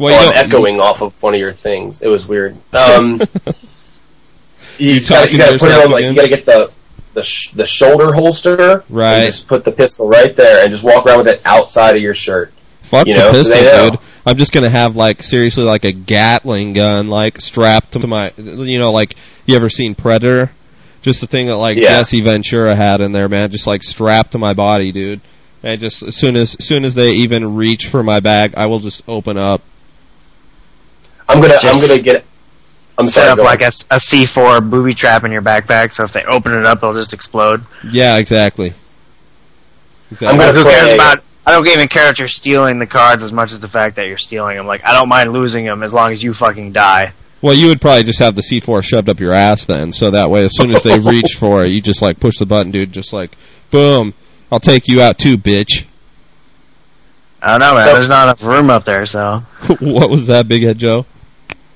Well, 0.00 0.18
oh, 0.20 0.24
you 0.24 0.30
I'm 0.30 0.46
echoing 0.46 0.80
off 0.80 1.02
of 1.02 1.12
one 1.22 1.34
of 1.34 1.40
your 1.40 1.52
things. 1.52 2.02
It 2.02 2.08
was 2.08 2.26
weird. 2.26 2.56
Um, 2.72 3.20
you, 4.78 4.94
You 4.94 5.00
gotta, 5.08 5.32
you 5.32 5.38
gotta 5.38 5.58
put 5.58 5.70
it 5.70 5.84
on 5.84 5.90
like 5.90 6.00
again? 6.00 6.14
you 6.14 6.16
gotta 6.16 6.28
get 6.28 6.46
the 6.46 6.72
the 7.14 7.22
sh- 7.24 7.50
the 7.52 7.66
shoulder 7.66 8.12
holster. 8.12 8.84
Right. 8.88 9.14
And 9.16 9.26
just 9.26 9.46
put 9.48 9.64
the 9.64 9.72
pistol 9.72 10.08
right 10.08 10.34
there 10.34 10.62
and 10.62 10.70
just 10.70 10.82
walk 10.82 11.06
around 11.06 11.18
with 11.18 11.28
it 11.28 11.42
outside 11.44 11.96
of 11.96 12.02
your 12.02 12.14
shirt. 12.14 12.52
Fuck 12.82 13.06
you 13.06 13.14
the 13.14 13.20
know, 13.20 13.32
so 13.32 13.38
pistol, 13.54 13.62
know. 13.62 13.90
dude. 13.90 14.00
I'm 14.26 14.36
just 14.38 14.52
gonna 14.52 14.70
have 14.70 14.96
like 14.96 15.22
seriously 15.22 15.64
like 15.64 15.84
a 15.84 15.92
Gatling 15.92 16.72
gun 16.72 17.08
like 17.08 17.40
strapped 17.40 17.92
to 17.92 18.06
my, 18.06 18.32
you 18.36 18.78
know, 18.78 18.92
like 18.92 19.14
you 19.46 19.56
ever 19.56 19.70
seen 19.70 19.94
Predator? 19.94 20.50
Just 21.02 21.20
the 21.20 21.26
thing 21.26 21.46
that 21.46 21.56
like 21.56 21.78
Yeah. 21.78 21.88
Jesse 21.90 22.20
Ventura 22.20 22.74
had 22.74 23.00
in 23.00 23.12
there, 23.12 23.28
man. 23.28 23.50
Just 23.50 23.66
like 23.66 23.82
strapped 23.82 24.32
to 24.32 24.38
my 24.38 24.54
body, 24.54 24.92
dude. 24.92 25.20
And 25.62 25.80
just 25.80 26.02
as 26.02 26.16
soon 26.16 26.36
as, 26.36 26.54
as 26.56 26.64
soon 26.66 26.84
as 26.86 26.94
they 26.94 27.12
even 27.12 27.54
reach 27.56 27.86
for 27.88 28.02
my 28.02 28.20
bag, 28.20 28.54
I 28.56 28.66
will 28.66 28.78
just 28.78 29.02
open 29.08 29.36
up. 29.36 29.62
I'm 31.30 31.40
gonna 31.40 31.58
Just 31.60 31.82
I'm 31.82 31.88
gonna 31.88 32.02
get. 32.02 32.24
I'm 32.98 33.06
Set 33.06 33.28
sorry. 33.28 33.28
up 33.30 33.38
like 33.38 33.62
on. 33.62 33.68
a, 33.90 33.96
a 33.96 33.98
C4 33.98 34.68
booby 34.68 34.94
trap 34.94 35.24
in 35.24 35.32
your 35.32 35.40
backpack, 35.42 35.92
so 35.92 36.04
if 36.04 36.12
they 36.12 36.22
open 36.24 36.52
it 36.52 36.66
up, 36.66 36.78
it'll 36.78 36.92
just 36.92 37.14
explode. 37.14 37.64
Yeah, 37.90 38.18
exactly. 38.18 38.74
Exactly. 40.10 40.28
I'm 40.28 40.36
gonna 40.38 40.58
who 40.58 40.64
cares 40.64 40.82
play- 40.84 40.94
about 40.96 41.22
I 41.46 41.52
don't 41.52 41.66
even 41.68 41.88
care 41.88 42.10
if 42.10 42.18
you're 42.18 42.28
stealing 42.28 42.78
the 42.78 42.86
cards 42.86 43.22
as 43.22 43.32
much 43.32 43.52
as 43.52 43.60
the 43.60 43.68
fact 43.68 43.96
that 43.96 44.06
you're 44.06 44.18
stealing 44.18 44.56
them. 44.56 44.66
Like 44.66 44.84
I 44.84 44.92
don't 44.92 45.08
mind 45.08 45.32
losing 45.32 45.64
them 45.64 45.82
as 45.82 45.94
long 45.94 46.12
as 46.12 46.22
you 46.22 46.34
fucking 46.34 46.72
die. 46.72 47.12
Well, 47.42 47.54
you 47.54 47.68
would 47.68 47.80
probably 47.80 48.02
just 48.02 48.18
have 48.18 48.34
the 48.34 48.42
C4 48.42 48.82
shoved 48.84 49.08
up 49.08 49.18
your 49.18 49.32
ass 49.32 49.64
then, 49.64 49.92
so 49.92 50.10
that 50.10 50.28
way 50.28 50.44
as 50.44 50.54
soon 50.54 50.74
as 50.74 50.82
they 50.82 50.98
reach 51.10 51.36
for 51.38 51.64
it, 51.64 51.68
you 51.68 51.80
just 51.80 52.02
like 52.02 52.20
push 52.20 52.38
the 52.38 52.44
button, 52.44 52.70
dude, 52.70 52.92
just 52.92 53.14
like, 53.14 53.30
boom, 53.70 54.12
I'll 54.52 54.60
take 54.60 54.88
you 54.88 55.00
out 55.00 55.18
too, 55.18 55.38
bitch. 55.38 55.86
I 57.42 57.52
don't 57.52 57.60
know, 57.60 57.74
man. 57.76 57.84
So- 57.84 57.94
There's 57.94 58.08
not 58.08 58.24
enough 58.24 58.44
room 58.44 58.68
up 58.68 58.84
there, 58.84 59.06
so 59.06 59.38
what 59.80 60.10
was 60.10 60.26
that, 60.26 60.48
Big 60.48 60.62
Head 60.64 60.76
Joe? 60.78 61.06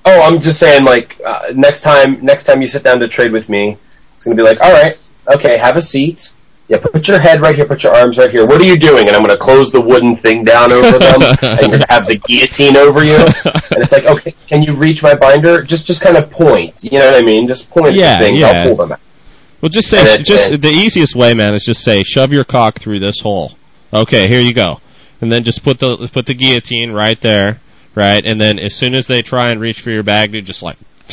Oh, 0.05 0.21
I'm 0.21 0.41
just 0.41 0.59
saying, 0.59 0.83
like 0.85 1.19
uh, 1.25 1.51
next 1.55 1.81
time, 1.81 2.23
next 2.23 2.43
time 2.45 2.61
you 2.61 2.67
sit 2.67 2.83
down 2.83 2.99
to 2.99 3.07
trade 3.07 3.31
with 3.31 3.49
me, 3.49 3.77
it's 4.15 4.23
gonna 4.23 4.35
be 4.35 4.43
like, 4.43 4.61
all 4.61 4.71
right, 4.71 4.95
okay, 5.35 5.57
have 5.57 5.75
a 5.77 5.81
seat. 5.81 6.33
Yeah, 6.67 6.77
put 6.77 7.07
your 7.07 7.19
head 7.19 7.41
right 7.41 7.55
here, 7.55 7.65
put 7.67 7.83
your 7.83 7.95
arms 7.95 8.17
right 8.17 8.31
here. 8.31 8.43
What 8.45 8.59
are 8.59 8.65
you 8.65 8.75
doing? 8.77 9.07
And 9.07 9.15
I'm 9.15 9.21
gonna 9.21 9.37
close 9.37 9.71
the 9.71 9.81
wooden 9.81 10.15
thing 10.15 10.43
down 10.43 10.71
over 10.71 10.97
them, 10.97 11.21
and 11.41 11.59
you're 11.61 11.69
gonna 11.69 11.85
have 11.89 12.07
the 12.07 12.17
guillotine 12.17 12.75
over 12.77 13.03
you. 13.03 13.15
And 13.17 13.83
it's 13.83 13.91
like, 13.91 14.05
okay, 14.05 14.33
can 14.47 14.63
you 14.63 14.73
reach 14.73 15.03
my 15.03 15.13
binder? 15.13 15.61
Just, 15.63 15.85
just 15.85 16.01
kind 16.01 16.17
of 16.17 16.29
point. 16.31 16.83
You 16.83 16.97
know 16.99 17.05
what 17.11 17.21
I 17.21 17.25
mean? 17.25 17.47
Just 17.47 17.69
point 17.69 17.93
Yeah, 17.93 18.13
at 18.13 18.21
things. 18.21 18.39
yeah. 18.39 18.47
I'll 18.47 18.65
pull 18.67 18.75
them 18.77 18.91
out. 18.93 18.99
Well, 19.61 19.69
just 19.69 19.89
say, 19.89 20.01
it- 20.01 20.25
just 20.25 20.51
and- 20.51 20.61
the 20.61 20.69
easiest 20.69 21.15
way, 21.15 21.33
man, 21.35 21.53
is 21.53 21.63
just 21.65 21.83
say, 21.83 22.01
shove 22.03 22.31
your 22.33 22.43
cock 22.43 22.79
through 22.79 22.99
this 22.99 23.19
hole. 23.21 23.53
Okay, 23.93 24.27
here 24.27 24.41
you 24.41 24.53
go, 24.53 24.81
and 25.21 25.31
then 25.31 25.43
just 25.43 25.63
put 25.63 25.79
the 25.79 26.09
put 26.11 26.25
the 26.25 26.33
guillotine 26.33 26.91
right 26.91 27.19
there, 27.21 27.59
right, 27.95 28.25
and 28.25 28.39
then 28.39 28.59
as 28.59 28.75
soon 28.75 28.93
as 28.95 29.07
they 29.07 29.21
try 29.21 29.49
and 29.49 29.59
reach 29.59 29.81
for 29.81 29.89
your 29.91 30.03
bag, 30.03 30.31
dude, 30.31 30.45
just 30.45 30.61
like, 30.63 30.77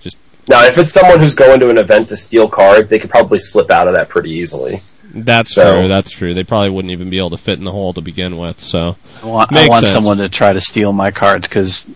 just 0.00 0.16
Now, 0.48 0.64
if 0.64 0.78
it's 0.78 0.92
someone 0.92 1.20
who's 1.20 1.34
going 1.34 1.60
to 1.60 1.68
an 1.70 1.78
event 1.78 2.08
to 2.08 2.16
steal 2.16 2.48
cards, 2.48 2.88
they 2.88 2.98
could 2.98 3.10
probably 3.10 3.38
slip 3.38 3.70
out 3.70 3.88
of 3.88 3.94
that 3.94 4.08
pretty 4.08 4.30
easily. 4.30 4.80
that's 5.14 5.54
So- 5.54 5.76
true, 5.78 5.88
that's 5.88 6.10
true. 6.10 6.34
They 6.34 6.44
probably 6.44 6.70
wouldn't 6.70 6.92
even 6.92 7.10
be 7.10 7.18
able 7.18 7.30
to 7.30 7.38
fit 7.38 7.58
in 7.58 7.64
the 7.64 7.72
hole 7.72 7.92
to 7.94 8.00
begin 8.00 8.36
with. 8.38 8.60
So, 8.60 8.96
I 9.22 9.26
want, 9.26 9.56
I 9.56 9.68
want 9.68 9.86
someone 9.86 10.18
to 10.18 10.28
try 10.28 10.52
to 10.52 10.60
steal 10.60 10.92
my 10.92 11.10
cards 11.10 11.48
because 11.48 11.88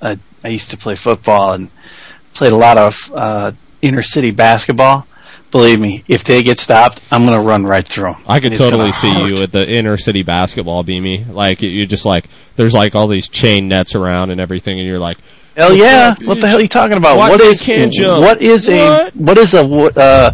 I, 0.00 0.18
I 0.44 0.48
used 0.48 0.70
to 0.70 0.76
play 0.76 0.94
football 0.94 1.52
and 1.52 1.70
played 2.34 2.52
a 2.52 2.56
lot 2.56 2.78
of 2.78 3.12
uh, 3.14 3.52
inner 3.82 4.02
city 4.02 4.30
basketball. 4.30 5.06
Believe 5.50 5.80
me, 5.80 6.04
if 6.06 6.22
they 6.22 6.42
get 6.44 6.60
stopped, 6.60 7.02
I'm 7.10 7.24
going 7.26 7.36
to 7.36 7.44
run 7.44 7.64
right 7.64 7.86
through 7.86 8.12
them. 8.12 8.22
I 8.28 8.38
could 8.38 8.54
totally 8.54 8.92
see 8.92 9.10
you 9.10 9.42
at 9.42 9.50
the 9.50 9.68
inner 9.68 9.96
city 9.96 10.22
basketball 10.22 10.84
beamy. 10.84 11.24
Like 11.24 11.60
you're 11.60 11.86
just 11.86 12.04
like 12.04 12.26
there's 12.56 12.74
like 12.74 12.94
all 12.94 13.08
these 13.08 13.26
chain 13.28 13.66
nets 13.68 13.94
around 13.96 14.30
and 14.30 14.40
everything, 14.40 14.78
and 14.78 14.86
you're 14.88 15.00
like, 15.00 15.18
Hell 15.56 15.74
yeah! 15.74 16.14
up? 16.16 16.22
What 16.24 16.40
the 16.40 16.46
hell 16.48 16.58
are 16.58 16.62
you 16.62 16.68
talking 16.68 16.96
about? 16.96 17.18
Why 17.18 17.28
what 17.30 17.40
you 17.40 17.50
is 17.50 17.60
can't 17.62 17.92
jump? 17.92 18.22
what 18.22 18.40
is 18.40 18.68
a 18.68 18.84
What? 18.84 19.16
what 19.16 19.38
is 19.38 19.54
a 19.54 19.66
what, 19.66 19.98
uh, 19.98 20.30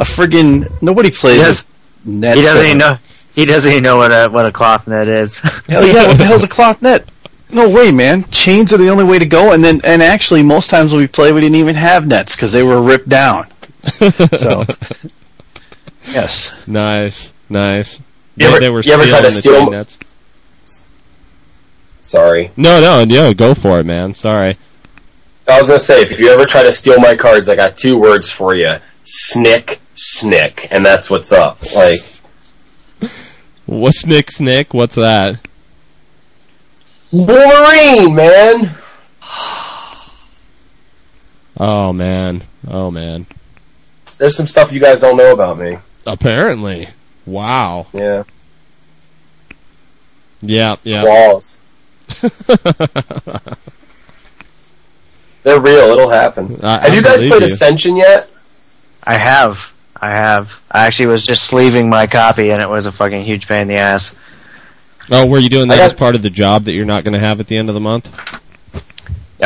a 0.00 0.04
friggin' 0.04 0.80
nobody 0.82 1.10
plays 1.10 1.36
He 1.36 1.42
does- 1.44 1.64
with 2.04 2.06
nets. 2.06 2.36
he 2.36 2.42
doesn't 2.42 2.64
even 2.66 2.78
know. 2.78 2.98
He 3.34 3.44
doesn't 3.44 3.70
even 3.70 3.82
know 3.82 3.98
what 3.98 4.10
a 4.12 4.28
what 4.30 4.46
a 4.46 4.52
cloth 4.52 4.88
net 4.88 5.08
is. 5.08 5.36
Hell 5.68 5.86
yeah! 5.86 6.08
What 6.08 6.16
the 6.16 6.24
hell's 6.24 6.44
a 6.44 6.48
cloth 6.48 6.80
net? 6.80 7.06
No 7.50 7.68
way, 7.68 7.92
man. 7.92 8.24
Chains 8.30 8.72
are 8.72 8.78
the 8.78 8.88
only 8.88 9.04
way 9.04 9.18
to 9.18 9.26
go. 9.26 9.52
And 9.52 9.62
then, 9.62 9.80
and 9.84 10.02
actually, 10.02 10.42
most 10.42 10.70
times 10.70 10.90
when 10.90 11.00
we 11.02 11.06
play, 11.06 11.32
we 11.32 11.40
didn't 11.42 11.56
even 11.56 11.74
have 11.76 12.06
nets 12.06 12.34
because 12.34 12.50
they 12.50 12.62
were 12.62 12.80
ripped 12.82 13.08
down. 13.08 13.46
So, 14.38 14.64
yes. 16.06 16.52
nice, 16.66 17.32
nice. 17.48 17.98
You 17.98 18.04
They, 18.36 18.46
ever- 18.46 18.60
they 18.60 18.70
were 18.70 18.80
you 18.82 18.92
ever 18.92 19.06
try 19.06 19.18
to 19.20 19.24
the 19.26 19.30
steal- 19.30 19.60
chain 19.60 19.70
nets. 19.70 19.98
Sorry. 22.00 22.50
No, 22.56 22.80
no, 22.80 23.04
no, 23.04 23.32
go 23.34 23.54
for 23.54 23.80
it, 23.80 23.84
man. 23.86 24.12
Sorry. 24.14 24.58
I 25.48 25.58
was 25.58 25.68
gonna 25.68 25.78
say, 25.80 26.02
if 26.02 26.18
you 26.18 26.28
ever 26.28 26.44
try 26.44 26.62
to 26.62 26.72
steal 26.72 26.98
my 26.98 27.16
cards, 27.16 27.48
I 27.48 27.56
got 27.56 27.76
two 27.76 27.96
words 27.98 28.30
for 28.30 28.54
you: 28.54 28.74
snick, 29.04 29.80
snick, 29.94 30.68
and 30.70 30.84
that's 30.84 31.08
what's 31.10 31.32
up. 31.32 31.58
Like, 31.74 32.00
What's 33.66 34.00
Snick 34.02 34.30
Snick? 34.30 34.74
What's 34.74 34.94
that? 34.96 35.38
Wolverine, 37.12 38.14
man. 38.14 38.76
Oh 41.56 41.92
man, 41.92 42.42
oh 42.66 42.90
man. 42.90 43.26
There's 44.18 44.36
some 44.36 44.46
stuff 44.46 44.72
you 44.72 44.80
guys 44.80 45.00
don't 45.00 45.16
know 45.16 45.32
about 45.32 45.58
me. 45.58 45.78
Apparently, 46.06 46.88
wow. 47.26 47.86
Yeah, 47.92 48.24
Yeah, 50.42 50.76
yeah. 50.82 51.02
claws. 51.02 51.56
They're 55.42 55.60
real. 55.60 55.90
It'll 55.92 56.10
happen. 56.10 56.58
I- 56.62 56.80
Have 56.84 56.92
I 56.92 56.94
you 56.94 57.02
guys 57.02 57.18
played 57.20 57.40
you. 57.40 57.46
Ascension 57.46 57.96
yet? 57.96 58.28
I 59.02 59.18
have. 59.18 59.60
I 60.00 60.10
have. 60.10 60.50
I 60.70 60.86
actually 60.86 61.06
was 61.06 61.24
just 61.24 61.44
sleeving 61.44 61.88
my 61.88 62.06
copy, 62.06 62.50
and 62.50 62.62
it 62.62 62.68
was 62.68 62.86
a 62.86 62.92
fucking 62.92 63.22
huge 63.24 63.46
pain 63.46 63.62
in 63.62 63.68
the 63.68 63.76
ass. 63.76 64.14
Oh, 65.10 65.26
were 65.26 65.38
you 65.38 65.48
doing 65.50 65.68
that 65.68 65.76
got- 65.76 65.84
as 65.86 65.92
part 65.92 66.14
of 66.14 66.22
the 66.22 66.30
job 66.30 66.64
that 66.64 66.72
you're 66.72 66.86
not 66.86 67.04
going 67.04 67.12
to 67.14 67.20
have 67.20 67.40
at 67.40 67.46
the 67.46 67.56
end 67.56 67.68
of 67.68 67.74
the 67.74 67.80
month? 67.80 68.08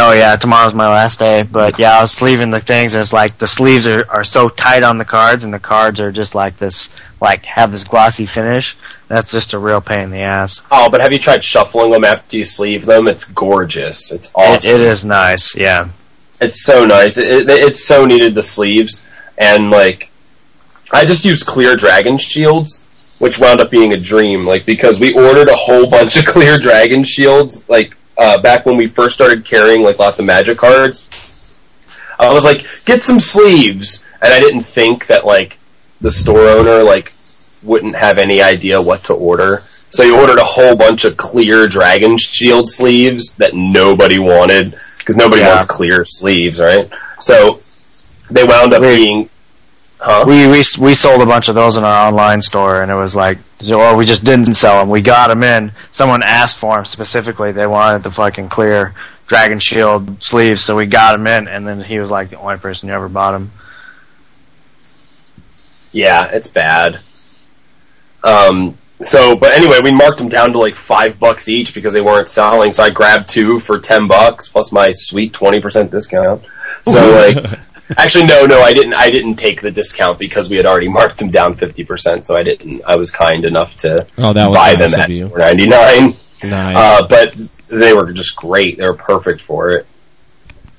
Oh 0.01 0.13
yeah, 0.13 0.37
tomorrow's 0.37 0.75
my 0.75 0.89
last 0.89 1.19
day, 1.19 1.43
but 1.43 1.79
yeah, 1.79 1.99
I 1.99 2.03
was 2.03 2.13
sleeving 2.13 2.51
the 2.51 2.61
things, 2.61 2.95
and 2.95 3.01
it's 3.01 3.13
like 3.13 3.37
the 3.39 3.49
sleeves 3.49 3.85
are, 3.87 4.09
are 4.09 4.23
so 4.23 4.49
tight 4.49 4.85
on 4.85 4.97
the 4.97 5.05
cards, 5.05 5.43
and 5.43 5.53
the 5.53 5.59
cards 5.59 5.99
are 5.99 6.13
just 6.13 6.37
like 6.37 6.57
this, 6.57 6.89
like 7.21 7.45
have 7.45 7.73
this 7.73 7.83
glossy 7.83 8.25
finish. 8.25 8.77
That's 9.09 9.33
just 9.33 9.55
a 9.55 9.59
real 9.59 9.81
pain 9.81 10.01
in 10.01 10.11
the 10.11 10.21
ass. 10.21 10.63
Oh, 10.71 10.89
but 10.89 11.01
have 11.01 11.13
you 11.13 11.19
tried 11.19 11.43
shuffling 11.43 11.91
them 11.91 12.05
after 12.05 12.37
you 12.37 12.45
sleeve 12.45 12.87
them? 12.87 13.09
It's 13.09 13.25
gorgeous. 13.25 14.13
It's 14.13 14.31
It, 14.37 14.65
it 14.67 14.81
is 14.81 15.05
nice, 15.05 15.57
yeah. 15.57 15.89
It's 16.41 16.63
so 16.63 16.85
nice. 16.87 17.19
It, 17.19 17.51
it, 17.51 17.51
it's 17.51 17.85
so 17.85 18.05
needed 18.05 18.37
the 18.37 18.43
sleeves, 18.43 19.03
and 19.37 19.71
like, 19.71 20.11
I 20.93 21.05
just 21.05 21.25
used 21.25 21.47
clear 21.47 21.75
dragon 21.75 22.19
shields, 22.19 22.85
which 23.19 23.41
wound 23.41 23.61
up 23.61 23.71
being 23.71 23.95
a 23.95 24.01
dream. 24.01 24.47
Like 24.47 24.65
because 24.65 25.01
we 25.01 25.13
ordered 25.13 25.49
a 25.49 25.57
whole 25.57 25.91
bunch 25.91 26.17
of 26.17 26.25
clear 26.25 26.57
dragon 26.57 27.03
shields, 27.03 27.69
like 27.69 27.97
uh, 28.19 28.41
back 28.41 28.67
when 28.67 28.77
we 28.77 28.89
first 28.89 29.15
started 29.15 29.45
carrying 29.45 29.83
like 29.83 29.99
lots 29.99 30.19
of 30.19 30.25
magic 30.27 30.59
cards. 30.59 31.09
I 32.19 32.33
was 32.33 32.45
like, 32.45 32.67
get 32.85 33.03
some 33.05 33.21
sleeves, 33.21 34.05
and 34.21 34.33
I 34.33 34.41
didn't 34.41 34.65
think 34.65 35.07
that 35.07 35.25
like 35.25 35.57
the 36.01 36.11
store 36.11 36.49
owner 36.49 36.83
like 36.83 37.13
wouldn't 37.63 37.97
have 37.97 38.19
any 38.19 38.43
idea 38.43 38.81
what 38.81 39.05
to 39.05 39.15
order. 39.15 39.63
So 39.91 40.03
he 40.05 40.11
ordered 40.11 40.39
a 40.39 40.45
whole 40.45 40.77
bunch 40.77 41.05
of 41.05 41.17
clear 41.17 41.67
dragon 41.67 42.19
shield 42.19 42.69
sleeves 42.69 43.33
that 43.37 43.55
nobody 43.55 44.19
wanted 44.19 44.77
because 44.99 45.17
nobody 45.17 45.43
Yeah. 45.43 45.51
wants 45.51 45.65
clear 45.67 46.05
sleeves, 46.05 46.61
right? 46.61 46.91
So 47.21 47.61
they 48.31 48.45
wound 48.45 48.75
up 48.75 48.83
Wait. 48.83 48.97
being, 48.97 49.31
huh? 49.99 50.25
We 50.27 50.47
we 50.47 50.63
we 50.79 50.95
sold 50.95 51.23
a 51.23 51.27
bunch 51.27 51.49
of 51.49 51.55
those 51.55 51.77
in 51.77 51.85
our 51.85 52.09
online 52.09 52.43
store, 52.43 52.83
and 52.83 52.91
it 52.91 52.95
was 52.95 53.15
like, 53.17 53.39
or 53.71 53.97
we 53.97 54.05
just 54.05 54.25
didn't 54.25 54.55
sell 54.55 54.81
them. 54.81 54.91
We 54.91 55.03
got 55.03 55.29
them 55.29 55.43
in. 55.43 55.73
Someone 55.91 56.23
asked 56.23 56.59
for 56.59 56.77
them 56.77 56.85
specifically. 56.85 57.53
They 57.53 57.67
wanted 57.67 58.03
the 58.03 58.11
fucking 58.11 58.49
clear 58.49 58.95
dragon 59.27 59.59
shield 59.59 60.23
sleeves, 60.23 60.65
so 60.65 60.77
we 60.77 60.87
got 60.87 61.13
them 61.13 61.27
in. 61.27 61.49
And 61.49 61.67
then 61.67 61.81
he 61.81 61.99
was 61.99 62.11
like 62.11 62.31
the 62.31 62.39
only 62.39 62.59
person 62.59 62.89
who 62.89 62.95
ever 62.95 63.09
bought 63.09 63.33
them. 63.33 63.53
Yeah, 65.93 66.27
it's 66.27 66.49
bad. 66.49 67.01
Um, 68.23 68.77
so, 69.01 69.37
but 69.37 69.57
anyway, 69.57 69.79
we 69.83 69.93
marked 69.93 70.19
them 70.19 70.29
down 70.29 70.53
to 70.53 70.59
like 70.59 70.77
five 70.77 71.19
bucks 71.19 71.49
each 71.49 71.73
because 71.73 71.93
they 71.93 72.01
weren't 72.01 72.29
selling. 72.29 72.73
So 72.73 72.83
I 72.83 72.91
grabbed 72.91 73.29
two 73.29 73.61
for 73.61 73.79
ten 73.79 74.09
bucks 74.09 74.49
plus 74.49 74.73
my 74.73 74.89
sweet 74.93 75.33
twenty 75.33 75.61
percent 75.61 75.91
discount. 75.91 76.45
So 76.85 77.11
like, 77.11 77.59
actually, 77.97 78.27
no, 78.27 78.45
no, 78.47 78.61
I 78.61 78.73
didn't. 78.73 78.95
I 78.95 79.11
didn't 79.11 79.37
take 79.37 79.61
the 79.63 79.71
discount 79.71 80.19
because 80.19 80.51
we 80.51 80.57
had 80.57 80.67
already 80.67 80.89
marked 81.01 81.19
them 81.19 81.31
down 81.31 81.55
fifty 81.57 81.85
percent. 81.85 82.27
So 82.27 82.37
I 82.37 82.43
didn't. 82.43 82.83
I 82.87 82.97
was 82.97 83.11
kind 83.11 83.45
enough 83.45 83.75
to 83.77 84.07
Oh, 84.19 84.33
that 84.33 84.47
was 84.49 84.57
buy 84.57 84.75
nice 84.75 84.91
them 84.93 85.01
at 85.01 85.11
you. 85.11 85.29
four 85.29 85.39
ninety 85.39 85.67
nine. 85.67 86.15
Nice. 86.45 86.77
Uh, 86.77 87.07
but 87.09 87.35
they 87.69 87.93
were 87.95 88.13
just 88.13 88.37
great. 88.37 88.79
They 88.79 88.85
were 88.85 88.95
perfect 88.97 89.41
for 89.43 89.71
it. 89.73 89.87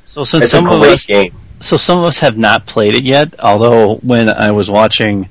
So 0.05 0.23
since 0.23 0.45
It's 0.45 0.53
a 0.53 0.57
some 0.57 0.67
of 0.69 0.81
us, 0.81 1.05
game. 1.05 1.35
so 1.59 1.77
some 1.77 1.99
of 1.99 2.05
us 2.05 2.19
have 2.19 2.37
not 2.37 2.65
played 2.65 2.95
it 2.95 3.03
yet. 3.03 3.39
Although 3.39 3.95
when 3.97 4.29
I 4.29 4.51
was 4.51 4.71
watching 4.71 5.29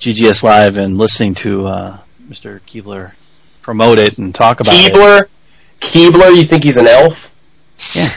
GGS 0.00 0.42
Live 0.42 0.78
and 0.78 0.96
listening 0.96 1.34
to 1.36 1.66
uh, 1.66 1.98
Mr. 2.28 2.60
Keebler 2.60 3.12
promote 3.62 3.98
it 3.98 4.16
and 4.18 4.34
talk 4.34 4.60
about 4.60 4.72
it, 4.74 4.92
Keebler, 4.92 5.26
Keebler, 5.80 6.34
you 6.36 6.44
think 6.44 6.64
he's 6.64 6.76
an 6.78 6.86
elf? 6.88 7.30
Yeah, 7.94 8.08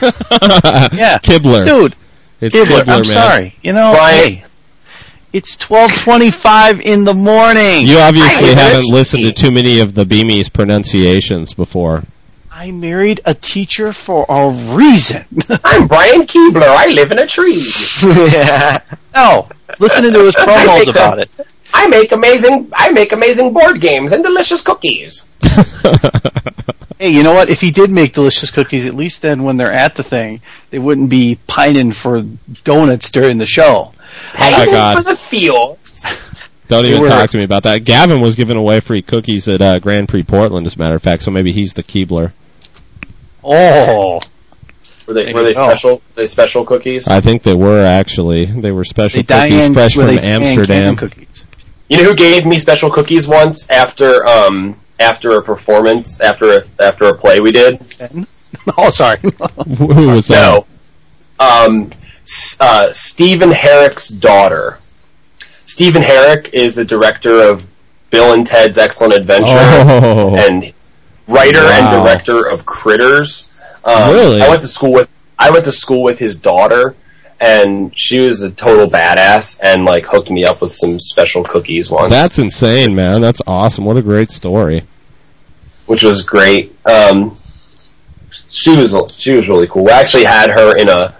yeah, 0.92 1.18
Kibler. 1.18 1.64
dude, 1.64 1.96
it's 2.40 2.54
Keebler, 2.54 2.80
Kibler, 2.80 2.80
I'm 2.82 2.86
man. 2.86 3.04
sorry. 3.04 3.54
You 3.62 3.72
know, 3.72 3.92
Brian- 3.92 4.32
hey, 4.32 4.44
it's 5.32 5.56
twelve 5.56 5.92
twenty-five 5.92 6.80
in 6.80 7.04
the 7.04 7.14
morning. 7.14 7.86
You 7.86 7.98
obviously 7.98 8.50
I 8.50 8.54
haven't 8.58 8.78
wish- 8.86 8.92
listened 8.92 9.24
to 9.24 9.32
too 9.32 9.50
many 9.50 9.80
of 9.80 9.94
the 9.94 10.04
Beamies 10.04 10.52
pronunciations 10.52 11.52
before. 11.54 12.04
I 12.50 12.70
married 12.72 13.20
a 13.24 13.34
teacher 13.34 13.92
for 13.92 14.26
a 14.28 14.50
reason. 14.74 15.24
I'm 15.64 15.86
Brian 15.86 16.22
Keebler. 16.22 16.62
I 16.66 16.86
live 16.86 17.12
in 17.12 17.20
a 17.20 17.26
tree. 17.26 17.64
yeah. 18.02 18.78
no, 19.14 19.48
listening 19.78 20.12
to 20.14 20.20
his 20.24 20.34
promos 20.34 20.88
about 20.90 21.20
it. 21.20 21.30
I 21.80 21.86
make 21.86 22.10
amazing. 22.12 22.70
I 22.74 22.90
make 22.90 23.12
amazing 23.12 23.52
board 23.52 23.80
games 23.80 24.12
and 24.12 24.22
delicious 24.24 24.62
cookies. 24.62 25.26
Hey, 27.00 27.10
you 27.10 27.22
know 27.22 27.32
what? 27.32 27.48
If 27.48 27.60
he 27.60 27.70
did 27.70 27.90
make 27.90 28.12
delicious 28.12 28.50
cookies, 28.50 28.84
at 28.84 28.92
least 28.96 29.22
then 29.22 29.44
when 29.44 29.56
they're 29.56 29.70
at 29.72 29.94
the 29.94 30.02
thing, 30.02 30.40
they 30.70 30.80
wouldn't 30.80 31.08
be 31.10 31.38
pining 31.46 31.92
for 31.92 32.22
donuts 32.64 33.12
during 33.12 33.38
the 33.38 33.46
show. 33.46 33.92
Oh 34.34 34.38
my 34.50 34.66
God. 34.66 34.96
for 34.96 35.04
the 35.04 35.14
fields. 35.14 36.04
Don't 36.66 36.84
even 36.86 37.02
were- 37.02 37.08
talk 37.08 37.30
to 37.30 37.36
me 37.36 37.44
about 37.44 37.62
that. 37.62 37.84
Gavin 37.84 38.20
was 38.20 38.34
giving 38.34 38.56
away 38.56 38.80
free 38.80 39.00
cookies 39.02 39.46
at 39.46 39.60
uh, 39.60 39.78
Grand 39.78 40.08
Prix 40.08 40.24
Portland, 40.24 40.66
as 40.66 40.74
a 40.74 40.78
matter 40.80 40.96
of 40.96 41.02
fact. 41.02 41.22
So 41.22 41.30
maybe 41.30 41.52
he's 41.52 41.72
the 41.74 41.84
Keebler. 41.84 42.32
Oh, 43.44 44.20
Were 45.06 45.14
they 45.14 45.32
were 45.32 45.44
they 45.44 45.54
go. 45.54 45.68
special? 45.68 45.90
Were 45.98 46.02
they 46.16 46.26
special 46.26 46.66
cookies? 46.66 47.06
I 47.06 47.20
think 47.20 47.44
they 47.44 47.54
were 47.54 47.84
actually. 47.84 48.44
They 48.46 48.72
were 48.72 48.82
special 48.82 49.22
they 49.22 49.22
cookies, 49.22 49.52
Diane 49.60 49.72
fresh 49.72 49.96
were 49.96 50.06
from 50.06 50.16
they 50.16 50.22
Amsterdam. 50.22 50.96
Cookies. 50.96 51.46
You 51.88 51.98
know 51.98 52.04
who 52.10 52.14
gave 52.14 52.44
me 52.46 52.58
special 52.58 52.90
cookies 52.90 53.26
once 53.26 53.68
after 53.70 54.26
um 54.26 54.78
after 55.00 55.30
a 55.38 55.42
performance 55.42 56.20
after 56.20 56.58
a, 56.58 56.62
after 56.80 57.06
a 57.06 57.14
play 57.16 57.40
we 57.40 57.52
did? 57.52 57.80
Oh, 58.76 58.90
sorry. 58.90 59.18
Who 59.76 59.86
was 60.08 60.26
that? 60.28 60.34
No. 60.34 60.66
Um, 61.38 61.90
uh, 62.60 62.92
Stephen 62.92 63.50
Herek's 63.50 64.08
daughter. 64.08 64.78
Stephen 65.66 66.02
Herrick 66.02 66.50
is 66.52 66.74
the 66.74 66.84
director 66.84 67.40
of 67.42 67.64
Bill 68.10 68.32
and 68.32 68.46
Ted's 68.46 68.76
Excellent 68.78 69.14
Adventure 69.14 69.46
Oh. 69.52 70.34
and 70.36 70.72
writer 71.28 71.60
Wow. 71.62 71.70
and 71.70 72.04
director 72.04 72.46
of 72.48 72.64
Critters. 72.66 73.50
Um, 73.84 74.12
Really? 74.14 74.40
I 74.42 74.48
went 74.48 74.62
to 74.62 74.68
school 74.68 74.92
with 74.92 75.08
I 75.38 75.50
went 75.50 75.64
to 75.66 75.72
school 75.72 76.02
with 76.02 76.18
his 76.18 76.34
daughter, 76.34 76.94
and 77.40 77.96
she 77.98 78.20
was 78.20 78.42
a 78.42 78.50
total 78.50 78.88
badass 78.88 79.60
and 79.62 79.84
like 79.84 80.04
hooked 80.06 80.30
me 80.30 80.44
up 80.44 80.60
with 80.60 80.74
some 80.74 80.98
special 80.98 81.44
cookies 81.44 81.90
once. 81.90 82.12
That's 82.12 82.38
insane, 82.38 82.94
man. 82.94 83.20
That's 83.20 83.40
awesome. 83.46 83.84
What 83.84 83.96
a 83.96 84.02
great 84.02 84.30
story. 84.30 84.82
which 85.86 86.02
was 86.02 86.22
great. 86.22 86.76
Um, 86.84 87.36
she 88.50 88.76
was 88.76 88.94
she 89.16 89.32
was 89.32 89.48
really 89.48 89.68
cool. 89.68 89.84
We 89.84 89.90
actually 89.90 90.24
had 90.24 90.50
her 90.50 90.76
in 90.76 90.88
a 90.88 91.16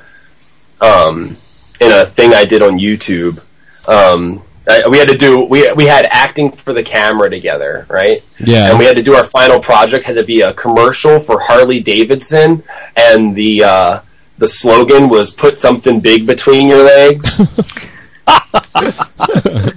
um, 0.80 1.36
in 1.80 1.90
a 1.92 2.06
thing 2.06 2.34
I 2.34 2.44
did 2.44 2.62
on 2.62 2.78
YouTube. 2.78 3.42
Um, 3.86 4.42
I, 4.68 4.82
we 4.90 4.98
had 4.98 5.08
to 5.08 5.16
do 5.16 5.44
we 5.44 5.70
we 5.74 5.86
had 5.86 6.06
acting 6.10 6.52
for 6.52 6.74
the 6.74 6.82
camera 6.82 7.30
together, 7.30 7.86
right? 7.88 8.22
Yeah. 8.38 8.70
And 8.70 8.78
we 8.78 8.84
had 8.84 8.96
to 8.96 9.02
do 9.02 9.14
our 9.14 9.24
final 9.24 9.60
project 9.60 10.04
had 10.04 10.16
to 10.16 10.24
be 10.24 10.42
a 10.42 10.52
commercial 10.52 11.20
for 11.20 11.40
Harley 11.40 11.80
Davidson, 11.80 12.62
and 12.96 13.34
the 13.34 13.64
uh, 13.64 14.00
the 14.38 14.48
slogan 14.48 15.08
was 15.08 15.30
"Put 15.30 15.58
something 15.60 16.00
big 16.00 16.26
between 16.26 16.68
your 16.68 16.84
legs." 16.84 17.40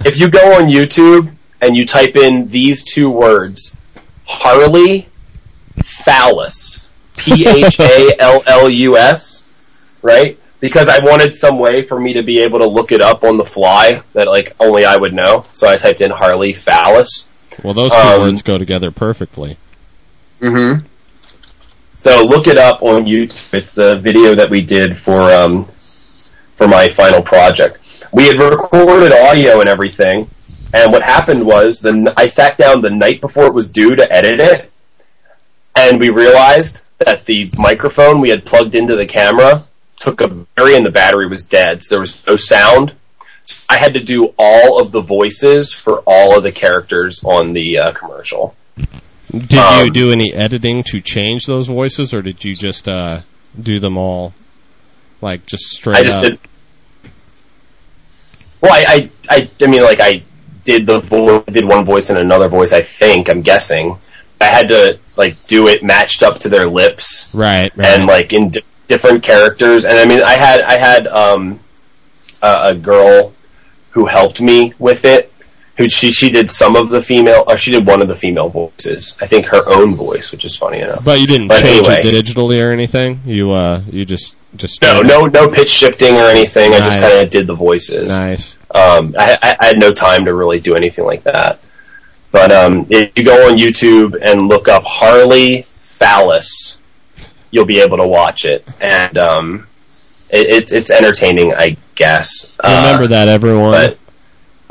if 0.04 0.18
you 0.18 0.28
go 0.28 0.54
on 0.54 0.70
YouTube 0.70 1.34
and 1.60 1.76
you 1.76 1.86
type 1.86 2.16
in 2.16 2.48
these 2.48 2.82
two 2.82 3.10
words, 3.10 3.76
Harley 4.24 5.08
phallus, 5.84 6.90
P 7.16 7.46
H 7.46 7.80
A 7.80 8.16
L 8.18 8.42
L 8.46 8.70
U 8.70 8.96
S, 8.96 9.42
right? 10.02 10.38
Because 10.60 10.88
I 10.88 11.00
wanted 11.02 11.34
some 11.34 11.58
way 11.58 11.86
for 11.86 11.98
me 11.98 12.12
to 12.14 12.22
be 12.22 12.40
able 12.40 12.60
to 12.60 12.68
look 12.68 12.92
it 12.92 13.00
up 13.00 13.24
on 13.24 13.36
the 13.36 13.44
fly 13.44 14.02
that 14.12 14.28
like 14.28 14.54
only 14.60 14.84
I 14.84 14.96
would 14.96 15.12
know. 15.12 15.44
So 15.52 15.68
I 15.68 15.76
typed 15.76 16.00
in 16.00 16.10
Harley 16.10 16.52
phallus. 16.52 17.28
Well, 17.64 17.74
those 17.74 17.90
two 17.90 17.96
Um, 17.98 18.22
words 18.22 18.42
go 18.42 18.58
together 18.58 18.90
perfectly. 18.90 19.56
Mm-hmm. 20.40 20.86
So 22.02 22.24
look 22.24 22.48
it 22.48 22.58
up 22.58 22.82
on 22.82 23.04
YouTube. 23.04 23.54
It's 23.54 23.74
the 23.74 24.00
video 24.00 24.34
that 24.34 24.50
we 24.50 24.60
did 24.60 24.98
for 24.98 25.20
um, 25.30 25.68
for 26.56 26.66
my 26.66 26.88
final 26.96 27.22
project. 27.22 27.78
We 28.12 28.26
had 28.26 28.40
recorded 28.40 29.12
audio 29.12 29.60
and 29.60 29.68
everything, 29.68 30.28
and 30.74 30.90
what 30.90 31.02
happened 31.02 31.46
was 31.46 31.80
then 31.80 32.08
I 32.16 32.26
sat 32.26 32.58
down 32.58 32.80
the 32.80 32.90
night 32.90 33.20
before 33.20 33.44
it 33.44 33.54
was 33.54 33.68
due 33.68 33.94
to 33.94 34.12
edit 34.12 34.40
it, 34.40 34.72
and 35.76 36.00
we 36.00 36.10
realized 36.10 36.80
that 36.98 37.24
the 37.24 37.48
microphone 37.56 38.20
we 38.20 38.30
had 38.30 38.44
plugged 38.44 38.74
into 38.74 38.96
the 38.96 39.06
camera 39.06 39.62
took 40.00 40.22
a 40.22 40.26
battery 40.26 40.74
and 40.74 40.84
the 40.84 40.90
battery 40.90 41.28
was 41.28 41.44
dead, 41.44 41.84
so 41.84 41.94
there 41.94 42.00
was 42.00 42.26
no 42.26 42.34
sound. 42.34 42.94
So 43.44 43.62
I 43.70 43.76
had 43.76 43.94
to 43.94 44.02
do 44.02 44.34
all 44.36 44.80
of 44.80 44.90
the 44.90 45.02
voices 45.02 45.72
for 45.72 46.02
all 46.04 46.36
of 46.36 46.42
the 46.42 46.50
characters 46.50 47.22
on 47.22 47.52
the 47.52 47.78
uh, 47.78 47.92
commercial. 47.92 48.56
Did 49.32 49.52
you 49.54 49.60
um, 49.60 49.90
do 49.92 50.10
any 50.10 50.32
editing 50.32 50.82
to 50.84 51.00
change 51.00 51.46
those 51.46 51.66
voices, 51.66 52.12
or 52.12 52.20
did 52.22 52.44
you 52.44 52.54
just 52.54 52.86
uh, 52.88 53.22
do 53.58 53.78
them 53.80 53.96
all, 53.96 54.34
like 55.22 55.46
just 55.46 55.64
straight 55.64 55.96
I 55.96 56.02
just 56.02 56.18
up? 56.18 56.24
did. 56.24 56.38
Well, 58.60 58.72
I, 58.72 58.84
I, 58.86 59.10
I, 59.36 59.50
I 59.62 59.66
mean, 59.66 59.82
like 59.82 60.00
I 60.00 60.22
did 60.64 60.86
the 60.86 61.00
vo- 61.00 61.42
did 61.44 61.64
one 61.66 61.84
voice 61.84 62.10
and 62.10 62.18
another 62.18 62.48
voice. 62.48 62.72
I 62.72 62.82
think 62.82 63.28
I'm 63.28 63.42
guessing. 63.42 63.96
I 64.40 64.44
had 64.46 64.68
to 64.68 64.98
like 65.16 65.36
do 65.46 65.68
it 65.68 65.82
matched 65.82 66.22
up 66.22 66.38
to 66.40 66.48
their 66.48 66.66
lips 66.68 67.30
Right, 67.34 67.74
right. 67.76 67.86
and 67.86 68.06
like 68.06 68.32
in 68.32 68.50
di- 68.50 68.62
different 68.88 69.22
characters. 69.22 69.84
And 69.84 69.94
I 69.94 70.04
mean, 70.04 70.20
I 70.22 70.32
had 70.38 70.60
I 70.60 70.78
had 70.78 71.06
um 71.06 71.60
a, 72.42 72.60
a 72.70 72.74
girl 72.74 73.32
who 73.90 74.06
helped 74.06 74.40
me 74.40 74.74
with 74.78 75.04
it. 75.04 75.32
Who 75.78 75.88
she 75.88 76.12
she 76.12 76.30
did 76.30 76.50
some 76.50 76.76
of 76.76 76.90
the 76.90 77.00
female 77.00 77.44
or 77.46 77.56
she 77.56 77.70
did 77.72 77.86
one 77.86 78.02
of 78.02 78.08
the 78.08 78.14
female 78.16 78.50
voices. 78.50 79.16
I 79.22 79.26
think 79.26 79.46
her 79.46 79.62
own 79.66 79.94
voice, 79.96 80.30
which 80.30 80.44
is 80.44 80.54
funny 80.54 80.80
enough. 80.80 81.02
but 81.04 81.18
you 81.18 81.26
didn't 81.26 81.48
but 81.48 81.62
change 81.62 81.86
anyway. 81.86 82.00
it 82.02 82.24
digitally 82.26 82.62
or 82.62 82.72
anything. 82.72 83.20
You 83.24 83.52
uh, 83.52 83.80
you 83.90 84.04
just 84.04 84.36
just 84.56 84.82
No, 84.82 85.00
no, 85.00 85.24
no 85.24 85.48
pitch 85.48 85.70
shifting 85.70 86.14
or 86.14 86.24
anything. 86.26 86.74
I 86.74 86.78
just 86.80 86.98
kind 87.00 87.24
of 87.24 87.30
did 87.30 87.46
the 87.46 87.54
voices. 87.54 88.08
Nice. 88.08 88.56
Um, 88.74 89.14
I, 89.18 89.38
I, 89.42 89.56
I 89.60 89.66
had 89.68 89.78
no 89.80 89.92
time 89.92 90.26
to 90.26 90.34
really 90.34 90.60
do 90.60 90.74
anything 90.74 91.06
like 91.06 91.22
that. 91.22 91.58
But 92.32 92.52
um, 92.52 92.86
if 92.90 93.16
you 93.16 93.24
go 93.24 93.50
on 93.50 93.56
YouTube 93.56 94.18
and 94.22 94.48
look 94.48 94.68
up 94.68 94.82
Harley 94.84 95.62
Phallus, 95.62 96.78
you'll 97.50 97.64
be 97.66 97.80
able 97.80 97.96
to 97.96 98.06
watch 98.06 98.44
it, 98.44 98.66
and 98.80 99.16
um, 99.18 99.66
it, 100.30 100.52
it's 100.54 100.72
it's 100.72 100.90
entertaining, 100.90 101.54
I 101.54 101.76
guess. 101.94 102.58
Remember 102.62 103.04
Uh, 103.04 103.08
that, 103.08 103.28
everyone. 103.28 103.72
but- 103.72 103.98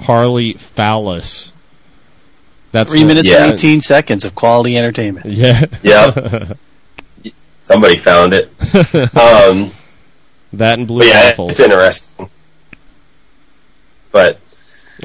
Harley 0.02 0.54
Phallus. 0.54 1.52
That's 2.72 2.90
Three 2.90 3.04
minutes 3.04 3.30
Yeah. 3.30 3.46
and 3.46 3.54
18 3.54 3.82
seconds 3.82 4.24
of 4.26 4.34
quality 4.36 4.78
entertainment. 4.78 5.26
Yeah. 5.28 5.66
Yep. 5.84 6.58
Somebody 7.62 8.00
found 8.00 8.34
it. 8.34 8.46
Um, 9.16 9.72
that 10.54 10.78
and 10.80 10.88
blue 10.88 11.00
but 11.00 11.08
yeah, 11.08 11.30
waffles. 11.30 11.52
it's 11.52 11.60
interesting. 11.60 12.30
But 14.12 14.40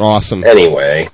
Awesome. 0.00 0.42
anyway, 0.44 1.08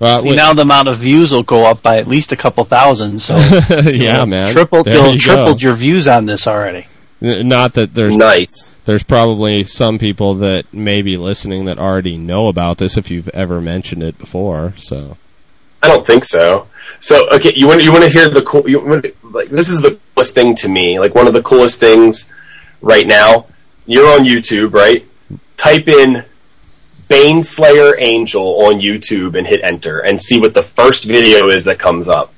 Uh, 0.00 0.20
See, 0.20 0.30
wait- 0.30 0.36
now 0.36 0.52
the 0.54 0.62
amount 0.62 0.88
of 0.88 0.96
views 0.98 1.30
will 1.32 1.42
go 1.42 1.64
up 1.64 1.82
by 1.82 1.98
at 1.98 2.08
least 2.08 2.32
a 2.32 2.36
couple 2.36 2.64
thousand. 2.64 3.18
So 3.20 3.36
yeah, 3.84 4.24
man. 4.24 4.52
tripled, 4.52 4.86
you'll 4.86 5.14
tripled 5.16 5.60
go. 5.60 5.64
your 5.68 5.74
views 5.74 6.08
on 6.08 6.26
this 6.26 6.46
already. 6.48 6.86
Not 7.20 7.74
that 7.74 7.92
there's 7.94 8.16
nice. 8.16 8.72
there's 8.86 9.02
probably 9.02 9.62
some 9.64 9.98
people 9.98 10.36
that 10.36 10.72
may 10.72 11.02
be 11.02 11.18
listening 11.18 11.66
that 11.66 11.78
already 11.78 12.16
know 12.16 12.48
about 12.48 12.78
this 12.78 12.96
if 12.96 13.10
you've 13.10 13.28
ever 13.30 13.60
mentioned 13.60 14.02
it 14.02 14.16
before. 14.16 14.72
So 14.76 15.18
I 15.82 15.88
don't 15.88 16.06
think 16.06 16.24
so. 16.24 16.68
So 17.00 17.28
okay, 17.30 17.52
you 17.54 17.66
want 17.66 17.82
you 17.82 17.92
want 17.92 18.04
to 18.04 18.10
hear 18.10 18.30
the 18.30 18.42
cool? 18.42 18.68
You 18.68 18.80
want 18.80 19.06
like 19.22 19.48
this 19.48 19.68
is 19.68 19.80
the 19.82 19.98
coolest 20.14 20.34
thing 20.34 20.54
to 20.56 20.68
me. 20.68 20.98
Like 20.98 21.14
one 21.14 21.28
of 21.28 21.34
the 21.34 21.42
coolest 21.42 21.78
things 21.78 22.30
right 22.80 23.06
now. 23.06 23.46
You're 23.86 24.12
on 24.12 24.24
YouTube, 24.24 24.72
right? 24.72 25.06
Type 25.56 25.88
in 25.88 26.24
Baneslayer 27.08 27.96
Angel 27.98 28.64
on 28.64 28.80
YouTube 28.80 29.36
and 29.36 29.46
hit 29.46 29.60
enter 29.62 29.98
and 29.98 30.20
see 30.20 30.38
what 30.38 30.54
the 30.54 30.62
first 30.62 31.04
video 31.04 31.48
is 31.48 31.64
that 31.64 31.78
comes 31.78 32.08
up. 32.08 32.32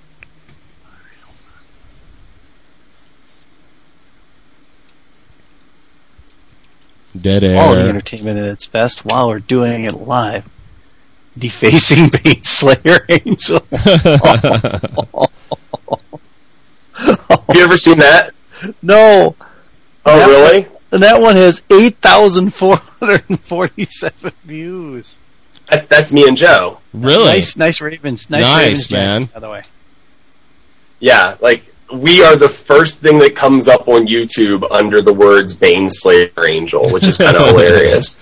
Dead 7.21 7.45
air. 7.45 7.63
Quality 7.63 7.89
entertainment 7.89 8.39
at 8.39 8.47
its 8.47 8.67
best 8.67 9.05
while 9.05 9.29
we're 9.29 9.39
doing 9.41 9.85
it 9.85 9.95
live. 9.95 10.45
Defacing 11.39 12.07
Baneslayer 12.11 13.05
Angel. 13.09 13.61
Have 16.95 17.45
you 17.55 17.63
ever 17.63 17.77
seen 17.77 17.99
that? 17.99 18.33
no. 18.83 19.37
Oh, 20.05 20.19
That- 20.19 20.27
really? 20.29 20.67
And 20.91 21.01
that 21.03 21.21
one 21.23 21.37
has 21.37 21.63
8,447 21.71 24.33
views. 24.45 25.19
That's 25.71 25.87
that's 25.87 26.13
me 26.13 26.27
and 26.29 26.37
Joe. 26.37 26.79
really? 26.93 27.25
Nice, 27.25 27.57
nice 27.57 27.81
Ravens. 27.81 28.29
Nice, 28.29 28.43
Nice, 28.43 28.67
Ravens 28.67 28.91
man. 28.91 29.23
jacket, 29.23 29.35
By 29.35 29.41
the 29.41 29.49
way. 29.51 29.63
Yeah, 31.01 31.37
like 31.41 31.65
we 31.93 32.23
are 32.25 32.37
the 32.37 32.49
first 32.49 33.01
thing 33.01 33.19
that 33.21 33.37
comes 33.37 33.69
up 33.69 33.89
on 33.89 34.07
YouTube 34.07 34.67
under 34.71 35.03
the 35.03 35.13
words 35.13 35.55
Baneslayer 35.59 36.31
Angel, 36.49 36.91
which 36.91 37.07
is 37.07 37.19
kind 37.19 37.37
of 37.37 37.47
hilarious. 37.49 38.19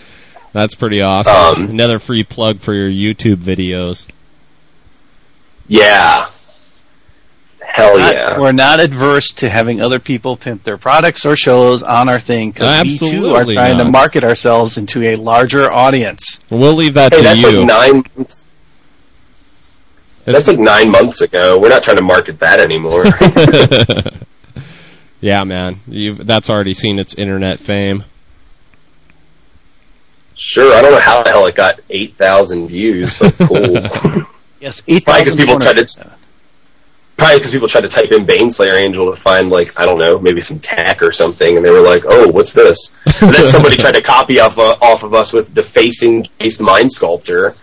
That's 0.53 0.75
pretty 0.75 1.01
awesome. 1.01 1.65
Um, 1.65 1.71
Another 1.71 1.99
free 1.99 2.25
plug 2.25 2.59
for 2.61 2.75
your 2.75 2.91
YouTube 2.91 3.37
videos. 3.37 4.09
Yeah. 5.69 6.31
Hell 7.65 7.99
Not- 7.99 8.15
yeah. 8.15 8.39
We're 8.41 8.51
not 8.53 8.81
adverse 8.81 9.29
to 9.35 9.49
having 9.49 9.81
other 9.81 10.01
people 10.01 10.37
pimp 10.37 10.65
their 10.65 10.77
products 10.77 11.25
or 11.25 11.37
shows 11.37 11.83
on 11.85 12.09
our 12.09 12.19
thing 12.19 12.51
because 12.51 12.83
we 12.85 12.99
too 12.99 13.05
are 13.35 13.43
Absolutely 13.43 13.55
trying 13.55 13.79
to 13.79 13.85
market 13.85 14.25
ourselves 14.25 14.77
into 14.77 15.05
a 15.05 15.15
larger 15.17 15.71
audience. 15.71 16.41
We'll 16.51 16.75
leave 16.75 16.95
that 16.95 17.13
Hey, 17.13 17.19
to 17.19 17.25
that's 17.25 17.41
you. 17.43 17.59
like 17.61 17.67
nine 17.67 18.05
months. 18.17 18.49
That's 20.33 20.49
like 20.49 20.59
nine 20.59 20.91
months 20.91 21.21
ago. 21.21 21.59
We're 21.59 21.69
not 21.69 21.83
trying 21.83 21.97
to 21.99 22.03
market 22.03 22.39
that 22.41 22.61
anymore. 22.61 23.05
yeah, 25.21 25.45
man. 25.45 25.77
You 25.87 26.15
that's 26.15 26.49
already 26.51 26.75
seen 26.75 26.99
its 26.99 27.15
internet 27.15 27.59
fame. 27.61 28.05
Sure, 30.35 30.75
I 30.75 30.81
don't 30.81 30.93
know 30.93 31.01
how 31.01 31.23
the 31.23 31.31
hell 31.31 31.47
it 31.47 31.55
got 31.55 31.81
8,000 31.91 32.69
views, 32.69 33.19
but 33.19 33.35
cool. 33.39 34.27
Yes, 34.61 34.83
eight 34.89 35.05
Probably 35.07 35.25
'cause 35.25 35.37
thousand. 35.37 35.47
people 35.47 35.59
tried 35.59 35.77
to- 35.79 36.11
Probably 37.17 37.37
because 37.39 37.51
people 37.51 37.69
tried 37.69 37.81
to 37.83 37.89
type 37.89 38.13
in 38.13 38.27
Baneslayer 38.27 38.79
Angel 38.83 39.11
to 39.11 39.17
find, 39.19 39.49
like, 39.49 39.79
I 39.81 39.87
don't 39.87 39.97
know, 39.99 40.19
maybe 40.19 40.43
some 40.43 40.59
tech 40.59 41.03
or 41.03 41.13
something, 41.13 41.57
and 41.57 41.65
they 41.65 41.71
were 41.71 41.81
like, 41.81 42.05
oh, 42.07 42.29
what's 42.29 42.53
this? 42.53 42.95
And 43.23 43.35
then 43.35 43.49
somebody 43.49 43.77
tried 43.77 43.95
to 43.95 44.03
copy 44.03 44.39
off, 44.39 44.59
uh, 44.59 44.77
off 44.83 45.03
of 45.03 45.15
us 45.15 45.33
with 45.33 45.55
Defacing 45.55 46.27
Jace 46.41 46.61
Mind 46.61 46.93
Sculptor. 46.93 47.55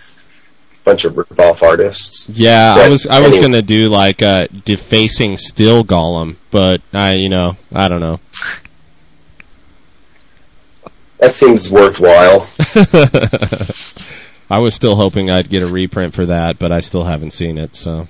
Bunch 0.87 1.03
of 1.03 1.17
rip-off 1.17 1.63
artists. 1.63 2.29
Yeah, 2.29 2.73
I 2.77 2.87
was 2.87 3.05
I 3.05 3.19
was 3.19 3.33
anyway. 3.33 3.41
gonna 3.41 3.61
do 3.61 3.89
like 3.89 4.21
uh, 4.21 4.47
defacing 4.63 5.35
Steel 5.35 5.83
Golem, 5.83 6.37
but 6.49 6.81
I 6.93 7.15
you 7.15 7.27
know 7.27 7.57
I 7.73 7.89
don't 7.89 7.99
know. 7.99 8.21
That 11.19 11.33
seems 11.33 11.69
worthwhile. 11.69 12.47
I 14.49 14.59
was 14.59 14.75
still 14.75 14.95
hoping 14.95 15.29
I'd 15.29 15.49
get 15.49 15.61
a 15.61 15.67
reprint 15.67 16.13
for 16.13 16.27
that, 16.27 16.57
but 16.57 16.71
I 16.71 16.79
still 16.79 17.03
haven't 17.03 17.31
seen 17.31 17.57
it. 17.57 17.75
So 17.75 18.07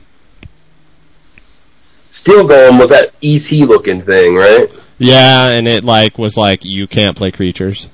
Steel 2.11 2.47
Golem 2.47 2.79
was 2.79 2.89
that 2.89 3.11
ET 3.23 3.51
looking 3.67 4.03
thing, 4.03 4.35
right? 4.35 4.69
yeah, 4.99 5.47
and 5.47 5.67
it 5.67 5.83
like 5.83 6.19
was 6.19 6.37
like 6.37 6.63
you 6.63 6.85
can't 6.85 7.17
play 7.17 7.31
creatures. 7.31 7.89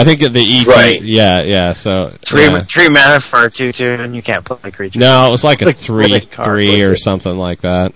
I 0.00 0.04
think 0.04 0.20
the 0.20 0.40
ET. 0.40 0.66
Right. 0.66 1.02
Yeah, 1.02 1.42
yeah. 1.42 1.72
So 1.74 2.14
Three, 2.22 2.44
yeah. 2.44 2.62
three 2.64 2.88
mana 2.88 3.20
for 3.20 3.44
a 3.44 3.50
2 3.50 3.72
2, 3.72 3.84
and 3.90 4.14
you 4.16 4.22
can't 4.22 4.44
play 4.44 4.70
creature. 4.70 4.98
no, 4.98 5.28
it 5.28 5.30
was 5.30 5.44
like 5.44 5.62
a 5.62 5.66
Like 5.66 5.76
three 5.76 6.04
really 6.06 6.20
card, 6.22 6.46
three 6.46 6.82
or 6.82 6.92
it. 6.92 6.98
something 6.98 7.36
like 7.36 7.60
that. 7.62 7.92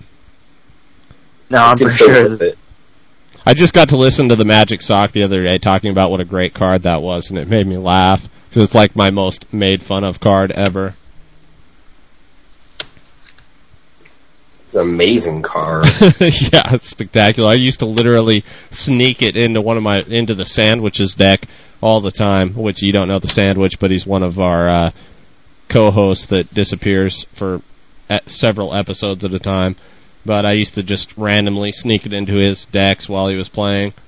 No, 1.49 1.59
I'm 1.59 1.77
pretty 1.77 1.93
so 1.95 2.05
sure. 2.05 2.29
worth 2.29 2.41
it. 2.41 2.57
I 3.45 3.53
just 3.53 3.73
got 3.73 3.89
to 3.89 3.97
listen 3.97 4.29
to 4.29 4.35
the 4.35 4.45
Magic 4.45 4.81
Show 4.81 5.05
the 5.07 5.23
other 5.23 5.43
day 5.43 5.57
talking 5.59 5.91
about 5.91 6.09
what 6.09 6.19
a 6.19 6.25
great 6.25 6.53
card 6.53 6.83
that 6.83 7.01
was, 7.01 7.29
and 7.29 7.37
it 7.37 7.47
made 7.47 7.67
me 7.67 7.77
laugh 7.77 8.27
because 8.49 8.63
it's 8.63 8.73
like 8.75 8.95
my 8.95 9.11
most 9.11 9.53
made 9.53 9.83
fun 9.83 10.03
of 10.03 10.19
card 10.19 10.51
ever. 10.51 10.95
It's 14.63 14.73
an 14.73 14.81
amazing 14.81 15.43
card. 15.43 15.85
yeah, 16.01 16.73
it's 16.73 16.87
spectacular. 16.87 17.51
I 17.51 17.53
used 17.53 17.79
to 17.79 17.85
literally 17.85 18.43
sneak 18.71 19.21
it 19.21 19.37
into 19.37 19.61
one 19.61 19.77
of 19.77 19.83
my 19.83 19.99
into 20.01 20.33
the 20.33 20.45
sandwiches 20.45 21.13
deck 21.13 21.41
all 21.81 22.01
the 22.01 22.11
time. 22.11 22.53
Which 22.53 22.81
you 22.81 22.91
don't 22.91 23.07
know 23.07 23.19
the 23.19 23.27
sandwich, 23.27 23.79
but 23.79 23.91
he's 23.91 24.05
one 24.05 24.23
of 24.23 24.39
our 24.39 24.67
uh, 24.69 24.91
co-hosts 25.69 26.27
that 26.27 26.53
disappears 26.53 27.23
for 27.33 27.61
e- 28.11 28.17
several 28.27 28.73
episodes 28.73 29.23
at 29.25 29.33
a 29.33 29.39
time. 29.39 29.75
But 30.25 30.45
I 30.45 30.53
used 30.53 30.75
to 30.75 30.83
just 30.83 31.15
randomly 31.17 31.71
sneak 31.71 32.05
it 32.05 32.13
into 32.13 32.33
his 32.33 32.65
decks 32.65 33.07
while 33.07 33.27
he 33.27 33.35
was 33.35 33.49
playing. 33.49 33.93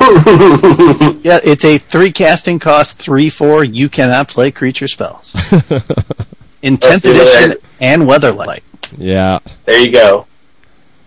Yeah, 0.00 1.40
it's 1.42 1.64
a 1.64 1.78
three 1.78 2.12
casting 2.12 2.58
cost, 2.58 2.98
three 2.98 3.28
four. 3.30 3.64
You 3.64 3.88
cannot 3.88 4.28
play 4.28 4.50
creature 4.50 4.86
spells. 4.86 5.34
In 6.62 6.76
tenth 6.78 7.04
edition 7.04 7.56
and 7.80 8.02
Weatherlight. 8.02 8.60
yeah, 8.96 9.38
there 9.64 9.78
you 9.80 9.92
go. 9.92 10.26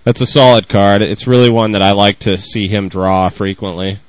that's 0.04 0.22
a 0.22 0.26
solid 0.26 0.68
card. 0.68 1.02
It's 1.02 1.28
really 1.28 1.50
one 1.50 1.72
that 1.72 1.82
I 1.82 1.92
like 1.92 2.20
to 2.20 2.38
see 2.38 2.68
him 2.68 2.90
draw 2.90 3.30
frequently. 3.30 4.00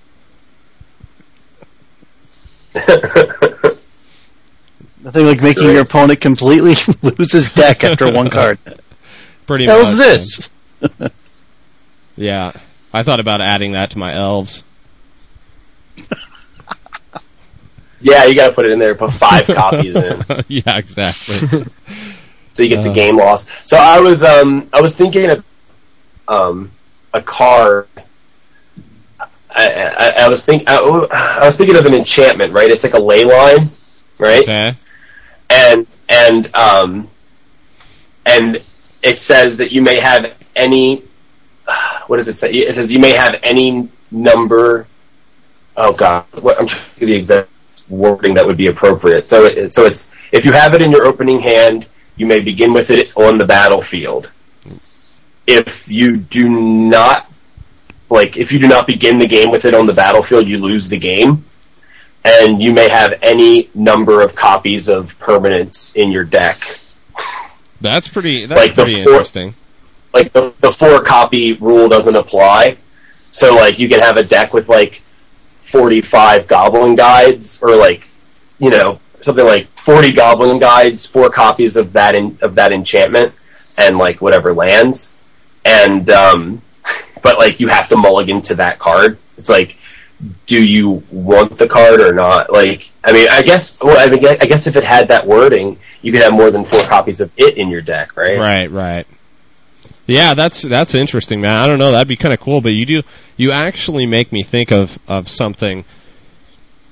Nothing 5.04 5.26
like 5.26 5.42
making 5.42 5.64
your 5.70 5.80
opponent 5.80 6.20
completely 6.20 6.74
lose 7.02 7.32
his 7.32 7.52
deck 7.52 7.82
after 7.84 8.10
one 8.12 8.30
card. 8.38 8.58
Pretty 9.46 9.66
Hell's 9.66 9.96
much. 9.96 10.50
this? 10.80 11.10
Yeah, 12.16 12.52
I 12.92 13.02
thought 13.02 13.20
about 13.20 13.40
adding 13.40 13.72
that 13.72 13.90
to 13.92 13.98
my 13.98 14.14
elves. 14.14 14.62
yeah, 18.00 18.24
you 18.24 18.34
gotta 18.34 18.52
put 18.54 18.64
it 18.64 18.70
in 18.72 18.78
there, 18.78 18.94
put 18.94 19.12
five 19.14 19.46
copies 19.46 19.94
in. 19.94 20.22
yeah, 20.48 20.76
exactly. 20.78 21.38
so 22.52 22.62
you 22.62 22.68
get 22.68 22.78
Uh. 22.80 22.82
the 22.84 22.92
game 22.94 23.16
loss. 23.16 23.46
So 23.64 23.76
I 23.76 24.00
was 24.00 24.22
um 24.22 24.68
I 24.72 24.80
was 24.80 24.94
thinking 24.96 25.30
of 25.30 25.44
um 26.28 26.70
a 27.12 27.22
card. 27.22 27.88
I, 29.54 29.68
I, 29.68 30.24
I 30.24 30.28
was 30.28 30.44
think 30.44 30.64
I, 30.68 30.78
I 30.78 31.44
was 31.44 31.56
thinking 31.56 31.76
of 31.76 31.86
an 31.86 31.94
enchantment, 31.94 32.52
right? 32.52 32.70
It's 32.70 32.84
like 32.84 32.94
a 32.94 33.00
ley 33.00 33.24
line, 33.24 33.70
right? 34.18 34.42
Okay. 34.42 34.78
And 35.50 35.86
and 36.08 36.54
um 36.54 37.10
and 38.26 38.58
it 39.02 39.18
says 39.18 39.56
that 39.58 39.72
you 39.72 39.82
may 39.82 40.00
have 40.00 40.26
any. 40.56 41.04
What 42.08 42.18
does 42.18 42.28
it 42.28 42.36
say? 42.36 42.50
It 42.50 42.74
says 42.74 42.90
you 42.90 42.98
may 42.98 43.14
have 43.14 43.36
any 43.42 43.88
number. 44.10 44.86
Oh 45.76 45.96
God, 45.96 46.26
what, 46.42 46.58
I'm 46.58 46.66
trying 46.66 46.84
to 46.94 47.00
get 47.00 47.06
the 47.06 47.14
exact 47.14 47.50
wording 47.88 48.34
that 48.34 48.46
would 48.46 48.56
be 48.56 48.68
appropriate. 48.68 49.26
So 49.26 49.44
it, 49.44 49.72
so 49.72 49.86
it's 49.86 50.08
if 50.32 50.44
you 50.44 50.52
have 50.52 50.74
it 50.74 50.82
in 50.82 50.90
your 50.90 51.06
opening 51.06 51.40
hand, 51.40 51.86
you 52.16 52.26
may 52.26 52.40
begin 52.40 52.72
with 52.72 52.90
it 52.90 53.08
on 53.16 53.38
the 53.38 53.46
battlefield. 53.46 54.30
If 55.46 55.88
you 55.88 56.16
do 56.16 56.48
not, 56.48 57.31
like, 58.12 58.36
if 58.36 58.52
you 58.52 58.58
do 58.58 58.68
not 58.68 58.86
begin 58.86 59.18
the 59.18 59.26
game 59.26 59.50
with 59.50 59.64
it 59.64 59.74
on 59.74 59.86
the 59.86 59.92
battlefield, 59.94 60.46
you 60.46 60.58
lose 60.58 60.88
the 60.88 60.98
game. 60.98 61.44
And 62.24 62.62
you 62.62 62.72
may 62.72 62.88
have 62.88 63.14
any 63.22 63.68
number 63.74 64.22
of 64.22 64.34
copies 64.36 64.88
of 64.88 65.06
permanents 65.18 65.96
in 65.96 66.12
your 66.12 66.24
deck. 66.24 66.56
That's 67.80 68.06
pretty. 68.06 68.46
That's 68.46 68.60
Like 68.60 68.74
pretty 68.74 69.02
four- 69.02 69.12
interesting. 69.14 69.54
Like 70.14 70.32
the, 70.32 70.52
the 70.60 70.72
four 70.78 71.02
copy 71.02 71.54
rule 71.54 71.88
doesn't 71.88 72.14
apply. 72.14 72.76
So 73.32 73.54
like 73.54 73.78
you 73.78 73.88
can 73.88 74.00
have 74.00 74.18
a 74.18 74.22
deck 74.22 74.52
with 74.52 74.68
like 74.68 75.02
45 75.72 76.46
goblin 76.46 76.94
guides 76.94 77.58
or 77.62 77.74
like, 77.74 78.02
you 78.58 78.70
know, 78.70 79.00
something 79.22 79.44
like 79.44 79.66
40 79.84 80.12
goblin 80.12 80.58
guides, 80.60 81.06
four 81.06 81.30
copies 81.30 81.76
of 81.76 81.92
that 81.94 82.14
in, 82.14 82.38
of 82.42 82.54
that 82.56 82.72
enchantment 82.72 83.34
and 83.78 83.96
like 83.96 84.20
whatever 84.20 84.52
lands. 84.52 85.12
And, 85.64 86.10
um, 86.10 86.62
but 87.22 87.38
like 87.38 87.60
you 87.60 87.68
have 87.68 87.88
to 87.88 87.96
mulligan 87.96 88.42
to 88.42 88.54
that 88.56 88.78
card. 88.78 89.18
It's 89.38 89.48
like, 89.48 89.76
do 90.46 90.62
you 90.62 91.02
want 91.10 91.58
the 91.58 91.68
card 91.68 92.00
or 92.00 92.12
not? 92.12 92.52
Like, 92.52 92.90
I 93.04 93.12
mean, 93.12 93.28
I 93.30 93.42
guess, 93.42 93.76
well, 93.80 93.98
I 93.98 94.10
mean, 94.10 94.24
I 94.26 94.46
guess 94.46 94.66
if 94.66 94.76
it 94.76 94.84
had 94.84 95.08
that 95.08 95.26
wording, 95.26 95.78
you 96.02 96.12
could 96.12 96.22
have 96.22 96.32
more 96.32 96.50
than 96.50 96.64
four 96.64 96.80
copies 96.82 97.20
of 97.20 97.30
it 97.36 97.56
in 97.56 97.68
your 97.68 97.80
deck, 97.80 98.16
right? 98.16 98.38
Right, 98.38 98.70
right. 98.70 99.06
Yeah, 100.06 100.34
that's 100.34 100.62
that's 100.62 100.94
interesting, 100.94 101.40
man. 101.40 101.56
I 101.56 101.66
don't 101.68 101.78
know, 101.78 101.92
that'd 101.92 102.08
be 102.08 102.16
kind 102.16 102.34
of 102.34 102.40
cool. 102.40 102.60
But 102.60 102.70
you 102.70 102.84
do 102.84 103.02
you 103.36 103.52
actually 103.52 104.04
make 104.06 104.32
me 104.32 104.42
think 104.42 104.72
of 104.72 104.98
of 105.08 105.28
something 105.28 105.84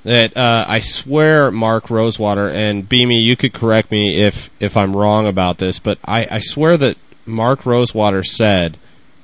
that 0.05 0.37
uh, 0.37 0.65
I 0.67 0.81
swear 0.81 1.51
Mark 1.51 1.91
Rosewater 1.91 2.49
and 2.49 2.89
Beamy, 2.89 3.21
you 3.21 3.37
could 3.37 3.53
correct 3.53 3.91
me 3.91 4.23
if 4.23 4.49
if 4.61 4.77
I'm 4.77 4.97
wrong 4.97 5.27
about 5.27 5.59
this, 5.59 5.81
but 5.81 5.99
I, 6.05 6.27
I 6.31 6.41
swear 6.41 6.77
that 6.77 6.97
Mark 7.27 7.67
Rosewater 7.67 8.23
said 8.23 8.79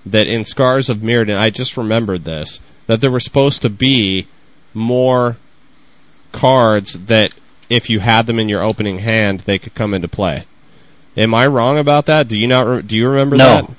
that 0.06 0.26
in 0.26 0.44
Scars 0.44 0.88
of 0.88 0.98
Mirrodin, 0.98 1.36
I 1.36 1.50
just 1.50 1.76
remembered 1.76 2.24
this 2.24 2.60
that 2.86 3.00
there 3.00 3.10
were 3.10 3.20
supposed 3.20 3.62
to 3.62 3.68
be 3.70 4.26
more 4.72 5.36
cards 6.32 6.92
that 7.06 7.34
if 7.68 7.90
you 7.90 7.98
had 8.00 8.26
them 8.26 8.38
in 8.38 8.48
your 8.48 8.62
opening 8.62 8.98
hand, 8.98 9.40
they 9.40 9.58
could 9.58 9.74
come 9.74 9.92
into 9.94 10.06
play. 10.08 10.44
Am 11.16 11.34
I 11.34 11.46
wrong 11.46 11.78
about 11.78 12.06
that? 12.06 12.28
Do 12.28 12.38
you 12.38 12.46
not? 12.46 12.66
Re- 12.66 12.82
do 12.82 12.96
you 12.96 13.08
remember 13.08 13.36
No. 13.36 13.44
that? 13.62 13.70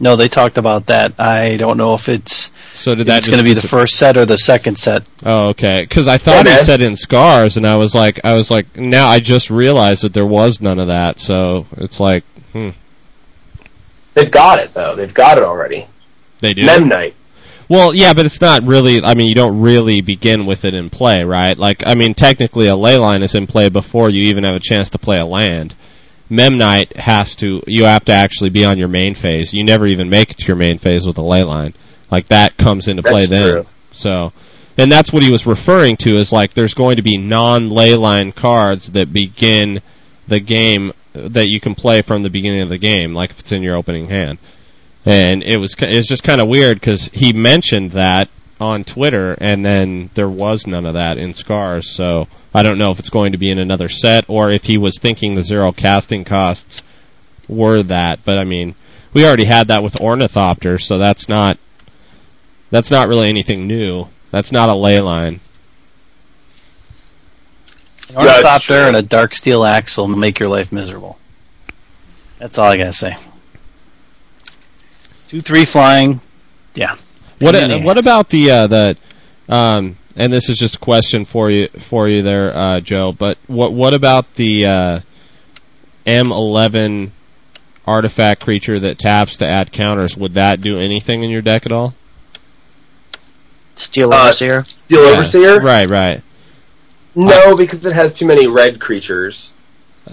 No, 0.00 0.16
they 0.16 0.28
talked 0.28 0.58
about 0.58 0.86
that. 0.86 1.12
I 1.20 1.56
don't 1.56 1.76
know 1.76 1.94
if 1.94 2.08
it's 2.08 2.50
So 2.74 2.96
did 2.96 3.06
that 3.06 3.18
it's 3.18 3.28
going 3.28 3.38
to 3.38 3.44
be 3.44 3.54
the 3.54 3.66
first 3.68 3.96
set 3.96 4.16
or 4.18 4.26
the 4.26 4.36
second 4.36 4.76
set. 4.76 5.04
Oh, 5.24 5.50
okay. 5.50 5.82
Because 5.88 6.08
I 6.08 6.18
thought 6.18 6.44
Yeah, 6.44 6.56
it 6.56 6.62
said 6.64 6.80
in 6.80 6.96
scars, 6.96 7.56
and 7.56 7.64
I 7.64 7.76
was 7.76 7.94
like, 7.94 8.18
I 8.24 8.34
was 8.34 8.50
like, 8.50 8.76
now 8.76 9.06
I 9.06 9.20
just 9.20 9.48
realized 9.48 10.02
that 10.02 10.12
there 10.12 10.26
was 10.26 10.60
none 10.60 10.80
of 10.80 10.88
that. 10.88 11.20
So 11.20 11.66
it's 11.76 12.00
like, 12.00 12.24
hmm, 12.52 12.70
They've 14.14 14.30
got 14.30 14.58
it 14.58 14.74
though. 14.74 14.94
They've 14.96 15.12
got 15.12 15.38
it 15.38 15.44
already. 15.44 15.86
they 16.40 16.54
do. 16.54 16.66
Memnite. 16.66 17.14
Well, 17.68 17.94
yeah, 17.94 18.12
but 18.12 18.26
it's 18.26 18.40
not 18.40 18.64
really. 18.64 19.02
I 19.02 19.14
mean, 19.14 19.28
you 19.28 19.34
don't 19.34 19.60
really 19.60 20.02
begin 20.02 20.44
with 20.44 20.64
it 20.64 20.74
in 20.74 20.90
play, 20.90 21.24
right? 21.24 21.56
Like, 21.56 21.86
I 21.86 21.94
mean, 21.94 22.12
technically, 22.12 22.66
a 22.66 22.76
ley 22.76 22.98
line 22.98 23.22
is 23.22 23.34
in 23.34 23.46
play 23.46 23.70
before 23.70 24.10
you 24.10 24.24
even 24.24 24.44
have 24.44 24.54
a 24.54 24.60
chance 24.60 24.90
to 24.90 24.98
play 24.98 25.18
a 25.18 25.24
land. 25.24 25.74
Memnite 26.30 26.96
has 26.96 27.34
to. 27.36 27.62
You 27.66 27.84
have 27.84 28.04
to 28.06 28.12
actually 28.12 28.50
be 28.50 28.64
on 28.64 28.78
your 28.78 28.88
main 28.88 29.14
phase. 29.14 29.54
You 29.54 29.64
never 29.64 29.86
even 29.86 30.10
make 30.10 30.30
it 30.30 30.38
to 30.38 30.48
your 30.48 30.56
main 30.56 30.78
phase 30.78 31.06
with 31.06 31.16
a 31.18 31.22
ley 31.22 31.44
line. 31.44 31.74
Like 32.10 32.26
that 32.28 32.58
comes 32.58 32.88
into 32.88 33.02
play 33.02 33.26
then. 33.26 33.52
true. 33.52 33.66
So, 33.92 34.32
and 34.76 34.92
that's 34.92 35.12
what 35.12 35.22
he 35.22 35.30
was 35.30 35.46
referring 35.46 35.96
to 35.98 36.16
is 36.16 36.32
like 36.32 36.52
there's 36.52 36.74
going 36.74 36.96
to 36.96 37.02
be 37.02 37.16
non 37.16 37.70
ley 37.70 37.94
line 37.94 38.32
cards 38.32 38.90
that 38.90 39.12
begin 39.12 39.80
the 40.28 40.40
game 40.40 40.92
that 41.12 41.48
you 41.48 41.60
can 41.60 41.74
play 41.74 42.02
from 42.02 42.22
the 42.22 42.30
beginning 42.30 42.62
of 42.62 42.68
the 42.68 42.78
game, 42.78 43.14
like 43.14 43.30
if 43.30 43.40
it's 43.40 43.52
in 43.52 43.62
your 43.62 43.76
opening 43.76 44.08
hand. 44.08 44.38
And 45.04 45.42
it 45.42 45.58
was 45.58 45.74
it 45.74 45.96
was 45.96 46.06
just 46.06 46.22
kind 46.22 46.40
of 46.40 46.48
weird 46.48 46.78
because 46.78 47.08
he 47.08 47.32
mentioned 47.32 47.92
that 47.92 48.28
on 48.60 48.84
Twitter, 48.84 49.32
and 49.40 49.64
then 49.66 50.10
there 50.14 50.28
was 50.28 50.66
none 50.66 50.86
of 50.86 50.94
that 50.94 51.18
in 51.18 51.34
Scars. 51.34 51.90
So 51.90 52.28
I 52.54 52.62
don't 52.62 52.78
know 52.78 52.90
if 52.90 52.98
it's 52.98 53.10
going 53.10 53.32
to 53.32 53.38
be 53.38 53.50
in 53.50 53.58
another 53.58 53.88
set 53.88 54.24
or 54.28 54.50
if 54.50 54.64
he 54.64 54.78
was 54.78 54.98
thinking 54.98 55.34
the 55.34 55.42
zero 55.42 55.72
casting 55.72 56.24
costs 56.24 56.82
were 57.48 57.82
that. 57.82 58.20
But 58.24 58.38
I 58.38 58.44
mean, 58.44 58.76
we 59.12 59.26
already 59.26 59.44
had 59.44 59.68
that 59.68 59.82
with 59.82 60.00
Ornithopter, 60.00 60.78
so 60.78 60.98
that's 60.98 61.28
not 61.28 61.58
that's 62.70 62.90
not 62.90 63.08
really 63.08 63.28
anything 63.28 63.66
new. 63.66 64.06
That's 64.30 64.52
not 64.52 64.70
a 64.70 64.74
ley 64.74 65.00
line. 65.00 65.40
An 68.12 68.18
ornithopter 68.18 68.74
and 68.74 68.96
a 68.96 69.02
Darksteel 69.02 69.68
axe 69.68 69.96
will 69.96 70.08
make 70.08 70.38
your 70.38 70.48
life 70.48 70.70
miserable. 70.70 71.18
That's 72.38 72.58
all 72.58 72.66
I 72.70 72.76
gotta 72.76 72.92
say. 72.92 73.16
Two, 75.28 75.40
three 75.40 75.64
flying. 75.64 76.20
Yeah. 76.74 76.96
What 77.38 77.54
Pain 77.54 77.70
in 77.70 77.80
the 77.80 77.86
what 77.86 77.96
about 77.96 78.28
the 78.28 78.50
uh, 78.50 78.66
the 78.66 78.96
um 79.48 79.96
and 80.14 80.30
this 80.32 80.50
is 80.50 80.58
just 80.58 80.76
a 80.76 80.78
question 80.78 81.24
for 81.24 81.50
you 81.50 81.68
for 81.68 82.06
you 82.06 82.22
there 82.22 82.54
uh, 82.54 82.80
Joe 82.80 83.12
but 83.12 83.38
what 83.46 83.72
what 83.72 83.94
about 83.94 84.34
the 84.34 84.66
uh, 84.66 85.00
M11 86.04 87.12
artifact 87.86 88.42
creature 88.42 88.78
that 88.78 88.98
taps 88.98 89.38
to 89.38 89.46
add 89.46 89.72
counters 89.72 90.16
would 90.16 90.34
that 90.34 90.60
do 90.60 90.78
anything 90.78 91.22
in 91.22 91.30
your 91.30 91.42
deck 91.42 91.64
at 91.64 91.72
all? 91.72 91.94
Steel 93.74 94.12
Uh, 94.12 94.26
Overseer. 94.26 94.64
Steel 94.64 95.00
Yeah. 95.00 95.12
Overseer? 95.12 95.60
Right, 95.60 95.88
right. 95.88 96.22
No, 97.14 97.56
because 97.56 97.84
it 97.84 97.92
has 97.92 98.12
too 98.12 98.26
many 98.26 98.46
red 98.46 98.80
creatures. 98.80 99.52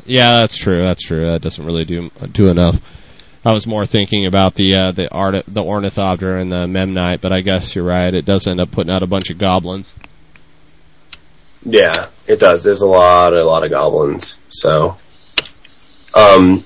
Yeah, 0.05 0.38
that's 0.41 0.57
true. 0.57 0.81
That's 0.81 1.03
true. 1.03 1.26
That 1.26 1.41
doesn't 1.41 1.65
really 1.65 1.85
do 1.85 2.11
do 2.31 2.49
enough. 2.49 2.80
I 3.45 3.53
was 3.53 3.65
more 3.65 3.85
thinking 3.85 4.26
about 4.26 4.55
the 4.55 4.76
uh, 4.76 4.91
the 4.91 5.11
art 5.11 5.45
the 5.47 5.63
ornithopter 5.63 6.38
and 6.38 6.51
the 6.51 6.65
memnite, 6.67 7.21
but 7.21 7.31
I 7.31 7.41
guess 7.41 7.73
you're 7.76 7.85
right. 7.85 8.13
It 8.13 8.26
does 8.26 8.47
end 8.47 8.59
up 8.59 8.71
putting 8.71 8.91
out 8.91 9.01
a 9.01 9.07
bunch 9.07 9.30
of 9.30 9.38
goblins. 9.38 9.93
Yeah, 11.63 12.09
it 12.27 12.39
does. 12.39 12.63
There's 12.63 12.81
a 12.81 12.88
lot, 12.88 13.34
a 13.34 13.43
lot 13.43 13.63
of 13.63 13.71
goblins. 13.71 14.38
So, 14.49 14.95
um, 16.15 16.63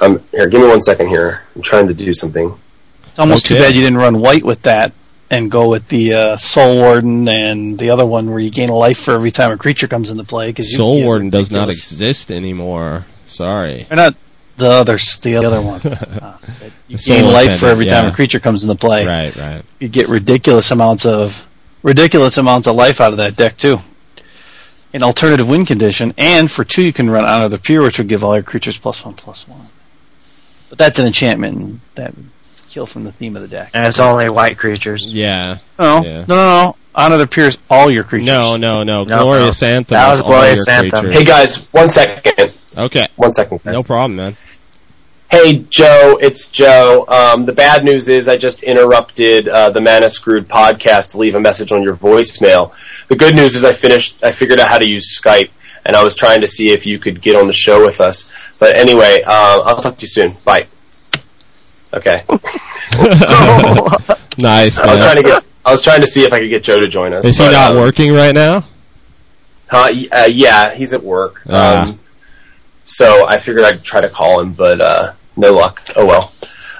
um, 0.00 0.20
here, 0.32 0.48
give 0.48 0.60
me 0.60 0.66
one 0.66 0.80
second 0.80 1.08
here. 1.08 1.46
I'm 1.54 1.62
trying 1.62 1.86
to 1.88 1.94
do 1.94 2.12
something. 2.12 2.58
It's 3.06 3.18
almost 3.18 3.46
too 3.46 3.56
bad 3.56 3.74
you 3.74 3.82
didn't 3.82 3.98
run 3.98 4.20
white 4.20 4.44
with 4.44 4.62
that 4.62 4.92
and 5.32 5.50
go 5.50 5.68
with 5.68 5.88
the 5.88 6.12
uh, 6.12 6.36
Soul 6.36 6.76
Warden 6.76 7.26
and 7.26 7.78
the 7.78 7.88
other 7.90 8.04
one 8.04 8.30
where 8.30 8.38
you 8.38 8.50
gain 8.50 8.68
a 8.68 8.74
life 8.74 8.98
for 8.98 9.12
every 9.12 9.32
time 9.32 9.50
a 9.50 9.56
creature 9.56 9.88
comes 9.88 10.10
into 10.10 10.24
play. 10.24 10.52
Cause 10.52 10.76
Soul 10.76 11.02
Warden 11.02 11.30
does 11.30 11.50
not 11.50 11.70
exist 11.70 12.30
anymore. 12.30 13.06
Sorry. 13.26 13.86
Or 13.90 13.96
not 13.96 14.14
the 14.58 14.68
other, 14.68 14.98
the 15.22 15.36
other 15.36 15.62
one. 15.62 15.80
Uh, 16.22 16.38
you 16.86 16.98
Soul 16.98 17.16
gain 17.16 17.32
life 17.32 17.58
for 17.58 17.66
every 17.66 17.86
time 17.86 18.12
a 18.12 18.14
creature 18.14 18.38
comes 18.38 18.62
into 18.62 18.76
play. 18.76 19.06
Right, 19.06 19.34
right. 19.34 19.62
You 19.80 19.88
get 19.88 20.08
ridiculous 20.08 20.70
amounts 20.70 21.06
of 21.06 21.42
ridiculous 21.82 22.36
amounts 22.36 22.68
of 22.68 22.76
life 22.76 23.00
out 23.00 23.12
of 23.12 23.16
that 23.16 23.34
deck 23.34 23.56
too. 23.56 23.78
An 24.92 25.02
alternative 25.02 25.48
win 25.48 25.64
condition, 25.64 26.12
and 26.18 26.50
for 26.50 26.64
two 26.64 26.82
you 26.82 26.92
can 26.92 27.08
run 27.08 27.24
Honor 27.24 27.48
the 27.48 27.58
Pure, 27.58 27.82
which 27.84 27.98
would 27.98 28.08
give 28.08 28.22
all 28.22 28.34
your 28.34 28.42
creatures 28.42 28.78
plus 28.78 29.04
one 29.04 29.14
plus 29.14 29.48
one. 29.48 29.66
But 30.68 30.78
that's 30.78 30.98
an 30.98 31.06
enchantment 31.06 31.56
and 31.56 31.80
that 31.94 32.14
kill 32.72 32.86
from 32.86 33.04
the 33.04 33.12
theme 33.12 33.36
of 33.36 33.42
the 33.42 33.48
deck. 33.48 33.70
And 33.74 33.86
it's 33.86 34.00
only 34.00 34.30
white 34.30 34.56
creatures. 34.58 35.04
Yeah. 35.06 35.58
No, 35.78 36.02
Yeah. 36.02 36.24
no, 36.26 36.34
no, 36.34 36.64
no. 36.64 36.76
Honor 36.94 37.16
the 37.18 37.26
Pure 37.26 37.48
is 37.48 37.58
all 37.70 37.90
your 37.90 38.04
creatures. 38.04 38.26
No, 38.26 38.56
no, 38.56 38.82
no. 38.82 39.04
No, 39.04 39.18
Glorious 39.24 39.62
Anthem. 39.62 39.94
That 39.96 40.08
is 40.12 40.18
was 40.18 40.20
all 40.22 40.28
Glorious 40.28 40.66
your 40.66 40.74
Anthem. 40.76 41.00
creatures. 41.04 41.18
Hey 41.18 41.24
guys, 41.24 41.72
one 41.72 41.88
second. 41.88 42.54
Okay. 42.78 43.06
One 43.16 43.32
second, 43.32 43.62
guys. 43.62 43.74
No 43.74 43.82
problem, 43.82 44.16
man. 44.16 44.36
Hey 45.30 45.64
Joe, 45.70 46.18
it's 46.20 46.48
Joe. 46.48 47.06
Um, 47.08 47.46
the 47.46 47.52
bad 47.54 47.84
news 47.84 48.08
is 48.10 48.28
I 48.28 48.36
just 48.36 48.62
interrupted 48.62 49.48
uh, 49.48 49.70
the 49.70 49.80
Mana 49.80 50.10
Screwed 50.10 50.46
podcast 50.48 51.10
to 51.12 51.18
leave 51.18 51.34
a 51.34 51.40
message 51.40 51.72
on 51.72 51.82
your 51.82 51.96
voicemail. 51.96 52.72
The 53.08 53.16
good 53.16 53.34
news 53.34 53.54
is 53.56 53.64
I 53.64 53.72
finished. 53.72 54.22
I 54.22 54.32
figured 54.32 54.60
out 54.60 54.68
how 54.68 54.76
to 54.78 54.88
use 54.90 55.18
Skype, 55.18 55.50
and 55.86 55.96
I 55.96 56.04
was 56.04 56.14
trying 56.14 56.42
to 56.42 56.46
see 56.46 56.70
if 56.70 56.84
you 56.84 56.98
could 56.98 57.22
get 57.22 57.34
on 57.34 57.46
the 57.46 57.52
show 57.54 57.82
with 57.84 58.00
us. 58.02 58.30
But 58.58 58.76
anyway, 58.76 59.20
uh, 59.26 59.60
I'll 59.64 59.80
talk 59.80 59.96
to 59.96 60.02
you 60.02 60.08
soon. 60.08 60.36
Bye. 60.44 60.66
Okay. 61.94 62.24
Nice. 64.38 64.78
I 64.78 64.86
was 64.86 64.98
man. 65.00 65.12
trying 65.12 65.16
to 65.16 65.22
get. 65.22 65.44
I 65.64 65.70
was 65.70 65.82
trying 65.82 66.00
to 66.00 66.06
see 66.06 66.22
if 66.24 66.32
I 66.32 66.40
could 66.40 66.48
get 66.48 66.62
Joe 66.64 66.80
to 66.80 66.88
join 66.88 67.12
us. 67.12 67.24
Is 67.26 67.36
he 67.36 67.44
but, 67.44 67.52
not 67.52 67.72
um, 67.72 67.76
working 67.82 68.12
right 68.14 68.34
now? 68.34 68.64
Huh? 69.68 69.92
Uh, 70.10 70.28
yeah, 70.32 70.74
he's 70.74 70.92
at 70.94 71.02
work. 71.02 71.42
Ah. 71.48 71.88
Um, 71.88 72.00
so 72.84 73.26
I 73.28 73.38
figured 73.38 73.64
I'd 73.64 73.84
try 73.84 74.00
to 74.00 74.08
call 74.08 74.40
him, 74.40 74.54
but 74.54 74.80
uh, 74.80 75.12
no 75.36 75.52
luck. 75.52 75.82
Oh 75.96 76.06
well. 76.06 76.32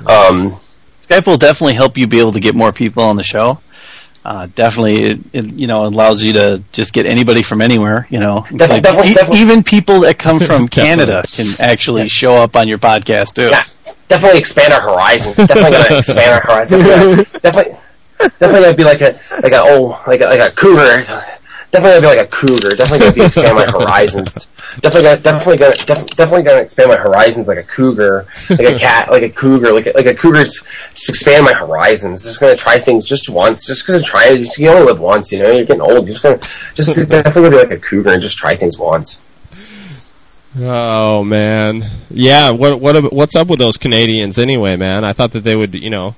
Um, 0.06 0.58
Skype 1.02 1.26
will 1.26 1.36
definitely 1.36 1.74
help 1.74 1.96
you 1.98 2.06
be 2.06 2.18
able 2.20 2.32
to 2.32 2.40
get 2.40 2.54
more 2.54 2.72
people 2.72 3.02
on 3.04 3.16
the 3.16 3.22
show. 3.22 3.60
Uh, 4.24 4.46
definitely, 4.54 5.02
it, 5.04 5.18
it 5.32 5.44
you 5.54 5.66
know 5.66 5.84
allows 5.86 6.22
you 6.22 6.32
to 6.32 6.62
just 6.72 6.92
get 6.92 7.06
anybody 7.06 7.42
from 7.42 7.60
anywhere. 7.60 8.06
You 8.08 8.18
know, 8.20 8.46
Definitely, 8.56 8.80
definitely, 8.80 9.10
E- 9.10 9.14
definitely. 9.14 9.40
even 9.40 9.62
people 9.62 10.00
that 10.00 10.18
come 10.18 10.40
from 10.40 10.68
Canada 10.80 11.22
can 11.30 11.54
actually 11.60 12.08
show 12.08 12.32
up 12.34 12.56
on 12.56 12.66
your 12.66 12.78
podcast 12.78 13.34
too. 13.34 13.48
yeah, 13.52 13.64
definitely 14.08 14.38
expand 14.38 14.72
our 14.72 14.80
horizons. 14.80 15.36
Definitely 15.36 15.72
gonna 15.72 15.98
expand 15.98 16.34
our 16.34 16.40
horizons. 16.40 16.82
Definitely, 17.42 17.76
definitely, 18.18 18.60
gonna 18.60 18.76
be 18.76 18.84
like 18.84 19.00
a 19.00 19.18
like 19.42 19.52
a 19.52 19.62
oh 19.62 20.02
like 20.06 20.20
a 20.20 20.26
like 20.26 20.40
a 20.40 20.54
cougar. 20.54 21.02
Definitely 21.72 22.00
gonna 22.02 22.14
be 22.14 22.18
like 22.18 22.26
a 22.26 22.30
cougar. 22.30 22.70
Definitely 22.76 22.98
gonna 22.98 23.12
be 23.12 23.24
expand 23.24 23.56
my 23.56 23.64
horizons. 23.64 24.48
Definitely 24.80 25.02
gonna 25.04 25.20
definitely 25.22 25.56
gonna 25.56 25.74
def, 25.74 26.06
definitely 26.08 26.42
gonna 26.42 26.60
expand 26.60 26.90
my 26.90 26.98
horizons 26.98 27.48
like 27.48 27.56
a 27.56 27.62
cougar, 27.62 28.26
like 28.50 28.60
a 28.60 28.78
cat, 28.78 29.10
like 29.10 29.22
a 29.22 29.30
cougar, 29.30 29.72
like 29.72 29.86
a, 29.86 29.92
like 29.94 30.06
a 30.06 30.14
cougar. 30.14 30.44
Just, 30.44 30.66
expand 31.08 31.46
my 31.46 31.54
horizons. 31.54 32.24
Just 32.24 32.40
gonna 32.40 32.56
try 32.56 32.78
things 32.78 33.06
just 33.06 33.30
once. 33.30 33.66
Just 33.66 33.86
gonna 33.86 34.02
try 34.02 34.28
it. 34.28 34.58
You 34.58 34.68
only 34.68 34.84
live 34.84 35.00
once. 35.00 35.32
You 35.32 35.38
know, 35.38 35.50
you're 35.50 35.64
getting 35.64 35.80
old. 35.80 36.06
You're 36.06 36.18
just 36.18 36.22
gonna 36.22 36.40
just 36.74 36.94
definitely 37.08 37.42
gonna 37.42 37.50
be 37.50 37.56
like 37.56 37.70
a 37.70 37.78
cougar 37.78 38.10
and 38.10 38.20
just 38.20 38.36
try 38.36 38.54
things 38.54 38.78
once. 38.78 39.22
Oh 40.58 41.24
man. 41.24 41.84
Yeah. 42.10 42.50
What 42.50 42.80
what 42.80 43.12
what's 43.12 43.36
up 43.36 43.48
with 43.48 43.58
those 43.58 43.76
Canadians 43.78 44.38
anyway, 44.38 44.76
man? 44.76 45.04
I 45.04 45.12
thought 45.12 45.32
that 45.32 45.44
they 45.44 45.56
would, 45.56 45.74
you 45.74 45.90
know, 45.90 46.14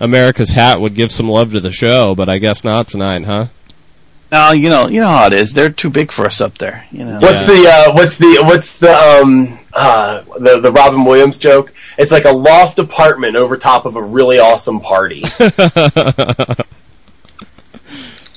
America's 0.00 0.50
hat 0.50 0.80
would 0.80 0.94
give 0.94 1.10
some 1.12 1.28
love 1.28 1.52
to 1.52 1.60
the 1.60 1.72
show, 1.72 2.14
but 2.14 2.28
I 2.28 2.38
guess 2.38 2.64
not 2.64 2.88
tonight, 2.88 3.24
huh? 3.24 3.46
Now 4.30 4.52
you 4.52 4.70
know 4.70 4.88
you 4.88 5.00
know 5.00 5.08
how 5.08 5.26
it 5.26 5.34
is. 5.34 5.52
They're 5.52 5.70
too 5.70 5.90
big 5.90 6.12
for 6.12 6.26
us 6.26 6.40
up 6.40 6.56
there. 6.58 6.86
You 6.90 7.04
know. 7.04 7.18
What's 7.20 7.44
the 7.44 7.66
uh, 7.68 7.92
what's 7.92 8.16
the 8.16 8.42
what's 8.44 8.78
the 8.78 8.94
um 8.94 9.58
uh 9.74 10.22
the 10.38 10.60
the 10.60 10.72
Robin 10.72 11.04
Williams 11.04 11.38
joke? 11.38 11.72
It's 11.98 12.12
like 12.12 12.24
a 12.24 12.32
loft 12.32 12.78
apartment 12.78 13.36
over 13.36 13.56
top 13.56 13.84
of 13.84 13.96
a 13.96 14.02
really 14.02 14.38
awesome 14.38 14.80
party. 14.80 15.24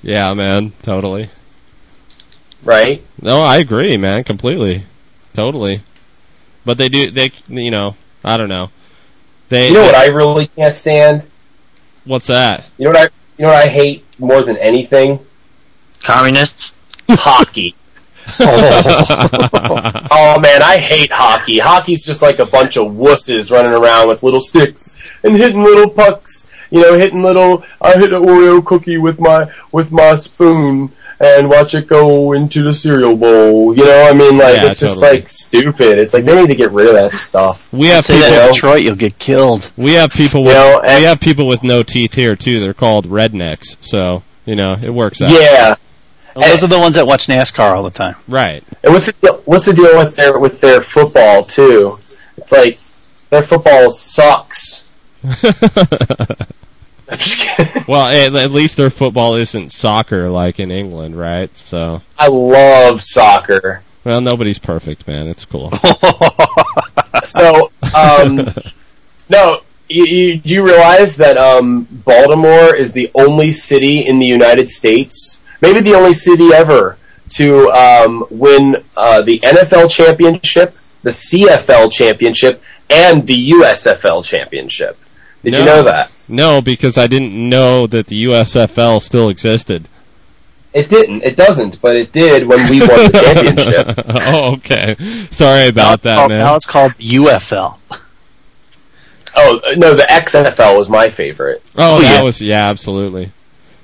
yeah, 0.01 0.33
man. 0.33 0.73
Totally. 0.81 1.29
right? 2.63 3.01
No, 3.21 3.41
I 3.41 3.57
agree, 3.59 3.95
man. 3.95 4.23
Completely. 4.25 4.83
Totally. 5.35 5.81
But 6.63 6.77
they 6.77 6.89
do. 6.89 7.11
They, 7.11 7.31
you 7.47 7.71
know, 7.71 7.95
I 8.23 8.37
don't 8.37 8.49
know. 8.49 8.71
They. 9.49 9.67
You 9.67 9.73
know 9.75 9.83
what 9.83 9.95
I 9.95 10.07
really 10.07 10.47
can't 10.47 10.75
stand? 10.75 11.23
What's 12.05 12.27
that? 12.27 12.65
You 12.77 12.85
know 12.85 12.91
what 12.91 12.99
I 12.99 13.07
you 13.37 13.45
know 13.45 13.47
what 13.49 13.67
I 13.67 13.69
hate 13.69 14.05
more 14.19 14.41
than 14.43 14.57
anything? 14.57 15.19
Communists. 16.01 16.73
Hockey. 17.09 17.75
Oh 20.17 20.39
man, 20.39 20.61
I 20.63 20.79
hate 20.79 21.11
hockey. 21.11 21.59
Hockey's 21.59 22.05
just 22.05 22.21
like 22.21 22.39
a 22.39 22.45
bunch 22.45 22.77
of 22.77 22.93
wusses 22.93 23.51
running 23.51 23.73
around 23.73 24.07
with 24.07 24.23
little 24.23 24.39
sticks 24.39 24.97
and 25.23 25.35
hitting 25.35 25.61
little 25.61 25.89
pucks. 25.89 26.49
You 26.71 26.81
know, 26.81 26.97
hitting 26.97 27.21
little. 27.21 27.63
I 27.81 27.93
hit 27.93 28.13
an 28.13 28.23
Oreo 28.23 28.65
cookie 28.65 28.97
with 28.97 29.19
my 29.19 29.51
with 29.71 29.91
my 29.91 30.15
spoon 30.15 30.91
and 31.19 31.49
watch 31.49 31.73
it 31.73 31.87
go 31.87 32.33
into 32.33 32.63
the 32.63 32.73
cereal 32.73 33.15
bowl. 33.15 33.75
You 33.75 33.85
know, 33.85 34.07
I 34.09 34.13
mean, 34.13 34.37
like 34.37 34.61
Yeah, 34.61 34.69
it's 34.69 34.79
just 34.79 35.01
like 35.01 35.29
stupid. 35.29 35.99
It's 35.99 36.13
like 36.13 36.25
they 36.25 36.35
need 36.39 36.49
to 36.49 36.55
get 36.55 36.71
rid 36.71 36.87
of 36.87 36.93
that 36.93 37.15
stuff. 37.15 37.71
we 37.73 37.87
have 37.87 38.05
people. 38.05 38.23
in 38.23 38.51
Detroit, 38.51 38.83
you'll 38.83 38.95
get 38.95 39.17
killed. 39.19 39.71
We 39.77 39.93
have 39.93 40.11
people 40.11 40.43
with. 40.43 40.53
You 40.53 40.59
know, 40.59 40.79
and- 40.79 40.99
we 40.99 41.03
have 41.05 41.19
people 41.19 41.47
with 41.47 41.63
no 41.63 41.83
teeth 41.83 42.13
here 42.13 42.35
too. 42.35 42.59
They're 42.59 42.73
called 42.73 43.07
rednecks. 43.07 43.77
So 43.81 44.23
you 44.45 44.55
know, 44.55 44.73
it 44.73 44.91
works 44.91 45.21
out. 45.21 45.31
Yeah. 45.31 45.75
Those 46.35 46.63
are 46.65 46.67
the 46.67 46.77
ones 46.79 46.95
that 46.95 47.07
watch 47.07 47.27
NASCAR 47.27 47.73
all 47.75 47.83
the 47.83 47.89
time. 47.89 48.15
Right. 48.27 48.61
And 48.83 48.93
what's 48.93 49.05
the 49.05 49.13
deal, 49.13 49.41
what's 49.45 49.65
the 49.67 49.73
deal 49.73 49.97
with 49.97 50.17
their 50.17 50.37
with 50.37 50.59
their 50.59 50.81
football 50.81 51.43
too? 51.43 51.97
It's 52.37 52.51
like 52.51 52.77
their 53.29 53.41
football 53.41 53.89
sucks. 53.89 54.93
I'm 57.09 57.17
just 57.17 57.39
kidding. 57.39 57.85
well, 57.87 58.07
at, 58.07 58.35
at 58.35 58.51
least 58.51 58.77
their 58.77 58.89
football 58.89 59.35
isn't 59.35 59.71
soccer 59.71 60.29
like 60.29 60.59
in 60.59 60.71
England, 60.71 61.17
right? 61.17 61.55
So, 61.55 62.01
I 62.17 62.27
love 62.27 63.03
soccer. 63.03 63.83
well, 64.03 64.21
nobody's 64.21 64.59
perfect, 64.59 65.07
man. 65.07 65.27
It's 65.27 65.45
cool. 65.45 65.71
So, 67.25 67.71
um, 67.95 68.47
no, 69.29 69.61
you, 69.89 70.05
you, 70.05 70.37
do 70.37 70.53
you 70.53 70.65
realize 70.65 71.15
that 71.17 71.37
um, 71.37 71.87
Baltimore 72.05 72.75
is 72.75 72.91
the 72.91 73.11
only 73.15 73.51
city 73.51 74.05
in 74.05 74.19
the 74.19 74.25
United 74.25 74.69
States, 74.69 75.41
maybe 75.61 75.79
the 75.79 75.95
only 75.95 76.13
city 76.13 76.53
ever, 76.53 76.97
to 77.29 77.71
um, 77.71 78.25
win 78.29 78.75
uh, 78.95 79.21
the 79.23 79.39
NFL 79.39 79.89
championship, 79.89 80.75
the 81.01 81.09
CFL 81.09 81.91
championship, 81.91 82.61
and 82.89 83.25
the 83.25 83.51
USFL 83.51 84.23
championship? 84.23 84.97
Did 85.43 85.55
you 85.55 85.65
know 85.65 85.83
that? 85.83 86.11
No, 86.27 86.61
because 86.61 86.97
I 86.97 87.07
didn't 87.07 87.33
know 87.33 87.87
that 87.87 88.07
the 88.07 88.25
USFL 88.25 89.01
still 89.01 89.29
existed. 89.29 89.87
It 90.73 90.89
didn't. 90.89 91.23
It 91.23 91.37
doesn't, 91.37 91.81
but 91.81 91.95
it 91.95 92.11
did 92.11 92.45
when 92.47 92.69
we 92.69 92.81
won 92.81 92.89
the 92.89 93.21
championship. 93.23 94.05
oh, 94.07 94.55
okay. 94.55 94.95
Sorry 95.31 95.67
about 95.69 96.01
that, 96.01 96.15
now, 96.15 96.27
man. 96.27 96.39
now 96.39 96.55
it's 96.55 96.65
called 96.65 96.91
UFL. 96.97 97.77
Oh 99.37 99.59
uh, 99.59 99.75
no, 99.75 99.93
the 99.95 100.03
XFL 100.09 100.77
was 100.77 100.89
my 100.89 101.09
favorite. 101.09 101.63
Oh, 101.77 101.97
Oh, 101.97 102.01
that 102.01 102.17
yeah. 102.17 102.23
was 102.23 102.41
yeah, 102.41 102.69
absolutely. 102.69 103.31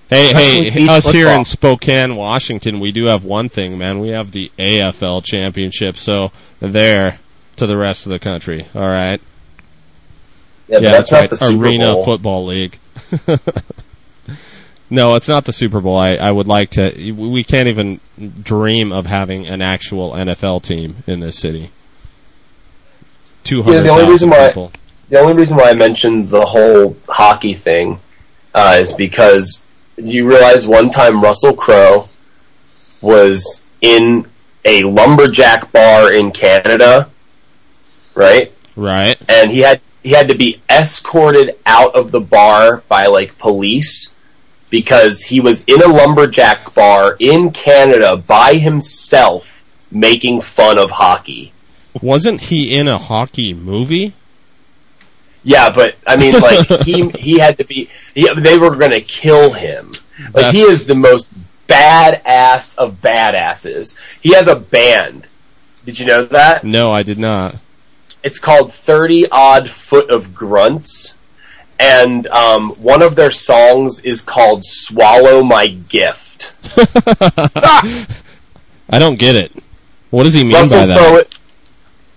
Hey, 0.09 0.27
Especially 0.34 0.69
hey, 0.69 0.80
beach 0.80 0.89
us 0.89 1.09
here 1.09 1.30
in 1.30 1.45
Spokane, 1.45 2.18
Washington, 2.18 2.81
we 2.81 2.91
do 2.91 3.05
have 3.05 3.23
one 3.23 3.47
thing, 3.47 3.77
man. 3.77 3.99
We 3.99 4.09
have 4.09 4.31
the 4.31 4.51
AFL 4.59 5.23
championship, 5.23 5.95
so 5.95 6.34
there 6.59 7.19
to 7.55 7.65
the 7.65 7.77
rest 7.77 8.05
of 8.05 8.11
the 8.11 8.19
country. 8.19 8.65
All 8.76 8.89
right. 8.89 9.22
Yeah, 10.72 10.80
yeah, 10.80 10.91
that's, 10.91 11.10
that's, 11.10 11.11
not 11.11 11.30
the 11.30 11.45
right. 11.45 11.52
Super 11.52 11.65
Arena 11.65 11.93
Bowl. 11.93 12.06
Football 12.06 12.45
League. 12.45 12.80
no, 14.89 15.15
it's 15.15 15.27
not 15.27 15.43
the 15.43 15.52
Super 15.52 15.81
Bowl. 15.81 15.98
I, 15.98 16.15
I 16.15 16.31
would 16.31 16.48
like 16.48 16.72
to. 16.72 17.11
We 17.11 17.43
can't 17.43 17.68
even 17.68 17.99
dream 18.41 18.93
of 18.93 19.06
having 19.06 19.48
an 19.48 19.61
actual 19.61 20.11
NFL 20.11 20.64
team 20.64 21.03
in 21.07 21.19
this 21.19 21.38
city. 21.38 21.72
Two 23.43 23.64
Yeah, 23.65 23.81
the 23.81 23.89
only 23.89 24.10
reason 24.10 24.30
why 24.30 24.48
people. 24.48 24.72
the 25.10 25.19
only 25.19 25.34
reason 25.34 25.57
why 25.57 25.72
I 25.72 25.73
mentioned 25.73 26.30
the 26.30 26.45
whole 26.45 26.95
hockey 27.10 27.53
thing 27.53 27.99
uh, 28.53 28.77
is 28.80 28.93
because 28.93 29.65
you 29.98 30.26
realize 30.26 30.65
one 30.65 30.89
time 30.89 31.22
Russell 31.22 31.53
Crowe 31.53 32.06
was 33.02 33.65
in 33.81 34.26
a 34.64 34.84
lumberjack 34.84 35.69
bar 35.73 36.14
in 36.14 36.31
Canada, 36.31 37.10
right? 38.15 38.53
Right. 38.77 39.18
And 39.27 39.52
he 39.52 39.60
had 39.60 39.81
he 40.03 40.11
had 40.11 40.30
to 40.30 40.36
be 40.36 40.61
escorted 40.69 41.57
out 41.65 41.95
of 41.95 42.11
the 42.11 42.19
bar 42.19 42.84
by 42.88 43.06
like 43.06 43.38
police 43.38 44.14
because 44.69 45.22
he 45.22 45.40
was 45.40 45.64
in 45.65 45.82
a 45.82 45.88
lumberjack 45.88 46.73
bar 46.73 47.15
in 47.19 47.52
Canada 47.52 48.18
by 48.18 48.56
himself 48.56 49.64
making 49.91 50.41
fun 50.41 50.80
of 50.80 50.90
hockey. 50.90 51.52
Wasn't 52.02 52.41
he 52.41 52.76
in 52.76 52.88
a 52.88 52.98
hockey 52.98 53.53
movie? 53.53 54.14
Yeah, 55.44 55.69
but 55.69 55.95
I 56.07 56.18
mean, 56.18 56.40
like 56.40 56.68
he 56.84 57.10
he 57.11 57.40
had 57.40 57.57
to 57.57 57.65
be. 57.65 57.90
He, 58.15 58.28
they 58.40 58.57
were 58.57 58.76
going 58.76 58.91
to 58.91 59.02
kill 59.02 59.52
him. 59.52 59.94
Like 60.34 60.53
he 60.53 60.61
is 60.61 60.86
the 60.86 60.95
most 60.95 61.28
badass 61.68 62.78
of 62.78 63.02
badasses. 63.02 63.98
He 64.22 64.34
has 64.34 64.48
a 64.48 64.56
band. 64.56 65.28
Did 65.86 65.99
you 65.99 66.06
know 66.06 66.26
that? 66.26 66.64
No, 66.64 66.91
I 66.91 67.03
did 67.03 67.18
not. 67.18 67.56
It's 68.23 68.39
called 68.39 68.73
Thirty 68.73 69.27
Odd 69.30 69.69
Foot 69.69 70.11
of 70.11 70.34
Grunts, 70.35 71.18
and 71.80 72.27
um, 72.27 72.72
one 72.81 73.02
of 73.02 73.15
their 73.15 73.31
songs 73.31 74.02
is 74.02 74.22
called 74.22 74.64
"Swallow 74.65 75.43
My 75.43 75.68
Gift." 75.68 76.53
I 78.89 78.99
don't 78.99 79.18
get 79.18 79.35
it. 79.35 79.52
What 80.10 80.23
does 80.23 80.34
he 80.34 80.43
mean 80.43 80.53
Russell 80.53 80.81
by 80.81 80.85
that? 80.88 80.98
Crowe. 80.98 81.22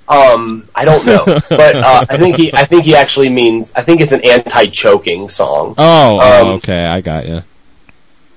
Um, 0.06 0.68
I 0.74 0.84
don't 0.84 1.06
know, 1.06 1.24
but 1.48 1.76
uh, 1.76 2.04
I 2.10 2.18
think 2.18 2.36
he. 2.36 2.52
I 2.52 2.66
think 2.66 2.84
he 2.84 2.94
actually 2.94 3.30
means. 3.30 3.72
I 3.74 3.82
think 3.82 4.00
it's 4.02 4.12
an 4.12 4.20
anti-choking 4.28 5.30
song. 5.30 5.74
Oh, 5.78 6.18
oh, 6.20 6.42
Um, 6.42 6.48
okay, 6.56 6.84
I 6.84 7.00
got 7.00 7.26
you. 7.26 7.42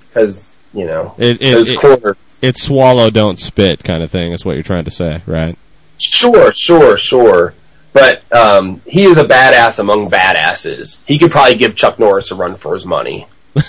because 0.07 0.55
you 0.73 0.85
know 0.85 1.13
It, 1.17 1.41
it, 1.41 1.53
those 1.53 1.69
it, 1.71 2.17
it's 2.41 2.63
swallow, 2.63 3.09
don't 3.09 3.37
spit 3.37 3.83
kind 3.83 4.01
of 4.03 4.11
thing 4.11 4.31
is 4.31 4.45
what 4.45 4.53
you're 4.55 4.63
trying 4.63 4.85
to 4.85 4.91
say, 4.91 5.21
right? 5.25 5.57
Sure, 5.97 6.53
sure, 6.53 6.97
sure. 6.97 7.53
But 7.93 8.31
um, 8.31 8.81
he 8.85 9.03
is 9.03 9.17
a 9.17 9.23
badass 9.23 9.79
among 9.79 10.11
badasses. 10.11 11.03
He 11.05 11.17
could 11.17 11.31
probably 11.31 11.55
give 11.55 11.75
Chuck 11.75 11.97
Norris 11.97 12.31
a 12.31 12.35
run 12.35 12.55
for 12.55 12.73
his 12.73 12.85
money. 12.85 13.27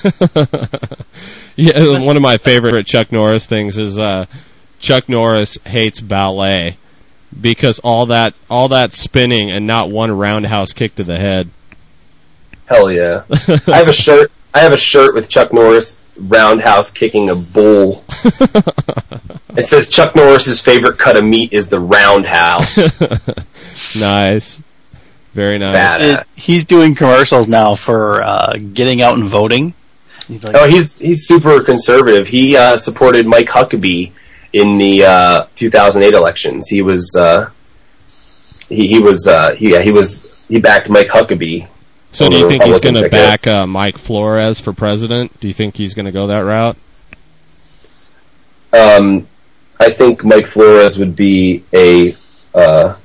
Yeah, 1.58 2.06
one 2.06 2.16
of 2.16 2.22
my 2.22 2.38
favorite 2.38 2.86
Chuck 2.86 3.10
Norris 3.10 3.44
things 3.44 3.78
is 3.78 3.98
uh, 3.98 4.26
Chuck 4.78 5.08
Norris 5.08 5.58
hates 5.66 6.00
ballet 6.00 6.76
because 7.38 7.80
all 7.80 8.06
that 8.06 8.34
all 8.48 8.68
that 8.68 8.92
spinning 8.92 9.50
and 9.50 9.66
not 9.66 9.90
one 9.90 10.12
roundhouse 10.12 10.72
kick 10.72 10.94
to 10.94 11.02
the 11.02 11.16
head. 11.16 11.50
Hell 12.66 12.92
yeah! 12.92 13.24
I 13.66 13.76
have 13.76 13.88
a 13.88 13.92
shirt. 13.92 14.30
I 14.54 14.60
have 14.60 14.72
a 14.72 14.76
shirt 14.76 15.16
with 15.16 15.28
Chuck 15.28 15.52
Norris 15.52 16.00
roundhouse 16.18 16.90
kicking 16.90 17.30
a 17.30 17.34
bull. 17.34 18.04
it 19.56 19.66
says 19.66 19.88
Chuck 19.88 20.14
Norris's 20.14 20.60
favorite 20.60 20.98
cut 20.98 21.16
of 21.16 21.24
meat 21.24 21.52
is 21.52 21.68
the 21.68 21.80
roundhouse. 21.80 22.78
nice, 23.96 24.60
very 25.34 25.58
nice. 25.58 26.00
It- 26.00 26.28
he's 26.40 26.64
doing 26.64 26.94
commercials 26.94 27.48
now 27.48 27.74
for 27.74 28.22
uh, 28.22 28.52
getting 28.72 29.02
out 29.02 29.14
and 29.16 29.24
voting. 29.26 29.74
He's 30.26 30.44
like, 30.44 30.54
Oh, 30.56 30.68
he's 30.68 30.98
he's 30.98 31.26
super 31.26 31.62
conservative. 31.64 32.28
He 32.28 32.56
uh, 32.56 32.76
supported 32.76 33.26
Mike 33.26 33.46
Huckabee 33.48 34.12
in 34.52 34.76
the 34.76 35.04
uh, 35.04 35.46
2008 35.54 36.14
elections. 36.14 36.68
He 36.68 36.82
was 36.82 37.10
uh, 37.16 37.50
he 38.68 38.86
he 38.88 38.98
was 38.98 39.26
uh, 39.26 39.54
he, 39.54 39.72
yeah, 39.72 39.80
he 39.80 39.90
was 39.90 40.46
he 40.48 40.60
backed 40.60 40.90
Mike 40.90 41.08
Huckabee. 41.08 41.66
So 42.10 42.28
do 42.28 42.38
you 42.38 42.48
think 42.48 42.62
he's 42.64 42.80
going 42.80 42.94
to 42.94 43.08
back 43.08 43.46
uh, 43.46 43.66
Mike 43.66 43.98
Flores 43.98 44.60
for 44.60 44.72
president? 44.72 45.38
Do 45.40 45.46
you 45.46 45.54
think 45.54 45.76
he's 45.76 45.94
going 45.94 46.06
to 46.06 46.12
go 46.12 46.28
that 46.28 46.40
route? 46.40 46.76
Um, 48.72 49.28
I 49.80 49.92
think 49.92 50.24
Mike 50.24 50.46
Flores 50.46 50.98
would 50.98 51.14
be 51.14 51.64
a 51.72 52.12
uh, 52.54 52.96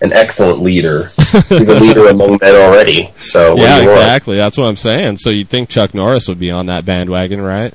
an 0.00 0.12
excellent 0.12 0.62
leader. 0.62 1.04
He's 1.48 1.68
a 1.68 1.78
leader 1.78 2.08
among 2.08 2.38
men 2.40 2.54
already. 2.54 3.12
So 3.18 3.56
yeah, 3.56 3.78
want? 3.78 3.84
exactly. 3.84 4.36
That's 4.36 4.56
what 4.56 4.66
I'm 4.66 4.76
saying. 4.76 5.18
So 5.18 5.30
you'd 5.30 5.48
think 5.48 5.68
Chuck 5.68 5.94
Norris 5.94 6.28
would 6.28 6.38
be 6.38 6.50
on 6.50 6.66
that 6.66 6.84
bandwagon, 6.84 7.40
right? 7.40 7.74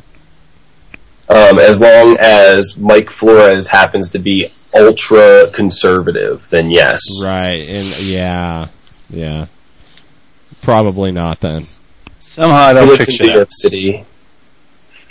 Um, 1.28 1.60
as 1.60 1.82
long 1.82 2.18
as 2.20 2.78
Mike 2.78 3.10
Flores 3.10 3.68
happens 3.68 4.12
to 4.12 4.20
be 4.20 4.48
ultra 4.74 5.50
conservative, 5.52 6.48
then 6.50 6.70
yes. 6.70 7.02
Right. 7.24 7.68
And 7.68 8.00
yeah, 8.00 8.68
yeah. 9.10 9.48
Probably 10.66 11.12
not 11.12 11.40
then. 11.42 11.68
somehow 12.18 12.56
I 12.56 12.74
He 12.74 12.90
lives 12.90 13.08
in 13.10 13.28
New. 13.28 13.34
York 13.34 13.50
City. 13.52 14.06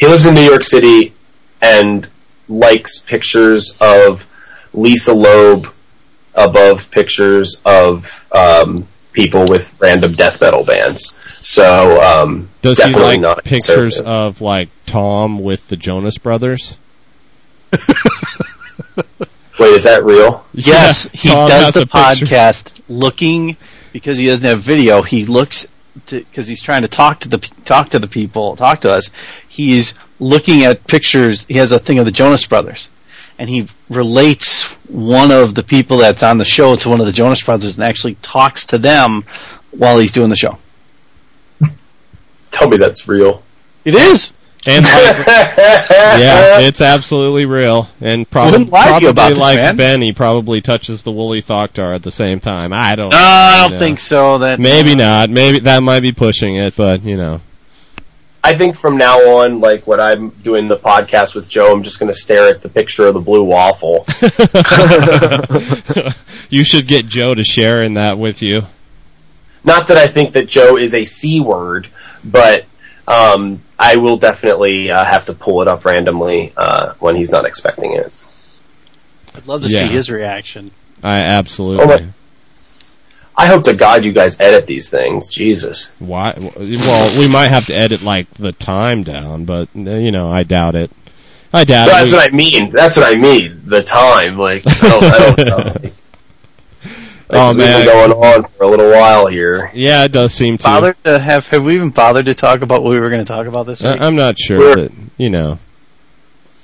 He 0.00 0.06
lives 0.08 0.26
in 0.26 0.34
New 0.34 0.42
York 0.42 0.64
City 0.64 1.14
and 1.62 2.10
likes 2.48 2.98
pictures 2.98 3.78
of 3.80 4.26
Lisa 4.72 5.14
Loeb 5.14 5.72
above 6.34 6.90
pictures 6.90 7.60
of 7.64 8.26
um, 8.32 8.88
people 9.12 9.46
with 9.46 9.72
random 9.80 10.12
death 10.14 10.40
metal 10.40 10.64
bands. 10.64 11.14
So 11.42 12.00
um, 12.00 12.50
Does 12.62 12.82
he 12.82 12.92
like 12.92 13.20
not 13.20 13.44
pictures 13.44 14.00
of 14.00 14.40
like 14.40 14.70
Tom 14.86 15.38
with 15.38 15.68
the 15.68 15.76
Jonas 15.76 16.18
Brothers? 16.18 16.78
Wait, 19.58 19.68
is 19.70 19.84
that 19.84 20.02
real? 20.04 20.44
Yes, 20.52 21.08
he 21.12 21.28
Tom 21.28 21.48
does 21.48 21.74
the 21.74 21.82
a 21.82 21.86
picture. 21.86 22.26
podcast 22.26 22.72
looking 22.88 23.56
because 23.94 24.18
he 24.18 24.26
doesn't 24.26 24.44
have 24.44 24.58
video. 24.58 25.02
He 25.02 25.24
looks 25.24 25.68
because 26.10 26.48
he's 26.48 26.60
trying 26.60 26.82
to 26.82 26.88
talk 26.88 27.20
to 27.20 27.28
the 27.28 27.38
talk 27.64 27.90
to 27.90 28.00
the 28.00 28.08
people, 28.08 28.56
talk 28.56 28.80
to 28.80 28.92
us. 28.92 29.10
He's 29.48 29.94
looking 30.18 30.64
at 30.64 30.84
pictures. 30.86 31.46
He 31.46 31.54
has 31.54 31.70
a 31.70 31.78
thing 31.78 32.00
of 32.00 32.04
the 32.04 32.10
Jonas 32.10 32.44
Brothers, 32.44 32.90
and 33.38 33.48
he 33.48 33.68
relates 33.88 34.72
one 34.88 35.30
of 35.30 35.54
the 35.54 35.62
people 35.62 35.98
that's 35.98 36.24
on 36.24 36.38
the 36.38 36.44
show 36.44 36.74
to 36.74 36.88
one 36.88 36.98
of 36.98 37.06
the 37.06 37.12
Jonas 37.12 37.40
Brothers, 37.40 37.76
and 37.76 37.84
actually 37.84 38.16
talks 38.16 38.66
to 38.66 38.78
them 38.78 39.24
while 39.70 39.98
he's 39.98 40.12
doing 40.12 40.28
the 40.28 40.36
show. 40.36 40.58
Tell 42.50 42.68
me 42.68 42.76
that's 42.76 43.06
real. 43.06 43.44
It 43.84 43.94
is. 43.94 44.33
And 44.66 44.84
like, 44.84 45.26
yeah, 45.26 46.60
it's 46.60 46.80
absolutely 46.80 47.44
real. 47.44 47.88
And 48.00 48.28
prob- 48.28 48.54
lie 48.54 48.86
probably 48.86 49.04
you 49.04 49.10
about 49.10 49.28
this, 49.30 49.38
like 49.38 49.56
man. 49.56 49.76
Ben, 49.76 50.02
he 50.02 50.12
probably 50.12 50.62
touches 50.62 51.02
the 51.02 51.12
Woolly 51.12 51.42
Thoctar 51.42 51.94
at 51.94 52.02
the 52.02 52.10
same 52.10 52.40
time. 52.40 52.72
I 52.72 52.96
don't. 52.96 53.10
No, 53.10 53.16
I 53.18 53.62
don't 53.62 53.72
know. 53.72 53.78
think 53.78 54.00
so. 54.00 54.38
That 54.38 54.58
Maybe 54.58 54.94
not. 54.94 55.28
Maybe 55.28 55.60
that 55.60 55.82
might 55.82 56.00
be 56.00 56.12
pushing 56.12 56.56
it, 56.56 56.76
but 56.76 57.02
you 57.02 57.16
know. 57.16 57.42
I 58.42 58.56
think 58.56 58.76
from 58.76 58.98
now 58.98 59.18
on, 59.38 59.60
like 59.60 59.86
when 59.86 60.00
I'm 60.00 60.28
doing 60.28 60.68
the 60.68 60.76
podcast 60.76 61.34
with 61.34 61.48
Joe, 61.48 61.72
I'm 61.72 61.82
just 61.82 61.98
going 61.98 62.12
to 62.12 62.18
stare 62.18 62.48
at 62.48 62.62
the 62.62 62.68
picture 62.68 63.06
of 63.06 63.14
the 63.14 63.20
blue 63.20 63.42
waffle. 63.42 64.06
you 66.50 66.62
should 66.62 66.86
get 66.86 67.06
Joe 67.06 67.34
to 67.34 67.42
share 67.42 67.82
in 67.82 67.94
that 67.94 68.18
with 68.18 68.42
you. 68.42 68.62
Not 69.64 69.88
that 69.88 69.96
I 69.96 70.06
think 70.08 70.34
that 70.34 70.46
Joe 70.46 70.76
is 70.76 70.94
a 70.94 71.06
c 71.06 71.40
word, 71.40 71.88
but 72.22 72.66
um, 73.08 73.62
I 73.92 73.96
will 73.96 74.16
definitely 74.16 74.90
uh, 74.90 75.04
have 75.04 75.26
to 75.26 75.34
pull 75.34 75.60
it 75.62 75.68
up 75.68 75.84
randomly 75.84 76.52
uh, 76.56 76.94
when 77.00 77.16
he's 77.16 77.30
not 77.30 77.44
expecting 77.44 77.92
it. 77.94 78.14
I'd 79.34 79.46
love 79.46 79.62
to 79.62 79.68
Yeah. 79.68 79.80
see 79.86 79.92
his 79.92 80.10
reaction. 80.10 80.70
I 81.02 81.18
absolutely. 81.20 81.84
Oh 81.84 81.86
my- 81.88 82.06
I 83.36 83.46
hope 83.46 83.64
to 83.64 83.74
God 83.74 84.04
you 84.04 84.12
guys 84.12 84.38
edit 84.38 84.66
these 84.66 84.88
things. 84.90 85.28
Jesus. 85.28 85.92
Why? 85.98 86.34
Well, 86.38 87.18
we 87.18 87.28
might 87.28 87.48
have 87.48 87.66
to 87.66 87.74
edit 87.74 88.00
like 88.02 88.30
the 88.34 88.52
time 88.52 89.02
down, 89.02 89.44
but 89.44 89.68
you 89.74 90.12
know, 90.12 90.30
I 90.30 90.44
doubt 90.44 90.76
it. 90.76 90.90
I 91.52 91.64
doubt 91.64 91.88
That's 91.88 92.12
it. 92.12 92.14
what 92.14 92.32
I 92.32 92.34
mean. 92.34 92.70
That's 92.70 92.96
what 92.96 93.06
I 93.12 93.16
mean. 93.16 93.62
The 93.66 93.82
time, 93.82 94.38
like 94.38 94.62
I 94.66 94.88
don't, 94.88 95.04
I 95.04 95.18
don't 95.18 95.38
know. 95.84 95.90
Oh, 97.30 97.36
like, 97.36 97.56
like, 97.56 97.56
Oh, 97.56 97.58
this 97.58 97.66
has 97.66 97.86
man. 97.86 97.86
been 97.86 98.10
going 98.18 98.34
on 98.34 98.44
for 98.50 98.64
a 98.64 98.68
little 98.68 98.90
while 98.90 99.26
here. 99.26 99.70
yeah, 99.74 100.04
it 100.04 100.12
does 100.12 100.32
seem 100.34 100.58
to. 100.58 100.64
Bothered 100.64 101.02
to 101.04 101.18
have 101.18 101.48
have 101.48 101.64
we 101.64 101.74
even 101.74 101.90
bothered 101.90 102.26
to 102.26 102.34
talk 102.34 102.60
about 102.62 102.82
what 102.82 102.92
we 102.92 103.00
were 103.00 103.08
going 103.10 103.24
to 103.24 103.30
talk 103.32 103.46
about 103.46 103.66
this 103.66 103.82
uh, 103.82 103.92
week? 103.92 104.02
I- 104.02 104.06
I'm 104.06 104.16
not 104.16 104.38
sure 104.38 104.58
We're- 104.58 104.82
that 104.82 104.92
you 105.16 105.30
know. 105.30 105.58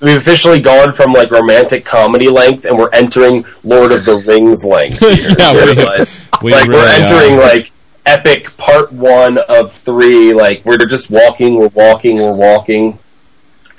We've 0.02 0.16
officially 0.16 0.60
gone 0.62 0.94
from 0.94 1.12
like 1.12 1.30
romantic 1.30 1.84
comedy 1.84 2.28
length, 2.30 2.64
and 2.64 2.78
we're 2.78 2.88
entering 2.94 3.44
Lord 3.64 3.92
of 3.92 4.06
the 4.06 4.16
Rings 4.26 4.64
length. 4.64 4.98
Here, 5.00 5.34
Yeah, 5.38 5.52
we- 5.52 5.74
realize? 5.74 6.16
we 6.42 6.52
like 6.52 6.68
we're 6.68 6.86
entering 6.88 7.34
are. 7.34 7.40
like 7.42 7.72
epic 8.06 8.56
part 8.56 8.92
one 8.92 9.36
of 9.36 9.74
three. 9.74 10.32
Like 10.32 10.64
we're 10.64 10.78
just 10.78 11.10
walking, 11.10 11.56
we're 11.56 11.68
walking, 11.68 12.16
we're 12.16 12.34
walking 12.34 12.98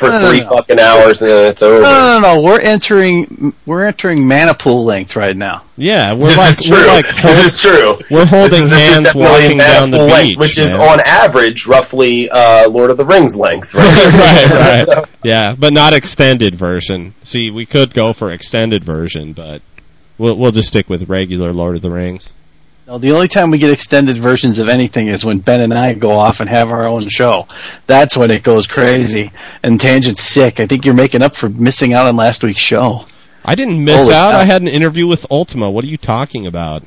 for 0.02 0.10
No, 0.10 0.20
no, 0.20 0.30
three 0.30 0.40
no. 0.42 0.50
fucking 0.50 0.80
hours, 0.80 1.22
and 1.22 1.30
then 1.32 1.48
it's 1.52 1.62
over. 1.62 1.80
No, 1.82 1.90
no, 1.92 2.20
no, 2.20 2.34
no. 2.36 2.42
We're 2.42 2.60
entering 2.60 3.54
we're 3.66 3.86
entering 3.86 4.28
Mana 4.28 4.54
Pool 4.56 4.84
length 4.84 5.16
right 5.16 5.38
now. 5.38 5.64
Yeah, 5.78 6.14
we're 6.14 6.30
This 6.30 6.38
like 6.38 6.50
is 6.60 6.66
true. 6.66 6.76
we're 6.78 6.88
like 6.88 7.06
this 7.22 7.54
is 7.54 7.62
true. 7.62 7.98
we're 8.10 8.26
holding 8.26 8.50
This 8.50 8.62
is- 8.64 8.70
this 8.70 8.80
hands 9.14 9.16
walking 9.16 9.58
down 9.60 9.92
the 9.92 9.98
manifold 9.98 10.12
length, 10.12 10.28
beach, 10.30 10.38
which 10.38 10.58
is 10.58 10.74
on 10.76 11.00
average 11.06 11.68
roughly 11.68 12.30
uh, 12.30 12.68
Lord 12.70 12.90
of 12.90 12.98
the 12.98 13.06
Rings 13.06 13.36
length. 13.36 13.74
Right? 13.74 13.86
right, 14.14 14.88
right. 14.88 15.06
Yeah, 15.24 15.56
but 15.58 15.72
not 15.72 15.94
extended 15.94 16.56
version. 16.56 17.14
See, 17.24 17.52
we 17.52 17.66
could 17.68 17.94
go 17.94 18.12
for 18.14 18.32
extended 18.32 18.84
version, 18.84 19.34
but 19.34 19.62
we'll 20.18 20.36
we'll 20.36 20.52
just 20.52 20.68
stick 20.70 20.90
with 20.90 21.08
regular 21.10 21.54
Lord 21.54 21.76
of 21.76 21.82
the 21.84 21.92
Rings. 21.92 22.34
No, 22.92 22.98
the 22.98 23.14
only 23.14 23.30
time 23.30 23.52
we 23.52 23.58
get 23.58 23.70
extended 23.72 24.18
versions 24.18 24.60
of 24.60 24.68
anything 24.68 25.08
is 25.08 25.24
when 25.24 25.40
Ben 25.40 25.62
and 25.62 25.74
I 25.74 25.94
go 25.94 26.12
off 26.12 26.42
and 26.42 26.50
have 26.50 26.70
our 26.72 26.86
own 26.86 27.08
show. 27.08 27.48
That's 27.88 28.18
when 28.18 28.30
it 28.32 28.44
goes 28.44 28.68
crazy. 28.68 29.32
And 29.64 29.80
Tangent's 29.80 30.24
sick. 30.24 30.60
I 30.60 30.68
think 30.68 30.84
you're 30.84 30.94
making 30.94 31.22
up 31.24 31.34
for 31.34 31.48
missing 31.48 31.94
out 31.94 32.06
on 32.06 32.18
last 32.18 32.44
week's 32.44 32.60
show. 32.60 33.06
I 33.46 33.56
didn't 33.56 33.82
miss 33.82 34.02
Holy 34.02 34.14
out. 34.14 34.34
cow. 34.34 34.40
I 34.40 34.44
had 34.44 34.62
an 34.62 34.68
interview 34.68 35.08
with 35.08 35.26
Ultima. 35.32 35.72
What 35.72 35.86
are 35.86 35.88
you 35.88 35.96
talking 35.96 36.46
about? 36.46 36.84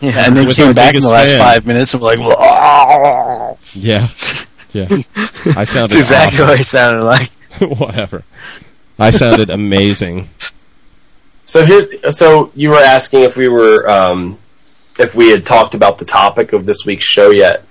Yeah, 0.00 0.26
and 0.26 0.36
then 0.36 0.48
With 0.48 0.56
came 0.56 0.74
back 0.74 0.96
in 0.96 1.02
the 1.02 1.08
last 1.08 1.30
fan. 1.30 1.38
five 1.38 1.64
minutes 1.64 1.94
and 1.94 2.02
we're 2.02 2.16
like, 2.16 2.18
"Whoa." 2.18 3.56
Yeah, 3.74 4.08
yeah. 4.72 4.88
I 5.56 5.62
sounded 5.62 5.98
exactly 5.98 6.42
awesome. 6.42 6.48
what 6.48 6.58
I 6.58 6.62
sounded 6.62 7.04
like. 7.04 7.30
Whatever. 7.78 8.24
I 8.98 9.10
sounded 9.10 9.50
amazing. 9.50 10.28
So 11.44 11.64
here, 11.64 11.86
so 12.10 12.50
you 12.54 12.70
were 12.70 12.82
asking 12.82 13.20
if 13.22 13.36
we 13.36 13.48
were, 13.48 13.88
um, 13.88 14.36
if 14.98 15.14
we 15.14 15.30
had 15.30 15.44
talked 15.46 15.74
about 15.74 15.98
the 15.98 16.04
topic 16.04 16.52
of 16.52 16.66
this 16.66 16.84
week's 16.86 17.04
show 17.04 17.30
yet. 17.30 17.64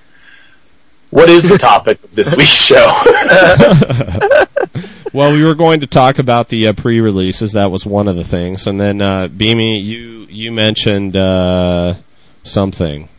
What 1.10 1.30
is 1.30 1.48
the 1.48 1.60
topic 1.60 2.04
of 2.04 2.16
this 2.16 2.36
week's 2.36 2.50
show? 2.50 2.88
well, 5.14 5.32
we 5.32 5.44
were 5.44 5.54
going 5.56 5.82
to 5.82 5.88
talk 5.88 6.18
about 6.20 6.50
the 6.50 6.68
uh, 6.70 6.74
pre-releases. 6.74 7.54
That 7.54 7.70
was 7.72 7.86
one 7.86 8.08
of 8.08 8.16
the 8.16 8.24
things, 8.24 8.66
and 8.66 8.80
then 8.82 9.02
uh, 9.02 9.28
Beamy, 9.28 9.80
you 9.80 10.26
you 10.30 10.52
mentioned 10.52 11.16
uh, 11.16 11.96
something. 12.44 13.10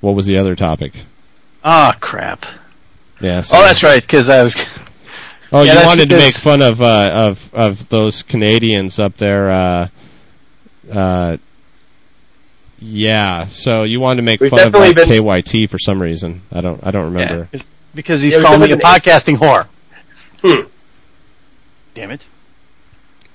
What 0.00 0.14
was 0.14 0.26
the 0.26 0.38
other 0.38 0.56
topic? 0.56 0.92
Ah, 1.64 1.96
crap. 2.00 2.44
Yeah. 3.20 3.42
so- 3.42 3.58
Oh, 3.58 3.62
that's 3.62 3.82
right, 3.82 4.00
because 4.00 4.28
I 4.28 4.42
was. 4.42 4.56
Oh, 5.52 5.62
Yeah, 5.62 5.72
you 5.72 5.78
that's 5.78 5.86
wanted 5.86 6.08
to 6.10 6.16
make 6.16 6.34
fun 6.34 6.62
of 6.62 6.80
uh, 6.82 7.10
of 7.12 7.54
of 7.54 7.88
those 7.88 8.22
Canadians 8.22 8.98
up 8.98 9.16
there. 9.16 9.50
Uh, 9.50 9.88
uh, 10.92 11.36
yeah, 12.80 13.46
so 13.46 13.82
you 13.84 14.00
wanted 14.00 14.16
to 14.16 14.22
make 14.22 14.40
We've 14.40 14.50
fun 14.50 14.66
of 14.66 14.74
like, 14.74 14.96
been- 14.96 15.08
KYT 15.08 15.68
for 15.68 15.78
some 15.78 16.00
reason. 16.00 16.42
I 16.52 16.60
don't 16.60 16.84
I 16.86 16.90
don't 16.90 17.06
remember. 17.12 17.48
Yeah, 17.52 17.58
'cause- 17.58 17.68
because 17.94 18.22
he's 18.22 18.36
Yeah, 18.36 18.42
calling 18.42 18.60
me 18.60 18.72
a 18.72 18.76
definitely- 18.76 19.10
podcasting 19.10 19.36
whore. 19.38 19.66
Hmm. 20.42 20.66
Damn 21.94 22.10
it. 22.12 22.24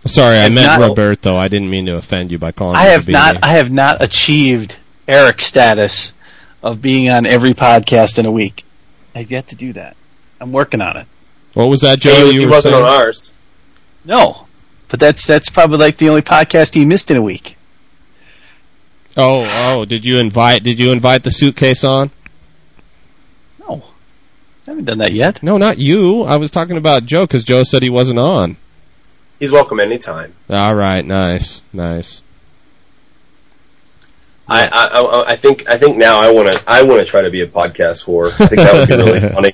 Sorry, 0.05 0.37
I 0.37 0.45
I've 0.45 0.51
meant 0.53 0.67
not- 0.79 0.89
Roberto. 0.89 1.35
I 1.35 1.47
didn't 1.47 1.69
mean 1.69 1.85
to 1.87 1.95
offend 1.97 2.31
you 2.31 2.37
by 2.37 2.51
calling. 2.51 2.75
I 2.75 2.85
you 2.85 2.91
have 2.91 3.05
the 3.05 3.11
not. 3.11 3.37
I 3.43 3.49
have 3.57 3.71
not 3.71 4.01
achieved 4.01 4.77
Eric 5.07 5.41
status 5.41 6.13
of 6.63 6.81
being 6.81 7.09
on 7.09 7.25
every 7.25 7.51
podcast 7.53 8.17
in 8.19 8.25
a 8.25 8.31
week. 8.31 8.63
I've 9.15 9.29
yet 9.31 9.47
to 9.49 9.55
do 9.55 9.73
that. 9.73 9.95
I'm 10.39 10.51
working 10.51 10.81
on 10.81 10.97
it. 10.97 11.07
What 11.53 11.65
was 11.69 11.81
that, 11.81 11.99
Joe? 11.99 12.13
he, 12.27 12.33
you 12.33 12.39
he 12.41 12.45
were 12.45 12.51
wasn't 12.51 12.73
saying? 12.73 12.83
on 12.85 12.89
ours. 12.89 13.31
No, 14.03 14.45
but 14.89 14.99
that's 14.99 15.25
that's 15.25 15.49
probably 15.49 15.77
like 15.79 15.97
the 15.97 16.09
only 16.09 16.21
podcast 16.21 16.73
he 16.75 16.85
missed 16.85 17.09
in 17.11 17.17
a 17.17 17.21
week. 17.21 17.54
Oh, 19.17 19.45
oh, 19.49 19.85
did 19.85 20.03
you 20.03 20.17
invite? 20.17 20.63
Did 20.63 20.79
you 20.79 20.91
invite 20.91 21.23
the 21.23 21.31
suitcase 21.31 21.83
on? 21.83 22.11
No, 23.59 23.83
I 24.67 24.71
haven't 24.71 24.85
done 24.85 24.97
that 24.97 25.13
yet. 25.13 25.41
No, 25.41 25.57
not 25.57 25.77
you. 25.77 26.23
I 26.23 26.35
was 26.37 26.51
talking 26.51 26.75
about 26.75 27.05
Joe 27.05 27.25
because 27.25 27.45
Joe 27.45 27.63
said 27.63 27.81
he 27.81 27.89
wasn't 27.89 28.19
on. 28.19 28.57
He's 29.39 29.51
welcome 29.51 29.79
anytime. 29.79 30.33
All 30.49 30.75
right, 30.75 31.05
nice, 31.05 31.61
nice. 31.71 32.21
I, 34.47 34.65
I, 34.65 34.99
I, 34.99 35.29
I 35.31 35.35
think, 35.37 35.67
I 35.67 35.77
think 35.77 35.97
now 35.97 36.19
I 36.19 36.31
want 36.31 36.51
to, 36.51 36.63
I 36.67 36.83
want 36.83 36.99
to 36.99 37.05
try 37.05 37.21
to 37.21 37.31
be 37.31 37.41
a 37.41 37.47
podcast 37.47 38.05
whore. 38.05 38.31
I 38.31 38.47
think 38.47 38.61
that 38.61 38.73
would 38.73 38.87
be 38.87 38.95
really 38.95 39.19
funny. 39.33 39.53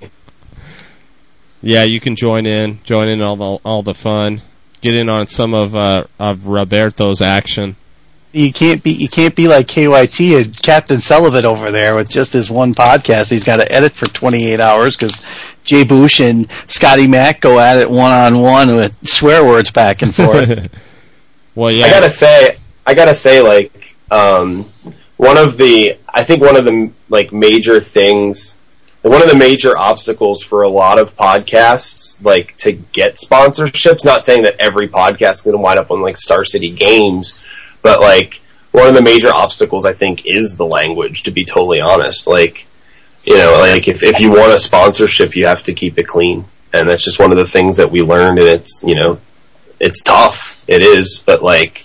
Yeah, 1.61 1.83
you 1.83 1.99
can 1.99 2.15
join 2.15 2.45
in, 2.47 2.79
join 2.83 3.07
in 3.07 3.21
all 3.21 3.35
the 3.35 3.61
all 3.63 3.83
the 3.83 3.93
fun, 3.93 4.41
get 4.81 4.95
in 4.95 5.09
on 5.09 5.27
some 5.27 5.53
of 5.53 5.75
uh, 5.75 6.05
of 6.19 6.47
Roberto's 6.47 7.21
action. 7.21 7.75
You 8.33 8.53
can't 8.53 8.81
be 8.81 8.91
you 8.91 9.09
can't 9.09 9.35
be 9.35 9.47
like 9.47 9.67
KYT 9.67 10.41
and 10.41 10.61
Captain 10.61 11.01
Sullivan 11.01 11.45
over 11.45 11.69
there 11.71 11.95
with 11.95 12.09
just 12.09 12.31
his 12.33 12.49
one 12.49 12.73
podcast. 12.73 13.29
He's 13.29 13.43
got 13.43 13.57
to 13.57 13.69
edit 13.69 13.91
for 13.91 14.05
28 14.05 14.59
hours 14.59 14.95
because 14.95 15.21
Jay 15.63 15.83
Bush 15.83 16.19
and 16.19 16.47
Scotty 16.67 17.07
Mack 17.07 17.41
go 17.41 17.59
at 17.59 17.77
it 17.77 17.89
one 17.89 18.11
on 18.11 18.39
one 18.39 18.75
with 18.75 18.97
swear 19.07 19.45
words 19.45 19.71
back 19.71 20.01
and 20.01 20.13
forth. 20.15 20.69
well, 21.55 21.71
yeah, 21.71 21.85
I 21.85 21.89
gotta 21.89 22.09
say, 22.09 22.57
I 22.85 22.93
gotta 22.93 23.15
say, 23.15 23.41
like, 23.41 23.95
um, 24.09 24.65
one 25.17 25.37
of 25.37 25.57
the, 25.57 25.97
I 26.09 26.23
think 26.23 26.41
one 26.41 26.57
of 26.57 26.65
the 26.65 26.91
like 27.09 27.31
major 27.31 27.79
things, 27.81 28.57
one 29.01 29.21
of 29.21 29.29
the 29.29 29.37
major 29.37 29.77
obstacles 29.77 30.43
for 30.43 30.63
a 30.63 30.69
lot 30.69 30.99
of 30.99 31.15
podcasts, 31.15 32.23
like 32.23 32.57
to 32.57 32.71
get 32.71 33.17
sponsorships. 33.17 34.03
Not 34.03 34.25
saying 34.25 34.43
that 34.43 34.55
every 34.59 34.87
podcast 34.87 35.35
is 35.35 35.41
going 35.41 35.57
to 35.57 35.61
wind 35.61 35.79
up 35.79 35.91
on 35.91 36.01
like 36.01 36.17
Star 36.17 36.43
City 36.43 36.71
Games, 36.71 37.43
but 37.81 37.99
like 38.01 38.41
one 38.71 38.87
of 38.87 38.93
the 38.95 39.01
major 39.01 39.33
obstacles 39.33 39.85
I 39.85 39.93
think 39.93 40.21
is 40.25 40.55
the 40.57 40.65
language. 40.65 41.23
To 41.23 41.31
be 41.31 41.45
totally 41.45 41.81
honest, 41.81 42.27
like, 42.27 42.65
you 43.23 43.35
know, 43.37 43.57
like 43.59 43.87
if 43.87 44.03
if 44.03 44.19
you 44.19 44.29
want 44.29 44.53
a 44.53 44.59
sponsorship, 44.59 45.35
you 45.35 45.45
have 45.45 45.63
to 45.63 45.73
keep 45.73 45.97
it 45.97 46.07
clean, 46.07 46.45
and 46.73 46.89
that's 46.89 47.03
just 47.03 47.19
one 47.19 47.31
of 47.31 47.37
the 47.37 47.47
things 47.47 47.77
that 47.77 47.91
we 47.91 48.01
learned, 48.01 48.39
and 48.39 48.47
it's 48.47 48.83
you 48.85 48.95
know, 48.95 49.19
it's 49.79 50.01
tough. 50.03 50.63
It 50.67 50.81
is, 50.81 51.23
but 51.25 51.41
like. 51.43 51.83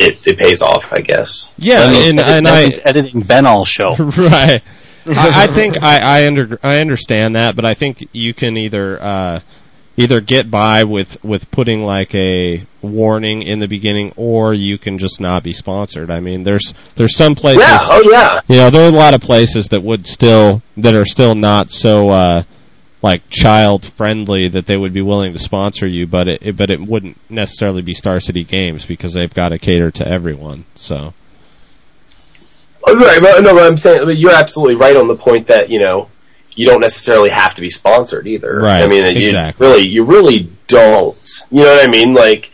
It, 0.00 0.24
it 0.28 0.38
pays 0.38 0.62
off, 0.62 0.92
I 0.92 1.00
guess. 1.00 1.52
yeah, 1.58 1.90
and 1.90 2.20
and 2.20 2.46
That 2.46 2.54
I 2.54 2.62
means 2.66 2.80
editing 2.84 3.20
Ben 3.22 3.46
All 3.46 3.64
show. 3.64 3.96
right. 3.98 4.62
I, 5.06 5.44
I 5.44 5.46
think 5.48 5.82
I 5.82 5.98
I, 5.98 6.26
under, 6.28 6.56
I 6.62 6.78
understand 6.78 7.34
that, 7.34 7.56
but 7.56 7.64
I 7.64 7.74
think 7.74 8.08
you 8.12 8.32
can 8.32 8.56
either 8.56 9.02
uh, 9.02 9.40
either 9.98 10.20
get 10.20 10.50
by 10.50 10.84
with 10.84 11.22
with 11.24 11.50
putting 11.50 11.84
like 11.84 12.14
a 12.14 12.64
warning 12.80 13.42
in 13.42 13.58
the 13.58 13.66
beginning, 13.66 14.12
or 14.16 14.54
you 14.54 14.78
can 14.78 14.96
just 14.96 15.20
not 15.20 15.42
be 15.42 15.52
sponsored. 15.52 16.10
I 16.10 16.20
mean, 16.20 16.44
there's 16.44 16.72
there's 16.94 17.16
some 17.16 17.34
places. 17.34 17.62
Yeah, 17.62 17.78
oh 17.80 18.08
yeah. 18.10 18.40
You 18.48 18.62
know, 18.62 18.70
there 18.70 18.86
are 18.86 18.88
a 18.88 18.96
lot 18.96 19.12
of 19.12 19.20
places 19.20 19.68
that 19.68 19.82
would 19.82 20.06
still 20.06 20.62
that 20.76 20.94
are 20.94 21.04
still 21.04 21.34
not 21.34 21.70
so 21.70 22.10
uh, 22.10 22.42
like 23.02 23.28
child 23.28 23.84
friendly 23.84 24.48
that 24.48 24.66
they 24.66 24.76
would 24.76 24.92
be 24.92 25.02
willing 25.02 25.32
to 25.32 25.38
sponsor 25.38 25.86
you, 25.86 26.06
but 26.06 26.28
it, 26.28 26.46
it 26.46 26.56
but 26.56 26.70
it 26.70 26.80
wouldn't 26.80 27.18
necessarily 27.28 27.82
be 27.82 27.92
Star 27.92 28.20
City 28.20 28.44
Games 28.44 28.86
because 28.86 29.12
they've 29.14 29.34
got 29.34 29.48
to 29.48 29.58
cater 29.58 29.90
to 29.90 30.06
everyone. 30.06 30.64
So 30.76 31.12
Oh, 32.86 32.96
Right, 32.96 33.20
but 33.20 33.42
no, 33.42 33.52
but 33.52 33.66
I'm 33.66 33.76
saying 33.76 34.04
but 34.04 34.16
you're 34.16 34.32
absolutely 34.32 34.76
right 34.76 34.96
on 34.96 35.08
the 35.08 35.16
point 35.16 35.48
that 35.48 35.68
you 35.68 35.80
know 35.80 36.08
you 36.58 36.66
don't 36.66 36.80
necessarily 36.80 37.30
have 37.30 37.54
to 37.54 37.60
be 37.60 37.70
sponsored 37.70 38.26
either. 38.26 38.58
Right, 38.58 38.82
I 38.82 38.88
mean, 38.88 39.06
exactly. 39.06 39.64
you 39.64 39.70
really, 39.70 39.88
you 39.88 40.04
really 40.04 40.52
don't. 40.66 41.28
You 41.52 41.62
know 41.62 41.72
what 41.72 41.88
I 41.88 41.90
mean? 41.90 42.14
Like, 42.14 42.50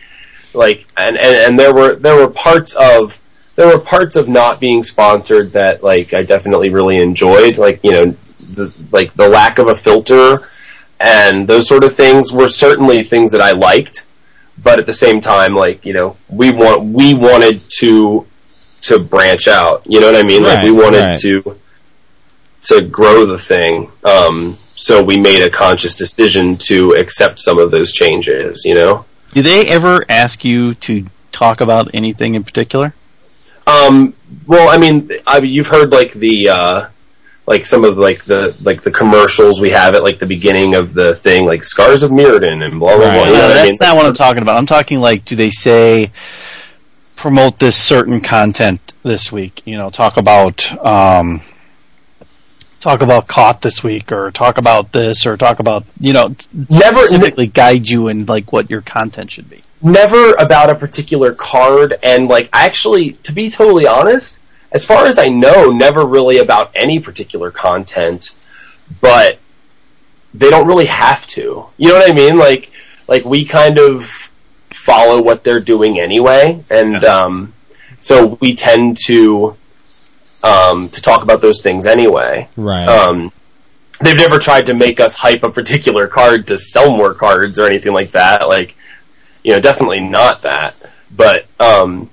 like, 0.53 0.87
and, 0.99 1.17
and 1.17 1.37
and 1.37 1.59
there 1.59 1.73
were 1.73 1.95
there 1.95 2.15
were 2.15 2.29
parts 2.29 2.77
of 2.77 3.19
there 3.57 3.67
were 3.67 3.83
parts 3.83 4.17
of 4.17 4.29
not 4.29 4.61
being 4.61 4.83
sponsored 4.83 5.53
that 5.53 5.83
like 5.83 6.13
I 6.13 6.23
definitely 6.23 6.69
really 6.69 6.99
enjoyed. 6.99 7.57
Like, 7.57 7.81
you 7.83 7.93
know, 7.93 8.05
the, 8.05 8.87
like 8.93 9.15
the 9.15 9.27
lack 9.27 9.59
of 9.59 9.69
a 9.69 9.75
filter 9.75 10.41
and 11.01 11.49
those 11.49 11.67
sort 11.67 11.83
of 11.83 11.95
things 11.95 12.31
were 12.31 12.49
certainly 12.49 13.05
things 13.05 13.33
that 13.33 13.41
I 13.41 13.53
liked. 13.53 14.05
But 14.63 14.79
at 14.79 14.85
the 14.85 14.93
same 14.93 15.23
time, 15.23 15.55
like 15.55 15.87
you 15.87 15.95
know, 15.95 16.19
we 16.29 16.51
want 16.51 16.85
we 16.85 17.15
wanted 17.15 17.63
to 17.79 18.27
to 18.83 18.99
branch 18.99 19.49
out. 19.49 19.83
You 19.87 20.01
know 20.01 20.13
what 20.13 20.23
I 20.23 20.29
mean? 20.29 20.43
like 20.43 20.63
we 20.63 20.73
wanted 20.73 21.01
right. 21.01 21.19
to 21.21 21.59
to 22.65 22.83
grow 22.83 23.27
the 23.27 23.39
thing. 23.39 23.91
Um, 24.05 24.57
so 24.77 25.03
we 25.03 25.17
made 25.17 25.43
a 25.43 25.51
conscious 25.51 25.95
decision 25.97 26.57
to 26.59 26.91
accept 26.99 27.41
some 27.41 27.59
of 27.59 27.71
those 27.71 27.93
changes. 27.93 28.65
You 28.65 28.75
know. 28.75 29.05
Do 29.33 29.43
they 29.43 29.67
ever 29.67 30.05
ask 30.09 30.45
you 30.45 30.75
to 30.77 31.07
talk 31.33 31.61
about 31.61 31.91
anything 31.95 32.35
in 32.37 32.45
particular? 32.45 32.95
Um, 33.67 34.15
well, 34.47 34.69
I 34.69 34.79
mean, 34.79 35.11
I, 35.27 35.39
you've 35.39 35.67
heard 35.69 35.91
like 35.91 36.13
the 36.13 36.49
uh, 36.51 36.89
like 37.47 37.67
some 37.67 37.85
of 37.85 37.97
like 37.99 38.25
the 38.25 38.57
like 38.63 38.83
the 38.83 38.91
commercials 38.91 39.61
we 39.61 39.71
have 39.71 39.95
at 39.95 40.03
like 40.03 40.19
the 40.19 40.27
beginning 40.27 40.75
of 40.75 40.95
the 40.95 41.15
thing, 41.17 41.47
like 41.47 41.65
scars 41.65 42.03
of 42.03 42.11
Mirrodin 42.11 42.63
and 42.65 42.79
blah 42.79 42.97
blah 42.97 43.07
Right. 43.07 43.17
blah. 43.19 43.27
No, 43.27 43.33
what 43.33 43.45
I 43.51 43.55
that's 43.55 43.81
mean? 43.81 43.89
not 43.89 43.97
what 43.97 44.07
I'm 44.07 44.15
talking 44.15 44.43
about. 44.43 44.57
I'm 44.59 44.67
talking 44.67 45.01
like, 45.01 45.25
do 45.25 45.35
they 45.37 45.51
say 45.51 46.13
promote 47.17 47.59
this 47.59 47.77
certain 47.77 48.21
content 48.21 48.93
this 49.03 49.33
week? 49.33 49.63
You 49.65 49.77
know, 49.77 49.91
talk 49.91 50.17
about 50.17 50.71
um, 50.87 51.41
talk 52.85 53.01
about 53.01 53.27
caught 53.27 53.63
this 53.63 53.83
week, 53.83 54.13
or 54.13 54.31
talk 54.31 54.59
about 54.59 54.93
this, 54.93 55.27
or 55.27 55.37
talk 55.37 55.59
about 55.59 55.85
you 55.99 56.13
know, 56.13 56.37
Never- 56.53 56.99
specifically 56.99 57.47
guide 57.49 57.89
you 57.89 58.09
in 58.09 58.27
like 58.27 58.53
what 58.53 58.71
your 58.71 58.83
content 58.83 59.33
should 59.33 59.49
be. 59.51 59.63
never 59.83 60.33
about 60.35 60.71
a 60.71 60.75
particular 60.75 61.35
card 61.35 61.99
and 62.03 62.29
like 62.29 62.49
actually 62.53 63.13
to 63.25 63.33
be 63.33 63.51
totally 63.51 63.87
honest 63.87 64.39
as 64.73 64.85
far 64.85 65.07
as 65.07 65.19
I 65.19 65.29
know, 65.29 65.71
never 65.71 66.05
really 66.05 66.39
about 66.39 66.73
any 66.75 66.99
particular 67.01 67.51
content, 67.51 68.35
but 69.01 69.39
they 70.35 70.51
don't 70.51 70.67
really 70.67 70.87
have 70.87 71.27
to. 71.29 71.67
You 71.77 71.89
know 71.89 71.95
what 71.95 72.11
I 72.11 72.13
mean? 72.15 72.37
Like, 72.39 72.71
like 73.07 73.25
we 73.25 73.45
kind 73.45 73.79
of 73.79 74.31
follow 74.73 75.23
what 75.23 75.45
they're 75.45 75.61
doing 75.61 76.01
anyway, 76.01 76.65
and 76.71 77.05
um, 77.05 77.55
so 78.01 78.37
we 78.41 78.57
tend 78.57 78.97
to 79.07 79.57
um, 80.45 80.89
to 80.91 81.01
talk 81.01 81.23
about 81.23 81.41
those 81.41 81.63
things 81.63 81.87
anyway. 81.87 82.49
Right. 82.57 82.87
Um, 82.87 83.33
they've 84.03 84.17
never 84.17 84.39
tried 84.39 84.67
to 84.67 84.75
make 84.75 85.01
us 85.01 85.15
hype 85.15 85.43
a 85.43 85.51
particular 85.51 86.07
card 86.07 86.47
to 86.49 86.59
sell 86.59 86.95
more 86.95 87.15
cards 87.15 87.59
or 87.59 87.67
anything 87.67 87.93
like 87.93 88.13
that. 88.13 88.47
Like, 88.49 88.77
you 89.43 89.53
know, 89.53 89.61
definitely 89.61 90.01
not 90.01 90.43
that. 90.43 90.75
But 91.11 91.47
um, 91.59 92.11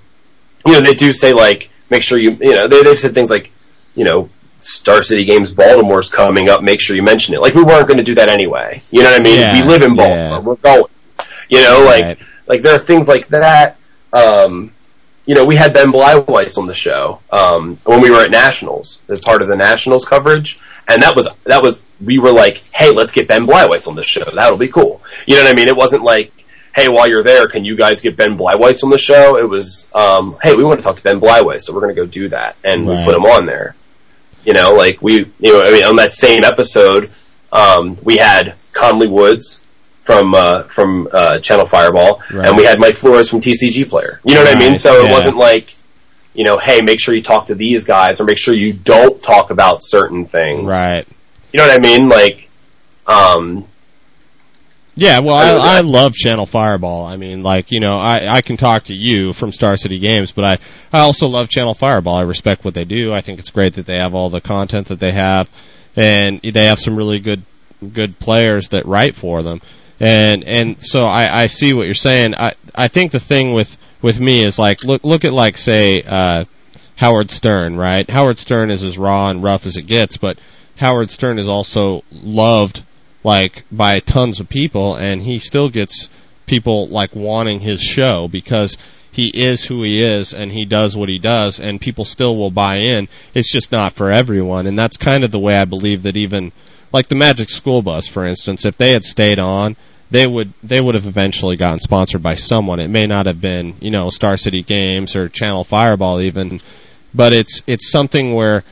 you 0.66 0.74
know, 0.74 0.82
they 0.82 0.94
do 0.94 1.12
say 1.12 1.34
like, 1.34 1.70
make 1.90 2.04
sure 2.04 2.18
you, 2.18 2.32
you 2.40 2.56
know, 2.58 2.68
they, 2.68 2.84
they've 2.84 2.98
said 3.00 3.14
things 3.14 3.30
like, 3.30 3.52
you 3.96 4.06
know, 4.06 4.30
Star 4.60 5.04
City 5.04 5.26
Games 5.26 5.52
Baltimore's 5.52 6.10
coming 6.10 6.48
up. 6.48 6.62
Make 6.62 6.80
sure 6.80 6.96
you 6.96 7.04
mention 7.04 7.34
it. 7.34 7.42
Like 7.42 7.54
we 7.54 7.64
weren't 7.64 7.88
going 7.88 7.98
to 7.98 8.04
do 8.04 8.16
that 8.16 8.30
anyway. 8.30 8.82
You 8.92 9.04
know 9.04 9.12
what 9.12 9.20
I 9.20 9.24
mean? 9.24 9.40
Yeah, 9.40 9.62
we 9.62 9.68
live 9.68 9.82
in 9.84 9.96
Baltimore. 9.96 10.18
yeah. 10.18 10.40
We're 10.40 10.56
going. 10.56 10.86
You 11.50 11.64
know, 11.64 11.84
like 11.86 12.20
like 12.48 12.62
there 12.62 12.76
are 12.76 12.80
things 12.80 13.10
like 13.10 13.28
that. 13.30 13.78
Um, 14.14 14.72
you 15.26 15.36
know, 15.36 15.46
we 15.46 15.56
had 15.56 15.74
Ben 15.74 15.92
Bleiweiss 15.92 16.58
on 16.58 16.68
the 16.68 16.74
show 16.74 17.20
um, 17.32 17.78
when 17.84 18.02
we 18.02 18.10
were 18.10 18.22
at 18.22 18.32
Nationals 18.32 19.02
as 19.10 19.20
part 19.20 19.42
of 19.42 19.48
the 19.48 19.56
Nationals 19.56 20.06
coverage, 20.06 20.60
and 20.88 21.02
that 21.04 21.16
was 21.16 21.28
that 21.46 21.62
was 21.62 21.86
we 22.04 22.18
were 22.18 22.32
like, 22.32 22.58
hey, 22.74 22.92
let's 22.92 23.12
get 23.12 23.28
Ben 23.28 23.46
Bleiweiss 23.46 23.88
on 23.88 23.96
the 23.96 24.04
show. 24.04 24.26
That'll 24.34 24.58
be 24.58 24.68
cool. 24.68 25.02
You 25.28 25.36
know 25.36 25.44
what 25.44 25.54
I 25.54 25.56
mean? 25.56 25.68
It 25.68 25.76
wasn't 25.76 26.04
like, 26.04 26.34
hey, 26.76 26.90
while 26.90 27.08
you're 27.08 27.24
there, 27.24 27.48
can 27.48 27.64
you 27.64 27.76
guys 27.76 28.02
get 28.02 28.18
Ben 28.18 28.38
Bleiweiss 28.38 28.84
on 28.84 28.90
the 28.90 28.98
show? 28.98 29.38
It 29.38 29.48
was, 29.48 29.90
um, 29.94 30.38
hey, 30.42 30.56
we 30.56 30.64
want 30.64 30.80
to 30.80 30.84
talk 30.84 30.98
to 30.98 31.04
Ben 31.04 31.20
Bleiweiss, 31.20 31.62
so 31.64 31.74
we're 31.74 31.82
going 31.82 31.96
to 31.96 32.02
go 32.02 32.08
do 32.08 32.30
that, 32.30 32.56
and 32.64 32.88
we 32.88 32.96
put 33.06 33.16
him 33.16 33.26
on 33.26 33.46
there. 33.46 33.76
You 34.44 34.54
know, 34.54 34.74
like 34.74 35.02
we, 35.02 35.32
you 35.40 35.54
know, 35.54 35.62
I 35.62 35.72
mean, 35.72 35.86
on 35.86 35.98
that 35.98 36.14
same 36.14 36.44
episode, 36.44 37.12
um, 37.52 37.98
we 38.04 38.18
had 38.18 38.56
Conley 38.74 39.08
Woods 39.08 39.61
from 40.12 40.34
uh, 40.36 40.64
from 40.64 41.08
uh, 41.12 41.40
Channel 41.40 41.66
Fireball, 41.66 42.22
Right. 42.32 42.48
and 42.48 42.58
we 42.58 42.64
had 42.64 42.80
Mike 42.80 42.96
Flores 42.98 43.30
from 43.30 43.40
TCG 43.40 43.88
Player. 43.90 44.20
You 44.26 44.36
know 44.36 44.44
what 44.44 44.56
I 44.56 44.60
mean? 44.60 44.70
Right, 44.70 44.78
So 44.78 45.06
it 45.06 45.12
wasn't 45.12 45.38
like, 45.38 45.74
you 46.34 46.44
know, 46.44 46.58
hey, 46.58 46.82
make 46.82 47.00
sure 47.00 47.14
you 47.16 47.22
talk 47.24 47.48
to 47.48 47.56
these 47.56 47.84
guys, 47.86 48.20
or 48.20 48.26
make 48.26 48.38
sure 48.38 48.54
you 48.54 48.74
don't 48.74 49.22
talk 49.22 49.50
about 49.52 49.84
certain 49.84 50.26
things. 50.26 50.66
Right. 50.66 51.06
You 51.54 51.58
know 51.60 51.68
what 51.68 51.76
I 51.76 51.80
mean? 51.82 52.08
Like, 52.10 52.50
um, 53.08 53.68
Yeah, 54.96 55.20
well, 55.20 55.36
I 55.36 55.52
I, 55.52 55.78
I 55.78 55.80
love 55.82 56.14
Channel 56.14 56.46
Fireball. 56.46 57.06
I 57.06 57.18
mean, 57.18 57.44
like, 57.44 57.72
you 57.72 57.80
know, 57.80 57.98
I, 57.98 58.36
I 58.36 58.42
can 58.42 58.58
talk 58.58 58.84
to 58.84 58.94
you 58.94 59.34
from 59.34 59.52
Star 59.52 59.76
City 59.78 60.00
Games, 60.00 60.32
but 60.32 60.44
I, 60.46 60.60
I 60.94 61.00
also 61.02 61.28
love 61.28 61.50
Channel 61.50 61.74
Fireball. 61.74 62.16
I 62.16 62.22
respect 62.22 62.64
what 62.66 62.74
they 62.74 62.86
do. 62.86 63.14
I 63.14 63.22
think 63.22 63.40
it's 63.40 63.50
great 63.52 63.74
that 63.76 63.86
they 63.86 63.98
have 63.98 64.14
all 64.14 64.30
the 64.30 64.42
content 64.42 64.88
that 64.88 65.00
they 65.00 65.12
have, 65.14 65.50
and 65.96 66.42
they 66.42 66.66
have 66.66 66.80
some 66.80 66.96
really 66.96 67.20
good, 67.20 67.44
good 67.94 68.20
players 68.20 68.70
that 68.70 68.86
write 68.86 69.16
for 69.16 69.42
them. 69.42 69.62
And, 70.02 70.44
and 70.44 70.84
so 70.84 71.06
I, 71.06 71.44
I 71.44 71.48
see 71.48 71.74
what 71.74 71.86
you're 71.86 71.94
saying. 71.94 72.36
I, 72.36 72.54
I 72.74 72.88
think 72.88 73.12
the 73.12 73.20
thing 73.20 73.54
with, 73.54 73.78
with 74.02 74.20
me 74.20 74.44
is 74.44 74.58
like, 74.58 74.84
look, 74.84 75.04
look 75.04 75.26
at 75.26 75.34
like, 75.34 75.58
say, 75.58 76.04
uh, 76.04 76.46
Howard 76.96 77.32
Stern, 77.32 77.78
right? 77.78 78.08
Howard 78.10 78.38
Stern 78.38 78.70
is 78.70 78.84
as 78.84 78.98
raw 78.98 79.30
and 79.30 79.42
rough 79.42 79.66
as 79.66 79.78
it 79.78 79.88
gets, 79.88 80.18
but 80.18 80.38
Howard 80.78 81.10
Stern 81.10 81.40
is 81.40 81.48
also 81.48 82.04
loved 82.12 82.84
like 83.24 83.64
by 83.72 84.00
tons 84.00 84.40
of 84.40 84.50
people 84.50 84.96
and 84.96 85.22
he 85.22 85.40
still 85.40 85.70
gets 85.70 86.10
people 86.46 86.88
like 86.88 87.16
wanting 87.16 87.60
his 87.60 87.82
show 87.82 88.28
because 88.28 88.78
he 89.12 89.30
is 89.30 89.66
who 89.66 89.84
he 89.84 90.02
is 90.02 90.34
and 90.34 90.52
he 90.52 90.66
does 90.66 90.98
what 90.98 91.10
he 91.10 91.20
does 91.20 91.60
and 91.60 91.82
people 91.82 92.06
still 92.06 92.36
will 92.36 92.52
buy 92.52 92.78
in. 92.78 93.08
It's 93.34 93.52
just 93.52 93.72
not 93.72 93.94
for 93.94 94.12
everyone 94.12 94.66
and 94.66 94.78
that's 94.78 94.98
kind 94.98 95.24
of 95.24 95.32
the 95.32 95.40
way 95.40 95.56
I 95.56 95.66
believe 95.66 96.04
that 96.04 96.18
even 96.18 96.52
like 96.94 97.08
the 97.08 97.16
Magic 97.16 97.50
School 97.50 97.82
Bus 97.82 98.08
for 98.08 98.26
instance, 98.26 98.66
if 98.66 98.78
they 98.78 98.92
had 98.92 99.06
stayed 99.06 99.40
on, 99.40 99.76
they 100.12 100.28
would 100.28 100.54
they 100.62 100.80
would 100.80 100.96
have 100.96 101.08
eventually 101.08 101.56
gotten 101.56 101.80
sponsored 101.80 102.22
by 102.22 102.36
someone. 102.36 102.80
It 102.80 102.90
may 102.90 103.06
not 103.06 103.26
have 103.26 103.42
been, 103.42 103.76
you 103.80 103.92
know, 103.92 104.10
Star 104.10 104.38
City 104.38 104.62
Games 104.62 105.16
or 105.16 105.30
Channel 105.30 105.64
Fireball 105.64 106.22
even, 106.22 106.62
but 107.14 107.34
it's 107.34 107.64
it's 107.66 107.90
something 107.90 108.34
where 108.34 108.64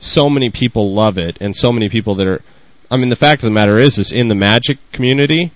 so 0.00 0.28
many 0.28 0.50
people 0.50 0.92
love 0.92 1.18
it 1.18 1.38
and 1.40 1.56
so 1.56 1.72
many 1.72 1.88
people 1.88 2.14
that 2.16 2.26
are 2.26 2.42
I 2.90 2.96
mean 2.96 3.08
the 3.08 3.16
fact 3.16 3.42
of 3.42 3.46
the 3.46 3.52
matter 3.54 3.78
is 3.78 3.98
is 3.98 4.12
in 4.12 4.28
the 4.28 4.34
magic 4.34 4.78
community 4.92 5.52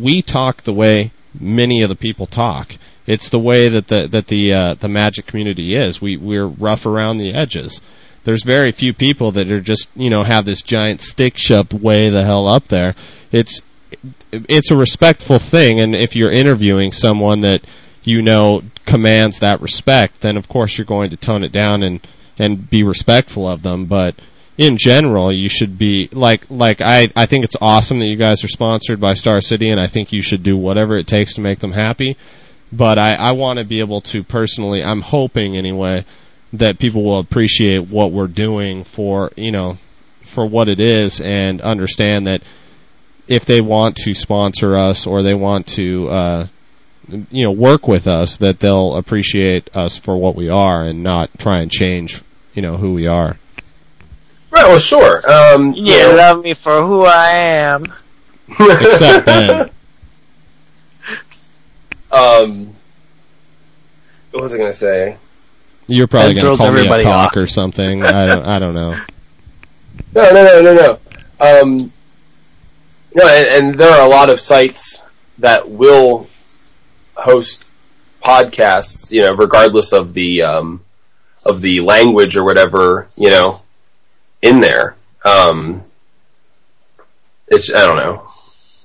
we 0.00 0.22
talk 0.22 0.62
the 0.62 0.72
way 0.72 1.12
many 1.38 1.82
of 1.82 1.88
the 1.88 1.96
people 1.96 2.26
talk. 2.26 2.76
It's 3.06 3.28
the 3.28 3.38
way 3.38 3.68
that 3.68 3.88
the 3.88 4.06
that 4.08 4.28
the 4.28 4.52
uh, 4.52 4.74
the 4.74 4.88
magic 4.88 5.26
community 5.26 5.74
is. 5.74 6.00
We 6.00 6.16
we're 6.16 6.46
rough 6.46 6.86
around 6.86 7.18
the 7.18 7.32
edges. 7.34 7.80
There's 8.24 8.44
very 8.44 8.72
few 8.72 8.94
people 8.94 9.32
that 9.32 9.50
are 9.50 9.60
just 9.60 9.88
you 9.94 10.10
know 10.10 10.22
have 10.22 10.46
this 10.46 10.62
giant 10.62 11.02
stick 11.02 11.36
shoved 11.36 11.74
way 11.74 12.08
the 12.08 12.24
hell 12.24 12.48
up 12.48 12.68
there. 12.68 12.94
It's 13.30 13.60
it's 14.48 14.70
a 14.70 14.76
respectful 14.76 15.38
thing 15.38 15.80
and 15.80 15.94
if 15.94 16.16
you're 16.16 16.30
interviewing 16.30 16.92
someone 16.92 17.40
that 17.40 17.64
you 18.02 18.22
know 18.22 18.62
commands 18.86 19.40
that 19.40 19.60
respect 19.60 20.20
then 20.20 20.36
of 20.36 20.48
course 20.48 20.76
you're 20.76 20.84
going 20.84 21.10
to 21.10 21.16
tone 21.16 21.44
it 21.44 21.52
down 21.52 21.82
and 21.82 22.06
and 22.38 22.68
be 22.68 22.82
respectful 22.82 23.48
of 23.48 23.62
them. 23.62 23.86
But 23.86 24.16
in 24.56 24.76
general 24.76 25.32
you 25.32 25.48
should 25.48 25.78
be 25.78 26.08
like 26.12 26.48
like 26.50 26.80
I 26.80 27.08
I 27.16 27.26
think 27.26 27.44
it's 27.44 27.56
awesome 27.60 27.98
that 27.98 28.06
you 28.06 28.16
guys 28.16 28.44
are 28.44 28.48
sponsored 28.48 29.00
by 29.00 29.14
Star 29.14 29.40
City 29.40 29.70
and 29.70 29.80
I 29.80 29.86
think 29.86 30.12
you 30.12 30.22
should 30.22 30.42
do 30.42 30.56
whatever 30.56 30.96
it 30.96 31.06
takes 31.06 31.34
to 31.34 31.40
make 31.40 31.58
them 31.58 31.72
happy. 31.72 32.16
But 32.72 32.98
I 32.98 33.14
I 33.14 33.32
want 33.32 33.58
to 33.58 33.64
be 33.64 33.80
able 33.80 34.00
to 34.02 34.22
personally 34.22 34.82
I'm 34.82 35.02
hoping 35.02 35.56
anyway 35.56 36.04
that 36.52 36.78
people 36.78 37.02
will 37.02 37.18
appreciate 37.18 37.88
what 37.88 38.12
we're 38.12 38.28
doing 38.28 38.84
for 38.84 39.32
you 39.36 39.50
know 39.50 39.78
for 40.20 40.46
what 40.46 40.68
it 40.68 40.80
is 40.80 41.20
and 41.20 41.60
understand 41.60 42.26
that 42.26 42.42
if 43.28 43.44
they 43.46 43.60
want 43.60 43.96
to 43.96 44.14
sponsor 44.14 44.76
us 44.76 45.06
or 45.06 45.22
they 45.22 45.34
want 45.34 45.66
to 45.66 46.08
uh 46.08 46.46
you 47.30 47.44
know 47.44 47.50
work 47.52 47.86
with 47.88 48.06
us 48.06 48.38
that 48.38 48.58
they'll 48.60 48.94
appreciate 48.96 49.74
us 49.76 49.98
for 49.98 50.16
what 50.16 50.34
we 50.34 50.48
are 50.48 50.82
and 50.84 51.02
not 51.02 51.30
try 51.38 51.60
and 51.60 51.70
change 51.70 52.22
you 52.54 52.62
know 52.62 52.76
who 52.76 52.92
we 52.94 53.06
are 53.06 53.36
right. 54.50 54.66
Well, 54.66 54.78
sure. 54.78 55.22
Um, 55.30 55.72
you 55.74 55.92
You 55.92 55.98
know, 56.08 56.14
love 56.16 56.42
me 56.44 56.54
for 56.54 56.82
who 56.84 57.04
I 57.04 57.28
am. 57.30 57.92
except 58.48 59.26
Ben 59.26 59.70
um, 62.12 62.72
what 64.30 64.42
was 64.42 64.54
I 64.54 64.58
going 64.58 64.70
to 64.72 64.78
say? 64.78 65.16
you're 65.86 66.06
probably 66.06 66.34
going 66.34 66.36
to 66.36 66.40
throws 66.42 66.58
call 66.58 66.70
me 66.70 66.76
a 66.76 66.78
everybody 66.78 67.02
cock 67.04 67.30
off. 67.32 67.36
or 67.36 67.46
something 67.46 68.02
I 68.04 68.26
don't 68.26 68.44
I 68.46 68.58
don't 68.58 68.74
know 68.74 68.92
No, 70.14 70.22
no, 70.30 70.60
no, 70.60 70.60
no, 70.62 70.74
no. 70.74 71.60
Um, 71.60 71.92
no, 73.14 73.26
and, 73.26 73.46
and 73.46 73.74
there 73.78 73.90
are 73.90 74.04
a 74.06 74.08
lot 74.08 74.30
of 74.30 74.40
sites 74.40 75.04
that 75.38 75.68
will 75.68 76.26
host 77.14 77.70
podcasts, 78.22 79.10
you 79.12 79.22
know, 79.22 79.32
regardless 79.34 79.92
of 79.92 80.14
the 80.14 80.42
um, 80.42 80.84
of 81.44 81.60
the 81.60 81.80
language 81.80 82.36
or 82.36 82.44
whatever, 82.44 83.08
you 83.16 83.30
know, 83.30 83.60
in 84.42 84.60
there. 84.60 84.96
Um, 85.24 85.84
it's 87.48 87.72
I 87.72 87.84
don't 87.84 87.96
know. 87.96 88.26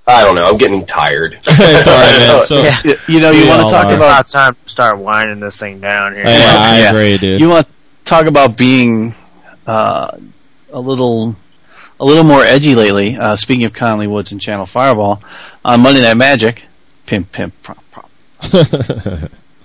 I 0.07 0.23
don't 0.23 0.35
know. 0.35 0.45
I'm 0.45 0.57
getting 0.57 0.85
tired. 0.85 1.39
it's 1.45 1.88
all 1.88 1.93
right 1.95 2.19
man 2.19 2.45
so 2.45 2.61
Yeah. 2.64 2.76
You, 3.07 3.15
you 3.15 3.19
know, 3.22 3.30
you 3.31 3.47
want 3.47 3.61
to 3.61 3.69
talk 3.69 3.85
are. 3.85 3.95
about 3.95 4.26
About 4.26 4.27
time 4.27 4.56
to 4.64 4.69
start 4.69 4.97
winding 4.97 5.39
this 5.39 5.57
thing 5.57 5.80
down 5.80 6.14
here. 6.14 6.23
yeah, 6.26 6.56
I 6.57 6.80
Yeah. 6.80 6.89
agree 6.89 7.18
dude 7.18 7.39
you 7.41 7.49
want 7.49 7.68
to 7.68 7.73
talk 8.06 8.26
about 8.26 8.57
being 8.57 9.14
uh, 9.68 10.18
a 10.73 10.80
little 10.80 11.35
a 11.99 12.05
little 12.05 12.23
more 12.23 12.43
edgy 12.43 12.76
lately. 12.76 13.17
Uh, 13.17 13.35
speaking 13.35 13.65
of 13.65 13.73
Conley 13.73 14.07
Woods 14.07 14.31
and 14.31 14.39
Channel 14.39 14.65
Fireball 14.65 15.21
on 15.65 15.81
Monday 15.81 16.01
Night 16.01 16.17
Magic, 16.17 16.63
pimp 17.05 17.31
pimp 17.31 17.53
prop 17.61 17.84
prop. 17.91 18.09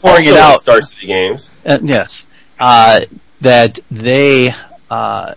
Pouring 0.00 0.26
it 0.26 0.34
out. 0.34 0.60
Star 0.60 0.82
City 0.82 1.06
Games. 1.06 1.50
Uh, 1.64 1.78
yes, 1.82 2.26
uh, 2.58 3.02
that 3.40 3.78
they 3.90 4.54
uh, 4.90 5.34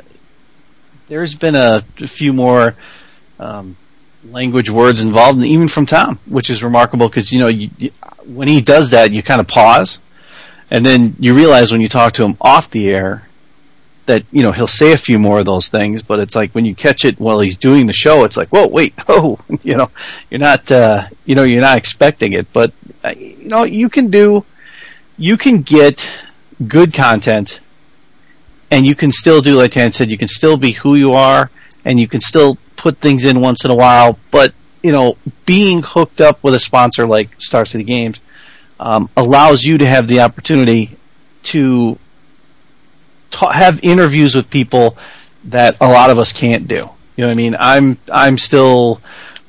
there's 1.07 1.35
been 1.35 1.55
a, 1.55 1.83
few 2.07 2.33
more 2.33 2.75
um, 3.39 3.77
language 4.25 4.69
words 4.69 5.01
involved, 5.01 5.37
and 5.37 5.47
even 5.47 5.67
from 5.67 5.85
Tom, 5.85 6.19
which 6.25 6.49
is 6.49 6.63
remarkable 6.63 7.07
because 7.07 7.31
you 7.31 7.39
know 7.39 7.47
you, 7.47 7.69
you, 7.77 7.91
when 8.25 8.47
he 8.47 8.61
does 8.61 8.91
that, 8.91 9.13
you 9.13 9.23
kind 9.23 9.39
of 9.39 9.47
pause, 9.47 9.99
and 10.71 10.85
then 10.85 11.15
you 11.19 11.33
realize 11.33 11.71
when 11.71 11.81
you 11.81 11.87
talk 11.87 12.13
to 12.13 12.25
him 12.25 12.35
off 12.41 12.69
the 12.71 12.89
air 12.89 13.26
that 14.07 14.25
you 14.31 14.41
know 14.41 14.51
he'll 14.51 14.67
say 14.67 14.91
a 14.93 14.97
few 14.97 15.19
more 15.19 15.39
of 15.39 15.45
those 15.45 15.69
things, 15.69 16.01
but 16.01 16.19
it's 16.19 16.35
like 16.35 16.51
when 16.53 16.65
you 16.65 16.73
catch 16.73 17.05
it 17.05 17.19
while 17.19 17.39
he's 17.39 17.57
doing 17.57 17.85
the 17.85 17.93
show, 17.93 18.23
it's 18.23 18.35
like 18.35 18.49
whoa, 18.49 18.67
wait, 18.67 18.93
oh, 19.07 19.39
you 19.61 19.75
know, 19.75 19.91
you're 20.29 20.39
not, 20.39 20.69
uh, 20.71 21.07
you 21.25 21.35
know, 21.35 21.43
you're 21.43 21.61
not 21.61 21.77
expecting 21.77 22.33
it, 22.33 22.51
but 22.51 22.73
uh, 23.05 23.09
you 23.09 23.47
know, 23.47 23.63
you 23.63 23.89
can 23.89 24.09
do, 24.09 24.43
you 25.17 25.37
can 25.37 25.61
get 25.61 26.19
good 26.67 26.93
content, 26.93 27.59
and 28.71 28.87
you 28.87 28.95
can 28.95 29.11
still 29.11 29.41
do 29.41 29.55
like 29.55 29.71
Dan 29.71 29.91
said, 29.91 30.09
you 30.09 30.17
can 30.17 30.27
still 30.27 30.57
be 30.57 30.71
who 30.71 30.95
you 30.95 31.13
are, 31.13 31.51
and 31.85 31.99
you 31.99 32.07
can 32.07 32.21
still 32.21 32.57
put 32.75 32.97
things 32.97 33.25
in 33.25 33.39
once 33.39 33.63
in 33.63 33.71
a 33.71 33.75
while, 33.75 34.17
but 34.31 34.53
you 34.81 34.91
know, 34.91 35.17
being 35.45 35.81
hooked 35.81 36.21
up 36.21 36.43
with 36.43 36.53
a 36.53 36.59
sponsor 36.59 37.05
like 37.05 37.29
Star 37.41 37.65
City 37.65 37.83
Games 37.83 38.19
um, 38.79 39.09
allows 39.17 39.63
you 39.63 39.77
to 39.79 39.85
have 39.85 40.07
the 40.07 40.21
opportunity 40.21 40.95
to 41.43 41.97
ta- 43.31 43.51
have 43.51 43.79
interviews 43.83 44.35
with 44.35 44.49
people 44.49 44.97
that 45.45 45.77
a 45.81 45.87
lot 45.87 46.09
of 46.09 46.19
us 46.19 46.31
can't 46.31 46.67
do. 46.67 46.89
You 47.15 47.23
know 47.23 47.27
what 47.27 47.33
I 47.33 47.37
mean? 47.37 47.55
I'm 47.59 47.97
I'm 48.11 48.37
still 48.37 49.01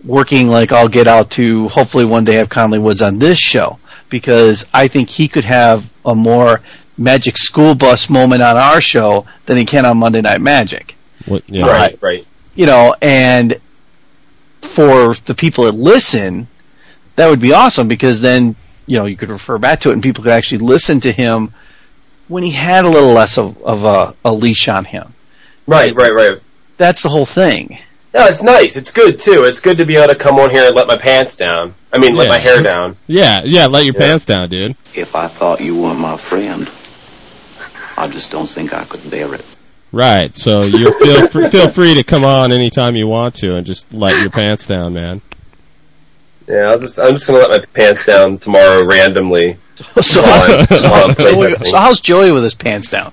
working 0.04 0.48
like 0.48 0.72
I'll 0.72 0.88
get 0.88 1.06
out 1.06 1.30
to 1.32 1.68
hopefully 1.68 2.04
one 2.04 2.24
day 2.24 2.34
have 2.34 2.48
Conley 2.48 2.78
Woods 2.78 3.02
on 3.02 3.18
this 3.18 3.38
show 3.38 3.78
because 4.08 4.64
I 4.72 4.88
think 4.88 5.10
he 5.10 5.28
could 5.28 5.44
have 5.44 5.88
a 6.04 6.14
more 6.14 6.60
Magic 6.96 7.36
School 7.36 7.74
Bus 7.74 8.08
moment 8.08 8.42
on 8.42 8.56
our 8.56 8.80
show 8.80 9.26
than 9.46 9.56
he 9.56 9.64
can 9.64 9.84
on 9.84 9.98
Monday 9.98 10.20
Night 10.20 10.40
Magic 10.40 10.96
What, 11.26 11.44
yeah. 11.46 11.66
Right, 11.66 11.98
right. 12.00 12.26
you 12.54 12.66
know, 12.66 12.94
and 13.02 13.60
for 14.62 15.14
the 15.26 15.34
people 15.34 15.64
that 15.64 15.74
listen, 15.74 16.48
that 17.16 17.28
would 17.28 17.40
be 17.40 17.52
awesome 17.52 17.88
because 17.88 18.20
then, 18.20 18.56
you 18.86 18.98
know, 18.98 19.06
you 19.06 19.16
could 19.16 19.30
refer 19.30 19.58
back 19.58 19.80
to 19.80 19.90
it 19.90 19.92
and 19.92 20.02
people 20.02 20.24
could 20.24 20.32
actually 20.32 20.58
listen 20.58 21.00
to 21.00 21.12
him 21.12 21.52
when 22.28 22.42
he 22.42 22.50
had 22.50 22.84
a 22.84 22.88
little 22.88 23.12
less 23.12 23.38
of, 23.38 23.60
of 23.62 23.84
a, 23.84 24.14
a 24.24 24.32
leash 24.32 24.68
on 24.68 24.84
him. 24.84 25.14
Right, 25.66 25.94
right, 25.94 26.12
right. 26.14 26.40
That's 26.76 27.02
the 27.02 27.08
whole 27.08 27.26
thing. 27.26 27.78
No, 28.14 28.24
it's 28.26 28.42
nice. 28.42 28.76
It's 28.76 28.90
good 28.92 29.18
too. 29.18 29.44
It's 29.44 29.60
good 29.60 29.76
to 29.78 29.84
be 29.84 29.96
able 29.96 30.08
to 30.12 30.18
come 30.18 30.38
on 30.38 30.50
here 30.50 30.64
and 30.64 30.74
let 30.74 30.86
my 30.88 30.96
pants 30.96 31.36
down. 31.36 31.74
I 31.92 31.98
mean, 31.98 32.14
let 32.14 32.24
Yeah. 32.24 32.30
my 32.30 32.38
hair 32.38 32.62
down. 32.62 32.96
Yeah, 33.06 33.42
yeah, 33.44 33.66
let 33.66 33.84
your 33.84 33.94
Yeah. 33.94 34.00
pants 34.06 34.24
down, 34.24 34.48
dude. 34.48 34.76
If 34.94 35.14
I 35.14 35.26
thought 35.28 35.60
you 35.60 35.76
weren't 35.80 35.98
my 36.00 36.16
friend, 36.16 36.68
I 37.96 38.08
just 38.08 38.30
don't 38.30 38.48
think 38.48 38.72
I 38.72 38.84
could 38.84 39.10
bear 39.10 39.34
it. 39.34 39.44
Right. 39.92 40.34
So 40.36 40.62
you 40.62 40.92
feel 40.98 41.28
fr- 41.28 41.48
feel 41.48 41.68
free 41.70 41.94
to 41.94 42.02
come 42.02 42.24
on 42.24 42.52
anytime 42.52 42.94
you 42.96 43.06
want 43.06 43.34
to 43.36 43.56
and 43.56 43.66
just 43.66 43.92
let 43.92 44.18
your 44.20 44.30
pants 44.30 44.66
down, 44.66 44.94
man. 44.94 45.20
Yeah, 46.48 46.70
I'll 46.70 46.78
just 46.78 46.98
I'm 46.98 47.12
just 47.12 47.26
gonna 47.26 47.40
let 47.40 47.50
my 47.50 47.64
pants 47.74 48.06
down 48.06 48.38
tomorrow 48.38 48.84
randomly. 48.84 49.56
So, 50.02 50.20
on, 50.22 50.66
so, 50.76 50.88
on 50.88 51.14
Joey, 51.14 51.50
so 51.50 51.76
how's 51.76 52.00
Joey 52.00 52.32
with 52.32 52.42
his 52.42 52.56
pants 52.56 52.88
down? 52.88 53.12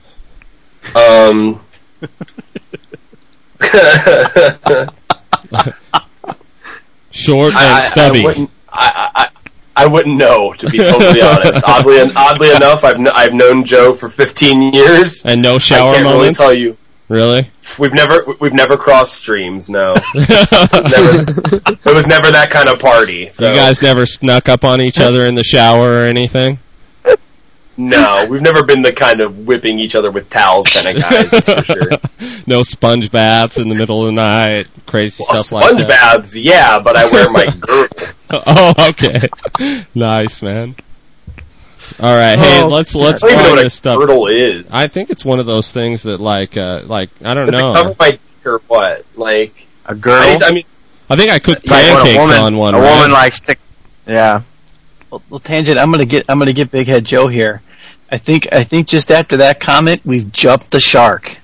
Um. 0.95 1.61
Short 7.11 7.49
and 7.53 7.57
I, 7.57 7.77
I, 7.77 7.81
stubby. 7.87 8.21
I 8.21 8.23
wouldn't. 8.23 8.49
I, 8.69 9.09
I, 9.15 9.29
I 9.75 9.87
wouldn't 9.87 10.17
know 10.17 10.53
to 10.53 10.69
be 10.69 10.77
totally 10.79 11.21
honest. 11.21 11.61
Oddly, 11.67 11.99
oddly 12.15 12.51
enough, 12.51 12.83
I've 12.83 12.95
kn- 12.95 13.11
I've 13.13 13.33
known 13.33 13.63
Joe 13.63 13.93
for 13.93 14.09
15 14.09 14.73
years. 14.73 15.23
and 15.25 15.41
no 15.41 15.55
I 15.55 15.59
shower 15.59 15.93
can't 15.93 16.03
really 16.05 16.17
moments. 16.17 16.39
tell 16.39 16.53
you. 16.53 16.75
Really? 17.09 17.49
We've 17.77 17.93
never 17.93 18.25
we've 18.39 18.53
never 18.53 18.77
crossed 18.77 19.13
streams. 19.15 19.69
No, 19.69 19.93
never, 20.13 20.23
it 20.73 21.95
was 21.95 22.07
never 22.07 22.31
that 22.31 22.49
kind 22.51 22.69
of 22.69 22.79
party. 22.79 23.29
So 23.29 23.47
You 23.47 23.53
guys 23.53 23.81
never 23.81 24.05
snuck 24.05 24.47
up 24.49 24.63
on 24.63 24.81
each 24.81 24.99
other 24.99 25.23
in 25.25 25.35
the 25.35 25.43
shower 25.43 26.01
or 26.01 26.03
anything? 26.05 26.59
no, 27.77 28.25
we've 28.29 28.41
never 28.41 28.63
been 28.63 28.81
the 28.81 28.93
kind 28.93 29.19
of 29.19 29.39
whipping 29.45 29.79
each 29.79 29.95
other 29.95 30.09
with 30.09 30.29
towels 30.29 30.67
kind 30.67 30.95
of 30.97 31.03
guys. 31.03 31.29
That's 31.31 31.49
for 31.51 31.65
sure. 31.65 31.89
no 32.47 32.63
sponge 32.63 33.11
baths 33.11 33.57
in 33.57 33.67
the 33.67 33.75
middle 33.75 34.01
of 34.01 34.05
the 34.07 34.11
night, 34.13 34.67
crazy 34.85 35.25
Well, 35.27 35.35
stuff 35.43 35.61
like 35.61 35.63
that. 35.63 35.79
sponge 35.79 35.89
baths, 35.89 36.35
yeah, 36.37 36.79
but 36.79 36.95
I 36.95 37.05
wear 37.11 37.29
my 37.29 37.45
girdle. 37.59 38.07
Oh, 38.29 38.73
okay. 38.91 39.27
nice, 39.93 40.41
man. 40.41 40.75
All 41.99 42.15
right, 42.15 42.37
hey, 42.37 42.61
Oh, 42.63 42.67
let's 42.67 42.93
let's 42.95 43.23
I 43.23 43.27
don't 43.27 43.31
even 43.31 43.43
know 43.43 43.49
find 43.49 43.57
what 43.57 43.63
this 43.63 43.73
a 43.73 43.77
stuff. 43.77 43.99
girdle 43.99 44.27
is. 44.27 44.65
I 44.71 44.87
think 44.87 45.09
it's 45.09 45.23
one 45.23 45.39
of 45.39 45.45
those 45.45 45.71
things 45.71 46.03
that, 46.03 46.19
like, 46.19 46.57
uh, 46.57 46.81
like 46.85 47.09
I 47.23 47.33
don't 47.33 47.45
Does 47.49 47.55
it 47.59 47.61
know. 47.61 47.73
cover 47.73 47.95
my 47.99 48.11
dick 48.11 48.19
or 48.45 48.61
what? 48.67 49.05
Like 49.15 49.65
A 49.85 49.91
I, 49.91 49.93
girdle. 49.93 50.43
I 50.43 50.51
mean, 50.51 50.65
I 51.09 51.15
think 51.15 51.29
I 51.31 51.39
cooked 51.39 51.69
Like 51.69 51.83
pancakes 51.85 52.19
woman, 52.19 52.37
on 52.39 52.57
one. 52.57 52.75
A 52.75 52.79
right? 52.79 52.95
woman 52.95 53.11
like 53.11 53.33
stick. 53.33 53.59
Yeah. 54.07 54.41
Well, 55.11 55.21
well, 55.29 55.39
tangent. 55.39 55.77
I'm 55.77 55.91
gonna 55.91 56.05
get 56.05 56.25
I'm 56.29 56.39
gonna 56.39 56.53
get 56.53 56.71
Big 56.71 56.87
Head 56.87 57.05
Joe 57.05 57.27
here. 57.27 57.61
I 58.11 58.17
think 58.17 58.47
I 58.51 58.63
think 58.63 58.87
just 58.87 59.11
after 59.11 59.37
that 59.37 59.59
comment, 59.59 60.01
we've 60.05 60.31
jumped 60.31 60.71
the 60.71 60.79
shark. 60.79 61.37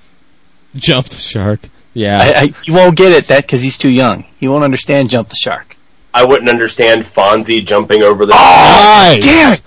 Jump 0.76 1.08
the 1.08 1.16
shark. 1.16 1.60
Yeah. 1.94 2.18
I, 2.20 2.40
I, 2.40 2.46
he 2.64 2.72
won't 2.72 2.96
get 2.96 3.12
it 3.12 3.26
that 3.28 3.42
because 3.42 3.60
he's 3.62 3.76
too 3.76 3.90
young. 3.90 4.24
He 4.40 4.48
won't 4.48 4.64
understand 4.64 5.10
jump 5.10 5.28
the 5.28 5.36
shark. 5.36 5.76
I 6.14 6.24
wouldn't 6.24 6.48
understand 6.48 7.04
Fonzie 7.04 7.64
jumping 7.64 8.02
over 8.02 8.24
the. 8.26 8.32
nice. 8.32 9.24
Damn 9.24 9.52
it! 9.54 9.62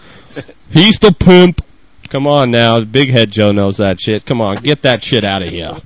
He's 0.71 0.99
the 0.99 1.11
pimp. 1.11 1.61
Come 2.09 2.27
on 2.27 2.51
now, 2.51 2.81
Big 2.81 3.09
Head 3.09 3.31
Joe 3.31 3.51
knows 3.51 3.77
that 3.77 3.99
shit. 3.99 4.25
Come 4.25 4.41
on, 4.41 4.61
get 4.61 4.83
that 4.83 5.03
shit 5.03 5.23
out 5.23 5.41
of 5.41 5.49
here. 5.49 5.77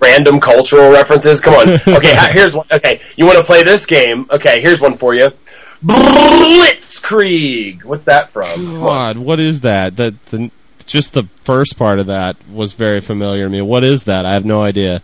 random 0.00 0.40
cultural 0.40 0.90
references. 0.90 1.40
Come 1.40 1.54
on. 1.54 1.68
Okay, 1.88 2.14
here's 2.32 2.54
one. 2.54 2.66
Okay, 2.70 3.00
you 3.16 3.24
want 3.24 3.38
to 3.38 3.44
play 3.44 3.62
this 3.62 3.86
game? 3.86 4.26
Okay, 4.30 4.60
here's 4.60 4.80
one 4.80 4.98
for 4.98 5.14
you. 5.14 5.28
Blitzkrieg. 5.84 7.84
What's 7.84 8.04
that 8.04 8.30
from? 8.30 8.80
God, 8.80 9.18
what 9.18 9.40
is 9.40 9.62
that? 9.62 9.96
That 9.96 10.24
the 10.26 10.50
just 10.86 11.14
the 11.14 11.24
first 11.42 11.78
part 11.78 11.98
of 11.98 12.06
that 12.06 12.36
was 12.50 12.74
very 12.74 13.00
familiar 13.00 13.44
to 13.44 13.50
me. 13.50 13.62
What 13.62 13.84
is 13.84 14.04
that? 14.04 14.26
I 14.26 14.34
have 14.34 14.44
no 14.44 14.62
idea. 14.62 15.02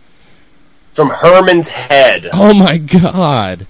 From 0.93 1.09
Herman's 1.09 1.69
Head. 1.69 2.29
Oh 2.31 2.53
my 2.53 2.77
god. 2.77 3.65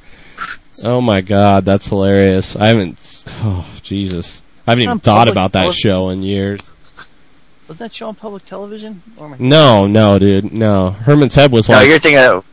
Oh 0.84 1.02
my 1.02 1.22
god, 1.22 1.66
that's 1.66 1.88
hilarious. 1.88 2.56
I 2.56 2.68
haven't. 2.68 3.24
Oh 3.44 3.68
Jesus, 3.82 4.42
I 4.72 4.74
haven't 4.74 4.84
even 4.84 5.00
thought 5.00 5.28
public 5.28 5.34
about 5.34 5.52
that 5.54 5.62
tele- 5.64 5.74
show 5.74 6.10
in 6.10 6.24
years. 6.24 6.70
Was 7.68 7.78
that 7.78 7.94
show 7.94 8.08
on 8.10 8.16
public 8.16 8.46
television? 8.46 9.02
Or 9.18 9.36
No, 9.40 9.88
no, 9.88 10.20
dude, 10.20 10.52
no. 10.52 10.90
Herman's 10.92 11.36
Head 11.36 11.52
was 11.52 11.70
No, 11.70 11.76
like 11.76 11.84
No, 11.86 11.90
you're 11.90 12.00
thinking 12.00 12.20
of. 12.24 12.46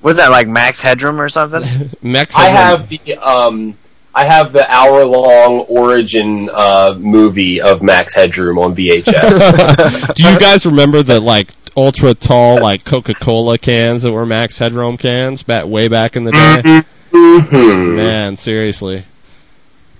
Was 0.00 0.16
that 0.16 0.30
like 0.30 0.48
Max 0.48 0.80
Headroom 0.80 1.20
or 1.20 1.28
something? 1.28 1.90
Mex. 2.02 2.34
I 2.34 2.48
have 2.48 2.88
the 2.88 3.16
um, 3.18 3.76
I 4.14 4.24
have 4.24 4.52
the 4.52 4.68
hour 4.70 5.04
long 5.04 5.60
origin 5.68 6.50
uh, 6.52 6.94
movie 6.98 7.60
of 7.60 7.82
Max 7.82 8.14
Headroom 8.14 8.58
on 8.58 8.74
VHS. 8.74 10.14
Do 10.14 10.22
you 10.28 10.38
guys 10.38 10.66
remember 10.66 11.02
the 11.02 11.20
like 11.20 11.50
ultra 11.76 12.14
tall 12.14 12.60
like 12.60 12.84
Coca 12.84 13.14
Cola 13.14 13.58
cans 13.58 14.02
that 14.02 14.12
were 14.12 14.26
Max 14.26 14.58
Headroom 14.58 14.96
cans 14.98 15.42
back 15.42 15.66
way 15.66 15.88
back 15.88 16.16
in 16.16 16.24
the 16.24 16.32
day? 16.32 16.82
Mhm. 17.12 17.96
Man, 17.96 18.36
seriously, 18.36 19.04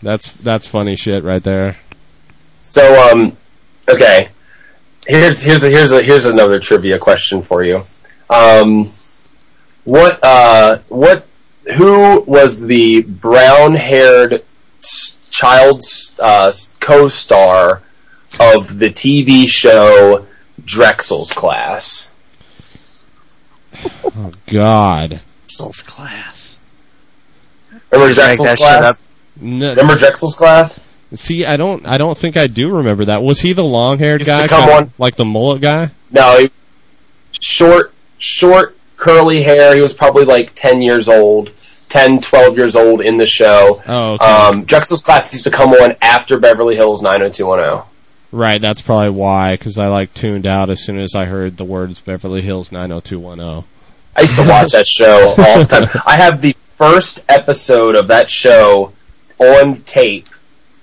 that's 0.03 0.33
that's 0.33 0.67
funny 0.67 0.97
shit 0.97 1.25
right 1.25 1.43
there. 1.43 1.77
So 2.63 3.11
um, 3.11 3.37
okay, 3.89 4.29
here's 5.07 5.43
here's 5.43 5.65
a, 5.65 5.71
here's 5.71 5.93
a, 5.93 6.03
here's 6.03 6.27
another 6.27 6.59
trivia 6.61 6.99
question 6.99 7.43
for 7.43 7.63
you. 7.65 7.81
Um, 8.31 8.93
what 9.85 10.19
uh 10.23 10.79
what 10.89 11.27
who 11.77 12.21
was 12.21 12.59
the 12.59 13.03
brown 13.03 13.75
haired 13.75 14.45
child 15.31 15.83
uh, 16.19 16.53
co-star 16.81 17.83
of 18.41 18.79
the 18.79 18.89
TV 18.89 19.49
show 19.49 20.27
Drexell's 20.65 21.33
Class? 21.33 22.11
Oh 24.05 24.33
God. 24.47 25.21
Russell's 25.49 25.83
class. 25.83 26.59
Remember 27.91 28.15
Drexell's 28.15 28.39
that 28.39 28.59
shit 28.59 28.59
Class? 28.59 29.03
No, 29.41 29.71
Remember 29.71 29.95
Drexell's 29.97 30.35
Class? 30.37 30.81
see, 31.15 31.45
I 31.45 31.57
don't, 31.57 31.87
I 31.87 31.99
don't 31.99 32.17
think 32.17 32.37
I 32.37 32.47
do 32.47 32.71
remember 32.77 33.07
that. 33.07 33.23
Was 33.23 33.41
he 33.41 33.53
the 33.53 33.65
long-haired 33.65 34.25
guy, 34.25 34.49
come 34.49 34.61
kinda 34.61 34.75
on- 34.77 34.93
like 34.99 35.17
the 35.17 35.25
mullet 35.25 35.61
guy? 35.61 35.91
No, 36.11 36.39
he, 36.39 36.51
short, 37.41 37.93
short, 38.19 38.77
curly 38.97 39.43
hair. 39.43 39.75
He 39.75 39.81
was 39.83 39.93
probably 39.95 40.25
like 40.25 40.53
10 40.55 40.81
years 40.83 41.09
old, 41.09 41.51
10, 41.89 42.21
12 42.21 42.57
years 42.57 42.77
old 42.77 43.01
in 43.01 43.17
the 43.19 43.27
show. 43.27 43.83
Oh, 43.87 44.13
okay. 44.15 44.25
Um, 44.25 44.65
Drexell's 44.65 45.03
class 45.03 45.33
used 45.33 45.45
to 45.45 45.51
come 45.51 45.71
on 45.73 45.97
after 46.01 46.39
Beverly 46.39 46.77
Hills 46.77 47.03
90210. 47.03 47.85
right. 48.33 48.61
That's 48.61 48.81
probably 48.83 49.11
why, 49.11 49.55
because 49.55 49.77
I 49.79 49.89
like 49.89 50.15
tuned 50.15 50.47
out 50.47 50.71
as 50.71 50.81
soon 50.83 50.99
as 50.99 51.15
I 51.15 51.25
heard 51.27 51.57
the 51.57 51.65
words 51.65 52.01
Beverly 52.01 52.41
Hills 52.43 52.73
90210. 52.73 53.65
I 54.17 54.21
used 54.23 54.37
to 54.37 54.43
watch 54.47 54.73
that 54.73 54.87
show 54.87 55.35
all 55.39 55.59
the 55.59 55.67
time. 55.67 56.03
I 56.07 56.17
have 56.17 56.41
the 56.43 56.55
first 56.77 57.25
episode 57.29 57.97
of 57.97 58.09
that 58.09 58.31
show 58.31 58.93
on 59.43 59.83
tape 59.83 60.29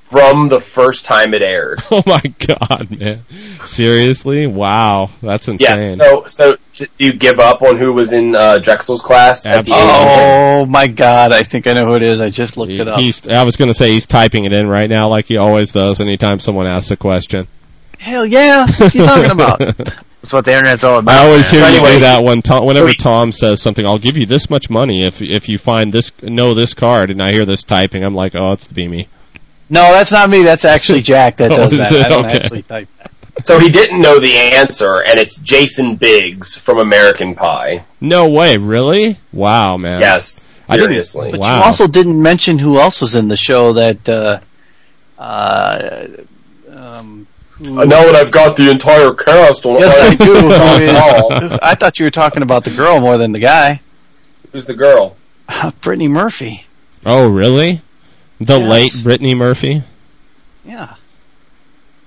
from 0.09 0.49
the 0.49 0.59
first 0.59 1.05
time 1.05 1.33
it 1.33 1.41
aired. 1.41 1.81
Oh 1.91 2.03
my 2.05 2.21
God, 2.47 2.91
man! 2.91 3.25
Seriously? 3.65 4.47
Wow, 4.47 5.09
that's 5.21 5.47
insane. 5.47 5.67
Yeah. 5.69 5.75
insane. 5.75 5.99
So, 5.99 6.25
so 6.27 6.57
do 6.77 6.87
you 6.97 7.13
give 7.13 7.39
up 7.39 7.61
on 7.61 7.77
who 7.77 7.91
was 7.93 8.13
in 8.13 8.35
uh, 8.35 8.59
Drexell's 8.59 9.01
class 9.01 9.45
at 9.45 9.65
the 9.65 9.71
Oh 9.73 10.65
my 10.65 10.87
god, 10.87 11.33
I 11.33 11.43
think 11.43 11.67
I 11.67 11.73
know 11.73 11.85
who 11.85 11.95
it 11.95 12.03
is. 12.03 12.21
I 12.21 12.29
just 12.29 12.57
looked 12.57 12.71
it 12.71 12.87
up. 12.87 12.99
He's, 12.99 13.27
I 13.27 13.43
was 13.43 13.57
going 13.57 13.67
to 13.69 13.73
say 13.73 13.91
he's 13.91 14.05
typing 14.05 14.45
it 14.45 14.53
in 14.53 14.67
right 14.67 14.89
now, 14.89 15.09
like 15.09 15.25
he 15.25 15.37
always 15.37 15.73
does 15.73 15.99
anytime 15.99 16.39
someone 16.39 16.67
asks 16.67 16.91
a 16.91 16.97
question. 16.97 17.47
Hell 17.97 18.25
yeah, 18.25 18.65
what 18.65 18.95
are 18.95 18.97
you 18.97 19.05
talking 19.05 19.31
about? 19.31 20.03
That's 20.21 20.33
what 20.33 20.43
the 20.45 20.51
internet's 20.51 20.83
all 20.83 20.99
about. 20.99 21.15
I 21.15 21.25
always 21.27 21.49
hear 21.49 21.61
man. 21.61 21.71
you 21.71 21.77
Anyway. 21.79 21.93
do 21.95 21.99
that 22.01 22.23
when 22.23 22.41
Tom, 22.41 22.65
whenever 22.65 22.91
Tom 22.93 23.31
says 23.31 23.61
something. 23.61 23.85
I'll 23.85 23.97
give 23.99 24.17
you 24.17 24.25
this 24.25 24.49
much 24.49 24.69
money 24.69 25.05
if 25.05 25.21
if 25.21 25.47
you 25.47 25.57
find 25.57 25.93
this 25.93 26.11
know 26.21 26.53
this 26.53 26.73
card, 26.73 27.09
and 27.09 27.21
I 27.23 27.31
hear 27.31 27.45
this 27.45 27.63
typing. 27.63 28.03
I'm 28.03 28.15
like, 28.15 28.35
oh, 28.35 28.51
it's 28.51 28.67
the 28.67 28.73
Beamy. 28.73 29.07
No, 29.69 29.81
that's 29.93 30.11
not 30.11 30.29
me. 30.29 30.43
That's 30.43 30.65
actually 30.65 31.01
Jack 31.01 31.37
that 31.37 31.51
Oh, 31.53 31.55
does 31.57 31.73
is 31.73 31.77
that. 31.77 31.91
it? 31.93 32.05
I 32.05 32.09
don't 32.09 32.25
Okay. 32.25 32.37
actually 32.37 32.63
type 32.63 32.89
that. 32.97 33.11
So 33.45 33.57
he 33.59 33.69
didn't 33.69 34.01
know 34.01 34.19
the 34.19 34.35
answer, 34.35 35.01
and 35.01 35.17
it's 35.17 35.37
Jason 35.37 35.95
Biggs 35.95 36.57
from 36.57 36.77
American 36.79 37.35
Pie. 37.35 37.85
No 38.01 38.27
way, 38.27 38.57
really? 38.57 39.17
Wow, 39.31 39.77
man. 39.77 40.01
Yes, 40.01 40.65
I 40.69 40.75
didn't- 40.75 40.89
seriously. 40.89 41.31
But 41.31 41.39
Wow. 41.39 41.57
you 41.59 41.63
also 41.63 41.87
didn't 41.87 42.21
mention 42.21 42.59
who 42.59 42.77
else 42.79 42.99
was 42.99 43.15
in 43.15 43.29
the 43.29 43.37
show 43.37 43.71
that 43.73 44.09
uh, 44.09 44.39
uh, 45.17 46.07
um, 46.75 47.27
Uh, 47.61 47.83
now 47.85 48.03
that 48.05 48.15
I've 48.15 48.31
got 48.31 48.55
the 48.55 48.69
entire 48.71 49.13
cast 49.13 49.65
on 49.65 49.79
Yes, 49.79 49.99
I 49.99 50.15
do. 50.15 50.33
on 51.35 51.41
Who 51.49 51.53
is- 51.53 51.59
I 51.61 51.75
thought 51.75 51.99
you 51.99 52.05
were 52.05 52.11
talking 52.11 52.41
about 52.41 52.63
the 52.63 52.69
girl 52.71 52.99
more 52.99 53.17
than 53.17 53.31
the 53.33 53.39
guy. 53.39 53.81
Who's 54.51 54.65
the 54.65 54.73
girl? 54.73 55.15
Brittany 55.81 56.07
Murphy. 56.07 56.65
Oh, 57.05 57.27
really? 57.27 57.81
The 58.39 58.57
Yes. 58.59 58.69
late 58.69 59.03
Brittany 59.03 59.35
Murphy. 59.35 59.83
Yeah. 60.65 60.95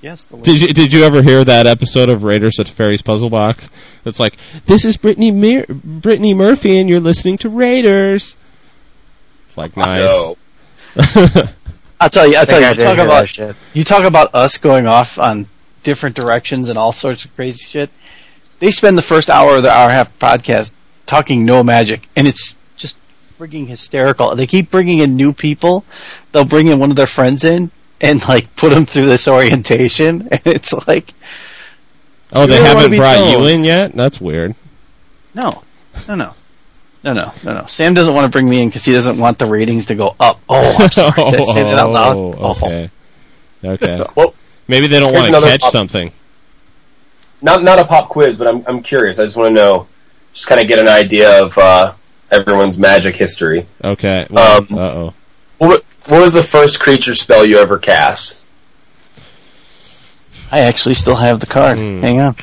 Yes. 0.00 0.24
The 0.24 0.36
Did 0.38 0.60
you 0.60 0.68
did 0.68 0.92
you 0.92 1.04
ever 1.04 1.22
hear 1.22 1.44
that 1.44 1.66
episode 1.66 2.08
of 2.08 2.24
Raiders 2.24 2.58
at 2.58 2.68
Fairy's 2.68 3.02
Puzzle 3.02 3.30
Box? 3.30 3.68
It's 4.04 4.18
like 4.18 4.36
this 4.66 4.84
is 4.84 4.96
Brittany 4.96 5.30
Mir- 5.30 5.66
Brittany 5.68 6.34
Murphy, 6.34 6.78
and 6.78 6.88
you're 6.88 7.00
listening 7.00 7.38
to 7.38 7.48
Raiders. 7.48 8.34
It's 9.46 9.56
like 9.58 9.76
nice. 9.76 10.34
No. 12.02 12.04
I'll 12.04 12.10
tell 12.10 12.26
you. 12.28 12.36
I'll 12.36 12.46
tell 12.46 12.60
you. 12.60 12.66
I 12.66 12.70
You 12.70 12.76
talk 12.76 12.98
about 12.98 13.28
shit. 13.28 13.56
you 13.74 13.84
talk 13.84 14.04
about 14.04 14.34
us 14.34 14.58
going 14.58 14.86
off 14.86 15.18
on 15.18 15.46
different 15.82 16.16
directions 16.16 16.68
and 16.68 16.78
all 16.78 16.92
sorts 16.92 17.24
of 17.24 17.34
crazy 17.36 17.64
shit. 17.64 17.90
They 18.60 18.70
spend 18.70 18.96
the 18.96 19.02
first 19.02 19.28
hour 19.30 19.56
of 19.56 19.62
the 19.62 19.70
hour 19.70 19.84
and 19.84 19.92
a 19.92 19.94
half 19.94 20.18
podcast 20.18 20.70
talking 21.06 21.44
no 21.44 21.62
magic, 21.64 22.08
and 22.16 22.28
it's 22.28 22.56
just 22.76 22.96
frigging 23.38 23.66
hysterical. 23.66 24.34
They 24.36 24.46
keep 24.46 24.70
bringing 24.70 25.00
in 25.00 25.16
new 25.16 25.32
people. 25.32 25.84
They'll 26.30 26.44
bring 26.44 26.68
in 26.68 26.78
one 26.78 26.90
of 26.90 26.96
their 26.96 27.06
friends 27.06 27.42
in 27.44 27.70
and 28.00 28.26
like 28.28 28.54
put 28.56 28.72
them 28.72 28.86
through 28.86 29.06
this 29.06 29.26
orientation, 29.28 30.28
and 30.32 30.40
it's 30.46 30.72
like 30.86 31.12
Oh, 32.34 32.46
they 32.46 32.54
You 32.58 32.58
don't 32.64 32.68
wanna 32.68 32.80
haven't 32.82 32.98
brought 32.98 33.16
told. 33.16 33.42
you 33.42 33.46
in 33.54 33.64
yet? 33.64 33.92
That's 33.94 34.20
weird. 34.20 34.54
no, 35.34 35.62
no, 36.08 36.14
no. 36.14 36.34
No, 37.04 37.12
no, 37.12 37.32
no, 37.44 37.54
no. 37.54 37.66
Sam 37.66 37.94
doesn't 37.94 38.14
want 38.14 38.26
to 38.26 38.30
bring 38.30 38.48
me 38.48 38.62
in 38.62 38.68
because 38.68 38.84
he 38.84 38.92
doesn't 38.92 39.18
want 39.18 39.38
the 39.38 39.46
ratings 39.46 39.86
to 39.86 39.94
go 39.96 40.14
up. 40.20 40.40
Oh, 40.48 40.76
I'm 40.78 40.90
sorry. 40.90 41.12
Did 41.30 41.40
I 41.40 41.44
say 41.44 41.62
that 41.64 41.78
out 41.78 41.90
loud? 41.90 42.16
Oh, 42.16 42.34
Oh. 42.38 42.50
okay. 42.52 42.90
Okay. 43.64 44.04
Well, 44.16 44.34
Maybe 44.68 44.86
they 44.86 45.00
don't 45.00 45.12
want 45.12 45.32
to 45.34 45.40
catch 45.40 45.60
pop- 45.62 45.72
something. 45.72 46.12
not 47.42 47.62
not 47.64 47.80
a 47.80 47.84
pop 47.84 48.08
quiz, 48.08 48.38
but 48.38 48.46
I'm 48.46 48.64
I'm 48.66 48.82
curious. 48.82 49.18
I 49.18 49.24
just 49.24 49.36
want 49.36 49.48
to 49.48 49.60
know, 49.60 49.86
just 50.32 50.46
kind 50.46 50.60
of 50.60 50.68
get 50.68 50.78
an 50.78 50.88
idea 50.88 51.42
of 51.44 51.58
uh, 51.58 51.92
everyone's 52.30 52.78
magic 52.78 53.16
history. 53.16 53.66
Okay. 53.84 54.24
Well, 54.30 54.58
Um, 54.58 54.78
uh 54.78 54.80
oh. 54.80 55.14
What 55.58 55.84
what 56.06 56.20
was 56.22 56.34
the 56.34 56.42
first 56.44 56.78
creature 56.80 57.14
spell 57.16 57.44
you 57.44 57.58
ever 57.58 57.78
cast? 57.78 58.46
I 60.50 60.60
actually 60.60 60.94
still 60.94 61.16
have 61.16 61.40
the 61.40 61.46
card. 61.46 61.78
Hmm. 61.78 62.02
Hang 62.02 62.20
on. 62.20 62.36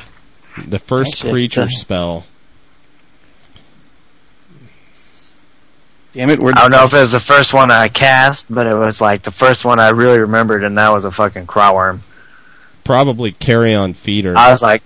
The 0.66 0.78
first 0.78 1.12
actually, 1.14 1.32
creature 1.32 1.62
uh, 1.62 1.68
spell. 1.68 2.26
Damn 6.12 6.30
it, 6.30 6.40
we're 6.40 6.50
I 6.50 6.62
don't 6.62 6.72
know 6.72 6.84
if 6.84 6.92
it 6.92 6.98
was 6.98 7.12
the 7.12 7.20
first 7.20 7.54
one 7.54 7.70
I 7.70 7.88
cast, 7.88 8.46
but 8.52 8.66
it 8.66 8.74
was 8.74 9.00
like 9.00 9.22
the 9.22 9.30
first 9.30 9.64
one 9.64 9.78
I 9.78 9.90
really 9.90 10.18
remembered, 10.18 10.64
and 10.64 10.76
that 10.76 10.92
was 10.92 11.04
a 11.04 11.10
fucking 11.10 11.46
Craw 11.46 11.72
Wurm. 11.72 12.00
Probably 12.82 13.30
Carrion 13.32 13.94
Feeder. 13.94 14.36
I 14.36 14.50
was 14.50 14.62
like, 14.62 14.82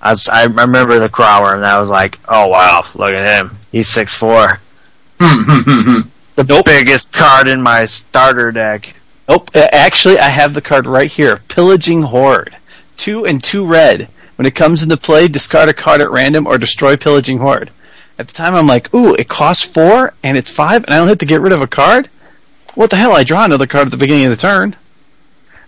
I, 0.00 0.10
was, 0.10 0.28
I 0.28 0.44
remember 0.44 0.98
the 0.98 1.08
Craw 1.08 1.42
Wurm, 1.42 1.56
and 1.56 1.66
I 1.66 1.80
was 1.80 1.88
like, 1.88 2.18
oh 2.28 2.48
wow, 2.48 2.84
look 2.94 3.12
at 3.12 3.26
him. 3.26 3.56
He's 3.70 3.88
six 3.88 4.14
four. 4.14 4.58
the 5.18 6.62
biggest 6.64 7.12
card 7.12 7.48
in 7.48 7.62
my 7.62 7.84
starter 7.84 8.50
deck. 8.50 8.94
Nope. 9.28 9.50
Uh, 9.54 9.68
Actually, 9.72 10.18
I 10.18 10.28
have 10.28 10.54
the 10.54 10.60
card 10.60 10.86
right 10.86 11.10
here. 11.10 11.40
Pillaging 11.48 12.02
Horde. 12.02 12.56
Two 12.96 13.26
and 13.26 13.42
two 13.42 13.64
red. 13.64 14.08
When 14.36 14.46
it 14.46 14.56
comes 14.56 14.82
into 14.82 14.96
play, 14.96 15.28
discard 15.28 15.68
a 15.68 15.72
card 15.72 16.00
at 16.00 16.10
random 16.10 16.48
or 16.48 16.58
destroy 16.58 16.96
Pillaging 16.96 17.38
Horde. 17.38 17.70
At 18.18 18.28
the 18.28 18.34
time, 18.34 18.54
I'm 18.54 18.66
like, 18.66 18.92
ooh, 18.94 19.14
it 19.14 19.28
costs 19.28 19.64
four 19.64 20.14
and 20.22 20.36
it's 20.36 20.52
five, 20.52 20.84
and 20.84 20.94
I 20.94 20.98
don't 20.98 21.08
have 21.08 21.18
to 21.18 21.26
get 21.26 21.40
rid 21.40 21.52
of 21.52 21.60
a 21.60 21.66
card? 21.66 22.10
What 22.74 22.90
the 22.90 22.96
hell? 22.96 23.12
I 23.12 23.24
draw 23.24 23.44
another 23.44 23.66
card 23.66 23.86
at 23.86 23.90
the 23.90 23.96
beginning 23.96 24.26
of 24.26 24.30
the 24.30 24.36
turn. 24.36 24.76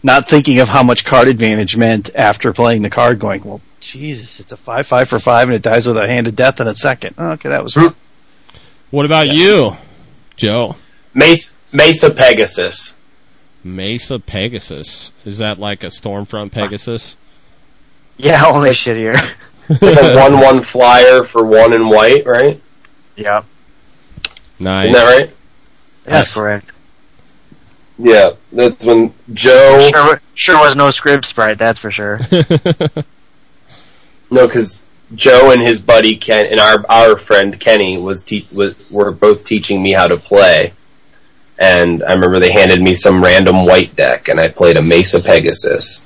Not 0.02 0.28
thinking 0.28 0.60
of 0.60 0.68
how 0.68 0.82
much 0.82 1.04
card 1.04 1.28
advantage 1.28 1.76
meant 1.76 2.10
after 2.14 2.52
playing 2.52 2.82
the 2.82 2.90
card, 2.90 3.18
going, 3.18 3.42
well, 3.42 3.60
Jesus, 3.80 4.40
it's 4.40 4.52
a 4.52 4.56
5 4.56 4.86
5 4.86 5.08
for 5.08 5.18
5 5.18 5.48
and 5.48 5.54
it 5.54 5.62
dies 5.62 5.86
with 5.86 5.96
a 5.96 6.06
hand 6.06 6.26
of 6.26 6.34
death 6.34 6.60
in 6.60 6.66
a 6.66 6.74
second. 6.74 7.14
Oh, 7.18 7.32
okay, 7.32 7.50
that 7.50 7.62
was 7.62 7.74
fun. 7.74 7.94
What 8.90 9.06
about 9.06 9.28
you, 9.28 9.76
Joe? 10.36 10.76
Mesa, 11.14 11.54
Mesa 11.72 12.10
Pegasus. 12.10 12.96
Mesa 13.62 14.18
Pegasus. 14.18 15.12
Is 15.24 15.38
that 15.38 15.58
like 15.58 15.82
a 15.82 15.88
Stormfront 15.88 16.52
Pegasus? 16.52 17.16
Yeah, 18.16 18.46
only 18.46 18.70
shittier. 18.70 19.32
It's 19.68 19.82
like 19.82 19.98
a 19.98 20.16
one 20.30 20.38
one 20.40 20.62
flyer 20.62 21.24
for 21.24 21.44
one 21.44 21.72
in 21.72 21.88
white, 21.88 22.26
right? 22.26 22.60
Yeah. 23.16 23.42
Nice. 24.60 24.90
Isn't 24.90 24.94
that 24.94 25.20
right? 25.20 25.30
that's 26.04 26.34
correct. 26.34 26.70
Yeah, 27.98 28.30
that's 28.52 28.84
when 28.84 29.14
Joe. 29.32 29.88
Sure, 29.92 30.20
sure 30.34 30.58
was 30.58 30.76
no 30.76 30.88
Scryb 30.88 31.24
Sprite, 31.24 31.58
that's 31.58 31.78
for 31.78 31.90
sure. 31.90 32.20
No, 34.30 34.46
because 34.46 34.88
Joe 35.14 35.52
and 35.52 35.62
his 35.62 35.80
buddy 35.80 36.16
Ken 36.16 36.46
and 36.46 36.58
our 36.58 36.84
our 36.88 37.16
friend 37.18 37.58
Kenny 37.60 37.98
was 37.98 38.24
te- 38.24 38.48
was 38.52 38.90
were 38.90 39.12
both 39.12 39.44
teaching 39.44 39.82
me 39.82 39.92
how 39.92 40.08
to 40.08 40.16
play, 40.16 40.72
and 41.58 42.02
I 42.02 42.14
remember 42.14 42.40
they 42.40 42.52
handed 42.52 42.80
me 42.80 42.94
some 42.94 43.22
random 43.22 43.64
white 43.64 43.94
deck, 43.94 44.28
and 44.28 44.40
I 44.40 44.48
played 44.48 44.76
a 44.76 44.82
Mesa 44.82 45.20
Pegasus. 45.22 46.04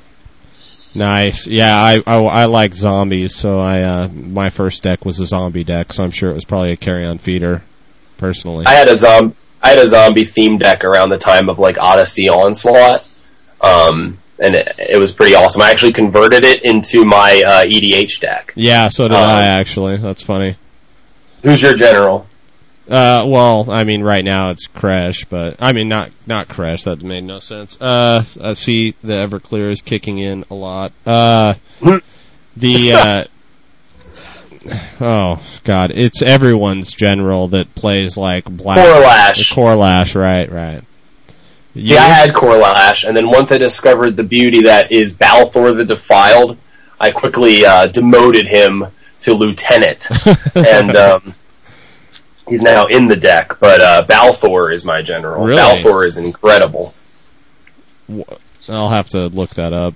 Nice. 0.97 1.47
Yeah, 1.47 1.77
I, 1.77 2.03
I 2.07 2.17
I 2.23 2.45
like 2.47 2.75
zombies, 2.75 3.35
so 3.35 3.59
I 3.61 3.83
uh 3.83 4.09
my 4.09 4.51
first 4.51 4.83
deck 4.83 5.05
was 5.05 5.21
a 5.21 5.27
zombie 5.27 5.65
deck, 5.65 5.93
so 5.93 6.03
I'm 6.05 6.11
sure 6.11 6.31
it 6.31 6.35
was 6.35 6.45
probably 6.45 6.73
a 6.73 6.77
Carrion 6.77 7.19
Feeder, 7.19 7.63
personally. 8.17 8.67
I 8.67 8.73
had 8.75 8.89
a 8.89 8.97
zom 8.97 9.35
I 9.63 9.71
had 9.71 9.79
a 9.79 9.87
zombie 9.87 10.25
theme 10.25 10.57
deck 10.59 10.85
around 10.85 11.11
the 11.11 11.19
time 11.19 11.49
of 11.49 11.59
like 11.59 11.77
Odyssey 11.79 12.29
Onslaught, 12.29 13.07
um, 13.61 14.19
and 14.39 14.55
it, 14.55 14.69
it 14.79 14.99
was 14.99 15.13
pretty 15.13 15.35
awesome. 15.35 15.63
I 15.63 15.71
actually 15.71 15.93
converted 15.93 16.45
it 16.45 16.63
into 16.65 17.05
my 17.05 17.43
uh, 17.47 17.65
EDH 17.65 18.21
deck. 18.21 18.53
yeah, 18.57 18.89
so 18.89 19.09
did 19.09 19.17
Um, 19.17 19.23
I 19.25 19.43
actually. 19.47 19.97
That's 19.97 20.23
funny. 20.23 20.57
Who's 21.43 21.63
your 21.63 21.75
general? 21.75 22.27
Uh, 22.89 23.25
well, 23.27 23.71
I 23.71 23.85
mean, 23.85 24.03
right 24.03 24.25
now 24.25 24.51
it's 24.51 24.67
Crash, 24.67 25.27
but 25.27 25.57
I 25.61 25.73
mean, 25.73 25.89
not 25.89 26.11
not 26.27 26.49
Crash. 26.49 26.85
That 26.85 27.03
made 27.03 27.25
no 27.25 27.39
sense. 27.39 27.79
Uh, 27.81 28.25
I 28.41 28.55
see 28.55 28.95
the 29.03 29.15
Everclear 29.15 29.71
is 29.71 29.83
kicking 29.83 30.19
in 30.19 30.45
a 30.51 30.55
lot. 30.55 30.93
Uh, 31.05 31.55
the 32.57 32.93
uh, 32.93 33.25
oh 35.01 35.43
god, 35.65 35.93
it's 35.95 36.23
everyone's 36.23 36.93
general 36.93 37.49
that 37.49 37.75
plays 37.75 38.17
like 38.17 38.45
black 38.45 38.79
Korlash. 38.79 39.53
Korlash, 39.53 40.15
right, 40.15 40.51
right. 40.51 40.83
See, 41.75 41.97
I 41.97 42.09
had 42.09 42.31
Korlash, 42.31 43.07
and 43.07 43.17
then 43.17 43.29
once 43.29 43.53
I 43.53 43.59
discovered 43.59 44.17
the 44.17 44.25
beauty 44.25 44.63
that 44.63 44.91
is 44.91 45.13
Balthor 45.13 45.73
the 45.75 45.85
Defiled, 45.85 46.57
I 46.99 47.11
quickly 47.11 47.65
uh, 47.65 47.87
demoted 47.87 48.47
him 48.47 48.87
to 49.23 49.35
Lieutenant, 49.35 50.09
and 50.55 50.97
um, 50.97 51.35
he's 52.49 52.63
now 52.63 52.87
in 52.87 53.09
the 53.09 53.17
deck. 53.17 53.59
But 53.61 53.81
uh, 53.81 54.03
Balthor 54.07 54.71
is 54.71 54.85
my 54.85 55.03
general. 55.03 55.45
Really? 55.45 55.57
Balthor 55.57 56.05
is 56.05 56.17
incredible. 56.17 56.95
I'll 58.69 58.91
have 58.91 59.09
to 59.11 59.29
look 59.29 59.55
that 59.55 59.73
up. 59.73 59.95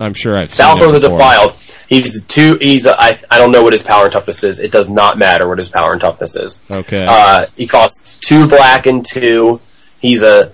I'm 0.00 0.14
sure 0.14 0.36
I've 0.36 0.52
seen 0.52 0.64
Balthor 0.64 0.92
the. 0.92 1.08
Defiled. 1.08 1.54
He's 1.88 2.22
two. 2.24 2.56
He's 2.60 2.86
a, 2.86 2.94
I, 3.00 3.18
I 3.30 3.38
don't 3.38 3.50
know 3.50 3.62
what 3.62 3.72
his 3.72 3.82
power 3.82 4.04
and 4.04 4.12
toughness 4.12 4.44
is. 4.44 4.60
It 4.60 4.70
does 4.70 4.88
not 4.88 5.18
matter 5.18 5.48
what 5.48 5.58
his 5.58 5.68
power 5.68 5.92
and 5.92 6.00
toughness 6.00 6.36
is. 6.36 6.60
Okay. 6.70 7.04
Uh, 7.08 7.46
he 7.56 7.66
costs 7.66 8.16
two 8.16 8.46
black 8.46 8.86
and 8.86 9.04
two. 9.04 9.60
He's 10.00 10.22
a 10.22 10.52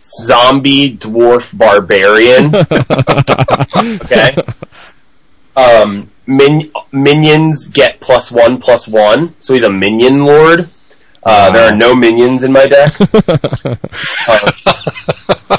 zombie 0.00 0.96
dwarf 0.96 1.56
barbarian. 1.56 2.54
okay. 4.04 4.36
Um, 5.56 6.10
min- 6.30 6.70
minions 6.92 7.68
get 7.68 8.00
plus 8.00 8.30
one 8.30 8.58
plus 8.58 8.86
one, 8.88 9.34
so 9.40 9.54
he's 9.54 9.64
a 9.64 9.70
minion 9.70 10.24
lord. 10.24 10.68
Uh, 11.22 11.50
There 11.50 11.70
are 11.70 11.76
no 11.76 11.94
minions 11.94 12.44
in 12.44 12.52
my 12.52 12.66
deck. 12.66 12.96
Uh, 14.26 15.56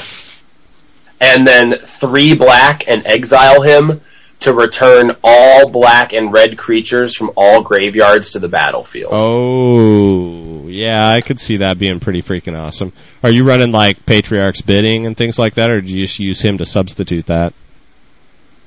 and 1.20 1.46
then 1.46 1.74
three 1.86 2.34
black 2.34 2.84
and 2.88 3.06
exile 3.06 3.62
him 3.62 4.00
to 4.40 4.52
return 4.52 5.12
all 5.22 5.68
black 5.68 6.12
and 6.12 6.32
red 6.32 6.58
creatures 6.58 7.14
from 7.14 7.30
all 7.36 7.62
graveyards 7.62 8.32
to 8.32 8.40
the 8.40 8.48
battlefield. 8.48 9.12
Oh, 9.14 10.66
yeah, 10.66 11.08
I 11.10 11.20
could 11.20 11.38
see 11.38 11.58
that 11.58 11.78
being 11.78 12.00
pretty 12.00 12.22
freaking 12.22 12.58
awesome. 12.58 12.92
Are 13.22 13.30
you 13.30 13.44
running 13.44 13.70
like 13.70 14.04
Patriarch's 14.04 14.62
bidding 14.62 15.06
and 15.06 15.16
things 15.16 15.38
like 15.38 15.54
that, 15.54 15.70
or 15.70 15.80
do 15.80 15.92
you 15.94 16.06
just 16.06 16.18
use 16.18 16.40
him 16.40 16.58
to 16.58 16.66
substitute 16.66 17.26
that? 17.26 17.54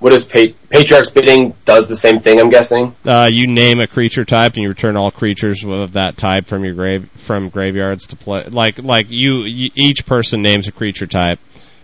What 0.06 0.14
is 0.14 0.24
pa- 0.24 0.54
Patriarch's 0.70 1.10
bidding? 1.10 1.56
Does 1.66 1.88
the 1.88 1.96
same 1.96 2.20
thing, 2.20 2.40
I'm 2.40 2.52
guessing. 2.52 2.96
Uh, 3.04 3.28
you 3.32 3.48
name 3.48 3.80
a 3.80 3.88
creature 3.88 4.24
type 4.24 4.54
and 4.54 4.62
you 4.62 4.70
return 4.70 4.96
all 4.96 5.10
creatures 5.10 5.66
of 5.66 5.94
that 5.94 6.16
type 6.16 6.46
from 6.46 6.64
your 6.64 6.76
grave 6.76 7.10
from 7.16 7.50
graveyards 7.50 8.06
to 8.10 8.16
play. 8.16 8.44
Like 8.44 8.78
like 8.84 9.10
you, 9.10 9.40
y 9.40 9.72
each 9.74 10.06
person 10.06 10.44
names 10.44 10.68
a 10.68 10.72
creature 10.72 11.08
type, 11.08 11.40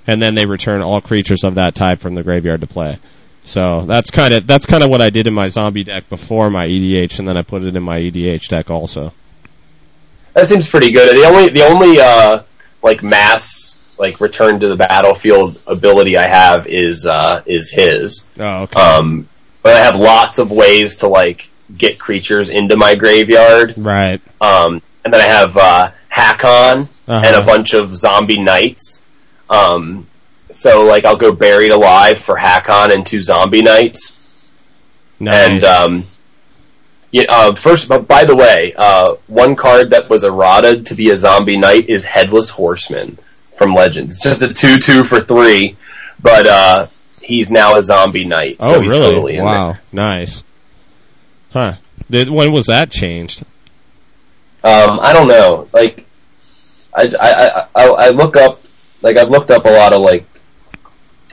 and 0.05 0.21
then 0.21 0.35
they 0.35 0.45
return 0.45 0.83
all 0.83 1.01
creatures 1.01 1.43
of 1.43 1.55
that 1.55 1.73
type 1.73 1.99
from 1.99 2.13
the 2.13 2.21
graveyard 2.21 2.61
to 2.61 2.67
play. 2.67 2.99
So 3.43 3.85
that's 3.87 4.11
kind 4.11 4.35
of 4.35 4.45
that's 4.45 4.67
kind 4.67 4.83
of 4.83 4.91
what 4.91 5.01
I 5.01 5.09
did 5.09 5.25
in 5.25 5.33
my 5.33 5.49
zombie 5.49 5.83
deck 5.83 6.07
before 6.07 6.51
my 6.51 6.67
EDH, 6.67 7.17
and 7.17 7.27
then 7.27 7.37
I 7.37 7.41
put 7.41 7.63
it 7.63 7.75
in 7.75 7.81
my 7.81 7.99
EDH 7.99 8.49
deck 8.49 8.69
also. 8.69 9.13
That 10.33 10.45
seems 10.45 10.69
pretty 10.69 10.91
good. 10.93 11.17
The 11.17 11.25
only 11.25 11.49
the 11.49 11.63
only 11.63 11.99
uh, 11.99 12.43
like 12.83 13.01
mass 13.01 13.70
like 13.97 14.19
return 14.19 14.59
to 14.59 14.67
the 14.69 14.75
battlefield 14.77 15.61
ability 15.67 16.17
I 16.17 16.27
have 16.27 16.67
is 16.67 17.05
uh, 17.07 17.41
is 17.45 17.69
his. 17.71 18.25
Oh, 18.39 18.63
okay. 18.63 18.79
Um, 18.81 19.27
but 19.63 19.75
I 19.75 19.79
have 19.79 19.95
lots 19.95 20.39
of 20.39 20.49
ways 20.51 20.97
to 20.97 21.07
like 21.07 21.47
get 21.77 21.99
creatures 21.99 22.49
into 22.49 22.75
my 22.77 22.95
graveyard. 22.95 23.75
right. 23.77 24.19
Um, 24.41 24.81
and 25.05 25.13
then 25.13 25.21
I 25.21 25.27
have 25.27 25.55
uh, 25.57 25.91
Haakon 26.09 26.87
Uh-huh. 27.07 27.23
and 27.25 27.35
a 27.35 27.45
bunch 27.45 27.73
of 27.73 27.95
zombie 27.95 28.41
knights. 28.41 29.05
Um, 29.49 30.07
so 30.49 30.83
like 30.83 31.05
I'll 31.05 31.15
go 31.17 31.31
buried 31.33 31.71
alive 31.71 32.19
for 32.19 32.35
Haakon 32.37 32.91
and 32.91 33.05
two 33.05 33.21
zombie 33.21 33.61
knights. 33.61 34.51
Nice. 35.19 35.49
And 35.49 35.63
um, 35.63 36.03
yeah, 37.11 37.25
uh, 37.29 37.55
first, 37.55 37.87
but 37.87 38.07
by 38.07 38.23
the 38.23 38.35
way, 38.35 38.73
uh, 38.75 39.15
one 39.27 39.55
card 39.55 39.91
that 39.91 40.09
was 40.09 40.23
errata 40.23 40.81
to 40.83 40.95
be 40.95 41.09
a 41.11 41.15
zombie 41.15 41.57
knight 41.57 41.89
is 41.89 42.03
Headless 42.05 42.49
Horseman 42.49 43.19
from 43.61 43.75
Legends. 43.75 44.15
It's 44.15 44.23
just 44.23 44.41
a 44.41 44.51
two-two 44.51 45.05
for 45.05 45.21
three, 45.21 45.77
but 46.19 46.47
uh, 46.47 46.87
he's 47.21 47.51
now 47.51 47.75
a 47.75 47.83
zombie 47.83 48.25
knight, 48.25 48.57
oh, 48.59 48.73
so 48.73 48.81
he's 48.81 48.91
really? 48.91 49.05
totally 49.05 49.35
in 49.35 49.45
wow. 49.45 49.77
Nice. 49.91 50.43
Huh. 51.51 51.75
When 52.09 52.51
was 52.51 52.67
that 52.67 52.89
changed? 52.89 53.43
Um, 54.63 54.99
I 54.99 55.13
don't 55.13 55.27
know. 55.27 55.67
Like, 55.71 56.05
I, 56.93 57.09
I, 57.19 57.67
I, 57.75 57.87
I 57.87 58.09
look 58.09 58.35
up, 58.35 58.61
like 59.03 59.17
I've 59.17 59.29
looked 59.29 59.51
up 59.51 59.65
a 59.65 59.69
lot 59.69 59.93
of 59.93 60.01
like, 60.01 60.25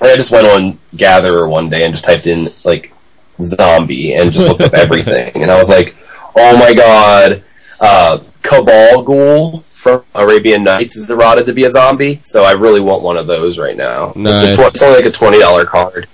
I 0.00 0.14
just 0.14 0.30
went 0.30 0.46
on 0.46 0.78
Gatherer 0.94 1.48
one 1.48 1.70
day 1.70 1.82
and 1.82 1.94
just 1.94 2.04
typed 2.04 2.26
in 2.26 2.48
like 2.64 2.92
zombie 3.40 4.14
and 4.14 4.32
just 4.32 4.46
looked 4.46 4.62
up 4.62 4.74
everything, 4.74 5.42
and 5.42 5.50
I 5.50 5.58
was 5.58 5.70
like, 5.70 5.96
oh 6.36 6.56
my 6.58 6.74
god, 6.74 7.42
uh, 7.80 8.18
Cabal 8.42 9.02
Ghoul 9.02 9.64
from 9.96 10.04
Arabian 10.14 10.62
Nights 10.62 10.96
is 10.96 11.10
errata 11.10 11.44
to 11.44 11.52
be 11.52 11.64
a 11.64 11.70
zombie, 11.70 12.20
so 12.24 12.42
I 12.44 12.52
really 12.52 12.80
want 12.80 13.02
one 13.02 13.16
of 13.16 13.26
those 13.26 13.58
right 13.58 13.76
now. 13.76 14.08
It's, 14.10 14.16
a 14.16 14.20
Nice. 14.20 14.56
tw- 14.56 14.74
it's 14.74 14.82
only 14.82 14.96
like 15.02 15.06
a 15.06 15.10
twenty 15.16 15.38
dollar 15.38 15.64
card, 15.64 16.06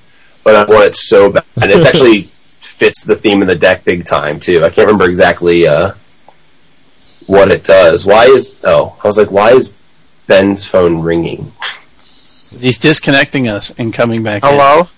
but 0.44 0.54
I 0.54 0.64
want 0.72 0.84
it 0.86 0.96
so 0.96 1.30
bad. 1.30 1.44
And 1.60 1.70
it's 1.70 1.86
actually 1.86 2.22
fits 2.60 3.04
the 3.04 3.14
theme 3.16 3.40
of 3.42 3.48
the 3.48 3.54
deck 3.54 3.84
big 3.84 4.04
time 4.04 4.40
too. 4.40 4.64
I 4.64 4.68
can't 4.70 4.86
remember 4.86 5.08
exactly 5.08 5.66
uh, 5.66 5.92
what 7.26 7.50
it 7.50 7.64
does. 7.64 8.04
Why 8.06 8.26
is 8.26 8.62
oh? 8.64 8.96
I 9.02 9.06
was 9.06 9.18
like, 9.18 9.30
why 9.30 9.52
is 9.52 9.72
Ben's 10.26 10.66
phone 10.66 11.00
ringing? 11.00 11.50
He's 12.58 12.78
disconnecting 12.78 13.48
us 13.48 13.72
and 13.78 13.92
coming 13.92 14.22
back. 14.22 14.42
in. 14.44 14.48
Hello? 14.50 14.88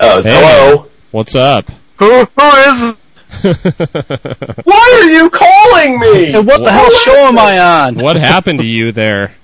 Oh, 0.00 0.22
Hey. 0.22 0.30
hello. 0.30 0.86
What's 1.10 1.34
up? 1.34 1.70
Who 1.98 2.24
who 2.24 2.46
is 2.46 2.96
Why 3.42 5.00
are 5.00 5.10
you 5.10 5.30
calling 5.30 6.00
me? 6.00 6.32
Hey, 6.32 6.40
what 6.40 6.64
the 6.64 6.72
hell 6.72 6.90
show 6.90 7.14
am 7.26 7.38
I 7.38 7.58
on? 7.58 7.94
what 7.96 8.16
happened 8.16 8.60
to 8.60 8.66
you 8.66 8.90
there? 8.92 9.34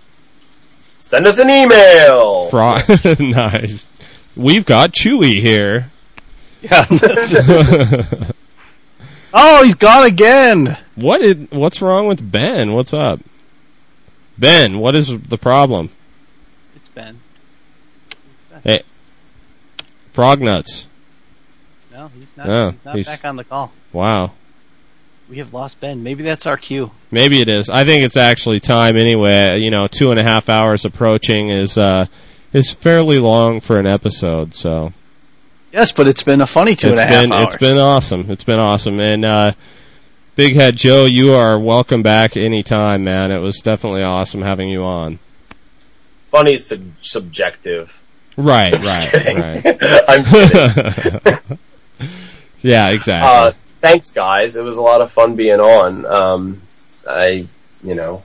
Send 0.99 1.27
us 1.27 1.39
an 1.39 1.51
email. 1.51 2.49
Fro- 2.49 2.79
nice. 3.21 3.87
We've 4.37 4.65
got 4.67 4.93
Chewy 4.93 5.41
here. 5.41 5.91
Yeah. 6.63 6.87
oh, 9.35 9.63
he's 9.65 9.75
gone 9.75 10.07
again. 10.07 10.79
what 10.95 11.21
is, 11.21 11.37
what's 11.51 11.83
wrong 11.83 12.07
with 12.07 12.33
Ben? 12.33 12.73
What's 12.73 12.95
up? 12.95 13.21
Ben, 14.39 14.79
what 14.79 14.95
is 14.95 15.17
the 15.29 15.39
problem? 15.39 15.91
It's 16.75 16.89
Ben. 16.89 17.21
Hey, 18.65 18.83
frog 20.13 20.41
nuts. 20.41 20.89
No, 21.95 22.09
he's 22.09 22.37
not. 22.37 22.49
Oh, 22.49 22.71
he's 22.73 22.85
not 22.85 22.95
he's- 22.97 23.07
back 23.07 23.25
on 23.25 23.37
the 23.37 23.45
call. 23.45 23.73
Wow. 23.93 24.33
We 25.31 25.39
have 25.39 25.55
lost 25.55 25.81
Ben. 25.81 26.03
Maybe 26.03 26.23
that's 26.23 26.45
our 26.47 26.59
cue. 26.59 26.91
Maybe 27.11 27.41
it 27.41 27.49
is. 27.49 27.71
I 27.71 27.85
think 27.87 28.03
it's 28.05 28.17
actually 28.19 28.61
time 28.61 28.97
anyway. 28.97 29.59
You 29.59 29.71
know, 29.71 29.87
two 29.87 30.11
and 30.11 30.21
a 30.21 30.23
half 30.23 30.51
hours 30.51 30.85
approaching 30.85 31.49
is 31.49 31.79
uh 31.79 32.07
is 32.53 32.73
fairly 32.73 33.19
long 33.19 33.61
for 33.61 33.79
an 33.79 33.87
episode, 33.87 34.53
so 34.53 34.93
Yes, 35.73 35.93
but 35.93 36.09
it's 36.09 36.23
been 36.23 36.41
a 36.43 36.47
funny 36.47 36.75
two 36.77 36.89
and 36.91 36.99
a 36.99 37.03
it's 37.03 37.11
half 37.11 37.23
been 37.23 37.33
hours. 37.33 37.47
it's 37.47 37.57
been 37.57 37.79
awesome. 37.79 38.31
It's 38.31 38.45
been 38.45 38.59
awesome. 38.59 39.01
And 39.01 39.25
uh 39.25 39.53
Big 40.37 40.57
Head 40.57 40.77
Joe, 40.77 41.05
you 41.07 41.33
are 41.33 41.59
welcome 41.59 42.03
back 42.03 42.37
anytime, 42.37 43.05
man. 43.05 43.31
It 43.31 43.39
was 43.39 43.57
definitely 43.63 44.03
awesome 44.03 44.43
having 44.43 44.69
you 44.69 44.83
on. 44.83 45.21
Funny 46.33 46.55
is 46.55 46.67
sub- 46.67 46.83
subjective. 47.01 47.99
Right, 48.37 48.75
I'm 48.75 48.83
right, 48.83 49.11
kidding. 49.11 49.39
right. 49.39 49.79
I'm 50.09 50.25
kidding. 50.25 51.59
yeah, 52.63 52.91
exactly. 52.91 53.31
Uh, 53.31 53.53
thanks, 53.81 54.11
guys. 54.11 54.57
It 54.57 54.63
was 54.63 54.77
a 54.77 54.83
lot 54.83 55.01
of 55.01 55.13
fun 55.13 55.37
being 55.37 55.61
on. 55.61 56.07
Um, 56.07 56.63
I, 57.09 57.47
you 57.83 57.95
know, 57.95 58.23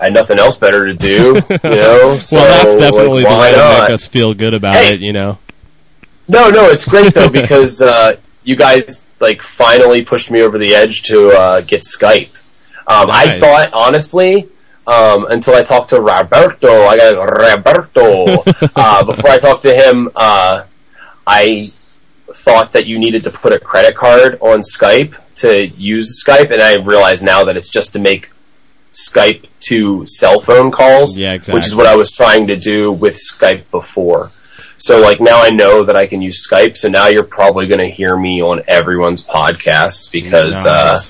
I 0.00 0.04
had 0.04 0.14
nothing 0.14 0.38
else 0.38 0.56
better 0.56 0.86
to 0.86 0.94
do. 0.94 1.34
You 1.64 1.70
know, 1.70 2.18
so, 2.18 2.36
well, 2.36 2.64
that's 2.64 2.76
definitely 2.76 3.22
like, 3.24 3.32
the 3.32 3.40
way 3.40 3.52
to 3.52 3.80
make 3.80 3.90
us 3.90 4.06
feel 4.06 4.34
good 4.34 4.54
about 4.54 4.76
Hey. 4.76 4.94
it, 4.94 5.00
you 5.00 5.12
know. 5.12 5.38
No, 6.28 6.50
no, 6.50 6.68
it's 6.70 6.84
great 6.84 7.14
though 7.14 7.28
because 7.42 7.80
uh, 7.80 8.16
you 8.44 8.56
guys 8.56 9.06
like 9.20 9.42
finally 9.42 10.02
pushed 10.02 10.30
me 10.30 10.42
over 10.42 10.58
the 10.58 10.74
edge 10.74 11.02
to 11.04 11.28
uh, 11.28 11.60
get 11.60 11.82
Skype. 11.82 12.34
Um, 12.86 13.08
I 13.10 13.38
thought 13.38 13.72
honestly. 13.72 14.48
Um, 14.88 15.26
until 15.26 15.56
I 15.56 15.62
talked 15.62 15.90
to 15.90 16.00
Roberto, 16.00 16.84
I 16.84 16.96
got 16.96 17.16
Roberto. 17.16 18.24
uh, 18.76 19.04
before 19.04 19.30
I 19.30 19.36
talked 19.36 19.64
to 19.64 19.74
him, 19.74 20.08
uh, 20.14 20.62
I 21.26 21.72
thought 22.44 22.72
that 22.72 22.86
you 22.86 22.98
needed 22.98 23.24
to 23.24 23.30
put 23.30 23.52
a 23.52 23.58
credit 23.58 23.96
card 23.96 24.38
on 24.40 24.60
Skype 24.60 25.14
to 25.36 25.66
use 25.66 26.22
Skype, 26.24 26.50
and 26.52 26.62
I 26.62 26.76
realize 26.82 27.22
now 27.22 27.44
that 27.44 27.56
it's 27.56 27.68
just 27.70 27.92
to 27.94 27.98
make 27.98 28.30
Skype 28.92 29.46
to 29.68 30.06
cell 30.06 30.40
phone 30.40 30.70
calls, 30.70 31.16
Yeah, 31.18 31.32
exactly. 31.34 31.54
which 31.58 31.66
is 31.66 31.74
what 31.76 31.86
I 31.86 31.96
was 31.96 32.10
trying 32.10 32.46
to 32.46 32.56
do 32.56 32.92
with 32.92 33.16
Skype 33.16 33.70
before. 33.70 34.30
So 34.78 35.00
like 35.00 35.20
now 35.20 35.42
I 35.42 35.50
know 35.50 35.84
that 35.84 35.96
I 35.96 36.06
can 36.06 36.20
use 36.22 36.46
Skype, 36.48 36.76
so 36.76 36.88
now 36.88 37.08
you're 37.08 37.24
probably 37.24 37.66
going 37.66 37.80
to 37.80 37.90
hear 37.90 38.16
me 38.16 38.42
on 38.42 38.62
everyone's 38.68 39.22
podcasts 39.22 40.10
because 40.12 40.66
uh, 40.66 41.00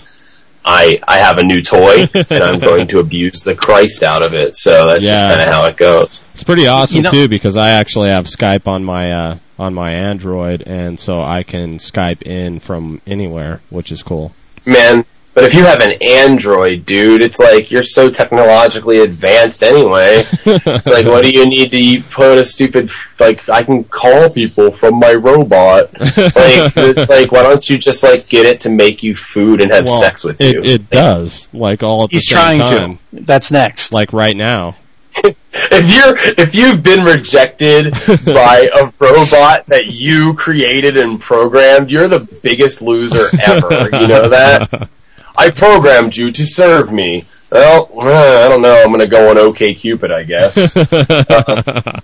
I 0.65 1.01
I 1.07 1.19
have 1.19 1.39
a 1.39 1.45
new 1.45 1.63
toy 1.63 2.09
and 2.31 2.43
I'm 2.43 2.59
going 2.61 2.87
to 2.89 2.99
abuse 2.99 3.43
the 3.43 3.55
Christ 3.57 4.03
out 4.03 4.23
of 4.25 4.35
it. 4.35 4.57
So 4.57 4.87
that's 4.87 5.05
just 5.05 5.25
kind 5.25 5.41
of 5.41 5.49
how 5.49 5.65
it 5.67 5.77
goes. 5.77 6.25
It's 6.35 6.45
pretty 6.45 6.67
awesome 6.69 6.97
You 6.99 7.03
know- 7.03 7.11
too 7.11 7.29
because 7.29 7.57
I 7.57 7.71
actually 7.71 8.09
have 8.09 8.27
Skype 8.27 8.67
on 8.69 8.85
my 8.85 9.13
uh, 9.13 9.39
on 9.59 9.75
my 9.75 9.93
Android, 9.93 10.63
and 10.67 10.99
so 10.99 11.21
I 11.21 11.43
can 11.43 11.79
Skype 11.79 12.23
in 12.23 12.61
from 12.61 13.01
anywhere, 13.07 13.61
which 13.71 13.91
is 13.91 14.03
cool. 14.03 14.33
Man, 14.67 15.05
but 15.37 15.45
if 15.45 15.53
you 15.53 15.65
have 15.65 15.83
an 15.83 15.93
Android, 16.01 16.87
dude, 16.87 17.23
it's 17.23 17.39
like 17.39 17.71
you're 17.71 17.83
so 17.83 18.09
technologically 18.09 19.01
advanced 19.01 19.63
anyway. 19.63 20.25
It's 20.47 20.89
like, 20.91 21.05
what 21.05 21.23
do 21.25 21.31
you 21.31 21.47
need 21.47 21.71
to 21.73 22.03
put 22.11 22.39
a 22.39 22.45
stupid 22.45 22.91
like? 23.19 23.47
I 23.49 23.63
can 23.63 23.85
call 23.85 24.31
people 24.31 24.71
from 24.73 24.99
my 24.99 25.13
robot. 25.13 25.91
Like, 26.01 26.73
it's 26.77 27.11
like, 27.11 27.33
why 27.33 27.43
don't 27.43 27.69
you 27.69 27.77
just 27.79 28.03
like 28.03 28.29
get 28.29 28.47
it 28.47 28.61
to 28.61 28.71
make 28.71 29.03
you 29.03 29.15
food 29.15 29.61
and 29.61 29.73
have 29.73 29.85
Well, 29.85 30.01
sex 30.01 30.25
with 30.25 30.41
it, 30.41 30.55
you? 30.55 30.61
It 30.63 30.89
does, 30.91 31.51
like 31.53 31.83
all 31.83 32.05
at 32.05 32.11
He's 32.13 32.25
the 32.25 32.35
same 32.35 32.37
trying 32.37 32.59
time, 32.61 32.99
to. 33.15 33.23
That's 33.25 33.51
next. 33.51 33.93
like 33.93 34.13
right 34.15 34.37
now. 34.37 34.77
If 35.25 35.95
you're 35.95 36.45
if 36.45 36.55
you've 36.55 36.83
been 36.83 37.05
rejected 37.05 37.93
by 38.25 38.69
a 38.75 38.93
robot 38.99 39.67
that 39.67 39.87
you 39.87 40.35
created 40.35 40.97
and 40.97 41.21
programmed, 41.21 41.91
you're 41.91 42.09
the 42.09 42.21
biggest 42.43 42.83
loser 42.83 43.27
ever. 43.47 43.85
You 43.85 44.09
know 44.09 44.29
that? 44.29 44.89
I 45.37 45.51
programmed 45.51 46.17
you 46.17 46.33
to 46.33 46.47
serve 46.47 46.93
me. 46.93 47.25
Well, 47.51 47.91
I 48.01 48.49
don't 48.49 48.63
know. 48.63 48.83
I'm 48.83 48.91
gonna 48.91 49.07
go 49.07 49.31
on 49.31 49.39
OK 49.39 49.75
Cupid, 49.75 50.11
I 50.11 50.25
guess. 50.25 50.73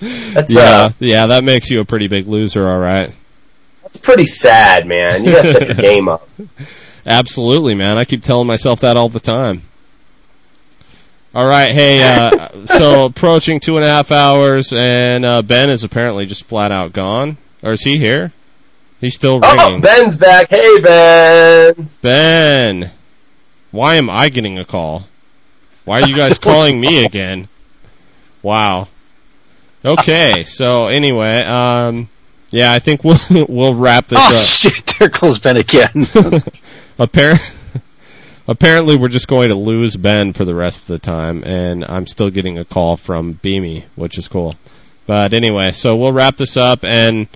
That's 0.00 0.54
yeah, 0.54 0.60
uh, 0.60 0.90
yeah, 0.98 1.26
that 1.26 1.44
makes 1.44 1.68
you 1.68 1.80
a 1.80 1.84
pretty 1.84 2.08
big 2.08 2.26
loser, 2.26 2.66
all 2.66 2.78
right. 2.78 3.12
that's 3.82 3.98
pretty 3.98 4.24
sad, 4.24 4.86
man. 4.86 5.24
You 5.24 5.32
gotta 5.32 5.48
step 5.48 5.68
your 5.68 5.74
game 5.84 6.08
up. 6.08 6.26
Absolutely, 7.06 7.74
man. 7.74 7.98
I 7.98 8.06
keep 8.06 8.24
telling 8.24 8.46
myself 8.46 8.80
that 8.80 8.96
all 8.96 9.10
the 9.10 9.20
time. 9.20 9.60
All 11.34 11.46
right, 11.46 11.70
hey, 11.70 12.02
uh, 12.02 12.48
so 12.66 13.04
approaching 13.06 13.60
two 13.60 13.76
and 13.76 13.84
a 13.84 13.88
half 13.88 14.10
hours, 14.10 14.72
and 14.72 15.24
uh, 15.24 15.42
Ben 15.42 15.70
is 15.70 15.84
apparently 15.84 16.26
just 16.26 16.44
flat 16.44 16.72
out 16.72 16.92
gone. 16.92 17.36
Or 17.62 17.72
is 17.72 17.82
he 17.82 17.98
here? 17.98 18.32
He's 19.00 19.14
still 19.14 19.38
ringing. 19.40 19.56
Oh, 19.60 19.64
ringing. 19.66 19.80
Ben's 19.80 20.16
back. 20.16 20.48
Hey, 20.50 20.80
Ben. 20.80 21.88
Ben, 22.02 22.90
why 23.70 23.94
am 23.94 24.10
I 24.10 24.28
getting 24.28 24.58
a 24.58 24.64
call? 24.64 25.04
Why 25.84 26.02
are 26.02 26.08
you 26.08 26.16
guys 26.16 26.36
calling 26.38 26.80
me 26.80 27.04
again? 27.04 27.48
Wow. 28.42 28.88
Okay, 29.84 30.44
so 30.44 30.88
anyway, 30.88 31.42
um, 31.44 32.08
yeah, 32.50 32.72
I 32.72 32.80
think 32.80 33.04
we'll 33.04 33.18
we'll 33.48 33.74
wrap 33.74 34.08
this 34.08 34.18
Oh 34.20 34.34
up. 34.34 34.40
shit! 34.40 34.94
There 34.98 35.08
goes 35.08 35.38
Ben 35.38 35.56
again. 35.56 35.90
Appar- 36.98 37.56
apparently, 38.50 38.96
we're 38.96 39.08
just 39.08 39.28
going 39.28 39.48
to 39.48 39.54
lose 39.54 39.96
Ben 39.96 40.34
for 40.34 40.44
the 40.44 40.54
rest 40.54 40.82
of 40.82 40.88
the 40.88 40.98
time, 40.98 41.42
and 41.44 41.84
I'm 41.84 42.06
still 42.06 42.28
getting 42.28 42.58
a 42.58 42.64
call 42.64 42.96
from 42.96 43.34
Beamy, 43.34 43.86
which 43.94 44.18
is 44.18 44.28
cool. 44.28 44.56
But 45.06 45.32
anyway, 45.32 45.72
so 45.72 45.96
we'll 45.96 46.12
wrap 46.12 46.36
this 46.36 46.56
up, 46.56 46.84
and 46.84 47.28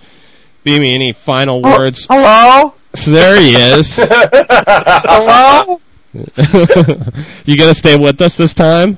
Beamy, 0.63 0.93
any 0.93 1.13
final 1.13 1.61
oh, 1.65 1.79
words? 1.79 2.05
Hello? 2.09 2.73
So 2.93 3.11
there 3.11 3.39
he 3.39 3.55
is. 3.55 3.95
Hello? 3.97 5.81
you 7.45 7.57
gonna 7.57 7.73
stay 7.73 7.97
with 7.97 8.21
us 8.21 8.37
this 8.37 8.53
time? 8.53 8.97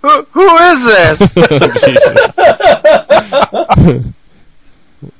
Who, 0.00 0.22
who 0.30 0.56
is 0.56 0.84
this? 0.84 1.34
Oh, 1.36 1.38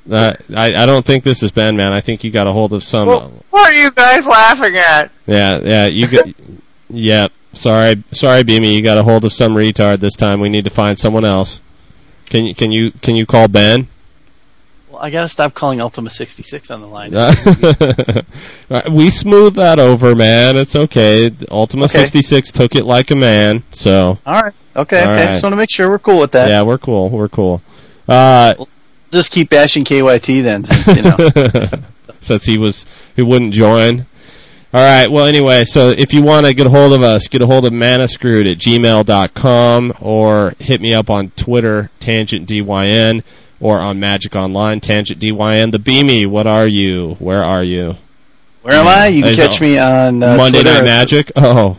Uh, 0.09 0.33
I 0.55 0.75
I 0.83 0.85
don't 0.85 1.05
think 1.05 1.23
this 1.23 1.43
is 1.43 1.51
Ben, 1.51 1.77
man. 1.77 1.93
I 1.93 2.01
think 2.01 2.23
you 2.23 2.31
got 2.31 2.47
a 2.47 2.51
hold 2.51 2.73
of 2.73 2.83
some. 2.83 3.07
Well, 3.07 3.31
what 3.51 3.71
are 3.71 3.75
you 3.75 3.89
guys 3.91 4.27
laughing 4.27 4.75
at? 4.75 5.11
Yeah, 5.27 5.59
yeah, 5.59 5.85
you 5.85 6.07
got. 6.07 6.25
yep. 6.89 7.31
Sorry, 7.53 8.03
sorry, 8.11 8.43
Beamy. 8.43 8.73
You 8.75 8.81
got 8.81 8.97
a 8.97 9.03
hold 9.03 9.23
of 9.25 9.31
some 9.31 9.53
retard 9.53 9.99
this 9.99 10.15
time. 10.15 10.39
We 10.41 10.49
need 10.49 10.63
to 10.65 10.69
find 10.71 10.97
someone 10.99 11.23
else. 11.23 11.61
Can 12.25 12.45
you 12.45 12.55
can 12.55 12.71
you 12.71 12.91
can 12.91 13.15
you 13.15 13.25
call 13.25 13.47
Ben? 13.47 13.87
Well, 14.89 15.01
I 15.01 15.09
gotta 15.09 15.29
stop 15.29 15.53
calling 15.53 15.79
Ultima 15.79 16.09
66 16.09 16.69
on 16.71 16.81
the 16.81 16.87
line. 16.87 17.13
Uh, 18.69 18.81
we 18.89 19.09
smoothed 19.09 19.57
that 19.57 19.77
over, 19.77 20.15
man. 20.15 20.55
It's 20.57 20.75
okay. 20.75 21.29
Ultima 21.51 21.83
Okay. 21.85 21.99
66 21.99 22.51
took 22.51 22.75
it 22.75 22.85
like 22.85 23.11
a 23.11 23.15
man. 23.15 23.61
So 23.71 24.17
All 24.25 24.41
right. 24.41 24.53
Okay. 24.75 24.99
All 25.03 25.11
okay. 25.11 25.25
right. 25.25 25.31
Just 25.31 25.43
want 25.43 25.53
to 25.53 25.57
make 25.57 25.69
sure 25.69 25.89
we're 25.89 25.99
cool 25.99 26.19
with 26.19 26.31
that. 26.31 26.49
yeah, 26.49 26.63
we're 26.63 26.79
cool. 26.79 27.09
We're 27.09 27.29
cool. 27.29 27.61
Uh, 28.07 28.55
Just 29.13 29.31
keep 29.31 29.49
bashing 29.49 29.85
KYT 29.85 30.41
then, 30.43 30.65
since, 30.65 30.87
you 30.87 31.03
know. 31.03 31.83
since 32.21 32.45
he 32.45 32.57
was 32.57 32.85
he 33.15 33.21
wouldn't 33.21 33.53
join. 33.53 34.07
All 34.73 34.81
right. 34.81 35.07
Well, 35.09 35.27
anyway, 35.27 35.65
so 35.65 35.89
if 35.89 36.15
you 36.15 36.23
want 36.23 36.47
to 36.47 36.53
get 36.55 36.65
a 36.65 36.69
hold 36.71 36.93
of 36.93 37.03
us, 37.03 37.27
get 37.27 37.43
a 37.43 37.45
hold 37.45 37.65
of 37.65 37.73
manascrewed 37.73 38.51
at 38.51 38.57
gmail.com 38.57 39.93
or 40.01 40.55
hit 40.57 40.81
me 40.81 40.95
up 40.95 41.11
on 41.11 41.29
Twitter, 41.29 41.91
tangent 41.99 42.49
dyn, 42.49 43.23
or 43.59 43.77
on 43.77 43.99
Magic 43.99 44.35
Online, 44.35 44.79
tangent 44.79 45.19
dyn. 45.19 45.71
The 45.71 45.77
Beamy, 45.77 46.25
what 46.25 46.47
are 46.47 46.67
you? 46.67 47.13
Where 47.19 47.43
are 47.43 47.63
you? 47.63 47.97
Where 48.63 48.73
am 48.73 48.87
I? 48.87 49.07
You 49.09 49.21
can 49.21 49.33
Is 49.33 49.37
catch 49.37 49.61
me 49.61 49.77
on 49.77 50.23
uh, 50.23 50.37
Monday 50.37 50.63
Twitter. 50.63 50.79
Night 50.79 50.85
Magic. 50.85 51.31
Oh, 51.37 51.77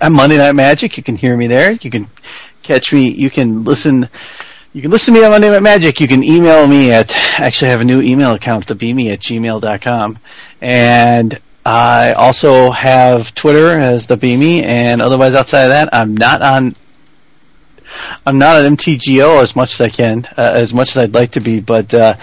I'm 0.00 0.12
Monday 0.12 0.36
Night 0.36 0.52
Magic. 0.52 0.96
You 0.98 1.02
can 1.02 1.16
hear 1.16 1.36
me 1.36 1.48
there. 1.48 1.72
You 1.72 1.90
can 1.90 2.08
catch 2.62 2.92
me. 2.92 3.08
You 3.10 3.30
can 3.30 3.64
listen. 3.64 4.08
You 4.72 4.82
can 4.82 4.92
listen 4.92 5.14
to 5.14 5.20
me 5.20 5.26
on 5.26 5.32
Monday 5.32 5.50
Night 5.50 5.64
Magic. 5.64 6.00
You 6.00 6.06
can 6.06 6.22
email 6.22 6.64
me 6.68 6.92
at. 6.92 7.10
Actually, 7.40 7.68
I 7.68 7.70
have 7.72 7.80
a 7.80 7.84
new 7.84 8.00
email 8.00 8.34
account, 8.34 8.68
thebeamy 8.68 9.10
at 9.10 9.18
gmail.com. 9.18 10.18
And 10.60 11.40
I 11.66 12.12
also 12.12 12.70
have 12.70 13.34
Twitter 13.34 13.72
as 13.72 14.06
the 14.06 14.16
Beamy. 14.16 14.62
And 14.62 15.02
otherwise, 15.02 15.34
outside 15.34 15.64
of 15.64 15.70
that, 15.70 15.88
I'm 15.92 16.16
not 16.16 16.40
on. 16.40 16.76
I'm 18.24 18.38
not 18.38 18.58
on 18.58 18.76
MTGO 18.76 19.42
as 19.42 19.56
much 19.56 19.74
as 19.74 19.80
I 19.80 19.88
can, 19.88 20.28
uh, 20.36 20.52
as 20.54 20.72
much 20.72 20.90
as 20.90 20.98
I'd 20.98 21.14
like 21.14 21.32
to 21.32 21.40
be. 21.40 21.58
But 21.58 21.92
uh, 21.92 22.14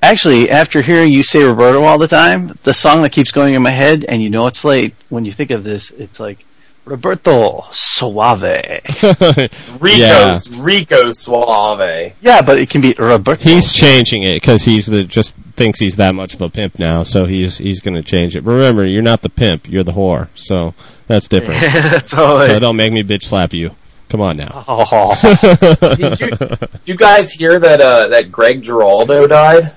actually, 0.00 0.48
after 0.48 0.82
hearing 0.82 1.12
you 1.12 1.24
say 1.24 1.42
Roberto 1.42 1.82
all 1.82 1.98
the 1.98 2.06
time, 2.06 2.56
the 2.62 2.72
song 2.72 3.02
that 3.02 3.10
keeps 3.10 3.32
going 3.32 3.54
in 3.54 3.62
my 3.62 3.70
head, 3.70 4.04
and 4.04 4.22
you 4.22 4.30
know 4.30 4.46
it's 4.46 4.64
late 4.64 4.94
when 5.08 5.24
you 5.24 5.32
think 5.32 5.50
of 5.50 5.64
this, 5.64 5.90
it's 5.90 6.20
like 6.20 6.46
Roberto 6.84 7.66
Suave. 7.70 8.42
Rico's 9.80 10.50
Rico 10.50 11.12
Suave. 11.12 12.14
Yeah, 12.20 12.42
but 12.42 12.58
it 12.58 12.70
can 12.70 12.80
be 12.80 12.94
Roberto. 12.98 13.42
He's 13.42 13.72
changing 13.72 14.22
it 14.24 14.34
because 14.34 14.64
he's 14.64 14.86
the 14.86 15.04
just 15.04 15.36
thinks 15.56 15.78
he's 15.78 15.96
that 15.96 16.14
much 16.14 16.34
of 16.34 16.40
a 16.40 16.48
pimp 16.48 16.78
now, 16.78 17.02
so 17.02 17.26
he's 17.26 17.58
he's 17.58 17.80
going 17.80 17.94
to 17.94 18.02
change 18.02 18.34
it. 18.34 18.44
But 18.44 18.52
remember, 18.52 18.86
you're 18.86 19.02
not 19.02 19.22
the 19.22 19.28
pimp, 19.28 19.68
you're 19.68 19.84
the 19.84 19.92
whore, 19.92 20.28
so 20.34 20.74
that's 21.06 21.28
different. 21.28 21.60
totally. 22.08 22.48
So 22.48 22.58
don't 22.58 22.76
make 22.76 22.92
me 22.92 23.02
bitch 23.02 23.24
slap 23.24 23.52
you. 23.52 23.74
Come 24.08 24.22
on 24.22 24.38
now. 24.38 24.64
Oh. 24.66 25.14
Did 25.96 26.18
you, 26.18 26.26
did 26.26 26.68
you 26.84 26.96
guys 26.96 27.30
hear 27.30 27.60
that 27.60 27.80
uh, 27.80 28.08
that 28.08 28.32
Greg 28.32 28.60
Giraldo 28.62 29.28
died? 29.28 29.72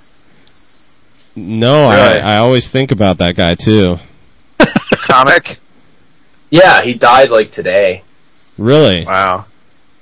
no, 1.36 1.90
Really? 1.90 2.20
I 2.20 2.36
I 2.36 2.38
always 2.40 2.68
think 2.68 2.92
about 2.92 3.20
that 3.20 3.36
guy 3.36 3.54
too. 3.54 3.98
Comic? 5.08 5.60
Yeah, 6.54 6.84
he 6.84 6.94
died 6.94 7.32
like 7.32 7.52
today. 7.52 8.04
Really? 8.60 9.06
Wow. 9.06 9.46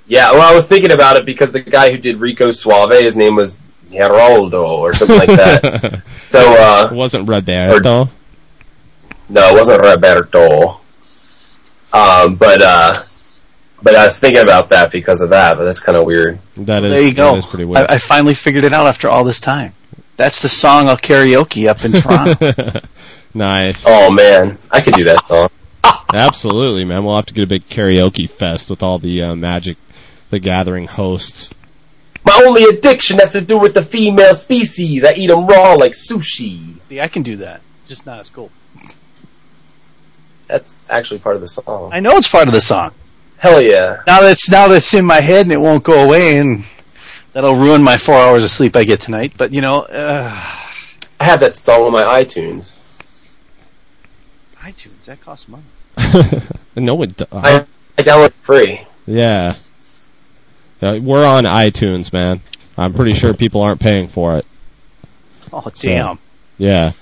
Yeah, 0.06 0.32
well, 0.32 0.42
I 0.42 0.54
was 0.54 0.66
thinking 0.66 0.90
about 0.90 1.16
it 1.16 1.24
because 1.24 1.50
the 1.50 1.60
guy 1.60 1.90
who 1.90 1.96
did 1.96 2.18
Rico 2.20 2.50
Suave, 2.50 2.92
his 3.02 3.16
name 3.16 3.36
was 3.36 3.56
Geraldo 3.90 4.62
or 4.68 4.92
something 4.94 5.16
like 5.16 5.28
that. 5.30 6.02
So, 6.18 6.40
uh, 6.40 6.88
it 6.92 6.94
wasn't 6.94 7.26
Roberto. 7.26 8.04
no, 9.30 9.48
it 9.48 9.54
wasn't 9.54 9.80
Roberto. 9.82 10.80
Um, 11.90 12.36
but 12.36 12.60
uh, 12.60 13.02
but 13.82 13.94
I 13.94 14.04
was 14.04 14.18
thinking 14.18 14.42
about 14.42 14.68
that 14.70 14.92
because 14.92 15.22
of 15.22 15.30
that. 15.30 15.56
But 15.56 15.64
that's 15.64 15.80
kind 15.80 15.96
of 15.96 16.04
weird. 16.04 16.38
That 16.58 16.84
is 16.84 16.90
there 16.90 17.00
you 17.02 17.14
go. 17.14 17.32
that 17.32 17.38
is 17.38 17.46
pretty 17.46 17.64
weird. 17.64 17.86
I, 17.88 17.94
I 17.94 17.98
finally 17.98 18.34
figured 18.34 18.66
it 18.66 18.74
out 18.74 18.86
after 18.86 19.08
all 19.08 19.24
this 19.24 19.40
time. 19.40 19.72
That's 20.18 20.42
the 20.42 20.50
song 20.50 20.88
I'll 20.88 20.98
karaoke 20.98 21.66
up 21.68 21.82
in 21.82 21.92
Toronto. 22.02 22.80
nice. 23.32 23.84
Oh 23.86 24.10
man, 24.12 24.58
I 24.70 24.80
could 24.82 24.92
do 24.94 25.04
that 25.04 25.26
song. 25.26 25.48
Absolutely, 26.14 26.84
man. 26.84 27.04
We'll 27.04 27.16
have 27.16 27.26
to 27.26 27.34
get 27.34 27.44
a 27.44 27.46
big 27.46 27.68
karaoke 27.68 28.28
fest 28.28 28.70
with 28.70 28.82
all 28.82 28.98
the 28.98 29.22
uh, 29.22 29.34
Magic 29.34 29.76
the 30.30 30.38
Gathering 30.38 30.86
hosts. 30.86 31.50
My 32.24 32.42
only 32.46 32.64
addiction 32.64 33.18
has 33.18 33.32
to 33.32 33.40
do 33.40 33.58
with 33.58 33.74
the 33.74 33.82
female 33.82 34.32
species. 34.34 35.04
I 35.04 35.12
eat 35.14 35.26
them 35.26 35.46
raw 35.46 35.74
like 35.74 35.92
sushi. 35.92 36.76
See, 36.88 37.00
I 37.00 37.08
can 37.08 37.22
do 37.22 37.36
that. 37.36 37.60
Just 37.86 38.06
not 38.06 38.20
as 38.20 38.30
cool. 38.30 38.50
That's 40.46 40.78
actually 40.88 41.20
part 41.20 41.36
of 41.36 41.42
the 41.42 41.48
song. 41.48 41.90
I 41.92 42.00
know 42.00 42.16
it's 42.16 42.28
part 42.28 42.46
of 42.46 42.54
the 42.54 42.60
song. 42.60 42.92
Hell 43.38 43.62
yeah. 43.62 44.02
Now 44.06 44.20
that's 44.20 44.50
now 44.50 44.68
that's 44.68 44.94
in 44.94 45.04
my 45.04 45.20
head 45.20 45.46
and 45.46 45.52
it 45.52 45.58
won't 45.58 45.82
go 45.82 46.04
away, 46.04 46.36
and 46.36 46.64
that'll 47.32 47.56
ruin 47.56 47.82
my 47.82 47.96
four 47.96 48.14
hours 48.14 48.44
of 48.44 48.50
sleep 48.50 48.76
I 48.76 48.84
get 48.84 49.00
tonight. 49.00 49.32
But 49.36 49.52
you 49.52 49.60
know, 49.60 49.80
uh, 49.80 50.30
I 51.18 51.24
have 51.24 51.40
that 51.40 51.56
song 51.56 51.82
on 51.82 51.92
my 51.92 52.04
iTunes. 52.04 52.72
iTunes 54.60 55.04
that 55.06 55.20
costs 55.20 55.48
money. 55.48 55.64
no, 56.76 57.02
it. 57.02 57.16
do- 57.16 57.26
I, 57.32 57.64
I 57.98 58.02
download 58.02 58.32
free. 58.42 58.86
Yeah. 59.06 59.56
Uh, 60.80 60.98
we're 61.02 61.24
on 61.24 61.44
iTunes, 61.44 62.12
man. 62.12 62.40
I'm 62.76 62.92
pretty 62.92 63.16
sure 63.16 63.34
people 63.34 63.60
aren't 63.62 63.80
paying 63.80 64.08
for 64.08 64.36
it. 64.38 64.46
Oh 65.52 65.70
damn! 65.78 66.18
Yeah. 66.58 66.92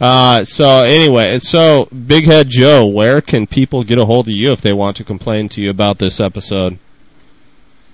Uh, 0.00 0.44
so 0.44 0.82
anyway, 0.82 1.38
so 1.38 1.86
Big 1.86 2.24
Head 2.24 2.48
Joe, 2.48 2.86
where 2.86 3.20
can 3.20 3.46
people 3.46 3.84
get 3.84 3.98
a 3.98 4.04
hold 4.04 4.26
of 4.28 4.34
you 4.34 4.50
if 4.50 4.60
they 4.60 4.72
want 4.72 4.96
to 4.96 5.04
complain 5.04 5.48
to 5.50 5.60
you 5.60 5.70
about 5.70 5.98
this 5.98 6.18
episode? 6.18 6.78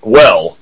Well, 0.01 0.57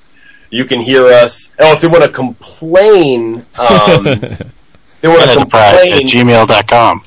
you 0.50 0.64
can 0.64 0.80
hear 0.80 1.06
us. 1.06 1.54
Oh, 1.58 1.72
if 1.72 1.80
they 1.80 1.88
want 1.88 2.04
to 2.04 2.10
complain, 2.10 3.46
um, 3.58 4.02
they 5.00 5.08
want 5.08 5.22
to 5.22 5.36
complain. 5.38 5.92
At 5.94 6.02
gmail.com. 6.02 7.02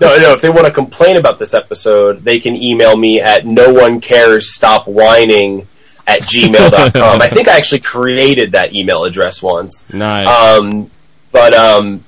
No, 0.00 0.16
no. 0.16 0.32
If 0.32 0.40
they 0.40 0.50
want 0.50 0.66
to 0.66 0.72
complain 0.72 1.16
about 1.16 1.38
this 1.38 1.54
episode, 1.54 2.24
they 2.24 2.40
can 2.40 2.54
email 2.54 2.96
me 2.96 3.20
at 3.20 3.44
no 3.46 3.72
one 3.72 4.00
cares 4.00 4.54
stop 4.54 4.86
whining 4.86 5.66
at 6.06 6.22
gmail.com. 6.22 7.20
I 7.20 7.28
think 7.28 7.48
I 7.48 7.56
actually 7.56 7.80
created 7.80 8.52
that 8.52 8.74
email 8.74 9.04
address 9.04 9.42
once. 9.42 9.92
Nice. 9.92 10.26
Um, 10.26 10.90
but 11.32 11.54
um, 11.54 12.04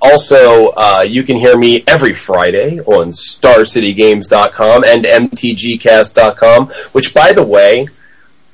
also, 0.00 0.68
uh, 0.68 1.02
you 1.06 1.24
can 1.24 1.36
hear 1.36 1.56
me 1.58 1.82
every 1.86 2.14
Friday 2.14 2.80
on 2.80 3.10
StarCityGames.com 3.10 4.84
and 4.84 5.04
MTGCast.com, 5.04 6.72
which, 6.92 7.12
by 7.12 7.32
the 7.32 7.42
way, 7.42 7.88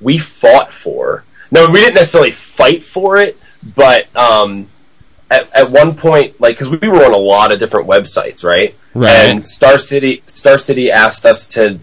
we 0.01 0.19
fought 0.19 0.73
for. 0.73 1.25
No, 1.51 1.67
we 1.67 1.81
didn't 1.81 1.97
necessarily 1.97 2.33
fight 2.33 2.85
for 2.85 3.19
it, 3.19 3.37
but 3.77 4.15
um, 4.17 4.69
at, 5.33 5.55
at 5.55 5.71
one 5.71 5.97
point, 5.97 6.41
like, 6.41 6.53
because 6.59 6.69
we 6.71 6.89
were 6.89 7.05
on 7.05 7.13
a 7.15 7.19
lot 7.19 7.53
of 7.53 7.59
different 7.59 7.89
websites, 7.89 8.45
right? 8.45 8.75
Right. 8.95 9.11
And 9.11 9.47
Star 9.47 9.79
City, 9.79 10.23
Star 10.27 10.59
City 10.59 10.91
asked 10.91 11.25
us 11.27 11.47
to 11.49 11.79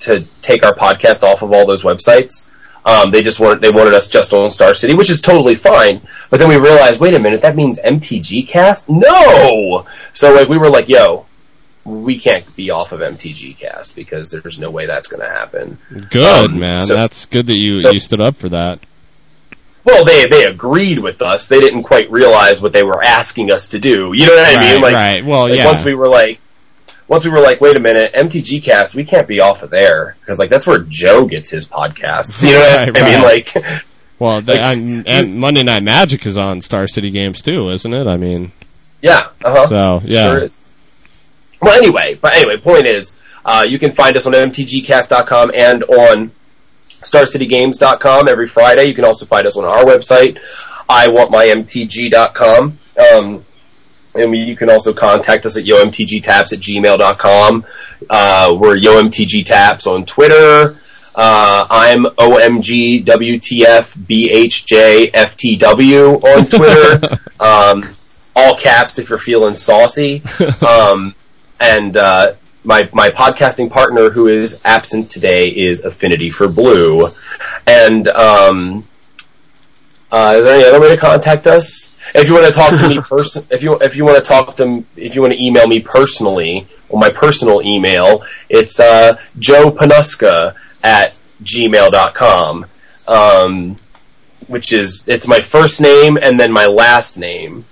to 0.00 0.24
take 0.42 0.64
our 0.64 0.74
podcast 0.74 1.22
off 1.22 1.42
of 1.42 1.52
all 1.52 1.66
those 1.66 1.82
websites. 1.82 2.46
Um, 2.84 3.10
they 3.10 3.22
just 3.22 3.40
wanted 3.40 3.62
they 3.62 3.70
wanted 3.70 3.94
us 3.94 4.08
just 4.08 4.32
on 4.32 4.50
Star 4.50 4.72
City, 4.74 4.94
which 4.94 5.10
is 5.10 5.20
totally 5.20 5.54
fine. 5.56 6.00
But 6.30 6.38
then 6.40 6.48
we 6.48 6.56
realized, 6.56 7.00
wait 7.00 7.14
a 7.14 7.18
minute, 7.18 7.42
that 7.42 7.56
means 7.56 7.78
MTG 7.80 8.46
Cast? 8.48 8.88
No. 8.88 9.86
So 10.12 10.32
like 10.34 10.48
we 10.48 10.56
were 10.58 10.70
like, 10.70 10.88
yo, 10.88 11.26
we 11.84 12.18
can't 12.18 12.44
be 12.56 12.70
off 12.70 12.92
of 12.92 13.00
MTG 13.00 13.56
Cast 13.58 13.96
because 13.96 14.30
there's 14.30 14.58
no 14.58 14.70
way 14.70 14.86
that's 14.86 15.08
going 15.08 15.22
to 15.22 15.28
happen. 15.28 15.78
good, 16.10 16.50
um, 16.52 16.58
man. 16.58 16.80
so- 16.80 16.94
That's 16.94 17.26
good 17.26 17.46
that 17.48 17.56
you 17.56 17.82
so- 17.82 17.90
you 17.90 18.00
stood 18.00 18.20
up 18.20 18.36
for 18.36 18.48
that. 18.50 18.80
Well, 19.86 20.04
they 20.04 20.26
they 20.26 20.44
agreed 20.44 20.98
with 20.98 21.22
us. 21.22 21.46
They 21.48 21.60
didn't 21.60 21.84
quite 21.84 22.10
realize 22.10 22.60
what 22.60 22.72
they 22.74 22.82
were 22.82 23.02
asking 23.02 23.50
us 23.52 23.68
to 23.68 23.78
do. 23.78 24.10
You 24.14 24.26
know 24.26 24.34
what 24.34 24.46
I 24.48 24.54
Right, 24.56 24.72
mean? 24.72 24.82
Like, 24.82 24.94
right. 24.94 25.24
Well, 25.24 25.48
like 25.48 25.56
yeah. 25.58 25.64
once 25.64 25.84
we 25.84 25.94
were 25.94 26.08
like, 26.08 26.40
once 27.08 27.24
we 27.24 27.30
were 27.30 27.40
like, 27.40 27.60
wait 27.60 27.76
a 27.76 27.80
minute, 27.80 28.12
MTG 28.12 28.62
Cast, 28.64 28.96
we 28.96 29.04
can't 29.04 29.28
be 29.28 29.40
off 29.40 29.62
of 29.62 29.70
there 29.70 30.16
because 30.20 30.38
like 30.40 30.50
that's 30.50 30.66
where 30.66 30.80
Joe 30.80 31.24
gets 31.26 31.50
his 31.50 31.64
podcasts. 31.66 32.42
You 32.44 32.54
know 32.54 32.60
what 32.60 32.78
Right, 32.78 32.88
I 33.02 33.14
mean? 33.14 33.22
right. 33.22 33.54
Like, 33.54 33.82
Well, 34.18 34.40
the, 34.42 34.60
I'm- 34.60 35.04
and 35.06 35.38
Monday 35.38 35.62
Night 35.62 35.84
Magic 35.84 36.26
is 36.26 36.36
on 36.36 36.60
Star 36.62 36.88
City 36.88 37.10
Games 37.12 37.40
too, 37.40 37.68
isn't 37.70 37.94
it? 37.94 38.08
I 38.08 38.16
mean, 38.16 38.50
yeah, 39.02 39.28
uh 39.44 39.50
huh. 39.54 39.66
so 39.68 40.00
yeah. 40.04 40.30
Sure 40.32 40.44
is. 40.44 40.60
Well, 41.62 41.76
anyway, 41.78 42.18
but 42.20 42.34
anyway, 42.34 42.56
point 42.56 42.86
is, 42.88 43.16
uh, 43.44 43.64
you 43.68 43.78
can 43.78 43.92
find 43.92 44.16
us 44.16 44.26
on 44.26 44.32
mtgcast.com 44.32 45.52
and 45.54 45.84
on 45.84 46.32
starcitygames.com 47.10 48.28
every 48.28 48.48
Friday. 48.48 48.84
You 48.84 48.94
can 48.94 49.04
also 49.04 49.26
find 49.26 49.46
us 49.46 49.56
on 49.56 49.64
our 49.64 49.84
website, 49.84 50.40
iwantmymtg.com. 50.88 52.78
Um, 53.14 53.44
and 54.14 54.30
we, 54.30 54.38
you 54.38 54.56
can 54.56 54.70
also 54.70 54.92
contact 54.92 55.46
us 55.46 55.56
at 55.56 55.64
yoMTGtaps 55.64 56.52
at 56.52 56.58
gmail.com. 56.60 57.64
Uh, 58.08 58.56
we're 58.58 58.76
yoMTGtaps 58.76 59.86
on 59.86 60.04
Twitter. 60.06 60.76
Uh, 61.14 61.66
I'm 61.70 62.04
OMG 62.04 63.04
WTF 63.04 63.96
BHJ 64.06 65.12
FTW 65.12 66.22
on 66.22 66.46
Twitter. 66.46 67.18
um, 67.40 67.96
all 68.34 68.54
caps 68.56 68.98
if 68.98 69.08
you're 69.08 69.18
feeling 69.18 69.54
saucy. 69.54 70.22
Um, 70.66 71.14
and 71.58 71.96
uh, 71.96 72.34
my 72.66 72.88
my 72.92 73.10
podcasting 73.10 73.70
partner 73.70 74.10
who 74.10 74.26
is 74.26 74.60
absent 74.64 75.10
today 75.10 75.44
is 75.44 75.84
Affinity 75.84 76.30
for 76.30 76.48
Blue. 76.48 77.08
And 77.66 78.08
um, 78.08 78.86
uh, 80.10 80.34
is 80.36 80.44
there 80.44 80.54
any 80.56 80.64
other 80.64 80.80
way 80.80 80.88
to 80.88 80.96
contact 80.96 81.46
us? 81.46 81.96
If 82.14 82.28
you 82.28 82.34
want 82.34 82.46
to 82.46 82.52
talk 82.52 82.70
to 82.70 82.88
me 82.88 83.00
person, 83.08 83.46
if 83.50 83.62
you 83.62 83.78
if 83.78 83.96
you 83.96 84.04
want 84.04 84.22
to 84.22 84.28
talk 84.28 84.56
to 84.56 84.84
if 84.96 85.14
you 85.14 85.22
want 85.22 85.32
to 85.32 85.42
email 85.42 85.66
me 85.66 85.80
personally, 85.80 86.66
or 86.88 86.98
my 86.98 87.10
personal 87.10 87.62
email, 87.62 88.24
it's 88.48 88.80
uh, 88.80 89.16
Joe 89.38 89.66
Panuska 89.66 90.54
at 90.82 91.14
gmail.com. 91.42 92.66
Um, 93.08 93.76
which 94.48 94.72
is 94.72 95.04
it's 95.06 95.26
my 95.26 95.38
first 95.38 95.80
name 95.80 96.16
and 96.16 96.38
then 96.38 96.52
my 96.52 96.66
last 96.66 97.18
name. 97.18 97.64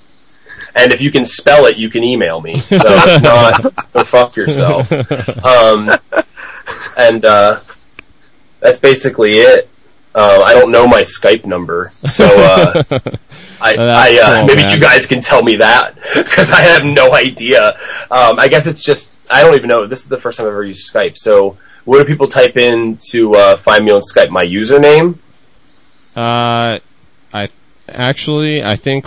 And 0.76 0.92
if 0.92 1.00
you 1.00 1.10
can 1.10 1.24
spell 1.24 1.66
it, 1.66 1.76
you 1.76 1.88
can 1.88 2.02
email 2.02 2.40
me. 2.40 2.60
So 2.68 2.82
if 2.82 3.22
not, 3.22 3.92
go 3.92 4.04
fuck 4.04 4.36
yourself. 4.36 4.90
Um, 5.44 5.90
and 6.96 7.24
uh, 7.24 7.60
that's 8.60 8.78
basically 8.78 9.38
it. 9.38 9.68
Uh, 10.14 10.42
I 10.44 10.54
don't 10.54 10.70
know 10.70 10.86
my 10.86 11.00
Skype 11.02 11.44
number, 11.44 11.90
so 12.04 12.24
uh, 12.24 12.84
I, 13.60 13.74
I 13.76 14.20
uh, 14.22 14.36
cool, 14.38 14.46
maybe 14.46 14.62
man. 14.62 14.74
you 14.76 14.80
guys 14.80 15.06
can 15.06 15.20
tell 15.20 15.42
me 15.42 15.56
that 15.56 15.96
because 16.14 16.52
I 16.52 16.62
have 16.62 16.84
no 16.84 17.12
idea. 17.12 17.70
Um, 18.12 18.38
I 18.38 18.46
guess 18.46 18.68
it's 18.68 18.84
just 18.84 19.10
I 19.28 19.42
don't 19.42 19.56
even 19.56 19.68
know. 19.68 19.88
This 19.88 20.02
is 20.02 20.08
the 20.08 20.16
first 20.16 20.38
time 20.38 20.46
I've 20.46 20.52
ever 20.52 20.62
used 20.62 20.92
Skype. 20.92 21.16
So 21.16 21.58
what 21.84 21.98
do 21.98 22.04
people 22.04 22.28
type 22.28 22.56
in 22.56 22.98
to 23.10 23.34
uh, 23.34 23.56
find 23.56 23.84
me 23.84 23.90
on 23.90 24.00
Skype? 24.00 24.30
My 24.30 24.44
username? 24.44 25.18
Uh, 26.16 26.78
I 27.32 27.48
actually, 27.88 28.62
I 28.62 28.76
think, 28.76 29.06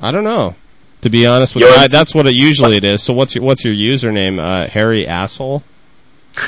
I 0.00 0.10
don't 0.10 0.24
know. 0.24 0.56
To 1.02 1.10
be 1.10 1.26
honest 1.26 1.54
with 1.54 1.62
Yo, 1.62 1.68
you, 1.68 1.74
I, 1.74 1.88
that's 1.88 2.14
what 2.14 2.26
it 2.26 2.34
usually 2.34 2.76
it 2.76 2.84
is. 2.84 3.02
So 3.02 3.12
what's 3.12 3.34
your 3.34 3.44
what's 3.44 3.64
your 3.64 3.74
username? 3.74 4.38
Uh, 4.38 4.68
Harry 4.68 5.06
asshole. 5.06 5.62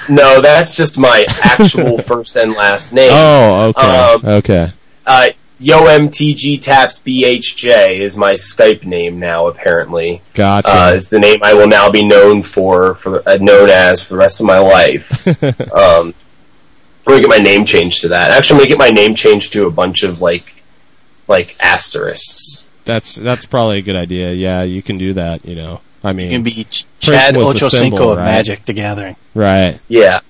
No, 0.08 0.40
that's 0.40 0.76
just 0.76 0.96
my 0.96 1.26
actual 1.28 1.98
first 2.02 2.36
and 2.36 2.52
last 2.52 2.92
name. 2.92 3.10
Oh, 3.12 3.74
okay, 3.76 3.80
Um, 3.80 4.24
okay. 4.24 4.72
Uh, 5.04 5.26
YoMTG 5.60 6.60
Taps 6.60 7.00
BHJ 7.00 7.98
is 8.00 8.16
my 8.16 8.34
Skype 8.34 8.84
name 8.84 9.18
now. 9.18 9.46
Apparently, 9.48 10.22
Gotcha. 10.34 10.68
uh, 10.68 10.92
it's 10.96 11.08
the 11.08 11.18
name 11.18 11.38
I 11.42 11.54
will 11.54 11.68
now 11.68 11.90
be 11.90 12.06
known 12.06 12.42
for, 12.42 12.94
for 12.94 13.28
uh, 13.28 13.36
known 13.40 13.70
as 13.70 14.02
for 14.02 14.14
the 14.14 14.18
rest 14.18 14.40
of 14.40 14.46
my 14.46 14.58
life. 14.58 15.26
um, 15.72 16.14
I'm 17.06 17.12
gonna 17.12 17.20
get 17.20 17.28
my 17.30 17.38
name 17.38 17.66
changed 17.66 18.02
to 18.02 18.08
that. 18.08 18.30
Actually, 18.30 18.54
I'm 18.54 18.58
gonna 18.60 18.68
get 18.70 18.78
my 18.78 18.90
name 18.90 19.14
changed 19.14 19.52
to 19.52 19.66
a 19.66 19.70
bunch 19.70 20.02
of 20.02 20.20
like, 20.20 20.62
like 21.28 21.56
asterisks. 21.60 22.68
That's 22.84 23.14
that's 23.14 23.46
probably 23.46 23.78
a 23.78 23.82
good 23.82 23.96
idea. 23.96 24.32
Yeah, 24.32 24.62
you 24.62 24.82
can 24.82 24.98
do 24.98 25.14
that. 25.14 25.44
You 25.46 25.54
know, 25.56 25.80
I 26.02 26.12
mean, 26.12 26.30
You 26.30 26.36
can 26.36 26.42
be 26.42 26.64
Ch- 26.64 26.84
Chad 27.00 27.36
was 27.36 27.58
the 27.58 27.66
Ochocinco 27.66 28.12
of 28.12 28.18
right? 28.18 28.26
Magic 28.26 28.64
the 28.64 28.72
Gathering. 28.74 29.16
right. 29.34 29.80
Yeah. 29.88 30.20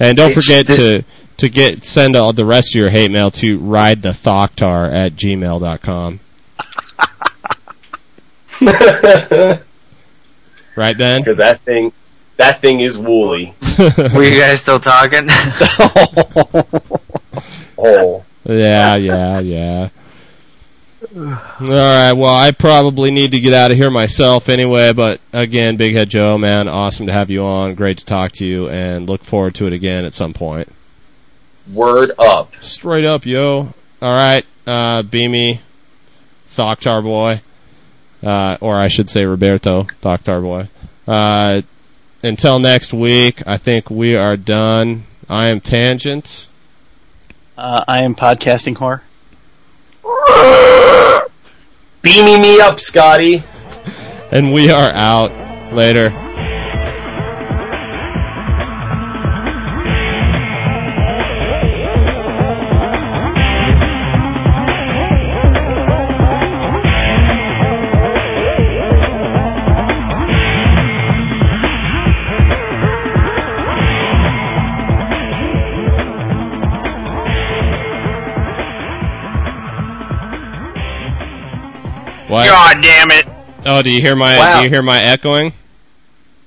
And 0.00 0.16
don't 0.16 0.32
It's 0.32 0.44
forget 0.46 0.66
the- 0.66 0.76
to 0.76 1.04
to 1.38 1.48
get 1.48 1.84
send 1.84 2.14
all 2.16 2.32
the 2.32 2.44
rest 2.44 2.74
of 2.74 2.80
your 2.80 2.90
hate 2.90 3.10
mail 3.10 3.30
to 3.32 3.58
ride 3.58 4.02
the 4.02 4.10
thoctar 4.10 4.92
at 4.92 5.14
gmail.com. 5.14 6.20
Right, 10.76 10.98
Ben? 10.98 11.20
Because 11.20 11.36
that 11.36 11.60
thing, 11.60 11.92
that 12.36 12.60
thing 12.60 12.80
is 12.80 12.98
woolly. 12.98 13.54
Were 13.78 14.24
you 14.24 14.40
guys 14.40 14.60
still 14.60 14.80
talking? 14.80 15.28
Oh. 17.76 18.24
Yeah, 18.44 18.94
yeah, 18.96 19.40
yeah. 19.40 19.88
All 21.16 21.22
right. 21.60 22.12
Well, 22.12 22.34
I 22.34 22.50
probably 22.50 23.12
need 23.12 23.32
to 23.32 23.40
get 23.40 23.54
out 23.54 23.70
of 23.70 23.76
here 23.76 23.90
myself 23.90 24.48
anyway. 24.48 24.92
But 24.92 25.20
again, 25.32 25.76
Big 25.76 25.94
Head 25.94 26.10
Joe, 26.10 26.36
man, 26.38 26.66
awesome 26.66 27.06
to 27.06 27.12
have 27.12 27.30
you 27.30 27.42
on. 27.44 27.76
Great 27.76 27.98
to 27.98 28.04
talk 28.04 28.32
to 28.32 28.46
you, 28.46 28.68
and 28.68 29.08
look 29.08 29.22
forward 29.22 29.54
to 29.56 29.66
it 29.66 29.72
again 29.72 30.04
at 30.04 30.14
some 30.14 30.32
point. 30.32 30.68
Word 31.72 32.10
up. 32.18 32.52
Straight 32.60 33.04
up, 33.04 33.26
yo. 33.26 33.72
All 34.02 34.14
right, 34.14 34.44
uh, 34.66 35.02
Beamy, 35.02 35.60
Thoctar 36.48 37.02
boy, 37.02 37.40
uh, 38.22 38.58
or 38.60 38.76
I 38.76 38.88
should 38.88 39.08
say 39.08 39.24
Roberto, 39.24 39.84
Thoctar 40.02 40.42
boy. 40.42 40.68
Uh, 41.06 41.62
until 42.22 42.58
next 42.58 42.92
week, 42.92 43.42
I 43.46 43.56
think 43.56 43.88
we 43.88 44.16
are 44.16 44.36
done. 44.36 45.04
I 45.28 45.48
am 45.48 45.60
Tangent. 45.60 46.46
Uh, 47.56 47.84
I 47.86 48.02
am 48.02 48.14
podcasting 48.14 48.74
whore. 48.76 49.02
Beaming 52.02 52.40
me 52.42 52.60
up, 52.60 52.78
Scotty. 52.78 53.42
And 54.30 54.52
we 54.52 54.70
are 54.70 54.92
out. 54.94 55.32
Later. 55.72 56.23
What? 82.34 82.48
God 82.48 82.82
damn 82.82 83.10
it! 83.10 83.26
Oh, 83.66 83.82
do 83.82 83.90
you 83.90 84.00
hear 84.00 84.16
my 84.16 84.36
Wow. 84.38 84.58
do 84.58 84.64
you 84.64 84.70
hear 84.70 84.82
my 84.82 85.00
echoing? 85.02 85.52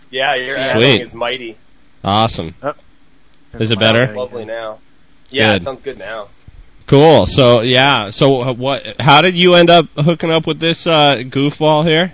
Yeah, 0.10 0.36
your 0.36 0.56
Sweet. 0.56 0.64
acting 0.66 1.02
is 1.02 1.14
mighty. 1.14 1.58
Awesome. 2.04 2.56
Oh. 2.64 2.74
Is 3.60 3.72
it 3.72 3.80
better? 3.80 4.14
Lovely 4.14 4.46
now. 4.46 4.80
Yeah, 5.30 5.54
Good. 5.54 5.62
it 5.62 5.64
sounds 5.66 5.82
good 5.82 5.98
now. 5.98 6.30
Cool. 6.86 7.26
So 7.26 7.62
yeah. 7.62 8.12
So 8.12 8.42
uh, 8.42 8.54
what? 8.54 9.00
How 9.00 9.22
did 9.22 9.36
you 9.36 9.56
end 9.56 9.70
up 9.70 9.88
hooking 9.96 10.32
up 10.32 10.48
with 10.48 10.60
this 10.60 10.88
uh, 10.88 11.18
goofball 11.18 11.86
here? 11.86 12.14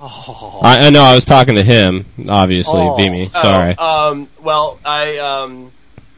Oh. 0.00 0.60
I, 0.62 0.86
I 0.86 0.90
know 0.90 1.02
I 1.02 1.14
was 1.14 1.24
talking 1.24 1.56
to 1.56 1.62
him. 1.62 2.06
Obviously, 2.28 2.80
Oh. 2.80 2.96
Beamy. 2.96 3.30
Oh, 3.34 3.42
Sorry. 3.42 3.76
um, 3.76 4.28
well, 4.42 4.78
I 4.84 5.18
um, 5.18 5.72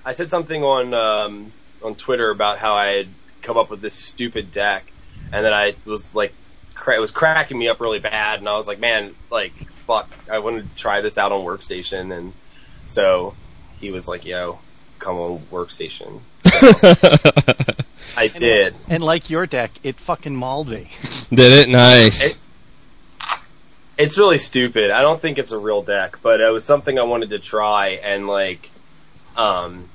I 0.05 0.13
said 0.13 0.31
something 0.31 0.63
on 0.63 0.95
um, 0.95 1.53
on 1.83 1.95
Twitter 1.97 2.31
about 2.31 2.59
how 2.59 2.75
I 2.75 2.89
had 2.99 3.09
come 3.43 3.59
up 3.59 3.71
with 3.71 3.81
this 3.83 3.95
stupid 3.95 4.53
deck, 4.53 4.85
and 5.33 5.45
then 5.45 5.53
I 5.53 5.75
was 5.85 6.15
like, 6.15 6.33
cra- 6.83 6.97
it 6.97 7.01
was 7.01 7.13
cracking 7.13 7.57
me 7.59 7.69
up 7.69 7.81
really 7.81 8.01
bad, 8.01 8.41
and 8.41 8.49
I 8.49 8.57
was 8.57 8.67
like, 8.67 8.81
man, 8.81 9.15
like, 9.31 9.53
fuck, 9.87 10.09
I 10.31 10.41
want 10.41 10.63
to 10.69 10.77
try 10.77 11.01
this 11.01 11.17
out 11.17 11.31
on 11.31 11.45
Workstation, 11.45 12.13
and 12.17 12.33
so 12.87 13.35
he 13.81 13.93
was 13.93 14.09
like, 14.09 14.25
yo, 14.25 14.59
come 14.99 15.17
on 15.17 15.39
Workstation. 15.53 16.21
I 18.17 18.27
did. 18.35 18.75
And 18.89 19.01
like 19.03 19.31
your 19.31 19.47
deck, 19.47 19.71
it 19.85 20.01
fucking 20.01 20.35
mauled 20.35 20.69
me. 20.69 20.91
Did 21.31 21.53
it? 21.53 21.69
Nice. 21.69 22.21
It- 22.23 22.37
It's 23.97 24.19
really 24.19 24.39
stupid. 24.39 24.91
I 24.91 25.03
don't 25.03 25.21
think 25.21 25.39
it's 25.39 25.53
a 25.53 25.59
real 25.59 25.83
deck, 25.83 26.19
but 26.23 26.41
it 26.41 26.51
was 26.51 26.65
something 26.65 26.99
I 26.99 27.03
wanted 27.05 27.31
to 27.31 27.39
try, 27.39 27.91
and 27.91 28.27
like, 28.27 28.69
um, 29.37 29.89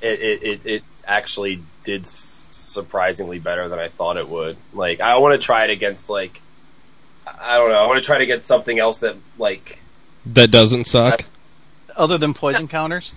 it 0.00 0.20
it 0.20 0.42
it, 0.42 0.60
it 0.66 0.82
actually 1.12 1.62
did 1.84 2.02
s- 2.02 2.44
surprisingly 2.50 3.38
better 3.38 3.68
than 3.68 3.78
I 3.78 3.88
thought 3.88 4.16
it 4.16 4.28
would. 4.28 4.56
Like, 4.72 5.00
I 5.00 5.18
want 5.18 5.40
to 5.40 5.44
try 5.44 5.64
it 5.64 5.70
against 5.70 6.08
like, 6.08 6.40
I 7.26 7.56
don't 7.56 7.70
know. 7.70 7.76
I 7.76 7.86
want 7.86 8.02
to 8.02 8.06
try 8.06 8.18
to 8.18 8.26
get 8.26 8.44
something 8.44 8.78
else 8.78 9.00
that 9.00 9.16
like, 9.38 9.78
that 10.26 10.50
doesn't 10.50 10.86
suck. 10.86 11.24
Other 11.94 12.18
than 12.18 12.32
poison 12.34 12.68
counters? 12.68 13.12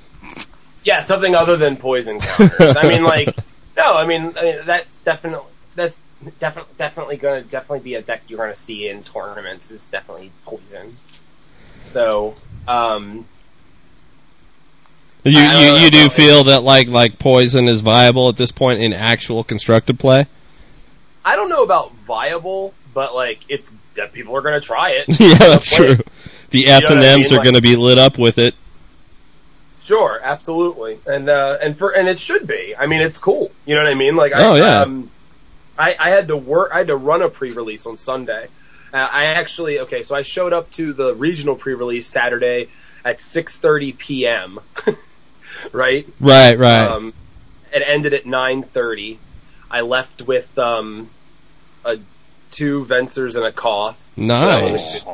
yeah, 0.83 1.01
something 1.01 1.33
other 1.35 1.57
than 1.57 1.77
poison 1.77 2.19
counters. 2.19 2.77
I 2.77 2.87
mean, 2.87 3.03
like, 3.15 3.35
no, 3.77 3.95
I 3.95 4.05
mean, 4.05 4.33
I 4.37 4.43
mean 4.43 4.55
that's 4.65 4.97
definitely 4.99 5.51
that's 5.75 5.99
definitely 6.39 6.73
definitely 6.77 7.17
going 7.17 7.43
to 7.43 7.49
definitely 7.49 7.81
be 7.81 7.95
a 7.95 8.01
deck 8.01 8.23
you're 8.27 8.37
going 8.37 8.53
to 8.53 8.59
see 8.59 8.87
in 8.87 9.03
tournaments. 9.03 9.71
Is 9.71 9.85
definitely 9.85 10.31
poison. 10.45 10.97
So, 11.87 12.35
um, 12.67 13.25
You 15.25 15.41
you, 15.41 15.75
you 15.77 15.89
do 15.89 16.09
feel 16.09 16.43
that 16.45 16.61
like 16.63 16.89
like 16.89 17.17
poison 17.19 17.67
is 17.67 17.81
viable 17.81 18.29
at 18.29 18.37
this 18.37 18.51
point 18.51 18.79
in 18.81 18.93
actual 18.93 19.43
constructed 19.43 19.99
play? 19.99 20.27
I 21.23 21.35
don't 21.35 21.49
know 21.49 21.63
about 21.63 21.93
viable, 22.07 22.73
but 22.93 23.15
like 23.15 23.39
it's 23.49 23.73
that 23.95 24.13
people 24.13 24.35
are 24.37 24.41
going 24.41 24.59
to 24.59 24.65
try 24.65 24.91
it. 24.91 25.05
yeah, 25.19 25.37
that's 25.37 25.75
Play 25.75 25.87
it. 25.87 25.95
true. 25.95 26.05
The 26.51 26.59
You 26.59 26.65
FNM's 26.67 27.31
are 27.31 27.41
going 27.41 27.55
to 27.55 27.61
be 27.61 27.75
lit 27.75 27.97
up 27.97 28.17
with 28.19 28.37
it. 28.37 28.53
Sure, 29.81 30.19
absolutely, 30.21 30.99
and 31.05 31.29
uh, 31.29 31.57
and 31.61 31.77
for 31.77 31.89
and 31.91 32.07
it 32.07 32.19
should 32.19 32.45
be. 32.47 32.75
I 32.77 32.85
mean, 32.87 33.01
it's 33.01 33.19
cool. 33.19 33.51
You 33.65 33.75
know 33.75 33.83
what 33.83 33.91
I 33.91 33.95
mean? 33.95 34.15
Like, 34.15 34.33
I, 34.33 34.43
Oh, 34.47 34.55
yeah. 34.55 34.81
um, 34.81 35.11
I 35.77 35.95
I 35.99 36.09
had 36.09 36.27
to 36.29 36.37
work. 36.37 36.71
I 36.73 36.79
had 36.79 36.87
to 36.87 36.95
run 36.95 37.21
a 37.21 37.29
pre-release 37.29 37.85
on 37.85 37.97
Sunday. 37.97 38.47
Uh, 38.93 38.97
I 38.97 39.25
actually 39.25 39.79
okay, 39.81 40.03
so 40.03 40.15
I 40.15 40.21
showed 40.21 40.53
up 40.53 40.71
to 40.71 40.93
the 40.93 41.13
regional 41.15 41.55
pre-release 41.55 42.07
Saturday 42.07 42.69
at 43.03 43.17
6:30 43.17 43.97
p.m. 43.97 44.59
right? 45.73 46.07
Right, 46.19 46.57
right. 46.57 46.87
Um, 46.87 47.13
it 47.73 47.83
ended 47.85 48.13
at 48.13 48.23
9:30. 48.25 49.17
I 49.69 49.81
left 49.81 50.21
with 50.21 50.57
um, 50.57 51.09
a 51.83 51.97
two 52.51 52.85
Vensers 52.85 53.35
and 53.35 53.45
a 53.45 53.51
Koth. 53.51 53.97
So 54.15 54.21
a 54.23 54.25
nice. 54.27 54.99
good- 55.03 55.11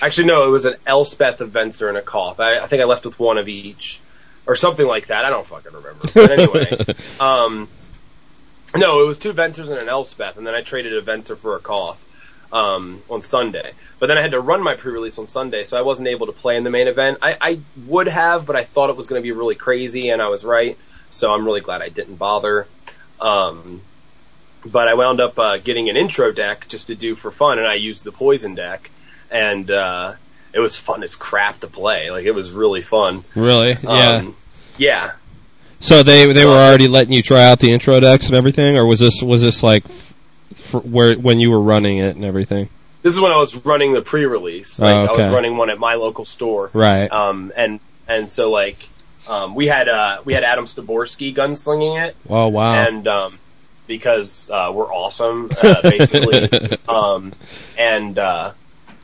Actually, 0.00 0.26
no, 0.26 0.44
it 0.48 0.50
was 0.50 0.64
an 0.64 0.74
Elspeth, 0.84 1.40
a 1.40 1.46
Venser, 1.46 1.88
and 1.88 1.96
a 1.96 2.02
Koth. 2.02 2.40
I, 2.40 2.58
I 2.58 2.66
think 2.66 2.82
I 2.82 2.86
left 2.86 3.04
with 3.06 3.20
one 3.20 3.38
of 3.38 3.46
each, 3.48 4.00
or 4.46 4.56
something 4.56 4.84
like 4.86 5.06
that. 5.08 5.24
I 5.24 5.30
don't 5.30 5.46
fucking 5.46 5.72
remember. 5.72 6.08
But 6.12 6.30
anyway, 6.32 6.76
um, 7.20 7.68
no, 8.74 9.00
it 9.02 9.06
was 9.06 9.18
two 9.18 9.32
Vensers 9.32 9.70
and 9.70 9.78
an 9.78 9.88
Elspeth, 9.88 10.36
and 10.38 10.44
then 10.46 10.54
I 10.54 10.62
traded 10.62 10.92
a 10.94 11.02
Venser 11.02 11.36
for 11.36 11.54
a 11.54 11.60
Koth 11.60 12.04
um, 12.52 13.00
on 13.08 13.22
Sunday. 13.22 13.74
But 14.02 14.08
then 14.08 14.18
I 14.18 14.22
had 14.22 14.32
to 14.32 14.40
run 14.40 14.64
my 14.64 14.74
pre-release 14.74 15.16
on 15.20 15.28
Sunday, 15.28 15.62
so 15.62 15.78
I 15.78 15.82
wasn't 15.82 16.08
able 16.08 16.26
to 16.26 16.32
play 16.32 16.56
in 16.56 16.64
the 16.64 16.70
main 16.70 16.88
event. 16.88 17.18
I, 17.22 17.36
I 17.40 17.60
would 17.86 18.08
have, 18.08 18.46
but 18.46 18.56
I 18.56 18.64
thought 18.64 18.90
it 18.90 18.96
was 18.96 19.06
going 19.06 19.20
to 19.20 19.22
be 19.22 19.30
really 19.30 19.54
crazy, 19.54 20.08
and 20.08 20.20
I 20.20 20.26
was 20.26 20.42
right. 20.42 20.76
So 21.12 21.32
I'm 21.32 21.44
really 21.44 21.60
glad 21.60 21.82
I 21.82 21.88
didn't 21.88 22.16
bother. 22.16 22.66
Um, 23.20 23.80
but 24.66 24.88
I 24.88 24.94
wound 24.94 25.20
up 25.20 25.38
uh, 25.38 25.58
getting 25.58 25.88
an 25.88 25.96
intro 25.96 26.32
deck 26.32 26.66
just 26.66 26.88
to 26.88 26.96
do 26.96 27.14
for 27.14 27.30
fun, 27.30 27.60
and 27.60 27.68
I 27.68 27.74
used 27.74 28.02
the 28.02 28.10
poison 28.10 28.56
deck, 28.56 28.90
and 29.30 29.70
uh, 29.70 30.14
it 30.52 30.58
was 30.58 30.74
fun 30.74 31.04
as 31.04 31.14
crap 31.14 31.60
to 31.60 31.68
play. 31.68 32.10
Like 32.10 32.24
it 32.24 32.32
was 32.32 32.50
really 32.50 32.82
fun. 32.82 33.22
Really? 33.36 33.76
Yeah. 33.84 33.88
Um, 33.88 34.36
yeah. 34.78 35.12
So 35.78 36.02
they 36.02 36.32
they 36.32 36.44
were 36.44 36.50
already 36.50 36.88
letting 36.88 37.12
you 37.12 37.22
try 37.22 37.44
out 37.44 37.60
the 37.60 37.72
intro 37.72 38.00
decks 38.00 38.26
and 38.26 38.34
everything, 38.34 38.76
or 38.76 38.84
was 38.84 38.98
this 38.98 39.22
was 39.22 39.42
this 39.42 39.62
like 39.62 39.84
f- 39.84 40.74
where 40.74 41.14
when 41.14 41.38
you 41.38 41.52
were 41.52 41.62
running 41.62 41.98
it 41.98 42.16
and 42.16 42.24
everything? 42.24 42.68
This 43.02 43.14
is 43.14 43.20
when 43.20 43.32
I 43.32 43.36
was 43.36 43.56
running 43.64 43.92
the 43.94 44.02
pre-release. 44.02 44.78
Like 44.78 44.94
Oh, 45.10 45.14
I 45.14 45.16
was 45.16 45.34
running 45.34 45.56
one 45.56 45.70
at 45.70 45.78
my 45.78 45.94
local 45.94 46.24
store. 46.24 46.70
Right. 46.72 47.10
Um, 47.10 47.52
and 47.56 47.80
and 48.08 48.30
so 48.30 48.50
like 48.50 48.76
um, 49.26 49.54
we 49.54 49.66
had 49.66 49.88
uh, 49.88 50.22
we 50.24 50.32
had 50.34 50.44
Adam 50.44 50.66
Styborski 50.66 51.34
gunslinging 51.36 52.08
it, 52.08 52.16
Oh 52.28 52.48
wow. 52.48 52.74
and 52.74 53.06
um, 53.08 53.38
because 53.86 54.48
uh, 54.50 54.70
we're 54.74 54.92
awesome, 54.92 55.50
uh, 55.62 55.82
basically. 55.82 56.76
um, 56.88 57.32
and 57.78 58.18
uh, 58.18 58.52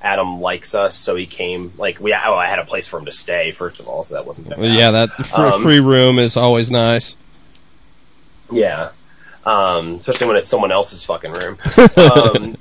Adam 0.03 0.41
likes 0.41 0.75
us, 0.75 0.97
so 0.97 1.15
he 1.17 1.27
came. 1.27 1.73
Like 1.77 1.99
we, 2.01 2.13
oh, 2.13 2.35
I 2.35 2.49
had 2.49 2.59
a 2.61 2.65
place 2.65 2.87
for 2.87 2.99
him 2.99 3.05
to 3.07 3.13
stay 3.13 3.51
first 3.53 3.81
of 3.81 3.89
all, 3.89 4.03
so 4.05 4.15
that 4.15 4.27
wasn't. 4.27 4.49
that 4.51 4.59
Well, 4.59 4.69
bad. 4.69 4.79
yeah, 4.79 4.91
that 4.93 5.11
fr- 5.27 5.41
Um, 5.41 5.63
free 5.63 5.81
room 5.81 6.19
is 6.19 6.37
always 6.37 6.71
nice. 6.71 7.15
Yeah. 8.51 8.91
Um, 9.45 9.95
especially 10.01 10.27
when 10.29 10.37
it's 10.37 10.49
someone 10.49 10.73
else's 10.73 11.05
fucking 11.05 11.33
room. 11.33 11.59
um, 11.97 12.57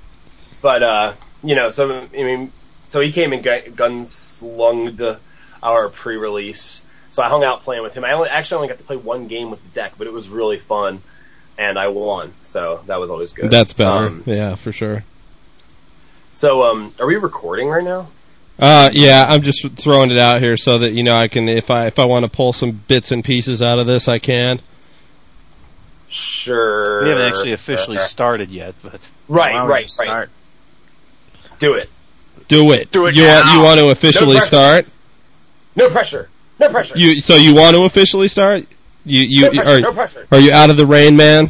but, 0.62 0.84
uh, 0.84 1.14
you 1.44 1.56
know, 1.56 1.70
so, 1.70 1.92
I 1.92 2.08
mean, 2.24 2.52
so 2.86 3.02
he 3.02 3.12
came 3.12 3.34
and 3.34 3.44
gu- 3.44 3.72
gunslunged 3.72 5.20
our 5.62 5.90
pre-release. 5.90 6.82
So 7.10 7.24
I 7.24 7.30
hung 7.30 7.44
out 7.44 7.64
playing 7.64 7.84
with 7.84 7.94
him. 7.94 8.04
I 8.04 8.14
only, 8.14 8.30
actually 8.30 8.58
only 8.58 8.68
got 8.70 8.78
to 8.80 8.84
play 8.84 8.98
one 8.98 9.28
game 9.28 9.50
with 9.50 9.64
the 9.64 9.70
deck, 9.70 9.94
but 9.98 10.08
it 10.08 10.14
was 10.14 10.30
really 10.30 10.60
fun. 10.60 11.02
And 11.58 11.80
I 11.80 11.88
won, 11.88 12.34
so 12.44 12.84
that 12.86 13.00
was 13.00 13.10
always 13.10 13.32
good. 13.32 13.50
That's 13.50 13.74
better. 13.74 14.08
Um, 14.08 14.24
yeah, 14.28 14.54
for 14.54 14.72
sure. 14.72 15.04
so, 16.32 16.64
um, 16.64 16.94
are 17.00 17.08
we 17.08 17.16
recording 17.16 17.68
right 17.68 17.84
now? 17.84 18.10
Uh, 18.60 18.92
yeah, 18.94 19.26
I'm 19.28 19.42
just 19.42 19.68
throwing 19.76 20.12
it 20.12 20.20
out 20.20 20.40
here 20.40 20.56
so 20.56 20.80
that 20.80 20.92
you 20.92 21.04
know 21.04 21.16
I 21.16 21.28
can 21.28 21.48
if 21.50 21.72
I 21.72 21.88
if 21.88 21.98
I 21.98 22.06
want 22.06 22.26
to 22.26 22.30
pull 22.30 22.54
some 22.54 22.72
bits 22.72 23.12
and 23.12 23.24
pieces 23.24 23.62
out 23.62 23.80
of 23.80 23.88
this, 23.88 24.08
I 24.08 24.20
can. 24.20 24.62
Sure. 26.10 27.04
We 27.04 27.10
haven't 27.10 27.26
actually 27.26 27.54
officially 27.54 27.98
started 28.00 28.50
yet, 28.50 28.76
but 28.82 29.10
Right, 29.28 29.54
Why 29.54 29.66
right, 29.66 29.92
start? 29.92 30.10
right. 30.10 30.30
Do 31.60 31.74
it. 31.74 31.90
Do 32.48 32.72
it. 32.72 32.92
Do 32.92 33.06
it 33.08 33.16
you 33.16 33.24
want 33.26 33.54
you 33.54 33.62
want 33.62 33.80
to 33.80 33.90
officially 33.90 34.36
No 34.36 34.40
start? 34.42 34.88
No 35.76 35.90
pressure. 35.90 36.30
No 36.60 36.70
pressure. 36.70 36.98
You 36.98 37.20
so 37.22 37.36
you 37.36 37.54
want 37.54 37.76
to 37.76 37.84
officially 37.84 38.28
start? 38.28 38.66
You 39.06 39.22
you 39.22 39.42
No 39.44 39.52
pressure, 39.52 39.70
are 39.70 39.80
no 39.82 39.94
pressure. 39.94 40.28
are 40.32 40.40
you 40.40 40.52
out 40.52 40.70
of 40.70 40.78
the 40.78 40.86
rain, 40.86 41.16
man? 41.16 41.50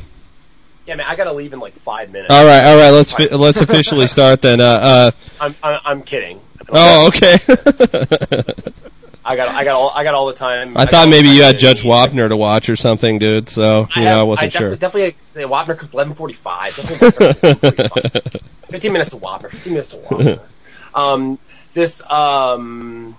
yeah, 0.86 0.96
man, 0.96 1.06
I 1.08 1.16
gotta 1.16 1.34
leave 1.34 1.54
in 1.54 1.60
like 1.60 1.74
five 1.74 2.12
minutes. 2.12 2.32
All 2.34 2.46
right, 2.46 2.64
all 2.66 2.78
right. 2.78 2.92
Let's 2.92 3.12
fi- 3.12 3.34
let's 3.36 3.62
officially 3.62 4.08
start 4.16 4.42
then. 4.42 4.62
Uh, 4.62 4.64
uh 4.66 5.12
I'm, 5.40 5.56
I'm, 5.64 5.80
I'm 5.86 6.02
kidding. 6.04 6.40
oh, 6.70 7.08
okay. 7.08 7.38
I 9.28 9.36
got, 9.36 9.50
I 9.50 9.66
got 9.66 9.76
all, 9.76 9.90
I 9.94 10.04
got 10.06 10.14
all 10.14 10.28
the 10.28 10.34
time. 10.34 10.78
I 10.78 10.86
got 10.86 10.92
thought 10.92 11.10
maybe 11.10 11.28
you 11.28 11.44
had 11.44 11.60
Judge. 11.60 11.84
Wapner 11.84 12.30
to 12.30 12.38
watch 12.38 12.70
or 12.70 12.78
something, 12.78 13.20
dude. 13.20 13.50
So 13.50 13.90
you 13.94 14.04
know, 14.04 14.08
have- 14.08 14.18
I 14.20 14.24
wasn't 14.24 14.54
definitely, 14.54 14.70
sure. 14.70 14.78
Definitely, 14.78 15.16
the 15.34 15.42
Wapner 15.42 15.78
could 15.78 15.92
11:45. 15.92 16.72
11:45. 16.72 18.42
15 18.70 18.92
minutes 18.94 19.10
to 19.10 19.18
Wapner. 19.18 19.50
15 19.50 19.74
minutes 19.74 19.90
to 19.90 19.98
Wapner. 19.98 20.40
um, 20.96 21.40
this, 21.74 22.02
um, 22.10 23.18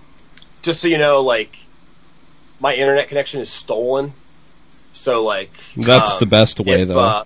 just 0.63 0.81
so 0.81 0.87
you 0.87 0.97
know, 0.97 1.21
like, 1.21 1.55
my 2.59 2.73
internet 2.73 3.07
connection 3.09 3.41
is 3.41 3.49
stolen. 3.51 4.13
So 4.93 5.23
like, 5.23 5.51
That's 5.77 6.11
um, 6.11 6.19
the 6.19 6.25
best 6.25 6.59
way, 6.59 6.81
if, 6.81 6.87
though. 6.87 6.99
Uh, 6.99 7.23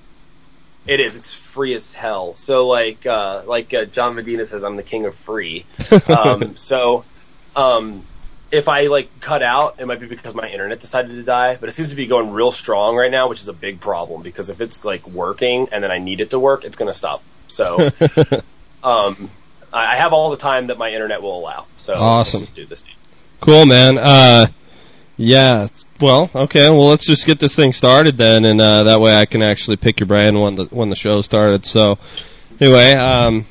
it 0.85 0.99
is. 0.99 1.15
It's 1.15 1.31
free 1.33 1.73
as 1.73 1.93
hell. 1.93 2.35
So 2.35 2.67
like, 2.67 3.05
uh, 3.05 3.43
like 3.45 3.73
uh, 3.73 3.85
John 3.85 4.15
Medina 4.15 4.45
says, 4.45 4.65
I'm 4.65 4.75
the 4.75 4.83
king 4.83 5.05
of 5.05 5.15
free. 5.15 5.65
um, 6.09 6.57
so, 6.57 7.05
um, 7.55 8.05
if 8.53 8.67
I 8.67 8.83
like 8.83 9.19
cut 9.19 9.41
out, 9.41 9.79
it 9.79 9.87
might 9.87 9.99
be 9.99 10.05
because 10.05 10.35
my 10.35 10.47
internet 10.47 10.79
decided 10.79 11.09
to 11.15 11.23
die, 11.23 11.57
but 11.59 11.69
it 11.69 11.71
seems 11.71 11.89
to 11.89 11.95
be 11.95 12.05
going 12.05 12.29
real 12.31 12.51
strong 12.51 12.95
right 12.95 13.09
now, 13.09 13.27
which 13.27 13.41
is 13.41 13.47
a 13.47 13.53
big 13.53 13.79
problem 13.79 14.21
because 14.21 14.49
if 14.49 14.61
it's 14.61 14.85
like 14.85 15.05
working 15.07 15.69
and 15.71 15.83
then 15.83 15.91
I 15.91 15.97
need 15.97 16.21
it 16.21 16.29
to 16.29 16.39
work, 16.39 16.63
it's 16.63 16.77
gonna 16.77 16.93
stop. 16.93 17.23
So, 17.47 17.89
um, 18.83 19.31
I 19.73 19.93
I 19.93 19.95
have 19.95 20.13
all 20.13 20.29
the 20.29 20.37
time 20.37 20.67
that 20.67 20.77
my 20.77 20.91
internet 20.91 21.23
will 21.23 21.39
allow. 21.39 21.65
So 21.77 21.95
Awesome. 21.95 22.41
let's 22.41 22.51
just 22.51 22.55
do 22.55 22.65
this. 22.67 22.83
Cool, 23.41 23.65
man. 23.65 23.97
Uh, 23.97 24.45
yeah. 25.17 25.67
Well, 25.99 26.29
okay. 26.35 26.69
Well, 26.69 26.87
let's 26.87 27.07
just 27.07 27.25
get 27.25 27.39
this 27.39 27.55
thing 27.55 27.73
started 27.73 28.17
then, 28.19 28.45
and 28.45 28.61
uh, 28.61 28.83
that 28.83 29.01
way 29.01 29.15
I 29.19 29.25
can 29.25 29.41
actually 29.41 29.77
pick 29.77 29.99
your 29.99 30.07
brain 30.07 30.39
when 30.39 30.55
the 30.55 30.65
when 30.65 30.89
the 30.91 30.95
show 30.95 31.23
started. 31.23 31.65
So, 31.65 31.97
anyway, 32.59 32.93
um, 32.93 33.45